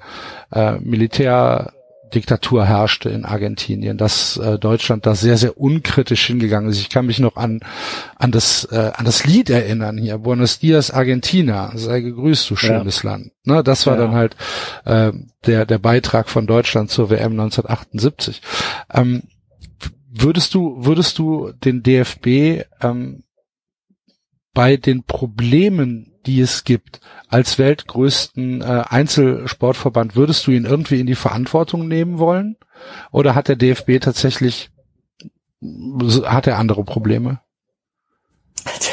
äh, 0.52 0.80
Militär 0.80 1.74
Diktatur 2.14 2.66
herrschte 2.66 3.10
in 3.10 3.26
Argentinien, 3.26 3.98
dass 3.98 4.38
äh, 4.38 4.60
Deutschland 4.60 5.06
da 5.06 5.16
sehr, 5.16 5.38
sehr 5.38 5.58
unkritisch 5.58 6.28
hingegangen 6.28 6.70
ist. 6.70 6.80
Ich 6.80 6.90
kann 6.90 7.06
mich 7.06 7.20
noch 7.20 7.36
an, 7.36 7.62
an, 8.16 8.32
das, 8.32 8.66
äh, 8.72 8.92
an 8.94 9.06
das 9.06 9.26
Lied 9.26 9.50
erinnern 9.50 9.98
hier, 9.98 10.18
Buenos 10.20 10.60
Dias 10.60 10.92
Argentina, 10.92 11.72
sei 11.76 12.02
gegrüßt, 12.02 12.50
du 12.50 12.56
schönes 12.56 13.04
ja. 13.04 13.12
Land. 13.12 13.32
Ne, 13.44 13.64
das 13.64 13.88
war 13.88 13.96
ja. 13.96 14.02
dann 14.02 14.14
halt 14.14 14.36
äh, 14.86 15.12
der, 15.46 15.66
der 15.66 15.80
Beitrag 15.80 16.30
von 16.30 16.46
Deutschland 16.46 16.92
zur 16.92 17.10
WM 17.10 17.32
1978. 17.32 18.42
Ähm, 18.94 19.24
würdest 20.10 20.54
du, 20.54 20.86
würdest 20.86 21.18
du 21.18 21.52
den 21.52 21.84
DFB 21.84 22.66
ähm, 22.82 23.24
bei 24.54 24.78
den 24.78 25.04
Problemen 25.04 26.11
die 26.26 26.42
es 26.42 26.64
gibt, 26.64 27.00
als 27.28 27.58
weltgrößten 27.58 28.62
äh, 28.62 28.84
Einzelsportverband, 28.88 30.16
würdest 30.16 30.46
du 30.48 30.52
ihn 30.52 30.66
irgendwie 30.66 31.00
in 31.00 31.08
die 31.08 31.16
Verantwortung 31.16 31.88
nehmen 31.88 32.20
wollen? 32.20 32.58
Oder 33.12 33.36
hat 33.36 33.48
der 33.48 33.56
DFB 33.56 34.00
tatsächlich, 34.02 34.70
hat 35.62 36.48
er 36.48 36.58
andere 36.58 36.84
Probleme? 36.84 37.40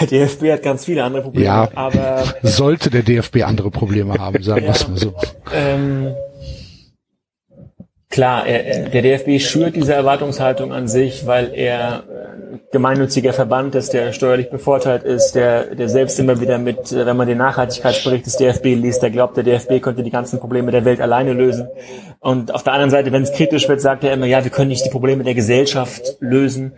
Der 0.00 0.06
DFB 0.06 0.52
hat 0.52 0.62
ganz 0.62 0.84
viele 0.84 1.04
andere 1.04 1.22
Probleme. 1.22 1.44
Ja, 1.44 1.68
aber 1.74 2.24
sollte 2.42 2.90
der 2.90 3.02
DFB 3.02 3.42
andere 3.44 3.70
Probleme 3.70 4.14
haben, 4.14 4.42
sagen 4.42 4.62
wir 4.62 4.70
es 4.70 4.88
mal 4.88 4.96
so. 4.96 5.14
Ähm, 5.52 6.14
Klar, 8.10 8.46
er, 8.46 8.88
der 8.88 9.02
DFB 9.02 9.38
schürt 9.38 9.76
diese 9.76 9.92
Erwartungshaltung 9.92 10.72
an 10.72 10.88
sich, 10.88 11.26
weil 11.26 11.52
er 11.52 12.04
äh, 12.08 12.58
gemeinnütziger 12.72 13.34
Verband 13.34 13.74
ist, 13.74 13.92
der 13.92 14.14
steuerlich 14.14 14.48
bevorteilt 14.48 15.02
ist, 15.02 15.32
der, 15.32 15.74
der 15.74 15.90
selbst 15.90 16.18
immer 16.18 16.40
wieder 16.40 16.56
mit, 16.56 16.90
äh, 16.90 17.04
wenn 17.04 17.18
man 17.18 17.28
den 17.28 17.36
Nachhaltigkeitsbericht 17.36 18.24
des 18.24 18.36
DFB 18.36 18.64
liest, 18.76 19.02
der 19.02 19.10
glaubt, 19.10 19.36
der 19.36 19.44
DFB 19.44 19.82
könnte 19.82 20.02
die 20.02 20.10
ganzen 20.10 20.40
Probleme 20.40 20.70
der 20.72 20.86
Welt 20.86 21.02
alleine 21.02 21.34
lösen. 21.34 21.68
Und 22.20 22.54
auf 22.54 22.62
der 22.62 22.72
anderen 22.72 22.90
Seite, 22.90 23.12
wenn 23.12 23.24
es 23.24 23.32
kritisch 23.32 23.68
wird, 23.68 23.82
sagt 23.82 24.04
er 24.04 24.14
immer, 24.14 24.26
ja, 24.26 24.42
wir 24.42 24.50
können 24.50 24.68
nicht 24.68 24.86
die 24.86 24.90
Probleme 24.90 25.22
der 25.22 25.34
Gesellschaft 25.34 26.16
lösen. 26.20 26.72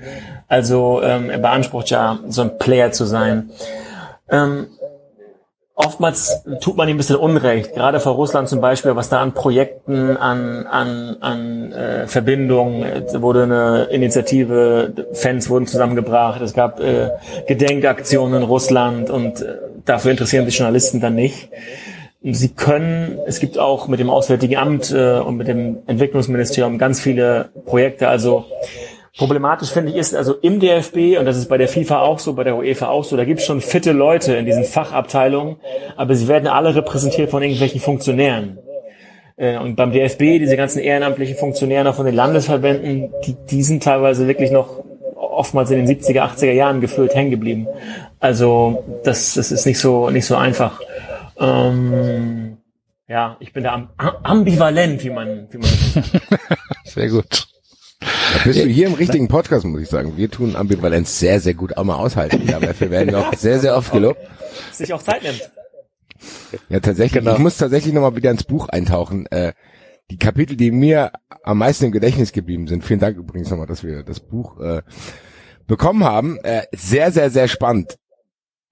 Also 0.49 1.01
ähm, 1.01 1.31
er 1.31 1.39
beansprucht 1.39 1.91
ja, 1.91 2.19
so 2.27 2.43
ein 2.43 2.59
Player 2.59 2.91
zu 2.91 3.05
sein. 3.05 3.51
Ähm, 4.29 4.67
oftmals 5.85 6.43
tut 6.61 6.77
man 6.77 6.89
ihm 6.89 6.95
ein 6.95 6.99
bisschen 6.99 7.17
Unrecht, 7.17 7.75
gerade 7.75 8.01
vor 8.01 8.13
Russland 8.13 8.49
zum 8.49 8.61
Beispiel, 8.61 8.97
was 8.97 9.09
da 9.09 9.21
an 9.21 9.35
Projekten, 9.35 10.17
an, 10.17 10.67
an, 10.67 11.17
an 11.21 11.73
äh, 11.73 12.07
Verbindungen, 12.07 12.83
es 12.83 13.21
wurde 13.21 13.45
eine 13.45 13.85
Initiative, 13.91 14.93
Fans 15.13 15.51
wurden 15.51 15.67
zusammengebracht, 15.67 16.41
es 16.41 16.55
gab 16.55 16.81
äh, 16.81 17.11
Gedenkaktionen 17.47 18.43
in 18.43 18.49
Russland 18.49 19.11
und 19.11 19.43
äh, 19.43 19.59
dafür 19.85 20.13
interessieren 20.13 20.47
sich 20.47 20.59
Journalisten 20.59 21.01
dann 21.01 21.15
nicht. 21.15 21.51
Sie 22.23 22.51
können, 22.51 23.19
es 23.27 23.41
gibt 23.41 23.59
auch 23.59 23.89
mit 23.89 23.99
dem 23.99 24.11
Auswärtigen 24.11 24.57
Amt 24.57 24.93
äh, 24.93 25.19
und 25.21 25.39
mit 25.39 25.49
dem 25.49 25.79
Entwicklungsministerium 25.87 26.77
ganz 26.77 27.01
viele 27.01 27.49
Projekte. 27.65 28.09
Also 28.09 28.45
problematisch 29.21 29.69
finde 29.69 29.93
ich 29.93 29.99
ist, 29.99 30.15
also 30.15 30.33
im 30.33 30.61
DFB, 30.61 31.19
und 31.19 31.27
das 31.27 31.37
ist 31.37 31.51
bei 31.51 31.59
der 31.59 31.69
FIFA 31.69 32.01
auch 32.01 32.19
so, 32.19 32.33
bei 32.33 32.43
der 32.43 32.57
UEFA 32.57 32.89
auch 32.89 33.05
so, 33.05 33.19
da 33.19 33.27
gibt 33.27 33.41
es 33.41 33.47
schon 33.47 33.61
fitte 33.61 33.93
Leute 33.93 34.35
in 34.35 34.47
diesen 34.47 34.65
Fachabteilungen, 34.65 35.57
aber 35.95 36.15
sie 36.15 36.27
werden 36.27 36.49
alle 36.49 36.75
repräsentiert 36.75 37.31
von 37.31 37.43
irgendwelchen 37.43 37.83
Funktionären. 37.83 38.59
Äh, 39.37 39.59
und 39.59 39.77
beim 39.77 39.93
DFB, 39.93 40.39
diese 40.39 40.57
ganzen 40.57 40.79
ehrenamtlichen 40.79 41.37
Funktionäre 41.37 41.93
von 41.93 42.07
den 42.07 42.15
Landesverbänden, 42.15 43.13
die, 43.27 43.37
die 43.51 43.63
sind 43.63 43.83
teilweise 43.83 44.27
wirklich 44.27 44.53
noch 44.53 44.83
oftmals 45.15 45.71
in 45.71 45.85
den 45.85 46.01
70er, 46.01 46.23
80er 46.23 46.53
Jahren 46.53 46.81
gefühlt 46.81 47.15
hängen 47.15 47.31
geblieben. 47.31 47.67
Also 48.21 48.85
das, 49.05 49.35
das 49.35 49.53
ist 49.53 49.67
nicht 49.67 49.81
so, 49.81 50.09
nicht 50.09 50.25
so 50.25 50.37
einfach. 50.37 50.81
Ähm, 51.39 52.57
ja, 53.07 53.37
ich 53.39 53.53
bin 53.53 53.65
da 53.65 53.75
am, 53.75 53.91
ambivalent, 54.23 55.05
wie 55.05 55.11
man, 55.11 55.47
wie 55.51 55.59
man. 55.59 55.69
Sehr 56.87 57.11
gut. 57.11 57.51
Da 58.33 58.45
bist 58.45 58.59
du 58.61 58.69
hier 58.69 58.87
im 58.87 58.95
richtigen 58.95 59.29
Podcast, 59.29 59.65
muss 59.65 59.81
ich 59.81 59.89
sagen. 59.89 60.17
Wir 60.17 60.31
tun 60.31 60.57
Ambivalenz 60.57 61.19
sehr, 61.19 61.41
sehr 61.41 61.55
gut 61.55 61.77
auch 61.77 61.85
mal 61.85 61.97
aushalten. 61.97 62.47
Dafür 62.47 62.91
werden 62.91 63.11
wir 63.11 63.19
auch 63.19 63.35
sehr, 63.35 63.61
sehr 63.61 63.77
oft 63.77 63.93
gelobt. 63.93 64.21
Sich 64.73 64.93
auch 64.93 65.03
Zeit 65.03 65.23
nimmt. 65.23 65.51
Ja, 66.69 66.81
tatsächlich. 66.81 67.23
Genau. 67.23 67.35
Ich 67.35 67.39
muss 67.39 67.57
tatsächlich 67.57 67.93
nochmal 67.93 68.17
wieder 68.17 68.31
ins 68.31 68.45
Buch 68.45 68.69
eintauchen. 68.69 69.27
Äh, 69.27 69.53
die 70.11 70.19
Kapitel, 70.19 70.57
die 70.57 70.71
mir 70.71 71.13
am 71.43 71.59
meisten 71.59 71.87
im 71.87 71.93
Gedächtnis 71.93 72.33
geblieben 72.33 72.67
sind. 72.67 72.85
Vielen 72.85 73.01
Dank 73.01 73.17
übrigens 73.17 73.51
nochmal, 73.51 73.67
dass 73.67 73.85
wir 73.85 74.03
das 74.03 74.21
Buch 74.21 74.61
äh, 74.61 74.83
bekommen 75.67 76.05
haben. 76.05 76.39
Äh, 76.43 76.63
sehr, 76.73 77.13
sehr, 77.13 77.31
sehr 77.31 77.49
spannend. 77.49 77.97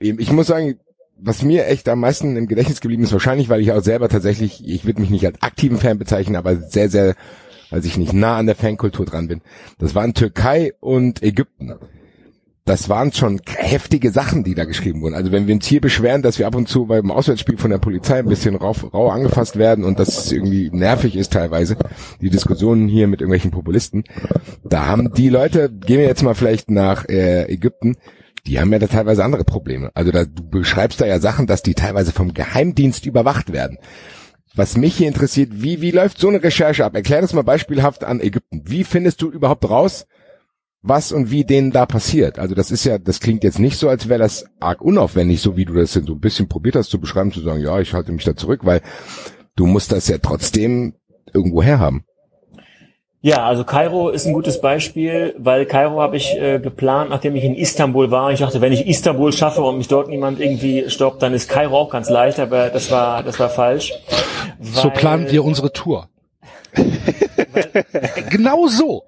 Ich 0.01 0.31
muss 0.31 0.47
sagen, 0.47 0.79
was 1.17 1.43
mir 1.43 1.67
echt 1.67 1.89
am 1.89 2.01
meisten 2.01 2.37
im 2.37 2.47
Gedächtnis 2.47 2.81
geblieben 2.81 3.03
ist, 3.03 3.13
wahrscheinlich, 3.13 3.49
weil 3.49 3.61
ich 3.61 3.73
auch 3.73 3.83
selber 3.83 4.09
tatsächlich, 4.09 4.67
ich 4.67 4.85
würde 4.85 5.01
mich 5.01 5.11
nicht 5.11 5.27
als 5.27 5.43
aktiven 5.43 5.79
Fan 5.79 5.99
bezeichnen, 5.99 6.37
aber 6.37 6.57
sehr, 6.57 6.89
sehr, 6.89 7.17
weil 7.71 7.85
ich 7.85 7.97
nicht 7.99 8.13
nah 8.13 8.37
an 8.37 8.47
der 8.47 8.57
Fankultur 8.57 9.07
dran 9.07 9.29
bin. 9.29 9.43
Das 9.79 9.95
waren 9.95 10.15
Türkei 10.15 10.73
und 10.81 11.23
Ägypten. 11.23 11.75
Das 12.69 12.91
waren 12.91 13.15
schon 13.15 13.41
heftige 13.47 14.11
Sachen, 14.11 14.45
die 14.45 14.55
da 14.55 14.67
geschrieben 14.67 15.01
wurden. 15.01 15.15
Also 15.15 15.33
wenn 15.33 15.47
wir 15.47 15.55
uns 15.55 15.67
hier 15.67 15.81
beschweren, 15.81 16.21
dass 16.21 16.39
wir 16.39 16.47
ab 16.47 16.55
und 16.55 16.69
zu 16.69 16.85
beim 16.85 17.11
Auswärtsspiel 17.11 17.57
von 17.57 17.71
der 17.71 17.79
Polizei 17.79 18.19
ein 18.19 18.27
bisschen 18.27 18.57
rau, 18.57 18.73
rau 18.93 19.09
angefasst 19.09 19.57
werden 19.57 19.85
und 19.85 19.99
dass 19.99 20.19
es 20.19 20.33
irgendwie 20.33 20.69
nervig 20.71 21.17
ist 21.17 21.33
teilweise, 21.33 21.79
die 22.21 22.29
Diskussionen 22.29 22.87
hier 22.87 23.07
mit 23.07 23.23
irgendwelchen 23.23 23.53
Populisten, 23.53 24.05
da 24.65 24.85
haben 24.85 25.15
die 25.15 25.31
Leute, 25.31 25.71
gehen 25.71 25.99
wir 25.99 26.07
jetzt 26.07 26.23
mal 26.23 26.35
vielleicht 26.35 26.71
nach 26.71 27.09
äh, 27.09 27.51
Ägypten, 27.51 27.97
die 28.47 28.61
haben 28.61 28.71
ja 28.71 28.79
da 28.79 28.87
teilweise 28.87 29.25
andere 29.25 29.45
Probleme. 29.45 29.91
Also 29.95 30.11
da, 30.11 30.27
du 30.27 30.47
beschreibst 30.47 31.01
da 31.01 31.07
ja 31.07 31.21
Sachen, 31.21 31.47
dass 31.47 31.63
die 31.63 31.75
teilweise 31.75 32.13
vom 32.13 32.35
Geheimdienst 32.35 33.07
überwacht 33.07 33.51
werden. 33.51 33.79
Was 34.55 34.77
mich 34.77 34.97
hier 34.97 35.09
interessiert, 35.09 35.51
wie, 35.53 35.81
wie 35.81 35.91
läuft 35.91 36.19
so 36.19 36.29
eine 36.29 36.43
Recherche 36.43 36.85
ab? 36.85 36.95
Erklär 36.95 37.21
das 37.21 37.33
mal 37.33 37.43
beispielhaft 37.43 38.05
an 38.05 38.21
Ägypten. 38.21 38.63
Wie 38.65 38.85
findest 38.85 39.23
du 39.23 39.31
überhaupt 39.31 39.69
raus, 39.69 40.07
was 40.83 41.13
und 41.13 41.31
wie 41.31 41.45
denen 41.45 41.71
da 41.71 41.87
passiert? 41.87 42.39
Also 42.39 42.55
das 42.55 42.71
ist 42.71 42.85
ja, 42.85 42.99
das 42.99 43.21
klingt 43.21 43.45
jetzt 43.45 43.59
nicht 43.59 43.79
so, 43.79 43.89
als 43.89 44.09
wäre 44.09 44.21
das 44.21 44.47
arg 44.61 44.81
unaufwendig, 44.81 45.41
so 45.41 45.57
wie 45.57 45.65
du 45.65 45.75
das 45.75 45.93
so 45.93 46.01
ein 46.01 46.21
bisschen 46.21 46.49
probiert 46.49 46.77
hast 46.77 46.91
zu 46.91 47.01
beschreiben, 47.01 47.33
zu 47.33 47.41
sagen, 47.41 47.61
ja, 47.61 47.79
ich 47.81 47.95
halte 47.95 48.13
mich 48.13 48.25
da 48.25 48.35
zurück, 48.35 48.61
weil 48.65 48.81
du 49.55 49.67
musst 49.67 49.93
das 49.93 50.09
ja 50.09 50.19
trotzdem 50.19 50.95
irgendwo 51.33 51.63
herhaben. 51.63 52.05
Ja, 53.21 53.45
also 53.45 53.65
Kairo 53.65 54.11
ist 54.11 54.27
ein 54.27 54.33
gutes 54.33 54.61
Beispiel, 54.61 55.35
weil 55.39 55.67
Kairo 55.67 56.01
habe 56.01 56.17
ich 56.17 56.37
äh, 56.37 56.61
geplant, 56.61 57.11
nachdem 57.11 57.35
ich 57.35 57.43
in 57.43 57.57
Istanbul 57.57 58.13
war. 58.13 58.31
Ich 58.31 58.39
dachte, 58.39 58.61
wenn 58.61 58.73
ich 58.73 58.87
Istanbul 58.87 59.33
schaffe 59.33 59.61
und 59.63 59.77
mich 59.77 59.89
dort 59.89 60.09
niemand 60.09 60.39
irgendwie 60.41 60.89
stoppt, 60.89 61.21
dann 61.23 61.35
ist 61.35 61.49
Kairo 61.49 61.77
auch 61.77 61.91
ganz 61.91 62.09
leicht, 62.11 62.39
aber 62.39 62.69
das 62.69 62.93
war 62.93 63.25
das 63.25 63.41
war 63.41 63.49
falsch. 63.49 63.93
So 64.61 64.91
planen 64.91 65.29
wir 65.31 65.45
unsere 65.45 65.73
Tour. 65.73 66.09
genau 68.31 68.69
so. 68.69 69.03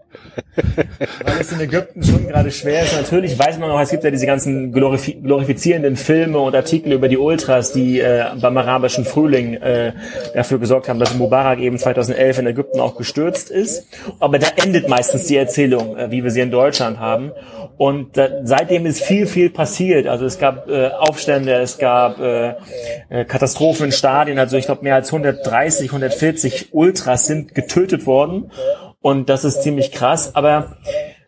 weil 1.24 1.41
es 1.41 1.53
in 1.53 1.61
Ägypten 1.61 2.03
schon 2.03 2.27
gerade 2.27 2.51
schwer 2.51 2.82
ist. 2.82 2.95
Natürlich 2.95 3.39
weiß 3.39 3.59
man 3.59 3.69
noch, 3.69 3.81
es 3.81 3.91
gibt 3.91 4.05
ja 4.05 4.11
diese 4.11 4.27
ganzen 4.27 4.73
glorifi 4.73 5.15
glorifizierenden 5.15 5.97
Filme 5.97 6.39
und 6.39 6.55
Artikel 6.55 6.93
über 6.93 7.09
die 7.09 7.16
Ultras, 7.16 7.73
die 7.73 8.01
äh, 8.01 8.24
beim 8.41 8.57
arabischen 8.57 9.05
Frühling 9.05 9.55
äh, 9.55 9.93
dafür 10.35 10.59
gesorgt 10.59 10.89
haben, 10.89 10.99
dass 10.99 11.15
Mubarak 11.15 11.61
eben 11.61 11.78
2011 11.78 12.39
in 12.39 12.47
Ägypten 12.49 12.81
auch 12.81 12.97
gestürzt 12.97 13.51
ist. 13.51 13.87
Aber 14.19 14.39
da 14.39 14.49
endet 14.57 14.89
meistens 14.89 15.27
die 15.27 15.37
Erzählung, 15.37 15.97
äh, 15.97 16.11
wie 16.11 16.24
wir 16.24 16.31
sie 16.31 16.41
in 16.41 16.51
Deutschland 16.51 16.99
haben. 16.99 17.32
Und 17.77 18.19
äh, 18.19 18.41
seitdem 18.45 18.87
ist 18.87 19.03
viel, 19.03 19.27
viel 19.27 19.51
passiert. 19.51 20.07
Also 20.07 20.27
es 20.27 20.39
gab 20.39 20.69
äh, 20.69 20.89
Aufstände, 20.89 21.55
es 21.55 21.78
gab 21.78 22.20
äh, 22.20 22.55
äh, 23.09 23.24
Katastrophen 23.24 23.87
in 23.87 23.93
Stadien. 23.93 24.39
Also 24.39 24.57
ich 24.57 24.66
glaube, 24.66 24.82
mehr 24.82 24.97
als 24.97 25.09
130, 25.09 25.89
140 25.89 26.69
Ultras 26.73 27.27
sind 27.27 27.55
getötet 27.55 28.07
worden. 28.07 28.51
Und 29.01 29.28
das 29.28 29.44
ist 29.44 29.62
ziemlich 29.62 29.93
krass. 29.93 30.35
Aber 30.35 30.77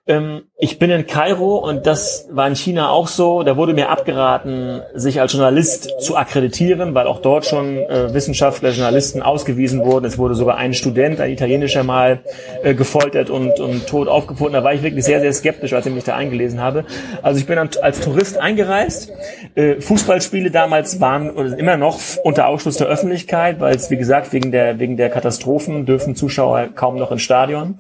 ich 0.05 0.81
bin 0.81 0.91
in 0.91 1.07
Kairo 1.07 1.59
und 1.59 1.87
das 1.87 2.29
war 2.33 2.49
in 2.49 2.57
China 2.57 2.91
auch 2.91 3.07
so. 3.07 3.45
Da 3.45 3.57
wurde 3.57 3.73
mir 3.73 3.89
abgeraten, 3.89 4.83
sich 4.95 5.20
als 5.20 5.33
Journalist 5.33 5.93
zu 6.01 6.16
akkreditieren, 6.16 6.93
weil 6.93 7.07
auch 7.07 7.23
dort 7.23 7.47
schon 7.47 7.77
äh, 7.77 8.12
Wissenschaftler, 8.12 8.70
Journalisten 8.70 9.23
ausgewiesen 9.23 9.85
wurden. 9.85 10.05
Es 10.05 10.19
wurde 10.19 10.35
sogar 10.35 10.57
ein 10.57 10.74
Student, 10.74 11.20
ein 11.20 11.31
italienischer 11.31 11.85
mal, 11.85 12.19
äh, 12.65 12.74
gefoltert 12.74 13.31
und, 13.31 13.61
und 13.61 13.87
tot 13.87 14.09
aufgefunden. 14.09 14.55
Da 14.55 14.65
war 14.65 14.74
ich 14.74 14.83
wirklich 14.83 15.05
sehr, 15.05 15.20
sehr 15.20 15.33
skeptisch, 15.33 15.73
als 15.73 15.87
ich 15.87 15.95
mich 15.95 16.03
da 16.03 16.16
eingelesen 16.16 16.61
habe. 16.61 16.85
Also 17.23 17.39
ich 17.39 17.47
bin 17.47 17.55
dann 17.55 17.70
als 17.81 18.01
Tourist 18.01 18.39
eingereist. 18.39 19.12
Äh, 19.55 19.81
Fußballspiele 19.81 20.51
damals 20.51 21.01
waren 21.01 21.37
immer 21.57 21.77
noch 21.77 22.01
unter 22.24 22.49
Ausschluss 22.49 22.77
der 22.77 22.89
Öffentlichkeit, 22.89 23.61
weil 23.61 23.77
es, 23.77 23.89
wie 23.89 23.99
gesagt, 23.99 24.33
wegen 24.33 24.51
der, 24.51 24.81
wegen 24.81 24.97
der 24.97 25.11
Katastrophen 25.11 25.87
dürfen 25.87 26.16
Zuschauer 26.16 26.70
kaum 26.74 26.97
noch 26.97 27.12
ins 27.12 27.23
Stadion. 27.23 27.79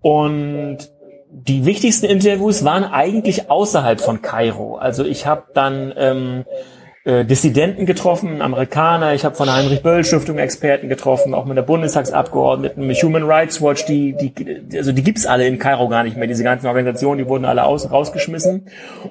Und 0.00 0.97
die 1.46 1.64
wichtigsten 1.64 2.06
Interviews 2.06 2.64
waren 2.64 2.84
eigentlich 2.84 3.50
außerhalb 3.50 4.00
von 4.00 4.22
Kairo. 4.22 4.76
Also 4.76 5.04
ich 5.04 5.26
habe 5.26 5.44
dann 5.54 5.92
ähm, 5.96 6.44
äh, 7.04 7.24
Dissidenten 7.24 7.86
getroffen, 7.86 8.42
Amerikaner, 8.42 9.14
ich 9.14 9.24
habe 9.24 9.34
von 9.34 9.46
der 9.46 9.56
Heinrich 9.56 9.82
Böll 9.82 10.04
Stiftung 10.04 10.38
Experten 10.38 10.88
getroffen, 10.88 11.32
auch 11.34 11.44
mit 11.44 11.56
der 11.56 11.62
Bundestagsabgeordneten, 11.62 12.86
mit 12.86 13.02
Human 13.02 13.22
Rights 13.22 13.62
Watch, 13.62 13.86
die, 13.86 14.14
die 14.14 14.76
also 14.76 14.92
die 14.92 15.02
gibt's 15.02 15.26
alle 15.26 15.46
in 15.46 15.58
Kairo 15.58 15.88
gar 15.88 16.02
nicht 16.02 16.16
mehr, 16.16 16.26
diese 16.26 16.44
ganzen 16.44 16.66
Organisationen, 16.66 17.18
die 17.18 17.28
wurden 17.28 17.44
alle 17.44 17.64
aus, 17.64 17.90
rausgeschmissen. 17.90 18.66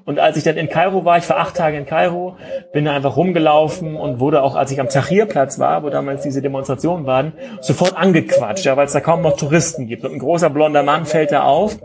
Und 0.05 0.19
als 0.19 0.37
ich 0.37 0.43
dann 0.43 0.57
in 0.57 0.69
Kairo 0.69 1.05
war, 1.05 1.17
ich 1.17 1.29
war 1.29 1.37
acht 1.37 1.55
Tage 1.55 1.77
in 1.77 1.85
Kairo, 1.85 2.35
bin 2.73 2.85
da 2.85 2.93
einfach 2.93 3.15
rumgelaufen 3.15 3.95
und 3.95 4.19
wurde 4.19 4.43
auch, 4.43 4.55
als 4.55 4.71
ich 4.71 4.79
am 4.79 4.89
Tahrirplatz 4.89 5.57
war, 5.59 5.83
wo 5.83 5.89
damals 5.89 6.23
diese 6.23 6.41
Demonstrationen 6.41 7.05
waren, 7.05 7.33
sofort 7.61 7.97
angequatscht, 7.97 8.65
ja, 8.65 8.77
weil 8.77 8.87
es 8.87 8.93
da 8.93 8.99
kaum 8.99 9.21
noch 9.21 9.37
Touristen 9.37 9.87
gibt. 9.87 10.03
Und 10.03 10.13
ein 10.13 10.19
großer 10.19 10.49
blonder 10.49 10.83
Mann 10.83 11.05
fällt 11.05 11.31
da 11.31 11.43
auf 11.43 11.77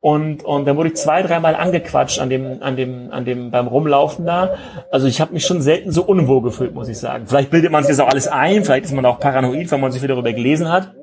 und, 0.00 0.44
und 0.44 0.64
dann 0.64 0.76
wurde 0.76 0.88
ich 0.88 0.96
zwei, 0.96 1.22
dreimal 1.22 1.54
angequatscht 1.54 2.20
an 2.20 2.30
dem, 2.30 2.62
an 2.62 2.76
dem, 2.76 3.12
an 3.12 3.26
dem, 3.26 3.50
beim 3.50 3.66
Rumlaufen 3.66 4.24
da. 4.24 4.54
Also 4.90 5.06
ich 5.06 5.20
habe 5.20 5.34
mich 5.34 5.44
schon 5.44 5.60
selten 5.60 5.92
so 5.92 6.02
unwohl 6.02 6.40
gefühlt, 6.40 6.74
muss 6.74 6.88
ich 6.88 6.98
sagen. 6.98 7.26
Vielleicht 7.26 7.50
bildet 7.50 7.70
man 7.70 7.84
sich 7.84 7.94
das 7.96 8.00
auch 8.00 8.08
alles 8.08 8.26
ein, 8.26 8.64
vielleicht 8.64 8.86
ist 8.86 8.92
man 8.92 9.04
auch 9.04 9.20
paranoid, 9.20 9.70
wenn 9.70 9.80
man 9.80 9.92
sich 9.92 10.00
viel 10.00 10.08
darüber 10.08 10.32
gelesen 10.32 10.72
hat. 10.72 10.94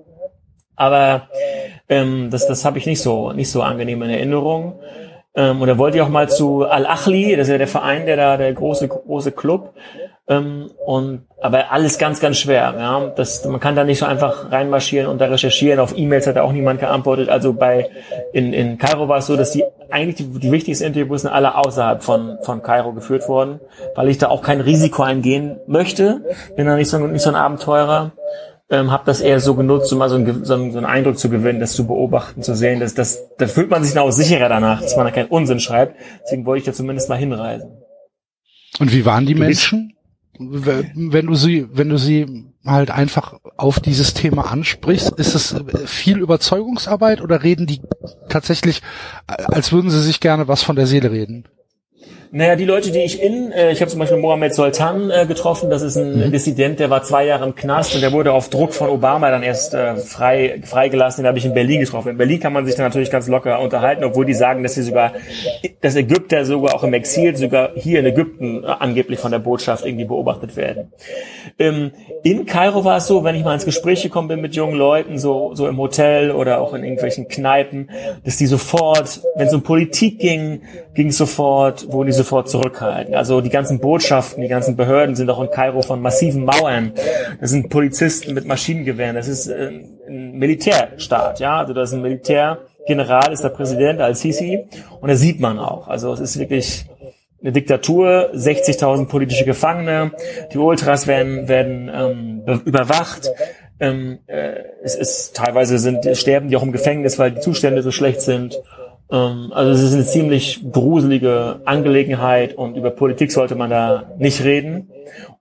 Aber 0.76 1.30
ähm, 1.90 2.30
das, 2.32 2.48
das 2.48 2.66
habe 2.66 2.80
ich 2.80 2.88
nicht 2.88 3.02
so, 3.02 3.34
nicht 3.34 3.52
so 3.52 3.62
angenehm 3.62 4.02
in 4.02 4.10
Erinnerung. 4.10 4.80
Ähm, 5.36 5.62
und 5.62 5.68
da 5.68 5.78
wollte 5.78 5.98
ich 5.98 6.04
auch 6.04 6.10
mal 6.10 6.28
zu 6.28 6.66
Al-Achli, 6.66 7.36
das 7.36 7.48
ist 7.48 7.52
ja 7.52 7.60
der 7.60 7.68
Verein, 7.68 8.08
der 8.08 8.16
da, 8.16 8.38
der 8.38 8.52
große, 8.54 8.88
große 8.88 9.32
Club. 9.32 9.76
Ähm, 10.30 10.72
und 10.86 11.22
aber 11.42 11.72
alles 11.72 11.98
ganz, 11.98 12.20
ganz 12.20 12.38
schwer. 12.38 12.76
Ja, 12.78 13.14
das, 13.16 13.46
man 13.46 13.62
kann 13.62 13.76
da 13.76 13.86
nicht 13.86 14.00
so 14.00 14.06
einfach 14.06 14.52
reinmarschieren 14.52 15.08
und 15.08 15.22
da 15.22 15.26
recherchieren. 15.26 15.80
Auf 15.80 15.98
E-Mails 15.98 16.28
hat 16.28 16.36
da 16.36 16.42
auch 16.42 16.52
niemand 16.52 16.82
geantwortet. 16.82 17.30
Also 17.30 17.54
bei 17.54 17.90
in, 18.34 18.52
in 18.52 18.78
Kairo 18.78 19.08
war 19.08 19.20
es 19.20 19.28
so, 19.28 19.38
dass 19.38 19.52
die 19.52 19.64
eigentlich 19.90 20.16
die, 20.16 20.40
die 20.40 20.52
wichtigsten 20.52 20.86
Interviews 20.86 21.22
sind 21.22 21.32
alle 21.32 21.56
außerhalb 21.56 22.04
von 22.04 22.40
von 22.42 22.62
Kairo 22.62 22.92
geführt 22.92 23.30
worden, 23.30 23.62
weil 23.96 24.10
ich 24.10 24.18
da 24.18 24.28
auch 24.28 24.42
kein 24.42 24.60
Risiko 24.60 25.04
eingehen 25.04 25.60
möchte. 25.66 26.26
Bin 26.58 26.66
da 26.66 26.76
nicht 26.76 26.90
so 26.90 26.98
nicht 26.98 27.22
so 27.22 27.30
ein 27.30 27.36
Abenteurer. 27.36 28.12
Ähm, 28.70 28.92
habe 28.92 29.04
das 29.06 29.22
eher 29.22 29.40
so 29.40 29.56
genutzt, 29.56 29.94
um 29.94 30.00
mal 30.00 30.10
so 30.10 30.16
einen, 30.16 30.44
so, 30.44 30.54
einen, 30.56 30.74
so 30.74 30.78
einen 30.78 30.86
Eindruck 30.86 31.18
zu 31.18 31.30
gewinnen, 31.30 31.62
das 31.62 31.72
zu 31.72 31.88
beobachten, 31.88 32.42
zu 32.42 32.54
sehen. 32.54 32.82
dass 32.82 32.94
das, 32.94 33.24
da 33.38 33.48
fühlt 33.48 33.70
man 33.70 33.82
sich 33.82 33.94
dann 33.94 34.04
auch 34.04 34.12
sicherer 34.12 34.50
danach, 34.50 34.82
dass 34.82 34.98
man 34.98 35.06
da 35.06 35.12
keinen 35.12 35.30
Unsinn 35.30 35.62
schreibt. 35.62 35.96
Deswegen 36.24 36.46
wollte 36.46 36.60
ich 36.60 36.66
da 36.66 36.74
zumindest 36.74 37.08
mal 37.08 37.16
hinreisen. 37.16 37.72
Und 38.78 38.92
wie 38.92 39.06
waren 39.06 39.26
die 39.26 39.36
Menschen? 39.36 39.97
Wenn 40.40 41.26
du 41.28 41.36
sie, 41.36 41.68
wenn 41.72 41.90
du 41.90 41.98
sie 41.98 42.46
halt 42.66 42.92
einfach 42.92 43.40
auf 43.56 43.80
dieses 43.80 44.14
Thema 44.14 44.52
ansprichst, 44.52 45.12
ist 45.12 45.36
es 45.36 45.56
viel 45.86 46.20
Überzeugungsarbeit 46.20 47.22
oder 47.22 47.44
reden 47.44 47.66
die 47.66 47.82
tatsächlich, 48.30 48.82
äh, 49.28 49.44
als 49.48 49.72
würden 49.72 49.90
sie 49.90 50.02
sich 50.02 50.20
gerne 50.20 50.48
was 50.48 50.64
von 50.64 50.76
der 50.76 50.88
Seele 50.88 51.12
reden? 51.12 51.46
Naja, 52.32 52.56
die 52.56 52.66
Leute, 52.66 52.92
die 52.92 53.00
ich 53.00 53.22
in, 53.22 53.52
äh, 53.52 53.72
ich 53.72 53.80
habe 53.82 53.90
zum 53.90 54.00
Beispiel 54.00 54.18
Mohammed 54.18 54.54
Sultan 54.54 55.10
äh, 55.12 55.26
getroffen, 55.26 55.70
das 55.70 55.82
ist 55.82 55.96
ein 55.96 56.28
Mhm. 56.28 56.32
Dissident, 56.32 56.80
der 56.80 56.90
war 56.90 57.04
zwei 57.04 57.26
Jahre 57.26 57.46
im 57.46 57.56
Knast 57.56 57.96
und 57.96 58.02
der 58.02 58.12
wurde 58.12 58.34
auf 58.34 58.50
Druck 58.50 58.74
von 58.74 58.90
Obama 58.90 59.30
dann 59.32 59.44
erst 59.44 59.74
äh, 59.74 59.96
frei 59.96 60.62
freigelassen. 60.64 61.24
Den 61.24 61.28
habe 61.28 61.38
ich 61.38 61.46
in 61.46 61.54
Berlin 61.54 61.80
getroffen. 61.80 62.10
In 62.10 62.18
Berlin 62.18 62.40
kann 62.40 62.54
man 62.54 62.66
sich 62.66 62.76
dann 62.76 62.86
natürlich 62.86 63.12
ganz 63.12 63.28
locker 63.28 63.60
unterhalten, 63.62 64.04
obwohl 64.04 64.26
die 64.26 64.34
sagen, 64.34 64.64
dass 64.64 64.76
sie 64.76 64.84
sogar, 64.84 65.14
dass 65.82 65.96
Ägypter 65.96 66.46
sogar 66.46 66.76
auch 66.76 66.84
im 66.84 66.94
Exil, 66.94 67.36
sogar 67.36 67.72
hier 67.76 68.00
in 68.00 68.06
Ägypten 68.06 68.64
äh, 68.64 68.68
angeblich 68.68 69.20
von 69.20 69.32
der 69.32 69.40
Botschaft 69.40 69.86
irgendwie 69.86 70.06
beobachtet 70.06 70.56
werden. 70.58 70.92
Ähm, 71.60 71.92
in 72.24 72.46
Kairo 72.46 72.84
war 72.84 72.98
es 72.98 73.08
so, 73.08 73.24
wenn 73.24 73.36
ich 73.36 73.44
mal 73.44 73.54
ins 73.54 73.66
Gespräch 73.66 74.04
gekommen 74.04 74.28
bin 74.28 74.42
mit 74.42 74.56
jungen 74.56 74.76
Leuten, 74.76 75.18
so, 75.18 75.56
so 75.56 75.68
im 75.68 75.78
Hotel 75.78 76.32
oder 76.32 76.60
auch 76.62 76.74
in 76.74 76.84
irgendwelchen 76.84 77.28
Kneipen, 77.28 77.90
dass 78.26 78.38
die 78.38 78.48
sofort, 78.48 79.22
wenn 79.36 79.48
es 79.48 79.54
um 79.54 79.64
Politik 79.64 80.20
ging, 80.20 80.62
ging 80.94 81.08
es 81.08 81.18
sofort, 81.18 81.92
wurden 81.92 82.08
die 82.08 82.14
sofort 82.18 82.50
zurückhalten. 82.50 83.16
Also 83.16 83.40
die 83.42 83.50
ganzen 83.50 83.80
Botschaften, 83.80 84.42
die 84.42 84.50
ganzen 84.50 84.76
Behörden 84.76 85.16
sind 85.16 85.30
auch 85.30 85.42
in 85.42 85.50
Kairo 85.50 85.82
von 85.82 86.02
massiven 86.02 86.44
Mauern. 86.44 86.92
Das 87.40 87.52
sind 87.52 87.70
Polizisten 87.70 88.34
mit 88.34 88.46
Maschinengewehren. 88.46 89.16
Das 89.16 89.28
ist 89.28 89.48
äh, 89.48 89.70
ein 90.08 90.34
Militärstaat, 90.38 91.40
ja. 91.40 91.58
Also 91.58 91.74
das 91.74 91.90
ist 91.90 91.96
ein 91.96 92.02
Militärgeneral, 92.02 93.32
ist 93.32 93.44
der 93.44 93.50
Präsident 93.50 94.02
Al-Sisi 94.02 94.66
und 95.00 95.10
das 95.10 95.20
sieht 95.20 95.40
man 95.40 95.60
auch. 95.60 95.88
Also 95.88 96.12
es 96.14 96.20
ist 96.20 96.40
wirklich 96.40 96.86
eine 97.42 97.52
Diktatur, 97.52 98.32
60.000 98.34 99.08
politische 99.08 99.46
Gefangene, 99.46 100.12
die 100.52 100.58
Ultras 100.58 101.06
werden, 101.08 101.48
werden 101.48 101.90
ähm, 101.94 102.44
be- 102.46 102.62
überwacht. 102.66 103.32
Ähm, 103.80 104.18
äh, 104.26 104.54
es 104.84 104.96
ist 104.96 105.36
teilweise 105.36 105.78
sind 105.78 106.04
sterben 106.18 106.50
die 106.50 106.58
auch 106.58 106.64
im 106.64 106.72
Gefängnis, 106.72 107.20
weil 107.20 107.32
die 107.32 107.42
Zustände 107.42 107.84
so 107.84 107.92
schlecht 107.92 108.22
sind. 108.22 108.60
Ähm, 109.12 109.52
also 109.54 109.72
es 109.72 109.82
ist 109.82 109.94
eine 109.94 110.06
ziemlich 110.06 110.62
gruselige 110.72 111.62
Angelegenheit 111.66 112.54
und 112.56 112.76
über 112.76 112.92
Politik 112.92 113.32
sollte 113.32 113.56
man 113.56 113.70
da 113.70 114.12
nicht 114.18 114.44
reden. 114.44 114.90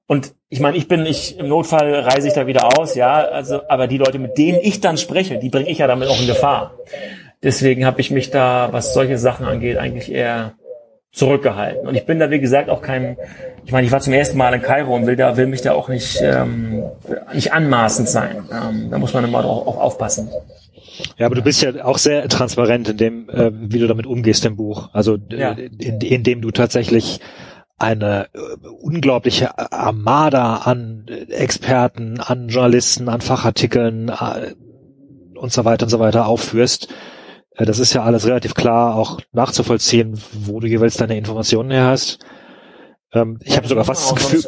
Und 0.06 0.34
ich 0.48 0.60
meine, 0.60 0.76
ich 0.76 0.86
bin, 0.86 1.05
ich 1.05 1.38
im 1.38 1.48
Notfall 1.48 1.93
reise 1.94 2.28
ich 2.28 2.34
da 2.34 2.47
wieder 2.47 2.78
aus, 2.78 2.94
ja. 2.94 3.14
Also, 3.14 3.62
aber 3.68 3.88
die 3.88 3.98
Leute, 3.98 4.18
mit 4.18 4.38
denen 4.38 4.59
ich 4.62 4.80
dann 4.80 4.97
spreche, 4.97 5.38
die 5.38 5.48
bringe 5.48 5.68
ich 5.68 5.78
ja 5.78 5.86
damit 5.86 6.09
auch 6.09 6.20
in 6.20 6.28
Gefahr. 6.28 6.74
Deswegen 7.43 7.84
habe 7.84 8.01
ich 8.01 8.10
mich 8.10 8.30
da, 8.30 8.68
was 8.70 8.94
solche 8.94 9.18
Sachen 9.18 9.47
angeht, 9.47 9.78
eigentlich 9.78 10.10
eher 10.12 10.55
zurückgehalten. 11.12 11.88
Und 11.88 11.94
ich 11.94 12.06
bin 12.06 12.18
da, 12.18 12.30
wie 12.30 12.40
gesagt, 12.40 12.68
auch 12.68 12.82
kein, 12.82 13.16
ich 13.64 13.72
meine, 13.72 13.86
ich 13.86 13.93
war 13.93 14.01
zum 14.01 14.12
ersten 14.12 14.36
Mal 14.36 14.55
in 14.55 14.62
Kairo 14.62 14.94
und 14.94 15.06
will 15.06 15.16
da, 15.16 15.36
will 15.36 15.47
mich 15.47 15.62
da 15.62 15.72
auch 15.72 15.88
nicht, 15.88 16.20
ähm, 16.22 16.84
nicht 17.32 17.52
anmaßend 17.52 18.09
sein. 18.09 18.48
Ähm, 18.52 18.90
da 18.90 18.98
muss 18.98 19.14
man 19.14 19.24
immer 19.24 19.44
auch, 19.44 19.66
auch 19.66 19.80
aufpassen. 19.80 20.30
Ja, 21.18 21.27
aber 21.27 21.35
du 21.35 21.43
bist 21.43 21.62
ja 21.62 21.85
auch 21.85 21.98
sehr 21.98 22.28
transparent 22.28 22.89
in 22.89 22.97
dem, 22.97 23.28
äh, 23.31 23.51
wie 23.52 23.78
du 23.78 23.86
damit 23.86 24.06
umgehst 24.06 24.44
im 24.44 24.56
Buch. 24.56 24.90
Also 24.93 25.16
äh, 25.31 25.40
Ja. 25.40 25.51
in, 25.52 26.01
in 26.01 26.23
dem 26.23 26.40
du 26.43 26.51
tatsächlich 26.51 27.20
eine 27.78 28.28
äh, 28.35 28.39
unglaubliche 28.81 29.59
Armada 29.73 30.56
an 30.56 31.06
äh, 31.09 31.32
Experten, 31.32 32.20
an 32.20 32.48
Journalisten, 32.48 33.09
an 33.09 33.20
Fachartikeln 33.20 34.09
äh, 34.09 34.55
und 35.39 35.52
so 35.52 35.64
weiter 35.64 35.85
und 35.86 35.90
so 35.90 35.98
weiter 35.98 36.27
aufführst. 36.27 36.89
Das 37.59 37.78
ist 37.78 37.94
ja 37.94 38.02
alles 38.02 38.27
relativ 38.27 38.55
klar 38.55 38.94
auch 38.97 39.20
nachzuvollziehen, 39.32 40.20
wo 40.44 40.60
du 40.60 40.66
jeweils 40.66 40.97
deine 40.97 41.16
Informationen 41.16 41.70
her 41.70 41.86
hast. 41.86 42.18
Ähm, 43.12 43.39
ich 43.43 43.52
Ja, 43.52 43.56
habe 43.59 43.68
sogar 43.68 43.85
fast 43.85 44.10
das 44.12 44.14
Gefühl, 44.31 44.44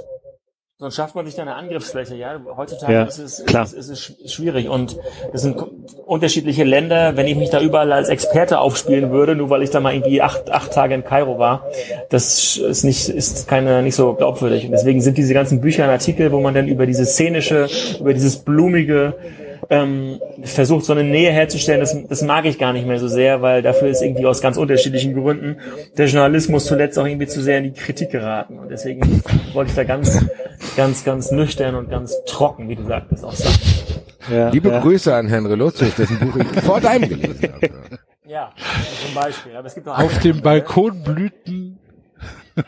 Sonst, 0.80 0.94
schafft 0.94 1.16
man 1.16 1.26
sich 1.26 1.34
da 1.34 1.42
eine 1.42 1.56
Angriffsfläche, 1.56 2.14
ja. 2.14 2.40
Heutzutage 2.56 2.92
Ja, 2.92 3.02
ist, 3.02 3.18
es, 3.18 3.44
klar. 3.44 3.64
ist, 3.64 3.72
ist 3.72 3.88
es 3.88 4.32
schwierig 4.32 4.68
und 4.68 4.96
es 5.32 5.42
sind 5.42 5.56
unterschiedliche 6.06 6.62
Länder. 6.62 7.16
Wenn 7.16 7.26
ich 7.26 7.34
mich 7.34 7.50
da 7.50 7.60
überall 7.60 7.92
als 7.92 8.08
Experte 8.08 8.60
aufspielen 8.60 9.10
würde, 9.10 9.34
nur 9.34 9.50
weil 9.50 9.64
ich 9.64 9.70
da 9.70 9.80
mal 9.80 9.92
irgendwie 9.92 10.22
acht, 10.22 10.52
acht 10.52 10.72
Tage 10.72 10.94
in 10.94 11.02
Kairo 11.02 11.36
war, 11.36 11.66
das 12.10 12.58
ist 12.58 12.84
nicht, 12.84 13.08
ist 13.08 13.48
keine, 13.48 13.82
nicht 13.82 13.96
so 13.96 14.14
glaubwürdig. 14.14 14.66
Und 14.66 14.70
deswegen 14.70 15.00
sind 15.00 15.18
diese 15.18 15.34
ganzen 15.34 15.60
Bücher 15.60 15.82
und 15.82 15.90
Artikel, 15.90 16.30
wo 16.30 16.38
man 16.38 16.54
dann 16.54 16.68
über 16.68 16.86
dieses 16.86 17.14
szenische, 17.14 17.66
über 17.98 18.14
dieses 18.14 18.36
blumige, 18.36 19.14
ähm, 19.70 20.20
versucht, 20.42 20.84
so 20.84 20.92
eine 20.92 21.04
Nähe 21.04 21.30
herzustellen, 21.30 21.80
das, 21.80 21.96
das 22.08 22.22
mag 22.22 22.44
ich 22.44 22.58
gar 22.58 22.72
nicht 22.72 22.86
mehr 22.86 22.98
so 22.98 23.08
sehr, 23.08 23.42
weil 23.42 23.62
dafür 23.62 23.88
ist 23.88 24.02
irgendwie 24.02 24.26
aus 24.26 24.40
ganz 24.40 24.56
unterschiedlichen 24.56 25.14
Gründen 25.14 25.58
der 25.96 26.06
Journalismus 26.06 26.66
zuletzt 26.66 26.98
auch 26.98 27.06
irgendwie 27.06 27.26
zu 27.26 27.42
sehr 27.42 27.58
in 27.58 27.64
die 27.64 27.72
Kritik 27.72 28.10
geraten. 28.10 28.58
Und 28.58 28.70
deswegen 28.70 29.22
wollte 29.52 29.70
ich 29.70 29.76
da 29.76 29.84
ganz, 29.84 30.24
ganz, 30.76 31.04
ganz 31.04 31.30
nüchtern 31.30 31.74
und 31.74 31.90
ganz 31.90 32.14
trocken, 32.26 32.68
wie 32.68 32.76
du 32.76 32.84
sagtest, 32.84 33.24
auch 33.24 33.32
sagen. 33.32 33.58
ja, 34.30 34.48
Liebe 34.50 34.68
ja. 34.70 34.80
Grüße 34.80 35.14
an 35.14 35.28
Herrn 35.28 35.46
Relotius, 35.46 35.94
dessen 35.94 36.18
Buch 36.18 36.36
ich 36.36 36.60
vor 36.62 36.80
deinem 36.80 37.08
gelesen 37.08 37.52
habe. 37.52 37.70
Ja, 38.28 38.52
zum 39.06 39.14
Beispiel. 39.14 39.56
Aber 39.56 39.66
es 39.66 39.74
gibt 39.74 39.86
noch 39.86 39.94
Auf 39.94 40.00
andere 40.00 40.20
dem. 40.20 40.42
Balkon 40.42 41.02
blühten. 41.02 41.78
Genau. 42.54 42.64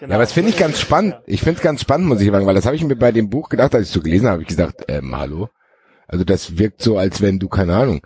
Ja, 0.00 0.08
aber 0.16 0.18
das 0.18 0.32
finde 0.32 0.50
ich 0.50 0.56
ganz 0.56 0.80
spannend. 0.80 1.16
Ich 1.26 1.40
finde 1.40 1.56
es 1.56 1.62
ganz 1.62 1.80
spannend, 1.80 2.08
muss 2.08 2.20
ich 2.20 2.30
sagen, 2.30 2.46
weil 2.46 2.54
das 2.54 2.66
habe 2.66 2.76
ich 2.76 2.84
mir 2.84 2.96
bei 2.96 3.12
dem 3.12 3.30
Buch 3.30 3.48
gedacht, 3.48 3.74
als 3.74 3.86
ich 3.86 3.92
so 3.92 4.02
gelesen 4.02 4.26
habe, 4.26 4.34
habe 4.34 4.42
ich 4.42 4.48
gesagt, 4.48 4.84
ähm, 4.88 5.16
hallo. 5.16 5.48
Also 6.06 6.24
das 6.24 6.58
wirkt 6.58 6.82
so, 6.82 6.98
als 6.98 7.20
wenn 7.20 7.38
du, 7.38 7.48
keine 7.48 7.74
Ahnung, 7.74 8.00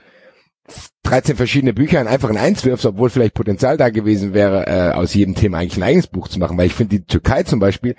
13 1.02 1.36
verschiedene 1.36 1.72
Bücher 1.72 2.00
in 2.00 2.06
einfach 2.06 2.30
in 2.30 2.36
eins 2.36 2.64
wirfst, 2.64 2.86
obwohl 2.86 3.10
vielleicht 3.10 3.34
Potenzial 3.34 3.76
da 3.76 3.90
gewesen 3.90 4.34
wäre, 4.34 4.66
äh, 4.66 4.92
aus 4.92 5.14
jedem 5.14 5.34
Thema 5.34 5.58
eigentlich 5.58 5.78
ein 5.78 5.82
eigenes 5.82 6.06
Buch 6.06 6.28
zu 6.28 6.38
machen. 6.38 6.56
Weil 6.56 6.66
ich 6.66 6.74
finde, 6.74 6.98
die 6.98 7.04
Türkei 7.04 7.42
zum 7.42 7.58
Beispiel, 7.58 7.96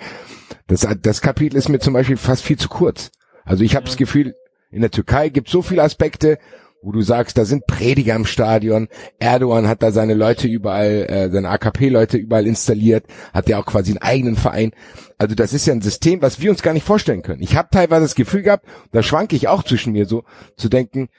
das, 0.67 0.87
das 1.01 1.21
Kapitel 1.21 1.57
ist 1.57 1.69
mir 1.69 1.79
zum 1.79 1.93
Beispiel 1.93 2.17
fast 2.17 2.43
viel 2.43 2.57
zu 2.57 2.69
kurz. 2.69 3.11
Also 3.43 3.63
ich 3.63 3.75
habe 3.75 3.85
das 3.85 3.97
Gefühl, 3.97 4.35
in 4.69 4.81
der 4.81 4.91
Türkei 4.91 5.29
gibt 5.29 5.49
so 5.49 5.61
viele 5.61 5.83
Aspekte, 5.83 6.37
wo 6.81 6.91
du 6.91 7.01
sagst, 7.01 7.37
da 7.37 7.45
sind 7.45 7.67
Prediger 7.67 8.15
im 8.15 8.25
Stadion, 8.25 8.87
Erdogan 9.19 9.67
hat 9.67 9.83
da 9.83 9.91
seine 9.91 10.15
Leute 10.15 10.47
überall, 10.47 11.05
äh, 11.07 11.29
seine 11.29 11.49
AKP-Leute 11.49 12.17
überall 12.17 12.47
installiert, 12.47 13.05
hat 13.33 13.47
ja 13.49 13.59
auch 13.59 13.65
quasi 13.65 13.91
einen 13.91 14.01
eigenen 14.01 14.35
Verein. 14.35 14.71
Also 15.17 15.35
das 15.35 15.53
ist 15.53 15.67
ja 15.67 15.73
ein 15.73 15.81
System, 15.81 16.21
was 16.21 16.41
wir 16.41 16.49
uns 16.49 16.63
gar 16.63 16.73
nicht 16.73 16.85
vorstellen 16.85 17.21
können. 17.21 17.43
Ich 17.43 17.55
habe 17.55 17.69
teilweise 17.71 18.01
das 18.01 18.15
Gefühl 18.15 18.41
gehabt, 18.41 18.65
da 18.91 19.03
schwanke 19.03 19.35
ich 19.35 19.47
auch 19.47 19.63
zwischen 19.63 19.93
mir 19.93 20.07
so, 20.07 20.23
zu 20.57 20.69
denken, 20.69 21.09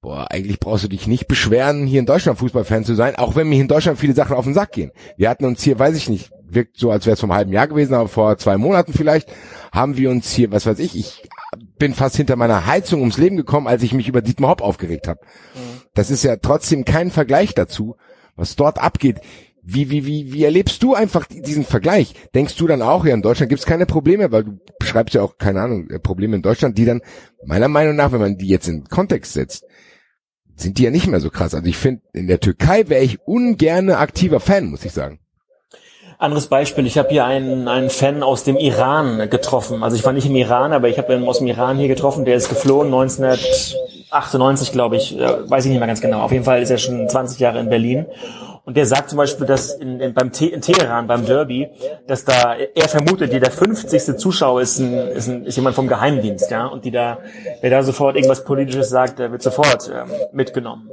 boah, 0.00 0.30
eigentlich 0.30 0.58
brauchst 0.58 0.84
du 0.84 0.88
dich 0.88 1.06
nicht 1.06 1.28
beschweren, 1.28 1.86
hier 1.86 2.00
in 2.00 2.06
Deutschland 2.06 2.38
Fußballfan 2.38 2.84
zu 2.84 2.94
sein, 2.94 3.16
auch 3.16 3.36
wenn 3.36 3.48
mir 3.48 3.60
in 3.60 3.68
Deutschland 3.68 3.98
viele 3.98 4.14
Sachen 4.14 4.36
auf 4.36 4.44
den 4.44 4.54
Sack 4.54 4.72
gehen. 4.72 4.90
Wir 5.16 5.28
hatten 5.28 5.44
uns 5.44 5.62
hier, 5.62 5.78
weiß 5.78 5.96
ich 5.96 6.08
nicht, 6.08 6.30
wirkt 6.54 6.78
so, 6.78 6.90
als 6.90 7.06
wäre 7.06 7.14
es 7.14 7.20
vom 7.20 7.32
halben 7.32 7.52
Jahr 7.52 7.68
gewesen, 7.68 7.94
aber 7.94 8.08
vor 8.08 8.36
zwei 8.38 8.56
Monaten 8.56 8.92
vielleicht, 8.92 9.28
haben 9.72 9.96
wir 9.96 10.10
uns 10.10 10.32
hier, 10.32 10.52
was 10.52 10.66
weiß 10.66 10.78
ich, 10.78 10.96
ich 10.96 11.28
bin 11.78 11.94
fast 11.94 12.16
hinter 12.16 12.36
meiner 12.36 12.66
Heizung 12.66 13.00
ums 13.00 13.18
Leben 13.18 13.36
gekommen, 13.36 13.66
als 13.66 13.82
ich 13.82 13.92
mich 13.92 14.08
über 14.08 14.22
Dietmar 14.22 14.50
Hopp 14.50 14.62
aufgeregt 14.62 15.08
habe. 15.08 15.20
Das 15.94 16.10
ist 16.10 16.24
ja 16.24 16.36
trotzdem 16.36 16.84
kein 16.84 17.10
Vergleich 17.10 17.54
dazu, 17.54 17.96
was 18.36 18.56
dort 18.56 18.78
abgeht. 18.78 19.20
Wie, 19.66 19.88
wie, 19.88 20.04
wie, 20.04 20.32
wie 20.32 20.44
erlebst 20.44 20.82
du 20.82 20.94
einfach 20.94 21.26
diesen 21.26 21.64
Vergleich? 21.64 22.14
Denkst 22.34 22.56
du 22.56 22.66
dann 22.66 22.82
auch, 22.82 23.06
ja, 23.06 23.14
in 23.14 23.22
Deutschland 23.22 23.48
gibt's 23.48 23.64
keine 23.64 23.86
Probleme, 23.86 24.30
weil 24.30 24.44
du 24.44 24.58
beschreibst 24.78 25.14
ja 25.14 25.22
auch, 25.22 25.38
keine 25.38 25.62
Ahnung, 25.62 25.88
äh, 25.88 25.98
Probleme 25.98 26.36
in 26.36 26.42
Deutschland, 26.42 26.76
die 26.76 26.84
dann, 26.84 27.00
meiner 27.46 27.68
Meinung 27.68 27.96
nach, 27.96 28.12
wenn 28.12 28.20
man 28.20 28.36
die 28.36 28.48
jetzt 28.48 28.68
in 28.68 28.84
Kontext 28.84 29.32
setzt, 29.32 29.64
sind 30.54 30.78
die 30.78 30.82
ja 30.82 30.90
nicht 30.90 31.06
mehr 31.06 31.20
so 31.20 31.30
krass. 31.30 31.54
Also 31.54 31.66
ich 31.66 31.78
finde, 31.78 32.02
in 32.12 32.26
der 32.26 32.40
Türkei 32.40 32.88
wäre 32.88 33.02
ich 33.02 33.20
ungerne 33.26 33.96
aktiver 33.96 34.38
Fan, 34.38 34.66
muss 34.66 34.84
ich 34.84 34.92
sagen. 34.92 35.18
Anderes 36.18 36.46
Beispiel, 36.46 36.86
ich 36.86 36.96
habe 36.98 37.08
hier 37.08 37.24
einen, 37.24 37.68
einen 37.68 37.90
Fan 37.90 38.22
aus 38.22 38.44
dem 38.44 38.56
Iran 38.56 39.28
getroffen. 39.30 39.82
Also 39.82 39.96
ich 39.96 40.04
war 40.04 40.12
nicht 40.12 40.26
im 40.26 40.36
Iran, 40.36 40.72
aber 40.72 40.88
ich 40.88 40.98
habe 40.98 41.14
ihn 41.14 41.26
aus 41.26 41.38
dem 41.38 41.46
Iran 41.48 41.76
hier 41.76 41.88
getroffen. 41.88 42.24
Der 42.24 42.36
ist 42.36 42.48
geflohen 42.48 42.86
1998, 42.88 44.72
glaube 44.72 44.96
ich. 44.96 45.16
Weiß 45.18 45.64
ich 45.64 45.70
nicht 45.70 45.80
mehr 45.80 45.88
ganz 45.88 46.00
genau. 46.00 46.20
Auf 46.20 46.32
jeden 46.32 46.44
Fall 46.44 46.62
ist 46.62 46.70
er 46.70 46.78
schon 46.78 47.08
20 47.08 47.40
Jahre 47.40 47.60
in 47.60 47.68
Berlin. 47.68 48.06
Und 48.66 48.78
der 48.78 48.86
sagt 48.86 49.10
zum 49.10 49.18
Beispiel, 49.18 49.46
dass 49.46 49.74
in, 49.74 50.00
in, 50.00 50.14
beim 50.14 50.32
Te 50.32 50.46
in 50.46 50.62
Teheran, 50.62 51.06
beim 51.06 51.26
Derby, 51.26 51.68
dass 52.06 52.24
da, 52.24 52.54
er 52.54 52.88
vermutet, 52.88 53.30
die 53.30 53.38
der 53.38 53.50
50. 53.50 54.16
Zuschauer 54.16 54.62
ist, 54.62 54.78
ein, 54.78 54.94
ist, 54.94 55.28
ein, 55.28 55.44
ist 55.44 55.56
jemand 55.56 55.76
vom 55.76 55.86
Geheimdienst, 55.86 56.50
ja. 56.50 56.66
Und 56.66 56.86
die 56.86 56.90
da, 56.90 57.18
wer 57.60 57.70
da 57.70 57.82
sofort 57.82 58.16
irgendwas 58.16 58.44
Politisches 58.44 58.88
sagt, 58.88 59.18
der 59.18 59.30
wird 59.32 59.42
sofort 59.42 59.90
ähm, 59.90 60.08
mitgenommen. 60.32 60.90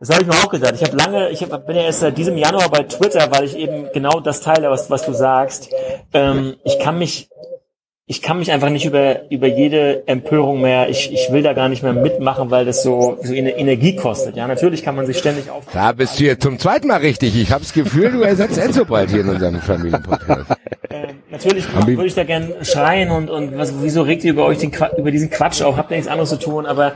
Das 0.00 0.08
habe 0.10 0.22
ich 0.22 0.26
mir 0.28 0.34
auch 0.34 0.48
gedacht. 0.48 0.74
Ich 0.74 0.82
habe 0.82 0.96
lange, 0.96 1.28
ich 1.28 1.42
hab, 1.42 1.66
bin 1.66 1.76
ja 1.76 1.82
erst 1.82 2.00
seit 2.00 2.16
diesem 2.16 2.36
Januar 2.38 2.70
bei 2.70 2.82
Twitter, 2.84 3.30
weil 3.30 3.44
ich 3.44 3.56
eben 3.56 3.86
genau 3.92 4.18
das 4.20 4.40
teile, 4.40 4.70
was, 4.70 4.88
was 4.90 5.04
du 5.04 5.12
sagst. 5.12 5.68
Ähm, 6.14 6.56
ich 6.64 6.78
kann 6.78 6.98
mich, 6.98 7.28
ich 8.06 8.22
kann 8.22 8.38
mich 8.38 8.50
einfach 8.50 8.70
nicht 8.70 8.86
über 8.86 9.30
über 9.30 9.46
jede 9.46 10.08
Empörung 10.08 10.62
mehr. 10.62 10.88
Ich, 10.88 11.12
ich 11.12 11.30
will 11.30 11.42
da 11.42 11.52
gar 11.52 11.68
nicht 11.68 11.82
mehr 11.82 11.92
mitmachen, 11.92 12.50
weil 12.50 12.64
das 12.64 12.82
so 12.82 13.18
so 13.22 13.32
Ener- 13.34 13.56
Energie 13.56 13.94
kostet. 13.94 14.36
Ja, 14.36 14.48
natürlich 14.48 14.82
kann 14.82 14.96
man 14.96 15.04
sich 15.06 15.18
ständig 15.18 15.50
auf. 15.50 15.64
Da 15.72 15.92
bist 15.92 16.18
du 16.18 16.24
jetzt 16.24 16.42
zum 16.42 16.58
zweiten 16.58 16.88
Mal 16.88 16.96
richtig. 17.00 17.36
Ich 17.36 17.52
habe 17.52 17.62
das 17.62 17.72
Gefühl, 17.74 18.10
du 18.10 18.22
ersetzt 18.22 18.56
Enzo 18.58 18.86
bald 18.86 19.10
hier 19.10 19.20
in 19.20 19.28
unserem 19.28 19.60
Familienpodcast. 19.60 20.46
Natürlich 21.30 21.64
würde 21.86 22.06
ich 22.06 22.14
da 22.14 22.24
gern 22.24 22.52
schreien 22.62 23.10
und 23.10 23.30
und 23.30 23.56
was, 23.56 23.74
wieso 23.82 24.02
regt 24.02 24.24
ihr 24.24 24.32
über 24.32 24.46
euch 24.46 24.58
den 24.58 24.70
Qua 24.72 24.90
über 24.96 25.10
diesen 25.10 25.30
Quatsch 25.30 25.62
auf? 25.62 25.76
Habt 25.76 25.90
ihr 25.90 25.96
nichts 25.96 26.10
anderes 26.10 26.30
zu 26.30 26.38
tun? 26.38 26.66
Aber 26.66 26.92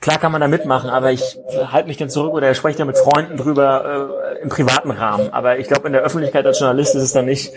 klar 0.00 0.18
kann 0.18 0.30
man 0.32 0.40
da 0.40 0.48
mitmachen, 0.48 0.90
aber 0.90 1.12
ich 1.12 1.38
halte 1.72 1.88
mich 1.88 1.96
dann 1.96 2.10
zurück 2.10 2.34
oder 2.34 2.54
spreche 2.54 2.78
da 2.78 2.84
mit 2.84 2.98
Freunden 2.98 3.36
drüber 3.38 4.18
äh, 4.38 4.42
im 4.42 4.50
privaten 4.50 4.90
Rahmen. 4.90 5.30
Aber 5.32 5.58
ich 5.58 5.68
glaube, 5.68 5.86
in 5.86 5.94
der 5.94 6.02
Öffentlichkeit 6.02 6.44
als 6.44 6.60
Journalist 6.60 6.94
ist 6.94 7.02
es 7.02 7.12
dann 7.12 7.24
nicht, 7.24 7.52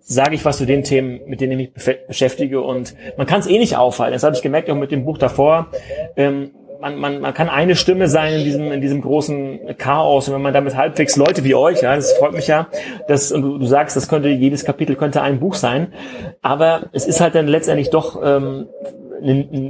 sage 0.00 0.36
ich 0.36 0.44
was 0.44 0.58
zu 0.58 0.66
den 0.66 0.84
Themen, 0.84 1.20
mit 1.26 1.40
denen 1.40 1.58
ich 1.58 1.74
mich 1.74 2.06
beschäftige 2.06 2.60
und 2.60 2.94
man 3.16 3.26
kann 3.26 3.40
es 3.40 3.48
eh 3.48 3.58
nicht 3.58 3.76
aufhalten. 3.76 4.12
Das 4.12 4.22
habe 4.22 4.36
ich 4.36 4.42
gemerkt 4.42 4.70
auch 4.70 4.76
mit 4.76 4.92
dem 4.92 5.04
Buch 5.04 5.18
davor. 5.18 5.68
Ähm, 6.16 6.52
man, 6.80 6.96
man, 6.96 7.20
man 7.20 7.34
kann 7.34 7.48
eine 7.48 7.76
Stimme 7.76 8.08
sein 8.08 8.34
in 8.34 8.44
diesem, 8.44 8.72
in 8.72 8.80
diesem 8.80 9.00
großen 9.00 9.76
Chaos 9.78 10.28
und 10.28 10.34
wenn 10.34 10.42
man 10.42 10.54
damit 10.54 10.76
halbwegs 10.76 11.16
Leute 11.16 11.44
wie 11.44 11.54
euch, 11.54 11.82
ja, 11.82 11.94
das 11.94 12.12
freut 12.14 12.32
mich 12.32 12.46
ja, 12.46 12.68
dass, 13.08 13.30
du, 13.30 13.58
du 13.58 13.66
sagst, 13.66 13.96
das 13.96 14.08
könnte, 14.08 14.28
jedes 14.28 14.64
Kapitel 14.64 14.96
könnte 14.96 15.22
ein 15.22 15.40
Buch 15.40 15.54
sein, 15.54 15.92
aber 16.42 16.84
es 16.92 17.06
ist 17.06 17.20
halt 17.20 17.34
dann 17.34 17.48
letztendlich 17.48 17.90
doch, 17.90 18.20
ähm, 18.22 18.66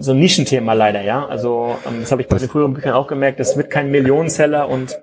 so 0.00 0.12
ein 0.12 0.18
Nischenthema 0.18 0.72
leider, 0.72 1.02
ja. 1.02 1.24
Also 1.24 1.76
ähm, 1.86 2.00
das 2.00 2.10
habe 2.10 2.22
ich 2.22 2.28
bei 2.28 2.36
den 2.36 2.48
früheren 2.48 2.74
Büchern 2.74 2.94
auch 2.94 3.06
gemerkt, 3.06 3.40
das 3.40 3.56
wird 3.56 3.70
kein 3.70 3.90
Millionenseller 3.90 4.68
und 4.68 4.98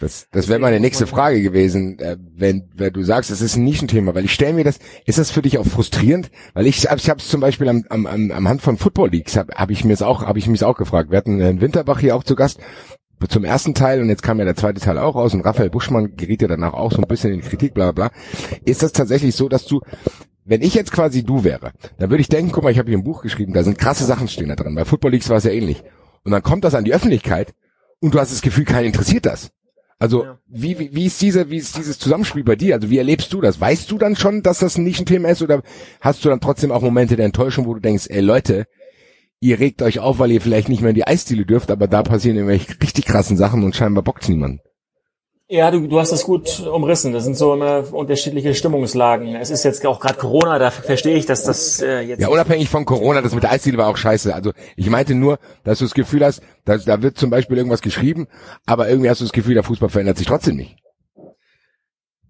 das, 0.00 0.28
das 0.30 0.48
wäre 0.48 0.58
meine 0.58 0.80
nächste 0.80 1.06
Frage 1.06 1.42
gewesen, 1.42 1.98
äh, 1.98 2.16
wenn, 2.34 2.68
wenn 2.74 2.92
du 2.92 3.02
sagst, 3.02 3.30
es 3.30 3.40
ist 3.40 3.56
ein 3.56 3.64
Nischenthema, 3.64 4.14
weil 4.14 4.24
ich 4.24 4.32
stelle 4.32 4.54
mir 4.54 4.64
das, 4.64 4.78
ist 5.04 5.18
das 5.18 5.30
für 5.30 5.42
dich 5.42 5.58
auch 5.58 5.66
frustrierend? 5.66 6.30
Weil 6.54 6.66
ich, 6.66 6.84
ich 6.84 7.10
habe 7.10 7.20
es 7.20 7.28
zum 7.28 7.40
Beispiel 7.40 7.68
am, 7.68 7.84
am, 7.88 8.06
am 8.06 8.48
Hand 8.48 8.62
von 8.62 8.76
Football 8.76 9.10
Leagues, 9.10 9.36
habe 9.36 9.54
hab 9.54 9.70
ich 9.70 9.84
mir 9.84 10.00
auch, 10.02 10.22
habe 10.22 10.38
ich 10.38 10.46
mich 10.46 10.64
auch 10.64 10.76
gefragt. 10.76 11.10
Wir 11.10 11.18
hatten 11.18 11.40
Herrn 11.40 11.60
Winterbach 11.60 12.00
hier 12.00 12.16
auch 12.16 12.24
zu 12.24 12.36
Gast 12.36 12.60
zum 13.28 13.44
ersten 13.44 13.72
Teil 13.72 14.02
und 14.02 14.10
jetzt 14.10 14.22
kam 14.22 14.38
ja 14.38 14.44
der 14.44 14.56
zweite 14.56 14.80
Teil 14.80 14.98
auch 14.98 15.14
raus 15.14 15.32
und 15.32 15.40
Raphael 15.40 15.70
Buschmann 15.70 16.16
geriet 16.16 16.42
ja 16.42 16.48
danach 16.48 16.74
auch 16.74 16.92
so 16.92 16.98
ein 16.98 17.08
bisschen 17.08 17.32
in 17.32 17.40
Kritik, 17.40 17.72
bla 17.72 17.92
bla. 17.92 18.10
Ist 18.66 18.82
das 18.82 18.92
tatsächlich 18.92 19.34
so, 19.34 19.48
dass 19.48 19.64
du 19.64 19.80
wenn 20.46 20.62
ich 20.62 20.74
jetzt 20.74 20.92
quasi 20.92 21.24
du 21.24 21.42
wäre, 21.42 21.72
dann 21.98 22.10
würde 22.10 22.20
ich 22.20 22.28
denken, 22.28 22.52
guck 22.52 22.62
mal, 22.62 22.70
ich 22.70 22.78
habe 22.78 22.88
hier 22.88 22.96
ein 22.96 23.04
Buch 23.04 23.22
geschrieben, 23.22 23.52
da 23.52 23.64
sind 23.64 23.78
krasse 23.78 24.04
Sachen 24.04 24.28
stehen 24.28 24.48
da 24.48 24.54
drin. 24.54 24.76
Bei 24.76 24.84
Football 24.84 25.10
Leagues 25.10 25.28
war 25.28 25.38
es 25.38 25.44
ja 25.44 25.50
ähnlich. 25.50 25.82
Und 26.22 26.32
dann 26.32 26.42
kommt 26.42 26.64
das 26.64 26.74
an 26.74 26.84
die 26.84 26.94
Öffentlichkeit 26.94 27.52
und 28.00 28.14
du 28.14 28.20
hast 28.20 28.32
das 28.32 28.42
Gefühl, 28.42 28.64
keinen 28.64 28.86
interessiert 28.86 29.26
das. 29.26 29.50
Also 29.98 30.24
ja. 30.24 30.38
wie, 30.46 30.78
wie, 30.78 30.94
wie 30.94 31.06
ist 31.06 31.22
diese, 31.22 31.50
wie 31.50 31.56
ist 31.56 31.76
dieses 31.76 31.98
Zusammenspiel 31.98 32.44
bei 32.44 32.56
dir? 32.56 32.74
Also 32.74 32.90
wie 32.90 32.98
erlebst 32.98 33.32
du 33.32 33.40
das? 33.40 33.60
Weißt 33.60 33.90
du 33.90 33.96
dann 33.96 34.14
schon, 34.14 34.42
dass 34.42 34.58
das 34.58 34.76
ein 34.76 34.84
Nischenthema 34.84 35.28
ist 35.28 35.42
oder 35.42 35.62
hast 36.00 36.24
du 36.24 36.28
dann 36.28 36.40
trotzdem 36.40 36.70
auch 36.70 36.82
Momente 36.82 37.16
der 37.16 37.24
Enttäuschung, 37.24 37.66
wo 37.66 37.74
du 37.74 37.80
denkst, 37.80 38.06
ey 38.08 38.20
Leute, 38.20 38.66
ihr 39.40 39.58
regt 39.58 39.80
euch 39.80 39.98
auf, 39.98 40.18
weil 40.18 40.32
ihr 40.32 40.40
vielleicht 40.40 40.68
nicht 40.68 40.82
mehr 40.82 40.90
in 40.90 40.96
die 40.96 41.06
Eisdiele 41.06 41.46
dürft, 41.46 41.70
aber 41.70 41.88
da 41.88 42.02
passieren 42.02 42.36
irgendwelche 42.36 42.80
richtig 42.82 43.06
krassen 43.06 43.36
Sachen 43.36 43.64
und 43.64 43.74
scheinbar 43.74 44.04
bockt's 44.04 44.28
niemand. 44.28 44.60
Ja, 45.48 45.70
du, 45.70 45.86
du 45.86 46.00
hast 46.00 46.10
das 46.10 46.24
gut 46.24 46.60
umrissen. 46.66 47.12
Das 47.12 47.22
sind 47.22 47.36
so 47.36 47.54
immer 47.54 47.84
unterschiedliche 47.92 48.52
Stimmungslagen. 48.52 49.36
Es 49.36 49.50
ist 49.50 49.62
jetzt 49.64 49.86
auch 49.86 50.00
gerade 50.00 50.16
Corona, 50.16 50.58
da 50.58 50.72
verstehe 50.72 51.16
ich, 51.16 51.24
dass 51.24 51.44
das 51.44 51.80
äh, 51.80 52.00
jetzt. 52.00 52.20
Ja, 52.20 52.28
unabhängig 52.28 52.68
von 52.68 52.84
Corona, 52.84 53.22
das 53.22 53.32
mit 53.32 53.44
der 53.44 53.52
Eisdiele 53.52 53.78
war 53.78 53.88
auch 53.88 53.96
scheiße. 53.96 54.34
Also 54.34 54.52
ich 54.74 54.90
meinte 54.90 55.14
nur, 55.14 55.38
dass 55.62 55.78
du 55.78 55.84
das 55.84 55.94
Gefühl 55.94 56.24
hast, 56.24 56.42
dass, 56.64 56.84
da 56.84 57.00
wird 57.00 57.16
zum 57.16 57.30
Beispiel 57.30 57.56
irgendwas 57.56 57.80
geschrieben, 57.80 58.26
aber 58.66 58.88
irgendwie 58.88 59.08
hast 59.08 59.20
du 59.20 59.24
das 59.24 59.32
Gefühl, 59.32 59.54
der 59.54 59.62
Fußball 59.62 59.88
verändert 59.88 60.18
sich 60.18 60.26
trotzdem 60.26 60.56
nicht. 60.56 60.76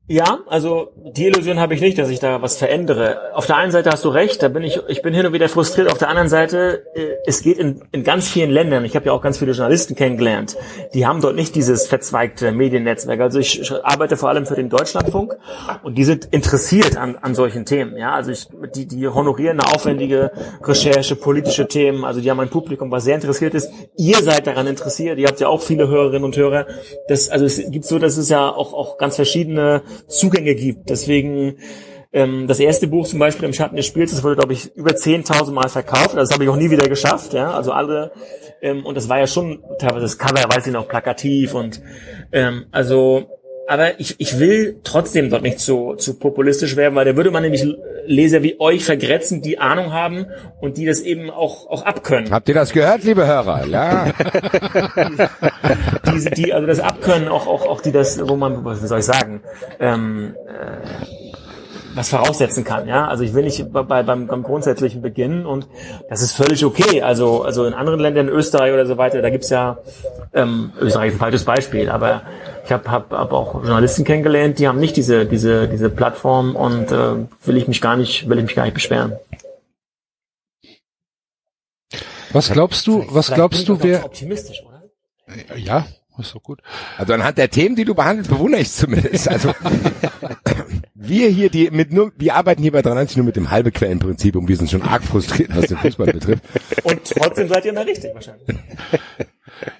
Ja, 0.08 0.38
also 0.46 0.92
die 1.16 1.26
Illusion 1.26 1.58
habe 1.58 1.74
ich 1.74 1.80
nicht, 1.80 1.98
dass 1.98 2.10
ich 2.10 2.20
da 2.20 2.40
was 2.40 2.56
verändere. 2.56 3.34
Auf 3.34 3.46
der 3.46 3.56
einen 3.56 3.72
Seite 3.72 3.90
hast 3.90 4.04
du 4.04 4.08
recht, 4.08 4.40
da 4.40 4.46
bin 4.46 4.62
ich, 4.62 4.78
ich 4.86 5.02
bin 5.02 5.12
hin 5.12 5.26
und 5.26 5.32
wieder 5.32 5.48
frustriert. 5.48 5.90
Auf 5.90 5.98
der 5.98 6.08
anderen 6.08 6.28
Seite, 6.28 6.84
äh, 6.94 7.16
es 7.26 7.42
geht 7.42 7.58
in, 7.58 7.82
in 7.90 8.04
ganz 8.04 8.28
vielen 8.28 8.52
Ländern, 8.52 8.84
ich 8.84 8.94
habe 8.94 9.06
ja 9.06 9.12
auch 9.12 9.20
ganz 9.20 9.38
viele 9.38 9.50
Journalisten 9.50 9.96
kennengelernt, 9.96 10.56
die 10.94 11.08
haben 11.08 11.20
dort 11.20 11.34
nicht 11.34 11.56
dieses 11.56 11.88
verzweigte 11.88 12.52
Mediennetzwerk. 12.52 13.18
Also 13.20 13.40
ich 13.40 13.72
arbeite 13.82 14.16
vor 14.16 14.28
allem 14.28 14.46
für 14.46 14.54
den 14.54 14.68
Deutschlandfunk 14.68 15.36
und 15.82 15.98
die 15.98 16.04
sind 16.04 16.26
interessiert 16.26 16.96
an, 16.96 17.16
an 17.20 17.34
solchen 17.34 17.64
Themen. 17.64 17.96
Ja, 17.96 18.12
also 18.12 18.30
ich, 18.30 18.46
die, 18.76 18.86
die 18.86 19.08
honorieren 19.08 19.58
eine 19.58 19.74
aufwendige 19.74 20.30
Recherche, 20.62 21.16
politische 21.16 21.66
Themen. 21.66 22.04
Also 22.04 22.20
die 22.20 22.30
haben 22.30 22.38
ein 22.38 22.50
Publikum, 22.50 22.92
was 22.92 23.02
sehr 23.02 23.16
interessiert 23.16 23.54
ist. 23.54 23.72
Ihr 23.96 24.22
seid 24.22 24.46
daran 24.46 24.68
interessiert. 24.68 25.18
Ihr 25.18 25.26
habt 25.26 25.40
ja 25.40 25.48
auch 25.48 25.62
viele 25.62 25.88
Hörerinnen 25.88 26.22
und 26.22 26.36
Hörer. 26.36 26.66
Das, 27.08 27.28
also 27.28 27.44
es 27.44 27.60
gibt 27.72 27.86
so, 27.86 27.98
dass 27.98 28.16
es 28.16 28.28
ja 28.28 28.48
auch, 28.48 28.72
auch 28.72 28.98
ganz 28.98 29.16
verschiedene 29.16 29.82
Zugänge 30.08 30.54
gibt. 30.54 30.90
Deswegen 30.90 31.58
ähm, 32.12 32.46
das 32.46 32.60
erste 32.60 32.86
Buch 32.86 33.06
zum 33.06 33.18
Beispiel 33.18 33.46
im 33.46 33.52
Schatten 33.52 33.76
des 33.76 33.86
Spiels, 33.86 34.12
das 34.12 34.22
wurde 34.22 34.36
glaube 34.36 34.52
ich 34.52 34.74
über 34.74 34.92
10.000 34.92 35.52
Mal 35.52 35.68
verkauft. 35.68 36.14
Das 36.14 36.32
habe 36.32 36.44
ich 36.44 36.50
auch 36.50 36.56
nie 36.56 36.70
wieder 36.70 36.88
geschafft. 36.88 37.32
Ja, 37.32 37.52
also 37.52 37.72
alle 37.72 38.12
ähm, 38.62 38.84
und 38.84 38.96
das 38.96 39.08
war 39.08 39.18
ja 39.18 39.26
schon 39.26 39.62
teilweise 39.78 40.02
das 40.02 40.18
Cover, 40.18 40.42
weiß 40.48 40.66
ich 40.66 40.72
noch, 40.72 40.88
plakativ 40.88 41.54
und 41.54 41.80
ähm, 42.32 42.66
also 42.72 43.35
aber 43.68 43.98
ich, 44.00 44.14
ich 44.18 44.38
will 44.38 44.80
trotzdem 44.84 45.30
dort 45.30 45.42
nicht 45.42 45.60
so 45.60 45.94
zu 45.94 46.18
populistisch 46.18 46.76
werden, 46.76 46.94
weil 46.94 47.04
da 47.04 47.16
würde 47.16 47.30
man 47.30 47.42
nämlich 47.42 47.66
Leser 48.06 48.42
wie 48.42 48.60
euch 48.60 48.84
vergrätzen, 48.84 49.42
die 49.42 49.58
Ahnung 49.58 49.92
haben 49.92 50.26
und 50.60 50.76
die 50.76 50.86
das 50.86 51.00
eben 51.00 51.30
auch, 51.30 51.68
auch 51.68 51.82
abkönnen. 51.82 52.30
Habt 52.30 52.48
ihr 52.48 52.54
das 52.54 52.72
gehört, 52.72 53.02
liebe 53.02 53.26
Hörer? 53.26 53.66
Ja. 53.66 54.12
Diese, 56.14 56.30
die, 56.30 56.52
also 56.52 56.66
das 56.66 56.80
Abkönnen, 56.80 57.28
auch, 57.28 57.46
auch, 57.46 57.66
auch 57.66 57.80
die 57.80 57.92
das, 57.92 58.20
wo 58.26 58.36
man, 58.36 58.64
was 58.64 58.80
soll 58.80 59.00
ich 59.00 59.04
sagen, 59.04 59.42
ähm, 59.80 60.36
äh, 60.46 61.25
was 61.96 62.10
voraussetzen 62.10 62.62
kann. 62.62 62.86
Ja, 62.86 63.08
also 63.08 63.24
ich 63.24 63.32
will 63.32 63.44
nicht 63.44 63.72
bei, 63.72 63.82
beim, 63.82 64.26
beim 64.26 64.42
grundsätzlichen 64.42 65.00
beginnen 65.00 65.46
und 65.46 65.66
das 66.10 66.20
ist 66.20 66.32
völlig 66.32 66.64
okay. 66.64 67.02
Also 67.02 67.42
also 67.42 67.64
in 67.64 67.72
anderen 67.72 67.98
Ländern, 67.98 68.28
in 68.28 68.34
Österreich 68.34 68.72
oder 68.72 68.86
so 68.86 68.98
weiter, 68.98 69.22
da 69.22 69.30
gibt's 69.30 69.48
ja 69.48 69.78
ähm, 70.34 70.72
Österreich 70.78 71.08
ist 71.08 71.14
ein 71.14 71.18
falsches 71.18 71.44
Beispiel, 71.44 71.88
aber 71.88 72.22
ich 72.64 72.72
habe 72.72 72.90
hab, 72.90 73.12
hab 73.12 73.32
auch 73.32 73.54
Journalisten 73.54 74.04
kennengelernt, 74.04 74.58
die 74.58 74.68
haben 74.68 74.78
nicht 74.78 74.96
diese 74.96 75.24
diese 75.24 75.68
diese 75.68 75.88
Plattform 75.88 76.54
und 76.54 76.92
äh, 76.92 77.26
will 77.44 77.56
ich 77.56 77.66
mich 77.66 77.80
gar 77.80 77.96
nicht 77.96 78.28
will 78.28 78.38
ich 78.38 78.44
mich 78.44 78.54
gar 78.54 78.64
nicht 78.64 78.74
beschweren. 78.74 79.14
Was 82.32 82.52
glaubst 82.52 82.86
du? 82.86 83.06
Was 83.08 83.32
glaubst 83.32 83.66
du, 83.68 83.82
wer? 83.82 84.04
Optimistisch, 84.04 84.62
oder? 84.66 85.56
Ja, 85.56 85.86
ist 86.18 86.34
doch 86.34 86.42
gut. 86.42 86.60
Also 86.98 87.14
anhand 87.14 87.38
der 87.38 87.48
Themen, 87.48 87.74
die 87.74 87.86
du 87.86 87.94
behandelst, 87.94 88.30
bewundere 88.30 88.60
ich 88.60 88.70
zumindest. 88.70 89.28
Also 89.28 89.54
wir 90.98 91.28
hier, 91.28 91.50
die 91.50 91.70
mit 91.70 91.92
nur, 91.92 92.12
wir 92.16 92.34
arbeiten 92.34 92.62
hier 92.62 92.72
bei 92.72 92.80
93 92.80 93.18
nur 93.18 93.26
mit 93.26 93.36
dem 93.36 93.50
halbe 93.50 93.70
Quellenprinzip 93.70 94.34
und 94.34 94.48
wir 94.48 94.56
sind 94.56 94.70
schon 94.70 94.82
arg 94.82 95.02
frustriert, 95.04 95.54
was 95.54 95.66
den 95.66 95.76
Fußball 95.76 96.06
betrifft. 96.12 96.42
Und 96.84 97.04
trotzdem 97.04 97.48
seid 97.48 97.64
ihr 97.66 97.74
da 97.74 97.82
richtig 97.82 98.14
wahrscheinlich. 98.14 98.48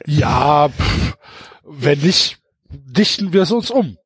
Ja, 0.07 0.69
pff, 0.69 1.17
wenn 1.65 1.99
nicht, 2.01 2.39
dichten 2.69 3.33
wir 3.33 3.43
es 3.43 3.53
uns 3.53 3.71
um. 3.71 3.97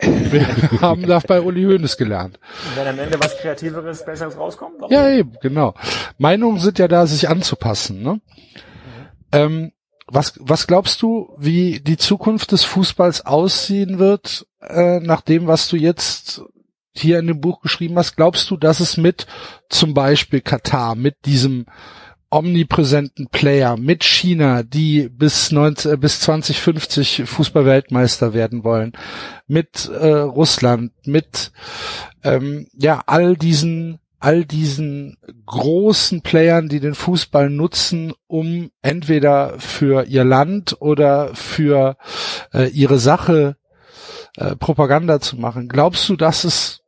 Wir 0.00 0.46
haben 0.80 1.06
da 1.06 1.18
bei 1.18 1.40
Uli 1.40 1.64
Hoeneß 1.64 1.96
gelernt. 1.96 2.38
Und 2.38 2.76
wenn 2.76 2.86
am 2.86 2.98
Ende 2.98 3.20
was 3.20 3.36
Kreativeres, 3.38 4.04
Besseres 4.04 4.36
rauskommt? 4.36 4.76
Ja, 4.88 5.10
eben, 5.10 5.32
genau. 5.42 5.74
Meinungen 6.18 6.58
sind 6.58 6.78
ja 6.78 6.88
da, 6.88 7.06
sich 7.06 7.28
anzupassen. 7.28 8.02
Ne? 8.02 8.14
Mhm. 8.14 8.20
Ähm, 9.32 9.72
was, 10.06 10.34
was 10.40 10.66
glaubst 10.66 11.02
du, 11.02 11.34
wie 11.38 11.80
die 11.80 11.96
Zukunft 11.96 12.52
des 12.52 12.64
Fußballs 12.64 13.26
aussehen 13.26 13.98
wird, 13.98 14.46
äh, 14.60 15.00
nach 15.00 15.20
dem, 15.20 15.46
was 15.46 15.68
du 15.68 15.76
jetzt 15.76 16.42
hier 17.00 17.18
in 17.18 17.26
dem 17.26 17.40
Buch 17.40 17.60
geschrieben 17.60 17.96
hast? 17.96 18.16
Glaubst 18.16 18.50
du, 18.50 18.56
dass 18.56 18.80
es 18.80 18.96
mit 18.96 19.26
zum 19.68 19.94
Beispiel 19.94 20.40
Katar, 20.40 20.94
mit 20.94 21.16
diesem 21.24 21.66
omnipräsenten 22.30 23.26
Player, 23.26 23.76
mit 23.76 24.04
China, 24.04 24.62
die 24.62 25.08
bis, 25.08 25.50
19, 25.50 25.92
äh, 25.92 25.96
bis 25.96 26.20
2050 26.20 27.24
Fußballweltmeister 27.26 28.32
werden 28.32 28.62
wollen, 28.62 28.92
mit 29.48 29.88
äh, 29.88 30.08
Russland, 30.08 30.92
mit 31.04 31.50
ähm, 32.22 32.68
ja 32.72 33.02
all 33.06 33.36
diesen 33.36 33.98
all 34.20 34.44
diesen 34.44 35.16
großen 35.46 36.20
Playern, 36.20 36.68
die 36.68 36.78
den 36.78 36.94
Fußball 36.94 37.48
nutzen, 37.48 38.12
um 38.26 38.70
entweder 38.82 39.58
für 39.58 40.04
ihr 40.04 40.24
Land 40.24 40.76
oder 40.80 41.34
für 41.34 41.96
äh, 42.52 42.68
ihre 42.68 42.98
Sache 42.98 43.56
äh, 44.36 44.56
Propaganda 44.56 45.20
zu 45.20 45.36
machen. 45.36 45.68
Glaubst 45.68 46.06
du, 46.10 46.16
dass 46.16 46.44
es 46.44 46.79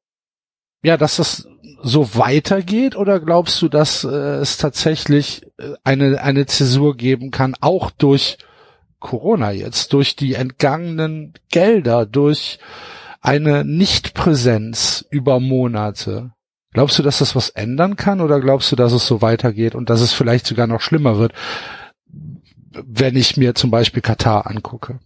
ja, 0.83 0.97
dass 0.97 1.17
das 1.17 1.49
so 1.83 2.15
weitergeht 2.15 2.97
oder 2.97 3.21
glaubst 3.21 3.61
du, 3.63 3.69
dass 3.69 4.05
äh, 4.05 4.09
es 4.09 4.57
tatsächlich 4.57 5.43
äh, 5.59 5.75
eine 5.85 6.23
eine 6.23 6.47
Zäsur 6.47 6.97
geben 6.97 7.31
kann, 7.31 7.55
auch 7.61 7.91
durch 7.91 8.39
Corona 9.01 9.51
jetzt, 9.51 9.93
durch 9.93 10.15
die 10.15 10.35
entgangenen 10.35 11.35
Gelder, 11.51 12.07
durch 12.07 12.59
eine 13.21 13.65
Nichtpräsenz 13.65 15.05
über 15.11 15.41
Monate? 15.41 16.33
Glaubst 16.73 16.99
du, 16.99 17.03
dass 17.03 17.19
das 17.19 17.37
was 17.37 17.51
ändern 17.51 17.97
kann 17.97 18.21
oder 18.21 18.41
glaubst 18.41 18.73
du, 18.73 18.77
dass 18.77 18.93
es 18.93 19.07
so 19.07 19.21
weitergeht 19.21 19.75
und 19.75 19.91
dass 19.91 20.01
es 20.01 20.13
vielleicht 20.13 20.47
sogar 20.47 20.67
noch 20.67 20.81
schlimmer 20.81 21.19
wird, 21.19 21.33
wenn 22.07 23.17
ich 23.17 23.37
mir 23.37 23.55
zum 23.55 23.71
Beispiel 23.71 24.03
Katar 24.03 24.47
angucke? 24.47 24.99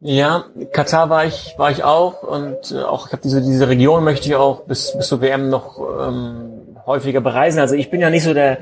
Ja, 0.00 0.44
Katar 0.72 1.08
war 1.08 1.24
ich, 1.24 1.54
war 1.56 1.70
ich 1.70 1.82
auch 1.82 2.22
und 2.22 2.70
äh, 2.70 2.82
auch 2.82 3.06
ich 3.06 3.12
habe 3.12 3.22
diese 3.22 3.40
diese 3.40 3.66
Region 3.68 4.04
möchte 4.04 4.28
ich 4.28 4.34
auch 4.34 4.64
bis 4.64 4.92
bis 4.94 5.08
zur 5.08 5.22
WM 5.22 5.48
noch 5.48 5.78
ähm, 6.06 6.76
häufiger 6.84 7.22
bereisen. 7.22 7.60
Also 7.60 7.74
ich 7.74 7.90
bin 7.90 8.02
ja 8.02 8.10
nicht 8.10 8.24
so 8.24 8.34
der 8.34 8.58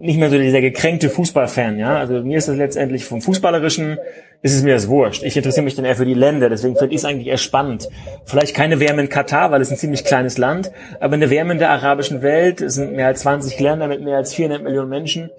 nicht 0.00 0.18
mehr 0.18 0.30
so 0.30 0.38
dieser 0.38 0.62
gekränkte 0.62 1.10
Fußballfan, 1.10 1.78
ja. 1.78 1.96
Also 1.98 2.22
mir 2.22 2.38
ist 2.38 2.48
das 2.48 2.56
letztendlich 2.56 3.04
vom 3.04 3.20
Fußballerischen 3.20 3.98
ist 4.40 4.54
es 4.56 4.62
mir 4.62 4.74
das 4.74 4.88
wurscht. 4.88 5.22
Ich 5.22 5.36
interessiere 5.36 5.62
mich 5.62 5.76
dann 5.76 5.84
eher 5.84 5.94
für 5.94 6.06
die 6.06 6.14
Länder, 6.14 6.48
deswegen 6.48 6.74
finde 6.76 6.94
ich 6.94 7.02
es 7.02 7.04
eigentlich 7.04 7.28
eher 7.28 7.36
spannend. 7.36 7.88
Vielleicht 8.24 8.56
keine 8.56 8.80
Wärme 8.80 9.02
in 9.02 9.08
Katar, 9.08 9.52
weil 9.52 9.60
es 9.60 9.70
ein 9.70 9.76
ziemlich 9.76 10.04
kleines 10.04 10.38
Land, 10.38 10.72
aber 10.98 11.14
eine 11.14 11.30
Wärme 11.30 11.52
in 11.52 11.58
der 11.58 11.70
arabischen 11.70 12.22
Welt, 12.22 12.60
es 12.60 12.74
sind 12.74 12.94
mehr 12.94 13.06
als 13.06 13.20
20 13.20 13.60
Länder 13.60 13.86
mit 13.86 14.02
mehr 14.02 14.16
als 14.16 14.34
400 14.34 14.62
Millionen 14.62 14.88
Menschen. 14.88 15.30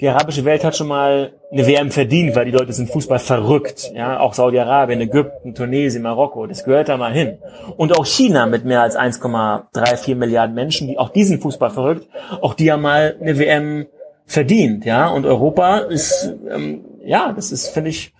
Die 0.00 0.08
arabische 0.08 0.44
Welt 0.44 0.62
hat 0.62 0.76
schon 0.76 0.86
mal 0.86 1.32
eine 1.50 1.66
WM 1.66 1.90
verdient, 1.90 2.36
weil 2.36 2.44
die 2.44 2.52
Leute 2.52 2.72
sind 2.72 2.88
Fußball 2.88 3.18
verrückt. 3.18 3.90
Ja, 3.94 4.20
auch 4.20 4.32
Saudi-Arabien, 4.32 5.00
Ägypten, 5.00 5.54
Tunesien, 5.54 6.04
Marokko, 6.04 6.46
das 6.46 6.62
gehört 6.62 6.88
da 6.88 6.96
mal 6.96 7.12
hin. 7.12 7.38
Und 7.76 7.98
auch 7.98 8.06
China 8.06 8.46
mit 8.46 8.64
mehr 8.64 8.82
als 8.82 8.96
1,34 8.96 10.14
Milliarden 10.14 10.54
Menschen, 10.54 10.86
die 10.86 10.98
auch 10.98 11.08
diesen 11.08 11.40
Fußball 11.40 11.70
verrückt, 11.70 12.06
auch 12.40 12.54
die 12.54 12.70
haben 12.70 12.82
mal 12.82 13.16
eine 13.20 13.38
WM 13.38 13.86
verdient, 14.24 14.84
ja. 14.84 15.08
Und 15.08 15.26
Europa 15.26 15.78
ist, 15.78 16.32
ähm, 16.48 16.84
ja, 17.04 17.32
das 17.32 17.50
ist, 17.50 17.68
finde 17.68 17.90
ich, 17.90 18.14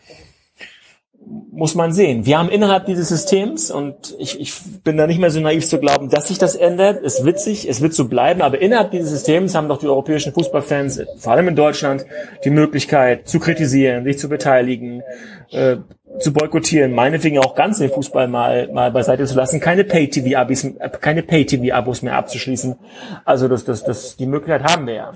muss 1.59 1.75
man 1.75 1.93
sehen. 1.93 2.25
Wir 2.25 2.39
haben 2.39 2.51
innerhalb 2.51 2.87
dieses 2.87 3.09
Systems, 3.09 3.73
und 3.73 4.15
ich, 4.21 4.41
ich 4.41 4.55
bin 4.85 4.97
da 4.97 5.09
nicht 5.09 5.19
mehr 5.19 5.31
so 5.31 5.41
naiv 5.41 5.67
zu 5.67 5.79
glauben, 5.79 6.09
dass 6.09 6.29
sich 6.29 6.39
das 6.39 6.55
ändert. 6.55 7.03
Es 7.03 7.25
wird 7.25 7.41
sich, 7.41 7.69
es 7.69 7.81
wird 7.81 7.95
so 7.95 8.09
bleiben, 8.09 8.43
aber 8.43 8.63
innerhalb 8.63 8.93
dieses 8.93 9.11
Systems 9.11 9.57
haben 9.57 9.69
doch 9.69 9.79
die 9.79 9.89
europäischen 9.89 10.33
Fußballfans, 10.33 11.03
vor 11.19 11.33
allem 11.33 11.49
in 11.49 11.57
Deutschland, 11.57 12.07
die 12.45 12.51
Möglichkeit 12.51 13.29
zu 13.29 13.41
kritisieren, 13.41 14.05
sich 14.05 14.21
zu 14.21 14.29
beteiligen, 14.29 15.03
äh, 15.51 15.79
zu 16.21 16.33
boykottieren, 16.33 16.93
meinetwegen 16.93 17.41
auch 17.41 17.57
ganz 17.57 17.79
den 17.79 17.91
Fußball 17.91 18.29
mal, 18.29 18.69
mal 18.73 18.93
beiseite 18.93 19.25
zu 19.25 19.35
lassen, 19.35 19.59
keine 19.59 19.83
Pay-TV-Abos, 19.83 20.65
keine 21.01 21.25
Pay-TV-Abos 21.25 22.03
mehr 22.03 22.15
abzuschließen. 22.15 22.77
Also 23.25 23.49
das, 23.49 23.65
das, 23.65 23.83
das, 23.83 24.17
die 24.17 24.27
Möglichkeit 24.27 24.63
haben 24.63 24.87
wir 24.87 24.95
ja. 24.95 25.13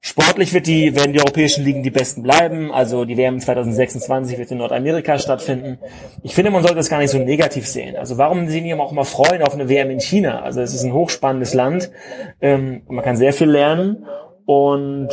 Sportlich 0.00 0.54
wird 0.54 0.68
die, 0.68 0.94
werden 0.94 1.12
die 1.12 1.18
europäischen 1.18 1.64
Ligen 1.64 1.82
die 1.82 1.90
besten 1.90 2.22
bleiben. 2.22 2.72
Also 2.72 3.04
die 3.04 3.16
WM 3.16 3.40
2026 3.40 4.38
wird 4.38 4.50
in 4.50 4.58
Nordamerika 4.58 5.18
stattfinden. 5.18 5.78
Ich 6.22 6.34
finde, 6.34 6.52
man 6.52 6.62
sollte 6.62 6.76
das 6.76 6.88
gar 6.88 6.98
nicht 6.98 7.10
so 7.10 7.18
negativ 7.18 7.66
sehen. 7.66 7.96
Also 7.96 8.16
warum 8.16 8.48
sie 8.48 8.60
nicht 8.60 8.74
auch 8.74 8.92
mal 8.92 9.04
freuen 9.04 9.42
auf 9.42 9.54
eine 9.54 9.68
WM 9.68 9.90
in 9.90 10.00
China? 10.00 10.42
Also 10.42 10.60
es 10.60 10.72
ist 10.72 10.84
ein 10.84 10.92
hochspannendes 10.92 11.52
Land. 11.52 11.90
Ähm, 12.40 12.82
man 12.88 13.04
kann 13.04 13.16
sehr 13.16 13.32
viel 13.32 13.50
lernen 13.50 14.06
und 14.46 15.08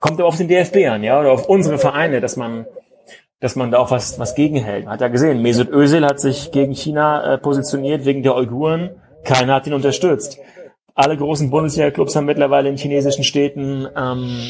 kommt 0.00 0.18
aber 0.18 0.26
auf 0.26 0.36
den 0.36 0.48
DFB 0.48 0.88
an, 0.88 1.04
ja, 1.04 1.20
oder 1.20 1.30
auf 1.30 1.48
unsere 1.48 1.78
Vereine, 1.78 2.20
dass 2.20 2.36
man 2.36 2.66
dass 3.38 3.56
man 3.56 3.70
da 3.70 3.78
auch 3.78 3.90
was, 3.90 4.18
was 4.18 4.34
gegenhält. 4.34 4.84
Man 4.84 4.92
hat 4.92 5.00
ja 5.00 5.08
gesehen, 5.08 5.40
Mesut 5.40 5.70
Özil 5.70 6.04
hat 6.04 6.20
sich 6.20 6.52
gegen 6.52 6.74
China 6.74 7.34
äh, 7.34 7.38
positioniert 7.38 8.04
wegen 8.04 8.22
der 8.22 8.36
Uiguren. 8.36 8.90
Keiner 9.24 9.54
hat 9.54 9.66
ihn 9.66 9.72
unterstützt 9.72 10.38
alle 10.94 11.16
großen 11.16 11.50
Bundesliga-Clubs 11.50 12.14
haben 12.16 12.26
mittlerweile 12.26 12.68
in 12.68 12.76
chinesischen 12.76 13.24
Städten 13.24 13.86
ähm, 13.96 14.40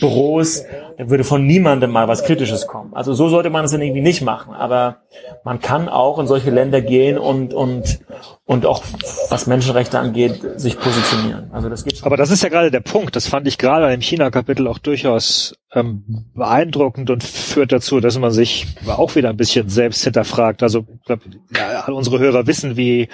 Büros. 0.00 0.64
Da 0.98 1.10
würde 1.10 1.24
von 1.24 1.46
niemandem 1.46 1.90
mal 1.90 2.08
was 2.08 2.24
Kritisches 2.24 2.66
kommen. 2.66 2.94
Also 2.94 3.14
so 3.14 3.28
sollte 3.28 3.50
man 3.50 3.64
es 3.64 3.72
dann 3.72 3.82
irgendwie 3.82 4.00
nicht 4.00 4.22
machen. 4.22 4.54
Aber 4.54 4.98
man 5.44 5.60
kann 5.60 5.88
auch 5.88 6.18
in 6.18 6.26
solche 6.26 6.50
Länder 6.50 6.80
gehen 6.80 7.18
und 7.18 7.54
und 7.54 8.00
und 8.44 8.66
auch 8.66 8.82
was 9.30 9.46
Menschenrechte 9.46 9.98
angeht 9.98 10.40
sich 10.56 10.78
positionieren. 10.78 11.50
Also 11.52 11.68
das 11.68 11.84
geht. 11.84 11.98
Schon. 11.98 12.06
Aber 12.06 12.16
das 12.16 12.30
ist 12.30 12.42
ja 12.42 12.48
gerade 12.48 12.70
der 12.70 12.80
Punkt. 12.80 13.16
Das 13.16 13.26
fand 13.26 13.48
ich 13.48 13.58
gerade 13.58 13.92
im 13.92 14.02
China-Kapitel 14.02 14.68
auch 14.68 14.78
durchaus 14.78 15.54
ähm, 15.72 16.26
beeindruckend 16.34 17.10
und 17.10 17.24
führt 17.24 17.72
dazu, 17.72 18.00
dass 18.00 18.18
man 18.18 18.30
sich 18.30 18.66
auch 18.86 19.14
wieder 19.14 19.30
ein 19.30 19.36
bisschen 19.36 19.68
selbst 19.68 20.04
hinterfragt. 20.04 20.62
Also 20.62 20.86
ich 21.00 21.06
glaub, 21.06 21.20
ja, 21.56 21.86
unsere 21.86 22.18
Hörer 22.18 22.46
wissen, 22.46 22.76
wie 22.76 23.08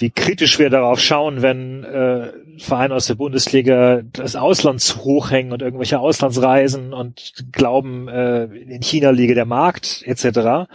wie 0.00 0.10
kritisch 0.10 0.58
wir 0.58 0.70
darauf 0.70 0.98
schauen, 1.00 1.42
wenn 1.42 1.84
äh, 1.84 2.32
Vereine 2.58 2.94
aus 2.94 3.06
der 3.06 3.14
Bundesliga 3.14 4.02
das 4.12 4.34
Ausland 4.34 4.80
zu 4.80 5.04
hoch 5.04 5.30
hängen 5.30 5.52
und 5.52 5.62
irgendwelche 5.62 6.00
Auslandsreisen 6.00 6.92
und 6.92 7.44
glauben, 7.52 8.08
äh, 8.08 8.44
in 8.44 8.82
China 8.82 9.10
liege 9.10 9.34
der 9.34 9.44
Markt 9.44 10.02
etc. 10.06 10.68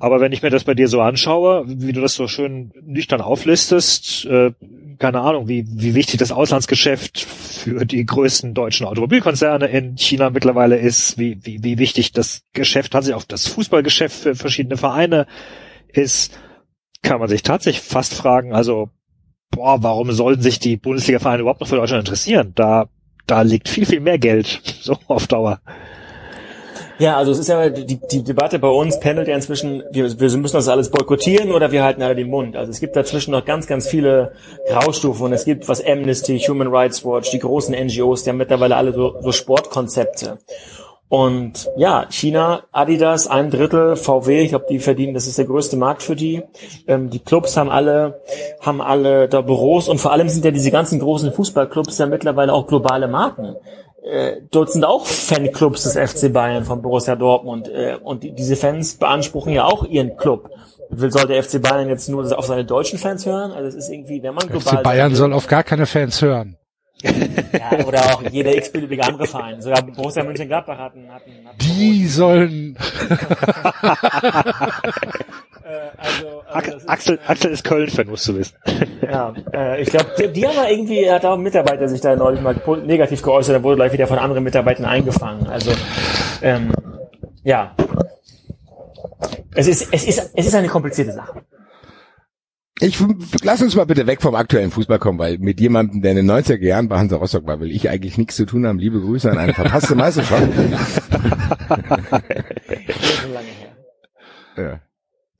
Aber 0.00 0.20
wenn 0.20 0.32
ich 0.32 0.42
mir 0.42 0.50
das 0.50 0.64
bei 0.64 0.74
dir 0.74 0.88
so 0.88 1.00
anschaue, 1.00 1.64
wie 1.66 1.92
du 1.92 2.02
das 2.02 2.14
so 2.14 2.28
schön 2.28 2.72
nüchtern 2.82 3.22
auflistest, 3.22 4.26
äh, 4.26 4.52
keine 4.98 5.20
Ahnung, 5.20 5.48
wie, 5.48 5.64
wie 5.66 5.94
wichtig 5.94 6.18
das 6.18 6.32
Auslandsgeschäft 6.32 7.20
für 7.20 7.86
die 7.86 8.04
größten 8.04 8.52
deutschen 8.52 8.86
Automobilkonzerne 8.86 9.68
in 9.68 9.96
China 9.96 10.30
mittlerweile 10.30 10.76
ist, 10.76 11.18
wie, 11.18 11.38
wie, 11.42 11.62
wie 11.62 11.78
wichtig 11.78 12.12
das 12.12 12.42
Geschäft 12.52 12.94
hat 12.94 13.04
sich 13.04 13.14
auf 13.14 13.24
das 13.24 13.46
Fußballgeschäft 13.46 14.22
für 14.22 14.34
verschiedene 14.34 14.76
Vereine 14.76 15.26
ist, 15.92 16.38
kann 17.02 17.20
man 17.20 17.28
sich 17.28 17.42
tatsächlich 17.42 17.82
fast 17.82 18.14
fragen, 18.14 18.54
also, 18.54 18.90
boah, 19.50 19.82
warum 19.82 20.12
sollten 20.12 20.42
sich 20.42 20.58
die 20.58 20.76
Bundesliga-Vereine 20.76 21.42
überhaupt 21.42 21.60
noch 21.60 21.68
für 21.68 21.76
Deutschland 21.76 22.06
interessieren? 22.06 22.52
Da, 22.54 22.88
da 23.26 23.42
liegt 23.42 23.68
viel, 23.68 23.86
viel 23.86 24.00
mehr 24.00 24.18
Geld, 24.18 24.60
so 24.80 24.96
auf 25.06 25.26
Dauer. 25.26 25.60
Ja, 26.98 27.16
also 27.16 27.30
es 27.30 27.38
ist 27.38 27.48
ja 27.48 27.70
die, 27.70 28.00
die 28.10 28.24
Debatte 28.24 28.58
bei 28.58 28.68
uns 28.68 28.98
pendelt 28.98 29.28
ja 29.28 29.34
inzwischen, 29.36 29.84
wir, 29.92 30.18
wir 30.18 30.36
müssen 30.36 30.56
das 30.56 30.66
alles 30.66 30.90
boykottieren 30.90 31.52
oder 31.52 31.70
wir 31.70 31.84
halten 31.84 32.02
alle 32.02 32.16
den 32.16 32.28
Mund. 32.28 32.56
Also 32.56 32.72
es 32.72 32.80
gibt 32.80 32.96
dazwischen 32.96 33.30
noch 33.30 33.44
ganz, 33.44 33.68
ganz 33.68 33.86
viele 33.86 34.32
Graustufen 34.68 35.26
und 35.26 35.32
es 35.32 35.44
gibt 35.44 35.68
was 35.68 35.84
Amnesty, 35.84 36.40
Human 36.40 36.66
Rights 36.66 37.04
Watch, 37.04 37.30
die 37.30 37.38
großen 37.38 37.72
NGOs, 37.72 38.24
die 38.24 38.30
haben 38.30 38.36
mittlerweile 38.36 38.74
alle 38.74 38.92
so, 38.92 39.14
so 39.20 39.30
Sportkonzepte. 39.30 40.38
Und 41.08 41.70
ja, 41.78 42.06
China, 42.10 42.64
Adidas, 42.70 43.28
ein 43.28 43.50
Drittel, 43.50 43.96
VW, 43.96 44.42
ich 44.42 44.50
glaube, 44.50 44.66
die 44.68 44.78
verdienen, 44.78 45.14
das 45.14 45.26
ist 45.26 45.38
der 45.38 45.46
größte 45.46 45.78
Markt 45.78 46.02
für 46.02 46.16
die. 46.16 46.42
Ähm, 46.86 47.08
die 47.08 47.18
Clubs 47.18 47.56
haben 47.56 47.70
alle, 47.70 48.20
haben 48.60 48.82
alle 48.82 49.26
da 49.28 49.40
Büros 49.40 49.88
und 49.88 49.98
vor 49.98 50.12
allem 50.12 50.28
sind 50.28 50.44
ja 50.44 50.50
diese 50.50 50.70
ganzen 50.70 51.00
großen 51.00 51.32
Fußballclubs 51.32 51.96
ja 51.96 52.06
mittlerweile 52.06 52.52
auch 52.52 52.66
globale 52.66 53.08
Marken. 53.08 53.56
Äh, 54.04 54.42
dort 54.50 54.70
sind 54.70 54.84
auch 54.84 55.06
Fanclubs 55.06 55.84
des 55.84 55.96
FC 55.96 56.30
Bayern 56.30 56.64
von 56.64 56.82
Borussia 56.82 57.16
Dortmund 57.16 57.68
äh, 57.68 57.96
und 58.02 58.22
die, 58.22 58.32
diese 58.32 58.56
Fans 58.56 58.96
beanspruchen 58.96 59.52
ja 59.54 59.64
auch 59.64 59.84
ihren 59.84 60.16
Club. 60.18 60.50
Will, 60.90 61.10
soll 61.10 61.26
der 61.26 61.42
FC 61.42 61.60
Bayern 61.60 61.88
jetzt 61.88 62.08
nur 62.08 62.38
auf 62.38 62.46
seine 62.46 62.66
deutschen 62.66 62.98
Fans 62.98 63.24
hören? 63.24 63.52
Also 63.52 63.68
es 63.68 63.74
ist 63.74 63.90
irgendwie, 63.90 64.22
wenn 64.22 64.34
man 64.34 64.46
global... 64.46 64.76
FC 64.76 64.82
Bayern 64.82 65.14
soll 65.14 65.32
auf 65.32 65.46
gar 65.46 65.62
keine 65.62 65.86
Fans 65.86 66.20
hören 66.20 66.58
ja, 67.02 67.86
oder 67.86 68.00
auch 68.14 68.22
jeder 68.30 68.54
x-beliebige 68.56 69.04
andere 69.04 69.26
Verein. 69.26 69.60
Sogar 69.60 69.82
Borussia 69.82 70.24
Mönchengladbach 70.24 70.78
hatten, 70.78 71.10
hatten, 71.12 71.32
hatten 71.46 71.58
Die 71.60 72.06
sollen. 72.06 72.76
Äh, 75.68 75.90
also, 75.98 76.42
also 76.46 76.76
ist, 76.78 76.88
Axel, 76.88 77.18
Axel 77.26 77.50
ist 77.50 77.62
Köln-Fan, 77.62 78.08
musst 78.08 78.26
du 78.26 78.36
wissen. 78.36 78.56
ja, 79.02 79.34
äh, 79.52 79.82
ich 79.82 79.90
glaube, 79.90 80.06
die, 80.18 80.28
die 80.32 80.46
haben 80.46 80.56
da 80.56 80.66
irgendwie, 80.66 81.10
hat 81.10 81.26
auch 81.26 81.34
ein 81.34 81.42
Mitarbeiter 81.42 81.86
sich 81.88 82.00
da 82.00 82.16
neulich 82.16 82.40
mal 82.40 82.56
negativ 82.86 83.20
geäußert, 83.20 83.56
dann 83.56 83.62
wurde 83.62 83.76
gleich 83.76 83.92
wieder 83.92 84.06
von 84.06 84.18
anderen 84.18 84.44
Mitarbeitern 84.44 84.86
eingefangen. 84.86 85.46
Also, 85.46 85.72
ähm, 86.40 86.72
ja. 87.44 87.74
Es 89.54 89.66
ist, 89.66 89.92
es 89.92 90.06
ist, 90.06 90.30
es 90.34 90.46
ist 90.46 90.54
eine 90.54 90.68
komplizierte 90.68 91.12
Sache. 91.12 91.42
Ich 92.80 92.98
lass 93.42 93.60
uns 93.62 93.74
mal 93.74 93.86
bitte 93.86 94.06
weg 94.06 94.22
vom 94.22 94.34
aktuellen 94.34 94.70
Fußball 94.70 94.98
kommen, 94.98 95.18
weil 95.18 95.38
mit 95.38 95.60
jemandem, 95.60 96.00
der 96.00 96.12
in 96.12 96.18
den 96.18 96.30
90er 96.30 96.62
Jahren 96.62 96.88
bei 96.88 96.98
Hansa 96.98 97.16
Rostock 97.16 97.46
war, 97.46 97.60
will 97.60 97.70
ich 97.70 97.90
eigentlich 97.90 98.18
nichts 98.18 98.36
zu 98.36 98.46
tun 98.46 98.66
haben. 98.66 98.78
Liebe 98.78 99.00
Grüße 99.00 99.30
an 99.30 99.38
eine 99.38 99.54
verpasste 99.54 99.94
Meisterschaft. 99.96 100.48
ja. 104.56 104.80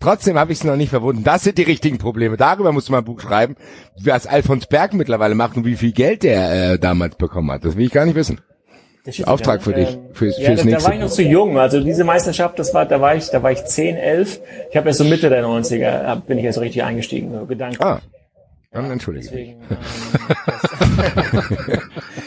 Trotzdem 0.00 0.38
habe 0.38 0.52
ich 0.52 0.58
es 0.58 0.64
noch 0.64 0.76
nicht 0.76 0.90
verwunden. 0.90 1.24
Das 1.24 1.42
sind 1.42 1.58
die 1.58 1.64
richtigen 1.64 1.98
Probleme. 1.98 2.36
Darüber 2.36 2.72
muss 2.72 2.88
man 2.88 3.00
ein 3.00 3.04
Buch 3.04 3.20
schreiben, 3.20 3.56
was 4.02 4.26
Alfons 4.26 4.66
Berg 4.66 4.94
mittlerweile 4.94 5.34
macht 5.34 5.56
und 5.56 5.64
wie 5.64 5.76
viel 5.76 5.92
Geld 5.92 6.22
der 6.22 6.72
äh, 6.72 6.78
damals 6.78 7.16
bekommen 7.16 7.50
hat. 7.50 7.64
Das 7.64 7.76
will 7.76 7.86
ich 7.86 7.92
gar 7.92 8.04
nicht 8.04 8.14
wissen. 8.14 8.40
Auftrag 9.24 9.62
für 9.62 9.72
dich, 9.72 9.98
fürs, 10.12 10.38
ja, 10.38 10.46
fürs 10.46 10.60
da, 10.60 10.64
nächste. 10.64 10.82
Da 10.82 10.88
war 10.88 10.94
ich 10.94 11.00
noch 11.00 11.10
zu 11.10 11.22
jung. 11.22 11.58
Also 11.58 11.80
diese 11.80 12.04
Meisterschaft, 12.04 12.58
das 12.58 12.74
war, 12.74 12.86
da 12.86 13.00
war 13.00 13.14
ich, 13.14 13.28
da 13.30 13.42
war 13.42 13.52
ich 13.52 13.64
10, 13.64 13.96
11. 13.96 14.40
Ich 14.70 14.76
habe 14.76 14.88
erst 14.88 14.98
so 14.98 15.04
Mitte 15.04 15.28
der 15.28 15.44
90er, 15.44 16.16
bin 16.22 16.38
ich 16.38 16.44
erst 16.44 16.56
so 16.56 16.60
richtig 16.60 16.82
eingestiegen, 16.82 17.32
so 17.32 17.46
gedanklich. 17.46 17.80
Ah. 17.80 18.00
Dann 18.70 18.90
entschuldige. 18.90 19.28
Deswegen, 19.28 19.62
ähm, 19.70 19.76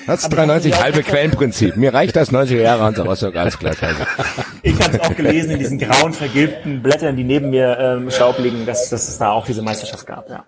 das, 0.07 0.21
das 0.21 0.29
93 0.29 0.81
halbe 0.81 1.03
Quellenprinzip. 1.03 1.77
Mir 1.77 1.93
reicht 1.93 2.15
das 2.15 2.31
90er 2.31 2.61
Jahre 2.61 2.81
Hansa 2.81 3.03
Rostock, 3.03 3.35
alles 3.35 3.59
klar. 3.59 3.73
ich 4.63 4.81
habe 4.81 4.97
es 4.97 4.99
auch 5.01 5.15
gelesen 5.15 5.51
in 5.51 5.59
diesen 5.59 5.77
grauen, 5.77 6.13
vergilbten 6.13 6.81
Blättern, 6.81 7.15
die 7.15 7.23
neben 7.23 7.51
mir 7.51 7.77
ähm, 7.79 8.09
Staub 8.09 8.39
liegen, 8.39 8.65
dass, 8.65 8.89
dass 8.89 9.07
es 9.07 9.19
da 9.19 9.31
auch 9.31 9.45
diese 9.45 9.61
Meisterschaft 9.61 10.07
gab, 10.07 10.29
ja. 10.29 10.45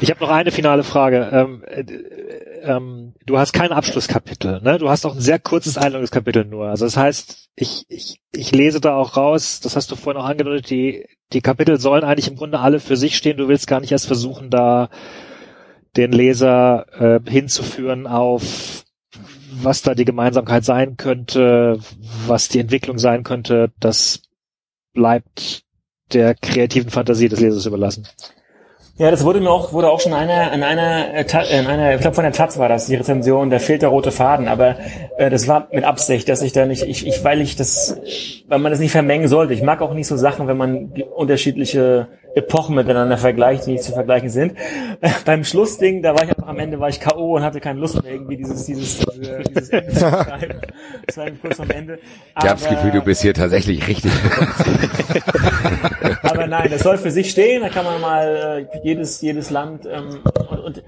Ich 0.00 0.10
habe 0.10 0.20
noch 0.20 0.30
eine 0.30 0.50
finale 0.50 0.84
Frage. 0.84 1.28
Ähm, 1.32 1.64
äh, 1.66 1.82
ähm, 2.64 3.14
du 3.26 3.38
hast 3.38 3.52
kein 3.52 3.72
Abschlusskapitel, 3.72 4.60
ne? 4.62 4.78
Du 4.78 4.88
hast 4.88 5.04
auch 5.06 5.14
ein 5.14 5.20
sehr 5.20 5.38
kurzes 5.38 5.78
Einladungskapitel 5.78 6.44
nur. 6.44 6.68
Also 6.68 6.84
das 6.84 6.96
heißt, 6.96 7.50
ich, 7.56 7.84
ich, 7.88 8.20
ich 8.32 8.52
lese 8.52 8.80
da 8.80 8.96
auch 8.96 9.16
raus, 9.16 9.60
das 9.60 9.76
hast 9.76 9.90
du 9.90 9.96
vorhin 9.96 10.20
auch 10.20 10.26
angedeutet, 10.26 10.70
die, 10.70 11.06
die 11.32 11.40
Kapitel 11.40 11.78
sollen 11.78 12.04
eigentlich 12.04 12.28
im 12.28 12.36
Grunde 12.36 12.60
alle 12.60 12.80
für 12.80 12.96
sich 12.96 13.16
stehen. 13.16 13.36
Du 13.36 13.48
willst 13.48 13.66
gar 13.66 13.80
nicht 13.80 13.92
erst 13.92 14.06
versuchen, 14.06 14.50
da 14.50 14.88
den 15.96 16.12
Leser 16.12 16.86
äh, 16.98 17.30
hinzuführen 17.30 18.06
auf 18.06 18.84
was 19.62 19.82
da 19.82 19.94
die 19.94 20.04
Gemeinsamkeit 20.04 20.64
sein 20.64 20.96
könnte, 20.96 21.78
was 22.26 22.48
die 22.48 22.58
Entwicklung 22.58 22.98
sein 22.98 23.22
könnte, 23.22 23.72
das 23.78 24.22
bleibt 24.92 25.62
der 26.12 26.34
kreativen 26.34 26.90
Fantasie 26.90 27.28
des 27.28 27.40
Lesers 27.40 27.66
überlassen. 27.66 28.06
Ja, 28.96 29.10
das 29.10 29.24
wurde 29.24 29.40
mir 29.40 29.50
auch, 29.50 29.72
wurde 29.72 29.90
auch 29.90 29.98
schon 29.98 30.12
einer, 30.12 30.52
in 30.52 30.62
einer, 30.62 31.14
äh, 31.14 31.58
in 31.58 31.66
einer, 31.66 31.94
ich 31.96 32.00
glaube 32.00 32.14
von 32.14 32.22
der 32.22 32.32
Taz 32.32 32.58
war 32.58 32.68
das, 32.68 32.86
die 32.86 32.94
Rezension, 32.94 33.50
der 33.50 33.58
fehlt 33.58 33.82
der 33.82 33.88
rote 33.88 34.12
Faden, 34.12 34.46
aber 34.46 34.76
äh, 35.18 35.30
das 35.30 35.48
war 35.48 35.66
mit 35.72 35.82
Absicht, 35.82 36.28
dass 36.28 36.42
ich 36.42 36.52
da 36.52 36.64
nicht, 36.64 36.84
ich, 36.84 37.04
ich, 37.04 37.24
weil 37.24 37.40
ich 37.40 37.56
das, 37.56 38.00
weil 38.46 38.58
man 38.58 38.70
das 38.70 38.80
nicht 38.80 38.92
vermengen 38.92 39.28
sollte. 39.28 39.54
Ich 39.54 39.62
mag 39.62 39.80
auch 39.80 39.94
nicht 39.94 40.06
so 40.06 40.16
Sachen, 40.16 40.46
wenn 40.46 40.56
man 40.56 40.92
unterschiedliche 41.14 42.08
Epochen 42.34 42.74
miteinander 42.74 43.16
vergleicht, 43.16 43.66
die 43.66 43.72
nicht 43.72 43.84
zu 43.84 43.92
vergleichen 43.92 44.28
sind. 44.28 44.54
Äh, 45.00 45.10
beim 45.24 45.44
Schlussding, 45.44 46.02
da 46.02 46.14
war 46.14 46.24
ich 46.24 46.30
einfach 46.30 46.48
am 46.48 46.58
Ende, 46.58 46.78
war 46.78 46.88
ich 46.88 47.00
K.O. 47.00 47.36
und 47.36 47.42
hatte 47.42 47.60
keine 47.60 47.80
Lust 47.80 48.02
mehr, 48.02 48.12
irgendwie 48.12 48.36
dieses, 48.36 48.66
dieses, 48.66 48.98
diese, 48.98 49.42
dieses 49.48 49.68
Ende 49.70 49.92
zu 49.92 50.00
schreiben. 50.00 50.60
Das 51.06 51.16
war 51.16 51.26
kurz 51.40 51.60
am 51.60 51.70
Ende. 51.70 51.98
Aber, 52.34 52.44
ich 52.44 52.50
habe 52.50 52.60
das 52.60 52.68
Gefühl, 52.68 52.90
du 52.90 53.02
bist 53.02 53.22
hier 53.22 53.34
tatsächlich 53.34 53.86
richtig. 53.88 54.12
aber 56.22 56.46
nein, 56.46 56.68
das 56.70 56.82
soll 56.82 56.98
für 56.98 57.10
sich 57.10 57.30
stehen, 57.30 57.62
da 57.62 57.70
kann 57.70 57.84
man 57.84 58.00
mal 58.00 58.68
äh, 58.72 58.78
jedes, 58.82 59.20
jedes 59.22 59.50
Land 59.50 59.86
ähm, 59.86 60.18
und, 60.50 60.58
und 60.58 60.82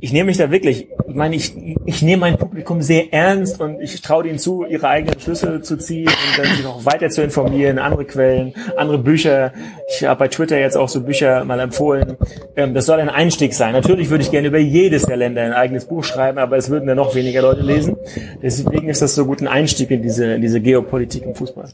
ich 0.00 0.12
nehme 0.12 0.26
mich 0.26 0.36
da 0.36 0.50
wirklich, 0.50 0.88
meine, 1.08 1.34
ich, 1.34 1.56
ich 1.84 2.02
nehme 2.02 2.20
mein 2.20 2.38
Publikum 2.38 2.82
sehr 2.82 3.12
ernst 3.12 3.60
und 3.60 3.80
ich 3.80 4.00
traue 4.00 4.28
ihnen 4.28 4.38
zu, 4.38 4.64
ihre 4.64 4.88
eigenen 4.88 5.18
Schlüsse 5.18 5.60
zu 5.60 5.76
ziehen 5.76 6.08
und 6.08 6.38
dann 6.38 6.56
sich 6.56 6.66
auch 6.66 6.84
weiter 6.84 7.08
zu 7.10 7.22
informieren, 7.22 7.78
andere 7.78 8.04
Quellen, 8.04 8.54
andere 8.76 8.98
Bücher. 8.98 9.52
Ich 9.88 10.04
habe 10.04 10.18
bei 10.20 10.28
Twitter 10.28 10.58
jetzt 10.58 10.76
auch 10.76 10.88
so 10.88 11.02
Bücher 11.02 11.44
mal 11.44 11.58
empfohlen. 11.58 12.16
Ähm, 12.54 12.74
das 12.74 12.86
soll 12.86 13.00
ein 13.00 13.08
Einstieg 13.08 13.54
sein. 13.54 13.72
Natürlich 13.72 14.08
würde 14.10 14.22
ich 14.22 14.30
gerne 14.30 14.48
über 14.48 14.58
jedes 14.58 15.02
der 15.02 15.16
Länder 15.16 15.42
ein 15.42 15.52
eigenes 15.52 15.86
Buch 15.86 16.04
schreiben, 16.04 16.38
aber 16.38 16.56
es 16.56 16.70
würden 16.70 16.86
dann 16.86 16.96
noch 16.96 17.16
weniger 17.16 17.42
Leute 17.42 17.62
lesen. 17.62 17.96
Deswegen 18.40 18.88
ist 18.88 19.02
das 19.02 19.16
so 19.16 19.24
gut 19.24 19.40
ein 19.40 19.48
Einstieg 19.48 19.90
in 19.90 20.02
diese, 20.02 20.34
in 20.34 20.42
diese 20.42 20.60
Geopolitik 20.60 21.24
im 21.24 21.34
Fußball 21.34 21.70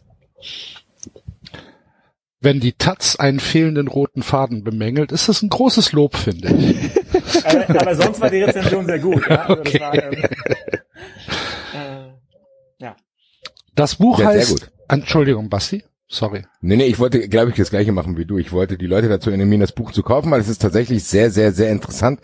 wenn 2.45 2.61
die 2.61 2.73
Taz 2.73 3.17
einen 3.17 3.41
fehlenden 3.41 3.89
roten 3.89 4.23
Faden 4.23 4.63
bemängelt, 4.63 5.11
ist 5.13 5.29
das 5.29 5.43
ein 5.43 5.49
großes 5.49 5.93
Lob, 5.93 6.17
finde 6.17 6.55
ich. 6.55 7.45
aber, 7.45 7.81
aber, 7.81 7.97
sonst 7.97 8.21
war 8.21 8.31
die 8.31 8.43
Rezension 8.43 8.87
sehr 8.87 8.99
gut. 8.99 9.29
Ja? 9.29 9.47
Also 9.47 9.61
okay. 9.61 9.79
das 9.79 9.81
war, 9.81 9.95
ähm, 9.95 10.25
äh, 11.75 12.85
ja. 12.85 12.97
Das 13.75 13.97
Buch 13.97 14.21
ja, 14.21 14.27
heißt, 14.27 14.71
Entschuldigung, 14.89 15.49
Basti. 15.49 15.83
Sorry. 16.07 16.45
Nee, 16.61 16.77
nee, 16.77 16.85
ich 16.85 16.99
wollte, 16.99 17.29
glaube 17.29 17.51
ich, 17.51 17.57
das 17.57 17.71
gleiche 17.71 17.91
machen 17.91 18.17
wie 18.17 18.27
du. 18.27 18.39
Ich 18.39 18.53
wollte 18.53 18.77
die 18.77 18.87
Leute 18.87 19.09
dazu 19.09 19.33
animieren, 19.33 19.61
das 19.61 19.73
Buch 19.73 19.91
zu 19.91 20.03
kaufen, 20.03 20.31
weil 20.31 20.41
es 20.41 20.49
ist 20.49 20.63
tatsächlich 20.63 21.03
sehr, 21.05 21.31
sehr, 21.31 21.51
sehr 21.53 21.73
interessant. 21.73 22.21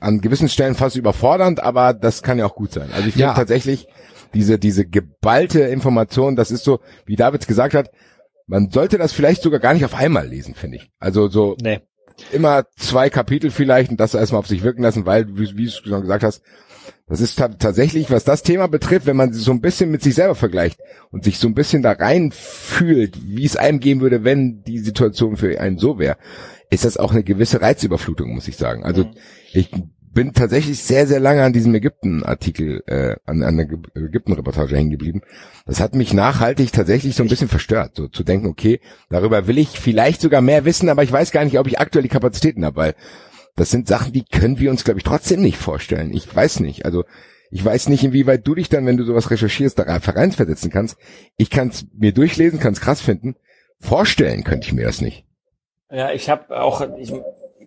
An 0.00 0.20
gewissen 0.20 0.48
Stellen 0.48 0.74
fast 0.74 0.96
überfordernd, 0.96 1.62
aber 1.62 1.94
das 1.94 2.22
kann 2.22 2.38
ja 2.38 2.44
auch 2.44 2.56
gut 2.56 2.72
sein. 2.72 2.90
Also 2.92 3.06
ich 3.06 3.14
finde 3.14 3.28
ja. 3.28 3.34
tatsächlich 3.34 3.86
diese, 4.34 4.58
diese 4.58 4.84
geballte 4.84 5.60
Information, 5.60 6.36
das 6.36 6.50
ist 6.50 6.64
so, 6.64 6.80
wie 7.06 7.16
David 7.16 7.46
gesagt 7.46 7.74
hat, 7.74 7.90
man 8.46 8.70
sollte 8.70 8.98
das 8.98 9.12
vielleicht 9.12 9.42
sogar 9.42 9.60
gar 9.60 9.74
nicht 9.74 9.84
auf 9.84 9.94
einmal 9.94 10.26
lesen, 10.26 10.54
finde 10.54 10.78
ich. 10.78 10.90
Also 10.98 11.28
so 11.28 11.56
nee. 11.62 11.80
immer 12.32 12.64
zwei 12.76 13.10
Kapitel 13.10 13.50
vielleicht 13.50 13.90
und 13.90 14.00
das 14.00 14.14
erstmal 14.14 14.40
auf 14.40 14.46
sich 14.46 14.62
wirken 14.62 14.82
lassen, 14.82 15.06
weil, 15.06 15.36
wie, 15.36 15.56
wie 15.56 15.64
du 15.66 15.70
schon 15.70 16.02
gesagt 16.02 16.24
hast, 16.24 16.42
das 17.06 17.20
ist 17.20 17.36
tatsächlich, 17.36 18.10
was 18.10 18.24
das 18.24 18.42
Thema 18.42 18.68
betrifft, 18.68 19.06
wenn 19.06 19.16
man 19.16 19.32
so 19.32 19.50
ein 19.50 19.60
bisschen 19.60 19.90
mit 19.90 20.02
sich 20.02 20.14
selber 20.14 20.34
vergleicht 20.34 20.80
und 21.10 21.24
sich 21.24 21.38
so 21.38 21.46
ein 21.46 21.54
bisschen 21.54 21.82
da 21.82 21.92
rein 21.92 22.32
fühlt, 22.32 23.18
wie 23.22 23.44
es 23.44 23.56
einem 23.56 23.80
gehen 23.80 24.00
würde, 24.00 24.24
wenn 24.24 24.62
die 24.62 24.78
Situation 24.78 25.36
für 25.36 25.60
einen 25.60 25.78
so 25.78 25.98
wäre, 25.98 26.16
ist 26.70 26.84
das 26.84 26.96
auch 26.96 27.12
eine 27.12 27.22
gewisse 27.22 27.60
Reizüberflutung, 27.60 28.34
muss 28.34 28.48
ich 28.48 28.56
sagen. 28.56 28.84
Also 28.84 29.04
mhm. 29.04 29.14
ich 29.52 29.70
bin 30.12 30.32
tatsächlich 30.32 30.82
sehr, 30.82 31.06
sehr 31.06 31.20
lange 31.20 31.42
an 31.42 31.52
diesem 31.52 31.74
Ägypten-Artikel, 31.74 32.82
äh, 32.86 33.16
an, 33.24 33.42
an 33.42 33.56
der 33.56 33.66
Ägypten-Reportage 33.94 34.76
hängen 34.76 34.90
geblieben. 34.90 35.22
Das 35.66 35.80
hat 35.80 35.94
mich 35.94 36.12
nachhaltig 36.12 36.72
tatsächlich 36.72 37.14
so 37.16 37.22
ein 37.22 37.28
bisschen 37.28 37.48
verstört, 37.48 37.92
so 37.96 38.08
zu 38.08 38.22
denken, 38.22 38.46
okay, 38.46 38.80
darüber 39.10 39.46
will 39.46 39.58
ich 39.58 39.80
vielleicht 39.80 40.20
sogar 40.20 40.42
mehr 40.42 40.64
wissen, 40.64 40.88
aber 40.88 41.02
ich 41.02 41.12
weiß 41.12 41.30
gar 41.30 41.44
nicht, 41.44 41.58
ob 41.58 41.66
ich 41.66 41.80
aktuell 41.80 42.02
die 42.02 42.08
Kapazitäten 42.08 42.64
habe, 42.64 42.76
weil 42.76 42.94
das 43.56 43.70
sind 43.70 43.88
Sachen, 43.88 44.12
die 44.12 44.24
können 44.24 44.58
wir 44.58 44.70
uns, 44.70 44.84
glaube 44.84 44.98
ich, 44.98 45.04
trotzdem 45.04 45.42
nicht 45.42 45.58
vorstellen. 45.58 46.12
Ich 46.12 46.34
weiß 46.34 46.60
nicht. 46.60 46.84
Also 46.84 47.04
ich 47.50 47.62
weiß 47.62 47.90
nicht, 47.90 48.02
inwieweit 48.02 48.46
du 48.46 48.54
dich 48.54 48.70
dann, 48.70 48.86
wenn 48.86 48.96
du 48.96 49.04
sowas 49.04 49.30
recherchierst, 49.30 49.78
da 49.78 50.00
versetzen 50.00 50.70
kannst. 50.70 50.96
Ich 51.36 51.50
kann 51.50 51.68
es 51.68 51.86
mir 51.92 52.12
durchlesen, 52.12 52.58
kann 52.58 52.72
es 52.72 52.80
krass 52.80 53.02
finden. 53.02 53.36
Vorstellen 53.78 54.42
könnte 54.42 54.66
ich 54.66 54.72
mir 54.72 54.86
das 54.86 55.02
nicht. 55.02 55.26
Ja, 55.90 56.12
ich 56.12 56.30
habe 56.30 56.58
auch, 56.58 56.80
ich, 56.96 57.12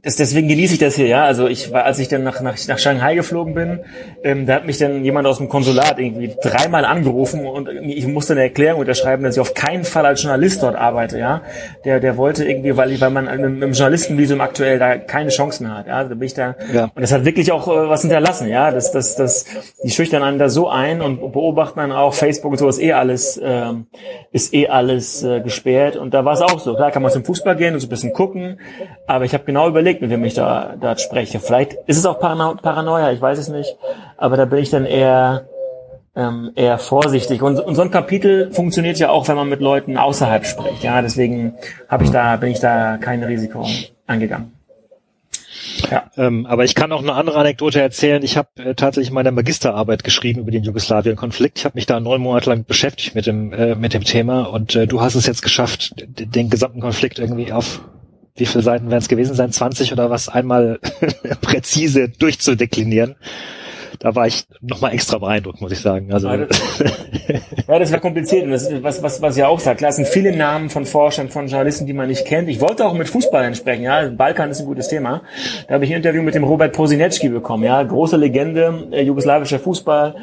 das, 0.05 0.17
deswegen 0.17 0.47
genieße 0.47 0.75
ich 0.75 0.79
das 0.79 0.95
hier, 0.95 1.07
ja. 1.07 1.25
Also 1.25 1.47
ich 1.47 1.71
war, 1.71 1.83
als 1.83 1.97
ich 1.97 2.07
dann 2.07 2.23
nach, 2.23 2.39
nach, 2.39 2.55
nach 2.67 2.77
Shanghai 2.77 3.15
geflogen 3.15 3.55
bin, 3.55 3.79
ähm, 4.23 4.45
da 4.45 4.53
hat 4.53 4.67
mich 4.67 4.77
dann 4.77 5.03
jemand 5.03 5.27
aus 5.27 5.39
dem 5.39 5.49
Konsulat 5.49 5.97
irgendwie 5.97 6.31
dreimal 6.43 6.85
angerufen 6.85 7.47
und 7.47 7.67
ich 7.67 8.05
musste 8.05 8.33
eine 8.33 8.43
Erklärung 8.43 8.81
unterschreiben, 8.81 9.23
dass 9.23 9.35
ich 9.35 9.41
auf 9.41 9.55
keinen 9.55 9.83
Fall 9.83 10.05
als 10.05 10.21
Journalist 10.21 10.61
dort 10.61 10.75
arbeite, 10.75 11.17
ja. 11.17 11.41
Der, 11.85 11.99
der 11.99 12.17
wollte 12.17 12.45
irgendwie, 12.45 12.77
weil, 12.77 13.01
weil 13.01 13.09
man 13.09 13.25
mit, 13.25 13.63
dem 13.63 13.71
Journalistenvisum 13.71 14.41
aktuell 14.41 14.77
da 14.77 14.95
keine 14.97 15.31
Chance 15.31 15.63
mehr 15.63 15.75
hat, 15.75 15.87
ja. 15.87 16.03
Da 16.03 16.13
bin 16.13 16.21
ich 16.21 16.35
da. 16.35 16.55
Ja. 16.71 16.91
Und 16.93 17.01
das 17.01 17.11
hat 17.11 17.25
wirklich 17.25 17.51
auch 17.51 17.67
äh, 17.67 17.89
was 17.89 18.01
hinterlassen, 18.01 18.47
ja. 18.47 18.69
Das, 18.69 18.91
das, 18.91 19.15
das, 19.15 19.45
die 19.83 19.89
schüchtern 19.89 20.21
einen 20.21 20.37
da 20.37 20.49
so 20.49 20.69
ein 20.69 21.01
und 21.01 21.31
beobachten 21.31 21.79
dann 21.79 21.91
auch 21.91 22.13
Facebook 22.13 22.51
und 22.51 22.59
so 22.59 22.69
ist 22.69 22.79
eh 22.79 22.93
alles, 22.93 23.41
ähm, 23.43 23.87
ist 24.31 24.53
eh 24.53 24.67
alles 24.67 25.23
äh, 25.23 25.41
gesperrt. 25.41 25.95
Und 25.95 26.13
da 26.13 26.23
war 26.25 26.33
es 26.33 26.41
auch 26.41 26.59
so. 26.59 26.75
Klar 26.75 26.91
kann 26.91 27.01
man 27.01 27.11
zum 27.11 27.25
Fußball 27.25 27.55
gehen 27.55 27.73
und 27.73 27.79
so 27.79 27.87
ein 27.87 27.89
bisschen 27.89 28.13
gucken, 28.13 28.59
aber 29.07 29.25
ich 29.25 29.33
habe 29.33 29.45
genau 29.45 29.67
überlegt, 29.67 29.94
überlegt, 29.95 30.01
mit 30.01 30.11
wem 30.11 30.25
ich 30.25 30.33
da, 30.33 30.75
da 30.79 30.97
spreche. 30.97 31.39
Vielleicht 31.39 31.73
ist 31.87 31.97
es 31.97 32.05
auch 32.05 32.19
Parano 32.19 32.55
Paranoia, 32.55 33.11
ich 33.11 33.21
weiß 33.21 33.37
es 33.39 33.49
nicht. 33.49 33.75
Aber 34.17 34.37
da 34.37 34.45
bin 34.45 34.59
ich 34.59 34.69
dann 34.69 34.85
eher, 34.85 35.47
ähm, 36.15 36.51
eher 36.55 36.77
vorsichtig. 36.77 37.41
Und, 37.41 37.59
und 37.59 37.75
so 37.75 37.81
ein 37.81 37.91
Kapitel 37.91 38.51
funktioniert 38.51 38.97
ja 38.99 39.09
auch, 39.09 39.27
wenn 39.27 39.35
man 39.35 39.49
mit 39.49 39.61
Leuten 39.61 39.97
außerhalb 39.97 40.45
spricht. 40.45 40.83
Ja, 40.83 41.01
deswegen 41.01 41.55
habe 41.87 42.03
ich 42.03 42.11
da, 42.11 42.35
bin 42.37 42.51
ich 42.51 42.59
da 42.59 42.97
kein 42.97 43.23
Risiko 43.23 43.65
eingegangen. 44.07 44.51
Ja. 45.91 46.09
Ähm, 46.15 46.45
aber 46.45 46.63
ich 46.63 46.73
kann 46.73 46.91
auch 46.91 47.01
eine 47.01 47.13
andere 47.13 47.37
Anekdote 47.37 47.81
erzählen. 47.81 48.23
Ich 48.23 48.37
habe 48.37 48.49
äh, 48.57 48.75
tatsächlich 48.75 49.11
meine 49.11 49.31
Magisterarbeit 49.31 50.03
geschrieben 50.03 50.41
über 50.41 50.51
den 50.51 50.63
Jugoslawien-Konflikt. 50.63 51.59
Ich 51.59 51.65
habe 51.65 51.75
mich 51.75 51.85
da 51.85 51.99
neun 51.99 52.21
Monate 52.21 52.49
lang 52.49 52.65
beschäftigt 52.65 53.13
mit 53.13 53.25
dem 53.25 53.51
äh, 53.51 53.75
mit 53.75 53.93
dem 53.93 54.03
Thema 54.03 54.43
und 54.43 54.75
äh, 54.75 54.87
du 54.87 55.01
hast 55.01 55.15
es 55.15 55.25
jetzt 55.25 55.41
geschafft, 55.41 55.93
den 55.97 56.49
gesamten 56.49 56.79
Konflikt 56.79 57.19
irgendwie 57.19 57.51
auf 57.51 57.81
wie 58.35 58.45
viele 58.45 58.63
Seiten 58.63 58.89
werden 58.89 58.99
es 58.99 59.07
gewesen 59.07 59.35
sein, 59.35 59.51
20 59.51 59.93
oder 59.93 60.09
was, 60.09 60.29
einmal 60.29 60.79
präzise 61.41 62.09
durchzudeklinieren. 62.09 63.15
Da 63.99 64.13
war 64.13 64.27
ich 64.27 64.45
nochmal 64.61 64.93
extra 64.93 65.17
beeindruckt, 65.17 65.61
muss 65.61 65.71
ich 65.71 65.79
sagen. 65.79 66.11
Also 66.11 66.29
ja, 66.29 66.47
das 67.79 67.93
war 67.93 67.99
kompliziert. 67.99 68.43
Und 68.43 68.51
das 68.51 68.69
ist 68.69 68.83
was, 68.83 69.01
was, 69.01 69.21
was 69.21 69.37
ihr 69.37 69.47
auch 69.47 69.59
sagt. 69.59 69.77
Klar, 69.77 69.89
es 69.89 69.95
sind 69.95 70.07
viele 70.07 70.35
Namen 70.35 70.69
von 70.69 70.85
Forschern, 70.85 71.29
von 71.29 71.47
Journalisten, 71.47 71.85
die 71.85 71.93
man 71.93 72.09
nicht 72.09 72.25
kennt. 72.25 72.49
Ich 72.49 72.59
wollte 72.59 72.85
auch 72.85 72.93
mit 72.93 73.07
Fußballern 73.07 73.55
sprechen. 73.55 73.83
Ja, 73.83 74.09
Balkan 74.09 74.51
ist 74.51 74.59
ein 74.59 74.65
gutes 74.65 74.89
Thema. 74.89 75.21
Da 75.67 75.75
habe 75.75 75.85
ich 75.85 75.91
ein 75.91 75.97
Interview 75.97 76.21
mit 76.23 76.35
dem 76.35 76.43
Robert 76.43 76.73
Prosinecki 76.73 77.29
bekommen. 77.29 77.63
Ja, 77.63 77.81
große 77.81 78.17
Legende, 78.17 78.89
äh, 78.91 79.03
jugoslawischer 79.03 79.59
Fußball 79.59 80.15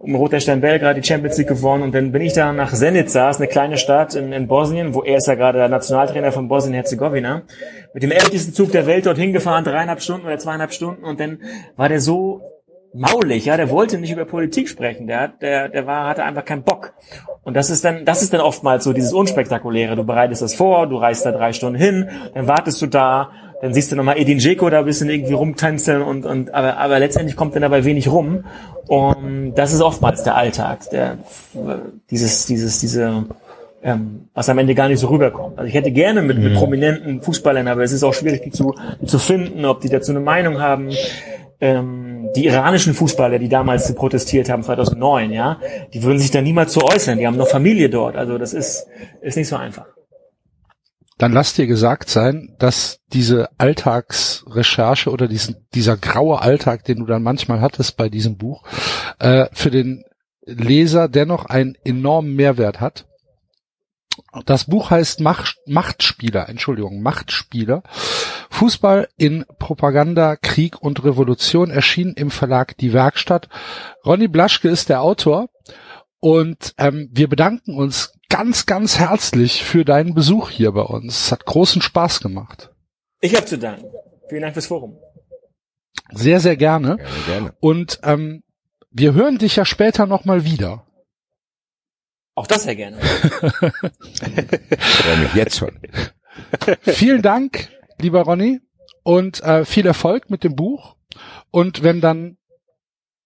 um 0.00 0.14
Roter 0.14 0.40
Stern 0.40 0.60
Belgrad 0.60 0.96
die 0.96 1.02
Champions 1.02 1.38
League 1.38 1.48
gewonnen 1.48 1.82
und 1.82 1.94
dann 1.94 2.12
bin 2.12 2.22
ich 2.22 2.32
da 2.32 2.52
nach 2.52 2.72
Zenica, 2.72 3.30
ist 3.30 3.38
eine 3.38 3.48
kleine 3.48 3.78
Stadt 3.78 4.14
in, 4.14 4.32
in 4.32 4.46
Bosnien, 4.46 4.94
wo 4.94 5.02
er 5.02 5.16
ist 5.18 5.26
ja 5.26 5.34
gerade 5.34 5.58
der 5.58 5.68
Nationaltrainer 5.68 6.30
von 6.30 6.48
Bosnien-Herzegowina, 6.48 7.42
mit 7.94 8.02
dem 8.02 8.12
ältesten 8.12 8.52
Zug 8.52 8.70
der 8.72 8.86
Welt 8.86 9.06
dorthin 9.06 9.32
gefahren, 9.32 9.64
dreieinhalb 9.64 10.00
Stunden 10.00 10.26
oder 10.26 10.38
zweieinhalb 10.38 10.72
Stunden 10.72 11.04
und 11.04 11.18
dann 11.18 11.40
war 11.76 11.88
der 11.88 12.00
so 12.00 12.42
maulig, 12.94 13.44
ja, 13.44 13.56
der 13.56 13.70
wollte 13.70 13.98
nicht 13.98 14.12
über 14.12 14.24
Politik 14.24 14.68
sprechen, 14.68 15.06
der 15.06 15.28
der, 15.28 15.68
der 15.68 15.86
war, 15.86 16.08
hatte 16.08 16.24
einfach 16.24 16.44
keinen 16.44 16.62
Bock. 16.62 16.94
Und 17.42 17.54
das 17.54 17.70
ist 17.70 17.84
dann, 17.84 18.04
das 18.04 18.22
ist 18.22 18.32
dann 18.32 18.40
oftmals 18.40 18.84
so 18.84 18.92
dieses 18.92 19.12
Unspektakuläre. 19.12 19.96
Du 19.96 20.04
bereitest 20.04 20.42
das 20.42 20.54
vor, 20.54 20.86
du 20.86 20.96
reist 20.96 21.26
da 21.26 21.32
drei 21.32 21.52
Stunden 21.52 21.78
hin, 21.78 22.08
dann 22.34 22.46
wartest 22.46 22.80
du 22.80 22.86
da, 22.86 23.30
dann 23.60 23.74
siehst 23.74 23.90
du 23.90 23.96
nochmal 23.96 24.18
Edin 24.18 24.38
Dzeko 24.38 24.70
da 24.70 24.80
ein 24.80 24.84
bisschen 24.84 25.10
irgendwie 25.10 25.32
rumtänzeln 25.32 26.02
und, 26.02 26.24
und 26.24 26.54
aber, 26.54 26.76
aber 26.78 26.98
letztendlich 26.98 27.36
kommt 27.36 27.54
dann 27.54 27.62
dabei 27.62 27.84
wenig 27.84 28.08
rum. 28.08 28.44
Und 28.86 29.54
das 29.56 29.72
ist 29.72 29.80
oftmals 29.80 30.22
der 30.22 30.36
Alltag, 30.36 30.88
der 30.90 31.18
dieses, 32.10 32.46
dieses, 32.46 32.80
diese, 32.80 33.26
ähm, 33.82 34.28
was 34.32 34.48
am 34.48 34.58
Ende 34.58 34.74
gar 34.74 34.88
nicht 34.88 35.00
so 35.00 35.08
rüberkommt. 35.08 35.58
Also 35.58 35.68
ich 35.68 35.74
hätte 35.74 35.90
gerne 35.90 36.22
mit, 36.22 36.38
mit 36.38 36.52
mhm. 36.52 36.56
prominenten 36.56 37.20
Fußballern, 37.20 37.66
aber 37.66 37.82
es 37.82 37.92
ist 37.92 38.04
auch 38.04 38.14
schwierig, 38.14 38.42
die 38.42 38.50
zu, 38.50 38.74
die 39.00 39.06
zu 39.06 39.18
finden, 39.18 39.64
ob 39.64 39.80
die 39.80 39.88
dazu 39.88 40.12
eine 40.12 40.20
Meinung 40.20 40.60
haben. 40.60 40.90
Ähm, 41.60 42.28
die 42.36 42.46
iranischen 42.46 42.94
Fußballer, 42.94 43.40
die 43.40 43.48
damals 43.48 43.92
protestiert 43.96 44.48
haben, 44.48 44.62
2009, 44.62 45.32
ja, 45.32 45.58
die 45.92 46.04
würden 46.04 46.20
sich 46.20 46.30
da 46.30 46.40
niemals 46.40 46.72
zu 46.72 46.84
äußern. 46.84 47.18
Die 47.18 47.26
haben 47.26 47.36
noch 47.36 47.48
Familie 47.48 47.90
dort. 47.90 48.14
Also 48.14 48.38
das 48.38 48.54
ist, 48.54 48.86
ist 49.20 49.36
nicht 49.36 49.48
so 49.48 49.56
einfach 49.56 49.86
dann 51.18 51.32
lass 51.32 51.54
dir 51.54 51.66
gesagt 51.66 52.08
sein, 52.08 52.54
dass 52.58 53.00
diese 53.12 53.50
Alltagsrecherche 53.58 55.10
oder 55.10 55.26
diesen, 55.26 55.66
dieser 55.74 55.96
graue 55.96 56.40
Alltag, 56.40 56.84
den 56.84 56.98
du 56.98 57.06
dann 57.06 57.22
manchmal 57.22 57.60
hattest 57.60 57.96
bei 57.96 58.08
diesem 58.08 58.36
Buch, 58.36 58.62
äh, 59.18 59.46
für 59.52 59.70
den 59.70 60.04
Leser 60.46 61.08
dennoch 61.08 61.46
einen 61.46 61.74
enormen 61.84 62.34
Mehrwert 62.34 62.80
hat. 62.80 63.06
Das 64.46 64.64
Buch 64.64 64.90
heißt 64.90 65.20
Macht, 65.20 65.56
Machtspieler, 65.66 66.48
Entschuldigung, 66.48 67.02
Machtspieler. 67.02 67.82
Fußball 68.50 69.08
in 69.16 69.44
Propaganda, 69.58 70.36
Krieg 70.36 70.80
und 70.80 71.04
Revolution 71.04 71.70
erschienen 71.70 72.14
im 72.14 72.30
Verlag 72.30 72.76
Die 72.78 72.92
Werkstatt. 72.92 73.48
Ronny 74.04 74.28
Blaschke 74.28 74.68
ist 74.68 74.88
der 74.88 75.02
Autor 75.02 75.48
und 76.20 76.74
ähm, 76.78 77.08
wir 77.12 77.28
bedanken 77.28 77.76
uns 77.76 78.17
ganz, 78.28 78.66
ganz 78.66 78.98
herzlich 78.98 79.64
für 79.64 79.84
deinen 79.84 80.14
Besuch 80.14 80.50
hier 80.50 80.72
bei 80.72 80.82
uns. 80.82 81.26
Es 81.26 81.32
hat 81.32 81.44
großen 81.44 81.82
Spaß 81.82 82.20
gemacht. 82.20 82.70
Ich 83.20 83.34
habe 83.34 83.46
zu 83.46 83.58
danken. 83.58 83.86
Vielen 84.28 84.42
Dank 84.42 84.54
fürs 84.54 84.66
Forum. 84.66 84.98
Sehr, 86.12 86.40
sehr 86.40 86.56
gerne. 86.56 86.96
gerne, 86.96 87.10
gerne. 87.26 87.54
Und 87.60 88.00
ähm, 88.02 88.42
wir 88.90 89.14
hören 89.14 89.38
dich 89.38 89.56
ja 89.56 89.64
später 89.64 90.06
nochmal 90.06 90.44
wieder. 90.44 90.86
Auch 92.34 92.46
das 92.46 92.62
sehr 92.62 92.76
gerne. 92.76 92.98
freue 93.00 93.72
mich 95.18 95.34
jetzt 95.34 95.56
schon. 95.56 95.78
Vielen 96.82 97.22
Dank, 97.22 97.68
lieber 97.98 98.22
Ronny, 98.22 98.60
und 99.02 99.42
äh, 99.42 99.64
viel 99.64 99.86
Erfolg 99.86 100.30
mit 100.30 100.44
dem 100.44 100.54
Buch. 100.54 100.96
Und 101.50 101.82
wenn 101.82 102.00
dann 102.00 102.36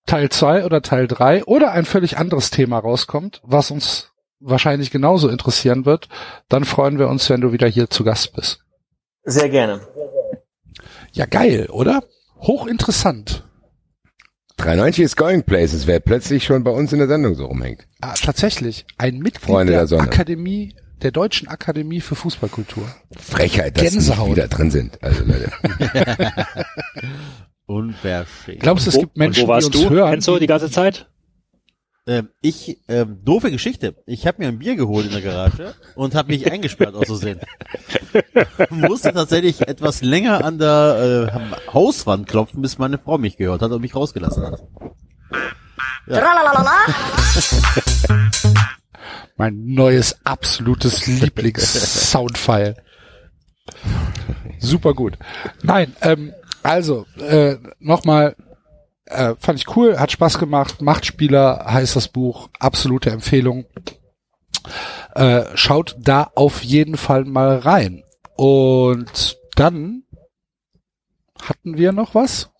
Teil 0.06 0.30
2 0.30 0.64
oder 0.64 0.80
Teil 0.82 1.06
3 1.08 1.44
oder 1.44 1.72
ein 1.72 1.84
völlig 1.84 2.16
anderes 2.18 2.50
Thema 2.50 2.78
rauskommt, 2.78 3.40
was 3.44 3.70
uns 3.70 4.11
wahrscheinlich 4.42 4.90
genauso 4.90 5.28
interessieren 5.28 5.86
wird, 5.86 6.08
dann 6.48 6.64
freuen 6.64 6.98
wir 6.98 7.08
uns, 7.08 7.28
wenn 7.30 7.40
du 7.40 7.52
wieder 7.52 7.68
hier 7.68 7.88
zu 7.90 8.04
Gast 8.04 8.34
bist. 8.34 8.60
Sehr 9.24 9.48
gerne. 9.48 9.80
Ja, 11.12 11.26
geil, 11.26 11.68
oder? 11.70 12.02
Hochinteressant. 12.40 13.44
390 14.56 15.04
ist 15.04 15.16
Going 15.16 15.42
Places, 15.42 15.86
wer 15.86 16.00
plötzlich 16.00 16.44
schon 16.44 16.62
bei 16.64 16.70
uns 16.70 16.92
in 16.92 16.98
der 16.98 17.08
Sendung 17.08 17.34
so 17.34 17.46
rumhängt. 17.46 17.86
Ah, 18.00 18.14
tatsächlich, 18.14 18.86
ein 18.98 19.18
Mitglied 19.18 19.50
Freunde 19.50 19.72
der, 19.72 19.86
der. 19.86 20.00
Akademie, 20.00 20.74
der 21.02 21.10
Deutschen 21.10 21.48
Akademie 21.48 22.00
für 22.00 22.14
Fußballkultur. 22.14 22.84
Frechheit, 23.18 23.76
dass 23.76 23.84
Gänsehaut. 23.84 24.30
wieder 24.30 24.48
drin 24.48 24.70
sind. 24.70 25.02
Also 25.02 25.24
Leute. 25.24 25.50
Unverschämt. 27.66 28.60
Glaubst 28.60 28.86
du, 28.86 28.90
es 28.90 28.98
gibt 28.98 29.16
Menschen, 29.16 29.42
und 29.42 29.48
wo 29.48 29.52
warst 29.52 29.74
die 29.74 29.78
uns 29.78 29.88
du, 29.88 29.94
hören? 29.94 30.14
Enzo, 30.14 30.38
die 30.38 30.46
ganze 30.46 30.70
Zeit? 30.70 31.08
Ähm, 32.04 32.30
ich, 32.40 32.78
ähm, 32.88 33.20
doofe 33.24 33.52
Geschichte. 33.52 33.94
Ich 34.06 34.26
habe 34.26 34.42
mir 34.42 34.48
ein 34.48 34.58
Bier 34.58 34.74
geholt 34.74 35.06
in 35.06 35.12
der 35.12 35.20
Garage 35.20 35.74
und 35.94 36.16
habe 36.16 36.32
mich 36.32 36.50
eingesperrt 36.50 36.96
aus 36.96 37.06
Versehen. 37.06 37.38
Musste 38.70 39.12
tatsächlich 39.12 39.60
etwas 39.68 40.02
länger 40.02 40.44
an 40.44 40.58
der 40.58 41.30
äh, 41.32 41.72
Hauswand 41.72 42.26
klopfen, 42.26 42.60
bis 42.60 42.78
meine 42.78 42.98
Frau 42.98 43.18
mich 43.18 43.36
gehört 43.36 43.62
hat 43.62 43.70
und 43.70 43.80
mich 43.80 43.94
rausgelassen 43.94 44.44
hat. 44.44 44.60
Mein 49.36 49.64
neues 49.66 50.16
absolutes 50.24 51.06
Lieblings-Soundfile. 51.06 52.76
Super 54.58 54.94
gut. 54.94 55.18
Nein, 55.62 55.94
ähm, 56.02 56.32
also 56.62 57.06
äh, 57.20 57.56
nochmal, 57.78 58.36
äh, 59.14 59.34
fand 59.38 59.58
ich 59.58 59.76
cool, 59.76 59.98
hat 59.98 60.12
Spaß 60.12 60.38
gemacht. 60.38 60.82
Machtspieler 60.82 61.64
heißt 61.68 61.96
das 61.96 62.08
Buch, 62.08 62.48
absolute 62.58 63.10
Empfehlung. 63.10 63.64
Äh, 65.14 65.44
schaut 65.54 65.96
da 65.98 66.30
auf 66.34 66.62
jeden 66.62 66.96
Fall 66.96 67.24
mal 67.24 67.58
rein. 67.58 68.02
Und 68.36 69.38
dann 69.56 70.04
hatten 71.40 71.76
wir 71.76 71.92
noch 71.92 72.14
was? 72.14 72.50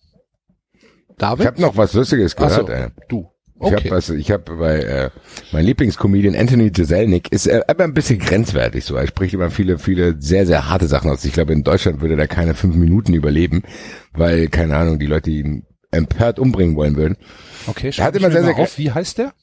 David? 1.17 1.41
Ich 1.41 1.47
habe 1.47 1.61
noch 1.61 1.77
was 1.77 1.93
Lustiges 1.93 2.35
gehört. 2.35 2.67
so, 2.67 2.71
Ey. 2.71 2.87
du. 3.09 3.29
Ich 3.55 3.67
Okay. 3.67 3.75
habe 3.75 3.91
was, 3.91 4.09
ich 4.09 4.29
habe 4.29 4.55
bei 4.57 4.79
äh, 4.79 5.09
mein 5.53 5.63
Lieblingscomedian 5.63 6.35
Anthony 6.35 6.69
Jeselnik 6.75 7.31
ist 7.31 7.47
äh, 7.47 7.61
aber 7.67 7.85
ein 7.85 7.93
bisschen 7.93 8.19
grenzwertig 8.19 8.83
so. 8.83 8.95
Er 8.97 9.07
spricht 9.07 9.33
immer 9.33 9.51
viele, 9.51 9.77
viele 9.79 10.21
sehr, 10.21 10.45
sehr 10.45 10.67
harte 10.69 10.87
Sachen 10.87 11.09
aus. 11.09 11.23
Ich 11.23 11.31
glaube, 11.31 11.53
in 11.53 11.63
Deutschland 11.63 12.01
würde 12.01 12.17
er 12.19 12.27
keine 12.27 12.55
fünf 12.55 12.75
Minuten 12.75 13.13
überleben, 13.13 13.63
weil 14.11 14.49
keine 14.49 14.75
Ahnung, 14.75 14.99
die 14.99 15.05
Leute 15.05 15.29
ihn 15.31 15.65
empört 15.93 16.39
umbringen 16.39 16.75
wollen 16.75 16.95
würden. 16.95 17.17
okay, 17.67 17.87
hat 17.87 17.95
schreib 17.95 18.15
immer 18.15 18.27
ich 18.27 18.33
mir 18.33 18.39
sehr, 18.41 18.41
mal 18.43 18.55
sehr 18.55 18.63
auf. 18.63 18.77
Wie 18.77 18.91
heißt 18.91 19.17
der? 19.19 19.33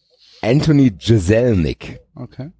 Anthony 0.43 0.93
Jeselnik. 0.98 2.01
Okay. 2.14 2.51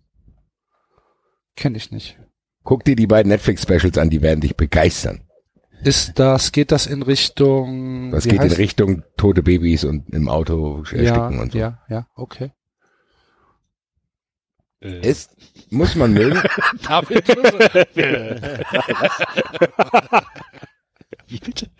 Kenne 1.57 1.77
ich 1.77 1.91
nicht. 1.91 2.19
Guck 2.63 2.85
dir 2.85 2.97
die 2.97 3.07
beiden 3.07 3.31
Netflix-Specials 3.31 3.99
an, 3.99 4.11
die 4.11 4.23
werden 4.23 4.41
dich 4.41 4.57
begeistern. 4.57 5.23
Ist 5.83 6.19
das, 6.19 6.53
geht 6.53 6.73
das 6.73 6.87
in 6.87 7.03
Richtung, 7.03 8.11
Das 8.11 8.25
geht 8.25 8.35
in 8.35 8.41
heißt- 8.51 8.59
Richtung 8.59 9.03
tote 9.17 9.43
Babys 9.43 9.85
und 9.85 10.11
im 10.15 10.29
Auto 10.29 10.79
ersticken 10.81 11.05
ja, 11.05 11.27
und 11.29 11.53
so. 11.53 11.59
ja, 11.59 11.79
ja, 11.89 12.07
okay. 12.17 12.53
Äh, 14.83 15.01
Ist, 15.01 15.37
muss 15.71 15.95
man 15.95 16.13
mögen. 16.13 16.39
Wie 21.29 21.39
bitte? 21.39 21.71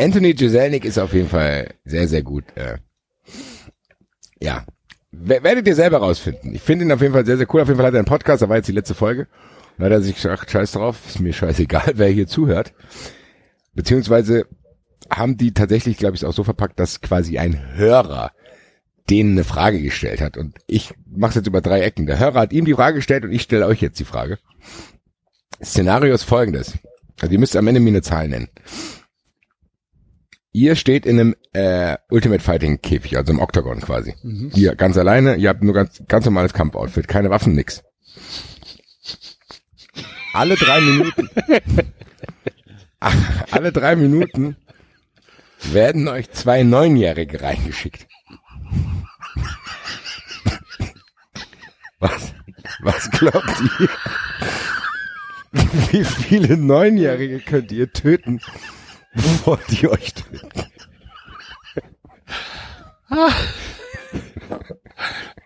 Anthony 0.00 0.34
Jeselnik 0.36 0.84
ist 0.84 0.98
auf 0.98 1.12
jeden 1.12 1.28
Fall 1.28 1.74
sehr, 1.84 2.08
sehr 2.08 2.22
gut. 2.22 2.44
Äh, 2.54 2.78
ja. 4.40 4.64
Wer- 5.12 5.42
Werdet 5.42 5.66
ihr 5.66 5.74
selber 5.74 5.98
rausfinden. 5.98 6.54
Ich 6.54 6.62
finde 6.62 6.84
ihn 6.84 6.92
auf 6.92 7.00
jeden 7.02 7.12
Fall 7.12 7.26
sehr, 7.26 7.36
sehr 7.36 7.52
cool. 7.52 7.60
Auf 7.62 7.68
jeden 7.68 7.78
Fall 7.78 7.86
hat 7.86 7.94
er 7.94 7.98
einen 8.00 8.06
Podcast, 8.06 8.42
da 8.42 8.48
war 8.48 8.56
jetzt 8.56 8.68
die 8.68 8.72
letzte 8.72 8.94
Folge. 8.94 9.26
Da 9.78 9.86
hat 9.86 9.92
er 9.92 10.02
sich 10.02 10.14
gesagt, 10.14 10.50
scheiß 10.50 10.72
drauf, 10.72 10.96
ist 11.08 11.20
mir 11.20 11.32
scheißegal, 11.32 11.92
wer 11.96 12.08
hier 12.08 12.26
zuhört. 12.26 12.72
Beziehungsweise 13.74 14.46
haben 15.10 15.36
die 15.36 15.52
tatsächlich, 15.54 15.96
glaube 15.96 16.16
ich, 16.16 16.24
auch 16.24 16.32
so 16.32 16.44
verpackt, 16.44 16.78
dass 16.78 17.00
quasi 17.00 17.38
ein 17.38 17.74
Hörer 17.76 18.32
denen 19.08 19.32
eine 19.32 19.44
Frage 19.44 19.80
gestellt 19.82 20.20
hat. 20.20 20.36
Und 20.36 20.56
ich 20.68 20.94
mache 21.10 21.34
jetzt 21.36 21.46
über 21.48 21.60
drei 21.60 21.80
Ecken. 21.80 22.06
Der 22.06 22.18
Hörer 22.20 22.38
hat 22.40 22.52
ihm 22.52 22.64
die 22.64 22.74
Frage 22.74 22.96
gestellt 22.96 23.24
und 23.24 23.32
ich 23.32 23.42
stelle 23.42 23.66
euch 23.66 23.80
jetzt 23.80 23.98
die 23.98 24.04
Frage. 24.04 24.38
Szenario 25.62 26.14
ist 26.14 26.22
folgendes. 26.22 26.74
Also 27.20 27.32
ihr 27.32 27.38
müsst 27.40 27.56
am 27.56 27.66
Ende 27.66 27.80
mir 27.80 27.88
eine 27.90 28.02
Zahl 28.02 28.28
nennen. 28.28 28.48
Ihr 30.52 30.74
steht 30.74 31.06
in 31.06 31.20
einem 31.20 31.36
äh, 31.52 31.96
Ultimate 32.10 32.42
Fighting 32.42 32.82
Käfig, 32.82 33.16
also 33.16 33.32
im 33.32 33.38
Octagon 33.38 33.80
quasi. 33.80 34.14
Ihr 34.54 34.74
ganz 34.74 34.96
alleine, 34.98 35.36
ihr 35.36 35.48
habt 35.48 35.62
nur 35.62 35.74
ganz, 35.74 36.02
ganz 36.08 36.24
normales 36.24 36.52
Kampfoutfit, 36.52 37.06
keine 37.06 37.30
Waffen, 37.30 37.54
nix. 37.54 37.84
Alle 40.32 40.56
drei 40.56 40.80
Minuten, 40.80 41.28
alle 43.50 43.72
drei 43.72 43.96
Minuten 43.96 44.56
werden 45.64 46.08
euch 46.08 46.30
zwei 46.30 46.62
Neunjährige 46.62 47.42
reingeschickt. 47.42 48.06
Was, 52.00 52.32
was 52.80 53.10
glaubt 53.10 53.62
ihr? 53.78 53.88
Wie 55.90 56.04
viele 56.04 56.56
Neunjährige 56.56 57.40
könnt 57.40 57.72
ihr 57.72 57.92
töten, 57.92 58.40
bevor 59.14 59.58
die 59.70 59.88
euch 59.88 60.14
töten? 60.14 60.48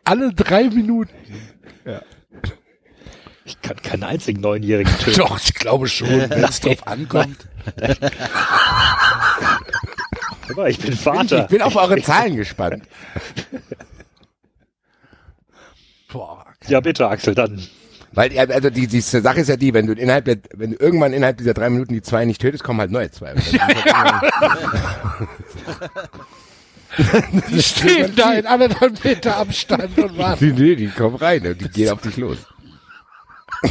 Alle 0.04 0.32
drei 0.34 0.64
Minuten. 0.64 1.12
Ich 3.46 3.60
kann 3.60 3.76
keinen 3.76 4.04
einzigen 4.04 4.40
Neunjährigen 4.40 4.92
töten. 4.98 5.18
Doch, 5.18 5.38
ich 5.38 5.54
glaube 5.54 5.86
schon, 5.88 6.08
wenn 6.30 6.44
es 6.44 6.60
drauf 6.60 6.86
ankommt. 6.86 7.46
Aber 10.50 10.68
ich 10.68 10.78
bin 10.78 10.92
Ich 10.92 11.00
Vater. 11.00 11.44
bin 11.44 11.62
auf 11.62 11.76
eure 11.76 12.00
Zahlen 12.02 12.36
gespannt. 12.36 12.84
Boah. 16.12 16.46
Ja, 16.68 16.80
bitte, 16.80 17.08
Axel, 17.08 17.34
dann. 17.34 17.66
Weil, 18.14 18.32
ja, 18.32 18.44
also 18.44 18.70
die, 18.70 18.86
die 18.86 19.00
Sache 19.00 19.40
ist 19.40 19.48
ja 19.48 19.56
die, 19.56 19.74
wenn 19.74 19.86
du 19.86 19.92
innerhalb 19.92 20.24
der, 20.24 20.38
wenn 20.54 20.72
du 20.72 20.76
irgendwann 20.78 21.12
innerhalb 21.12 21.38
dieser 21.38 21.54
drei 21.54 21.68
Minuten 21.70 21.94
die 21.94 22.02
zwei 22.02 22.24
nicht 22.24 22.40
tötest, 22.40 22.62
kommen 22.62 22.80
halt 22.80 22.90
neue 22.90 23.10
zwei. 23.10 23.34
Die 27.50 27.62
stehen 27.62 28.14
da 28.14 28.34
in 28.34 28.46
anderthalb 28.46 29.02
Meter 29.04 29.36
Abstand 29.36 29.98
und 29.98 30.18
warten. 30.18 30.44
Die, 30.44 30.52
die, 30.52 30.76
die 30.76 30.88
kommen 30.88 31.16
rein 31.16 31.46
und 31.46 31.60
die 31.60 31.68
gehen 31.68 31.90
auf 31.90 32.00
dich 32.00 32.16
los. 32.16 32.38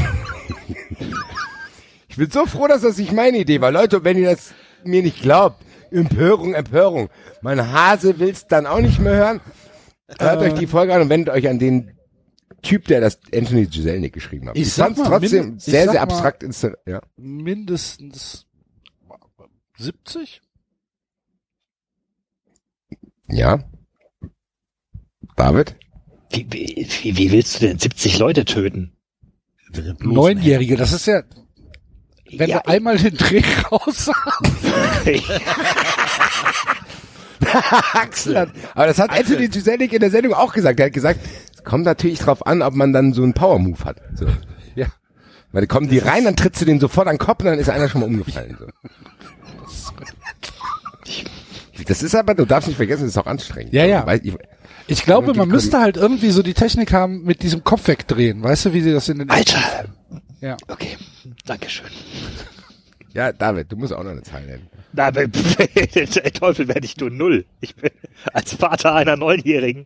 Ich 2.09 2.17
bin 2.17 2.29
so 2.29 2.45
froh, 2.45 2.67
dass 2.67 2.81
das 2.81 2.99
nicht 2.99 3.11
meine 3.11 3.39
Idee 3.39 3.59
war. 3.59 3.71
Leute, 3.71 4.03
wenn 4.03 4.19
ihr 4.19 4.29
das 4.29 4.53
mir 4.83 5.01
nicht 5.01 5.23
glaubt, 5.23 5.63
Empörung, 5.89 6.53
Empörung. 6.53 7.09
Mein 7.41 7.73
Hase 7.73 8.19
will's 8.19 8.45
dann 8.45 8.67
auch 8.67 8.81
nicht 8.81 8.99
mehr 8.99 9.15
hören. 9.15 9.41
Hört 10.19 10.41
euch 10.41 10.53
die 10.53 10.67
Folge 10.67 10.93
an 10.93 11.01
und 11.01 11.09
wendet 11.09 11.33
euch 11.33 11.49
an 11.49 11.57
den 11.57 11.97
Typ, 12.63 12.85
der 12.87 13.01
das 13.01 13.19
Anthony 13.33 13.67
Jeselnik 13.69 14.13
geschrieben 14.13 14.49
hat. 14.49 14.55
Ich 14.55 14.63
Ich, 14.63 14.73
sag 14.73 14.85
fand's 14.95 14.99
mal, 15.01 15.19
trotzdem 15.19 15.45
mind- 15.49 15.61
sehr, 15.61 15.83
sehr 15.83 15.93
mal- 15.93 15.99
abstrakt. 15.99 16.43
insta- 16.43 16.75
Ja. 16.87 17.01
Mindestens 17.17 18.47
70? 19.77 20.41
ja. 23.27 23.63
David? 25.35 25.75
Wie, 26.31 26.47
wie, 26.51 27.17
wie 27.17 27.31
willst 27.31 27.55
du 27.61 27.67
denn 27.67 27.77
70 27.79 28.17
Leute 28.19 28.45
töten? 28.45 28.95
Neunjährige, 29.99 30.75
das 30.77 30.93
ist 30.93 31.05
ja, 31.07 31.23
wenn 32.37 32.49
Ja, 32.49 32.59
du 32.59 32.67
einmal 32.69 32.97
den 32.97 33.15
Dreh 33.17 33.41
raus 33.71 34.09
hast. 34.09 34.63
Axel 37.93 38.37
hat, 38.39 38.49
aber 38.73 38.87
das 38.87 38.99
hat 38.99 39.09
Anthony 39.11 39.45
Jeselnik 39.51 39.91
in 39.93 39.99
der 39.99 40.11
Sendung 40.11 40.33
auch 40.33 40.53
gesagt. 40.53 40.79
Er 40.79 40.85
hat 40.87 40.93
gesagt, 40.93 41.19
es 41.52 41.52
kommt 41.63 41.85
natürlich 41.85 42.19
drauf 42.19 42.45
an, 42.45 42.61
ob 42.61 42.73
man 42.75 42.93
dann 42.93 43.13
so 43.13 43.23
einen 43.23 43.33
Power-Move 43.33 43.83
hat. 43.85 44.01
So. 44.15 44.25
Ja. 44.75 44.87
Weil 45.51 45.61
die 45.61 45.67
kommen 45.67 45.89
die 45.89 45.99
rein, 45.99 46.23
dann 46.25 46.35
trittst 46.35 46.61
du 46.61 46.65
den 46.65 46.79
sofort 46.79 47.07
an 47.07 47.15
den 47.15 47.19
Kopf 47.19 47.39
und 47.39 47.45
dann 47.47 47.59
ist 47.59 47.69
einer 47.69 47.87
schon 47.89 48.01
mal 48.01 48.07
umgefallen. 48.07 48.57
So. 48.59 48.65
Das 51.87 52.01
ist 52.03 52.15
aber, 52.15 52.33
du 52.33 52.45
darfst 52.45 52.67
nicht 52.67 52.77
vergessen, 52.77 53.03
das 53.03 53.11
ist 53.11 53.17
auch 53.17 53.25
anstrengend. 53.25 53.73
Ja, 53.73 53.85
ja. 53.85 54.05
Weil 54.05 54.21
ich, 54.25 54.33
Ich 54.87 55.03
glaube, 55.03 55.33
man 55.33 55.49
müsste 55.49 55.79
halt 55.79 55.97
irgendwie 55.97 56.31
so 56.31 56.41
die 56.43 56.53
Technik 56.53 56.93
haben 56.93 57.23
mit 57.23 57.43
diesem 57.43 57.63
Kopf 57.63 57.87
wegdrehen. 57.87 58.41
Weißt 58.43 58.65
du, 58.65 58.73
wie 58.73 58.81
sie 58.81 58.93
das 58.93 59.09
in 59.09 59.19
den 59.19 59.29
Alter! 59.29 59.85
Ja. 60.41 60.57
Okay, 60.67 60.97
Dankeschön. 61.45 61.87
ja, 63.13 63.31
David, 63.31 63.71
du 63.71 63.77
musst 63.77 63.93
auch 63.93 64.03
noch 64.03 64.11
eine 64.11 64.23
Zahl 64.23 64.45
nennen. 64.45 64.67
Na, 64.93 65.11
Teufel 66.33 66.67
werde 66.67 66.85
ich 66.85 66.97
nur 66.97 67.09
null. 67.09 67.45
Ich 67.61 67.75
bin 67.75 67.89
als 68.33 68.53
Vater 68.53 68.93
einer 68.93 69.17
Neunjährigen. 69.17 69.85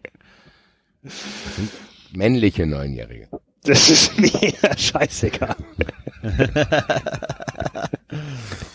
Männliche 2.12 2.66
Neunjährige. 2.66 3.28
Das 3.64 3.90
ist 3.90 4.18
mir 4.20 4.32
scheißegal. 4.78 5.56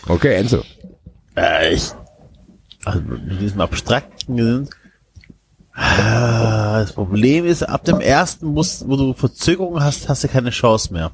Okay, 0.07 0.35
Enzo. 0.35 0.63
Äh, 1.35 1.73
ich, 1.75 1.91
also 2.85 2.99
mit 3.01 3.41
diesem 3.41 3.61
abstrakten 3.61 4.37
Gesinn. 4.37 4.69
Ah, 5.73 6.79
Das 6.79 6.93
Problem 6.93 7.45
ist, 7.45 7.63
ab 7.63 7.83
dem 7.85 7.99
ersten 7.99 8.47
muss, 8.47 8.87
wo 8.87 8.95
du 8.95 9.13
Verzögerung 9.13 9.81
hast, 9.81 10.07
hast 10.09 10.23
du 10.23 10.27
keine 10.27 10.51
Chance 10.51 10.93
mehr. 10.93 11.11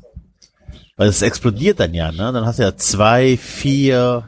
Weil 0.97 1.07
es 1.07 1.21
explodiert 1.21 1.79
dann 1.79 1.93
ja, 1.93 2.11
ne? 2.11 2.33
Dann 2.33 2.45
hast 2.45 2.59
du 2.59 2.63
ja 2.63 2.75
zwei, 2.75 3.37
vier, 3.37 4.27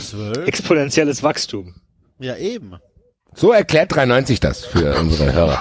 zwölf. 0.00 0.46
Exponentielles 0.46 1.22
Wachstum. 1.22 1.74
Ja, 2.18 2.36
eben. 2.36 2.76
So 3.34 3.52
erklärt 3.52 3.92
390 3.94 4.40
das 4.40 4.64
für 4.64 4.96
unsere 4.98 5.32
Hörer. 5.32 5.60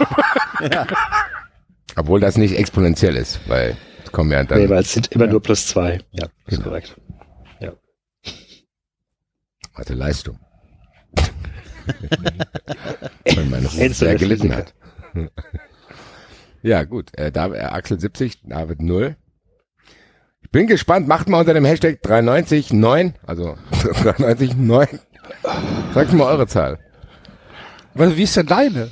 Obwohl 1.96 2.20
das 2.20 2.38
nicht 2.38 2.56
exponentiell 2.58 3.16
ist, 3.18 3.40
weil 3.48 3.78
es 4.04 4.12
kommen 4.12 4.32
ja 4.32 4.44
dann. 4.44 4.60
Nee, 4.60 4.70
weil 4.70 4.82
es 4.82 4.94
sind 4.94 5.12
immer 5.12 5.28
nur 5.28 5.42
plus 5.42 5.68
zwei. 5.68 6.00
Ja, 6.12 6.26
ist 6.48 6.58
Genau. 6.58 6.64
korrekt. 6.70 6.96
Ja. 7.60 7.72
Warte, 9.76 9.94
Leistung. 9.94 10.40
Weil 13.26 13.46
meine 13.46 13.66
Einzelne 13.68 13.94
sehr 13.94 14.16
gelitten 14.16 14.56
hat. 14.56 14.74
ja, 16.62 16.84
gut. 16.84 17.10
Äh, 17.18 17.32
David, 17.32 17.58
äh, 17.60 17.64
Axel 17.66 18.00
70, 18.00 18.40
David 18.44 18.82
0. 18.82 19.16
Ich 20.42 20.50
bin 20.52 20.68
gespannt. 20.68 21.08
Macht 21.08 21.28
mal 21.28 21.40
unter 21.40 21.54
dem 21.54 21.66
Hashtag 21.66 22.02
399, 22.04 23.14
also 23.28 23.58
399, 23.82 25.00
sagt 25.94 26.14
mal 26.14 26.26
eure 26.32 26.48
Zahl. 26.48 26.80
Was, 27.96 28.16
wie 28.16 28.24
ist 28.24 28.36
denn 28.36 28.48
deine? 28.48 28.92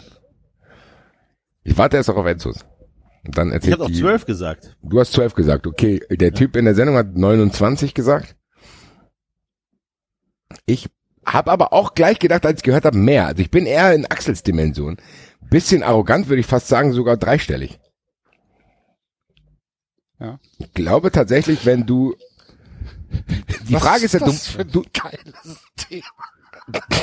Ich 1.63 1.77
warte 1.77 1.97
erst 1.97 2.09
noch 2.09 2.17
auf 2.17 2.25
Enzos. 2.25 2.65
Und 3.25 3.37
dann 3.37 3.49
Ich 3.49 3.53
erzählt 3.55 3.73
habe 3.73 3.85
auch 3.85 3.91
zwölf 3.91 4.25
gesagt. 4.25 4.75
Du 4.81 4.99
hast 4.99 5.13
12 5.13 5.35
gesagt. 5.35 5.67
Okay, 5.67 6.01
der 6.09 6.33
Typ 6.33 6.55
in 6.55 6.65
der 6.65 6.75
Sendung 6.75 6.95
hat 6.95 7.15
29 7.15 7.93
gesagt. 7.93 8.35
Ich 10.65 10.89
habe 11.25 11.51
aber 11.51 11.71
auch 11.71 11.93
gleich 11.93 12.17
gedacht, 12.19 12.45
als 12.45 12.59
ich 12.59 12.63
gehört 12.63 12.85
habe, 12.85 12.97
mehr. 12.97 13.27
Also 13.27 13.41
ich 13.41 13.51
bin 13.51 13.65
eher 13.65 13.93
in 13.93 14.05
Axels 14.07 14.43
Dimension. 14.43 14.97
Bisschen 15.49 15.83
arrogant, 15.83 16.29
würde 16.29 16.39
ich 16.39 16.47
fast 16.47 16.67
sagen, 16.67 16.93
sogar 16.93 17.17
dreistellig. 17.17 17.79
Ja. 20.19 20.39
Ich 20.59 20.73
glaube 20.73 21.11
tatsächlich, 21.11 21.65
wenn 21.65 21.85
du 21.85 22.15
die 23.67 23.73
Was 23.73 23.83
Frage 23.83 24.05
ist 24.05 24.13
ja, 24.13 24.19
das 24.19 24.45
du, 24.45 24.51
für 24.51 24.61
ein 24.61 24.71
du, 24.71 24.83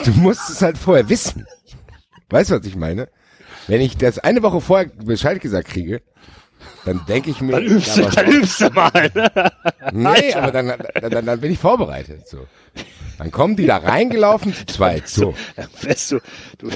du 0.04 0.10
musst 0.12 0.50
es 0.50 0.62
halt 0.62 0.78
vorher 0.78 1.08
wissen. 1.08 1.46
Weißt 2.30 2.50
du, 2.50 2.58
was 2.58 2.66
ich 2.66 2.76
meine? 2.76 3.08
Wenn 3.66 3.80
ich 3.80 3.96
das 3.96 4.18
eine 4.18 4.42
Woche 4.42 4.60
vorher 4.60 4.88
Bescheid 5.04 5.40
gesagt 5.40 5.68
kriege, 5.68 6.02
dann 6.84 7.00
denke 7.06 7.30
ich 7.30 7.40
mir, 7.40 7.52
Dann 7.52 7.64
übst, 7.64 7.96
ja, 7.96 8.08
du, 8.08 8.14
dann 8.16 8.26
übst 8.32 8.60
du 8.60 8.70
mal. 8.70 9.10
ne? 9.14 9.52
Nee, 9.92 10.32
aber 10.34 10.50
dann, 10.52 10.72
dann, 11.00 11.26
dann, 11.26 11.40
bin 11.40 11.52
ich 11.52 11.58
vorbereitet. 11.58 12.26
So. 12.28 12.46
Dann 13.18 13.30
kommen 13.30 13.56
die 13.56 13.66
da 13.66 13.76
reingelaufen 13.78 14.52
zu 14.54 14.66
zweit. 14.66 15.08
So. 15.08 15.34
Dann 15.56 15.68
wirst 15.82 16.12
du, 16.12 16.20
du, 16.58 16.68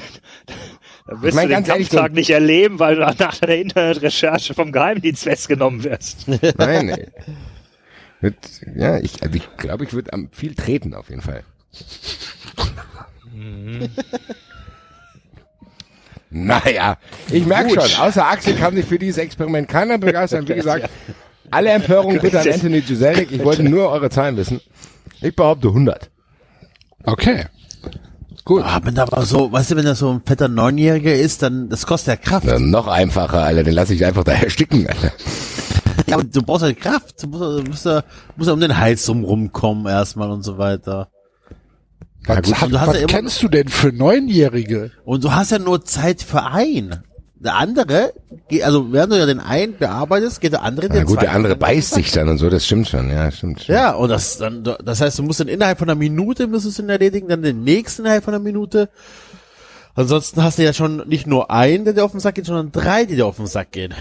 dann 1.07 1.23
wirst 1.23 1.29
Ich 1.31 1.35
mein, 1.35 1.49
du 1.49 1.55
den 1.55 1.65
Kampftag 1.65 2.09
so- 2.11 2.15
nicht 2.15 2.31
erleben, 2.31 2.79
weil 2.79 2.97
du 2.97 3.01
nach 3.03 3.37
deiner 3.39 3.55
Internetrecherche 3.57 4.55
vom 4.55 4.73
Geheimdienst 4.73 5.25
festgenommen 5.25 5.83
wirst. 5.85 6.29
Nein, 6.29 6.87
nee. 6.87 7.07
Mit, 8.21 8.37
ja, 8.77 8.99
ich, 8.99 9.23
also 9.23 9.35
ich 9.35 9.57
glaube, 9.57 9.85
ich 9.85 9.93
würde 9.93 10.13
am 10.13 10.29
viel 10.31 10.55
treten 10.55 10.95
auf 10.95 11.09
jeden 11.11 11.23
Fall. 11.23 11.43
Naja, 16.35 16.97
ich 17.31 17.45
merke 17.47 17.71
schon, 17.71 18.01
außer 18.01 18.27
Axel 18.27 18.55
kann 18.55 18.75
sich 18.75 18.87
für 18.87 18.99
dieses 18.99 19.19
Experiment 19.19 19.69
keiner 19.69 19.99
begeistern. 19.99 20.49
Wie 20.49 20.55
gesagt, 20.55 20.89
alle 21.51 21.71
Empörungen 21.71 22.19
bitte 22.21 22.41
an 22.41 22.49
Anthony 22.51 22.81
Giselnik. 22.81 23.31
Ich 23.31 23.45
wollte 23.45 23.63
nur 23.63 23.91
eure 23.91 24.09
Zahlen 24.09 24.37
wissen. 24.39 24.61
Ich 25.21 25.37
behaupte 25.37 25.69
100. 25.69 26.11
Okay. 27.05 27.45
Gut. 28.45 28.63
Ah, 28.65 28.81
wenn 28.83 28.95
da 28.95 29.03
aber 29.03 29.25
so, 29.25 29.53
weißt 29.53 29.71
du, 29.71 29.77
wenn 29.77 29.85
das 29.85 30.01
so 30.01 30.11
ein 30.11 30.23
fetter 30.27 30.49
Neunjähriger 30.49 31.15
ist, 31.15 31.43
dann, 31.43 31.69
das 31.69 31.87
kostet 31.87 32.09
ja 32.09 32.17
Kraft. 32.17 32.47
Ja, 32.47 32.59
noch 32.59 32.89
einfacher, 32.89 33.43
Alter. 33.43 33.63
Den 33.63 33.75
lasse 33.75 33.95
ich 33.95 34.05
einfach 34.05 34.25
da 34.25 34.33
ersticken, 34.33 34.87
Alter. 34.89 35.13
Ja, 36.09 36.17
aber 36.17 36.25
du 36.25 36.43
brauchst 36.43 36.63
halt 36.65 36.81
Kraft. 36.81 37.23
Du 37.23 37.29
musst, 37.29 37.43
du 37.43 37.71
musst, 37.71 37.87
ja- 37.87 38.03
musst 38.37 38.49
ja 38.49 38.55
um 38.55 38.61
den 38.61 38.77
Hals 38.79 39.09
rum 39.09 39.23
rumkommen 39.23 39.87
erstmal 39.87 40.31
und 40.31 40.43
so 40.43 40.59
weiter. 40.59 41.09
Was, 42.27 42.43
gut, 42.43 42.61
hat, 42.61 42.71
du 42.73 42.81
hast 42.81 42.87
was 42.89 42.95
ja 42.97 43.01
immer- 43.03 43.09
kennst 43.09 43.43
du 43.43 43.49
denn 43.49 43.69
für 43.69 43.93
Neunjährige? 43.93 44.91
Und 45.05 45.25
du 45.25 45.33
hast 45.33 45.51
ja 45.51 45.59
nur 45.59 45.85
Zeit 45.85 46.23
für 46.23 46.43
einen. 46.45 47.03
Der 47.35 47.57
andere, 47.57 48.13
geht- 48.49 48.63
also 48.63 48.93
während 48.93 49.13
du 49.13 49.19
ja 49.19 49.27
den 49.27 49.41
einen 49.41 49.77
bearbeitest, 49.77 50.41
geht 50.41 50.53
der 50.53 50.63
andere 50.63 50.87
Na 50.89 50.95
den 50.95 51.07
gut, 51.07 51.21
der 51.21 51.33
andere 51.33 51.57
beißt 51.57 51.95
sich 51.95 52.13
dann 52.13 52.29
und 52.29 52.39
so, 52.39 52.49
das 52.49 52.65
stimmt 52.65 52.89
schon, 52.89 53.11
ja, 53.11 53.29
stimmt. 53.33 53.63
stimmt. 53.63 53.77
Ja, 53.77 53.93
und 53.95 54.11
das 54.11 54.39
dann, 54.39 54.63
das 54.63 55.01
heißt, 55.01 55.19
du 55.19 55.25
musst 55.25 55.41
dann 55.41 55.49
innerhalb 55.49 55.79
von 55.81 55.91
einer 55.91 55.99
Minute 55.99 56.47
müsstest 56.47 56.79
du 56.79 56.83
es 56.85 56.89
erledigen, 56.89 57.27
dann 57.27 57.43
den 57.43 57.65
nächsten 57.65 58.03
innerhalb 58.03 58.23
von 58.23 58.35
einer 58.35 58.43
Minute. 58.45 58.91
Ansonsten 59.95 60.43
hast 60.45 60.59
du 60.59 60.63
ja 60.63 60.73
schon 60.73 60.99
nicht 61.09 61.27
nur 61.27 61.51
einen, 61.51 61.85
der 61.85 61.95
dir 61.95 62.05
auf 62.05 62.13
den 62.13 62.21
Sack 62.21 62.37
geht, 62.37 62.47
sondern 62.47 62.71
drei, 62.71 63.05
die 63.07 63.17
dir 63.17 63.27
auf 63.27 63.37
den 63.37 63.49
Sack 63.49 63.73
gehen. 63.73 63.93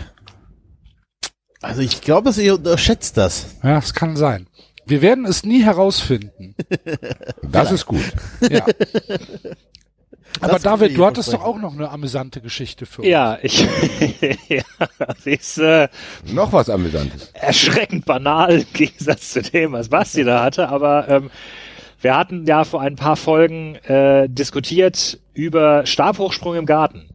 Also 1.61 1.81
ich 1.81 2.01
glaube, 2.01 2.29
dass 2.29 2.37
ihr 2.37 2.55
unterschätzt 2.55 3.17
das. 3.17 3.45
Ja, 3.63 3.75
das 3.75 3.93
kann 3.93 4.15
sein. 4.15 4.47
Wir 4.85 5.01
werden 5.01 5.25
es 5.25 5.43
nie 5.43 5.63
herausfinden. 5.63 6.55
Das 7.43 7.71
ist 7.71 7.85
gut. 7.85 8.03
Ja. 8.49 8.65
Aber 10.39 10.53
Das 10.53 10.61
David, 10.61 10.97
du 10.97 11.05
hattest 11.05 11.33
doch 11.33 11.43
auch 11.43 11.57
noch 11.57 11.73
eine 11.73 11.89
amüsante 11.89 12.39
Geschichte 12.41 12.85
für 12.85 13.01
uns. 13.01 13.09
Ja, 13.09 13.37
ich, 13.41 13.65
ja, 14.47 14.63
sie 15.21 15.33
ist 15.33 15.57
äh, 15.57 15.89
Noch 16.31 16.53
was 16.53 16.69
Amüsantes. 16.69 17.31
erschreckend 17.33 18.05
banal 18.05 18.59
im 18.61 18.65
Gegensatz 18.73 19.31
zu 19.31 19.41
dem, 19.41 19.73
was 19.73 19.89
Basti 19.89 20.23
da 20.23 20.41
hatte, 20.43 20.69
aber 20.69 21.09
ähm, 21.09 21.31
wir 21.99 22.15
hatten 22.15 22.45
ja 22.45 22.63
vor 22.63 22.81
ein 22.81 22.95
paar 22.95 23.17
Folgen 23.17 23.75
äh, 23.75 24.29
diskutiert 24.29 25.19
über 25.33 25.85
Stabhochsprung 25.85 26.55
im 26.55 26.65
Garten. 26.65 27.09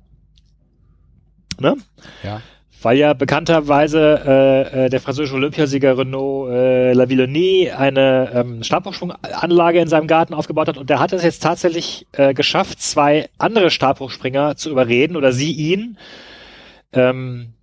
Ne? 1.58 1.76
Ja. 2.22 2.42
Weil 2.86 2.98
ja 2.98 3.14
bekannterweise 3.14 4.22
äh, 4.24 4.84
äh, 4.84 4.88
der 4.88 5.00
französische 5.00 5.34
Olympiasieger 5.34 5.98
Renaud 5.98 6.50
äh, 6.52 6.92
Lavillenie 6.92 7.72
eine 7.72 8.30
ähm, 8.32 8.62
Stabhochsprunganlage 8.62 9.80
in 9.80 9.88
seinem 9.88 10.06
Garten 10.06 10.34
aufgebaut 10.34 10.68
hat. 10.68 10.78
Und 10.78 10.88
der 10.88 11.00
hat 11.00 11.12
es 11.12 11.24
jetzt 11.24 11.42
tatsächlich 11.42 12.06
äh, 12.12 12.32
geschafft, 12.32 12.80
zwei 12.80 13.28
andere 13.38 13.70
Stabhochspringer 13.70 14.54
zu 14.54 14.70
überreden 14.70 15.16
oder 15.16 15.32
sie 15.32 15.50
ihn, 15.50 15.98
ähm, 16.92 17.54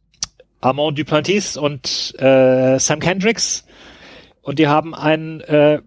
Armand 0.59 0.99
Duplantis 0.99 1.55
und 1.55 2.13
äh, 2.19 2.77
Sam 2.77 2.99
Kendricks. 2.99 3.65
Und 4.41 4.59
die 4.59 4.67
haben 4.67 4.93
einen 4.93 5.39
äh, 5.39 5.79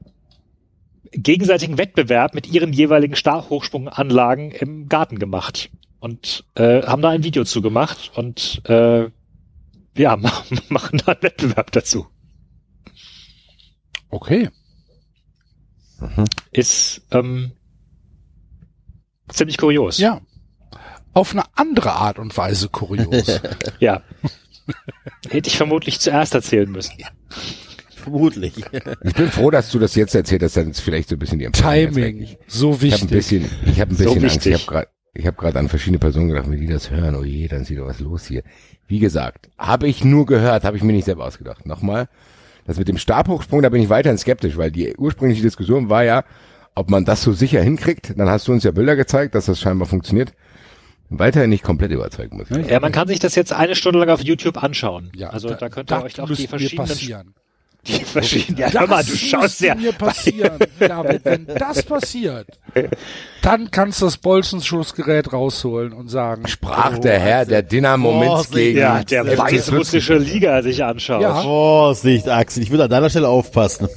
gegenseitigen 1.13 1.77
Wettbewerb 1.77 2.33
mit 2.33 2.51
ihren 2.51 2.73
jeweiligen 2.73 3.17
Stabhochsprunganlagen 3.17 4.53
im 4.53 4.89
Garten 4.89 5.19
gemacht 5.19 5.69
und 6.01 6.45
äh, 6.55 6.81
haben 6.85 7.03
da 7.03 7.11
ein 7.11 7.23
Video 7.23 7.45
zu 7.45 7.61
gemacht 7.61 8.13
und 8.15 8.63
äh, 8.65 9.11
ja, 9.97 10.17
machen, 10.17 10.61
machen 10.69 11.01
da 11.05 11.13
einen 11.13 11.23
Wettbewerb 11.23 11.73
dazu. 11.73 12.07
Okay. 14.11 14.51
Ist 16.53 17.03
ähm, 17.11 17.53
ziemlich 19.29 19.59
kurios. 19.59 19.99
Ja. 19.99 20.21
Auf 21.13 21.33
eine 21.33 21.45
andere 21.55 21.93
Art 21.93 22.19
und 22.19 22.37
Weise 22.37 22.69
kurios. 22.69 23.41
Ja. 23.81 24.03
Hätte 25.31 25.49
ich 25.49 25.57
vermutlich 25.57 26.01
zuerst 26.01 26.35
erzählen 26.35 26.71
müssen. 26.71 26.95
Vermutlich. 27.95 28.55
Ich 29.05 29.15
bin 29.15 29.31
froh, 29.31 29.51
dass 29.51 29.71
du 29.71 29.79
das 29.79 29.95
jetzt 29.95 30.15
erzählt 30.15 30.43
hast, 30.43 30.57
dann 30.57 30.71
ist 30.71 30.81
vielleicht 30.81 31.09
so 31.09 31.15
ein 31.17 31.19
bisschen 31.21 31.39
die 31.39 31.47
weg. 31.47 31.53
Timing. 31.53 32.37
So 32.49 32.77
Ich 32.83 32.93
habe 32.93 33.03
ein 33.05 33.11
wichtig. 33.11 33.11
bisschen, 33.11 33.51
ich 33.67 33.81
habe 33.81 33.93
ein 33.93 33.97
So 33.97 34.05
bisschen 34.15 34.23
Angst. 34.25 34.37
wichtig. 34.37 34.55
Ich 34.55 34.61
habe 34.69 34.73
gerade, 34.73 34.89
ich 35.17 35.27
habe 35.27 35.37
gerade 35.37 35.59
an 35.59 35.69
verschiedene 35.69 35.99
Personen 35.99 36.29
gedacht, 36.29 36.51
wenn 36.51 36.61
die 36.61 36.67
das 36.67 36.91
hören, 36.91 37.15
oh 37.15 37.25
je, 37.25 37.49
dann 37.49 37.63
ist 37.63 37.71
wieder 37.71 37.87
was 37.87 38.01
los 38.01 38.27
hier. 38.27 38.43
Wie 38.87 38.99
gesagt, 38.99 39.49
habe 39.59 39.89
ich 39.89 40.05
nur 40.05 40.27
gehört, 40.27 40.65
habe 40.65 40.77
ich 40.77 40.83
mir 40.83 40.93
nicht 40.93 41.07
selber 41.07 41.25
ausgedacht. 41.25 41.67
Nochmal, 41.67 42.09
das 42.67 42.79
mit 42.79 42.89
dem 42.89 42.99
Stabhochsprung, 42.99 43.63
da 43.63 43.69
bin 43.69 43.83
ich 43.83 43.89
weiterhin 43.89 44.19
skeptisch, 44.19 44.57
weil 44.57 44.71
die 44.71 44.97
ursprüngliche 44.97 45.43
Diskussion 45.43 45.89
war 45.89 46.05
ja, 46.05 46.25
ob 46.75 46.91
man 46.91 47.05
das 47.05 47.23
so 47.23 47.33
sicher 47.33 47.63
hinkriegt. 47.63 48.19
Dann 48.19 48.29
hast 48.29 48.47
du 48.49 48.53
uns 48.53 48.65
ja 48.65 48.71
Bilder 48.71 48.97
gezeigt, 48.97 49.35
dass 49.35 49.47
das 49.47 49.61
scheinbar 49.61 49.89
funktioniert. 49.89 50.33
Weiterhin 51.09 51.51
nicht 51.51 51.63
komplett 51.63 51.93
überzeugt, 51.93 52.33
muss 52.33 52.51
ich 52.51 52.57
sagen. 52.57 52.69
Ja, 52.69 52.81
man 52.81 52.93
kann 52.93 53.07
sich 53.07 53.21
das 53.21 53.35
jetzt 53.37 53.53
eine 53.53 53.77
Stunde 53.77 54.01
lang 54.01 54.11
auf 54.11 54.23
YouTube 54.23 54.63
anschauen. 54.63 55.11
ja, 55.15 55.31
also 55.31 55.55
da, 55.55 55.69
könnt 55.69 55.93
ihr 55.93 56.03
euch 56.03 56.21
auch 56.21 56.29
die 56.29 56.47
verschiedenen, 56.49 56.89
passieren. 56.89 57.35
Die 57.89 58.05
verschiedenen, 58.05 58.59
ja, 58.59 58.73
hör 58.73 58.87
mal, 58.87 59.05
du 59.05 59.13
Das 59.13 59.21
schaust 59.21 59.61
ja, 59.61 59.75
mir 59.75 59.93
passieren. 59.93 60.59
David, 60.79 61.25
wenn 61.25 61.47
das 61.47 61.83
passiert, 61.83 62.47
dann 63.43 63.71
kannst 63.71 64.01
du 64.01 64.07
das 64.07 64.17
Bolzenschussgerät 64.17 65.33
rausholen 65.33 65.93
und 65.93 66.09
sagen, 66.09 66.47
Sprach 66.49 66.99
der 66.99 67.19
Herr, 67.19 67.45
der 67.45 67.63
Dynamo 67.63 68.19
Minsk 68.19 68.53
gegen 68.53 68.79
ja, 68.79 69.05
der 69.05 69.39
weißrussische 69.39 70.19
Liga 70.19 70.63
sich 70.63 70.83
anschaut. 70.85 71.23
Ja. 71.23 71.43
Vorsicht, 71.43 72.29
Axel. 72.29 72.63
Ich 72.63 72.71
würde 72.71 72.85
an 72.85 72.91
deiner 72.91 73.11
Stelle 73.11 73.29
aufpassen. 73.29 73.89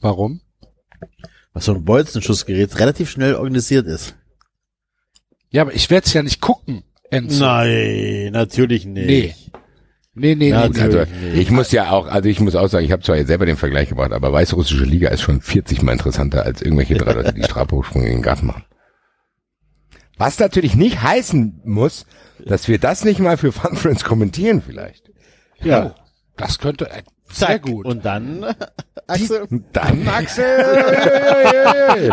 warum? 0.00 0.40
Was 1.52 1.64
so 1.64 1.74
ein 1.74 1.84
Bolzenschussgerät 1.84 2.78
relativ 2.78 3.10
schnell 3.10 3.34
organisiert 3.34 3.86
ist. 3.86 4.14
Ja, 5.50 5.62
aber 5.62 5.74
ich 5.74 5.90
werde 5.90 6.06
es 6.06 6.12
ja 6.12 6.22
nicht 6.22 6.40
gucken, 6.40 6.84
Enzo. 7.10 7.44
Nein, 7.44 8.30
natürlich 8.32 8.86
nicht. 8.86 9.06
Nee. 9.06 9.34
Nee, 10.20 10.34
nee, 10.34 10.50
Ja, 10.50 10.68
nee, 10.68 10.74
nee. 10.74 10.82
Also 10.82 10.98
nee. 10.98 11.40
ich 11.40 11.50
muss 11.50 11.72
ja 11.72 11.90
auch, 11.90 12.06
also 12.06 12.28
ich 12.28 12.40
muss 12.40 12.54
auch 12.54 12.68
sagen, 12.68 12.84
ich 12.84 12.92
habe 12.92 13.02
zwar 13.02 13.16
jetzt 13.16 13.28
selber 13.28 13.46
den 13.46 13.56
Vergleich 13.56 13.88
gebracht, 13.88 14.12
aber 14.12 14.30
weißrussische 14.32 14.84
Liga 14.84 15.08
ist 15.08 15.22
schon 15.22 15.40
40 15.40 15.82
mal 15.82 15.92
interessanter 15.92 16.44
als 16.44 16.60
irgendwelche 16.60 16.94
drei 16.94 17.14
Leute, 17.14 17.32
die 17.32 17.42
Stabhochsprung 17.42 18.02
in 18.02 18.10
den 18.10 18.22
Garten 18.22 18.46
machen. 18.46 18.64
Was 20.18 20.38
natürlich 20.38 20.76
nicht 20.76 21.02
heißen 21.02 21.62
muss, 21.64 22.04
dass 22.44 22.68
wir 22.68 22.78
das 22.78 23.04
nicht 23.04 23.20
mal 23.20 23.38
für 23.38 23.52
Fun 23.52 23.76
Friends 23.76 24.04
kommentieren 24.04 24.60
vielleicht. 24.60 25.10
Ja. 25.62 25.94
Das 26.36 26.58
könnte, 26.58 26.90
äh, 27.30 27.34
Sehr 27.34 27.48
Zack. 27.48 27.62
gut. 27.62 27.86
Und 27.86 28.04
dann, 28.04 28.44
Axel, 29.06 29.46
Dann 29.72 30.08
Axel. 30.08 30.44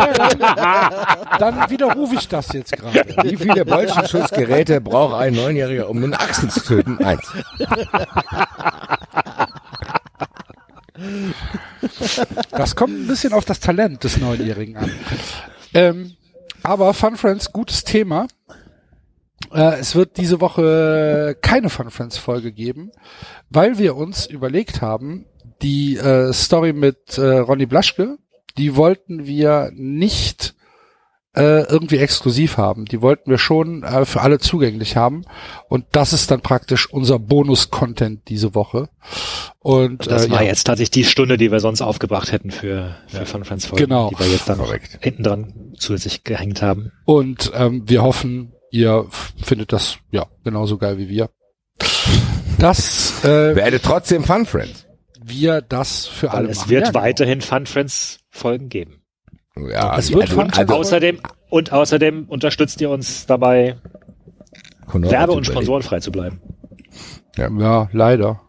Dann 1.38 1.70
widerrufe 1.70 2.14
ich 2.16 2.28
das 2.28 2.52
jetzt 2.52 2.72
gerade. 2.72 3.04
Wie 3.22 3.36
viele 3.36 3.64
Bolzenschussgeräte 3.64 4.80
braucht 4.80 5.14
ein 5.14 5.34
Neunjähriger, 5.34 5.88
um 5.88 5.98
einen 6.02 6.14
Axel 6.14 6.50
zu 6.50 6.60
töten? 6.60 6.98
Eins. 7.04 7.22
Das 12.50 12.74
kommt 12.76 12.92
ein 12.94 13.06
bisschen 13.06 13.32
auf 13.32 13.44
das 13.44 13.60
Talent 13.60 14.02
des 14.04 14.18
Neunjährigen 14.18 14.76
an. 14.76 14.90
Ähm, 15.74 16.16
aber 16.62 16.92
Fun 16.94 17.16
Friends, 17.16 17.52
gutes 17.52 17.84
Thema. 17.84 18.26
Äh, 19.52 19.78
es 19.80 19.94
wird 19.94 20.16
diese 20.16 20.40
Woche 20.40 21.36
keine 21.40 21.70
Fun 21.70 21.90
Friends 21.90 22.18
Folge 22.18 22.52
geben, 22.52 22.90
weil 23.50 23.78
wir 23.78 23.96
uns 23.96 24.26
überlegt 24.26 24.82
haben, 24.82 25.26
die 25.62 25.96
äh, 25.96 26.32
Story 26.32 26.72
mit 26.72 27.18
äh, 27.18 27.38
Ronny 27.38 27.66
Blaschke, 27.66 28.18
die 28.56 28.76
wollten 28.76 29.26
wir 29.26 29.70
nicht 29.74 30.54
äh, 31.36 31.62
irgendwie 31.70 31.98
exklusiv 31.98 32.56
haben. 32.56 32.84
Die 32.86 33.00
wollten 33.02 33.30
wir 33.30 33.38
schon 33.38 33.82
äh, 33.84 34.04
für 34.04 34.22
alle 34.22 34.38
zugänglich 34.38 34.96
haben. 34.96 35.24
Und 35.68 35.84
das 35.92 36.12
ist 36.12 36.30
dann 36.30 36.40
praktisch 36.40 36.90
unser 36.90 37.18
Bonus-Content 37.18 38.28
diese 38.28 38.54
Woche. 38.54 38.88
Und 39.60 40.06
Das 40.10 40.26
äh, 40.26 40.30
war 40.30 40.42
ja, 40.42 40.48
jetzt 40.48 40.64
tatsächlich 40.64 40.90
die 40.90 41.04
Stunde, 41.04 41.36
die 41.36 41.52
wir 41.52 41.60
sonst 41.60 41.82
aufgebracht 41.82 42.32
hätten 42.32 42.50
für, 42.50 42.96
für 43.06 43.26
Fun 43.26 43.44
Friends 43.44 43.66
Folgen, 43.66 43.84
Genau. 43.84 44.10
die 44.10 44.18
wir 44.18 44.26
jetzt 44.26 44.48
dann 44.48 44.58
Korrekt. 44.58 44.98
hinten 45.00 45.22
dran 45.22 45.72
zusätzlich 45.76 46.24
gehängt 46.24 46.62
haben. 46.62 46.92
Und 47.04 47.52
ähm, 47.54 47.82
wir 47.86 48.02
hoffen, 48.02 48.52
ihr 48.70 49.06
findet 49.42 49.72
das 49.72 49.98
ja 50.10 50.26
genauso 50.44 50.78
geil 50.78 50.98
wie 50.98 51.08
wir. 51.08 51.30
Dass 52.58 53.24
äh, 53.24 53.54
Werde 53.54 53.80
trotzdem 53.80 54.24
Fun 54.24 54.44
Friends. 54.46 54.86
wir 55.22 55.60
das 55.62 56.06
für 56.06 56.28
Weil 56.28 56.36
alle 56.38 56.48
es 56.50 56.58
machen. 56.58 56.70
wird 56.70 56.86
Ja, 56.86 56.90
genau. 56.92 57.02
weiterhin 57.04 57.40
Fun 57.40 57.66
Friends 57.66 58.18
Folgen 58.30 58.68
geben. 58.68 59.02
Ja, 59.56 59.96
Es 59.96 60.10
wird 60.10 60.22
also, 60.22 60.34
Fun 60.34 60.44
Friends 60.50 60.58
also, 60.58 60.74
Außerdem, 60.74 61.20
und 61.50 61.72
außerdem 61.72 62.24
unterstützt 62.28 62.80
ihr 62.80 62.90
uns 62.90 63.26
dabei, 63.26 63.76
Konrad 64.86 65.12
werbe- 65.12 65.32
und 65.32 65.38
überlegen. 65.38 65.52
sponsorenfrei 65.52 66.00
zu 66.00 66.10
bleiben. 66.12 66.40
Ja, 67.36 67.88
leider. 67.92 68.40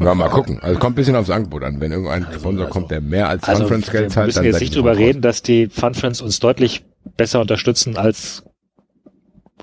Ja, 0.00 0.14
mal 0.14 0.28
gucken. 0.28 0.58
Also 0.60 0.78
kommt 0.78 0.92
ein 0.92 0.96
bisschen 0.96 1.16
aufs 1.16 1.30
Angebot 1.30 1.62
an. 1.64 1.80
Wenn 1.80 1.92
irgendein 1.92 2.26
Sponsor 2.34 2.68
kommt, 2.68 2.90
der 2.90 3.00
mehr 3.00 3.28
als 3.28 3.44
Also 3.44 3.62
Fun 3.66 3.68
Friends 3.82 3.92
wir 3.92 4.00
Geld 4.00 4.12
zahlt, 4.12 4.26
müssen 4.26 4.36
dann 4.36 4.44
jetzt 4.44 4.54
seid 4.54 4.62
nicht 4.62 4.72
ihr 4.72 4.76
drüber 4.76 4.94
sofort 4.94 5.08
reden, 5.08 5.22
dass 5.22 5.42
die 5.42 5.68
Fun 5.68 5.94
Friends 5.94 6.20
uns 6.20 6.40
deutlich 6.40 6.84
besser 7.16 7.40
unterstützen 7.40 7.96
als, 7.96 8.42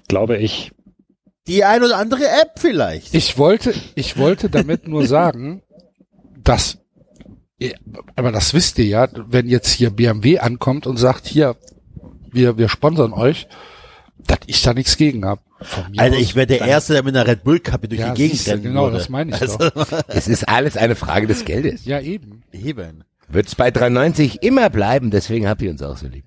glaube 0.07 0.38
ich, 0.38 0.72
die 1.47 1.63
ein 1.63 1.84
oder 1.84 1.97
andere 1.97 2.23
App 2.27 2.51
vielleicht. 2.57 3.13
Ich 3.13 3.38
wollte, 3.38 3.73
ich 3.95 4.18
wollte 4.18 4.49
damit 4.49 4.88
nur 4.88 5.07
sagen, 5.07 5.63
dass, 6.43 6.77
aber 8.15 8.31
das 8.31 8.53
wisst 8.53 8.77
ihr 8.80 8.85
ja, 8.85 9.07
wenn 9.13 9.47
jetzt 9.47 9.72
hier 9.72 9.89
BMW 9.89 10.39
ankommt 10.39 10.85
und 10.85 10.97
sagt, 10.97 11.27
hier, 11.27 11.55
wir, 12.31 12.57
wir 12.57 12.69
sponsern 12.69 13.11
euch, 13.13 13.47
dass 14.19 14.39
ich 14.45 14.61
da 14.61 14.73
nichts 14.73 14.97
gegen 14.97 15.26
hab. 15.26 15.39
Von 15.61 15.91
mir 15.91 15.99
Alter, 15.99 16.15
aus. 16.15 16.22
ich 16.22 16.35
wäre 16.35 16.47
der 16.47 16.59
Dann- 16.59 16.69
Erste, 16.69 16.93
der 16.93 17.03
mit 17.03 17.15
einer 17.15 17.27
Red 17.27 17.43
Bull 17.43 17.59
Kappe 17.59 17.88
durch 17.88 18.01
Ja, 18.01 18.13
die 18.13 18.27
Gegend 18.30 18.47
rennen 18.47 18.63
genau, 18.63 18.84
würde. 18.85 18.97
das 18.97 19.09
meine 19.09 19.35
ich 19.35 19.41
also, 19.41 19.57
doch. 19.57 19.88
Es 20.07 20.27
ist 20.27 20.47
alles 20.47 20.77
eine 20.77 20.95
Frage 20.95 21.27
des 21.27 21.43
Geldes. 21.45 21.85
Ja, 21.85 21.99
eben. 21.99 22.43
Eben. 22.51 23.03
Wird's 23.27 23.55
bei 23.55 23.69
3,90 23.69 24.41
immer 24.41 24.69
bleiben, 24.69 25.09
deswegen 25.11 25.47
habt 25.47 25.61
ihr 25.61 25.72
uns 25.72 25.81
auch 25.81 25.97
so 25.97 26.07
lieb. 26.07 26.26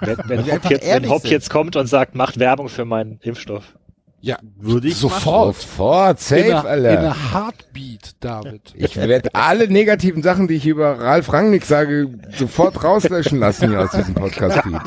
Wenn, 0.00 0.18
wenn, 0.24 0.52
Hopp, 0.52 0.70
jetzt, 0.70 0.86
wenn 0.86 1.08
Hopp 1.08 1.24
jetzt 1.26 1.50
kommt 1.50 1.76
und 1.76 1.86
sagt, 1.86 2.14
macht 2.14 2.38
Werbung 2.38 2.68
für 2.68 2.84
meinen 2.84 3.18
Impfstoff. 3.22 3.74
Ja, 4.20 4.38
Würde 4.56 4.88
ich 4.88 4.96
sofort. 4.96 5.56
Sofort, 5.56 6.18
safe, 6.18 6.40
in, 6.40 6.52
a, 6.52 6.60
in 6.60 6.66
Alter. 6.66 7.10
a 7.10 7.32
Heartbeat, 7.32 8.16
David. 8.18 8.74
Ich 8.74 8.96
werde 8.96 9.32
alle 9.32 9.68
negativen 9.68 10.22
Sachen, 10.22 10.48
die 10.48 10.54
ich 10.54 10.66
über 10.66 10.98
Ralf 10.98 11.32
Rangnick 11.32 11.64
sage, 11.64 12.08
sofort 12.36 12.82
rauslöschen 12.82 13.38
lassen 13.38 13.68
hier 13.68 13.80
aus 13.80 13.92
diesem 13.92 14.14
Podcast-Feed. 14.14 14.80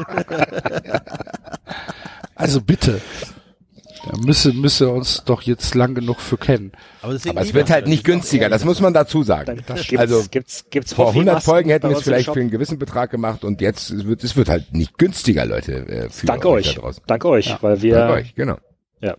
Also 2.35 2.59
bitte. 2.59 2.99
Da 4.05 4.17
müsse, 4.17 4.51
müsse 4.53 4.89
uns 4.89 5.23
doch 5.25 5.43
jetzt 5.43 5.75
lang 5.75 5.93
genug 5.93 6.19
für 6.19 6.37
kennen. 6.37 6.71
Aber, 7.01 7.15
Aber 7.27 7.41
es 7.41 7.53
wird 7.53 7.69
halt 7.69 7.87
nicht 7.87 8.03
günstiger, 8.03 8.49
das 8.49 8.65
muss 8.65 8.79
man 8.81 8.93
dazu 8.93 9.21
sagen. 9.21 9.57
Gibt's, 9.57 9.95
Also, 9.95 10.23
gibt's, 10.29 10.65
gibt's 10.69 10.93
Vor 10.93 11.09
100 11.09 11.35
Hoffi-Masken 11.35 11.51
Folgen 11.51 11.69
hätten 11.69 11.89
wir 11.89 11.97
es 11.97 12.03
vielleicht 12.03 12.31
für 12.31 12.39
einen 12.39 12.49
gewissen 12.49 12.79
Betrag 12.79 13.11
gemacht 13.11 13.43
und 13.43 13.61
jetzt 13.61 13.91
es 13.91 14.05
wird 14.07 14.23
es 14.23 14.35
wird 14.35 14.49
halt 14.49 14.73
nicht 14.73 14.97
günstiger, 14.97 15.45
Leute. 15.45 15.87
Äh, 15.87 16.09
für 16.09 16.25
Danke 16.25 16.49
euch 16.49 16.75
da 16.75 16.81
draußen. 16.81 17.03
Danke 17.05 17.29
euch, 17.29 17.57
weil 17.61 17.81
wir, 17.81 17.95
Danke 17.95 18.13
euch, 18.13 18.35
genau. 18.35 18.57
ja. 19.01 19.15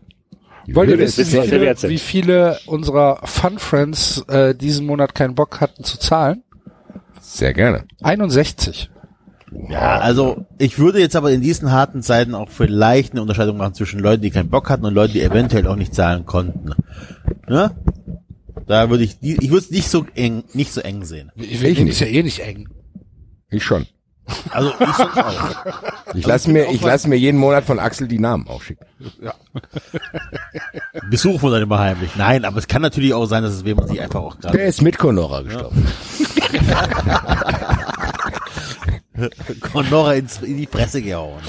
Wollt 0.68 0.90
ihr 0.90 0.98
wissen, 0.98 1.26
wie 1.26 1.48
viele, 1.48 1.76
wie 1.82 1.98
viele 1.98 2.58
unserer 2.66 3.20
Fun 3.24 3.58
Friends 3.58 4.24
äh, 4.28 4.54
diesen 4.54 4.86
Monat 4.86 5.14
keinen 5.14 5.34
Bock 5.34 5.60
hatten 5.60 5.84
zu 5.84 5.98
zahlen? 5.98 6.42
sehr 7.20 7.54
gerne. 7.54 7.84
61. 8.02 8.90
Ja, 9.68 9.98
also 9.98 10.46
ich 10.58 10.78
würde 10.78 10.98
jetzt 11.00 11.16
aber 11.16 11.30
in 11.32 11.40
diesen 11.40 11.70
harten 11.72 12.02
Zeiten 12.02 12.34
auch 12.34 12.48
vielleicht 12.48 13.12
eine 13.12 13.22
Unterscheidung 13.22 13.56
machen 13.56 13.74
zwischen 13.74 14.00
Leuten, 14.00 14.22
die 14.22 14.30
keinen 14.30 14.48
Bock 14.50 14.68
hatten 14.70 14.84
und 14.84 14.94
Leuten, 14.94 15.12
die 15.14 15.22
eventuell 15.22 15.66
auch 15.66 15.76
nicht 15.76 15.94
zahlen 15.94 16.24
konnten. 16.26 16.70
Ne? 17.48 17.70
Da 18.66 18.90
würde 18.90 19.04
ich, 19.04 19.18
die- 19.18 19.36
ich 19.40 19.50
würde 19.50 19.64
es 19.64 19.70
nicht 19.70 19.88
so 19.88 20.06
eng, 20.14 20.44
nicht 20.54 20.72
so 20.72 20.80
eng 20.80 21.04
sehen. 21.04 21.30
Ich, 21.36 21.52
Ich 21.52 21.62
ich 21.62 21.78
nicht. 21.80 21.88
ist 21.90 22.00
ja 22.00 22.06
eh 22.06 22.22
nicht 22.22 22.40
eng. 22.40 22.68
Ich 23.50 23.62
schon. 23.64 23.86
Also 24.50 24.70
ich 24.78 24.86
auch. 24.86 25.56
Ich 26.14 26.24
lasse 26.26 26.48
mir 26.50 26.70
ich 26.70 26.80
lasse 26.80 27.08
mir 27.08 27.16
jeden 27.16 27.38
Monat 27.40 27.64
von 27.64 27.80
Axel 27.80 28.06
die 28.06 28.20
Namen 28.20 28.46
aufschicken. 28.46 28.86
Besuchen 31.10 31.42
wir 31.42 31.50
dann 31.50 31.62
immer 31.62 31.80
heimlich. 31.80 32.10
Nein, 32.16 32.44
aber 32.44 32.58
es 32.58 32.68
kann 32.68 32.82
natürlich 32.82 33.12
auch 33.14 33.26
sein, 33.26 33.42
dass 33.42 33.52
es 33.52 33.62
jemand 33.64 33.88
sich 33.88 34.00
einfach 34.00 34.20
auch 34.20 34.36
Der 34.36 34.52
gerade 34.52 34.62
ist 34.64 34.80
mit 34.80 34.96
Conora 34.96 35.42
gestorben. 35.42 35.86
Conora 39.60 40.14
in 40.14 40.56
die 40.56 40.66
Fresse 40.66 41.02
gehauen. 41.02 41.40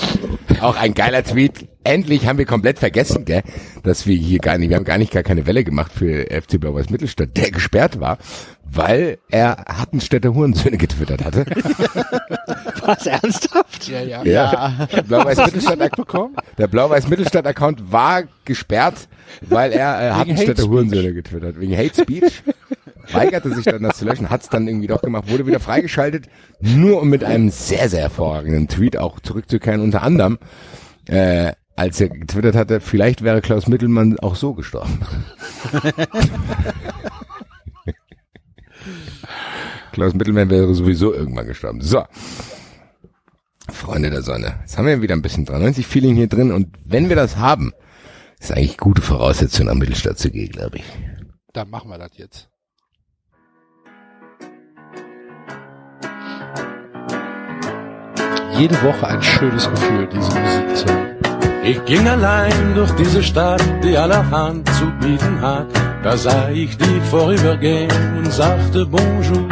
Auch 0.61 0.75
ein 0.75 0.93
geiler 0.93 1.23
Tweet. 1.23 1.67
Endlich 1.83 2.25
haben 2.25 2.37
wir 2.37 2.45
komplett 2.45 2.79
vergessen, 2.79 3.25
gell, 3.25 3.43
dass 3.83 4.07
wir 4.07 4.15
hier 4.15 4.39
gar 4.39 4.57
nicht, 4.57 4.69
wir 4.69 4.77
haben 4.77 4.85
gar 4.85 4.97
nicht 4.97 5.11
gar 5.11 5.23
keine 5.23 5.45
Welle 5.45 5.63
gemacht 5.63 5.91
für 5.93 6.25
FC 6.29 6.59
Blau-Weiß 6.59 6.89
Mittelstadt, 6.89 7.35
der 7.35 7.51
gesperrt 7.51 7.99
war, 7.99 8.17
weil 8.63 9.17
er 9.29 9.65
Hattenstädter 9.67 10.33
Hurensöhne 10.33 10.77
getwittert 10.77 11.25
hatte. 11.25 11.45
Was, 12.85 13.05
ernsthaft? 13.05 13.87
Ja, 13.89 14.01
ja. 14.01 14.23
Ja. 14.23 14.87
Der 14.93 15.01
Blau-Weiß 15.01 15.37
Mittelstadt 15.45 15.95
bekommen? 15.95 16.35
der 16.57 16.67
Blau-Weiß 16.67 17.09
Mittelstadt 17.09 17.45
Account 17.45 17.91
war 17.91 18.23
gesperrt, 18.45 19.07
weil 19.41 19.73
er 19.73 20.01
äh, 20.01 20.11
Hattenstädter. 20.13 20.63
Hurensöhne 20.63 21.13
getwittert, 21.13 21.59
wegen 21.59 21.75
Hate 21.75 22.01
Speech. 22.01 22.43
Weigerte 23.11 23.53
sich 23.53 23.65
dann 23.65 23.83
das 23.83 23.97
zu 23.97 24.05
löschen, 24.05 24.29
hat 24.29 24.43
es 24.43 24.49
dann 24.49 24.67
irgendwie 24.67 24.87
doch 24.87 25.01
gemacht, 25.01 25.29
wurde 25.29 25.45
wieder 25.45 25.59
freigeschaltet, 25.59 26.27
nur 26.61 27.01
um 27.01 27.09
mit 27.09 27.23
einem 27.23 27.49
sehr, 27.49 27.89
sehr 27.89 28.01
hervorragenden 28.01 28.67
Tweet 28.67 28.97
auch 28.97 29.19
zurückzukehren, 29.19 29.81
unter 29.81 30.03
anderem, 30.03 30.39
äh, 31.07 31.51
als 31.75 31.99
er 31.99 32.09
getwittert 32.09 32.55
hatte, 32.55 32.79
vielleicht 32.79 33.23
wäre 33.23 33.41
Klaus 33.41 33.67
Mittelmann 33.67 34.19
auch 34.19 34.35
so 34.35 34.53
gestorben. 34.53 34.99
Klaus 39.91 40.13
Mittelmann 40.13 40.49
wäre 40.49 40.73
sowieso 40.73 41.13
irgendwann 41.13 41.47
gestorben. 41.47 41.81
So. 41.81 42.03
Freunde 43.69 44.09
der 44.11 44.21
Sonne. 44.21 44.59
Jetzt 44.61 44.77
haben 44.77 44.85
wir 44.85 45.01
wieder 45.01 45.15
ein 45.15 45.21
bisschen 45.21 45.45
93 45.45 45.87
Feeling 45.87 46.15
hier 46.15 46.27
drin 46.27 46.51
und 46.51 46.75
wenn 46.85 47.09
wir 47.09 47.15
das 47.15 47.37
haben, 47.37 47.73
ist 48.39 48.51
eigentlich 48.51 48.77
gute 48.77 49.01
Voraussetzung, 49.01 49.67
nach 49.67 49.73
Mittelstadt 49.73 50.19
zu 50.19 50.29
gehen, 50.29 50.51
glaube 50.51 50.77
ich. 50.77 50.85
Dann 51.53 51.69
machen 51.69 51.89
wir 51.89 51.97
das 51.97 52.11
jetzt. 52.17 52.49
Jede 58.57 58.81
Woche 58.83 59.07
ein 59.07 59.21
schönes 59.21 59.69
Gefühl, 59.69 60.07
diese 60.11 60.39
Musik 60.39 60.75
zu 60.75 60.85
hören. 60.85 61.03
Ich 61.63 61.83
ging 61.85 62.07
allein 62.07 62.75
durch 62.75 62.91
diese 62.91 63.23
Stadt, 63.23 63.63
die 63.83 63.97
allerhand 63.97 64.67
zu 64.75 64.85
bieten 64.99 65.41
hat. 65.41 65.67
Da 66.03 66.17
sah 66.17 66.49
ich 66.49 66.77
dich 66.77 67.01
vorübergehen 67.09 67.89
und 68.17 68.31
sagte 68.31 68.85
Bonjour. 68.85 69.47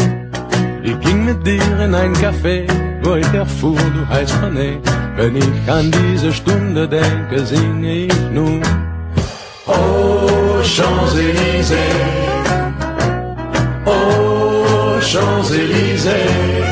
Ich 0.83 0.99
ging 0.99 1.25
mit 1.25 1.45
dir 1.45 1.79
in 1.79 1.95
ein 1.95 2.13
Café, 2.13 2.67
wo 3.03 3.15
ich 3.15 3.33
erfuhr, 3.33 3.77
du 3.77 4.07
heißt 4.07 4.35
René. 4.43 4.77
Wenn 5.15 5.35
ich 5.35 5.71
an 5.71 5.91
diese 5.91 6.31
Stunde 6.31 6.87
denke, 6.87 7.45
singe 7.45 8.05
ich 8.05 8.13
nun. 8.31 8.61
Oh, 9.67 10.61
Champs-Élysées. 10.63 11.75
Oh, 13.85 14.99
Champs-Élysées. 14.99 16.70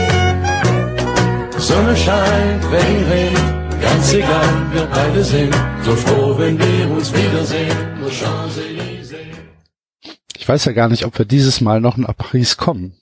Sonne 1.70 1.96
scheint, 1.96 2.64
Regen 2.72 3.04
regnet, 3.12 3.80
ganz 3.80 4.12
egal, 4.12 4.74
wir 4.74 4.86
beide 4.88 5.24
sind 5.24 5.56
so 5.84 5.96
froh, 5.96 6.36
wenn 6.36 6.58
wir 6.58 6.90
uns 6.90 7.14
wiedersehen. 7.14 7.78
Nur. 8.00 8.10
Ich 10.36 10.48
weiß 10.50 10.66
ja 10.66 10.72
gar 10.72 10.90
nicht, 10.90 11.06
ob 11.06 11.16
wir 11.20 11.26
dieses 11.26 11.62
Mal 11.62 11.80
noch 11.80 11.96
nach 11.98 12.18
Paris 12.18 12.58
kommen. 12.58 12.96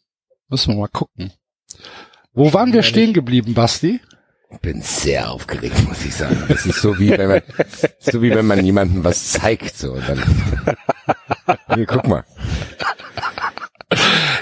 Müssen 0.49 0.73
wir 0.73 0.81
mal 0.81 0.89
gucken. 0.89 1.31
Wo 2.33 2.51
waren 2.51 2.73
wir 2.73 2.83
stehen 2.83 3.13
geblieben, 3.13 3.53
Basti? 3.53 4.01
Bin 4.61 4.81
sehr 4.81 5.31
aufgeregt, 5.31 5.87
muss 5.87 6.03
ich 6.03 6.15
sagen. 6.15 6.43
Das 6.49 6.65
ist 6.65 6.81
so 6.81 6.99
wie 6.99 7.11
wenn 7.11 7.29
man, 7.29 7.41
so 7.99 8.21
wie 8.21 8.31
wenn 8.31 8.47
man 8.47 8.65
jemandem 8.65 9.01
was 9.01 9.31
zeigt, 9.31 9.77
so. 9.77 9.93
und 9.93 10.09
Dann, 10.09 10.21
hier, 11.73 11.85
guck 11.85 12.05
mal. 12.05 12.25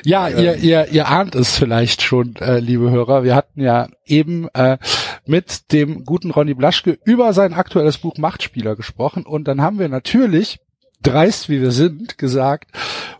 Ja, 0.03 0.29
ihr, 0.29 0.57
ihr, 0.57 0.87
ihr 0.91 1.07
ahnt 1.07 1.33
es 1.33 1.57
vielleicht 1.57 2.03
schon, 2.03 2.35
äh, 2.35 2.59
liebe 2.59 2.91
Hörer. 2.91 3.23
Wir 3.23 3.35
hatten 3.35 3.61
ja 3.61 3.87
eben 4.05 4.47
äh, 4.53 4.77
mit 5.25 5.71
dem 5.71 6.05
guten 6.05 6.29
Ronny 6.29 6.53
Blaschke 6.53 6.99
über 7.05 7.33
sein 7.33 7.53
aktuelles 7.53 7.97
Buch 7.97 8.17
Machtspieler 8.17 8.75
gesprochen 8.75 9.25
und 9.25 9.47
dann 9.47 9.61
haben 9.61 9.79
wir 9.79 9.89
natürlich, 9.89 10.59
dreist 11.01 11.49
wie 11.49 11.59
wir 11.59 11.71
sind, 11.71 12.19
gesagt, 12.19 12.71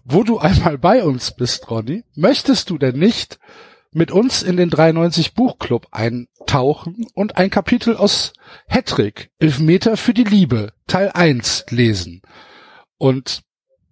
wo 0.04 0.24
du 0.24 0.38
einmal 0.38 0.78
bei 0.78 1.04
uns 1.04 1.32
bist, 1.32 1.72
Ronny, 1.72 2.04
möchtest 2.16 2.70
du 2.70 2.78
denn 2.78 3.00
nicht 3.00 3.40
mit 3.92 4.12
uns 4.12 4.44
in 4.44 4.58
den 4.58 4.70
93 4.70 5.34
Buchclub 5.34 5.88
eintauchen 5.92 7.08
und 7.14 7.38
ein 7.38 7.50
Kapitel 7.50 7.96
aus 7.96 8.34
Hattrick, 8.68 9.32
Elfmeter 9.40 9.98
für 9.98 10.14
die 10.14 10.24
Liebe, 10.24 10.74
Teil 10.86 11.10
1 11.14 11.66
lesen? 11.70 12.22
Und 12.98 13.42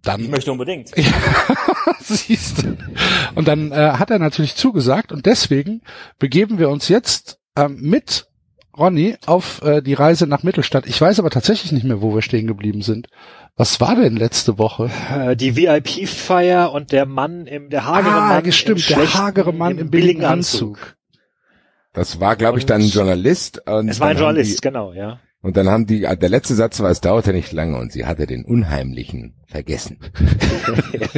dann 0.04 0.22
Ich 0.22 0.30
möchte 0.30 0.52
unbedingt. 0.52 0.92
ja, 0.98 1.06
siehst 2.00 2.64
du. 2.64 2.78
Und 3.36 3.48
dann 3.48 3.72
äh, 3.72 3.94
hat 3.98 4.12
er 4.12 4.20
natürlich 4.20 4.56
zugesagt 4.56 5.12
und 5.12 5.26
deswegen 5.26 5.82
begeben 6.20 6.60
wir 6.60 6.70
uns 6.70 6.90
jetzt 6.90 7.40
ähm, 7.58 7.78
mit 7.82 8.28
Ronny 8.78 9.18
auf 9.26 9.62
äh, 9.62 9.82
die 9.82 9.94
Reise 9.94 10.28
nach 10.28 10.44
Mittelstadt. 10.44 10.88
Ich 10.88 11.00
weiß 11.00 11.20
aber 11.20 11.30
tatsächlich 11.30 11.72
nicht 11.72 11.84
mehr, 11.84 12.02
wo 12.02 12.14
wir 12.16 12.22
stehen 12.22 12.48
geblieben 12.48 12.82
sind. 12.82 13.08
Was 13.56 13.80
war 13.80 13.96
denn 13.96 14.16
letzte 14.16 14.58
Woche? 14.58 14.90
Äh, 15.12 15.36
die 15.36 15.56
VIP-Feier 15.56 16.72
und 16.72 16.92
der 16.92 17.06
Mann 17.06 17.46
im, 17.46 17.70
der 17.70 17.86
hagere 17.86 18.14
ah, 18.14 18.28
Mann 18.28 18.44
gestimmt, 18.44 18.90
im 18.90 18.96
der 18.98 19.14
hagere 19.14 19.54
Mann 19.54 19.78
im 19.78 19.92
billigen 19.92 20.26
Anzug. 20.26 20.98
Das 21.94 22.20
war, 22.20 22.36
glaube 22.36 22.58
ich, 22.58 22.66
dann 22.66 22.82
ein 22.82 22.90
Journalist. 22.90 23.62
Und 23.68 23.88
Es 23.88 24.00
war 24.00 24.08
ein 24.10 24.18
Journalist, 24.18 24.58
Die, 24.58 24.62
genau, 24.62 24.94
ja. 24.94 25.20
Und 25.44 25.58
dann 25.58 25.70
haben 25.70 25.86
die, 25.86 26.00
der 26.02 26.30
letzte 26.30 26.56
Satz 26.56 26.80
war, 26.80 26.90
es 26.90 27.02
dauerte 27.02 27.34
nicht 27.34 27.52
lange 27.52 27.78
und 27.78 27.92
sie 27.92 28.06
hatte 28.08 28.26
den 28.26 28.46
Unheimlichen 28.46 29.36
vergessen. 29.46 30.00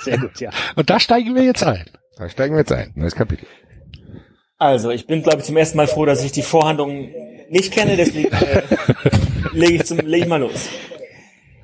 Sehr 0.00 0.18
gut, 0.18 0.40
ja. 0.40 0.50
Und 0.76 0.90
da 0.90 1.00
steigen 1.00 1.34
wir 1.34 1.42
jetzt 1.42 1.64
ein. 1.64 1.84
Da 2.16 2.28
steigen 2.28 2.54
wir 2.54 2.60
jetzt 2.60 2.72
ein. 2.72 2.92
Neues 2.94 3.14
Kapitel. 3.14 3.46
Also, 4.58 4.90
ich 4.90 5.06
bin, 5.06 5.22
glaube 5.22 5.38
ich, 5.38 5.44
zum 5.44 5.56
ersten 5.56 5.76
Mal 5.76 5.86
froh, 5.86 6.04
dass 6.04 6.24
ich 6.24 6.32
die 6.32 6.42
Vorhandlung 6.42 7.10
nicht 7.50 7.72
kenne, 7.72 7.96
deswegen 7.96 8.32
äh, 8.32 8.62
lege 9.52 9.74
ich, 9.74 9.84
zum- 9.84 9.98
leg 9.98 10.22
ich 10.22 10.28
mal 10.28 10.40
los. 10.40 10.68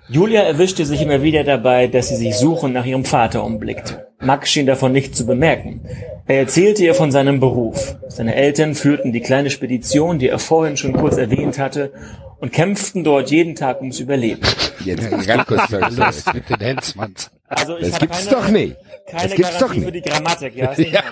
Julia 0.09 0.43
erwischte 0.43 0.85
sich 0.85 1.01
immer 1.01 1.23
wieder 1.23 1.45
dabei, 1.45 1.87
dass 1.87 2.09
sie 2.09 2.17
sich 2.17 2.37
suchend 2.37 2.75
nach 2.75 2.85
ihrem 2.85 3.05
Vater 3.05 3.43
umblickt. 3.43 3.99
Max 4.21 4.51
schien 4.51 4.67
davon 4.67 4.93
nichts 4.93 5.17
zu 5.17 5.27
bemerken. 5.27 5.81
Er 6.27 6.39
erzählte 6.41 6.85
ihr 6.85 6.95
von 6.95 7.11
seinem 7.11 7.41
Beruf. 7.41 7.97
Seine 8.09 8.35
Eltern 8.35 8.75
führten 8.75 9.13
die 9.13 9.21
kleine 9.21 9.51
Spedition, 9.51 10.19
die 10.19 10.29
er 10.29 10.39
vorhin 10.39 10.77
schon 10.77 10.93
kurz 10.93 11.17
erwähnt 11.17 11.59
hatte, 11.59 11.93
und 12.39 12.53
kämpften 12.53 13.05
dort 13.05 13.31
jeden 13.31 13.55
Tag 13.55 13.81
ums 13.81 14.01
Überleben. 14.01 14.43
Jetzt 14.85 15.11
ganz 15.27 15.47
kurz. 15.47 15.71
Los 15.97 16.25
mit 16.35 16.49
den 16.51 16.61
Hensmanns. 16.61 17.31
Also 17.49 17.79
ich 17.79 17.91
Das 17.91 18.01
gibt's 18.01 18.27
keine, 18.27 18.31
doch 18.43 18.49
nicht. 18.49 18.77
keine 19.07 19.23
Das 19.29 19.35
gibt's 19.35 19.53
doch 19.53 19.61
Garantie 19.69 19.81
für 19.85 19.91
nicht. 19.91 20.05
die 20.07 20.11
Grammatik. 20.11 20.57
Ja, 20.57 20.73
nicht. 20.77 21.03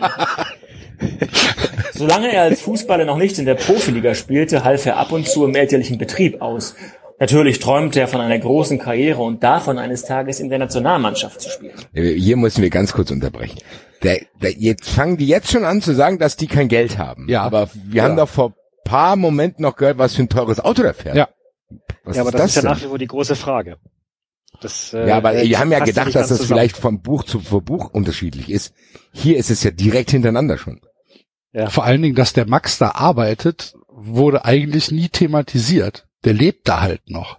Solange 1.94 2.32
er 2.32 2.42
als 2.42 2.60
Fußballer 2.60 3.04
noch 3.04 3.16
nicht 3.16 3.38
in 3.38 3.46
der 3.46 3.54
Profiliga 3.54 4.14
spielte, 4.14 4.64
half 4.64 4.86
er 4.86 4.96
ab 4.98 5.12
und 5.12 5.26
zu 5.26 5.44
im 5.44 5.54
elterlichen 5.54 5.98
Betrieb 5.98 6.40
aus. 6.42 6.74
Natürlich 7.22 7.60
träumte 7.60 8.00
er 8.00 8.08
von 8.08 8.20
einer 8.20 8.36
großen 8.36 8.80
Karriere 8.80 9.22
und 9.22 9.44
davon, 9.44 9.78
eines 9.78 10.02
Tages 10.04 10.40
in 10.40 10.48
der 10.48 10.58
Nationalmannschaft 10.58 11.40
zu 11.40 11.50
spielen. 11.50 11.76
Hier 11.94 12.36
müssen 12.36 12.62
wir 12.62 12.68
ganz 12.68 12.92
kurz 12.92 13.12
unterbrechen. 13.12 13.60
Der, 14.02 14.22
der, 14.42 14.50
jetzt 14.58 14.90
fangen 14.90 15.18
die 15.18 15.28
jetzt 15.28 15.48
schon 15.52 15.64
an 15.64 15.80
zu 15.80 15.94
sagen, 15.94 16.18
dass 16.18 16.36
die 16.36 16.48
kein 16.48 16.66
Geld 16.66 16.98
haben. 16.98 17.28
Ja. 17.28 17.42
Aber 17.42 17.70
wir 17.72 18.02
haben 18.02 18.16
doch 18.16 18.28
vor 18.28 18.54
paar 18.84 19.14
Momenten 19.14 19.62
noch 19.62 19.76
gehört, 19.76 19.98
was 19.98 20.16
für 20.16 20.22
ein 20.22 20.30
teures 20.30 20.58
Auto 20.58 20.82
der 20.82 20.94
fährt. 20.94 21.14
Ja. 21.14 21.28
Was 22.02 22.16
ja, 22.16 22.22
aber 22.22 22.32
das, 22.32 22.56
ist 22.56 22.56
ja 22.56 22.68
nach 22.68 22.82
wie 22.82 22.86
vor 22.86 22.98
die 22.98 23.06
große 23.06 23.36
Frage. 23.36 23.76
Das, 24.60 24.92
äh, 24.92 25.06
Ja, 25.06 25.18
aber 25.18 25.40
wir 25.44 25.58
haben 25.60 25.70
ja 25.70 25.78
gedacht, 25.78 26.16
dass 26.16 26.26
das 26.26 26.38
zusammen. 26.38 26.48
vielleicht 26.48 26.76
vom 26.76 27.02
Buch 27.02 27.22
zu 27.22 27.38
Buch 27.38 27.90
unterschiedlich 27.92 28.50
ist. 28.50 28.74
Hier 29.12 29.36
ist 29.36 29.52
es 29.52 29.62
ja 29.62 29.70
direkt 29.70 30.10
hintereinander 30.10 30.58
schon. 30.58 30.80
Ja. 31.52 31.70
Vor 31.70 31.84
allen 31.84 32.02
Dingen, 32.02 32.16
dass 32.16 32.32
der 32.32 32.48
Max 32.48 32.78
da 32.78 32.90
arbeitet, 32.90 33.76
wurde 33.86 34.44
eigentlich 34.44 34.90
nie 34.90 35.08
thematisiert. 35.08 36.08
Der 36.24 36.32
lebt 36.34 36.68
da 36.68 36.80
halt 36.80 37.08
noch. 37.10 37.38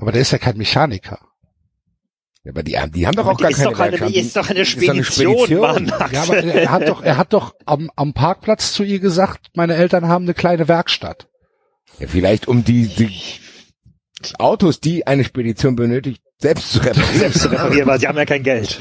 Aber 0.00 0.12
der 0.12 0.22
ist 0.22 0.30
ja 0.32 0.38
kein 0.38 0.56
Mechaniker. 0.56 1.18
Ja, 2.44 2.52
aber 2.52 2.62
die, 2.62 2.78
die 2.94 3.06
haben 3.06 3.14
doch 3.16 3.24
Aber 3.24 3.32
auch 3.32 3.36
die 3.36 3.42
gar 3.42 3.50
ist 3.50 3.56
keine 3.58 3.70
doch 3.72 3.80
eine, 3.80 3.92
Werkstatt. 3.92 4.14
die 4.14 4.18
ist 4.20 4.36
doch 4.36 4.48
eine 4.48 4.60
ist 4.60 4.76
doch 4.76 4.88
eine 4.88 5.04
Spedition, 5.04 5.36
Spedition. 5.46 5.60
Mann. 5.60 5.92
Ja, 6.12 6.22
aber 6.22 6.36
er 6.38 6.70
hat 6.70 6.88
doch, 6.88 7.02
er 7.02 7.16
hat 7.16 7.32
doch 7.32 7.54
am, 7.66 7.90
am 7.96 8.14
Parkplatz 8.14 8.72
zu 8.72 8.84
ihr 8.84 9.00
gesagt, 9.00 9.48
meine 9.54 9.74
Eltern 9.74 10.08
haben 10.08 10.24
eine 10.24 10.34
kleine 10.34 10.68
Werkstatt. 10.68 11.28
Ja, 11.98 12.06
vielleicht 12.06 12.46
um 12.48 12.64
die, 12.64 12.86
die 12.86 13.10
Autos, 14.38 14.80
die 14.80 15.06
eine 15.06 15.24
Spedition 15.24 15.74
benötigt, 15.76 16.22
selbst 16.38 16.72
zu 16.72 16.78
reparieren. 16.78 17.18
Selbst 17.18 17.40
zu 17.42 17.48
reparieren, 17.50 17.86
weil 17.88 17.98
sie 18.00 18.06
haben 18.08 18.18
ja 18.18 18.24
kein 18.24 18.42
Geld. 18.42 18.78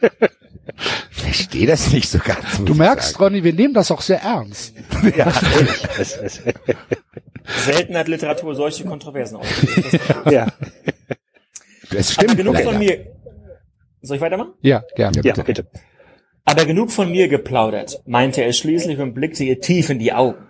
Ich 1.10 1.22
verstehe 1.22 1.66
das 1.66 1.92
nicht 1.92 2.08
so 2.08 2.18
ganz. 2.18 2.38
Du 2.64 2.74
merkst, 2.74 3.12
sagen. 3.12 3.24
Ronny, 3.24 3.44
wir 3.44 3.52
nehmen 3.52 3.74
das 3.74 3.90
auch 3.90 4.00
sehr 4.00 4.20
ernst. 4.22 4.74
ja, 5.16 5.32
Selten 7.64 7.96
hat 7.96 8.08
Literatur 8.08 8.54
solche 8.54 8.84
Kontroversen 8.84 9.36
ausgelöst. 9.36 9.98
ja. 10.30 10.46
Das 11.90 12.16
Aber 12.18 12.24
stimmt. 12.28 12.36
genug 12.36 12.54
Okay. 12.54 12.64
von 12.64 12.78
mir. 12.78 13.06
Soll 14.02 14.16
ich 14.16 14.22
weitermachen? 14.22 14.52
Ja, 14.62 14.82
gerne. 14.94 15.20
ja, 15.22 15.34
bitte. 15.34 15.66
Aber 16.44 16.64
genug 16.64 16.90
von 16.90 17.10
mir 17.10 17.28
geplaudert, 17.28 18.00
meinte 18.06 18.42
er 18.42 18.52
schließlich 18.52 18.98
und 18.98 19.14
blickte 19.14 19.44
ihr 19.44 19.60
tief 19.60 19.90
in 19.90 19.98
die 19.98 20.12
Augen. 20.12 20.46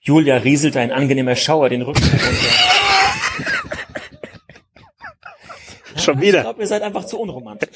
Julia 0.00 0.36
rieselte 0.38 0.80
ein 0.80 0.90
angenehmer 0.90 1.36
Schauer 1.36 1.68
den 1.68 1.82
Rücken. 1.82 2.02
Schon 6.04 6.16
Ich 6.22 6.28
wieder. 6.28 6.42
glaube, 6.42 6.60
ihr 6.62 6.66
seid 6.66 6.82
einfach 6.82 7.04
zu 7.04 7.18
unromantisch. 7.20 7.68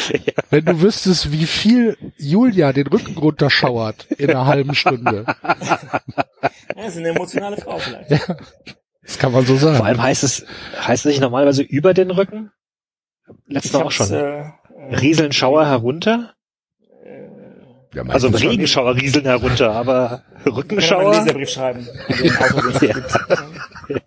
Wenn 0.50 0.64
du 0.64 0.80
wüsstest, 0.80 1.30
wie 1.32 1.46
viel 1.46 1.96
Julia 2.16 2.72
den 2.72 2.86
Rücken 2.86 3.16
runterschauert 3.18 4.06
in 4.12 4.30
einer 4.30 4.46
halben 4.46 4.74
Stunde. 4.74 5.24
Ja, 6.76 6.84
ist 6.84 6.98
eine 6.98 7.08
emotionale 7.08 7.56
Frau 7.56 7.78
vielleicht. 7.78 8.10
Das 9.02 9.18
kann 9.18 9.32
man 9.32 9.46
so 9.46 9.56
Vor 9.56 9.72
sagen. 9.72 9.84
allem 9.86 10.02
heißt 10.02 10.22
es, 10.24 10.44
heißt 10.78 11.06
es 11.06 11.10
nicht 11.10 11.20
normalerweise 11.22 11.62
über 11.62 11.94
den 11.94 12.10
Rücken? 12.10 12.50
Letztes 13.46 13.72
Mal 13.72 13.84
auch 13.84 13.90
schon. 13.90 14.12
Äh, 14.12 14.52
Rieseln 14.90 15.32
Schauer 15.32 15.64
herunter? 15.66 16.34
Ja, 17.94 18.04
meistens 18.04 18.24
Also 18.24 18.38
schon. 18.38 18.48
Regenschauer 18.50 18.94
rieseln 18.96 19.24
herunter, 19.24 19.70
aber 19.72 20.22
Rückenschauer? 20.44 21.14
Leserbrief 21.14 21.48
schreiben. 21.48 21.88
den 22.22 22.36
Autor, 22.36 22.62
den 22.62 22.70
es 22.72 22.80
gibt. 22.80 24.00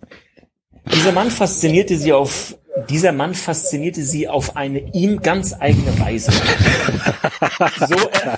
Dieser 0.93 1.11
Mann 1.11 1.31
faszinierte 1.31 1.97
sie 1.97 2.13
auf, 2.13 2.55
dieser 2.89 3.11
Mann 3.11 3.34
faszinierte 3.34 4.03
sie 4.03 4.27
auf 4.27 4.56
eine 4.56 4.80
ihm 4.93 5.22
ganz 5.22 5.53
eigene 5.60 5.97
Weise. 5.99 6.31
so, 7.88 7.95
äh, 7.95 8.38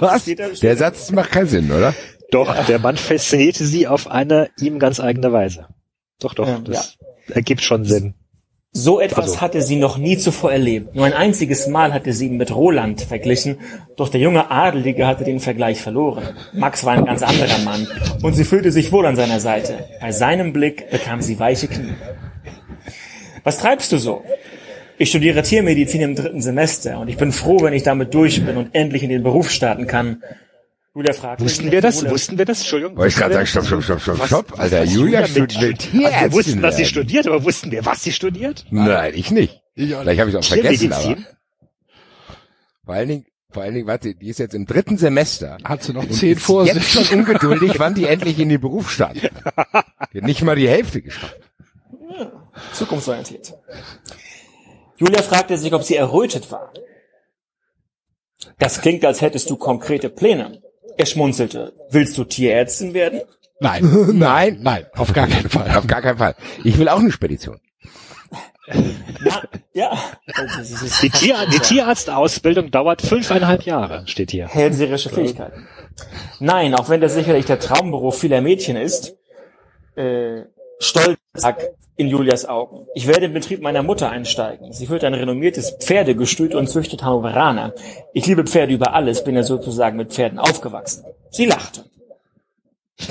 Was? 0.00 0.22
Steht 0.22 0.40
da- 0.40 0.48
Der 0.62 0.76
Satz 0.76 1.10
macht 1.10 1.30
keinen 1.30 1.46
Sinn, 1.48 1.70
oder? 1.70 1.94
Doch, 2.30 2.66
der 2.66 2.78
Mann 2.78 2.96
faszinierte 2.96 3.64
sie 3.64 3.86
auf 3.86 4.10
eine 4.10 4.50
ihm 4.60 4.78
ganz 4.78 5.00
eigene 5.00 5.32
Weise. 5.32 5.66
Doch, 6.20 6.34
doch, 6.34 6.48
Ähm, 6.48 6.64
das 6.64 6.96
ergibt 7.28 7.62
schon 7.62 7.84
Sinn. 7.84 8.14
So 8.72 9.00
etwas 9.00 9.24
Also- 9.24 9.40
hatte 9.40 9.62
sie 9.62 9.76
noch 9.76 9.96
nie 9.96 10.18
zuvor 10.18 10.52
erlebt. 10.52 10.94
Nur 10.94 11.06
ein 11.06 11.14
einziges 11.14 11.68
Mal 11.68 11.94
hatte 11.94 12.12
sie 12.12 12.26
ihn 12.26 12.36
mit 12.36 12.54
Roland 12.54 13.00
verglichen, 13.00 13.58
doch 13.96 14.10
der 14.10 14.20
junge 14.20 14.50
Adelige 14.50 15.06
hatte 15.06 15.24
den 15.24 15.40
Vergleich 15.40 15.80
verloren. 15.80 16.22
Max 16.52 16.84
war 16.84 16.92
ein 16.92 17.06
ganz 17.06 17.22
anderer 17.22 17.58
Mann 17.64 17.88
und 18.22 18.34
sie 18.34 18.44
fühlte 18.44 18.70
sich 18.70 18.92
wohl 18.92 19.06
an 19.06 19.16
seiner 19.16 19.40
Seite. 19.40 19.86
Bei 20.00 20.12
seinem 20.12 20.52
Blick 20.52 20.90
bekam 20.90 21.22
sie 21.22 21.38
weiche 21.38 21.66
Knie. 21.68 21.94
Was 23.48 23.56
treibst 23.56 23.92
du 23.92 23.96
so? 23.96 24.26
Ich 24.98 25.08
studiere 25.08 25.42
Tiermedizin 25.42 26.02
im 26.02 26.14
dritten 26.14 26.42
Semester 26.42 27.00
und 27.00 27.08
ich 27.08 27.16
bin 27.16 27.32
froh, 27.32 27.62
wenn 27.62 27.72
ich 27.72 27.82
damit 27.82 28.12
durch 28.12 28.44
bin 28.44 28.58
und 28.58 28.74
endlich 28.74 29.02
in 29.02 29.08
den 29.08 29.22
Beruf 29.22 29.50
starten 29.50 29.86
kann. 29.86 30.22
Julia 30.94 31.14
fragte. 31.14 31.44
Wussten 31.44 31.72
wir 31.72 31.80
das? 31.80 32.06
Wussten 32.10 32.36
wir 32.36 32.44
das? 32.44 32.58
Entschuldigung. 32.58 32.98
Wollte 32.98 33.08
ich 33.08 33.16
gerade 33.16 33.30
wir 33.30 33.46
sagen, 33.46 33.46
stopp, 33.46 33.64
stopp, 33.64 33.82
stopp, 33.84 34.00
stopp, 34.02 34.26
stopp. 34.26 34.60
Alter, 34.60 34.82
was 34.82 34.92
Julia 34.92 35.26
studiert 35.26 35.80
Also, 35.80 35.90
Tierärztin 35.90 36.20
wir 36.20 36.32
wussten, 36.32 36.60
dass 36.60 36.76
sie 36.76 36.84
studiert, 36.84 37.26
aber 37.26 37.42
wussten 37.42 37.70
wir, 37.70 37.86
was 37.86 38.02
sie 38.02 38.12
studiert? 38.12 38.66
Nein, 38.70 39.14
ich 39.14 39.30
nicht. 39.30 39.62
Vielleicht 39.74 40.20
habe 40.20 40.28
ich 40.28 40.36
es 40.36 40.44
auch 40.44 40.44
vergessen, 40.44 40.92
aber 40.92 41.16
vor 42.84 42.94
allen 42.94 43.08
Dingen, 43.08 43.24
vor 43.50 43.62
allen 43.62 43.72
Dingen, 43.72 43.86
warte, 43.86 44.14
die 44.14 44.28
ist 44.28 44.40
jetzt 44.40 44.54
im 44.54 44.66
dritten 44.66 44.98
Semester. 44.98 45.56
Hat 45.64 45.82
sie 45.82 45.94
noch 45.94 46.06
zehn 46.06 46.36
vor 46.36 46.66
jetzt 46.66 46.82
sich. 46.82 47.08
schon 47.08 47.20
ungeduldig, 47.20 47.78
wann 47.78 47.94
die 47.94 48.04
endlich 48.04 48.38
in 48.40 48.50
den 48.50 48.60
Beruf 48.60 48.90
starten. 48.90 49.20
Die 50.12 50.18
hat 50.18 50.24
nicht 50.24 50.42
mal 50.42 50.54
die 50.54 50.68
Hälfte 50.68 51.00
geschafft. 51.00 51.47
Zukunftsorientiert. 52.72 53.54
Julia 54.96 55.22
fragte 55.22 55.56
sich, 55.56 55.72
ob 55.72 55.82
sie 55.82 55.96
errötet 55.96 56.50
war. 56.50 56.72
Das 58.58 58.80
klingt, 58.80 59.04
als 59.04 59.20
hättest 59.20 59.50
du 59.50 59.56
konkrete 59.56 60.08
Pläne. 60.08 60.62
Er 60.96 61.06
schmunzelte. 61.06 61.72
Willst 61.90 62.18
du 62.18 62.24
Tierärztin 62.24 62.94
werden? 62.94 63.20
Nein. 63.60 64.08
Nein, 64.14 64.58
Nein, 64.60 64.86
auf 64.94 65.12
gar 65.12 65.26
keinen 65.26 65.48
Fall. 65.48 65.76
auf 65.76 65.86
gar 65.86 66.02
keinen 66.02 66.18
Fall. 66.18 66.34
Ich 66.64 66.78
will 66.78 66.88
auch 66.88 67.00
eine 67.00 67.10
Spedition. 67.12 67.60
Na, 69.20 69.42
ja. 69.72 69.98
Die, 71.02 71.08
Tier, 71.10 71.36
die 71.52 71.58
Tierarztausbildung 71.58 72.70
dauert 72.70 73.00
fünfeinhalb 73.00 73.62
Jahre, 73.62 74.06
steht 74.06 74.30
hier. 74.30 74.46
hellseherische 74.46 75.08
Fähigkeiten. 75.08 75.66
Nein, 76.38 76.74
auch 76.74 76.88
wenn 76.90 77.00
das 77.00 77.14
sicherlich 77.14 77.46
der 77.46 77.58
Traumberuf 77.58 78.18
vieler 78.20 78.42
Mädchen 78.42 78.76
ist, 78.76 79.16
äh, 79.96 80.42
Stolz 80.80 81.18
in 81.96 82.08
Julias 82.08 82.46
Augen. 82.46 82.86
Ich 82.94 83.06
werde 83.08 83.26
im 83.26 83.32
Betrieb 83.32 83.60
meiner 83.60 83.82
Mutter 83.82 84.10
einsteigen. 84.10 84.72
Sie 84.72 84.86
führt 84.86 85.04
ein 85.04 85.14
renommiertes 85.14 85.76
Pferdegestüt 85.80 86.54
und 86.54 86.68
züchtet 86.68 87.02
Hannoveraner. 87.02 87.74
Ich 88.12 88.26
liebe 88.26 88.44
Pferde 88.44 88.72
über 88.72 88.94
alles, 88.94 89.24
bin 89.24 89.34
ja 89.34 89.42
sozusagen 89.42 89.96
mit 89.96 90.12
Pferden 90.12 90.38
aufgewachsen. 90.38 91.04
Sie 91.30 91.46
lachte. 91.46 91.84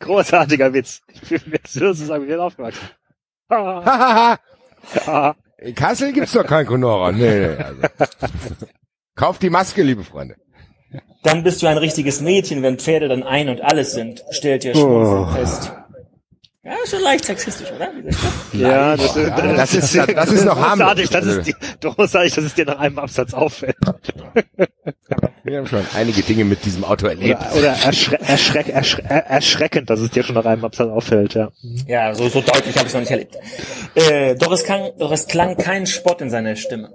Großartiger 0.00 0.72
Witz. 0.72 1.02
Ich 1.30 1.44
bin 1.44 1.60
sozusagen 1.66 2.26
wieder 2.26 2.42
aufgewachsen. 2.42 2.88
In 5.58 5.74
Kassel 5.74 6.12
gibt's 6.12 6.32
doch 6.32 6.46
kein 6.46 6.66
Conora. 6.66 7.12
Nee, 7.12 7.38
nee, 7.38 7.56
also. 7.62 7.82
Kauft 9.14 9.42
die 9.42 9.50
Maske, 9.50 9.82
liebe 9.82 10.02
Freunde. 10.02 10.36
Dann 11.22 11.42
bist 11.44 11.62
du 11.62 11.66
ein 11.68 11.78
richtiges 11.78 12.20
Mädchen, 12.20 12.62
wenn 12.62 12.78
Pferde 12.78 13.08
dann 13.08 13.22
ein 13.22 13.48
und 13.48 13.60
alles 13.60 13.92
sind, 13.92 14.24
stellt 14.30 14.64
ihr 14.64 14.74
schmunzelnd 14.74 15.30
fest. 15.32 15.72
Ja, 16.64 16.74
ist 16.84 16.92
schon 16.92 17.02
leicht 17.02 17.24
sexistisch, 17.24 17.68
oder? 17.74 17.90
Ja, 18.52 18.96
das 18.96 19.16
ist, 19.16 19.32
Das 19.36 19.74
ist, 19.74 20.16
das 20.16 20.30
ist 20.30 20.44
noch 20.44 20.56
harmlos. 20.56 20.94
großartig, 20.94 21.10
dass 21.10 21.24
es 21.24 21.44
dir, 21.44 21.54
großartig, 21.80 22.34
dass 22.34 22.44
es 22.44 22.54
dir 22.54 22.64
nach 22.66 22.78
einem 22.78 22.98
Absatz 23.00 23.34
auffällt. 23.34 23.76
Wir 25.42 25.58
haben 25.58 25.66
schon 25.66 25.84
einige 25.96 26.22
Dinge 26.22 26.44
mit 26.44 26.64
diesem 26.64 26.84
Auto 26.84 27.08
erlebt. 27.08 27.40
Oder, 27.50 27.58
oder 27.58 27.68
erschre 27.84 28.20
erschreck 28.20 28.68
erschre 28.68 29.02
erschreckend, 29.02 29.90
dass 29.90 29.98
es 29.98 30.10
dir 30.10 30.22
schon 30.22 30.36
nach 30.36 30.44
einem 30.44 30.64
Absatz 30.64 30.88
auffällt, 30.88 31.34
ja. 31.34 31.50
Ja, 31.88 32.14
so, 32.14 32.28
so 32.28 32.40
deutlich 32.40 32.76
habe 32.76 32.86
ich 32.86 32.86
es 32.86 32.94
noch 32.94 33.00
nicht 33.00 33.10
erlebt. 33.10 33.36
Äh, 33.96 34.36
doch, 34.36 34.52
es 34.52 34.62
klang, 34.62 34.92
doch 34.98 35.10
es 35.10 35.26
klang 35.26 35.56
kein 35.56 35.86
Spott 35.86 36.20
in 36.20 36.30
seiner 36.30 36.54
Stimme. 36.54 36.90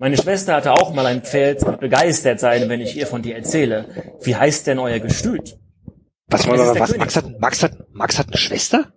Meine 0.00 0.16
Schwester 0.16 0.54
hatte 0.56 0.72
auch 0.72 0.94
mal 0.94 1.04
ein 1.04 1.20
Pferd 1.20 1.62
und 1.62 1.78
begeistert 1.78 2.40
sein, 2.40 2.70
wenn 2.70 2.80
ich 2.80 2.96
ihr 2.96 3.06
von 3.06 3.20
dir 3.20 3.36
erzähle. 3.36 3.84
Wie 4.22 4.34
heißt 4.34 4.66
denn 4.66 4.78
euer 4.78 4.98
Gestüt? 4.98 5.58
Was, 6.28 6.46
ist 6.46 6.48
der 6.48 6.80
was, 6.80 6.96
Max 6.96 7.16
hat, 7.16 7.38
Max 7.38 7.62
hat, 7.62 7.72
Max 7.92 8.18
hat 8.18 8.28
eine 8.28 8.38
Schwester? 8.38 8.94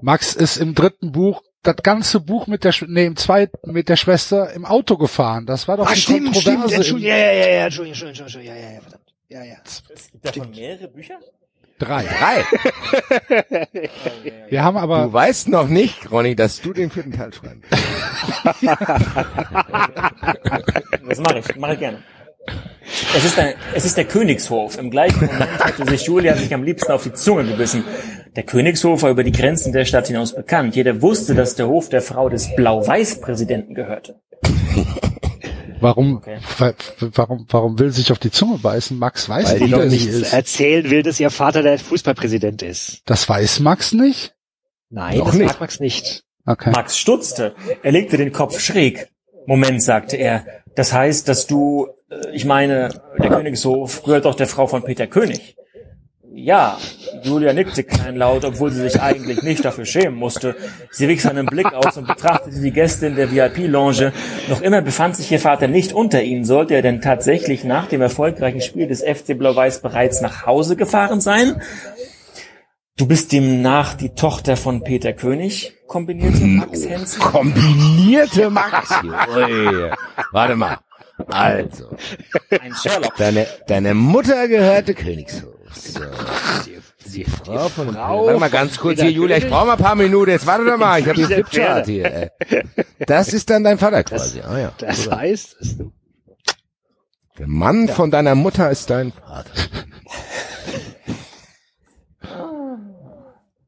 Max 0.00 0.34
ist 0.34 0.56
im 0.56 0.74
dritten 0.74 1.12
Buch 1.12 1.42
das 1.62 1.76
ganze 1.82 2.20
Buch 2.20 2.46
mit 2.46 2.64
der, 2.64 2.72
nee, 2.86 3.04
im 3.04 3.16
zweiten 3.16 3.70
mit 3.70 3.90
der 3.90 3.96
Schwester 3.96 4.50
im 4.54 4.64
Auto 4.64 4.96
gefahren. 4.96 5.44
Das 5.44 5.68
war 5.68 5.76
doch 5.76 5.86
Ah, 5.86 5.92
die 5.92 6.00
stimmt, 6.00 6.34
stimmt, 6.34 6.44
Kontroverse. 6.46 6.74
Entschuldigung, 6.76 7.12
im 7.12 7.18
ja, 7.18 7.18
ja, 7.18 7.32
ja, 7.32 7.48
ja, 7.50 7.64
Entschuldigung, 7.66 8.08
Entschuldigung, 8.08 8.24
Entschuldigung, 8.24 8.56
ja, 8.56 8.62
ja, 8.62 8.72
ja, 8.72 8.80
verdammt. 8.80 9.14
Ja, 9.28 9.44
ja. 9.44 9.56
Es 9.92 10.10
gibt 10.10 10.24
davon 10.24 10.50
mehrere 10.52 10.88
Bücher? 10.88 11.18
Drei. 11.80 12.04
Drei. 12.04 12.44
Wir 14.48 14.62
haben 14.62 14.76
aber, 14.76 15.04
Du 15.04 15.12
weißt 15.12 15.48
noch 15.48 15.68
nicht, 15.68 16.10
Ronny, 16.10 16.36
dass 16.36 16.60
du 16.60 16.72
den 16.72 16.90
vierten 16.90 17.12
Teil 17.12 17.32
schreibst. 17.32 17.70
Das 21.08 21.18
mache 21.18 21.40
ich, 21.40 21.56
mache 21.56 21.72
ich 21.72 21.78
gerne. 21.80 21.98
Es 23.16 23.24
ist, 23.24 23.38
ein, 23.38 23.54
es 23.74 23.84
ist 23.84 23.96
der 23.96 24.04
Königshof. 24.04 24.78
Im 24.78 24.90
gleichen 24.90 25.26
Moment 25.26 25.58
hatte 25.58 25.84
sich 25.86 26.02
Julia 26.06 26.36
sich 26.36 26.54
am 26.54 26.62
liebsten 26.62 26.92
auf 26.92 27.02
die 27.02 27.12
Zunge 27.12 27.44
gebissen. 27.44 27.84
Der 28.36 28.44
Königshof 28.44 29.02
war 29.02 29.10
über 29.10 29.24
die 29.24 29.32
Grenzen 29.32 29.72
der 29.72 29.84
Stadt 29.84 30.06
hinaus 30.06 30.34
bekannt. 30.34 30.76
Jeder 30.76 31.02
wusste, 31.02 31.34
dass 31.34 31.56
der 31.56 31.66
Hof 31.66 31.88
der 31.88 32.02
Frau 32.02 32.28
des 32.28 32.54
Blau-Weiß-Präsidenten 32.54 33.74
gehörte. 33.74 34.20
Warum, 35.80 36.16
Okay. 36.16 36.38
wa- 36.58 36.74
warum, 37.14 37.46
warum 37.48 37.78
will 37.78 37.90
sich 37.90 38.12
auf 38.12 38.18
die 38.18 38.30
Zunge 38.30 38.58
beißen? 38.58 38.98
Max 38.98 39.28
weiß, 39.28 39.52
Weil 39.60 39.68
doch 39.70 39.82
sie 39.82 39.88
nicht 39.88 40.06
ist. 40.08 40.32
Erzählen 40.32 40.88
will, 40.90 41.02
dass 41.02 41.18
ihr 41.20 41.30
Vater 41.30 41.62
der 41.62 41.78
Fußballpräsident 41.78 42.62
ist. 42.62 43.02
Das 43.06 43.28
weiß 43.28 43.60
Max 43.60 43.92
nicht? 43.92 44.34
Nein, 44.90 45.18
Noch 45.18 45.26
das 45.26 45.34
nicht. 45.36 45.46
mag 45.48 45.60
Max 45.60 45.80
nicht. 45.80 46.24
Okay. 46.46 46.70
Max 46.70 46.98
stutzte. 46.98 47.54
Er 47.82 47.92
legte 47.92 48.16
den 48.16 48.32
Kopf 48.32 48.58
schräg. 48.60 49.08
Moment, 49.46 49.82
sagte 49.82 50.16
er. 50.16 50.44
Das 50.74 50.92
heißt, 50.92 51.28
dass 51.28 51.46
du, 51.46 51.88
äh, 52.10 52.30
ich 52.32 52.44
meine, 52.44 52.88
der 53.22 53.30
Königshof 53.30 54.02
gehört 54.02 54.24
doch 54.24 54.34
der 54.34 54.46
Frau 54.46 54.66
von 54.66 54.82
Peter 54.84 55.06
König. 55.06 55.56
Ja, 56.42 56.78
Julia 57.22 57.52
nickte 57.52 57.84
kleinlaut, 57.84 58.44
obwohl 58.44 58.70
sie 58.70 58.80
sich 58.80 59.00
eigentlich 59.00 59.42
nicht 59.42 59.64
dafür 59.64 59.84
schämen 59.84 60.18
musste. 60.18 60.56
Sie 60.90 61.06
wich 61.06 61.20
seinen 61.22 61.46
Blick 61.46 61.72
aus 61.74 61.98
und 61.98 62.06
betrachtete 62.06 62.60
die 62.60 62.70
Gäste 62.70 63.08
in 63.08 63.16
der 63.16 63.30
VIP-Lounge. 63.30 64.12
Noch 64.48 64.62
immer 64.62 64.80
befand 64.80 65.16
sich 65.16 65.30
ihr 65.30 65.40
Vater 65.40 65.68
nicht 65.68 65.92
unter 65.92 66.22
ihnen. 66.22 66.44
Sollte 66.44 66.74
er 66.74 66.82
denn 66.82 67.02
tatsächlich 67.02 67.64
nach 67.64 67.88
dem 67.88 68.00
erfolgreichen 68.00 68.62
Spiel 68.62 68.86
des 68.86 69.02
FC 69.02 69.36
Blau-Weiß 69.38 69.82
bereits 69.82 70.22
nach 70.22 70.46
Hause 70.46 70.76
gefahren 70.76 71.20
sein? 71.20 71.60
Du 72.96 73.06
bist 73.06 73.32
demnach 73.32 73.94
die 73.94 74.10
Tochter 74.14 74.56
von 74.56 74.82
Peter 74.82 75.12
König, 75.12 75.74
kombinierte 75.86 76.44
Max 76.44 76.86
Hensen. 76.86 77.20
Kombinierte 77.20 78.50
Max. 78.50 78.90
Ui. 79.36 79.90
Warte 80.32 80.56
mal. 80.56 80.78
Also, 81.28 81.96
deine, 83.18 83.46
deine 83.66 83.94
Mutter 83.94 84.48
gehörte 84.48 84.94
Königshof. 84.94 85.59
So. 85.72 86.00
Die 87.14 87.24
Frau 87.24 87.68
von 87.68 87.94
Warte 87.94 88.38
mal 88.38 88.50
ganz 88.50 88.76
kurz 88.78 89.00
hier, 89.00 89.10
Julia, 89.10 89.36
ich 89.38 89.48
brauche 89.48 89.66
mal 89.66 89.72
ein 89.72 89.78
paar 89.82 89.94
Minuten. 89.94 90.30
Jetzt 90.30 90.46
warte 90.46 90.64
doch 90.64 90.76
mal, 90.76 91.00
ich 91.00 91.06
habe 91.06 91.16
hier 91.16 91.26
Flipchart 91.44 91.86
hier. 91.86 92.04
ey. 92.12 92.30
Das 93.06 93.32
ist 93.32 93.48
dann 93.50 93.64
dein 93.64 93.78
Vater 93.78 94.04
quasi. 94.04 94.40
Ah 94.42 94.58
ja. 94.58 94.72
Das 94.78 95.10
heißt, 95.10 95.56
dass 95.60 95.76
du 95.78 95.92
Der 97.38 97.46
Mann 97.48 97.88
von 97.88 98.10
deiner 98.10 98.34
Mutter 98.34 98.70
ist 98.70 98.90
dein 98.90 99.12
Vater. 99.12 99.50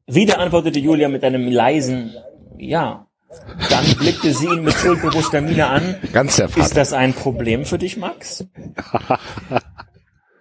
Wieder 0.05 0.39
antwortete 0.39 0.79
Julia 0.79 1.09
mit 1.09 1.23
einem 1.23 1.47
leisen 1.51 2.13
Ja. 2.57 3.07
Dann 3.69 3.85
blickte 3.97 4.31
sie 4.31 4.45
ihn 4.45 4.63
mit 4.63 4.75
schuldbewusster 4.75 5.41
Miene 5.41 5.65
an. 5.65 5.95
Ganz 6.11 6.35
der 6.35 6.45
Ist 6.45 6.53
Vater. 6.53 6.75
das 6.75 6.93
ein 6.93 7.13
Problem 7.13 7.65
für 7.65 7.79
dich, 7.79 7.97
Max? 7.97 8.45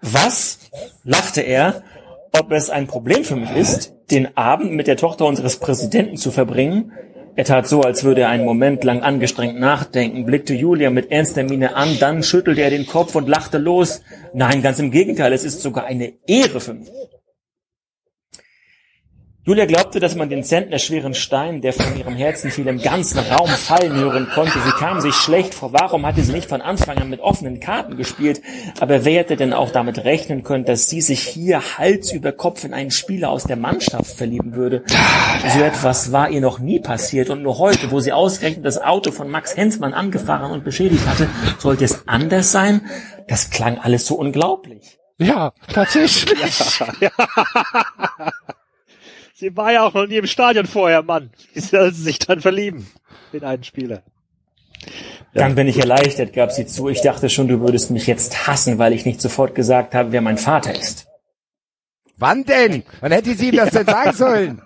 Was? 0.03 0.59
lachte 1.05 1.41
er. 1.41 1.83
Ob 2.33 2.51
es 2.51 2.70
ein 2.70 2.87
Problem 2.87 3.24
für 3.24 3.37
mich 3.37 3.55
ist, 3.55 3.95
den 4.11 4.37
Abend 4.37 4.73
mit 4.73 4.87
der 4.87 4.97
Tochter 4.97 5.27
unseres 5.27 5.57
Präsidenten 5.59 6.16
zu 6.16 6.31
verbringen? 6.31 6.93
Er 7.35 7.45
tat 7.45 7.66
so, 7.66 7.81
als 7.81 8.05
würde 8.05 8.23
er 8.23 8.29
einen 8.29 8.45
Moment 8.45 8.85
lang 8.85 9.03
angestrengt 9.03 9.59
nachdenken, 9.59 10.27
blickte 10.27 10.53
Julia 10.53 10.91
mit 10.91 11.11
ernster 11.11 11.45
Miene 11.45 11.77
an, 11.77 11.97
dann 11.99 12.23
schüttelte 12.23 12.61
er 12.61 12.70
den 12.70 12.87
Kopf 12.87 13.15
und 13.15 13.29
lachte 13.29 13.57
los. 13.57 14.03
Nein, 14.35 14.61
ganz 14.61 14.79
im 14.79 14.91
Gegenteil, 14.91 15.33
es 15.33 15.45
ist 15.45 15.62
sogar 15.62 15.85
eine 15.87 16.12
Ehre 16.27 16.61
für 16.61 16.74
mich. 16.74 16.91
Julia 19.44 19.66
glaubte, 19.66 19.98
dass 19.98 20.14
man 20.14 20.28
den 20.28 20.44
zentnerschweren 20.44 21.14
Stein, 21.14 21.62
der 21.62 21.73
von 21.73 21.98
ihrem 21.98 22.14
Herzen 22.14 22.52
fiel, 22.52 22.69
im 22.69 22.81
ganzen 22.81 23.19
Raum 23.19 23.48
fallen 23.48 23.93
hören 23.93 24.28
konnte. 24.32 24.56
Sie 24.64 24.70
kam 24.70 25.01
sich 25.01 25.16
schlecht 25.16 25.52
vor. 25.52 25.73
Warum 25.73 26.06
hatte 26.06 26.23
sie 26.23 26.31
nicht 26.31 26.48
von 26.48 26.62
Anfang 26.62 26.98
an 26.98 27.10
mit 27.10 27.19
offenen 27.19 27.59
Karten 27.59 27.97
gespielt? 27.97 28.40
Aber 28.78 29.05
wer 29.05 29.19
hätte 29.19 29.35
denn 29.35 29.52
auch 29.52 29.70
damit 29.70 30.05
rechnen 30.05 30.44
können, 30.44 30.64
dass 30.64 30.89
sie 30.89 31.01
sich 31.01 31.23
hier 31.23 31.60
Hals 31.77 32.12
über 32.12 32.31
Kopf 32.31 32.62
in 32.62 32.73
einen 32.73 32.93
Spieler 32.93 33.31
aus 33.31 33.43
der 33.43 33.56
Mannschaft 33.56 34.14
verlieben 34.14 34.55
würde? 34.55 34.85
So 35.48 35.60
etwas 35.60 36.12
war 36.12 36.31
ihr 36.31 36.40
noch 36.40 36.60
nie 36.60 36.78
passiert. 36.78 37.28
Und 37.28 37.43
nur 37.43 37.59
heute, 37.59 37.90
wo 37.90 37.98
sie 37.98 38.12
ausgerechnet 38.12 38.64
das 38.64 38.81
Auto 38.81 39.10
von 39.10 39.28
Max 39.28 39.56
Hensmann 39.56 39.93
angefahren 39.93 40.52
und 40.52 40.62
beschädigt 40.62 41.05
hatte, 41.09 41.28
sollte 41.59 41.85
es 41.85 42.06
anders 42.06 42.52
sein? 42.52 42.82
Das 43.27 43.51
klang 43.51 43.78
alles 43.78 44.06
so 44.06 44.14
unglaublich. 44.14 45.01
Ja, 45.19 45.52
tatsächlich. 45.66 46.39
Sie 49.43 49.56
war 49.56 49.73
ja 49.73 49.85
auch 49.85 49.93
noch 49.93 50.06
nie 50.06 50.19
im 50.19 50.27
Stadion 50.28 50.66
vorher, 50.66 51.02
Mann. 51.02 51.31
Wie 51.52 51.59
soll 51.59 51.93
sie 51.93 52.05
sich 52.05 52.20
dann 52.20 52.40
verlieben 52.40 52.86
in 53.32 53.43
einen 53.43 53.64
Spieler? 53.64 54.05
Dann 55.35 55.56
bin 55.56 55.66
ich 55.66 55.81
erleichtert, 55.81 56.32
gab 56.32 56.52
sie 56.52 56.64
zu. 56.64 56.89
Ich 56.89 57.01
dachte 57.01 57.28
schon, 57.28 57.48
du 57.48 57.59
würdest 57.59 57.90
mich 57.90 58.06
jetzt 58.06 58.47
hassen, 58.47 58.78
weil 58.78 58.93
ich 58.93 59.05
nicht 59.05 59.20
sofort 59.20 59.56
gesagt 59.56 59.97
habe, 59.97 60.12
wer 60.12 60.20
mein 60.20 60.39
Vater 60.39 60.73
ist. 60.78 61.09
Wann 62.19 62.44
denn? 62.44 62.85
Wann 63.01 63.10
hätte 63.10 63.35
sie 63.35 63.48
ihm 63.48 63.56
das 63.56 63.70
denn 63.70 63.85
sagen 63.86 64.12
sollen? 64.12 64.62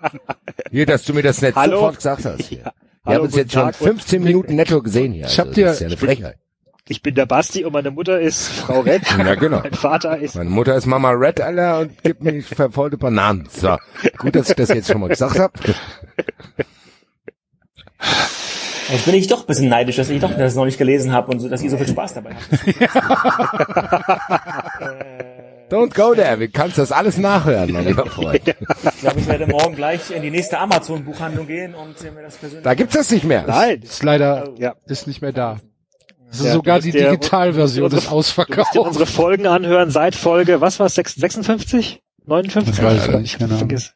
Hier, 0.69 0.85
dass 0.85 1.03
du 1.05 1.15
mir 1.15 1.23
das 1.23 1.41
nicht 1.41 1.55
Hallo? 1.55 1.77
sofort 1.77 1.95
gesagt 1.95 2.25
hast. 2.25 2.41
Hier. 2.43 2.59
Wir 2.59 2.71
Hallo, 3.03 3.15
haben 3.15 3.25
uns 3.25 3.35
jetzt 3.35 3.53
schon 3.53 3.63
Tag 3.63 3.81
und- 3.81 3.87
15 3.87 4.23
Minuten 4.23 4.55
netto 4.55 4.83
gesehen 4.83 5.11
hier. 5.11 5.25
Ich 5.25 5.39
hab 5.39 5.47
Also, 5.47 5.55
dir- 5.55 5.65
das 5.65 5.73
ist 5.77 5.81
ja 5.81 5.87
eine 5.87 5.97
Frechheit. 5.97 6.37
Ich 6.89 7.01
bin 7.01 7.15
der 7.15 7.25
Basti 7.25 7.65
und 7.65 7.73
meine 7.73 7.91
Mutter 7.91 8.17
ist 8.19 8.47
Frau 8.47 8.79
Rett. 8.79 9.01
Ja, 9.17 9.35
genau. 9.35 9.59
Mein 9.61 9.73
Vater 9.73 10.17
ist 10.17 10.35
Meine 10.35 10.49
Mutter 10.49 10.75
ist 10.75 10.85
Mama 10.85 11.11
Red, 11.11 11.41
Alter, 11.41 11.79
und 11.79 12.01
gibt 12.03 12.23
mir 12.23 12.41
verfaulte 12.41 12.97
Bananen. 12.97 13.47
So, 13.51 13.75
gut, 14.17 14.35
dass 14.35 14.49
ich 14.49 14.55
das 14.55 14.69
jetzt 14.69 14.87
schon 14.89 15.01
mal 15.01 15.09
gesagt 15.09 15.37
habe. 15.37 15.53
Jetzt 18.89 19.03
bin 19.03 19.15
ich 19.15 19.27
doch 19.27 19.41
ein 19.41 19.47
bisschen 19.47 19.67
neidisch, 19.67 19.97
dass 19.97 20.09
ich 20.09 20.21
doch 20.21 20.33
das 20.37 20.55
noch 20.55 20.63
nicht 20.63 20.77
gelesen 20.77 21.11
habe 21.11 21.29
und 21.31 21.41
so, 21.41 21.49
dass 21.49 21.61
ihr 21.61 21.69
so 21.69 21.75
viel 21.75 21.89
Spaß 21.89 22.13
dabei 22.13 22.35
habt. 22.35 22.49
Don't 25.69 25.93
go 25.93 26.15
there, 26.15 26.37
du 26.37 26.47
kannst 26.47 26.77
das 26.77 26.93
alles 26.93 27.17
nachhören, 27.17 27.73
mein 27.73 27.83
lieber 27.85 28.05
Freund. 28.05 28.39
Ich 28.47 28.99
glaube, 29.01 29.19
ich 29.19 29.27
werde 29.27 29.47
morgen 29.47 29.75
gleich 29.75 30.09
in 30.11 30.21
die 30.21 30.31
nächste 30.31 30.57
Amazon-Buchhandlung 30.59 31.47
gehen 31.47 31.75
und 31.75 32.01
mir 32.15 32.21
das 32.21 32.37
persönlich... 32.37 32.63
Da 32.63 32.73
gibt's 32.75 32.93
das 32.95 33.11
nicht 33.11 33.25
mehr. 33.25 33.43
Nein. 33.45 33.81
Ist 33.81 34.01
leider, 34.03 34.53
Ja. 34.57 34.75
ist 34.85 35.05
nicht 35.07 35.21
mehr 35.21 35.33
da. 35.33 35.57
Das 36.29 36.39
ist 36.39 36.45
Ja, 36.45 36.53
sogar 36.53 36.79
die 36.79 36.91
Digitalversion 36.91 37.91
ist 37.91 38.07
dir 38.07 38.73
Du 38.73 38.79
musst 38.79 38.99
unsere. 38.99 39.05
Folgen 39.05 39.47
anhören 39.47 39.89
seit 39.91 40.15
Folge, 40.15 40.61
was 40.61 40.79
war 40.79 40.89
56? 40.89 42.01
59? 42.25 42.73
Ich 42.77 42.83
weiß 42.83 43.07
es 43.07 43.19
nicht 43.19 43.39
genau. 43.39 43.57
Vergiss. 43.57 43.93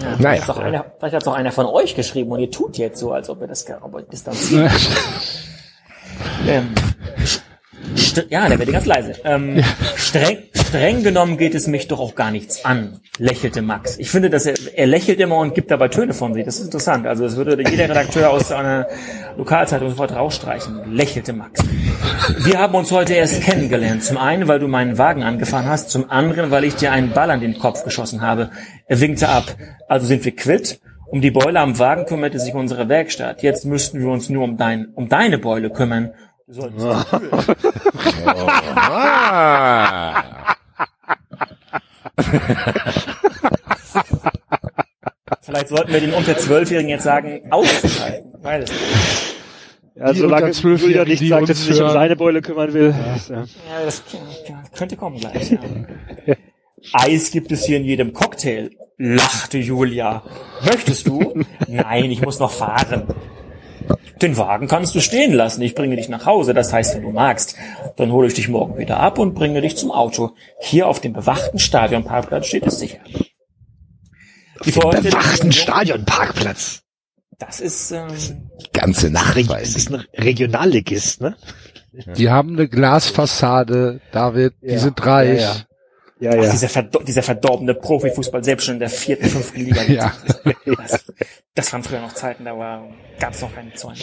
Ja, 0.00 0.06
Naja. 0.10 0.16
vielleicht 0.18 0.48
hat's 0.48 0.58
einer, 0.58 0.84
vielleicht 0.98 1.14
hat's 1.14 1.26
auch 1.28 1.34
einer 1.34 1.52
von 1.52 1.66
euch 1.66 1.94
geschrieben 1.94 2.30
und 2.30 2.40
ihr 2.40 2.50
tut 2.50 2.78
jetzt 2.78 2.98
so, 3.00 3.12
als 3.12 3.28
ob 3.28 3.40
ihr 3.40 3.46
das 3.48 3.64
ihr 3.66 4.02
distanziert. 4.02 4.70
ähm, 6.46 6.68
St 7.96 8.26
ja, 8.30 8.48
der 8.48 8.58
wird 8.58 8.72
ganz 8.72 8.86
leise. 8.86 9.12
Ähm, 9.24 9.62
streng, 9.96 10.38
streng 10.54 11.02
genommen 11.02 11.36
geht 11.36 11.54
es 11.54 11.66
mich 11.66 11.88
doch 11.88 12.00
auch 12.00 12.14
gar 12.14 12.30
nichts 12.30 12.64
an, 12.64 13.00
lächelte 13.18 13.62
Max. 13.62 13.98
Ich 13.98 14.10
finde, 14.10 14.30
dass 14.30 14.46
er, 14.46 14.54
er 14.74 14.86
lächelt 14.86 15.20
immer 15.20 15.38
und 15.38 15.54
gibt 15.54 15.70
dabei 15.70 15.88
Töne 15.88 16.14
von 16.14 16.34
sich. 16.34 16.44
Das 16.44 16.58
ist 16.58 16.66
interessant. 16.66 17.06
Also 17.06 17.24
das 17.24 17.36
würde 17.36 17.56
jeder 17.68 17.88
Redakteur 17.88 18.30
aus 18.30 18.52
einer 18.52 18.86
Lokalzeitung 19.36 19.90
sofort 19.90 20.14
rausstreichen. 20.14 20.94
Lächelte 20.94 21.32
Max. 21.32 21.62
Wir 22.38 22.58
haben 22.58 22.74
uns 22.74 22.90
heute 22.92 23.14
erst 23.14 23.42
kennengelernt. 23.42 24.02
Zum 24.04 24.18
einen, 24.18 24.48
weil 24.48 24.58
du 24.58 24.68
meinen 24.68 24.98
Wagen 24.98 25.22
angefahren 25.22 25.66
hast, 25.66 25.90
zum 25.90 26.10
anderen, 26.10 26.50
weil 26.50 26.64
ich 26.64 26.76
dir 26.76 26.92
einen 26.92 27.10
Ball 27.10 27.30
an 27.30 27.40
den 27.40 27.58
Kopf 27.58 27.84
geschossen 27.84 28.20
habe. 28.22 28.50
Er 28.86 29.00
winkte 29.00 29.28
ab. 29.28 29.56
Also 29.88 30.06
sind 30.06 30.24
wir 30.24 30.34
quitt. 30.34 30.80
Um 31.10 31.20
die 31.20 31.32
Beule 31.32 31.58
am 31.58 31.76
Wagen 31.80 32.06
kümmerte 32.06 32.38
sich 32.38 32.54
unsere 32.54 32.88
Werkstatt. 32.88 33.42
Jetzt 33.42 33.64
müssten 33.64 33.98
wir 33.98 34.08
uns 34.08 34.28
nur 34.28 34.44
um, 34.44 34.56
dein, 34.56 34.86
um 34.94 35.08
deine 35.08 35.38
Beule 35.38 35.68
kümmern. 35.70 36.10
Solltest 36.50 36.86
Ah. 38.76 40.24
Vielleicht 45.42 45.68
sollten 45.68 45.92
wir 45.92 46.00
den 46.00 46.12
unter 46.12 46.36
Zwölfjährigen 46.36 46.90
jetzt 46.90 47.04
sagen, 47.04 47.42
ausschalten. 47.50 48.32
Nicht. 48.42 48.72
Ja, 49.96 50.12
Die 50.12 50.18
solange 50.18 50.46
unter 50.46 50.54
Zwölfjährigen, 50.54 50.98
Julia 50.98 51.04
nicht 51.04 51.20
die 51.22 51.28
sagt, 51.28 51.40
uns 51.40 51.48
dass 51.48 51.58
sie 51.64 51.72
sich 51.72 51.82
um 51.82 51.90
seine 51.90 52.16
Beule 52.16 52.40
kümmern 52.42 52.72
will. 52.72 52.94
Ja. 53.28 53.36
Ja, 53.36 53.44
das 53.84 54.02
könnte 54.76 54.96
kommen 54.96 55.18
gleich. 55.18 55.50
Ja. 55.50 56.34
Eis 56.92 57.30
gibt 57.30 57.52
es 57.52 57.64
hier 57.64 57.78
in 57.78 57.84
jedem 57.84 58.12
Cocktail, 58.12 58.70
lachte 58.96 59.58
Julia. 59.58 60.22
Möchtest 60.64 61.06
du? 61.08 61.42
Nein, 61.66 62.10
ich 62.10 62.22
muss 62.22 62.38
noch 62.38 62.52
fahren. 62.52 63.08
Den 64.22 64.36
Wagen 64.36 64.68
kannst 64.68 64.94
du 64.94 65.00
stehen 65.00 65.32
lassen. 65.32 65.62
Ich 65.62 65.74
bringe 65.74 65.96
dich 65.96 66.08
nach 66.08 66.26
Hause. 66.26 66.52
Das 66.54 66.72
heißt, 66.72 66.94
wenn 66.96 67.02
du 67.02 67.10
magst, 67.10 67.56
dann 67.96 68.12
hole 68.12 68.28
ich 68.28 68.34
dich 68.34 68.48
morgen 68.48 68.76
wieder 68.78 69.00
ab 69.00 69.18
und 69.18 69.34
bringe 69.34 69.60
dich 69.62 69.76
zum 69.76 69.90
Auto. 69.90 70.32
Hier 70.60 70.86
auf 70.88 71.00
dem 71.00 71.12
bewachten 71.14 71.58
Stadionparkplatz 71.58 72.46
steht 72.46 72.66
es 72.66 72.78
sicher. 72.78 72.98
Die 74.64 74.72
Vorstellung- 74.72 75.10
Bewachten 75.10 75.52
Stadionparkplatz. 75.52 76.82
Das 77.38 77.60
ist 77.60 77.90
ähm, 77.92 78.08
Ganze 78.74 79.10
Nacht 79.10 79.36
Das 79.50 79.74
ist 79.74 79.90
ein 79.90 80.04
Regionalligist, 80.14 81.22
ne? 81.22 81.36
Die 82.16 82.28
haben 82.28 82.52
eine 82.52 82.68
Glasfassade, 82.68 84.00
David, 84.12 84.52
die 84.60 84.76
sind 84.76 85.04
reich. 85.04 85.40
ja, 85.40 85.54
Ja, 85.54 85.56
ach, 86.28 86.34
ja. 86.34 86.50
dieser, 86.50 86.68
verdo 86.68 87.00
dieser 87.00 87.22
verdorbene 87.22 87.74
Profifußball, 87.74 88.44
selbst 88.44 88.66
schon 88.66 88.74
in 88.74 88.80
der 88.80 88.90
vierten, 88.90 89.28
fünften 89.28 89.60
Liga. 89.60 89.82
Ja. 89.88 90.12
Das, 90.64 91.04
das 91.54 91.72
waren 91.72 91.82
früher 91.82 92.00
noch 92.00 92.12
Zeiten, 92.12 92.44
da 92.44 92.84
gab 93.18 93.32
es 93.32 93.40
noch 93.40 93.54
keine 93.54 93.72
Zäune. 93.74 94.00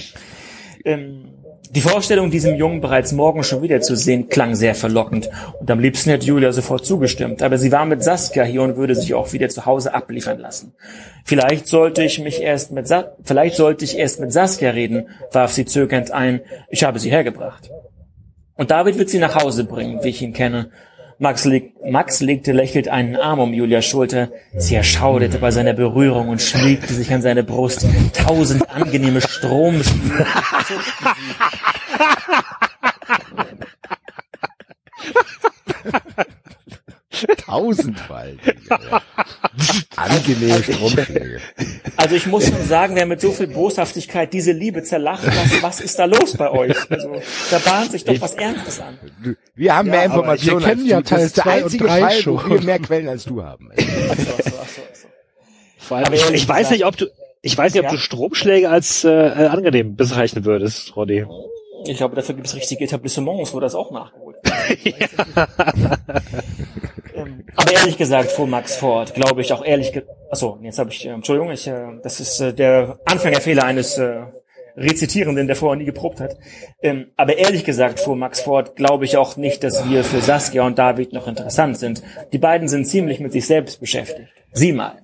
Ähm, 0.84 1.34
die 1.72 1.82
Vorstellung, 1.82 2.32
diesem 2.32 2.56
Jungen 2.56 2.80
bereits 2.80 3.12
morgen 3.12 3.44
schon 3.44 3.62
wiederzusehen, 3.62 4.30
klang 4.30 4.56
sehr 4.56 4.74
verlockend. 4.74 5.30
Und 5.60 5.70
am 5.70 5.80
liebsten 5.80 6.10
hätte 6.10 6.26
Julia 6.26 6.54
sofort 6.54 6.86
zugestimmt. 6.86 7.42
Aber 7.42 7.58
sie 7.58 7.72
war 7.72 7.86
mit 7.86 8.04
Saskia 8.04 8.44
hier 8.44 8.62
und 8.62 8.78
würde 8.78 8.96
sich 8.96 9.14
auch 9.14 9.34
wieder 9.34 9.50
zu 9.50 9.66
Hause 9.66 9.94
abliefern 9.94 10.40
lassen. 10.40 10.74
Vielleicht 11.26 11.68
sollte 11.68 12.04
ich 12.04 12.20
mich 12.20 12.42
erst 12.42 12.72
mit 12.72 12.88
Sa 12.88 13.12
vielleicht 13.24 13.56
sollte 13.56 13.84
ich 13.84 13.98
erst 13.98 14.22
mit 14.22 14.32
Saskia 14.32 14.72
reden, 14.72 15.10
warf 15.32 15.52
sie 15.52 15.66
zögernd 15.66 16.12
ein. 16.12 16.42
Ich 16.70 16.86
habe 16.86 17.00
sie 17.00 17.12
hergebracht. 17.12 17.70
Und 18.56 18.72
David 18.72 18.98
wird 18.98 19.10
sie 19.10 19.20
nach 19.20 19.36
Hause 19.36 19.66
bringen, 19.66 20.04
wie 20.04 20.10
ich 20.10 20.22
ihn 20.22 20.34
kenne. 20.34 20.72
Max, 21.20 21.46
leg 21.46 21.74
Max 21.84 22.22
legte 22.22 22.52
lächelnd 22.52 22.90
einen 22.90 23.16
Arm 23.16 23.40
um 23.40 23.52
Julias 23.52 23.86
Schulter. 23.86 24.32
Sie 24.56 24.76
erschauderte 24.76 25.40
bei 25.40 25.50
seiner 25.50 25.74
Berührung 25.74 26.30
und 26.30 26.42
schmiegte 26.42 26.94
sich 26.94 27.12
an 27.12 27.24
seine 27.24 27.44
Brust. 27.44 27.88
Tausend 28.14 28.70
angenehme 28.70 29.22
Stromspiele. 29.22 30.28
Tausendfalt. 37.46 38.40
Ja. 38.70 39.02
Angenehme 39.96 40.62
Stromschläge. 40.62 41.40
Also 41.96 42.16
ich 42.16 42.28
muss 42.28 42.48
schon 42.48 42.62
sagen, 42.64 42.96
wer 42.96 43.06
mit 43.06 43.22
so 43.22 43.32
viel 43.32 43.48
Boshaftigkeit 43.48 44.34
diese 44.34 44.52
Liebe 44.52 44.84
zerlacht, 44.84 45.26
was, 45.26 45.64
was 45.64 45.82
ist 45.82 45.98
da 46.00 46.06
los 46.06 46.36
bei 46.38 46.52
euch? 46.52 46.76
Also, 46.92 47.14
da 47.50 47.60
bahnt 47.60 47.92
sich 47.92 48.04
doch 48.04 48.20
was 48.20 48.34
Ernstes 48.36 48.80
an. 48.82 48.98
Wir 49.56 49.76
haben 49.76 49.90
mehr 49.90 50.06
Informationen 50.06 50.60
wir 50.62 50.68
kennen 50.68 50.82
als 50.82 50.90
ja 50.90 51.02
du. 51.02 51.04
Das 51.04 51.10
Teil 51.10 51.26
ist 51.26 51.38
der 51.38 51.46
einzige 51.46 51.86
drei 51.86 52.00
Fall, 52.02 52.26
wo 52.26 52.50
wir 52.50 52.62
mehr 52.62 52.80
Quellen 52.80 53.08
als 53.08 53.24
du 53.24 53.42
haben. 53.44 53.72
Ach 53.76 53.80
so, 53.82 53.92
ach 54.12 54.18
so, 54.18 54.32
ach 54.32 54.70
so, 54.70 54.82
ach 54.92 54.96
so. 54.96 55.08
Vor 55.80 55.98
allem, 55.98 56.06
Aber 56.08 56.16
ich, 56.16 56.30
ich 56.32 56.48
weiß 56.48 56.72
nicht, 56.72 56.86
ob 56.86 56.98
du, 56.98 57.08
ich 57.42 57.58
weiß 57.58 57.74
nicht, 57.74 57.80
ob 57.80 57.86
Ja? 57.86 57.92
du 57.92 57.98
Stromschläge 57.98 58.70
als 58.70 59.06
äh, 59.06 59.10
angenehm 59.10 59.96
bezeichnen 59.96 60.44
würdest, 60.44 60.96
Roddy. 60.98 61.26
Ich 61.86 61.96
glaube, 61.98 62.16
dafür 62.16 62.36
gibt 62.36 62.48
es 62.48 62.56
richtige 62.56 62.84
Etablissements, 62.84 63.54
wo 63.54 63.62
das 63.62 63.74
auch 63.76 63.92
nachgeholt 63.92 64.26
wird. 64.26 64.27
Ähm, 67.16 67.46
aber 67.56 67.72
ehrlich 67.72 67.98
gesagt, 67.98 68.32
fuhr 68.32 68.48
Max 68.48 68.76
fort, 68.76 69.14
glaube 69.14 69.42
ich 69.42 69.54
auch 69.54 69.64
ehrlich 69.66 69.94
ge 69.94 70.04
Achso, 70.30 70.60
jetzt 70.62 70.80
habe 70.80 70.92
ich, 70.92 71.06
äh, 71.06 71.10
Entschuldigung, 71.10 71.52
ich, 71.52 71.68
äh, 71.68 72.00
das 72.04 72.20
ist 72.20 72.42
äh, 72.42 72.54
der 72.54 73.00
Anfängerfehler 73.06 73.64
eines 73.64 73.98
äh, 73.98 74.24
Rezitierenden, 74.76 75.48
der 75.48 75.56
vorher 75.56 75.78
nie 75.78 75.86
geprobt 75.86 76.20
hat. 76.20 76.38
Ähm, 76.82 77.08
aber 77.16 77.38
ehrlich 77.38 77.64
gesagt, 77.64 78.00
fuhr 78.00 78.16
Max 78.16 78.42
fort, 78.42 78.76
glaube 78.76 79.06
ich 79.06 79.18
auch 79.18 79.38
nicht, 79.38 79.64
dass 79.64 79.90
wir 79.90 80.04
für 80.04 80.22
Saskia 80.22 80.66
und 80.66 80.78
David 80.78 81.14
noch 81.14 81.28
interessant 81.28 81.80
sind. 81.80 82.04
Die 82.32 82.38
beiden 82.38 82.68
sind 82.68 82.86
ziemlich 82.86 83.20
mit 83.20 83.32
sich 83.32 83.48
selbst 83.48 83.80
beschäftigt. 83.80 84.30
Sieh 84.52 84.74
mal. 84.74 85.02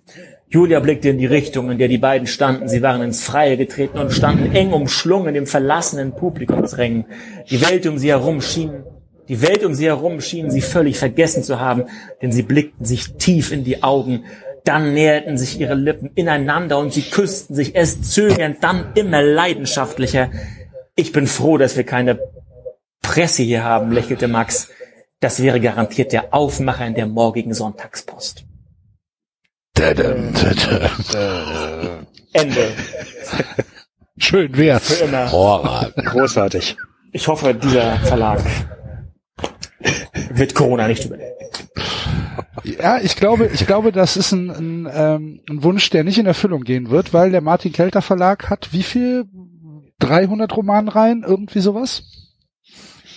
Julia 0.47 0.79
blickte 0.79 1.09
in 1.09 1.17
die 1.17 1.25
Richtung, 1.25 1.71
in 1.71 1.79
der 1.79 1.87
die 1.87 1.97
beiden 1.97 2.27
standen. 2.27 2.67
Sie 2.67 2.83
waren 2.83 3.01
ins 3.01 3.23
Freie 3.23 3.57
getreten 3.57 3.97
und 3.97 4.11
standen 4.11 4.55
eng 4.55 4.71
umschlungen 4.71 5.33
dem 5.33 5.47
verlassenen 5.47 6.11
Publikumsrängen. 6.11 7.05
Die 7.49 7.59
Welt 7.61 7.87
um 7.87 7.97
sie 7.97 8.09
herum 8.09 8.39
schien, 8.39 8.83
die 9.27 9.41
Welt 9.41 9.63
um 9.63 9.73
sie 9.73 9.85
herum 9.85 10.21
schien 10.21 10.51
sie 10.51 10.61
völlig 10.61 10.97
vergessen 10.97 11.43
zu 11.43 11.59
haben, 11.59 11.85
denn 12.21 12.31
sie 12.31 12.43
blickten 12.43 12.85
sich 12.85 13.13
tief 13.13 13.51
in 13.51 13.63
die 13.63 13.83
Augen. 13.83 14.25
Dann 14.65 14.93
näherten 14.93 15.37
sich 15.37 15.59
ihre 15.59 15.75
Lippen 15.75 16.11
ineinander 16.15 16.77
und 16.79 16.93
sie 16.93 17.01
küssten 17.03 17.55
sich 17.55 17.75
erst 17.75 18.11
zögernd, 18.11 18.57
dann 18.61 18.93
immer 18.95 19.21
leidenschaftlicher. 19.21 20.31
Ich 20.95 21.11
bin 21.11 21.27
froh, 21.27 21.57
dass 21.57 21.75
wir 21.75 21.83
keine 21.83 22.19
Presse 23.01 23.43
hier 23.43 23.63
haben, 23.63 23.91
lächelte 23.91 24.27
Max. 24.27 24.69
Das 25.19 25.41
wäre 25.41 25.59
garantiert 25.59 26.11
der 26.11 26.33
Aufmacher 26.33 26.85
in 26.85 26.95
der 26.95 27.07
morgigen 27.07 27.53
Sonntagspost. 27.53 28.45
Ende. 32.33 32.71
Schön 34.17 34.55
wär's. 34.57 34.93
Für 34.93 35.05
immer. 35.05 35.31
Horror. 35.31 35.91
Großartig. 35.95 36.77
Ich 37.11 37.27
hoffe, 37.27 37.53
dieser 37.53 37.97
Verlag 37.99 38.41
wird 40.33 40.55
Corona 40.55 40.87
nicht 40.87 41.05
überleben. 41.05 41.31
Ja, 42.63 42.99
ich 43.01 43.15
glaube, 43.15 43.49
ich 43.53 43.65
glaube, 43.65 43.91
das 43.91 44.15
ist 44.15 44.31
ein, 44.31 44.49
ein, 44.49 44.89
ähm, 44.93 45.41
ein 45.49 45.63
Wunsch, 45.63 45.89
der 45.89 46.03
nicht 46.03 46.17
in 46.17 46.25
Erfüllung 46.25 46.63
gehen 46.63 46.89
wird, 46.89 47.13
weil 47.13 47.31
der 47.31 47.41
Martin 47.41 47.73
Kelter 47.73 48.01
Verlag 48.01 48.49
hat 48.49 48.69
wie 48.71 48.83
viel? 48.83 49.25
300 49.99 50.55
Romanreihen, 50.57 51.23
irgendwie 51.25 51.59
sowas? 51.59 52.03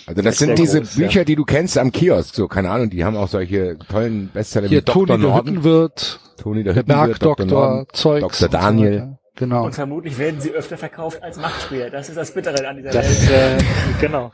Also 0.05 0.21
das 0.21 0.37
Sehr 0.37 0.47
sind 0.47 0.59
diese 0.59 0.79
groß, 0.79 0.95
ja. 0.95 1.05
Bücher, 1.05 1.25
die 1.25 1.35
du 1.35 1.43
kennst 1.43 1.77
am 1.77 1.91
Kiosk, 1.91 2.33
so, 2.33 2.47
keine 2.47 2.69
Ahnung, 2.71 2.89
die 2.89 3.03
haben 3.03 3.17
auch 3.17 3.27
solche 3.27 3.77
tollen 3.89 4.29
Bestseller 4.33 4.69
Hier 4.69 4.79
wie 4.79 4.85
Dr. 4.85 5.05
Toni 5.05 5.07
der 5.07 5.29
Norden, 5.29 5.47
Hüttenwirt, 5.49 6.19
Toni 6.37 6.63
der 6.63 6.73
der 6.73 6.83
Hüttenwirt, 6.83 7.21
Dr. 7.21 7.35
Bergdoktor, 7.35 7.69
Norden, 7.69 7.87
Zeugs. 7.91 8.39
Dr. 8.39 8.49
Daniel. 8.49 9.17
Genau. 9.37 9.65
Und 9.65 9.75
vermutlich 9.75 10.17
werden 10.17 10.41
sie 10.41 10.51
öfter 10.51 10.77
verkauft 10.77 11.21
als 11.21 11.37
Machtspiele. 11.37 11.91
Das 11.91 12.09
ist 12.09 12.15
das 12.17 12.31
Bittere 12.31 12.67
an 12.67 12.77
dieser 12.77 12.89
Das, 12.89 13.29
Welt. 13.29 13.61
äh, 13.61 13.63
genau. 14.01 14.31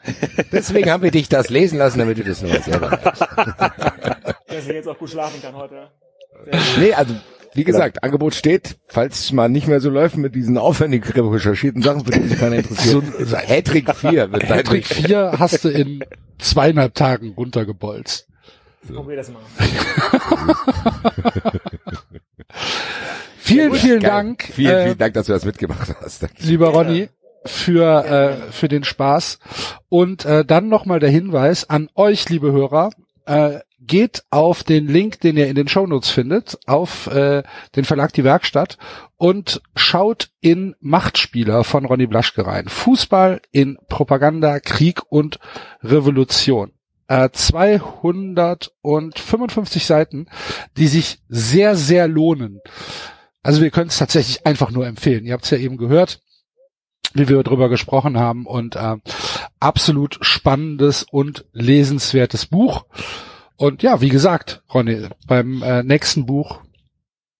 Deswegen 0.52 0.90
haben 0.90 1.04
wir 1.04 1.12
dich 1.12 1.28
das 1.30 1.50
lesen 1.50 1.78
lassen, 1.78 2.00
damit 2.00 2.18
du 2.18 2.24
das 2.24 2.42
nochmal 2.42 2.64
selber 2.64 2.90
merkst. 2.90 3.22
Dass 4.48 4.68
ich 4.68 4.74
jetzt 4.74 4.88
auch 4.88 4.98
gut 4.98 5.10
schlafen 5.10 5.42
kann 5.42 5.56
heute. 5.56 5.90
Nee, 6.80 6.94
also, 6.94 7.16
wie 7.54 7.64
gesagt, 7.66 8.02
Angebot 8.04 8.34
steht, 8.34 8.78
falls 8.88 9.20
es 9.20 9.32
mal 9.34 9.50
nicht 9.50 9.68
mehr 9.68 9.80
so 9.82 9.90
läuft 9.90 10.16
mit 10.18 10.36
diesen 10.36 10.58
aufwendig 10.58 11.06
recherchierten 11.16 11.82
Sachen, 11.82 12.06
für 12.06 12.12
die 12.12 12.28
sich 12.28 12.40
keiner 12.40 12.56
interessiert. 12.58 13.04
So, 13.20 13.38
Hattrick 13.38 13.94
4 13.94 14.32
wird 14.32 14.48
Patrick 14.48 14.86
4 14.88 15.34
hast 15.38 15.64
du 15.66 15.70
in 15.70 16.04
zweieinhalb 16.40 16.96
Tagen 16.96 17.34
runtergebolzt. 17.36 18.28
Probier 18.92 19.16
das 19.18 19.30
mal. 19.30 19.42
Vielen, 23.38 23.74
vielen 23.74 24.00
Geil. 24.00 24.10
Dank, 24.10 24.44
Vielen, 24.54 24.76
äh, 24.76 24.84
vielen 24.86 24.98
Dank, 24.98 25.14
dass 25.16 25.26
du 25.26 25.34
das 25.34 25.44
mitgemacht 25.44 25.94
hast. 26.02 26.26
lieber 26.40 26.70
Ronny, 26.70 27.10
für, 27.46 28.06
äh, 28.06 28.52
für 28.52 28.68
den 28.70 28.84
Spaß. 28.86 29.40
Und 29.90 30.26
äh, 30.26 30.46
dann 30.46 30.70
nochmal 30.70 31.00
der 31.00 31.10
Hinweis 31.10 31.70
an 31.70 31.90
euch, 31.96 32.30
liebe 32.30 32.52
Hörer, 32.54 32.92
äh, 33.26 33.60
geht 33.80 34.24
auf 34.30 34.64
den 34.64 34.88
Link, 34.88 35.20
den 35.20 35.36
ihr 35.36 35.48
in 35.48 35.56
den 35.56 35.68
Shownotes 35.68 36.10
findet, 36.10 36.58
auf 36.68 37.08
äh, 37.08 37.44
den 37.76 37.84
Verlag 37.84 38.14
Die 38.14 38.24
Werkstatt 38.24 38.78
und 39.18 39.62
schaut 39.76 40.30
in 40.40 40.76
Machtspieler 40.80 41.66
von 41.66 41.86
Ronny 41.86 42.08
Blaschke 42.08 42.46
rein. 42.48 42.70
Fußball 42.70 43.42
in 43.52 43.78
Propaganda, 43.90 44.62
Krieg 44.62 45.02
und 45.10 45.40
Revolution. 45.84 46.72
Äh, 47.08 47.30
255 47.32 49.86
Seiten, 49.86 50.28
die 50.78 50.88
sich 50.88 51.20
sehr, 51.28 51.76
sehr 51.76 52.08
lohnen. 52.08 52.62
Also 53.42 53.62
wir 53.62 53.72
können 53.72 53.90
es 53.90 53.98
tatsächlich 53.98 54.46
einfach 54.46 54.72
nur 54.72 54.88
empfehlen. 54.88 55.26
Ihr 55.26 55.34
habt 55.34 55.44
es 55.44 55.52
ja 55.52 55.58
eben 55.58 55.76
gehört, 55.78 56.22
wie 57.14 57.28
wir 57.28 57.44
drüber 57.44 57.70
gesprochen 57.70 58.18
haben. 58.18 58.46
Und 58.46 58.76
äh, 58.76 58.96
absolut 59.60 60.18
spannendes 60.22 61.04
und 61.04 61.46
lesenswertes 61.52 62.46
Buch. 62.46 62.86
Und 63.58 63.84
ja, 63.84 64.02
wie 64.02 64.10
gesagt, 64.10 64.64
Ronny, 64.74 65.08
beim 65.28 65.62
äh, 65.62 65.84
nächsten 65.84 66.26
Buch 66.26 66.62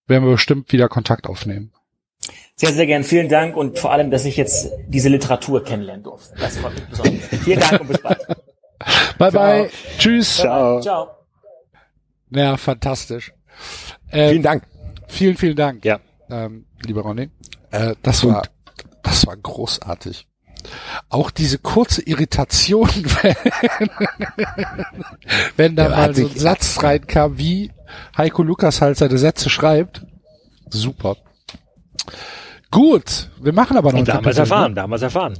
werden 0.06 0.24
wir 0.24 0.32
bestimmt 0.32 0.72
wieder 0.72 0.88
Kontakt 0.88 1.26
aufnehmen. 1.26 1.72
Sehr, 2.56 2.72
sehr 2.72 2.86
gern. 2.86 3.02
Vielen 3.02 3.28
Dank 3.28 3.56
und 3.56 3.78
vor 3.78 3.92
allem, 3.92 4.10
dass 4.10 4.24
ich 4.24 4.36
jetzt 4.36 4.70
diese 4.86 5.08
Literatur 5.08 5.64
kennenlernen 5.64 6.04
durfte. 6.04 6.34
Das 6.38 6.56
freut 6.56 6.74
mich 6.74 6.84
besonders. 6.84 7.26
Vielen 7.42 7.60
Dank 7.60 7.80
und 7.80 7.88
bis 7.88 7.98
bald. 7.98 8.20
Bye 9.18 9.30
bye. 9.30 9.70
Tschüss. 9.98 10.36
Ciao. 10.36 10.80
Ciao. 10.80 11.10
Ja, 12.30 12.56
fantastisch. 12.56 13.32
Ähm, 14.10 14.30
Vielen 14.30 14.42
Dank. 14.42 14.62
Vielen, 15.08 15.36
vielen 15.36 15.56
Dank. 15.56 15.84
Ja. 15.84 16.00
Ähm, 16.30 16.66
lieber 16.84 17.02
Ronny. 17.02 17.30
Äh, 17.70 17.94
das 18.02 18.24
war, 18.24 18.42
das 19.02 19.26
war 19.26 19.36
großartig. 19.36 20.26
Auch 21.10 21.30
diese 21.30 21.58
kurze 21.58 22.02
Irritation, 22.02 22.88
wenn, 23.22 23.36
wenn 25.56 25.76
da 25.76 25.84
Ja, 25.84 25.88
mal 25.90 26.14
so 26.14 26.26
ein 26.26 26.34
Satz 26.36 26.82
reinkam, 26.82 27.38
wie 27.38 27.70
Heiko 28.16 28.42
Lukas 28.42 28.80
halt 28.80 28.96
seine 28.96 29.18
Sätze 29.18 29.50
schreibt. 29.50 30.02
Super. 30.70 31.16
Gut, 32.70 33.30
wir 33.40 33.52
machen 33.52 33.76
aber 33.76 33.92
noch 33.92 33.98
Und 33.98 34.08
ein 34.08 34.12
damals 34.16 34.24
Kapitel, 34.36 34.40
erfahren, 34.40 34.70
ne? 34.72 34.76
damals 34.76 35.02
erfahren. 35.02 35.38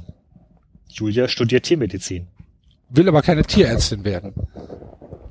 Julia 0.89 1.27
studiert 1.27 1.65
Tiermedizin. 1.65 2.27
Will 2.95 3.07
aber 3.07 3.21
keine 3.21 3.43
Tierärztin 3.43 4.03
werden. 4.03 4.33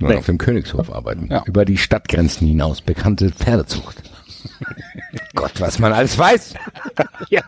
Nur 0.01 0.11
Nee. 0.11 0.17
auf 0.17 0.27
dem 0.27 0.39
Königshof 0.39 0.93
arbeiten. 0.93 1.29
Ja. 1.31 1.43
Über 1.47 1.65
die 1.65 1.77
Stadtgrenzen 1.79 2.47
hinaus. 2.47 2.81
Bekannte 2.81 3.31
Pferdezucht. 3.31 4.03
Gott, 5.35 5.53
was 5.61 5.79
man 5.79 5.93
alles 5.93 6.19
weiß. 6.19 6.55
Ja. 7.31 7.43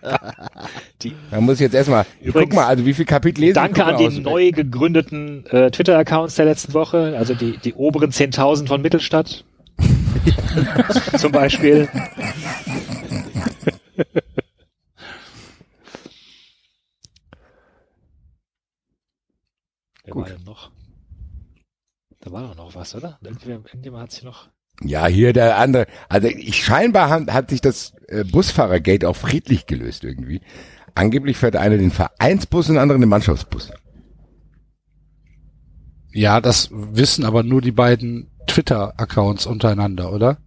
Die, 1.02 1.14
Da 1.30 1.40
muss 1.40 1.54
ich 1.56 1.60
jetzt 1.60 1.74
erstmal, 1.74 2.06
guck 2.32 2.52
mal, 2.54 2.66
also 2.66 2.84
wie 2.86 2.94
viel 2.94 3.04
Kapitel 3.04 3.42
lesen 3.42 3.54
danke 3.54 3.84
an 3.84 3.98
die 3.98 4.06
aus. 4.06 4.18
neu 4.18 4.50
gegründeten 4.50 5.44
äh, 5.46 5.70
Twitter-Accounts 5.70 6.34
der 6.36 6.46
letzten 6.46 6.72
Woche, 6.74 7.14
also 7.16 7.34
die, 7.34 7.58
die 7.58 7.74
oberen 7.74 8.10
10.000 8.10 8.66
von 8.66 8.80
Mittelstadt. 8.80 9.44
Zum 11.18 11.30
Beispiel. 11.32 11.88
Wer 20.06 20.14
war 20.14 20.24
denn 20.24 20.44
noch? 20.44 20.70
Da 22.20 22.32
war 22.32 22.42
doch 22.42 22.56
noch 22.56 22.74
was, 22.74 22.94
oder? 22.94 23.18
Irgendjemand, 23.22 24.02
hat 24.02 24.12
sich 24.12 24.22
noch. 24.22 24.48
Ja, 24.82 25.06
hier 25.06 25.32
der 25.32 25.58
andere. 25.58 25.86
Also 26.08 26.28
ich 26.28 26.64
scheinbar 26.64 27.10
hat, 27.10 27.32
hat 27.32 27.50
sich 27.50 27.60
das 27.60 27.92
äh, 28.08 28.24
Busfahrergate 28.24 29.08
auch 29.08 29.16
friedlich 29.16 29.66
gelöst 29.66 30.04
irgendwie. 30.04 30.40
Angeblich 30.94 31.36
fährt 31.36 31.54
der 31.54 31.60
eine 31.60 31.78
den 31.78 31.90
Vereinsbus 31.90 32.68
und 32.68 32.74
der 32.74 32.82
andere 32.82 32.98
den 32.98 33.08
Mannschaftsbus. 33.08 33.70
Ja, 36.12 36.40
das 36.40 36.70
wissen 36.72 37.24
aber 37.24 37.42
nur 37.42 37.60
die 37.60 37.72
beiden 37.72 38.30
Twitter-Accounts 38.46 39.46
untereinander, 39.46 40.12
oder? 40.12 40.38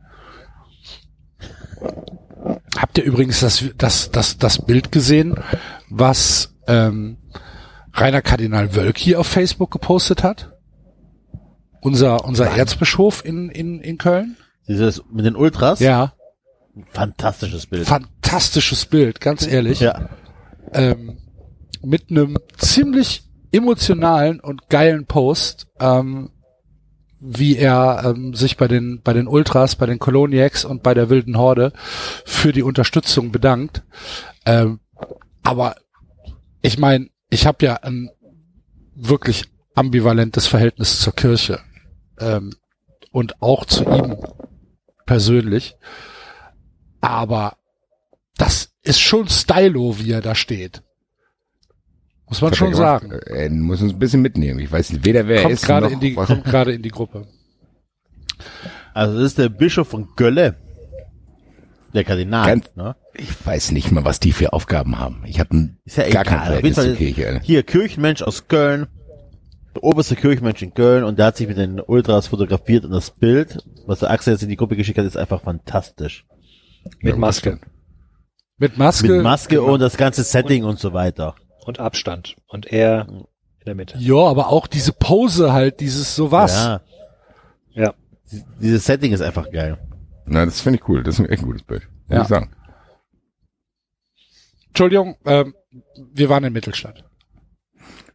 Habt 2.77 2.97
ihr 2.97 3.03
übrigens 3.03 3.41
das, 3.41 3.63
das, 3.77 4.09
das, 4.09 4.38
das 4.38 4.65
Bild 4.65 4.91
gesehen, 4.91 5.35
was 5.89 6.55
ähm, 6.67 7.17
Rainer 7.99 8.21
Kardinal 8.21 8.75
Wölki 8.75 9.15
auf 9.15 9.27
Facebook 9.27 9.71
gepostet 9.71 10.23
hat? 10.23 10.53
Unser, 11.81 12.25
unser 12.25 12.47
Erzbischof 12.47 13.23
in, 13.23 13.49
in, 13.49 13.79
in 13.79 13.97
Köln? 13.97 14.37
Dieses 14.67 15.03
mit 15.11 15.25
den 15.25 15.35
Ultras. 15.35 15.79
Ja, 15.79 16.13
Fantastisches 16.91 17.65
Bild. 17.67 17.87
fantastisches 17.87 18.85
Bild, 18.85 19.19
ganz 19.21 19.45
ehrlich. 19.45 19.79
ja. 19.79 20.09
ähm, 20.73 21.17
mit 21.81 22.09
einem 22.09 22.37
ziemlich 22.57 23.23
emotionalen 23.51 24.39
und 24.39 24.69
geilen 24.69 25.05
Post, 25.05 25.67
ähm, 25.79 26.29
wie 27.19 27.57
er 27.57 28.03
ähm, 28.05 28.33
sich 28.33 28.55
bei 28.57 28.67
den 28.67 29.01
bei 29.01 29.13
den 29.13 29.27
Ultras, 29.27 29.75
bei 29.75 29.85
den 29.85 29.99
Coloniacs 29.99 30.63
und 30.63 30.83
bei 30.83 30.93
der 30.93 31.09
wilden 31.09 31.37
Horde 31.37 31.73
für 32.25 32.53
die 32.53 32.63
Unterstützung 32.63 33.31
bedankt. 33.31 33.83
Ähm, 34.45 34.79
aber 35.43 35.75
ich 36.61 36.77
meine, 36.77 37.09
ich 37.30 37.45
habe 37.45 37.66
ja 37.66 37.75
ein 37.75 38.09
wirklich 38.95 39.45
ambivalentes 39.75 40.48
Verhältnis 40.48 40.99
zur 40.99 41.16
Kirche 41.16 41.59
ähm, 42.19 42.53
und 43.11 43.41
auch 43.41 43.66
zu 43.66 43.83
ihm 43.85 44.17
persönlich. 45.06 45.75
Aber 47.01 47.58
das 48.38 48.74
ist 48.83 48.99
schon 48.99 49.27
stylo, 49.30 49.99
wie 49.99 50.11
er 50.11 50.22
da 50.22 50.35
steht. 50.35 50.83
Muss 52.27 52.41
man 52.41 52.53
schon 52.53 52.69
er 52.69 52.75
sagen. 52.75 53.11
Äh, 53.11 53.43
Er 53.45 53.49
muss 53.49 53.82
uns 53.82 53.93
ein 53.93 53.99
bisschen 53.99 54.22
mitnehmen. 54.22 54.59
Ich 54.59 54.72
weiß 54.72 55.03
weder 55.03 55.27
wer 55.27 55.38
er 55.38 55.41
Kommt 55.43 55.53
ist 55.53 55.66
gerade 55.66 55.85
noch 55.88 55.93
in 55.93 55.99
die, 55.99 56.14
kommt 56.14 56.43
gerade 56.43 56.74
in 56.74 56.82
die 56.82 56.90
Gruppe. 56.90 57.27
Also 58.93 59.16
das 59.16 59.24
ist 59.27 59.38
der 59.38 59.49
Bischof 59.49 59.88
von 59.88 60.09
Gölle. 60.16 60.56
Der 61.93 62.03
Kardinal. 62.03 62.45
Ganz- 62.45 62.75
ne? 62.75 62.95
Ich 63.15 63.29
weiß 63.45 63.71
nicht 63.71 63.91
mal, 63.91 64.05
was 64.05 64.19
die 64.19 64.31
für 64.31 64.53
Aufgaben 64.53 64.99
haben. 64.99 65.23
Ich 65.25 65.39
habe 65.39 65.69
Ist 65.85 65.97
ja 65.97 66.03
gar 66.03 66.09
egal. 66.09 66.23
kein 66.25 66.39
Verhältnis 66.45 66.75
zur 66.75 66.95
Kirche. 66.95 67.39
Hier 67.43 67.63
Kirchenmensch 67.63 68.21
aus 68.21 68.47
Köln. 68.47 68.87
Der 69.75 69.83
oberste 69.83 70.15
Kirchenmensch 70.15 70.61
in 70.61 70.73
Köln 70.73 71.03
und 71.03 71.19
der 71.19 71.27
hat 71.27 71.37
sich 71.37 71.47
mit 71.47 71.57
den 71.57 71.79
Ultras 71.79 72.27
fotografiert 72.27 72.85
und 72.85 72.91
das 72.91 73.11
Bild, 73.11 73.63
was 73.85 73.99
der 73.99 74.09
Axel 74.11 74.33
jetzt 74.33 74.43
in 74.43 74.49
die 74.49 74.55
Gruppe 74.55 74.75
geschickt 74.75 74.97
hat, 74.97 75.05
ist 75.05 75.17
einfach 75.17 75.41
fantastisch. 75.41 76.25
Mit 77.01 77.17
Maske 77.17 77.59
Mit 78.57 78.77
Maske. 78.77 79.07
Mit 79.11 79.23
Maske 79.23 79.61
und 79.61 79.79
das 79.79 79.97
ganze 79.97 80.23
Setting 80.23 80.63
und 80.63 80.79
so 80.79 80.93
weiter. 80.93 81.35
und 81.65 81.79
Abstand. 81.79 82.35
Und 82.47 82.65
er 82.67 83.07
in 83.09 83.25
der 83.65 83.75
Mitte. 83.75 83.97
Ja, 83.99 84.15
aber 84.15 84.49
auch 84.49 84.65
diese 84.67 84.91
Pose 84.93 85.53
halt, 85.53 85.79
dieses 85.81 86.15
sowas. 86.15 86.53
Ja. 86.55 86.81
Ja. 87.73 87.93
Dieses 88.61 88.85
Setting 88.85 89.11
ist 89.11 89.21
einfach 89.21 89.51
geil. 89.51 89.77
Na, 90.30 90.45
das 90.45 90.61
finde 90.61 90.80
ich 90.80 90.88
cool. 90.88 91.03
Das 91.03 91.16
ist 91.16 91.19
ein 91.22 91.30
echt 91.30 91.43
gutes 91.43 91.64
Bild. 91.64 91.88
Muss 92.08 92.16
Ja. 92.16 92.22
ich 92.24 92.27
sagen. 92.27 92.51
Entschuldigung, 94.67 95.17
ähm, 95.25 95.53
wir 96.14 96.30
waren 96.30 96.43
in 96.43 96.53
Mittelstadt. 96.53 97.03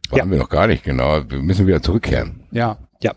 Waren 0.09 0.31
wir 0.31 0.37
noch 0.37 0.49
gar 0.49 0.67
nicht, 0.67 0.83
genau. 0.83 1.29
Wir 1.29 1.39
müssen 1.41 1.67
wieder 1.67 1.81
zurückkehren. 1.81 2.47
Ja. 2.51 2.77
Ja. 3.01 3.13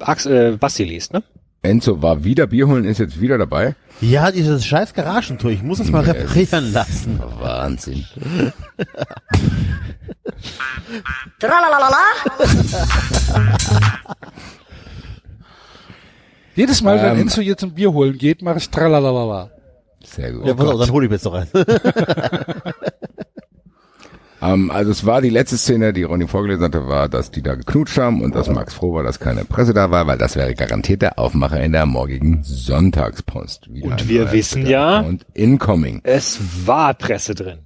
Ax, 0.00 0.26
äh, 0.26 0.56
Basti 0.58 0.84
liest, 0.84 1.12
ne? 1.12 1.22
Enzo 1.64 2.02
war 2.02 2.24
wieder 2.24 2.48
Bier 2.48 2.66
holen, 2.66 2.84
ist 2.84 2.98
jetzt 2.98 3.20
wieder 3.20 3.38
dabei. 3.38 3.76
Ja, 4.00 4.32
dieses 4.32 4.66
scheiß 4.66 4.94
Garagentor, 4.94 5.50
ich 5.52 5.62
muss 5.62 5.78
das 5.78 5.90
mal 5.90 6.04
Ja, 6.04 6.12
reparieren 6.12 6.72
lassen. 6.72 7.20
Wahnsinn. 7.38 8.04
Jedes 16.54 16.82
Mal, 16.82 17.02
wenn 17.02 17.12
Ähm. 17.14 17.20
Enzo 17.22 17.40
jetzt 17.40 17.62
ein 17.62 17.74
Bier 17.74 17.92
holen 17.92 18.18
geht, 18.18 18.42
mache 18.42 18.58
ich 18.58 18.68
tralalala. 18.70 19.50
Sehr 20.04 20.32
gut. 20.32 20.46
Ja, 20.46 20.54
pass 20.54 20.66
auf, 20.68 20.80
dann 20.80 20.90
hol 20.90 21.04
ich 21.04 21.10
mir 21.10 21.16
jetzt 21.16 21.24
noch 21.24 21.34
eins. 21.34 21.50
Ähm, 24.44 24.72
also 24.72 24.90
es 24.90 25.06
war 25.06 25.22
die 25.22 25.30
letzte 25.30 25.56
Szene, 25.56 25.92
die 25.92 26.02
Ronny 26.02 26.26
vorgelesen 26.26 26.64
hatte, 26.64 26.88
war, 26.88 27.08
dass 27.08 27.30
die 27.30 27.42
da 27.42 27.54
geknutscht 27.54 27.96
haben 27.96 28.22
und 28.22 28.34
dass 28.34 28.48
Max 28.50 28.74
froh 28.74 28.92
war, 28.94 29.04
dass 29.04 29.20
keine 29.20 29.44
Presse 29.44 29.72
da 29.72 29.92
war, 29.92 30.08
weil 30.08 30.18
das 30.18 30.34
wäre 30.34 30.52
garantiert 30.56 31.00
der 31.02 31.16
Aufmacher 31.20 31.60
in 31.62 31.70
der 31.70 31.86
morgigen 31.86 32.42
Sonntagspost. 32.42 33.72
Wieder 33.72 33.86
Und 33.86 34.00
ein 34.02 34.08
wir 34.08 34.32
wissen 34.32 34.66
ja- 34.66 34.98
Und 35.00 35.24
incoming. 35.34 36.00
Es 36.02 36.40
war 36.66 36.92
Presse 36.94 37.36
drin. 37.36 37.60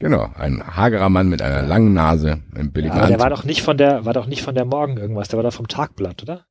Genau, 0.00 0.28
ein 0.36 0.62
hagerer 0.76 1.08
Mann 1.10 1.28
mit 1.28 1.40
einer 1.40 1.62
langen 1.62 1.94
Nase, 1.94 2.40
einem 2.52 2.72
billigen 2.72 2.96
Aber 2.96 3.06
der 3.06 3.20
war 3.20 3.26
Anzug. 3.26 3.38
doch 3.42 3.44
nicht 3.46 3.62
von 3.62 3.78
der, 3.78 4.04
war 4.04 4.14
doch 4.14 4.26
nicht 4.26 4.42
von 4.42 4.56
der 4.56 4.64
Morgen 4.64 4.96
irgendwas, 4.96 5.28
der 5.28 5.36
war 5.36 5.44
doch 5.44 5.54
vom 5.54 5.68
Tagblatt, 5.68 6.22
oder? 6.24 6.44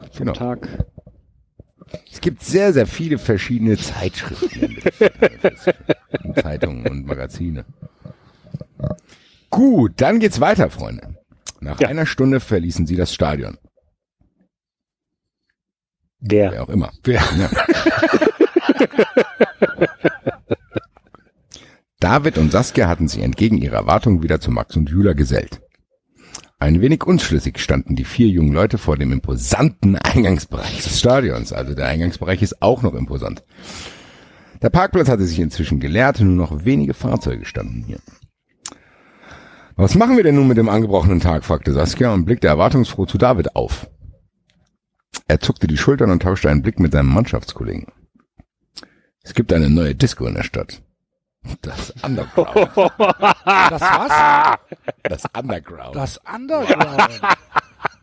Vom 0.00 0.18
Genau. 0.18 0.32
Tag. 0.32 0.68
Es 2.12 2.20
gibt 2.20 2.42
sehr, 2.42 2.72
sehr 2.72 2.86
viele 2.86 3.18
verschiedene 3.18 3.76
Zeitschriften, 3.76 4.76
und 6.24 6.36
Zeitungen 6.40 6.86
und 6.88 7.06
Magazine. 7.06 7.64
Gut, 9.50 9.92
dann 9.96 10.18
geht's 10.18 10.40
weiter, 10.40 10.68
Freunde. 10.70 11.16
Nach 11.60 11.80
Ja. 11.80 11.88
einer 11.88 12.04
Stunde 12.06 12.40
verließen 12.40 12.86
sie 12.86 12.96
das 12.96 13.14
Stadion. 13.14 13.56
Der. 16.18 16.52
Wer 16.52 16.62
auch 16.64 16.68
immer. 16.68 16.90
Wer? 17.04 17.22
Ja. 17.38 17.50
David 22.00 22.36
und 22.38 22.52
Saskia 22.52 22.88
hatten 22.88 23.08
sich 23.08 23.22
entgegen 23.22 23.56
ihrer 23.58 23.76
Erwartungen 23.76 24.22
wieder 24.22 24.40
zu 24.40 24.50
Max 24.50 24.76
und 24.76 24.90
Jula 24.90 25.14
gesellt. 25.14 25.60
Ein 26.58 26.80
wenig 26.80 27.04
unschlüssig 27.04 27.58
standen 27.58 27.96
die 27.96 28.04
vier 28.04 28.28
jungen 28.28 28.52
Leute 28.52 28.78
vor 28.78 28.96
dem 28.96 29.12
imposanten 29.12 29.96
Eingangsbereich 29.96 30.82
des 30.82 30.98
Stadions. 30.98 31.52
Also 31.52 31.74
der 31.74 31.86
Eingangsbereich 31.86 32.40
ist 32.40 32.62
auch 32.62 32.82
noch 32.82 32.94
imposant. 32.94 33.44
Der 34.62 34.70
Parkplatz 34.70 35.08
hatte 35.08 35.24
sich 35.24 35.38
inzwischen 35.38 35.80
geleert 35.80 36.20
und 36.20 36.34
nur 36.34 36.48
noch 36.48 36.64
wenige 36.64 36.94
Fahrzeuge 36.94 37.44
standen 37.44 37.84
hier. 37.86 37.98
Was 39.76 39.94
machen 39.94 40.16
wir 40.16 40.24
denn 40.24 40.36
nun 40.36 40.48
mit 40.48 40.56
dem 40.56 40.70
angebrochenen 40.70 41.20
Tag? 41.20 41.44
fragte 41.44 41.72
Saskia 41.72 42.14
und 42.14 42.24
blickte 42.24 42.46
erwartungsfroh 42.46 43.04
zu 43.04 43.18
David 43.18 43.54
auf. 43.54 43.90
Er 45.28 45.40
zuckte 45.40 45.66
die 45.66 45.76
Schultern 45.76 46.10
und 46.10 46.22
tauschte 46.22 46.48
einen 46.48 46.62
Blick 46.62 46.80
mit 46.80 46.92
seinem 46.92 47.12
Mannschaftskollegen. 47.12 47.92
Es 49.22 49.34
gibt 49.34 49.52
eine 49.52 49.68
neue 49.68 49.94
Disco 49.94 50.26
in 50.26 50.34
der 50.34 50.44
Stadt. 50.44 50.82
Das 51.62 51.92
Underground. 52.02 52.70
Das 53.44 53.80
was? 53.80 54.58
Das 55.02 55.22
Underground. 55.36 55.96
Das 55.96 56.20
Underground. 56.32 57.20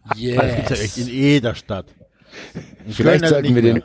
Das 0.10 0.18
gibt's 0.18 0.70
ja 0.70 0.76
echt 0.78 0.98
in 0.98 1.06
Yes. 1.08 1.14
jeder 1.14 1.56
Stadt. 1.56 1.86
Vielleicht 2.90 3.28
sollten 3.28 3.56
wir 3.56 3.62
den, 3.62 3.84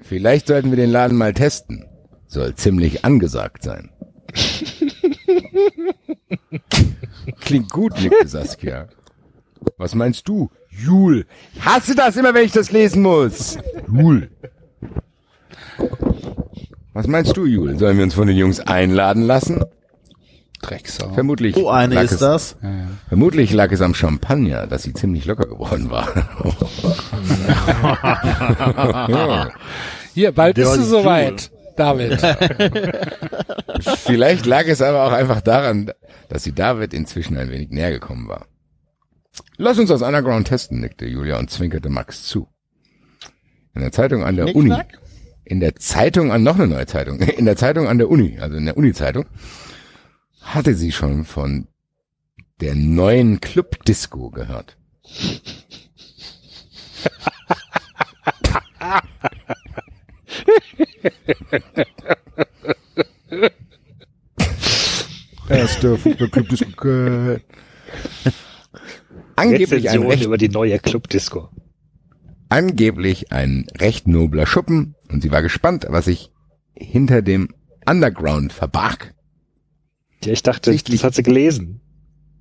vielleicht 0.00 0.46
sollten 0.48 0.70
wir 0.70 0.76
den 0.76 0.90
Laden 0.90 1.16
mal 1.16 1.32
testen. 1.32 1.86
Soll 2.26 2.54
ziemlich 2.54 3.04
angesagt 3.04 3.62
sein. 3.62 3.90
Klingt 7.40 7.70
gut, 7.70 7.98
nickte 8.00 8.28
Saskia. 8.28 8.88
Was 9.78 9.94
meinst 9.94 10.28
du? 10.28 10.50
Jul. 10.70 11.26
Hasse 11.60 11.94
das 11.94 12.16
immer, 12.16 12.34
wenn 12.34 12.44
ich 12.44 12.52
das 12.52 12.70
lesen 12.72 13.02
muss. 13.02 13.56
Jul. 13.90 14.30
Was 16.94 17.06
meinst 17.08 17.36
du, 17.36 17.44
Jul? 17.44 17.76
Sollen 17.76 17.96
wir 17.96 18.04
uns 18.04 18.14
von 18.14 18.28
den 18.28 18.36
Jungs 18.36 18.60
einladen 18.60 19.24
lassen? 19.24 19.64
Drecksau. 20.62 21.12
Vermutlich. 21.12 21.56
So 21.56 21.68
eine 21.68 21.96
lag 21.96 22.04
ist 22.04 22.12
es, 22.12 22.20
das. 22.20 22.56
Vermutlich 23.08 23.52
lag 23.52 23.72
es 23.72 23.80
am 23.82 23.94
Champagner, 23.94 24.68
dass 24.68 24.84
sie 24.84 24.94
ziemlich 24.94 25.26
locker 25.26 25.46
geworden 25.46 25.90
war. 25.90 26.08
Hier, 30.14 30.32
bald 30.32 30.56
Der 30.56 30.64
bist 30.64 30.76
du 30.76 30.82
soweit, 30.84 31.50
David. 31.76 32.20
Vielleicht 34.04 34.46
lag 34.46 34.66
es 34.68 34.80
aber 34.80 35.04
auch 35.04 35.12
einfach 35.12 35.40
daran, 35.40 35.90
dass 36.28 36.44
sie 36.44 36.52
David 36.52 36.94
inzwischen 36.94 37.36
ein 37.36 37.50
wenig 37.50 37.70
näher 37.70 37.90
gekommen 37.90 38.28
war. 38.28 38.46
Lass 39.56 39.80
uns 39.80 39.88
das 39.88 40.02
Underground 40.02 40.46
testen, 40.46 40.80
nickte 40.80 41.06
Julia 41.06 41.40
und 41.40 41.50
zwinkerte 41.50 41.90
Max 41.90 42.22
zu. 42.22 42.46
In 43.74 43.80
der 43.80 43.90
Zeitung 43.90 44.22
an 44.22 44.36
der 44.36 44.54
Uni. 44.54 44.70
Knickknack? 44.70 45.00
In 45.44 45.60
der 45.60 45.76
Zeitung 45.76 46.32
an 46.32 46.42
noch 46.42 46.56
eine 46.56 46.66
neue 46.66 46.86
Zeitung. 46.86 47.18
In 47.38 47.44
der 47.44 47.56
Zeitung 47.56 47.86
an 47.86 47.98
der 47.98 48.08
Uni, 48.10 48.38
also 48.38 48.56
in 48.56 48.64
der 48.64 48.76
Uni-Zeitung, 48.76 49.26
hatte 50.40 50.74
sie 50.74 50.92
schon 50.92 51.24
von 51.24 51.68
der 52.60 52.74
neuen 52.74 53.40
Club-Disco 53.40 54.30
gehört. 54.30 54.76
Erster 65.48 65.98
Fußballclub 65.98 66.48
Disco 66.48 66.70
Köln. 66.76 67.40
Angeblich 69.36 69.90
ein, 69.90 70.02
recht, 70.04 70.24
über 70.24 70.38
die 70.38 70.48
neue 70.48 70.78
Club-Disco. 70.78 71.50
angeblich 72.48 73.32
ein 73.32 73.66
recht 73.78 74.06
nobler 74.06 74.46
Schuppen 74.46 74.94
und 75.14 75.22
sie 75.22 75.30
war 75.30 75.42
gespannt, 75.42 75.86
was 75.88 76.06
sich 76.06 76.30
hinter 76.74 77.22
dem 77.22 77.48
Underground 77.88 78.52
verbarg. 78.52 79.14
Ja, 80.24 80.32
ich 80.32 80.42
dachte, 80.42 80.72
Sichtlich- 80.72 81.00
das 81.00 81.06
hat 81.06 81.14
sie 81.14 81.22
gelesen. 81.22 81.80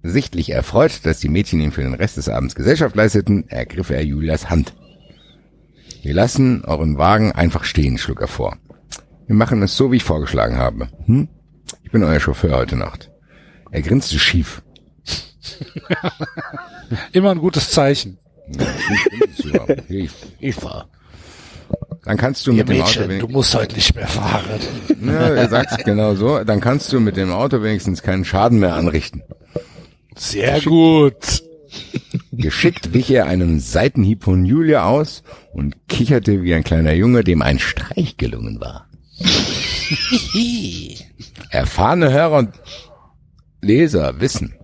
Sichtlich 0.02 0.50
erfreut, 0.50 1.06
dass 1.06 1.20
die 1.22 1.30
Mädchen 1.30 1.62
ihm 1.62 1.72
für 1.72 1.84
den 1.84 1.94
Rest 1.94 2.18
des 2.18 2.28
Abends 2.28 2.56
Gesellschaft 2.56 2.96
leisteten, 2.96 3.48
ergriff 3.48 3.90
er 3.90 4.04
Julias 4.04 4.50
Hand. 4.50 4.74
Wir 6.02 6.14
lassen 6.14 6.66
euren 6.66 6.98
Wagen 6.98 7.32
einfach 7.32 7.64
stehen, 7.64 7.98
schlug 7.98 8.20
er 8.20 8.28
vor. 8.28 8.58
Wir 9.28 9.36
machen 9.36 9.62
es 9.62 9.78
so, 9.78 9.92
wie 9.92 9.98
ich 9.98 10.04
vorgeschlagen 10.04 10.58
habe. 10.58 10.90
Hm? 11.06 11.30
Ich 11.84 11.92
bin 11.92 12.04
euer 12.04 12.20
Chauffeur 12.20 12.58
heute 12.58 12.76
Nacht. 12.76 13.12
Er 13.72 13.82
grinste 13.82 14.20
schief. 14.20 14.62
Immer 17.14 17.32
ein 17.32 17.38
gutes 17.40 17.72
Zeichen. 17.72 18.18
Ich, 19.88 20.12
ich 20.40 20.56
fahr. 20.56 20.90
Dann 22.06 22.18
kannst 22.18 22.46
du 22.46 22.54
mit 22.54 22.68
dem 22.68 22.82
Auto 22.82 22.84
Mädchen, 22.84 23.04
du 23.04 23.10
wenigstens, 23.10 23.34
musst 23.34 23.56
heute 23.56 23.76
nicht 23.76 23.96
mehr 23.96 24.08
fahren. 24.08 24.60
ja, 25.06 25.30
er 25.30 25.50
sagt 25.50 25.86
genau 25.86 26.16
so, 26.16 26.44
dann 26.44 26.60
kannst 26.60 26.92
du 26.92 27.00
mit 27.00 27.16
dem 27.16 27.32
Auto 27.32 27.64
wenigstens 27.64 28.04
keinen 28.04 28.26
Schaden 28.26 28.60
mehr 28.60 28.76
anrichten. 28.76 29.24
Sehr 30.16 30.60
gut. 30.62 31.44
Geschickt 32.32 32.94
wich 32.94 33.10
er 33.10 33.26
einem 33.26 33.60
Seitenhieb 33.60 34.24
von 34.24 34.46
Julia 34.46 34.86
aus 34.86 35.24
und 35.54 35.88
kicherte 35.88 36.44
wie 36.44 36.54
ein 36.54 36.64
kleiner 36.64 36.94
Junge, 36.94 37.24
dem 37.24 37.42
ein 37.42 37.60
Streich 37.60 38.18
gelungen 38.18 38.60
war. 38.60 38.88
Erfahrene 41.50 42.12
Hörer 42.12 42.38
und 42.38 42.50
Leser 43.62 44.20
wissen, 44.20 44.56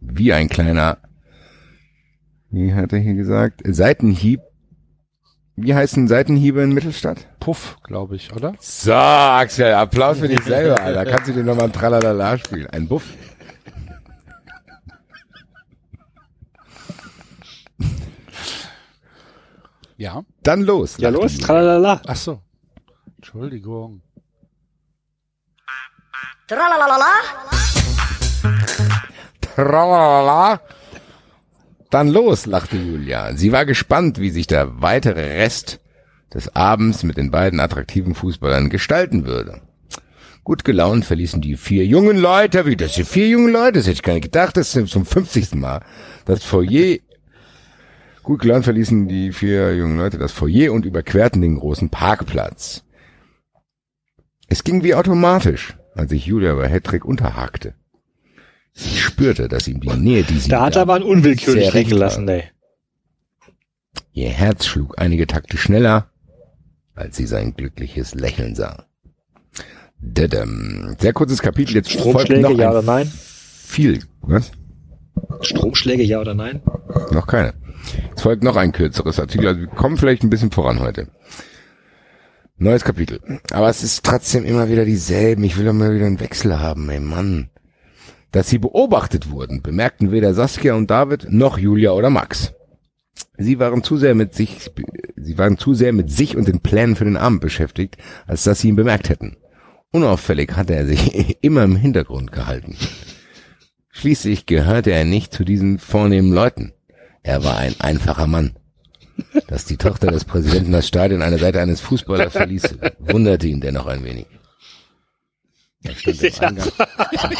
wie 0.00 0.32
ein 0.32 0.48
kleiner, 0.48 0.98
wie 2.50 2.74
hat 2.74 2.92
er 2.92 2.98
hier 2.98 3.14
gesagt, 3.14 3.62
Seitenhieb, 3.64 4.40
wie 5.60 5.74
heißen 5.74 6.06
Seitenhiebe 6.06 6.62
in 6.62 6.72
Mittelstadt? 6.72 7.26
Puff, 7.40 7.76
glaube 7.82 8.14
ich, 8.16 8.32
oder? 8.32 8.54
So, 8.60 8.92
Axel, 8.92 9.74
Applaus 9.74 10.18
für 10.18 10.28
dich 10.28 10.42
selber, 10.44 10.80
Alter. 10.80 11.04
Kannst 11.04 11.28
du 11.28 11.32
dir 11.32 11.42
nochmal 11.42 11.64
ein 11.64 11.72
Tralalala 11.72 12.38
spielen? 12.38 12.68
Ein 12.70 12.86
Buff. 12.86 13.04
Ja. 19.96 20.22
Dann 20.44 20.62
los. 20.62 20.96
Ja, 20.98 21.08
los, 21.08 21.38
tralalala. 21.38 22.00
Ach 22.06 22.16
so. 22.16 22.40
Entschuldigung. 23.16 24.00
Tralalala. 29.56 30.60
Dann 31.90 32.08
los, 32.08 32.44
lachte 32.46 32.76
Julia. 32.76 33.34
Sie 33.34 33.52
war 33.52 33.64
gespannt, 33.64 34.18
wie 34.20 34.30
sich 34.30 34.46
der 34.46 34.82
weitere 34.82 35.38
Rest 35.38 35.80
des 36.32 36.54
Abends 36.54 37.02
mit 37.02 37.16
den 37.16 37.30
beiden 37.30 37.60
attraktiven 37.60 38.14
Fußballern 38.14 38.68
gestalten 38.68 39.24
würde. 39.24 39.62
Gut 40.44 40.64
gelaunt 40.64 41.04
verließen 41.04 41.40
die 41.40 41.56
vier 41.56 41.86
jungen 41.86 42.18
Leute, 42.18 42.66
wie 42.66 42.76
das 42.76 42.94
sind 42.94 43.08
vier 43.08 43.28
junge 43.28 43.50
Leute, 43.50 43.78
das 43.78 43.86
hätte 43.86 43.94
ich 43.94 44.02
gar 44.02 44.14
nicht 44.14 44.24
gedacht, 44.24 44.56
das 44.56 44.74
ist 44.74 44.90
zum 44.90 45.04
50. 45.04 45.54
Mal. 45.54 45.80
Das 46.26 46.44
Foyer, 46.44 46.98
gut 48.22 48.40
gelaunt 48.40 48.64
verließen 48.64 49.08
die 49.08 49.32
vier 49.32 49.74
jungen 49.76 49.96
Leute 49.96 50.18
das 50.18 50.32
Foyer 50.32 50.72
und 50.72 50.84
überquerten 50.84 51.42
den 51.42 51.56
großen 51.56 51.90
Parkplatz. 51.90 52.84
Es 54.46 54.64
ging 54.64 54.82
wie 54.82 54.94
automatisch, 54.94 55.76
als 55.94 56.10
sich 56.10 56.26
Julia 56.26 56.54
bei 56.54 56.68
Hedrick 56.68 57.04
unterhakte. 57.04 57.74
Sie 58.78 58.96
spürte, 58.96 59.48
dass 59.48 59.66
ihm 59.66 59.80
die 59.80 59.88
Nähe 59.88 60.22
dieser 60.22 60.48
Da 60.50 60.60
hat 60.66 60.76
er 60.76 60.82
aber 60.82 60.94
einen 60.94 61.04
unwillkürlich 61.04 61.74
recht 61.74 61.90
lassen, 61.90 62.28
ey. 62.28 62.44
Ihr 64.12 64.30
Herz 64.30 64.66
schlug 64.66 65.00
einige 65.00 65.26
Takte 65.26 65.56
schneller, 65.58 66.12
als 66.94 67.16
sie 67.16 67.26
sein 67.26 67.54
glückliches 67.56 68.14
Lächeln 68.14 68.54
sah. 68.54 68.86
Dadam. 70.00 70.94
Sehr 71.00 71.12
kurzes 71.12 71.42
Kapitel, 71.42 71.74
jetzt 71.74 71.90
folgt 71.90 72.26
Stromschläge, 72.26 72.40
noch 72.40 72.56
ja 72.56 72.70
oder 72.70 72.82
nein? 72.82 73.08
viel. 73.08 74.04
Was? 74.20 74.52
Stromschläge, 75.40 76.04
ja 76.04 76.20
oder 76.20 76.34
nein? 76.34 76.62
Noch 77.10 77.26
keine. 77.26 77.54
Es 78.14 78.22
folgt 78.22 78.44
noch 78.44 78.54
ein 78.54 78.70
kürzeres 78.70 79.18
Artikel, 79.18 79.48
also 79.48 79.60
wir 79.60 79.66
kommen 79.66 79.96
vielleicht 79.96 80.22
ein 80.22 80.30
bisschen 80.30 80.52
voran 80.52 80.78
heute. 80.78 81.08
Neues 82.58 82.84
Kapitel. 82.84 83.20
Aber 83.50 83.68
es 83.68 83.82
ist 83.82 84.04
trotzdem 84.04 84.44
immer 84.44 84.68
wieder 84.68 84.84
dieselben. 84.84 85.42
Ich 85.42 85.58
will 85.58 85.64
doch 85.64 85.72
mal 85.72 85.94
wieder 85.94 86.06
einen 86.06 86.20
Wechsel 86.20 86.60
haben, 86.60 86.88
ey 86.90 87.00
Mann. 87.00 87.50
Dass 88.30 88.48
sie 88.48 88.58
beobachtet 88.58 89.30
wurden, 89.30 89.62
bemerkten 89.62 90.12
weder 90.12 90.34
Saskia 90.34 90.74
und 90.74 90.90
David 90.90 91.26
noch 91.30 91.58
Julia 91.58 91.92
oder 91.92 92.10
Max. 92.10 92.52
Sie 93.36 93.58
waren 93.58 93.82
zu 93.82 93.96
sehr 93.96 94.14
mit 94.14 94.34
sich, 94.34 94.70
sie 95.16 95.38
waren 95.38 95.58
zu 95.58 95.74
sehr 95.74 95.92
mit 95.92 96.10
sich 96.10 96.36
und 96.36 96.48
den 96.48 96.60
Plänen 96.60 96.96
für 96.96 97.04
den 97.04 97.16
Abend 97.16 97.40
beschäftigt, 97.40 97.96
als 98.26 98.44
dass 98.44 98.60
sie 98.60 98.68
ihn 98.68 98.76
bemerkt 98.76 99.08
hätten. 99.08 99.36
Unauffällig 99.90 100.56
hatte 100.56 100.74
er 100.74 100.86
sich 100.86 101.38
immer 101.40 101.64
im 101.64 101.76
Hintergrund 101.76 102.32
gehalten. 102.32 102.76
Schließlich 103.90 104.46
gehörte 104.46 104.90
er 104.90 105.04
nicht 105.04 105.32
zu 105.32 105.44
diesen 105.44 105.78
vornehmen 105.78 106.32
Leuten. 106.32 106.72
Er 107.22 107.42
war 107.42 107.56
ein 107.56 107.74
einfacher 107.80 108.26
Mann. 108.26 108.56
Dass 109.48 109.64
die 109.64 109.76
Tochter 109.76 110.12
des 110.12 110.24
Präsidenten 110.24 110.70
das 110.70 110.86
Stadion 110.86 111.22
an 111.22 111.30
der 111.30 111.40
Seite 111.40 111.60
eines 111.60 111.80
Fußballers 111.80 112.32
verließ, 112.32 112.76
wunderte 113.00 113.48
ihn 113.48 113.60
dennoch 113.60 113.86
ein 113.86 114.04
wenig. 114.04 114.26
Stand 115.84 116.58
im 116.58 116.72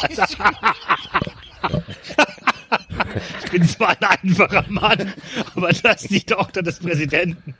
Eingang. 0.02 0.64
Ich 3.44 3.50
bin 3.50 3.66
zwar 3.66 3.90
ein 3.90 4.04
einfacher 4.04 4.64
Mann, 4.68 5.12
aber 5.54 5.72
dass 5.72 6.02
die 6.02 6.20
Tochter 6.20 6.62
des 6.62 6.78
Präsidenten 6.78 7.54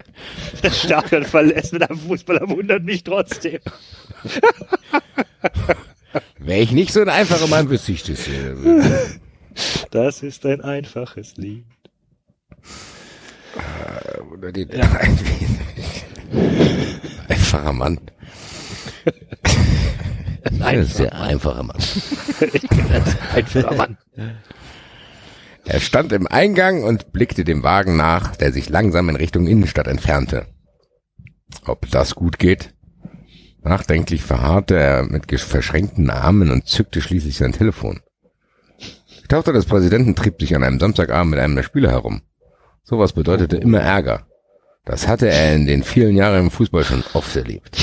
das 0.63 0.83
Stadion 0.83 1.25
verlässt 1.25 1.73
mit 1.73 1.89
einem 1.89 1.99
Fußballer 1.99 2.49
wundert 2.49 2.85
mich 2.85 3.03
trotzdem. 3.05 3.59
Wäre 6.39 6.61
ich 6.61 6.73
nicht 6.73 6.93
so 6.93 7.01
ein 7.01 7.09
einfacher 7.09 7.47
Mann, 7.49 7.71
wüsste 7.71 7.93
ich 7.93 8.03
das. 8.05 8.29
äh, 8.29 8.55
Das 9.91 10.23
ist 10.23 10.45
ein 10.47 10.61
einfaches 10.61 11.37
Lied. 11.37 11.65
Oder 14.33 14.53
den, 14.53 14.71
Einfacher 17.29 17.73
Mann. 17.73 17.99
Ein 20.61 20.85
sehr 20.85 21.19
einfacher 21.19 21.63
Mann. 21.63 21.77
Einfacher 23.35 23.75
Mann. 23.77 23.99
Er 25.65 25.81
stand 25.81 26.13
im 26.13 26.27
Eingang 26.27 26.83
und 26.85 27.13
blickte 27.13 27.45
dem 27.45 27.63
Wagen 27.63 27.97
nach, 27.97 28.37
der 28.37 28.53
sich 28.53 28.69
langsam 28.69 29.09
in 29.09 29.17
Richtung 29.17 29.47
Innenstadt 29.47 29.87
entfernte. 29.87 30.47
Ob 31.67 31.91
das 31.91 32.15
gut 32.15 32.39
geht? 32.39 32.75
Nachdenklich 33.63 34.23
verharrte 34.23 34.77
er 34.77 35.03
mit 35.05 35.31
verschränkten 35.41 36.09
Armen 36.11 36.51
und 36.51 36.67
zückte 36.67 37.03
schließlich 37.03 37.37
sein 37.37 37.53
Telefon. 37.53 38.01
Die 39.23 39.29
Tochter 39.29 39.53
des 39.53 39.67
Präsidenten 39.67 40.15
trieb 40.15 40.41
sich 40.41 40.55
an 40.55 40.65
einem 40.65 40.81
Samstagabend 40.81 41.33
mit 41.33 41.41
einem 41.41 41.57
der 41.57 41.65
Spieler 41.65 41.91
herum. 41.91 42.23
Sowas 42.83 43.13
bedeutete 43.13 43.57
immer 43.57 43.81
Ärger. 43.81 44.27
Das 44.87 45.07
hatte 45.07 45.29
er 45.29 45.55
in 45.55 45.67
den 45.67 45.83
vielen 45.83 46.17
Jahren 46.17 46.45
im 46.45 46.51
Fußball 46.51 46.85
schon 46.85 47.05
oft 47.13 47.37
erlebt. 47.37 47.77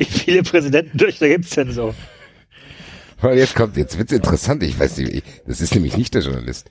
Wie 0.00 0.04
viele 0.06 0.42
Präsidententöchter 0.42 1.28
gibt's 1.28 1.50
denn 1.50 1.72
so? 1.72 1.94
Weil 3.20 3.36
jetzt 3.36 3.54
kommt, 3.54 3.76
jetzt 3.76 3.98
wird's 3.98 4.12
interessant. 4.12 4.62
Ich 4.62 4.78
weiß 4.80 4.96
nicht, 4.96 5.12
ich- 5.12 5.22
das 5.46 5.60
ist 5.60 5.74
nämlich 5.74 5.96
nicht 5.98 6.14
der 6.14 6.22
Journalist. 6.22 6.70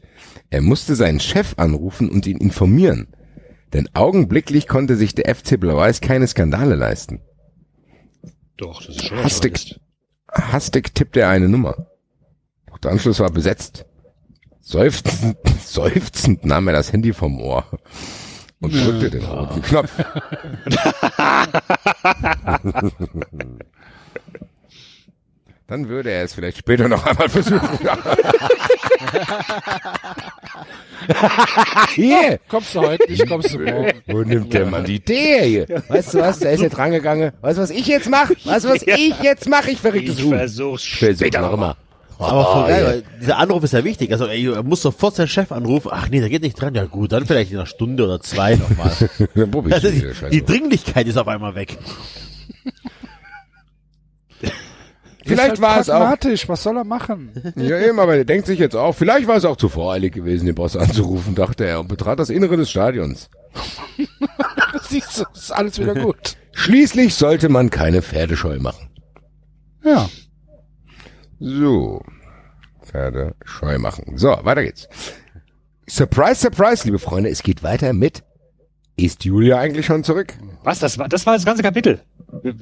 Er 0.49 0.61
musste 0.61 0.95
seinen 0.95 1.19
Chef 1.19 1.53
anrufen 1.57 2.09
und 2.09 2.25
ihn 2.25 2.37
informieren. 2.39 3.07
Denn 3.73 3.87
augenblicklich 3.93 4.67
konnte 4.67 4.95
sich 4.95 5.13
der 5.13 5.29
FC 5.35 5.57
Blau-Weiß 5.59 6.01
keine 6.01 6.25
Skandale 6.27 6.73
leisten. 6.73 7.21
Doch, 8.57 8.83
das 8.83 8.95
ist 8.95 9.05
schon 9.05 9.19
ein 9.19 9.23
Hastig, 9.25 9.79
hastig 10.31 10.95
tippte 10.95 11.19
er 11.21 11.29
eine 11.29 11.47
Nummer. 11.47 11.85
Doch 12.65 12.79
der 12.79 12.91
Anschluss 12.91 13.19
war 13.19 13.29
besetzt. 13.29 13.85
Seufzend, 14.59 15.37
seufzend 15.63 16.45
nahm 16.45 16.67
er 16.67 16.73
das 16.73 16.91
Handy 16.91 17.13
vom 17.13 17.39
Ohr 17.39 17.63
und 18.61 18.73
drückte 18.73 19.09
den 19.09 19.23
roten 19.25 19.61
Knopf. 19.61 19.91
Dann 25.67 25.87
würde 25.87 26.09
er 26.11 26.23
es 26.23 26.33
vielleicht 26.33 26.57
später 26.57 26.87
noch 26.89 27.05
einmal 27.05 27.29
versuchen. 27.29 27.61
Hier, 31.95 32.39
Kommst 32.47 32.73
du 32.75 32.81
heute 32.81 33.09
nicht, 33.09 33.27
kommst 33.27 33.53
du 33.53 33.59
morgen. 33.59 33.91
wo 34.07 34.21
nimmt 34.23 34.51
der 34.53 34.65
Mann 34.65 34.83
die 34.85 34.95
Idee 34.95 35.41
hier? 35.67 35.67
Weißt 35.87 36.13
du 36.13 36.19
was, 36.19 36.39
der 36.39 36.51
ist 36.53 36.61
jetzt 36.61 36.77
rangegangen. 36.77 37.31
Weißt 37.41 37.57
du, 37.57 37.61
was 37.63 37.69
ich 37.69 37.85
jetzt 37.87 38.09
mache? 38.09 38.35
Weißt 38.43 38.65
du, 38.65 38.69
was 38.69 38.81
ich 38.83 39.19
jetzt 39.21 39.47
mache? 39.47 39.71
Ich 39.71 39.79
verrücktes 39.79 40.17
Ich 40.19 40.23
Huhn. 40.25 40.37
versuch's 40.37 40.83
Versuch 40.85 41.17
später 41.19 41.41
noch 41.41 41.51
nochmal. 41.51 41.75
Aber 42.19 42.43
voll 42.45 42.67
geil, 42.67 42.85
weil 42.85 43.03
dieser 43.21 43.37
Anruf 43.37 43.63
ist 43.63 43.71
ja 43.73 43.83
wichtig. 43.83 44.11
Also 44.11 44.27
ey, 44.27 44.47
er 44.51 44.63
muss 44.63 44.81
sofort 44.81 45.15
seinen 45.15 45.29
Chef 45.29 45.51
anrufen. 45.51 45.89
Ach 45.91 46.09
nee, 46.09 46.19
der 46.19 46.29
geht 46.29 46.41
nicht 46.41 46.59
dran. 46.59 46.75
Ja 46.75 46.85
gut, 46.85 47.11
dann 47.13 47.25
vielleicht 47.25 47.51
in 47.51 47.57
einer 47.57 47.65
Stunde 47.65 48.03
oder 48.03 48.19
zwei 48.19 48.55
nochmal. 48.55 48.91
Dann 49.35 49.51
probier 49.51 49.69
ich 49.69 49.73
Also 49.75 49.89
die 49.89 50.01
die, 50.01 50.13
Scheiße. 50.13 50.29
die 50.29 50.43
Dringlichkeit 50.45 51.07
ist 51.07 51.17
auf 51.17 51.27
einmal 51.27 51.55
weg. 51.55 51.77
Vielleicht 55.25 55.53
Ist 55.53 55.61
halt 55.61 55.61
war 55.61 55.79
es 55.79 55.89
auch, 55.89 56.47
was 56.49 56.63
soll 56.63 56.77
er 56.77 56.83
machen? 56.83 57.53
ja 57.55 57.79
eben, 57.79 57.99
aber 57.99 58.15
der 58.15 58.25
denkt 58.25 58.47
sich 58.47 58.57
jetzt 58.57 58.75
auch, 58.75 58.93
vielleicht 58.93 59.27
war 59.27 59.35
es 59.37 59.45
auch 59.45 59.57
zu 59.57 59.69
voreilig 59.69 60.13
gewesen, 60.13 60.45
den 60.47 60.55
Boss 60.55 60.75
anzurufen, 60.75 61.35
dachte 61.35 61.65
er 61.65 61.81
und 61.81 61.87
betrat 61.87 62.19
das 62.19 62.29
Innere 62.29 62.57
des 62.57 62.69
Stadions. 62.69 63.29
Siehst 64.89 65.19
du, 65.19 65.25
ist 65.33 65.51
alles 65.51 65.77
wieder 65.77 65.93
gut. 65.93 66.35
Schließlich 66.53 67.13
sollte 67.13 67.47
man 67.49 67.69
keine 67.69 68.01
Pferdescheu 68.01 68.59
machen. 68.59 68.89
Ja. 69.83 70.09
So. 71.39 72.01
Pferdescheu 72.83 73.77
machen. 73.77 74.17
So, 74.17 74.37
weiter 74.43 74.63
geht's. 74.63 74.87
Surprise, 75.87 76.35
surprise, 76.41 76.85
liebe 76.85 76.99
Freunde, 76.99 77.29
es 77.29 77.43
geht 77.43 77.63
weiter 77.63 77.93
mit 77.93 78.23
Ist 78.95 79.23
Julia 79.25 79.57
eigentlich 79.59 79.85
schon 79.85 80.03
zurück? 80.03 80.33
Was? 80.63 80.79
Das 80.79 80.97
war, 80.97 81.07
das 81.07 81.25
war 81.25 81.33
das 81.35 81.45
ganze 81.45 81.63
Kapitel. 81.63 82.01
Wir, 82.43 82.53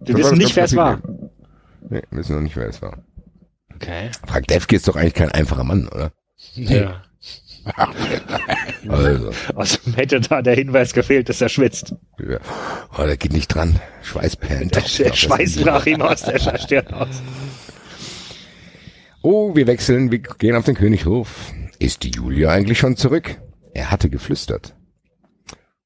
wir 0.00 0.16
wissen 0.16 0.38
nicht, 0.38 0.54
wer 0.56 0.64
es 0.64 0.76
war. 0.76 1.00
Nee, 1.90 2.02
wissen 2.10 2.34
noch 2.36 2.42
nicht, 2.42 2.56
wer 2.56 2.68
es 2.68 2.80
war. 2.80 2.98
Okay. 3.74 4.10
Frank 4.26 4.46
Defke 4.46 4.76
ist 4.76 4.86
doch 4.88 4.96
eigentlich 4.96 5.14
kein 5.14 5.30
einfacher 5.32 5.64
Mann, 5.64 5.88
oder? 5.88 6.12
Ja. 6.54 7.02
Also, 8.86 9.30
Also 9.54 9.78
hätte 9.96 10.20
da 10.20 10.42
der 10.42 10.54
Hinweis 10.54 10.92
gefehlt, 10.92 11.30
dass 11.30 11.40
er 11.40 11.48
schwitzt. 11.48 11.94
ja. 12.18 12.38
oh, 12.98 13.02
der 13.04 13.16
geht 13.16 13.32
nicht 13.32 13.48
dran. 13.48 13.80
Schweißperlen. 14.02 14.68
Der, 14.68 14.82
der 14.82 15.12
Schweiß 15.14 15.62
brach 15.62 15.86
ihm 15.86 16.02
aus 16.02 16.22
der 16.22 16.38
Stirn 16.58 16.86
aus. 16.88 17.22
Oh, 19.26 19.56
wir 19.56 19.66
wechseln, 19.66 20.10
wir 20.10 20.18
gehen 20.18 20.54
auf 20.54 20.66
den 20.66 20.74
Könighof. 20.74 21.54
Ist 21.78 22.02
die 22.02 22.10
Julia 22.10 22.50
eigentlich 22.50 22.78
schon 22.78 22.94
zurück? 22.94 23.40
Er 23.72 23.90
hatte 23.90 24.10
geflüstert. 24.10 24.76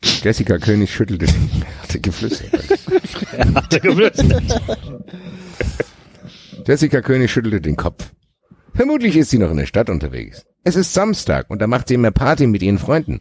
Jessica 0.03 0.59
König 0.59 0.93
schüttelte, 0.93 1.27
er 1.61 1.83
hatte 1.83 2.01
geflüstert. 2.01 2.65
Er 3.33 3.81
geflüstert. 3.81 4.61
Jessica 6.67 7.01
König 7.01 7.31
schüttelte 7.31 7.61
den 7.61 7.77
Kopf. 7.77 8.11
Vermutlich 8.75 9.17
ist 9.17 9.31
sie 9.31 9.39
noch 9.39 9.53
in 9.53 9.59
der 9.59 9.67
Stadt 9.67 9.89
unterwegs. 9.89 10.45
Es 10.65 10.75
ist 10.75 10.93
Samstag 10.93 11.49
und 11.49 11.63
da 11.63 11.69
macht 11.69 11.87
sie 11.87 11.95
immer 11.95 12.11
Party 12.11 12.49
mit 12.49 12.65
ihren 12.65 12.79
Freunden. 12.81 13.21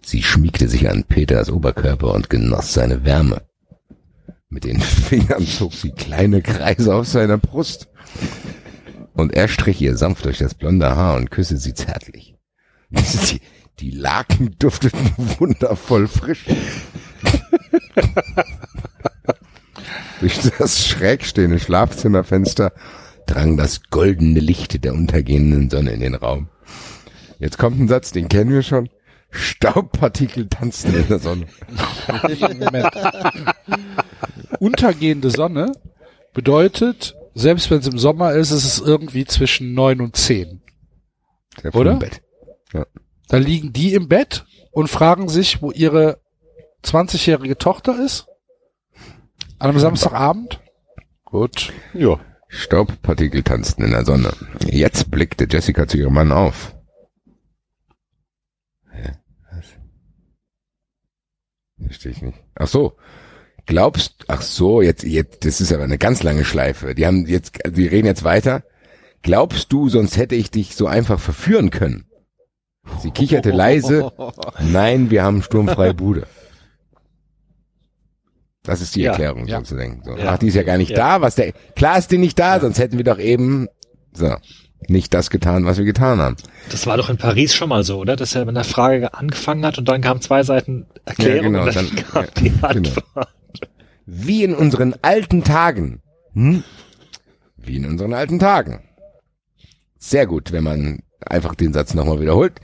Sie 0.00 0.22
schmiegte 0.22 0.68
sich 0.68 0.88
an 0.88 1.04
Peters 1.04 1.50
Oberkörper 1.50 2.14
und 2.14 2.30
genoss 2.30 2.72
seine 2.72 3.04
Wärme. 3.04 3.42
Mit 4.48 4.64
den 4.64 4.80
Fingern 4.80 5.46
zog 5.46 5.74
sie 5.74 5.90
kleine 5.90 6.40
Kreise 6.40 6.94
auf 6.94 7.06
seiner 7.06 7.36
Brust. 7.36 7.88
Und 9.18 9.34
er 9.34 9.48
strich 9.48 9.82
ihr 9.82 9.96
sanft 9.96 10.24
durch 10.26 10.38
das 10.38 10.54
blonde 10.54 10.94
Haar 10.94 11.16
und 11.16 11.32
küsste 11.32 11.56
sie 11.56 11.74
zärtlich. 11.74 12.36
Die, 12.90 13.40
die 13.80 13.90
Laken 13.90 14.54
dufteten 14.60 15.12
wundervoll 15.38 16.06
frisch. 16.06 16.46
Durch 20.20 20.38
das 20.58 20.86
schräg 20.86 21.24
stehende 21.24 21.58
Schlafzimmerfenster 21.58 22.72
drang 23.26 23.56
das 23.56 23.82
goldene 23.90 24.40
Licht 24.40 24.84
der 24.84 24.94
untergehenden 24.94 25.68
Sonne 25.68 25.90
in 25.92 26.00
den 26.00 26.14
Raum. 26.14 26.48
Jetzt 27.38 27.58
kommt 27.58 27.78
ein 27.80 27.88
Satz, 27.88 28.12
den 28.12 28.28
kennen 28.28 28.50
wir 28.50 28.62
schon. 28.62 28.88
Staubpartikel 29.30 30.48
tanzen 30.48 30.94
in 30.94 31.08
der 31.08 31.18
Sonne. 31.18 31.46
Untergehende 34.58 35.30
Sonne 35.30 35.72
bedeutet, 36.34 37.14
selbst 37.38 37.70
wenn 37.70 37.78
es 37.78 37.86
im 37.86 37.98
Sommer 37.98 38.32
ist, 38.32 38.50
ist 38.50 38.64
es 38.64 38.78
irgendwie 38.80 39.24
zwischen 39.24 39.74
neun 39.74 40.00
und 40.00 40.16
zehn. 40.16 40.62
Oder? 41.72 41.92
im 41.92 41.98
Bett. 41.98 42.22
Da 43.28 43.36
liegen 43.36 43.72
die 43.72 43.94
im 43.94 44.08
Bett 44.08 44.46
und 44.72 44.88
fragen 44.88 45.28
sich, 45.28 45.60
wo 45.60 45.70
ihre 45.70 46.20
20-jährige 46.84 47.58
Tochter 47.58 48.02
ist. 48.02 48.26
An 49.58 49.70
einem 49.70 49.78
Samstagabend. 49.78 50.60
Gut. 51.24 51.72
Ja. 51.92 52.18
Staubpartikel 52.48 53.42
tanzten 53.42 53.84
in 53.84 53.90
der 53.90 54.04
Sonne. 54.04 54.32
Jetzt 54.64 55.10
blickte 55.10 55.46
Jessica 55.50 55.86
zu 55.86 55.98
ihrem 55.98 56.14
Mann 56.14 56.32
auf. 56.32 56.74
Hä? 58.90 59.12
Was? 59.52 59.66
Verstehe 61.84 62.12
ich 62.12 62.22
nicht. 62.22 62.38
Ach 62.54 62.68
so. 62.68 62.96
Glaubst, 63.68 64.24
ach 64.28 64.40
so, 64.40 64.80
jetzt, 64.80 65.04
jetzt, 65.04 65.44
das 65.44 65.60
ist 65.60 65.74
aber 65.74 65.84
eine 65.84 65.98
ganz 65.98 66.22
lange 66.22 66.46
Schleife. 66.46 66.94
Die 66.94 67.04
haben 67.06 67.26
jetzt, 67.26 67.58
die 67.68 67.86
reden 67.86 68.06
jetzt 68.06 68.24
weiter. 68.24 68.62
Glaubst 69.20 69.70
du, 69.74 69.90
sonst 69.90 70.16
hätte 70.16 70.36
ich 70.36 70.50
dich 70.50 70.74
so 70.74 70.86
einfach 70.86 71.20
verführen 71.20 71.68
können? 71.68 72.06
Sie 73.02 73.10
kicherte 73.10 73.50
leise. 73.50 74.10
Nein, 74.60 75.10
wir 75.10 75.22
haben 75.22 75.42
sturmfreie 75.42 75.92
Bude. 75.92 76.26
Das 78.62 78.80
ist 78.80 78.96
die 78.96 79.02
Ja, 79.02 79.10
Erklärung, 79.10 79.46
ja. 79.46 79.58
sozusagen. 79.58 80.00
So. 80.02 80.16
Ja. 80.16 80.32
Ach, 80.32 80.38
die 80.38 80.48
ist 80.48 80.54
ja 80.54 80.62
gar 80.62 80.78
nicht 80.78 80.92
Ja. 80.92 80.96
da. 80.96 81.20
Was 81.20 81.34
der, 81.34 81.52
klar 81.76 81.98
ist 81.98 82.10
die 82.10 82.16
nicht 82.18 82.38
da, 82.38 82.60
sonst 82.60 82.78
hätten 82.78 82.96
wir 82.96 83.04
doch 83.04 83.18
eben, 83.18 83.68
so, 84.14 84.34
nicht 84.88 85.12
das 85.12 85.28
getan, 85.28 85.66
was 85.66 85.76
wir 85.76 85.84
getan 85.84 86.20
haben. 86.20 86.36
Das 86.70 86.86
war 86.86 86.96
doch 86.96 87.10
in 87.10 87.18
Paris 87.18 87.54
schon 87.54 87.68
mal 87.68 87.82
so, 87.82 87.98
oder? 87.98 88.16
Dass 88.16 88.34
er 88.34 88.46
mit 88.46 88.56
einer 88.56 88.64
Frage 88.64 89.12
angefangen 89.12 89.66
hat 89.66 89.76
und 89.76 89.86
dann 89.88 90.00
kamen 90.00 90.22
zwei 90.22 90.42
Seiten 90.42 90.86
Erklärung 91.04 91.36
Ja, 91.54 91.64
genau, 91.64 91.66
und 91.66 91.76
dann, 91.76 91.90
dann- 92.12 92.26
kam 92.74 92.82
die 92.82 92.90
genau. 92.90 93.26
Wie 94.10 94.42
in 94.42 94.54
unseren 94.54 94.94
alten 95.02 95.44
Tagen. 95.44 96.00
Hm? 96.32 96.64
Wie 97.58 97.76
in 97.76 97.84
unseren 97.84 98.14
alten 98.14 98.38
Tagen. 98.38 98.80
Sehr 99.98 100.26
gut, 100.26 100.50
wenn 100.50 100.64
man 100.64 101.00
einfach 101.20 101.54
den 101.54 101.74
Satz 101.74 101.92
nochmal 101.92 102.18
wiederholt. 102.18 102.54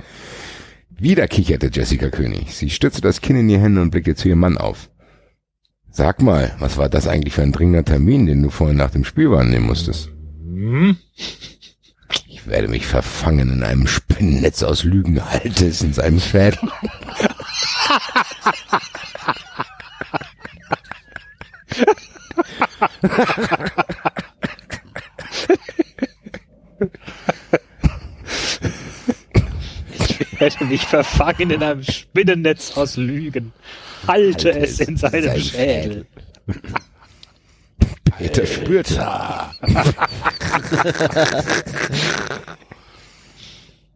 Wieder 0.88 1.28
kicherte 1.28 1.68
Jessica 1.70 2.08
König. 2.08 2.54
Sie 2.54 2.70
stützte 2.70 3.02
das 3.02 3.20
Kinn 3.20 3.36
in 3.36 3.48
die 3.48 3.58
Hände 3.58 3.82
und 3.82 3.90
blickte 3.90 4.14
zu 4.14 4.28
ihrem 4.28 4.38
Mann 4.38 4.56
auf. 4.56 4.88
Sag 5.90 6.22
mal, 6.22 6.56
was 6.60 6.78
war 6.78 6.88
das 6.88 7.06
eigentlich 7.06 7.34
für 7.34 7.42
ein 7.42 7.52
dringender 7.52 7.84
Termin, 7.84 8.24
den 8.24 8.42
du 8.42 8.48
vorhin 8.48 8.78
nach 8.78 8.92
dem 8.92 9.04
Spiel 9.04 9.30
wahrnehmen 9.30 9.66
musstest? 9.66 10.08
Hm? 10.40 10.96
Ich 12.26 12.46
werde 12.46 12.68
mich 12.68 12.86
verfangen 12.86 13.50
in 13.50 13.62
einem 13.62 13.86
Spinnennetz 13.86 14.62
aus 14.62 14.82
Lügen, 14.82 15.22
halte 15.22 15.66
es 15.66 15.82
in 15.82 15.92
seinem 15.92 16.20
Schädel. 16.20 16.58
Ich 29.92 30.40
hätte 30.40 30.64
mich 30.64 30.86
verfangen 30.86 31.50
in 31.50 31.62
einem 31.62 31.82
Spinnennetz 31.82 32.76
aus 32.76 32.96
Lügen. 32.96 33.52
Halte, 34.06 34.50
es 34.50 34.80
in 34.80 34.96
seinem 34.96 35.38
Schädel. 35.40 36.06
Peter 38.18 38.46
spürte. 38.46 39.06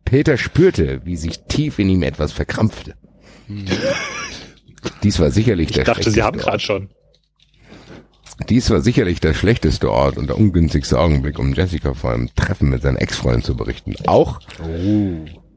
Peter 0.04 0.36
spürte, 0.36 1.00
wie 1.04 1.16
sich 1.16 1.40
tief 1.48 1.78
in 1.78 1.88
ihm 1.88 2.02
etwas 2.02 2.32
verkrampfte. 2.32 2.94
Dies 5.02 5.20
war 5.20 5.30
sicherlich 5.30 5.68
Ich 5.68 5.76
der 5.76 5.84
dachte, 5.84 6.10
Sie 6.10 6.22
haben 6.22 6.38
gerade 6.38 6.60
schon. 6.60 6.90
Dies 8.46 8.70
war 8.70 8.80
sicherlich 8.80 9.20
der 9.20 9.34
schlechteste 9.34 9.90
Ort 9.90 10.16
und 10.16 10.28
der 10.28 10.38
ungünstigste 10.38 10.98
Augenblick, 10.98 11.38
um 11.38 11.54
Jessica 11.54 11.94
vor 11.94 12.12
einem 12.12 12.30
Treffen 12.34 12.70
mit 12.70 12.82
seinen 12.82 12.96
Ex-Freunden 12.96 13.42
zu 13.42 13.56
berichten. 13.56 13.94
Auch 14.06 14.40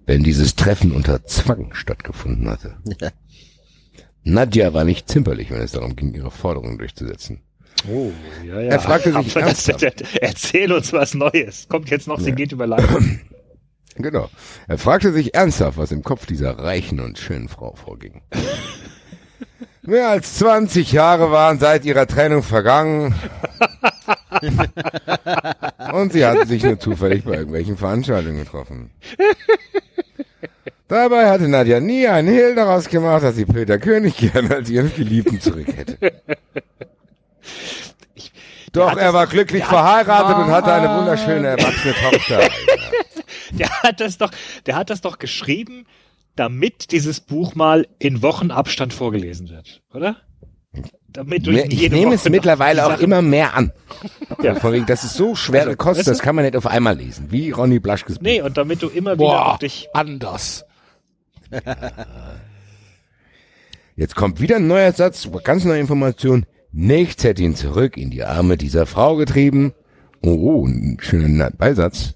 wenn 0.05 0.23
dieses 0.23 0.55
Treffen 0.55 0.91
unter 0.91 1.23
Zwang 1.25 1.73
stattgefunden 1.73 2.49
hatte. 2.49 2.77
Nadja 4.23 4.73
war 4.73 4.83
nicht 4.83 5.09
zimperlich, 5.09 5.51
wenn 5.51 5.61
es 5.61 5.71
darum 5.71 5.95
ging, 5.95 6.13
ihre 6.13 6.31
Forderungen 6.31 6.77
durchzusetzen. 6.77 7.41
Oh, 7.89 8.11
ja, 8.45 8.59
ja. 8.59 8.71
Er 8.71 8.79
fragte 8.79 9.13
sich 9.13 9.35
ernsthaft. 9.35 10.03
erzähl 10.21 10.71
uns 10.71 10.93
was 10.93 11.13
Neues. 11.13 11.67
Kommt 11.67 11.89
jetzt 11.89 12.07
noch, 12.07 12.19
sie 12.19 12.33
geht 12.33 12.51
über 12.51 12.67
Leitung. 12.67 13.19
Genau. 13.95 14.29
Er 14.67 14.77
fragte 14.77 15.11
sich 15.11 15.33
ernsthaft, 15.33 15.77
was 15.77 15.91
im 15.91 16.03
Kopf 16.03 16.25
dieser 16.25 16.57
reichen 16.57 16.99
und 16.99 17.17
schönen 17.17 17.49
Frau 17.49 17.75
vorging. 17.75 18.21
Mehr 19.83 20.09
als 20.09 20.35
20 20.35 20.91
Jahre 20.91 21.31
waren 21.31 21.59
seit 21.59 21.85
ihrer 21.85 22.05
Trennung 22.05 22.43
vergangen. 22.43 23.15
und 25.93 26.13
sie 26.13 26.25
hatten 26.25 26.47
sich 26.47 26.63
nur 26.63 26.79
zufällig 26.79 27.23
bei 27.23 27.33
irgendwelchen 27.33 27.77
Veranstaltungen 27.77 28.37
getroffen. 28.37 28.91
Dabei 30.87 31.29
hatte 31.29 31.47
Nadja 31.47 31.79
nie 31.79 32.07
einen 32.07 32.27
Hehl 32.27 32.53
daraus 32.53 32.89
gemacht, 32.89 33.23
dass 33.23 33.35
sie 33.35 33.45
Peter 33.45 33.79
König 33.79 34.17
gerne 34.17 34.55
als 34.55 34.69
ihren 34.69 34.93
Geliebten 34.93 35.41
zurück 35.41 35.67
hätte. 35.75 35.97
Doch 38.71 38.95
er 38.95 39.13
war 39.13 39.27
glücklich 39.27 39.65
verheiratet 39.65 40.37
und 40.37 40.51
hatte 40.51 40.73
eine 40.73 40.89
wunderschöne 40.97 41.47
erwachsene 41.47 41.93
Tochter. 41.93 42.41
Der 43.51 43.69
hat 43.83 43.99
das 43.99 44.17
doch, 44.17 44.31
der 44.65 44.75
hat 44.75 44.89
das 44.89 45.01
doch 45.01 45.19
geschrieben, 45.19 45.85
damit 46.35 46.91
dieses 46.91 47.19
Buch 47.19 47.55
mal 47.55 47.87
in 47.99 48.21
Wochenabstand 48.21 48.93
vorgelesen 48.93 49.49
wird, 49.49 49.81
oder? 49.93 50.17
Damit 51.09 51.45
du 51.45 51.51
Ich 51.51 51.91
nehme 51.91 52.15
es 52.15 52.27
mittlerweile 52.29 52.85
auch 52.85 52.99
immer 52.99 53.21
mehr 53.21 53.53
an. 53.53 53.73
Ja. 54.41 54.61
Wegen, 54.63 54.85
das 54.85 55.03
ist 55.03 55.15
so 55.15 55.35
schwere 55.35 55.65
Also, 55.65 55.77
Kost, 55.77 55.97
weißt 55.99 56.07
du? 56.07 56.11
das 56.11 56.19
kann 56.19 56.35
man 56.35 56.45
nicht 56.45 56.55
auf 56.55 56.65
einmal 56.65 56.95
lesen. 56.95 57.27
Wie 57.31 57.51
Ronny 57.51 57.79
Blaschkes 57.79 58.15
Buch. 58.15 58.23
Nee, 58.23 58.41
und 58.41 58.57
damit 58.57 58.81
du 58.81 58.87
immer 58.87 59.15
wieder 59.15 59.25
Boah, 59.25 59.53
auf 59.53 59.59
dich. 59.59 59.89
anders. 59.93 60.63
Jetzt 63.97 64.15
kommt 64.15 64.39
wieder 64.39 64.55
ein 64.55 64.67
neuer 64.67 64.93
Satz, 64.93 65.29
ganz 65.43 65.65
neue 65.65 65.81
Information. 65.81 66.45
Nichts 66.71 67.25
hätte 67.25 67.43
ihn 67.43 67.55
zurück 67.55 67.97
in 67.97 68.09
die 68.09 68.23
Arme 68.23 68.55
dieser 68.55 68.85
Frau 68.85 69.17
getrieben. 69.17 69.73
Oh, 70.21 70.29
oh 70.29 70.65
ein 70.65 70.97
schöner 71.01 71.51
Beisatz. 71.51 72.13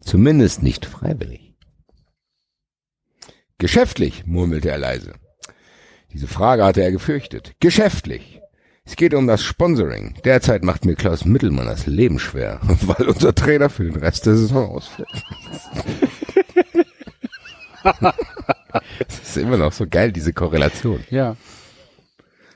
Zumindest 0.00 0.62
nicht 0.62 0.84
freiwillig. 0.84 1.43
Geschäftlich, 3.64 4.26
murmelte 4.26 4.68
er 4.68 4.76
leise. 4.76 5.14
Diese 6.12 6.26
Frage 6.26 6.66
hatte 6.66 6.82
er 6.82 6.92
gefürchtet. 6.92 7.54
Geschäftlich. 7.60 8.42
Es 8.84 8.94
geht 8.94 9.14
um 9.14 9.26
das 9.26 9.42
Sponsoring. 9.42 10.16
Derzeit 10.22 10.62
macht 10.62 10.84
mir 10.84 10.96
Klaus 10.96 11.24
Mittelmann 11.24 11.64
das 11.64 11.86
Leben 11.86 12.18
schwer, 12.18 12.60
weil 12.82 13.08
unser 13.08 13.34
Trainer 13.34 13.70
für 13.70 13.84
den 13.84 13.96
Rest 13.96 14.26
der 14.26 14.36
Saison 14.36 14.68
ausfällt. 14.68 15.08
das 18.98 19.18
ist 19.22 19.36
immer 19.38 19.56
noch 19.56 19.72
so 19.72 19.86
geil, 19.88 20.12
diese 20.12 20.34
Korrelation. 20.34 21.02
Ja. 21.08 21.34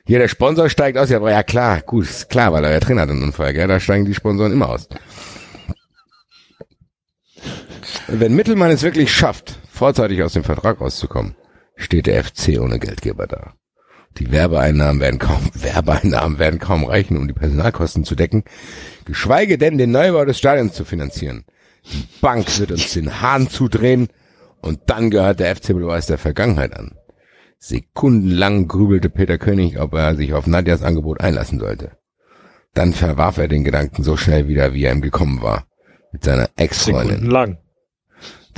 Hier, 0.06 0.18
der 0.18 0.28
Sponsor 0.28 0.68
steigt 0.68 0.98
aus. 0.98 1.08
Ja, 1.08 1.16
aber 1.16 1.30
ja 1.30 1.42
klar, 1.42 1.80
gut, 1.80 2.04
ist 2.04 2.28
klar, 2.28 2.52
weil 2.52 2.66
euer 2.66 2.80
Trainer 2.80 3.00
hat 3.00 3.08
einen 3.08 3.22
Unfall, 3.22 3.54
gell? 3.54 3.66
Da 3.66 3.80
steigen 3.80 4.04
die 4.04 4.14
Sponsoren 4.14 4.52
immer 4.52 4.68
aus. 4.68 4.90
Wenn 8.08 8.36
Mittelmann 8.36 8.70
es 8.70 8.82
wirklich 8.82 9.10
schafft, 9.10 9.58
vorzeitig 9.78 10.23
aus 10.23 10.32
dem 10.32 10.44
Vertrag 10.44 10.81
rauszukommen, 10.81 11.36
steht 11.76 12.07
der 12.07 12.23
FC 12.23 12.60
ohne 12.60 12.78
Geldgeber 12.78 13.26
da. 13.26 13.55
Die 14.18 14.32
Werbeeinnahmen 14.32 15.00
werden 15.00 15.18
kaum, 15.18 15.50
Werbeeinnahmen 15.55 16.39
werden 16.39 16.58
kaum 16.58 16.84
reichen, 16.84 17.16
um 17.16 17.28
die 17.28 17.34
Personalkosten 17.34 18.05
zu 18.05 18.15
decken, 18.15 18.44
geschweige 19.05 19.57
denn 19.57 19.78
den 19.78 19.92
Neubau 19.92 20.24
des 20.24 20.39
Stadions 20.39 20.74
zu 20.74 20.84
finanzieren. 20.84 21.44
Die 21.92 22.07
Bank 22.20 22.58
wird 22.58 22.73
uns 22.73 22.92
den 22.92 23.23
Hahn 23.23 23.48
zudrehen 23.48 24.08
und 24.60 24.81
dann 24.86 25.10
gehört 25.10 25.40
der 25.40 25.55
FC 25.55 25.68
Beweis 25.68 26.07
der 26.07 26.18
Vergangenheit 26.18 26.74
an. 26.74 26.97
Sekundenlang 27.58 28.68
grübelte 28.68 29.08
Peter 29.08 29.39
König, 29.39 29.81
ob 29.81 29.94
er 29.94 30.16
sich 30.16 30.34
auf 30.34 30.47
Nadjas 30.47 30.82
Angebot 30.82 31.20
einlassen 31.20 31.58
sollte. 31.58 31.92
Dann 32.74 32.92
verwarf 32.92 33.39
er 33.39 33.48
den 33.48 33.65
Gedanken 33.65 34.02
so 34.02 34.16
schnell 34.16 34.48
wieder, 34.48 34.74
wie 34.74 34.84
er 34.84 34.92
ihm 34.92 35.00
gekommen 35.00 35.42
war. 35.42 35.66
Mit 36.12 36.24
seiner 36.24 36.48
Ex-Freundin. 36.57 37.08
Sekundenlang. 37.08 37.58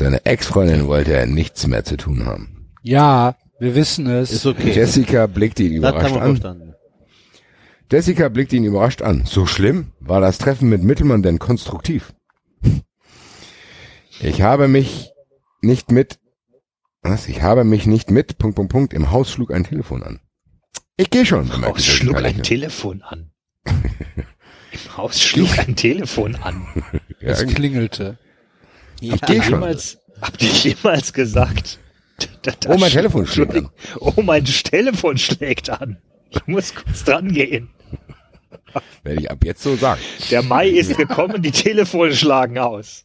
Seine 0.01 0.25
Ex-Freundin 0.25 0.87
wollte 0.87 1.13
er 1.13 1.27
nichts 1.27 1.67
mehr 1.67 1.85
zu 1.85 1.99
tun 1.99 2.25
haben. 2.25 2.71
Ja, 2.81 3.37
wir 3.59 3.75
wissen 3.75 4.07
es. 4.07 4.31
Ist 4.31 4.47
okay. 4.47 4.73
Jessica 4.73 5.27
blickte 5.27 5.63
ihn 5.63 5.83
das 5.83 5.91
überrascht 5.93 6.17
an. 6.17 6.23
verstanden. 6.23 6.75
Jessica 7.93 8.31
blickte 8.31 8.57
ihn 8.57 8.65
überrascht 8.65 9.03
an. 9.03 9.27
So 9.27 9.45
schlimm? 9.45 9.93
War 10.01 10.23
das 10.23 10.39
Treffen 10.39 10.71
mit 10.71 10.83
Mittelmann 10.83 11.23
denn 11.23 11.39
konstruktiv? 11.39 12.15
Ich 14.21 14.41
habe 14.41 14.69
mich 14.69 15.11
nicht 15.61 15.93
mit, 15.93 16.19
was? 17.03 17.29
Ich 17.29 17.43
habe 17.43 17.65
mich 17.65 17.85
nicht 17.85 18.11
mit, 18.11 18.39
Punkt, 18.39 18.57
Punkt, 18.57 18.73
Punkt, 18.73 18.95
im 18.95 19.11
Haus 19.11 19.31
schlug 19.31 19.53
ein 19.53 19.65
Telefon 19.65 20.03
an. 20.03 20.21
Ich 20.97 21.11
gehe 21.11 21.27
schon, 21.27 21.51
Im 21.55 21.67
Haus 21.67 21.85
schlug 21.85 22.17
ein. 22.17 22.43
Telefon 22.43 23.03
an. 23.03 23.33
Im 23.67 24.97
Haus 24.97 25.21
schlug 25.21 25.59
ein 25.59 25.77
Telefon 25.77 26.37
an. 26.37 26.67
Es 27.21 27.45
klingelte. 27.47 28.19
Ich 29.01 29.21
gehe 29.23 29.43
schon. 29.43 29.55
Jemals, 29.55 29.99
habt 30.21 30.43
ihr 30.43 30.49
jemals 30.51 31.13
gesagt? 31.13 31.79
da- 32.43 32.53
da 32.61 32.71
Oh, 32.71 32.79
mein 32.79 32.91
Telefon 32.91 33.27
schlägt 33.27 33.55
an. 33.57 33.69
Oh, 34.01 34.23
mein 34.23 34.45
Telefon 34.45 35.19
schlägt 35.19 35.71
an. 35.71 35.99
Ich 36.31 36.47
muss 36.47 36.75
kurz 36.75 37.05
dran 37.05 37.33
gehen. 37.33 37.71
Werde 39.03 39.21
ich 39.21 39.31
ab 39.31 39.39
jetzt 39.45 39.63
so 39.63 39.75
sagen. 39.77 40.01
Der 40.31 40.43
Mai 40.43 40.69
ist 40.69 40.97
gekommen, 40.97 41.43
die 41.43 41.51
Telefone 41.51 42.15
schlagen 42.15 42.59
aus. 42.59 43.05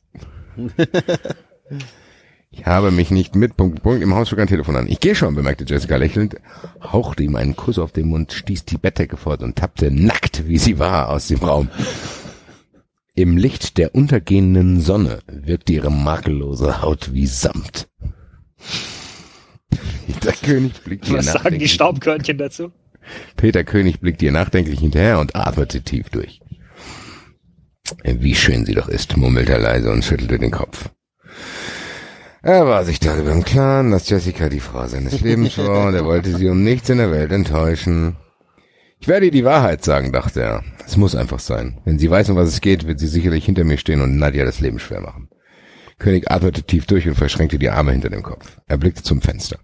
Ich 2.51 2.65
habe 2.65 2.91
mich 2.91 3.11
nicht 3.11 3.35
mit, 3.35 3.57
Punkt, 3.57 3.81
Punkt, 3.83 4.01
im 4.03 4.13
Haus 4.15 4.29
schlug 4.29 4.39
ein 4.41 4.47
Telefon 4.47 4.75
an. 4.75 4.87
Ich 4.87 4.99
gehe 4.99 5.15
schon, 5.15 5.35
bemerkte 5.35 5.65
Jessica 5.67 5.97
lächelnd, 5.97 6.35
hauchte 6.81 7.23
ihm 7.23 7.35
einen 7.35 7.55
Kuss 7.55 7.79
auf 7.79 7.91
den 7.91 8.07
Mund, 8.07 8.31
stieß 8.31 8.65
die 8.65 8.77
Bettdecke 8.77 9.17
fort 9.17 9.41
und 9.43 9.55
tappte 9.57 9.91
nackt, 9.91 10.47
wie 10.47 10.57
sie 10.57 10.79
war, 10.79 11.09
aus 11.09 11.27
dem 11.27 11.39
Raum. 11.39 11.69
Im 13.17 13.37
Licht 13.37 13.77
der 13.77 13.95
untergehenden 13.95 14.81
Sonne 14.81 15.19
wirkte 15.27 15.71
ihre 15.71 15.89
makellose 15.89 16.81
Haut 16.81 17.13
wie 17.13 17.27
Samt. 17.27 17.87
Peter 20.05 20.33
König 20.33 20.83
blickte 20.83 21.11
ihr 21.11 21.17
Was 21.19 21.25
sagen 21.27 21.37
die 21.37 21.43
nachdenklich, 21.43 21.73
Staubkörnchen 21.73 22.37
dazu? 22.37 22.73
Peter 23.37 23.63
König 23.63 24.01
blickte 24.01 24.25
ihr 24.25 24.33
nachdenklich 24.33 24.81
hinterher 24.81 25.19
und 25.19 25.33
atmete 25.33 25.81
tief 25.81 26.09
durch. 26.09 26.41
Wie 28.03 28.35
schön 28.35 28.65
sie 28.65 28.73
doch 28.73 28.89
ist, 28.89 29.15
murmelte 29.15 29.53
er 29.53 29.59
leise 29.59 29.91
und 29.91 30.03
schüttelte 30.03 30.37
den 30.37 30.51
Kopf. 30.51 30.89
Er 32.41 32.67
war 32.67 32.83
sich 32.83 32.99
darüber 32.99 33.31
im 33.31 33.45
Klaren, 33.45 33.91
dass 33.91 34.09
Jessica 34.09 34.49
die 34.49 34.59
Frau 34.59 34.87
seines 34.87 35.21
Lebens 35.21 35.57
war 35.57 35.87
und 35.87 35.95
er 35.95 36.03
wollte 36.03 36.35
sie 36.35 36.49
um 36.49 36.65
nichts 36.65 36.89
in 36.89 36.97
der 36.97 37.11
Welt 37.11 37.31
enttäuschen. 37.31 38.17
Ich 38.99 39.07
werde 39.07 39.27
ihr 39.27 39.31
die 39.31 39.45
Wahrheit 39.45 39.83
sagen, 39.83 40.11
dachte 40.11 40.41
er. 40.41 40.63
Es 40.85 40.97
muss 40.97 41.15
einfach 41.15 41.39
sein. 41.39 41.79
Wenn 41.85 41.99
sie 41.99 42.09
weiß, 42.09 42.29
um 42.29 42.35
was 42.35 42.49
es 42.49 42.61
geht, 42.61 42.87
wird 42.87 42.99
sie 42.99 43.07
sicherlich 43.07 43.45
hinter 43.45 43.63
mir 43.63 43.77
stehen 43.77 44.01
und 44.01 44.17
Nadja 44.17 44.45
das 44.45 44.59
Leben 44.61 44.79
schwer 44.79 45.01
machen. 45.01 45.29
König 45.97 46.29
atmete 46.29 46.63
tief 46.63 46.85
durch 46.85 47.07
und 47.07 47.15
verschränkte 47.15 47.59
die 47.59 47.69
Arme 47.69 47.91
hinter 47.91 48.09
dem 48.09 48.23
Kopf. 48.23 48.59
Er 48.67 48.77
blickte 48.77 49.03
zum 49.03 49.21
Fenster. 49.21 49.59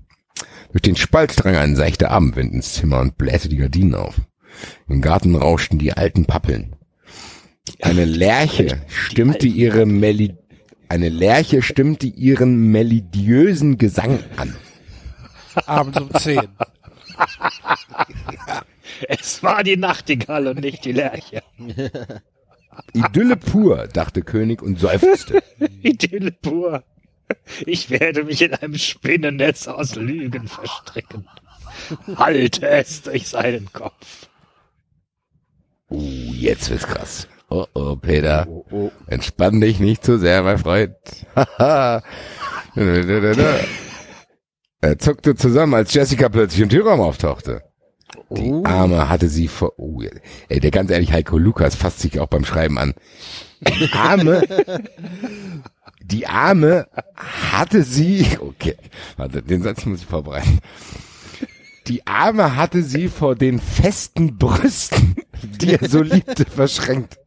Durch 0.71 0.81
den 0.81 0.95
Spalt 0.95 1.33
drang 1.35 1.55
ein 1.55 1.75
seichter 1.75 2.11
Abendwind 2.11 2.53
ins 2.53 2.73
Zimmer 2.73 2.99
und 2.99 3.17
blähte 3.17 3.49
die 3.49 3.57
Gardinen 3.57 3.95
auf. 3.95 4.15
Im 4.87 5.01
Garten 5.01 5.35
rauschten 5.35 5.79
die 5.79 5.93
alten 5.93 6.25
Pappeln. 6.25 6.75
Eine 7.81 8.05
Lerche 8.05 8.81
stimmte 8.87 9.47
ihre 9.47 9.85
Meli 9.85 10.35
eine 10.91 11.07
Lerche 11.07 11.61
stimmte 11.61 12.05
ihren 12.05 12.69
melodiösen 12.69 13.77
Gesang 13.77 14.19
an. 14.35 14.53
Abends 15.65 16.01
um 16.01 16.13
10. 16.13 16.41
Es 19.07 19.43
war 19.43 19.63
die 19.63 19.77
Nachtigall 19.77 20.47
und 20.47 20.59
nicht 20.61 20.85
die 20.85 20.91
Lerche. 20.91 21.43
Idylle 22.93 23.35
pur, 23.37 23.87
dachte 23.87 24.21
König 24.21 24.61
und 24.61 24.79
seufzte. 24.79 25.43
Idylle 25.81 26.31
pur. 26.31 26.83
Ich 27.65 27.89
werde 27.89 28.23
mich 28.23 28.41
in 28.41 28.53
einem 28.53 28.77
Spinnennetz 28.77 29.67
aus 29.67 29.95
Lügen 29.95 30.47
verstricken. 30.47 31.27
Halte 32.15 32.67
es 32.67 33.01
durch 33.01 33.27
seinen 33.27 33.71
Kopf. 33.71 34.27
Uh, 35.89 36.33
jetzt 36.33 36.69
wird's 36.69 36.87
krass. 36.87 37.27
Oh 37.49 37.65
oh, 37.73 37.95
Peter. 37.97 38.47
Entspann 39.07 39.59
dich 39.59 39.79
nicht 39.79 40.05
zu 40.05 40.17
sehr, 40.17 40.43
mein 40.43 40.57
Freund. 40.57 40.95
Haha. 41.35 42.01
er 44.81 44.97
zuckte 44.97 45.35
zusammen, 45.35 45.73
als 45.73 45.93
Jessica 45.93 46.29
plötzlich 46.29 46.61
im 46.61 46.69
Türraum 46.69 47.01
auftauchte. 47.01 47.63
Die 48.29 48.53
Arme 48.65 49.09
hatte 49.09 49.29
sie 49.29 49.47
vor, 49.47 49.73
oh, 49.77 50.01
ey, 50.49 50.59
der 50.59 50.71
ganz 50.71 50.89
ehrlich, 50.91 51.11
Heiko 51.11 51.37
Lukas 51.37 51.75
fasst 51.75 51.99
sich 51.99 52.19
auch 52.19 52.27
beim 52.27 52.45
Schreiben 52.45 52.77
an. 52.77 52.93
Die 53.61 53.91
Arme, 53.93 54.43
die 56.03 56.27
Arme 56.27 56.87
hatte 57.15 57.83
sie, 57.83 58.25
okay, 58.39 58.75
warte, 59.17 59.41
den 59.41 59.61
Satz 59.63 59.85
muss 59.85 60.01
ich 60.01 60.05
vorbereiten. 60.07 60.59
Die 61.87 62.05
Arme 62.07 62.55
hatte 62.55 62.83
sie 62.83 63.07
vor 63.07 63.35
den 63.35 63.59
festen 63.59 64.37
Brüsten, 64.37 65.15
die 65.43 65.73
er 65.73 65.89
so 65.89 66.01
liebte, 66.01 66.45
verschränkt. 66.45 67.17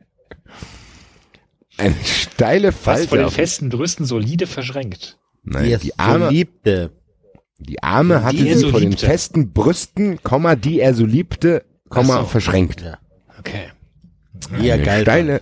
Eine 1.77 1.97
steile 2.05 2.69
Was 2.69 2.77
vor 2.77 2.95
Falte. 2.95 3.17
den 3.17 3.31
festen 3.31 3.69
Brüsten 3.69 4.07
solide 4.07 4.47
verschränkt. 4.47 5.19
Nein, 5.43 5.65
Die 5.65 5.77
die 5.79 5.89
so 5.89 5.95
Arme, 5.99 6.29
liebte. 6.31 6.93
Die 7.59 7.83
Arme 7.83 8.23
hatte 8.23 8.37
Die 8.37 8.53
sie 8.53 8.61
so 8.61 8.71
vor 8.71 8.81
den 8.81 8.91
liebte. 8.91 9.07
festen 9.07 9.53
Brüsten, 9.53 10.23
Komma, 10.23 10.57
die 10.57 10.81
er 10.81 10.95
so 10.95 11.07
liebte, 11.07 11.65
Komma, 11.89 12.21
so. 12.21 12.27
verschränkt. 12.27 12.83
Ja. 12.83 12.99
Okay. 13.39 13.71
Er 14.61 14.75
Eine 14.75 14.83
geil 14.85 15.03
steile, 15.03 15.41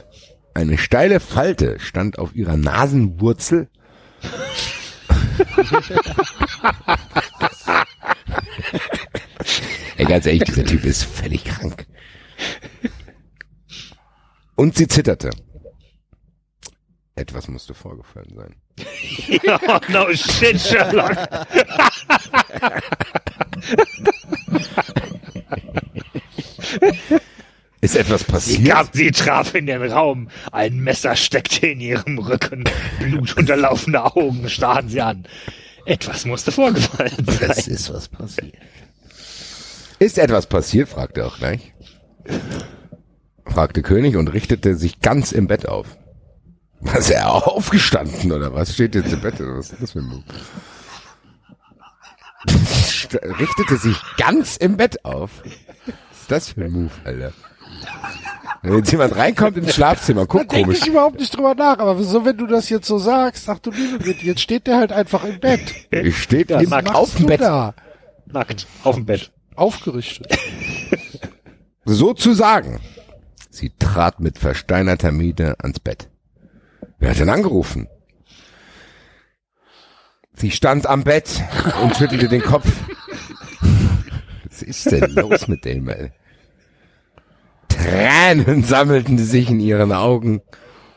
eine 0.55 0.79
steile 0.79 1.21
Falte 1.21 1.79
stand 1.81 2.19
auf 2.19 2.35
ihrer 2.35 2.57
Nasenwurzel. 2.57 3.69
Ey, 9.97 10.05
ganz 10.07 10.27
ehrlich, 10.27 10.45
dieser 10.45 10.65
Typ 10.65 10.85
ist 10.85 11.05
völlig 11.05 11.45
krank. 11.45 11.87
Und 14.55 14.77
sie 14.77 14.89
zitterte. 14.89 15.31
Etwas 17.15 17.49
musste 17.49 17.75
vorgefallen 17.75 18.33
sein. 18.35 18.55
Oh, 18.81 19.79
no 19.89 20.13
shit, 20.13 20.61
Sherlock. 20.61 21.17
Ist 27.81 27.97
etwas 27.97 28.21
Sie, 28.21 28.27
passiert? 28.33 28.65
gab, 28.69 28.95
sie 28.95 29.11
traf 29.11 29.55
in 29.55 29.67
den 29.67 29.83
Raum. 29.83 30.29
Ein 30.53 30.79
Messer 30.79 31.17
steckte 31.17 31.67
in 31.67 31.81
ihrem 31.81 32.19
Rücken. 32.19 32.65
Blutunterlaufende 33.01 34.05
Augen 34.05 34.49
starren 34.49 34.89
sie 34.89 35.01
an. 35.01 35.25
Etwas 35.85 36.25
musste 36.25 36.53
vorgefallen 36.53 37.27
Es 37.27 37.65
sein. 37.65 37.75
ist 37.75 37.93
was 37.93 38.09
passiert. 38.09 38.55
Ist 39.99 40.19
etwas 40.19 40.47
passiert? 40.47 40.89
fragte 40.89 41.23
er 41.23 41.27
auch 41.27 41.39
gleich. 41.39 41.73
Fragte 43.47 43.83
König 43.83 44.17
und 44.17 44.29
richtete 44.29 44.77
sich 44.77 45.01
ganz 45.01 45.33
im 45.33 45.49
Bett 45.49 45.67
auf. 45.67 45.97
Was 46.95 47.11
er 47.11 47.33
aufgestanden 47.47 48.33
oder 48.33 48.53
was 48.53 48.75
steht 48.75 48.95
jetzt 48.97 49.13
im 49.13 49.21
Bett 49.21 49.41
oder 49.41 49.57
was 49.59 49.71
ist 49.71 49.81
das 49.83 49.93
für 49.93 50.01
ein 50.01 50.07
Move? 50.07 50.25
Richtete 53.39 53.77
sich 53.77 53.97
ganz 54.17 54.57
im 54.57 54.77
Bett 54.77 55.05
auf. 55.05 55.31
Was 55.45 56.21
ist 56.23 56.31
das 56.31 56.49
für 56.51 56.65
ein 56.65 56.73
Move, 56.73 56.91
Alter? 57.05 57.33
Wenn 58.63 58.77
jetzt 58.79 58.91
jemand 58.93 59.17
reinkommt 59.17 59.57
ins 59.57 59.75
Schlafzimmer, 59.75 60.23
Da 60.23 60.27
guck 60.27 60.49
denke 60.49 60.65
komisch. 60.65 60.81
ich 60.83 60.87
überhaupt 60.89 61.19
nicht 61.19 61.37
drüber 61.37 61.55
nach, 61.55 61.79
aber 61.79 61.99
wieso, 61.99 62.25
wenn 62.25 62.37
du 62.37 62.47
das 62.47 62.69
jetzt 62.69 62.87
so 62.87 62.99
sagst, 62.99 63.49
ach 63.49 63.59
du 63.59 63.71
liebe 63.71 63.99
Güte, 63.99 64.25
jetzt 64.25 64.41
steht 64.41 64.67
der 64.67 64.77
halt 64.79 64.93
einfach 64.93 65.25
im 65.25 65.39
Bett. 65.41 65.61
Steht 66.13 66.51
Ja, 66.51 66.61
im, 66.61 66.69
Max, 66.71 66.89
Was 66.89 66.95
auf 66.97 67.15
dem 67.17 67.27
Bett. 67.27 67.41
da? 67.41 67.75
Nackt. 68.27 68.67
Auf 68.85 68.97
dem 68.97 69.07
Bett. 69.07 69.31
Aufgerichtet. 69.57 70.27
Sozusagen. 71.85 72.81
Sie 73.51 73.71
trat 73.79 74.21
mit 74.21 74.39
versteinerter 74.39 75.13
Miene 75.13 75.57
ans 75.61 75.79
Bett. 75.81 76.09
Wer 77.03 77.11
hat 77.11 77.19
denn 77.19 77.31
angerufen? 77.31 77.89
Sie 80.35 80.53
stand 80.53 80.87
am 80.87 81.03
Bett 81.03 81.43
und 81.83 81.97
schüttelte 81.97 82.29
den 82.29 82.43
Kopf. 82.43 82.73
Was 84.49 84.63
ist 84.63 84.89
denn 84.89 85.11
los 85.11 85.49
mit 85.49 85.65
dem, 85.65 85.89
ey? 85.89 86.13
Tränen 87.67 88.63
sammelten 88.63 89.19
sich 89.19 89.51
in 89.51 89.59
ihren 89.59 89.91
Augen 89.91 90.43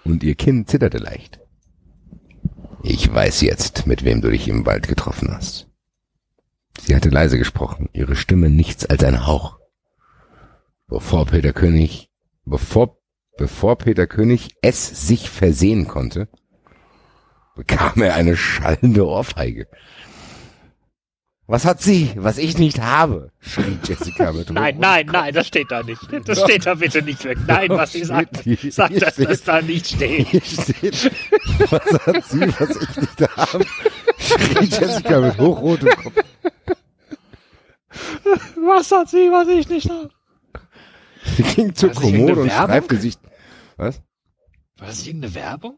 und 0.03 0.21
ihr 0.21 0.35
Kinn 0.35 0.67
zitterte 0.67 0.99
leicht. 0.99 1.39
Ich 2.83 3.11
weiß 3.11 3.41
jetzt, 3.41 3.87
mit 3.87 4.05
wem 4.05 4.21
du 4.21 4.29
dich 4.29 4.47
im 4.47 4.67
Wald 4.67 4.87
getroffen 4.87 5.35
hast. 5.35 5.71
Sie 6.81 6.95
hatte 6.95 7.09
leise 7.09 7.39
gesprochen, 7.39 7.89
ihre 7.93 8.15
Stimme 8.15 8.51
nichts 8.51 8.85
als 8.85 9.03
ein 9.03 9.25
Hauch. 9.25 9.57
Bevor 10.85 11.25
Peter 11.25 11.51
König, 11.51 12.11
bevor, 12.45 12.99
bevor 13.37 13.77
Peter 13.77 14.07
König 14.07 14.55
es 14.61 15.07
sich 15.07 15.29
versehen 15.29 15.87
konnte, 15.87 16.27
bekam 17.55 18.01
er 18.01 18.15
eine 18.15 18.35
schallende 18.37 19.05
Ohrfeige. 19.05 19.67
Was 21.47 21.63
hat 21.63 21.79
sie, 21.79 22.11
was 22.15 22.39
ich 22.39 22.57
nicht 22.57 22.81
habe? 22.81 23.31
schrie 23.39 23.77
Jessica 23.83 24.31
mit 24.31 24.49
Nein, 24.51 24.77
nein, 24.79 25.05
nein, 25.05 25.31
das 25.31 25.45
steht 25.45 25.69
da 25.69 25.83
nicht. 25.83 26.01
Das 26.25 26.41
steht 26.41 26.65
da 26.65 26.73
bitte 26.73 27.03
nicht 27.03 27.23
weg. 27.23 27.37
Nein, 27.45 27.69
was 27.69 27.91
sie 27.91 28.03
sagt, 28.03 28.43
sagt, 28.69 28.99
dass 28.99 29.15
das 29.15 29.37
steht. 29.37 29.47
da 29.47 29.61
nicht 29.61 29.85
steht. 29.87 30.27
Steht, 30.27 31.11
was 31.69 32.07
hat 32.07 32.25
sie, 32.25 32.41
was 32.59 32.69
ich 32.81 32.97
nicht 32.97 33.37
habe? 33.37 33.65
schrie 34.17 34.65
Jessica 34.65 35.19
mit 35.19 35.37
hochrotem 35.37 35.89
Kopf. 35.89 36.15
Was 38.65 38.91
hat 38.91 39.09
sie, 39.09 39.29
was 39.31 39.47
ich 39.47 39.69
nicht 39.69 39.87
habe? 39.87 40.09
Sie 41.35 41.43
ging 41.43 41.75
zur 41.75 41.91
Kommode 41.91 42.41
und 42.41 42.51
sich, 42.99 43.17
was? 43.77 44.01
War 44.77 44.87
das 44.87 45.05
irgendeine 45.05 45.35
Werbung? 45.35 45.77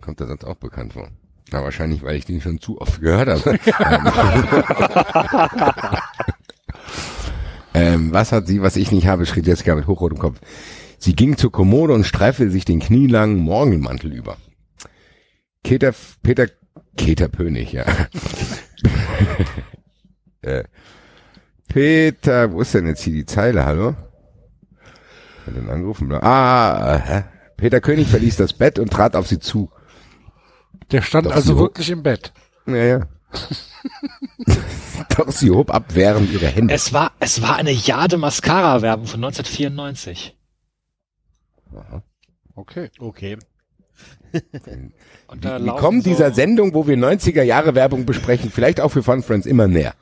Kommt 0.00 0.20
da 0.20 0.26
sonst 0.26 0.44
auch 0.44 0.56
bekannt 0.56 0.94
vor. 0.94 1.08
Na, 1.50 1.62
wahrscheinlich, 1.62 2.02
weil 2.02 2.16
ich 2.16 2.24
den 2.24 2.40
schon 2.40 2.60
zu 2.60 2.80
oft 2.80 3.00
gehört 3.00 3.28
habe. 3.28 3.58
ähm, 7.74 8.12
was 8.12 8.32
hat 8.32 8.46
sie, 8.46 8.62
was 8.62 8.76
ich 8.76 8.90
nicht 8.90 9.06
habe, 9.06 9.26
schrie 9.26 9.42
Jessica 9.42 9.74
mit 9.74 9.86
hochrotem 9.86 10.18
Kopf. 10.18 10.40
Sie 10.98 11.14
ging 11.14 11.36
zur 11.36 11.50
Kommode 11.50 11.94
und 11.94 12.04
streifte 12.04 12.50
sich 12.50 12.64
den 12.64 12.80
knielangen 12.80 13.36
Morgenmantel 13.36 14.12
über. 14.12 14.36
Peter, 15.62 15.92
Peter, 16.22 16.46
Peter 16.96 17.28
Pönig, 17.28 17.72
ja. 17.72 17.84
äh, 20.42 20.64
Peter, 21.68 22.52
wo 22.52 22.60
ist 22.60 22.74
denn 22.74 22.86
jetzt 22.86 23.02
hier 23.02 23.14
die 23.14 23.26
Zeile, 23.26 23.64
hallo? 23.64 23.94
Hat 25.46 25.56
den 25.56 25.68
angerufen? 25.68 26.12
Ah, 26.12 26.98
hä? 26.98 27.24
Peter 27.56 27.80
König 27.80 28.08
verließ 28.08 28.36
das 28.36 28.52
Bett 28.52 28.78
und 28.78 28.92
trat 28.92 29.16
auf 29.16 29.26
sie 29.26 29.38
zu. 29.38 29.70
Der 30.90 31.02
stand 31.02 31.26
Doch, 31.26 31.32
also 31.32 31.58
wirklich 31.58 31.90
im 31.90 32.02
Bett. 32.02 32.32
Ja, 32.66 32.74
ja. 32.76 33.00
Doch 35.16 35.30
sie 35.30 35.50
hob 35.50 35.72
abwehrend 35.72 36.30
ihre 36.32 36.46
Hände. 36.46 36.74
Es 36.74 36.92
war, 36.92 37.12
es 37.20 37.42
war 37.42 37.56
eine 37.56 37.72
Jade 37.72 38.18
Mascara 38.18 38.82
Werbung 38.82 39.06
von 39.06 39.24
1994. 39.24 40.36
Okay. 42.54 42.90
Okay. 42.98 43.38
Und 45.26 45.44
Wir 45.44 45.76
kommen 45.78 46.02
so, 46.02 46.10
dieser 46.10 46.32
Sendung, 46.32 46.74
wo 46.74 46.86
wir 46.86 46.96
90er 46.96 47.42
Jahre 47.42 47.74
Werbung 47.74 48.06
besprechen, 48.06 48.50
vielleicht 48.50 48.80
auch 48.80 48.90
für 48.90 49.02
Fun 49.02 49.22
Friends 49.22 49.46
immer 49.46 49.68
näher. 49.68 49.94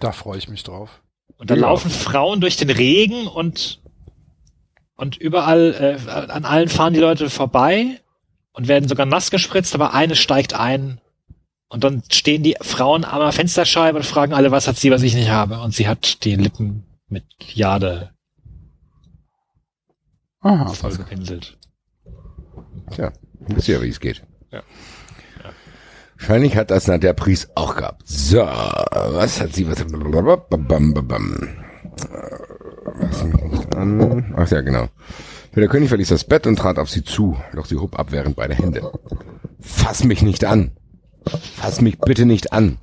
Da 0.00 0.12
freue 0.12 0.38
ich 0.38 0.48
mich 0.48 0.62
drauf. 0.62 1.02
Und 1.36 1.50
da 1.50 1.54
Ja. 1.54 1.60
laufen 1.62 1.90
Frauen 1.90 2.40
durch 2.40 2.56
den 2.56 2.70
Regen 2.70 3.26
und 3.26 3.80
und 4.96 5.16
überall 5.16 5.98
äh, 6.08 6.10
an 6.10 6.44
allen 6.44 6.68
fahren 6.68 6.92
die 6.92 6.98
Leute 7.00 7.30
vorbei 7.30 8.00
und 8.52 8.66
werden 8.66 8.88
sogar 8.88 9.06
nass 9.06 9.30
gespritzt, 9.30 9.74
aber 9.76 9.94
eine 9.94 10.16
steigt 10.16 10.54
ein 10.54 11.00
und 11.68 11.84
dann 11.84 12.02
stehen 12.10 12.42
die 12.42 12.56
Frauen 12.60 13.04
an 13.04 13.20
der 13.20 13.30
Fensterscheibe 13.30 13.98
und 13.98 14.04
fragen 14.04 14.32
alle, 14.34 14.50
was 14.50 14.66
hat 14.66 14.76
sie, 14.76 14.90
was 14.90 15.02
ich 15.04 15.14
nicht 15.14 15.30
habe 15.30 15.60
und 15.60 15.72
sie 15.72 15.86
hat 15.86 16.24
die 16.24 16.34
Lippen 16.34 16.84
mit 17.08 17.24
Jade 17.54 18.10
Aha. 20.40 20.66
voll 20.72 20.96
gepinselt. 20.96 21.56
Tja, 22.90 23.12
wisst 23.40 23.68
ihr, 23.68 23.80
wie 23.82 23.88
es 23.88 24.00
geht. 24.00 24.22
Ja. 24.50 24.62
Wahrscheinlich 26.18 26.56
hat 26.56 26.70
das 26.70 26.86
Nadja 26.88 27.12
Pries 27.12 27.48
auch 27.54 27.76
gehabt. 27.76 28.02
So, 28.06 28.38
was 28.38 29.40
hat 29.40 29.54
sie, 29.54 29.68
was, 29.68 29.84
bam, 29.84 30.66
bam, 30.66 30.94
bam. 30.94 31.48
Was 33.00 33.24
nicht 33.24 33.76
an? 33.76 34.34
Ach 34.36 34.50
ja, 34.50 34.60
genau. 34.60 34.88
Peter 35.52 35.68
König 35.68 35.88
verließ 35.88 36.08
das 36.08 36.24
Bett 36.24 36.46
und 36.46 36.56
trat 36.56 36.78
auf 36.78 36.90
sie 36.90 37.04
zu, 37.04 37.36
doch 37.54 37.66
sie 37.66 37.76
hob 37.76 37.98
abwehrend 37.98 38.36
beide 38.36 38.54
Hände. 38.54 38.92
Fass 39.60 40.04
mich 40.04 40.22
nicht 40.22 40.44
an. 40.44 40.72
Fass 41.54 41.80
mich 41.80 41.98
bitte 41.98 42.26
nicht 42.26 42.52
an. 42.52 42.78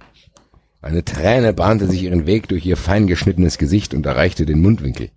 Eine 0.82 1.04
Träne 1.04 1.54
bahnte 1.54 1.88
sich 1.88 2.04
ihren 2.04 2.26
Weg 2.26 2.48
durch 2.48 2.66
ihr 2.66 2.78
fein 2.78 3.08
geschnittenes 3.08 3.58
Gesicht 3.58 3.94
und 3.94 4.06
erreichte 4.06 4.46
den 4.46 4.62
Mundwinkel. 4.62 5.10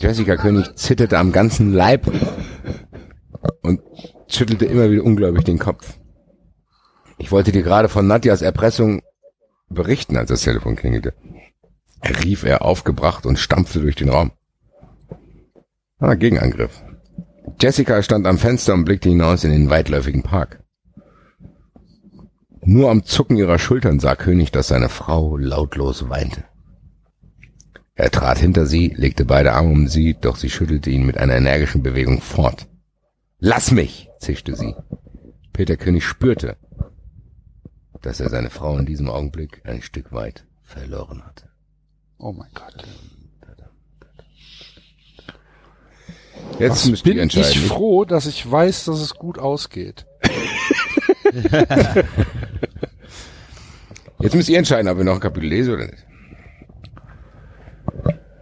Jessica 0.00 0.36
König 0.36 0.74
zitterte 0.76 1.18
am 1.18 1.30
ganzen 1.30 1.72
Leib 1.72 2.10
und 3.62 3.80
schüttelte 4.28 4.64
immer 4.64 4.90
wieder 4.90 5.04
ungläubig 5.04 5.44
den 5.44 5.58
Kopf. 5.58 5.98
Ich 7.22 7.30
wollte 7.30 7.52
dir 7.52 7.62
gerade 7.62 7.88
von 7.88 8.08
Nadjas 8.08 8.42
Erpressung 8.42 9.00
berichten, 9.68 10.16
als 10.16 10.28
das 10.28 10.42
Telefon 10.42 10.74
klingelte. 10.74 11.14
rief 12.24 12.42
er 12.42 12.62
aufgebracht 12.62 13.26
und 13.26 13.38
stampfte 13.38 13.80
durch 13.80 13.94
den 13.94 14.08
Raum. 14.08 14.32
Ah, 16.00 16.14
Gegenangriff. 16.14 16.82
Jessica 17.60 18.02
stand 18.02 18.26
am 18.26 18.38
Fenster 18.38 18.74
und 18.74 18.84
blickte 18.84 19.08
hinaus 19.08 19.44
in 19.44 19.52
den 19.52 19.70
weitläufigen 19.70 20.24
Park. 20.24 20.64
Nur 22.64 22.90
am 22.90 23.04
Zucken 23.04 23.36
ihrer 23.36 23.60
Schultern 23.60 24.00
sah 24.00 24.16
König, 24.16 24.50
dass 24.50 24.66
seine 24.66 24.88
Frau 24.88 25.36
lautlos 25.36 26.08
weinte. 26.08 26.42
Er 27.94 28.10
trat 28.10 28.38
hinter 28.38 28.66
sie, 28.66 28.88
legte 28.96 29.24
beide 29.24 29.52
Arme 29.52 29.70
um 29.70 29.86
sie, 29.86 30.16
doch 30.20 30.34
sie 30.34 30.50
schüttelte 30.50 30.90
ihn 30.90 31.06
mit 31.06 31.18
einer 31.18 31.36
energischen 31.36 31.84
Bewegung 31.84 32.20
fort. 32.20 32.66
Lass 33.38 33.70
mich, 33.70 34.08
zischte 34.18 34.56
sie. 34.56 34.74
Peter 35.52 35.76
König 35.76 36.04
spürte, 36.04 36.56
dass 38.02 38.20
er 38.20 38.28
seine 38.28 38.50
Frau 38.50 38.76
in 38.78 38.86
diesem 38.86 39.08
Augenblick 39.08 39.62
ein 39.64 39.82
Stück 39.82 40.12
weit 40.12 40.44
verloren 40.62 41.24
hatte. 41.24 41.48
Oh 42.18 42.32
mein 42.32 42.50
Gott. 42.54 42.84
Jetzt 46.58 46.86
ihr 46.86 46.96
bin 47.02 47.18
entscheiden. 47.18 47.50
ich 47.50 47.60
froh, 47.60 48.04
dass 48.04 48.26
ich 48.26 48.48
weiß, 48.50 48.84
dass 48.86 49.00
es 49.00 49.14
gut 49.14 49.38
ausgeht. 49.38 50.06
Jetzt 54.20 54.34
müsst 54.34 54.48
ihr 54.48 54.58
entscheiden, 54.58 54.88
ob 54.88 54.98
ihr 54.98 55.04
noch 55.04 55.14
ein 55.14 55.20
Kapitel 55.20 55.48
lesen 55.48 55.74
oder 55.74 55.86
nicht. 55.86 56.06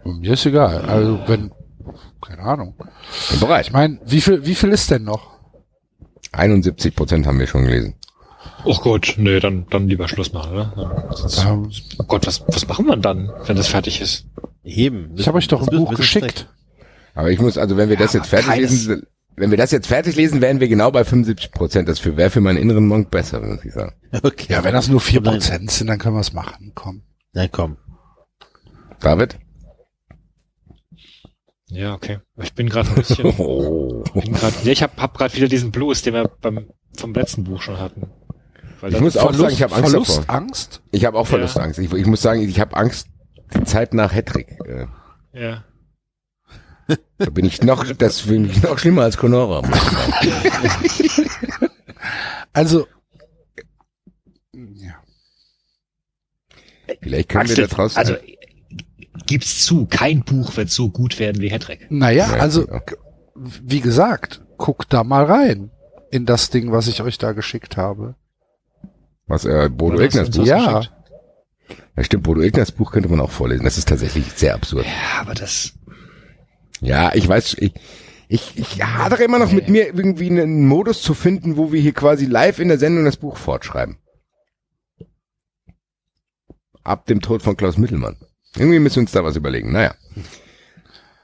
Mir 0.05 0.32
ist 0.32 0.44
egal. 0.44 0.84
Also 0.84 1.20
wenn, 1.26 1.52
keine 2.20 2.42
Ahnung. 2.42 2.74
Bin 3.30 3.40
bereit. 3.40 3.66
Ich 3.66 3.72
meine, 3.72 3.98
wie 4.05 4.20
viel, 4.20 4.44
wie 4.44 4.55
viel 4.55 4.70
ist 4.70 4.90
denn 4.90 5.05
noch? 5.05 5.39
71 6.32 6.94
Prozent 6.94 7.26
haben 7.26 7.39
wir 7.39 7.47
schon 7.47 7.64
gelesen. 7.64 7.94
Oh 8.64 8.76
Gott, 8.82 9.14
nee, 9.16 9.40
dann, 9.40 9.66
dann 9.70 9.89
lieber 9.89 10.08
Schluss 10.08 10.32
machen, 10.32 10.52
oder? 10.52 10.72
Ja, 10.76 11.16
sonst- 11.16 11.44
Ähm, 11.44 11.70
Oh 11.98 12.05
Gott, 12.05 12.26
was, 12.26 12.42
was 12.47 12.66
machen 12.68 12.86
wir 12.86 12.97
dann, 12.97 13.30
wenn 13.47 13.56
das 13.56 13.68
fertig 13.68 14.00
ist? 14.00 14.26
Eben. 14.64 15.12
ich 15.16 15.26
habe 15.26 15.39
euch 15.39 15.48
doch 15.48 15.62
ein 15.66 15.76
Buch 15.76 15.94
geschickt. 15.94 16.48
Aber 17.14 17.30
ich 17.30 17.40
muss, 17.40 17.58
also 17.58 17.76
wenn 17.76 17.89
wir 17.89 17.97
das 17.97 18.12
jetzt 18.12 18.28
fertig 18.28 18.48
keines- 18.48 18.70
lesen, 18.70 19.06
wenn 19.36 19.50
wir 19.50 19.56
das 19.58 19.70
jetzt 19.70 19.86
fertig 19.86 20.16
lesen, 20.16 20.40
wären 20.42 20.60
wir 20.60 20.68
genau 20.68 20.90
bei 20.90 21.02
75 21.05 21.50
Prozent. 21.52 21.89
Das 21.89 21.98
für 21.98 22.16
wäre 22.16 22.28
für 22.30 22.40
meinen 22.42 22.58
inneren 22.58 22.86
Monk 22.86 23.10
besser, 23.10 23.40
muss 23.40 23.64
ich 23.64 23.72
sagen. 23.72 23.94
Okay. 24.22 24.47
Ja, 24.52 24.62
wenn 24.64 24.74
das 24.74 24.89
nur 24.89 25.00
vier 25.00 25.22
Prozent 25.22 25.70
sind, 25.70 25.86
dann 25.86 25.98
können 25.98 26.16
wir 26.16 26.20
es 26.20 26.32
machen. 26.32 26.72
Komm. 26.74 27.02
Na 27.32 27.48
komm. 27.48 27.76
David? 29.00 29.39
Ja, 31.68 31.94
okay. 31.94 32.18
Ich 32.42 32.52
bin 32.55 32.68
gerade 32.68 32.89
ein 32.90 32.94
bisschen, 32.97 33.24
Oh. 33.39 34.02
bin 34.14 34.32
grad, 34.32 34.52
ja, 34.64 34.72
ich 34.72 34.82
hab, 34.82 35.00
hab 35.00 35.16
gerade 35.16 35.34
wieder 35.34 35.48
diesen 35.48 35.70
Blues, 35.70 36.02
den 36.02 36.14
wir 36.14 36.28
beim, 36.40 36.66
vom 36.97 37.14
letzten 37.14 37.44
Buch 37.44 37.62
schon 37.62 37.78
hatten. 37.78 38.08
Weil 38.81 38.94
Ich 38.94 39.00
muss 39.00 39.17
auch 39.17 39.33
sagen, 39.34 39.52
ich 39.52 39.62
habe 39.62 39.75
Angst 39.75 39.91
Verlust, 39.91 40.18
davor. 40.18 40.34
Angst? 40.34 40.83
Ich 40.91 41.05
habe 41.05 41.18
auch 41.18 41.25
Ja. 41.26 41.31
Verlustangst. 41.31 41.78
Ich, 41.78 41.92
ich 41.92 42.07
muss 42.07 42.23
sagen, 42.23 42.41
ich 42.42 42.60
habe 42.60 42.76
Angst, 42.76 43.07
die 43.55 43.65
Zeit 43.65 43.94
nach 43.94 44.12
Hattrick. 44.12 44.59
Äh, 44.65 44.86
ja. 45.33 45.65
da 47.18 47.31
bin 47.31 47.44
ich 47.44 47.62
noch, 47.62 47.84
das 47.92 48.20
finde 48.20 48.50
ich 48.50 48.62
noch 48.62 48.78
schlimmer 48.78 49.02
als 49.02 49.17
Conora. 49.17 49.62
Also, 52.52 52.86
ja. 54.55 54.94
Vielleicht 57.00 57.28
können 57.28 57.47
wir 57.49 57.52
Axel, 57.52 57.68
da 57.68 57.75
draußen. 57.76 57.99
also, 57.99 58.15
gib's 59.26 59.65
zu, 59.65 59.86
kein 59.86 60.25
Buch 60.25 60.57
wird 60.57 60.70
so 60.70 60.89
gut 60.91 61.18
werden 61.20 61.41
wie 61.41 61.50
Hedrick. 61.50 61.86
Naja, 61.91 62.28
Ja, 62.34 62.41
also, 62.41 62.67
ja. 62.67 62.81
wie 63.36 63.81
gesagt, 63.81 64.42
guckt 64.57 64.92
da 64.92 65.05
mal 65.05 65.25
rein. 65.25 65.70
In 66.10 66.26
das 66.26 66.50
Ding, 66.50 66.73
was 66.73 66.89
ich 66.89 67.02
euch 67.02 67.18
da 67.18 67.33
geschickt 67.33 67.76
habe. 67.76 68.17
Was, 69.31 69.44
äh, 69.44 69.68
Bodo 69.70 69.94
Oder 69.94 70.05
Egners 70.07 70.31
Buch. 70.31 70.44
Ja. 70.44 70.83
Ja, 71.97 72.05
stimmt, 72.05 72.25
Bodo 72.25 72.41
Egners 72.41 72.73
Buch 72.73 72.91
könnte 72.91 73.09
man 73.09 73.20
auch 73.20 73.31
vorlesen. 73.31 73.65
Das 73.65 73.78
ist 73.78 73.89
tatsächlich 73.89 74.25
sehr 74.33 74.55
absurd. 74.55 74.84
Ja, 74.84 75.20
aber 75.20 75.34
das, 75.34 75.73
Ja, 76.81 77.15
ich 77.15 77.28
weiß, 77.28 77.55
ich, 77.60 77.75
ich, 78.28 78.59
ich 78.59 78.83
hadere 78.83 79.23
immer 79.23 79.39
noch 79.39 79.52
mit 79.52 79.68
mir, 79.68 79.86
irgendwie 79.86 80.28
einen 80.31 80.67
Modus 80.67 81.02
zu 81.02 81.15
finden, 81.15 81.57
wo 81.57 81.70
wir 81.70 81.81
hier 81.81 81.92
quasi 81.92 82.26
live 82.26 82.59
in 82.59 82.68
der 82.68 82.78
Sendung 82.78 83.05
das 83.05 83.17
Buch 83.17 83.36
fortschreiben. 83.36 83.99
Ab 86.83 87.07
dem 87.07 87.20
Tod 87.20 87.42
von 87.42 87.57
Klaus 87.57 87.78
Mittelmann. 87.78 88.17
Irgendwie 88.57 88.81
müssen 88.81 88.97
wir 88.97 89.02
uns 89.02 89.12
da 89.12 89.23
was 89.23 89.36
überlegen. 89.36 89.70
Naja. 89.70 89.94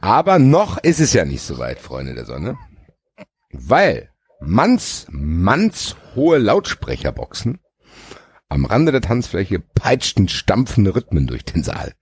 Aber 0.01 0.39
noch 0.39 0.79
ist 0.79 1.01
es 1.01 1.13
ja 1.13 1.25
nicht 1.25 1.43
so 1.43 1.59
weit, 1.59 1.81
Freunde 1.81 2.15
der 2.15 2.27
Sonne. 2.27 2.57
Weil 3.51 4.11
Manns, 4.41 5.07
Manns 5.11 5.97
hohe 6.15 6.39
Lautsprecherboxen 6.39 7.59
am 8.49 8.65
Rande 8.65 8.93
der 8.93 9.01
Tanzfläche 9.01 9.61
peitschten 9.61 10.29
stampfende 10.29 10.95
Rhythmen 10.95 11.27
durch 11.27 11.45
den 11.45 11.63
Saal. 11.63 11.93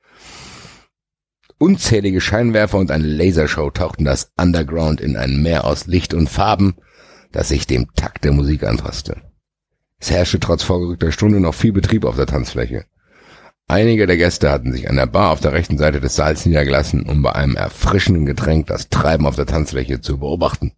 Unzählige 1.59 2.21
Scheinwerfer 2.21 2.79
und 2.79 2.91
eine 2.91 3.07
Lasershow 3.07 3.71
tauchten 3.71 4.05
das 4.05 4.33
Underground 4.37 5.01
in 5.01 5.17
ein 5.17 5.43
Meer 5.43 5.65
aus 5.65 5.87
Licht 5.87 6.13
und 6.13 6.29
Farben, 6.29 6.75
das 7.33 7.49
sich 7.49 7.67
dem 7.67 7.93
Takt 7.95 8.25
der 8.25 8.33
Musik 8.33 8.65
anpasste. 8.65 9.23
Es 9.99 10.11
herrschte 10.11 10.41
trotz 10.41 10.63
vorgerückter 10.63 11.13
Stunde 11.13 11.41
noch 11.41 11.55
viel 11.55 11.73
Betrieb 11.73 12.05
auf 12.05 12.17
der 12.17 12.27
Tanzfläche. 12.27 12.85
Einige 13.67 14.07
der 14.07 14.19
Gäste 14.19 14.51
hatten 14.51 14.73
sich 14.73 14.91
an 14.91 14.97
der 14.97 15.07
Bar 15.07 15.31
auf 15.31 15.41
der 15.41 15.53
rechten 15.53 15.79
Seite 15.79 16.01
des 16.01 16.17
Saals 16.17 16.45
niedergelassen, 16.45 17.09
um 17.09 17.23
bei 17.23 17.33
einem 17.33 17.57
erfrischenden 17.57 18.27
Getränk 18.27 18.67
das 18.67 18.91
Treiben 18.91 19.27
auf 19.27 19.37
der 19.37 19.47
Tanzfläche 19.47 20.03
zu 20.03 20.19
beobachten. 20.19 20.73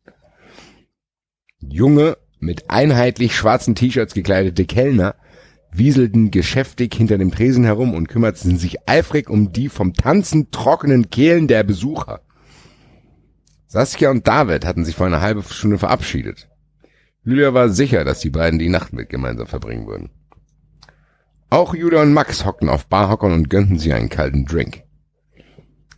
Junge, 1.58 2.16
mit 2.38 2.70
einheitlich 2.70 3.34
schwarzen 3.34 3.74
T-Shirts 3.74 4.14
gekleidete 4.14 4.66
Kellner 4.66 5.16
wieselten 5.78 6.30
geschäftig 6.30 6.94
hinter 6.94 7.18
dem 7.18 7.30
Tresen 7.30 7.64
herum 7.64 7.94
und 7.94 8.08
kümmerten 8.08 8.58
sich 8.58 8.88
eifrig 8.88 9.28
um 9.28 9.52
die 9.52 9.68
vom 9.68 9.94
Tanzen 9.94 10.50
trockenen 10.50 11.10
Kehlen 11.10 11.48
der 11.48 11.62
Besucher. 11.64 12.20
Saskia 13.66 14.10
und 14.10 14.26
David 14.26 14.64
hatten 14.64 14.84
sich 14.84 14.96
vor 14.96 15.06
einer 15.06 15.20
halben 15.20 15.42
Stunde 15.42 15.78
verabschiedet. 15.78 16.48
Julia 17.24 17.52
war 17.52 17.68
sicher, 17.68 18.04
dass 18.04 18.20
die 18.20 18.30
beiden 18.30 18.58
die 18.58 18.68
Nacht 18.68 18.92
mit 18.92 19.08
gemeinsam 19.08 19.48
verbringen 19.48 19.86
würden. 19.86 20.10
Auch 21.50 21.74
Julia 21.74 22.02
und 22.02 22.12
Max 22.12 22.44
hockten 22.44 22.68
auf 22.68 22.86
Barhockern 22.86 23.32
und 23.32 23.50
gönnten 23.50 23.78
sich 23.78 23.92
einen 23.92 24.08
kalten 24.08 24.46
Drink. 24.46 24.82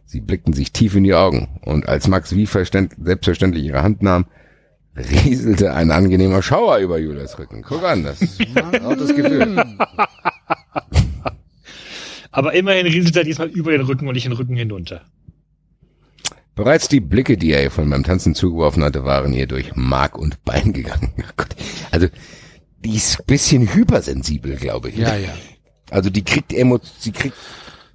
Sie 0.04 0.20
blickten 0.20 0.54
sich 0.54 0.72
tief 0.72 0.94
in 0.94 1.04
die 1.04 1.14
Augen, 1.14 1.60
und 1.62 1.86
als 1.86 2.08
Max 2.08 2.34
wie 2.34 2.46
verständ 2.46 2.94
selbstverständlich 2.98 3.64
ihre 3.64 3.82
Hand 3.82 4.02
nahm, 4.02 4.26
rieselte 4.98 5.72
ein 5.74 5.90
angenehmer 5.90 6.42
Schauer 6.42 6.78
über 6.78 6.98
Julias 6.98 7.38
Rücken. 7.38 7.62
Guck 7.62 7.84
an, 7.84 8.04
das 8.04 8.22
ist 8.22 8.40
auch 8.84 8.96
das 8.96 9.14
Gefühl. 9.14 9.64
aber 12.30 12.54
immerhin 12.54 12.86
rieselt 12.86 13.16
er 13.16 13.24
diesmal 13.24 13.48
über 13.48 13.72
den 13.72 13.82
Rücken 13.82 14.06
und 14.08 14.14
nicht 14.14 14.26
den 14.26 14.32
Rücken 14.32 14.56
hinunter. 14.56 15.02
Bereits 16.58 16.88
die 16.88 16.98
Blicke, 16.98 17.36
die 17.36 17.52
er 17.52 17.62
ihr 17.62 17.70
von 17.70 17.88
beim 17.88 18.02
Tanzen 18.02 18.34
zugeworfen 18.34 18.82
hatte, 18.82 19.04
waren 19.04 19.32
ihr 19.32 19.46
durch 19.46 19.76
Mark 19.76 20.18
und 20.18 20.42
Bein 20.44 20.72
gegangen. 20.72 21.12
Oh 21.22 21.32
Gott. 21.36 21.54
Also, 21.92 22.08
die 22.84 22.96
ist 22.96 23.20
ein 23.20 23.26
bisschen 23.26 23.74
hypersensibel, 23.74 24.56
glaube 24.56 24.88
ich. 24.88 24.96
Ja, 24.96 25.14
ja. 25.14 25.28
Also, 25.90 26.10
die 26.10 26.24
kriegt 26.24 26.52
Emo 26.52 26.80
sie 26.98 27.12
kriegt 27.12 27.36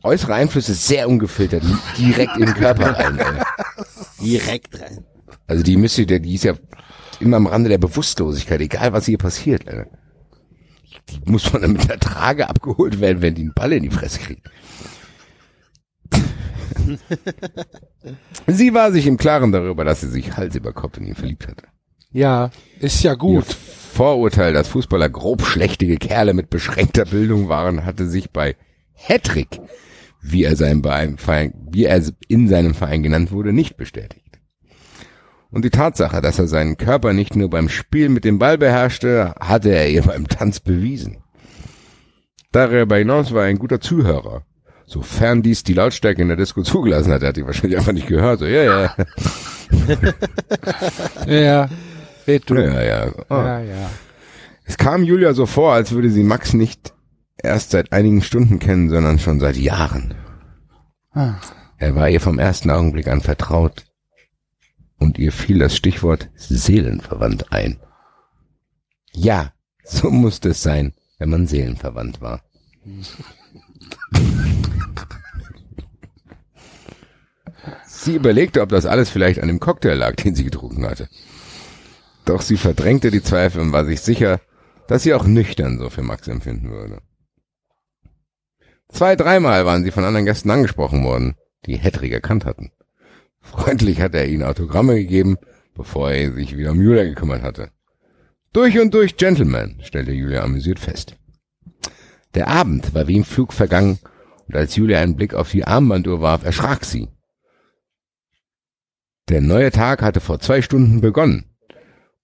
äußere 0.02 0.36
Einflüsse 0.36 0.76
sehr 0.76 1.10
ungefiltert 1.10 1.64
direkt 1.98 2.38
in 2.38 2.46
den 2.46 2.54
Körper 2.54 2.98
rein. 2.98 3.20
Direkt 4.22 4.80
rein. 4.80 5.04
Also, 5.46 5.62
die 5.62 5.76
müsste, 5.76 6.06
die 6.06 6.34
ist 6.34 6.46
ja 6.46 6.54
immer 7.24 7.38
am 7.38 7.48
Rande 7.48 7.70
der 7.70 7.78
Bewusstlosigkeit, 7.78 8.62
egal 8.62 8.94
was 8.94 9.06
hier 9.06 9.18
passiert. 9.18 9.64
Die 11.10 11.32
muss 11.32 11.44
von 11.44 11.62
mit 11.72 11.90
der 11.90 12.00
Trage 12.00 12.50
abgeholt 12.50 13.00
werden, 13.00 13.22
wenn 13.22 13.36
die 13.36 13.44
einen 13.44 13.54
Ball 13.54 13.74
in 13.74 13.84
die 13.84 13.90
Fresse 13.90 14.20
kriegt. 14.20 14.50
sie 18.48 18.74
war 18.74 18.92
sich 18.92 19.08
im 19.08 19.18
Klaren 19.18 19.52
darüber, 19.52 19.86
dass 19.86 20.02
sie 20.02 20.10
sich 20.10 20.36
Hals 20.38 20.56
über 20.56 20.74
Kopf 20.74 20.98
in 20.98 21.06
ihn 21.06 21.16
verliebt 21.16 21.48
hatte. 21.48 21.64
Ja, 22.12 22.52
ist 22.80 23.04
ja 23.04 23.12
Ihr 23.14 23.18
gut. 23.18 23.46
Vorurteil, 23.46 24.54
dass 24.54 24.68
Fußballer 24.68 25.10
grob 25.10 25.44
schlechtige 25.46 25.98
Kerle 25.98 26.34
mit 26.34 26.50
beschränkter 26.50 27.06
Bildung 27.06 27.48
waren, 27.50 27.86
hatte 27.86 28.08
sich 28.08 28.32
bei 28.32 28.56
Hattrick, 28.94 29.60
wie 30.22 30.44
er, 30.44 30.56
sein 30.56 30.82
Verein, 30.84 31.18
Verein- 31.18 31.54
wie 31.72 31.86
er 31.86 32.02
in 32.28 32.48
seinem 32.48 32.76
Verein 32.76 33.04
genannt 33.04 33.32
wurde, 33.32 33.52
nicht 33.54 33.78
bestätigt. 33.78 34.23
Und 35.54 35.64
die 35.64 35.70
Tatsache, 35.70 36.20
dass 36.20 36.40
er 36.40 36.48
seinen 36.48 36.78
Körper 36.78 37.14
nicht 37.14 37.36
nur 37.36 37.48
beim 37.48 37.70
Spiel 37.70 38.10
mit 38.10 38.26
dem 38.26 38.40
Ball 38.40 38.58
beherrschte, 38.58 39.36
hatte 39.40 39.70
er 39.70 39.88
ihr 39.88 40.02
beim 40.06 40.28
Tanz 40.28 40.60
bewiesen. 40.60 41.18
Darüber 42.52 42.98
hinaus 42.98 43.34
war 43.34 43.44
er 43.44 43.50
ein 43.50 43.60
guter 43.60 43.80
Zuhörer. 43.80 44.44
Sofern 44.86 45.44
dies 45.44 45.64
die 45.64 45.76
Lautstärke 45.76 46.22
in 46.24 46.28
der 46.28 46.38
Disco 46.38 46.64
zugelassen 46.64 47.14
hat, 47.14 47.22
er 47.22 47.30
hat 47.30 47.38
die 47.38 47.46
wahrscheinlich 47.46 47.78
einfach 47.78 47.94
nicht 47.94 48.08
gehört. 48.08 48.40
So, 48.40 48.46
ja, 48.46 48.64
ja, 48.64 48.96
Ja, 51.26 51.34
ja. 51.40 51.70
Red 52.28 52.50
du. 52.50 52.56
ja, 52.56 52.82
ja. 52.82 53.12
Oh. 53.30 53.36
Ja, 53.36 53.60
ja. 53.60 53.90
Es 54.66 54.78
kam 54.78 55.04
Julia 55.04 55.34
so 55.34 55.46
vor, 55.46 55.74
als 55.74 55.92
würde 55.92 56.10
sie 56.10 56.24
Max 56.24 56.54
nicht 56.54 56.94
erst 57.38 57.72
seit 57.72 57.92
einigen 57.92 58.22
Stunden 58.22 58.60
kennen, 58.60 58.90
sondern 58.90 59.20
schon 59.20 59.40
seit 59.40 59.58
Jahren. 59.58 60.16
Ah. 61.12 61.36
Er 61.78 61.96
war 61.96 62.10
ihr 62.10 62.22
vom 62.22 62.40
ersten 62.40 62.70
Augenblick 62.72 63.08
an 63.08 63.22
vertraut 63.22 63.86
und 65.04 65.20
ihr 65.20 65.34
fiel 65.34 65.60
das 65.60 65.76
Stichwort 65.76 66.30
seelenverwandt 66.36 67.52
ein. 67.52 67.78
Ja, 69.12 69.54
so 69.84 70.10
musste 70.10 70.50
es 70.50 70.64
sein, 70.64 70.94
wenn 71.20 71.30
man 71.30 71.46
seelenverwandt 71.46 72.22
war. 72.22 72.42
Sie 77.86 78.16
überlegte, 78.16 78.62
ob 78.62 78.70
das 78.70 78.86
alles 78.86 79.10
vielleicht 79.10 79.40
an 79.40 79.50
dem 79.50 79.60
Cocktail 79.60 79.96
lag, 79.96 80.16
den 80.16 80.36
sie 80.36 80.46
getrunken 80.46 80.86
hatte. 80.86 81.10
Doch 82.26 82.42
sie 82.42 82.58
verdrängte 82.58 83.12
die 83.12 83.22
Zweifel 83.22 83.62
und 83.62 83.74
war 83.74 83.86
sich 83.86 84.02
sicher, 84.02 84.40
dass 84.88 85.04
sie 85.04 85.14
auch 85.14 85.26
nüchtern 85.26 85.80
so 85.80 85.90
für 85.90 86.02
Max 86.02 86.28
empfinden 86.28 86.72
würde. 86.72 87.02
Zwei, 88.90 89.16
dreimal 89.16 89.66
waren 89.66 89.84
sie 89.84 89.92
von 89.92 90.06
anderen 90.06 90.26
Gästen 90.26 90.50
angesprochen 90.50 91.04
worden, 91.04 91.36
die 91.66 91.78
Hedrick 91.78 92.14
erkannt 92.14 92.46
hatten. 92.46 92.72
Freundlich 93.44 94.02
hatte 94.02 94.18
er 94.18 94.28
ihnen 94.28 94.44
Autogramme 94.44 94.96
gegeben, 94.96 95.38
bevor 95.76 96.12
er 96.12 96.34
sich 96.34 96.58
wieder 96.58 96.72
um 96.72 96.82
Julia 96.82 97.04
gekümmert 97.04 97.44
hatte. 97.44 97.70
Durch 98.54 98.80
und 98.80 98.94
durch 98.94 99.18
Gentleman, 99.18 99.80
stellte 99.84 100.12
Julia 100.12 100.44
amüsiert 100.44 100.80
fest. 100.80 101.18
Der 102.34 102.48
Abend 102.48 102.96
war 102.96 103.08
wie 103.08 103.18
im 103.18 103.26
Flug 103.26 103.54
vergangen, 103.54 104.00
und 104.48 104.56
als 104.56 104.76
Julia 104.76 105.00
einen 105.00 105.16
Blick 105.16 105.34
auf 105.34 105.52
die 105.52 105.66
Armbanduhr 105.66 106.22
warf, 106.22 106.44
erschrak 106.44 106.86
sie. 106.86 107.10
Der 109.30 109.42
neue 109.42 109.72
Tag 109.72 110.02
hatte 110.02 110.20
vor 110.20 110.40
zwei 110.40 110.62
Stunden 110.62 111.02
begonnen, 111.02 111.46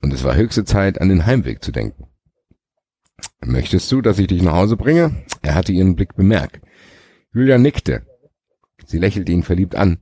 und 0.01 0.13
es 0.13 0.23
war 0.23 0.35
höchste 0.35 0.65
Zeit, 0.65 0.99
an 1.01 1.09
den 1.09 1.25
Heimweg 1.25 1.63
zu 1.63 1.71
denken. 1.71 2.07
Möchtest 3.41 3.91
du, 3.91 4.01
dass 4.01 4.19
ich 4.19 4.27
dich 4.27 4.41
nach 4.41 4.53
Hause 4.53 4.77
bringe? 4.77 5.23
Er 5.41 5.55
hatte 5.55 5.71
ihren 5.71 5.95
Blick 5.95 6.15
bemerkt. 6.15 6.61
Julia 7.33 7.57
nickte. 7.57 8.05
Sie 8.85 8.97
lächelte 8.97 9.31
ihn 9.31 9.43
verliebt 9.43 9.75
an. 9.75 9.99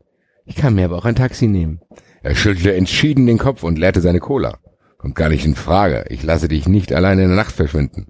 Ich 0.48 0.56
kann 0.56 0.76
mir 0.76 0.86
aber 0.86 0.98
auch 0.98 1.06
ein 1.06 1.16
Taxi 1.16 1.48
nehmen. 1.48 1.82
Er 2.24 2.34
schüttelte 2.34 2.74
entschieden 2.74 3.28
den 3.28 3.38
Kopf 3.38 3.64
und 3.64 3.78
leerte 3.78 4.02
seine 4.02 4.20
Cola. 4.20 4.58
Kommt 4.98 5.16
gar 5.16 5.30
nicht 5.30 5.46
in 5.46 5.56
Frage. 5.56 6.06
Ich 6.10 6.24
lasse 6.24 6.48
dich 6.48 6.68
nicht 6.68 6.94
alleine 6.94 7.24
in 7.24 7.28
der 7.28 7.38
Nacht 7.38 7.54
verschwinden. 7.54 8.08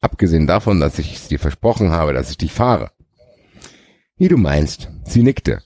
Abgesehen 0.00 0.46
davon, 0.46 0.80
dass 0.80 0.98
ich 0.98 1.14
es 1.14 1.28
dir 1.28 1.38
versprochen 1.38 1.90
habe, 1.90 2.12
dass 2.12 2.30
ich 2.30 2.38
dich 2.38 2.52
fahre. 2.52 2.92
Wie 4.16 4.28
du 4.28 4.36
meinst. 4.36 4.88
Sie 5.04 5.22
nickte. 5.22 5.62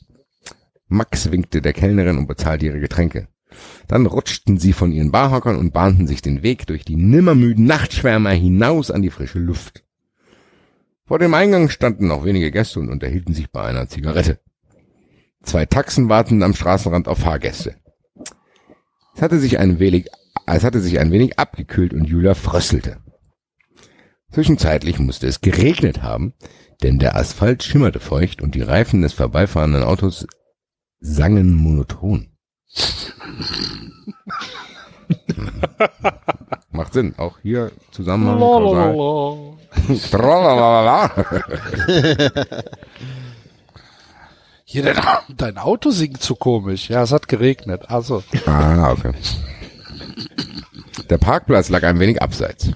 Max 0.88 1.30
winkte 1.30 1.60
der 1.60 1.74
Kellnerin 1.74 2.16
und 2.16 2.26
bezahlte 2.26 2.66
ihre 2.66 2.80
Getränke. 2.80 3.28
Dann 3.86 4.06
rutschten 4.06 4.58
sie 4.58 4.72
von 4.72 4.92
ihren 4.92 5.10
Barhockern 5.10 5.56
und 5.56 5.72
bahnten 5.72 6.06
sich 6.06 6.22
den 6.22 6.42
Weg 6.42 6.66
durch 6.66 6.84
die 6.84 6.96
nimmermüden 6.96 7.66
Nachtschwärmer 7.66 8.30
hinaus 8.30 8.90
an 8.90 9.02
die 9.02 9.10
frische 9.10 9.38
Luft. 9.38 9.84
Vor 11.04 11.18
dem 11.18 11.34
Eingang 11.34 11.68
standen 11.68 12.06
noch 12.06 12.24
wenige 12.24 12.50
Gäste 12.50 12.80
und 12.80 12.88
unterhielten 12.88 13.34
sich 13.34 13.50
bei 13.50 13.62
einer 13.62 13.88
Zigarette. 13.88 14.40
Zwei 15.48 15.64
Taxen 15.64 16.10
warteten 16.10 16.42
am 16.42 16.52
Straßenrand 16.52 17.08
auf 17.08 17.20
Fahrgäste. 17.20 17.76
Es 19.14 19.22
hatte 19.22 19.38
sich 19.38 19.58
ein 19.58 19.78
wenig, 19.78 20.10
es 20.44 20.62
hatte 20.62 20.82
sich 20.82 20.98
ein 20.98 21.10
wenig 21.10 21.38
abgekühlt 21.38 21.94
und 21.94 22.04
Julia 22.04 22.34
fröstelte. 22.34 22.98
Zwischenzeitlich 24.30 24.98
musste 24.98 25.26
es 25.26 25.40
geregnet 25.40 26.02
haben, 26.02 26.34
denn 26.82 26.98
der 26.98 27.16
Asphalt 27.16 27.62
schimmerte 27.62 27.98
feucht 27.98 28.42
und 28.42 28.54
die 28.54 28.60
Reifen 28.60 29.00
des 29.00 29.14
vorbeifahrenden 29.14 29.84
Autos 29.84 30.26
sangen 31.00 31.54
monoton. 31.54 32.28
Macht 36.70 36.92
Sinn. 36.92 37.14
Auch 37.16 37.38
hier 37.40 37.72
Zusammenhang. 37.90 38.38
Hier, 44.70 44.82
dein, 44.82 44.98
dein 45.34 45.56
Auto 45.56 45.88
singt 45.88 46.20
so 46.20 46.34
komisch. 46.34 46.90
Ja, 46.90 47.02
es 47.02 47.10
hat 47.10 47.26
geregnet. 47.26 47.88
Also, 47.88 48.22
ah, 48.44 48.92
okay. 48.92 49.12
Der 51.08 51.16
Parkplatz 51.16 51.70
lag 51.70 51.84
ein 51.84 51.98
wenig 52.00 52.20
abseits. 52.20 52.72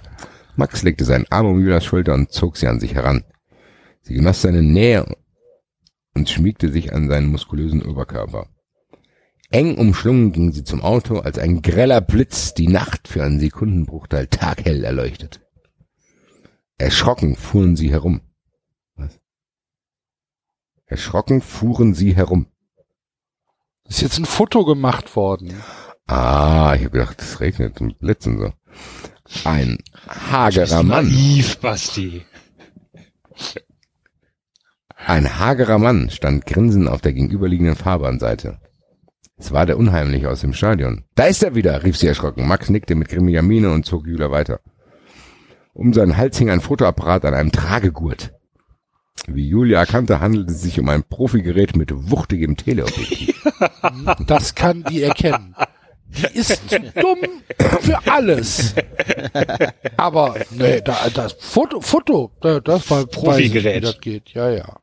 Max 0.57 0.83
legte 0.83 1.05
seinen 1.05 1.27
Arm 1.29 1.45
um 1.45 1.61
Julias 1.61 1.85
Schulter 1.85 2.15
und 2.15 2.33
zog 2.33 2.57
sie 2.57 2.67
an 2.67 2.81
sich 2.81 2.95
heran. 2.95 3.25
Sie 4.01 4.15
genoss 4.15 4.41
seine 4.41 4.62
Nähe 4.62 5.05
und 6.15 6.31
schmiegte 6.31 6.73
sich 6.73 6.95
an 6.95 7.11
seinen 7.11 7.27
muskulösen 7.27 7.83
Oberkörper. 7.83 8.47
Eng 9.51 9.77
umschlungen 9.77 10.33
ging 10.33 10.51
sie 10.51 10.65
zum 10.65 10.81
Auto, 10.81 11.19
als 11.19 11.39
ein 11.39 11.61
greller 11.61 12.01
Blitz 12.01 12.55
die 12.55 12.69
Nacht 12.69 13.07
für 13.07 13.23
einen 13.23 13.39
Sekundenbruchteil 13.39 14.29
taghell 14.29 14.83
erleuchtete. 14.83 15.41
Erschrocken 16.79 17.37
fuhren 17.37 17.77
sie 17.77 17.91
herum. 17.91 18.23
Erschrocken 20.93 21.41
fuhren 21.41 21.95
sie 21.95 22.15
herum. 22.15 22.49
ist 23.89 24.03
jetzt 24.03 24.19
ein 24.19 24.27
Foto 24.27 24.67
gemacht 24.67 25.17
worden. 25.17 25.55
Ah, 26.07 26.75
ich 26.77 26.83
habe 26.83 26.91
gedacht, 26.91 27.23
es 27.23 27.41
regnet 27.41 27.81
und 27.81 27.99
blitzen 27.99 28.39
so. 28.39 28.53
Ein 29.49 29.79
hagerer 30.07 30.83
Mann. 30.83 31.07
Naiv, 31.07 31.57
Basti. 31.61 32.27
Ein 34.95 35.39
hagerer 35.39 35.79
Mann 35.79 36.11
stand 36.11 36.45
grinsend 36.45 36.91
auf 36.91 37.01
der 37.01 37.15
gegenüberliegenden 37.15 37.75
Fahrbahnseite. 37.75 38.61
Es 39.39 39.51
war 39.51 39.65
der 39.65 39.79
Unheimliche 39.79 40.29
aus 40.29 40.43
dem 40.43 40.53
Stadion. 40.53 41.05
Da 41.15 41.25
ist 41.25 41.43
er 41.43 41.55
wieder, 41.55 41.83
rief 41.85 41.97
sie 41.97 42.07
erschrocken. 42.07 42.47
Max 42.47 42.69
nickte 42.69 42.95
mit 42.97 43.09
grimmiger 43.09 43.41
Miene 43.41 43.73
und 43.73 43.87
zog 43.87 44.07
Julia 44.07 44.31
weiter. 44.31 44.61
Um 45.73 45.95
seinen 45.95 46.19
Hals 46.19 46.37
hing 46.37 46.51
ein 46.51 46.61
Fotoapparat 46.61 47.25
an 47.25 47.33
einem 47.33 47.51
Tragegurt. 47.51 48.35
Wie 49.28 49.49
Julia 49.49 49.78
erkannte, 49.81 50.20
handelte 50.20 50.52
es 50.52 50.62
sich 50.62 50.81
um 50.81 50.89
ein 50.89 51.05
Profigerät 51.05 51.76
mit 51.76 51.91
wuchtigem 52.10 52.57
Teleobjektiv. 52.57 53.39
Das 54.26 54.55
kann 54.55 54.83
die 54.89 55.02
erkennen. 55.02 55.55
Die 56.09 56.39
ist 56.39 56.68
zu 56.68 56.81
dumm 56.81 57.18
für 57.81 57.99
alles. 58.10 58.75
Aber 59.97 60.34
nee, 60.51 60.81
da, 60.81 61.09
das 61.15 61.34
Foto, 61.39 61.81
Foto, 61.81 62.31
da- 62.41 62.60
das 62.60 62.91
war 62.91 63.07
Profigerät. 63.07 63.65
weiß 63.65 63.70
ich, 63.73 63.76
wie 63.76 63.81
das 63.81 64.01
geht. 64.01 64.28
Ja, 64.31 64.51
ja. 64.51 64.76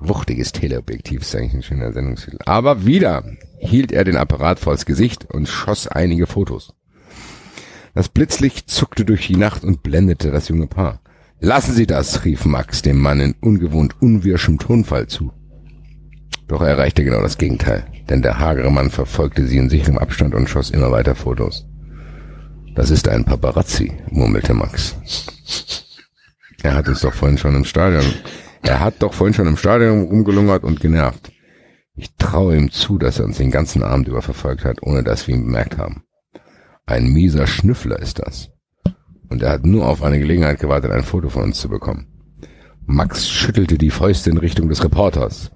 Wuchtiges 0.00 0.52
Teleobjektiv 0.52 1.22
ist 1.22 1.34
eigentlich 1.34 1.54
ein 1.54 1.62
schöner 1.62 1.92
Sendungstitel. 1.92 2.38
Aber 2.44 2.84
wieder 2.84 3.24
hielt 3.58 3.92
er 3.92 4.04
den 4.04 4.16
Apparat 4.16 4.58
vors 4.58 4.84
Gesicht 4.86 5.26
und 5.32 5.48
schoss 5.48 5.86
einige 5.88 6.26
Fotos. 6.26 6.74
Das 7.94 8.08
Blitzlicht 8.08 8.68
zuckte 8.70 9.04
durch 9.04 9.26
die 9.26 9.36
Nacht 9.36 9.64
und 9.64 9.82
blendete 9.82 10.30
das 10.30 10.48
junge 10.48 10.66
Paar. 10.66 11.00
Lassen 11.44 11.74
Sie 11.74 11.88
das, 11.88 12.24
rief 12.24 12.44
Max 12.44 12.82
dem 12.82 13.00
Mann 13.00 13.18
in 13.18 13.34
ungewohnt 13.40 14.00
unwirschem 14.00 14.60
Tonfall 14.60 15.08
zu. 15.08 15.32
Doch 16.46 16.62
er 16.62 16.68
erreichte 16.68 17.02
genau 17.02 17.20
das 17.20 17.36
Gegenteil, 17.36 17.84
denn 18.08 18.22
der 18.22 18.38
hagere 18.38 18.70
Mann 18.70 18.90
verfolgte 18.90 19.44
sie 19.48 19.58
in 19.58 19.68
sicherem 19.68 19.98
Abstand 19.98 20.36
und 20.36 20.48
schoss 20.48 20.70
immer 20.70 20.92
weiter 20.92 21.16
Fotos. 21.16 21.66
Das 22.76 22.90
ist 22.90 23.08
ein 23.08 23.24
Paparazzi, 23.24 23.90
murmelte 24.08 24.54
Max. 24.54 24.94
Er 26.62 26.76
hat 26.76 26.86
uns 26.86 27.00
doch 27.00 27.12
vorhin 27.12 27.38
schon 27.38 27.56
im 27.56 27.64
Stadion, 27.64 28.04
er 28.62 28.78
hat 28.78 29.02
doch 29.02 29.12
vorhin 29.12 29.34
schon 29.34 29.48
im 29.48 29.56
Stadion 29.56 30.04
rumgelungert 30.04 30.62
und 30.62 30.80
genervt. 30.80 31.32
Ich 31.96 32.14
traue 32.18 32.56
ihm 32.56 32.70
zu, 32.70 32.98
dass 32.98 33.18
er 33.18 33.24
uns 33.24 33.38
den 33.38 33.50
ganzen 33.50 33.82
Abend 33.82 34.06
über 34.06 34.22
verfolgt 34.22 34.64
hat, 34.64 34.80
ohne 34.80 35.02
dass 35.02 35.26
wir 35.26 35.34
ihn 35.34 35.46
bemerkt 35.46 35.76
haben. 35.76 36.04
Ein 36.86 37.12
mieser 37.12 37.48
Schnüffler 37.48 37.98
ist 37.98 38.20
das. 38.20 38.51
Und 39.32 39.42
er 39.42 39.52
hat 39.52 39.64
nur 39.64 39.88
auf 39.88 40.02
eine 40.02 40.18
Gelegenheit 40.18 40.60
gewartet, 40.60 40.90
ein 40.90 41.04
Foto 41.04 41.30
von 41.30 41.44
uns 41.44 41.58
zu 41.58 41.70
bekommen. 41.70 42.06
Max 42.84 43.26
schüttelte 43.26 43.78
die 43.78 43.88
Fäuste 43.88 44.28
in 44.28 44.36
Richtung 44.36 44.68
des 44.68 44.84
Reporters. 44.84 45.50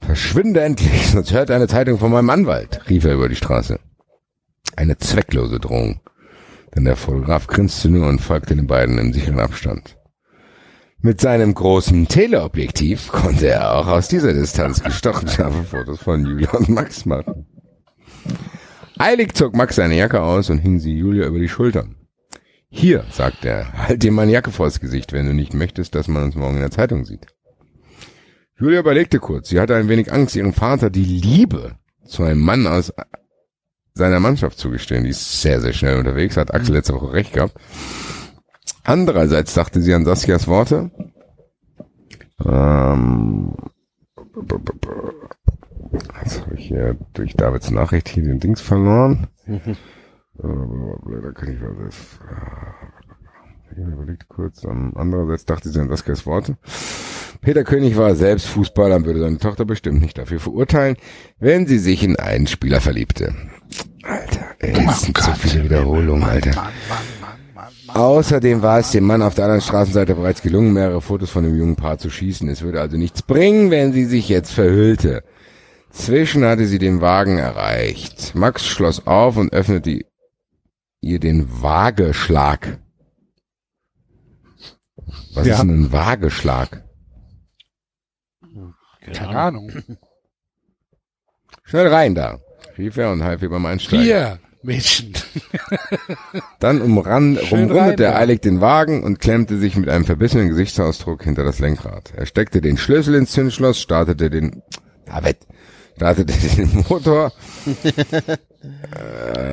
Verschwinde 0.00 0.62
endlich, 0.62 1.08
sonst 1.08 1.32
hört 1.32 1.50
eine 1.50 1.68
Zeitung 1.68 1.98
von 1.98 2.10
meinem 2.10 2.30
Anwalt, 2.30 2.88
rief 2.88 3.04
er 3.04 3.12
über 3.12 3.28
die 3.28 3.36
Straße. 3.36 3.78
Eine 4.74 4.96
zwecklose 4.96 5.60
Drohung, 5.60 6.00
denn 6.74 6.86
der 6.86 6.96
Fotograf 6.96 7.46
grinste 7.46 7.90
nur 7.90 8.08
und 8.08 8.20
folgte 8.20 8.56
den 8.56 8.66
beiden 8.66 8.96
im 8.96 9.12
sicheren 9.12 9.40
Abstand. 9.40 9.98
Mit 11.02 11.20
seinem 11.20 11.52
großen 11.52 12.08
Teleobjektiv 12.08 13.08
konnte 13.08 13.48
er 13.48 13.74
auch 13.74 13.86
aus 13.86 14.08
dieser 14.08 14.32
Distanz 14.32 14.82
gestochen 14.82 15.28
scharfe 15.28 15.64
Fotos 15.64 16.00
von 16.00 16.24
Julia 16.24 16.52
und 16.52 16.70
Max 16.70 17.04
machen. 17.04 17.44
Eilig 18.96 19.34
zog 19.34 19.54
Max 19.54 19.76
seine 19.76 19.96
Jacke 19.96 20.22
aus 20.22 20.48
und 20.48 20.58
hing 20.58 20.78
sie 20.78 20.96
Julia 20.96 21.26
über 21.26 21.38
die 21.38 21.48
Schultern. 21.48 21.96
Hier, 22.72 23.04
sagte 23.10 23.48
er, 23.48 23.72
halt 23.72 24.02
dir 24.02 24.12
meine 24.12 24.30
Jacke 24.32 24.52
vors 24.52 24.78
Gesicht, 24.80 25.12
wenn 25.12 25.26
du 25.26 25.34
nicht 25.34 25.54
möchtest, 25.54 25.94
dass 25.94 26.06
man 26.08 26.22
uns 26.22 26.36
morgen 26.36 26.54
in 26.54 26.60
der 26.60 26.70
Zeitung 26.70 27.04
sieht. 27.04 27.26
Julia 28.58 28.80
überlegte 28.80 29.18
kurz. 29.18 29.48
Sie 29.48 29.58
hatte 29.58 29.74
ein 29.74 29.88
wenig 29.88 30.12
Angst, 30.12 30.36
ihrem 30.36 30.52
Vater 30.52 30.88
die 30.90 31.04
Liebe 31.04 31.72
zu 32.04 32.22
einem 32.22 32.40
Mann 32.40 32.66
aus 32.66 32.92
seiner 33.94 34.20
Mannschaft 34.20 34.58
zugestehen. 34.58 35.04
Die 35.04 35.10
ist 35.10 35.42
sehr, 35.42 35.60
sehr 35.60 35.72
schnell 35.72 35.98
unterwegs, 35.98 36.36
hat 36.36 36.54
Axel 36.54 36.74
letzte 36.74 36.94
Woche 36.94 37.12
recht 37.12 37.32
gehabt. 37.32 37.54
Andererseits 38.84 39.54
dachte 39.54 39.80
sie 39.82 39.92
an 39.94 40.04
Saskias 40.04 40.46
Worte. 40.46 40.90
Ähm, 42.44 43.54
jetzt 46.22 46.40
habe 46.42 46.54
ich 46.54 46.68
hier 46.68 46.96
durch 47.14 47.34
Davids 47.34 47.70
Nachricht 47.70 48.08
hier 48.08 48.22
den 48.22 48.38
Dings 48.40 48.60
verloren. 48.60 49.26
Äh, 49.46 49.62
Da 50.42 51.32
kann 51.32 51.52
ich 51.52 51.60
was. 51.60 52.18
Ich 53.80 53.92
überlegt 53.92 54.28
kurz. 54.28 54.64
Ähm, 54.64 54.92
Andererseits 54.94 55.44
dachte 55.44 55.70
sie 55.70 55.80
an 55.80 55.88
Saskias 55.88 56.26
Worte. 56.26 56.56
Peter 57.40 57.64
König 57.64 57.96
war 57.96 58.14
selbst 58.14 58.46
Fußballer 58.48 58.96
und 58.96 59.06
würde 59.06 59.20
seine 59.20 59.38
Tochter 59.38 59.64
bestimmt 59.64 60.02
nicht 60.02 60.18
dafür 60.18 60.40
verurteilen, 60.40 60.96
wenn 61.38 61.66
sie 61.66 61.78
sich 61.78 62.02
in 62.02 62.16
einen 62.16 62.46
Spieler 62.46 62.80
verliebte. 62.80 63.34
Alter, 64.02 64.44
ey, 64.58 64.86
es 64.86 65.02
sind 65.02 65.16
so 65.16 65.32
viele 65.32 65.64
Wiederholungen, 65.64 66.24
Alter. 66.24 66.70
Außerdem 67.88 68.62
war 68.62 68.80
es 68.80 68.90
dem 68.90 69.04
Mann 69.04 69.22
auf 69.22 69.34
der 69.34 69.44
anderen 69.44 69.62
Straßenseite 69.62 70.14
bereits 70.14 70.42
gelungen, 70.42 70.74
mehrere 70.74 71.00
Fotos 71.00 71.30
von 71.30 71.44
dem 71.44 71.56
jungen 71.56 71.76
Paar 71.76 71.98
zu 71.98 72.10
schießen. 72.10 72.48
Es 72.48 72.62
würde 72.62 72.80
also 72.80 72.96
nichts 72.96 73.22
bringen, 73.22 73.70
wenn 73.70 73.92
sie 73.92 74.04
sich 74.04 74.28
jetzt 74.28 74.52
verhüllte. 74.52 75.24
Zwischen 75.90 76.44
hatte 76.44 76.66
sie 76.66 76.78
den 76.78 77.00
Wagen 77.00 77.38
erreicht. 77.38 78.34
Max 78.34 78.66
schloss 78.66 79.06
auf 79.06 79.36
und 79.38 79.52
öffnete 79.52 80.04
ihr 81.00 81.18
den 81.18 81.62
Waageschlag. 81.62 82.78
Was 85.34 85.46
Ja. 85.46 85.54
ist 85.54 85.60
denn 85.62 85.82
ein 85.84 85.92
Waageschlag? 85.92 86.84
Keine 89.12 89.38
Ahnung. 89.38 89.70
Schnell 91.64 91.88
rein 91.88 92.14
da, 92.14 92.38
rief 92.76 92.96
er 92.96 93.12
und 93.12 93.22
half 93.24 93.42
ihr 93.42 93.48
beim 93.50 93.64
Einsteigen. 93.66 94.04
Hier, 94.04 94.38
Mädchen. 94.62 95.12
Dann 96.58 96.80
umran, 96.82 97.38
Schön 97.42 97.70
umrundete 97.70 98.04
rein, 98.04 98.12
er 98.12 98.18
eilig 98.18 98.40
den 98.40 98.60
Wagen 98.60 99.02
und 99.02 99.18
klemmte 99.20 99.56
sich 99.58 99.76
mit 99.76 99.88
einem 99.88 100.04
verbissenen 100.04 100.48
Gesichtsausdruck 100.48 101.22
hinter 101.24 101.44
das 101.44 101.58
Lenkrad. 101.60 102.12
Er 102.14 102.26
steckte 102.26 102.60
den 102.60 102.76
Schlüssel 102.76 103.14
ins 103.14 103.32
Zündschloss, 103.32 103.80
startete 103.80 104.28
den, 104.30 104.62
David, 105.06 105.38
startete 105.96 106.32
den 106.56 106.84
Motor 106.88 107.32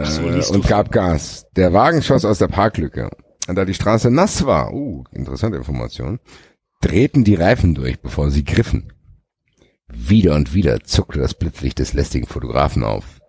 So 0.04 0.22
äh, 0.22 0.30
liest 0.32 0.52
und 0.52 0.68
gab 0.68 0.92
Gas. 0.92 1.46
Der 1.56 1.72
Wagen 1.74 2.02
schoss 2.02 2.26
aus 2.26 2.40
der 2.40 2.48
Parklücke. 2.48 3.10
Da 3.48 3.66
die 3.66 3.74
Straße 3.74 4.12
nass 4.12 4.46
war, 4.46 4.74
uh, 4.74 5.06
interessante 5.12 5.58
Information, 5.58 6.20
drehten 6.82 7.24
die 7.24 7.36
Reifen 7.36 7.76
durch, 7.76 8.00
bevor 8.00 8.30
sie 8.30 8.44
griffen. 8.44 8.94
Wieder 9.88 10.36
und 10.36 10.54
wieder 10.54 10.82
zuckte 10.82 11.20
das 11.20 11.34
Blitzlicht 11.34 11.80
des 11.80 11.94
lästigen 11.94 12.28
Fotografen 12.28 12.84
auf. 12.84 13.22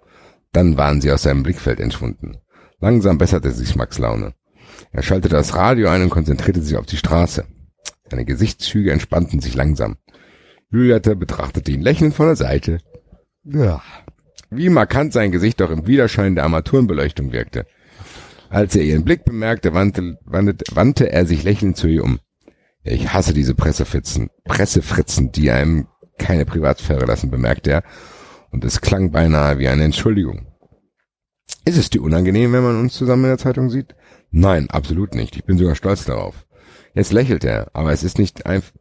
Dann 0.52 0.76
waren 0.76 1.00
sie 1.00 1.12
aus 1.12 1.22
seinem 1.22 1.44
Blickfeld 1.44 1.78
entschwunden. 1.78 2.38
Langsam 2.80 3.18
besserte 3.18 3.52
sich 3.52 3.76
Max 3.76 3.98
Laune. 3.98 4.34
Er 4.92 5.02
schaltete 5.02 5.36
das 5.36 5.54
Radio 5.54 5.88
ein 5.88 6.02
und 6.02 6.10
konzentrierte 6.10 6.62
sich 6.62 6.76
auf 6.76 6.86
die 6.86 6.96
Straße. 6.96 7.44
Seine 8.10 8.24
Gesichtszüge 8.24 8.92
entspannten 8.92 9.40
sich 9.40 9.54
langsam. 9.54 9.96
Juliette 10.70 11.16
betrachtete 11.16 11.72
ihn 11.72 11.82
lächelnd 11.82 12.14
von 12.14 12.26
der 12.26 12.36
Seite. 12.36 12.78
Ja. 13.44 13.82
Wie 14.50 14.68
markant 14.68 15.12
sein 15.12 15.30
Gesicht 15.30 15.60
doch 15.60 15.70
im 15.70 15.86
Widerschein 15.86 16.34
der 16.34 16.44
Armaturenbeleuchtung 16.44 17.32
wirkte. 17.32 17.66
Als 18.50 18.74
er 18.76 18.82
ihren 18.82 19.04
Blick 19.04 19.24
bemerkte, 19.24 19.74
wandte, 19.74 20.18
wandte, 20.24 20.64
wandte 20.72 21.12
er 21.12 21.26
sich 21.26 21.42
lächelnd 21.42 21.76
zu 21.76 21.86
ihr 21.86 22.04
um. 22.04 22.18
Ich 22.82 23.12
hasse 23.12 23.34
diese 23.34 23.54
Pressefritzen, 23.54 24.30
Pressefritzen, 24.44 25.32
die 25.32 25.50
einem 25.50 25.88
keine 26.18 26.46
Privatsphäre 26.46 27.04
lassen, 27.04 27.30
bemerkte 27.30 27.70
er, 27.70 27.82
und 28.50 28.64
es 28.64 28.80
klang 28.80 29.10
beinahe 29.10 29.58
wie 29.58 29.68
eine 29.68 29.84
Entschuldigung. 29.84 30.46
Ist 31.64 31.76
es 31.76 31.90
dir 31.90 32.02
unangenehm, 32.02 32.52
wenn 32.52 32.62
man 32.62 32.80
uns 32.80 32.94
zusammen 32.94 33.24
in 33.24 33.30
der 33.30 33.38
Zeitung 33.38 33.68
sieht? 33.68 33.94
Nein, 34.30 34.70
absolut 34.70 35.14
nicht. 35.14 35.36
Ich 35.36 35.44
bin 35.44 35.58
sogar 35.58 35.74
stolz 35.74 36.04
darauf. 36.04 36.46
Jetzt 36.94 37.12
lächelt 37.12 37.44
er, 37.44 37.68
aber 37.74 37.92
es 37.92 38.02
ist 38.02 38.18
nicht 38.18 38.46
einfach, 38.46 38.72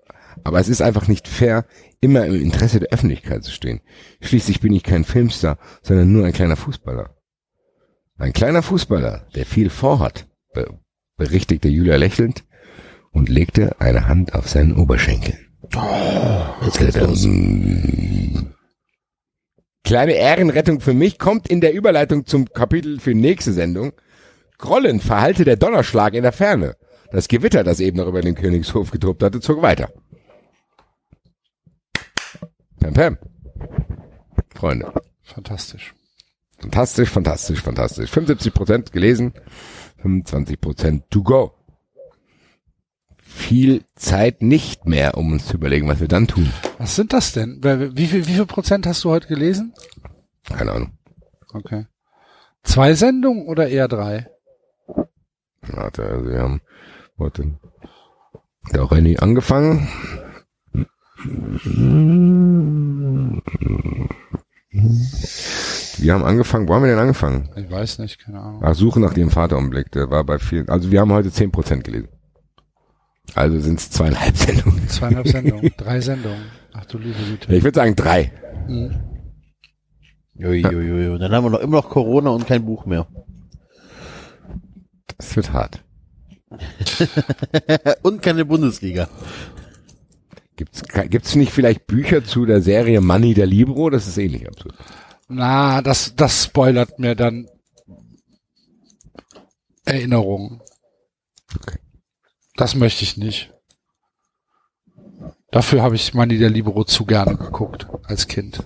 aber 0.44 0.60
es 0.60 0.70
ist 0.70 0.82
einfach 0.82 1.08
nicht 1.08 1.28
fair, 1.28 1.66
immer 2.00 2.26
im 2.26 2.36
Interesse 2.36 2.80
der 2.80 2.90
Öffentlichkeit 2.90 3.44
zu 3.44 3.52
stehen. 3.52 3.82
Schließlich 4.22 4.62
bin 4.62 4.74
ich 4.74 4.84
kein 4.84 5.04
Filmstar, 5.04 5.58
sondern 5.82 6.12
nur 6.12 6.26
ein 6.26 6.34
kleiner 6.34 6.56
Fußballer. 6.56 7.17
Ein 8.18 8.34
kleiner 8.34 8.64
Fußballer, 8.64 9.28
der 9.36 9.46
viel 9.46 9.70
vorhat, 9.70 10.28
be 10.54 10.68
berichtigte 11.18 11.68
Julia 11.68 11.96
lächelnd 11.96 12.44
und 13.12 13.28
legte 13.28 13.80
eine 13.80 14.08
Hand 14.08 14.36
auf 14.36 14.48
seinen 14.48 14.76
Oberschenkel. 14.76 15.38
Jetzt 16.64 16.78
geht's 16.78 16.96
los. 16.98 17.28
Kleine 19.84 20.14
Ehrenrettung 20.14 20.80
für 20.80 20.94
mich 20.94 21.18
kommt 21.18 21.48
in 21.48 21.62
der 21.62 21.74
Überleitung 21.74 22.26
zum 22.26 22.46
Kapitel 22.46 23.00
für 23.00 23.16
nächste 23.16 23.54
Sendung. 23.54 23.94
Grollend 24.58 25.02
verhallte 25.02 25.44
der 25.44 25.56
Donnerschlag 25.56 26.14
in 26.14 26.24
der 26.24 26.34
Ferne. 26.34 26.76
Das 27.12 27.28
Gewitter, 27.28 27.64
das 27.64 27.80
eben 27.80 27.98
noch 27.98 28.08
über 28.08 28.22
den 28.22 28.36
Königshof 28.36 28.92
getobt 28.92 29.24
hatte, 29.24 29.40
zog 29.40 29.62
weiter. 29.62 29.90
Pam, 32.80 32.94
pam. 32.94 33.18
Freunde. 34.54 34.92
Fantastisch. 35.24 35.94
Fantastisch, 36.60 37.10
fantastisch, 37.10 37.62
fantastisch. 37.62 38.12
75% 38.12 38.92
gelesen, 38.92 39.34
25% 40.04 41.04
to 41.10 41.24
go. 41.24 41.54
Viel 43.18 43.84
Zeit 43.96 44.42
nicht 44.42 44.86
mehr, 44.88 45.18
um 45.18 45.32
uns 45.32 45.46
zu 45.46 45.56
überlegen, 45.56 45.88
was 45.88 46.00
wir 46.00 46.08
dann 46.08 46.28
tun. 46.28 46.52
Was 46.80 46.96
sind 46.96 47.14
das 47.14 47.34
denn? 47.34 47.62
Wie 47.64 48.08
viel, 48.08 48.26
wie 48.28 48.34
viel 48.34 48.46
Prozent 48.46 48.88
hast 48.88 49.04
du 49.04 49.12
heute 49.12 49.28
gelesen? 49.28 49.74
Keine 50.46 50.72
Ahnung. 50.72 50.98
Okay. 51.54 51.86
Zwei 52.64 52.96
Sendungen 52.96 53.48
oder 53.48 53.68
eher 53.68 53.88
drei? 53.88 54.28
Warte, 55.62 56.04
also 56.04 56.30
wir 56.30 56.40
haben 56.40 56.62
heute 57.18 57.60
der 58.74 58.92
Renny 58.92 59.18
angefangen. 59.18 59.88
Wir 66.00 66.14
haben 66.14 66.24
angefangen, 66.24 66.68
wo 66.68 66.76
haben 66.76 66.84
wir 66.84 66.90
denn 66.90 67.00
angefangen? 67.00 67.50
Ich 67.56 67.70
weiß 67.70 68.00
nicht, 68.00 68.20
keine 68.20 68.40
Ahnung. 68.40 68.62
Ach, 68.64 68.76
Suche 68.76 69.00
nach 69.00 69.14
dem 69.14 69.30
Vaterumblick, 69.30 69.92
der 69.92 70.10
war 70.10 70.24
bei 70.24 70.40
vielen, 70.40 70.70
also 70.70 70.92
wir 70.92 71.02
haben 71.02 71.12
heute 71.12 71.30
10% 71.30 71.82
gelesen. 71.82 72.10
Also 73.36 73.60
sind 73.60 73.80
es 73.80 73.90
zweieinhalb 73.90 74.36
Sendungen. 74.38 74.88
Zweieinhalb 74.88 75.28
Sendungen, 75.28 75.72
drei 75.78 76.02
Sendungen. 76.02 76.46
Ach 76.74 76.86
du 76.86 76.98
liebe 76.98 77.18
Güte. 77.30 77.54
Ich 77.54 77.64
würde 77.64 77.76
sagen 77.76 77.96
drei. 77.96 78.32
Uiuiui. 80.40 81.10
Und 81.10 81.20
dann 81.20 81.32
haben 81.32 81.46
wir 81.46 81.50
noch 81.50 81.60
immer 81.60 81.78
noch 81.78 81.90
Corona 81.90 82.30
und 82.30 82.46
kein 82.48 82.66
Buch 82.66 82.86
mehr. 82.86 83.08
Das 85.18 85.36
wird 85.36 85.52
hart. 85.52 85.84
und 88.04 88.22
keine 88.22 88.46
Bundesliga. 88.46 89.10
Gibt's, 90.56 90.84
gibt's 91.10 91.36
nicht 91.36 91.52
vielleicht 91.52 91.88
Bücher 91.88 92.24
zu 92.24 92.46
der 92.46 92.62
Serie 92.62 93.02
Money 93.02 93.34
der 93.34 93.46
Libro? 93.46 93.90
Das 93.90 94.08
ist 94.08 94.18
ähnlich 94.18 94.48
absurd. 94.48 94.76
Na, 95.28 95.82
das, 95.82 96.16
das 96.16 96.46
spoilert 96.46 97.00
mir 97.00 97.16
dann 97.16 97.48
Erinnerungen. 99.86 100.62
Das 102.56 102.76
möchte 102.76 103.04
ich 103.04 103.18
nicht. 103.18 103.54
Dafür 105.52 105.82
habe 105.82 105.96
ich 105.96 106.14
Manni 106.14 106.38
der 106.38 106.50
Libero 106.50 106.84
zu 106.84 107.06
gerne 107.06 107.36
geguckt 107.38 107.88
als 108.04 108.28
Kind. 108.28 108.64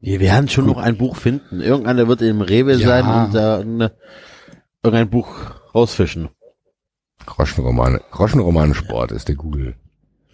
Wir 0.00 0.20
werden 0.20 0.48
schon 0.48 0.66
noch 0.66 0.76
ein 0.76 0.98
Buch 0.98 1.16
finden. 1.16 1.60
Irgendeiner 1.60 2.06
wird 2.08 2.20
im 2.20 2.42
Rewe 2.42 2.74
Ja. 2.76 2.86
sein 2.86 3.24
und 3.26 3.34
da 3.34 3.58
eine, 3.60 3.96
irgendein 4.82 5.08
Buch 5.08 5.28
rausfischen. 5.74 6.28
Groschenromane, 7.24 8.02
Groschenromanensport 8.10 9.12
ist 9.12 9.28
der 9.28 9.36
Google. 9.36 9.76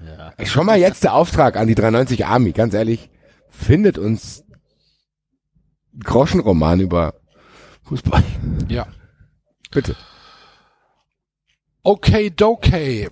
Ja. 0.05 0.33
Schon 0.47 0.67
mal 0.67 0.79
jetzt 0.79 1.05
der 1.05 1.15
Auftrag 1.15 1.57
an 1.57 1.69
die 1.69 1.77
390 1.77 2.27
Army, 2.27 2.51
ganz 2.53 2.75
ehrlich. 2.75 3.11
Findet 3.51 3.99
uns 3.99 4.45
Groschenroman 6.03 6.81
über 6.81 7.15
Fußball. 7.85 8.25
Ja. 8.69 8.87
Bitte. 9.71 9.95
Okay, 11.83 12.31
dokay. 12.31 13.09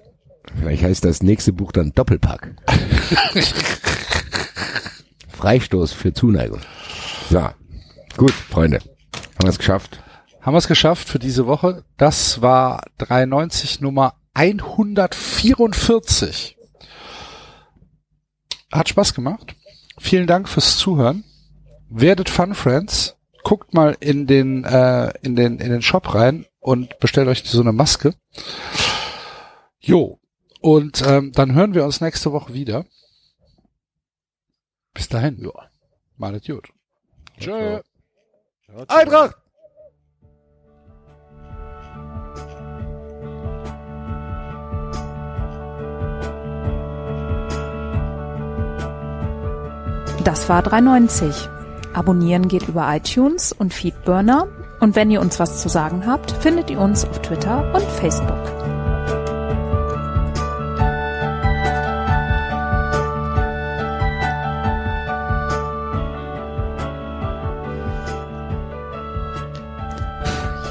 Vielleicht 0.57 0.83
heißt 0.83 1.05
das 1.05 1.23
nächste 1.23 1.53
Buch 1.53 1.73
dann 1.73 1.93
Doppelpack. 1.93 2.57
Freistoß 5.29 5.93
für 5.93 6.13
Zuneigung. 6.13 6.61
So. 7.31 7.49
Gut, 8.17 8.33
Freunde. 8.33 8.79
Haben 8.79 9.43
wir 9.43 9.51
es 9.51 9.59
geschafft. 9.59 10.03
Haben 10.41 10.55
wir 10.55 10.59
es 10.59 10.69
geschafft 10.69 11.09
für 11.09 11.19
diese 11.19 11.47
Woche. 11.47 11.85
Das 11.97 12.43
war 12.43 12.83
93 12.99 13.81
Nummer 13.81 14.15
144. 14.35 16.57
Hat 18.73 18.89
Spaß 18.89 19.15
gemacht. 19.15 19.55
Vielen 19.99 20.27
Dank 20.27 20.49
fürs 20.49 20.79
Zuhören. 20.79 21.25
Werdet 21.89 22.31
Fun 22.31 22.55
Friends. 22.55 23.17
Guckt 23.43 23.75
mal 23.75 23.97
in 24.01 24.27
den, 24.27 24.65
äh, 24.65 25.13
in 25.23 25.37
den, 25.37 25.59
in 25.59 25.71
den 25.71 25.83
Shop 25.83 26.15
rein 26.15 26.47
und 26.61 26.99
bestellt 26.99 27.29
euch 27.29 27.45
so 27.45 27.61
eine 27.61 27.73
Maske. 27.73 28.15
Jo. 29.81 30.19
Und 30.61 31.03
ähm, 31.07 31.33
dann 31.33 31.55
hören 31.55 31.75
wir 31.75 31.85
uns 31.85 32.01
nächste 32.01 32.33
Woche 32.33 32.53
wieder. 32.53 32.85
Bis 34.93 35.09
dahin. 35.09 35.39
Ja. 35.41 35.71
Malet 36.17 36.47
gut. 36.47 36.69
Tschö. 37.39 37.81
Eintracht! 38.89 39.37
Das 50.29 50.47
war 50.51 50.61
390. 50.61 51.49
Abonnieren 51.95 52.49
geht 52.49 52.69
über 52.69 52.87
iTunes 52.95 53.55
und 53.55 53.73
Feedburner. 53.73 54.47
Und 54.79 54.95
wenn 54.95 55.11
ihr 55.11 55.23
uns 55.23 55.41
was 55.41 55.63
zu 55.63 55.71
sagen 55.71 56.07
habt, 56.07 56.33
findet 56.33 56.69
ihr 56.69 56.81
uns 56.81 57.07
auf 57.07 57.23
Twitter 57.23 57.73
und 57.73 57.83
Facebook. 57.93 58.37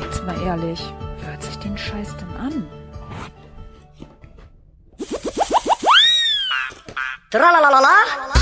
Jetzt 0.03 0.23
mal 0.23 0.39
ehrlich, 0.45 0.93
wer 1.19 1.31
hört 1.31 1.41
sich 1.41 1.57
den 1.57 1.75
Scheiß 1.75 2.15
denn 2.17 2.35
an? 2.37 2.67
Tralalala. 7.31 8.36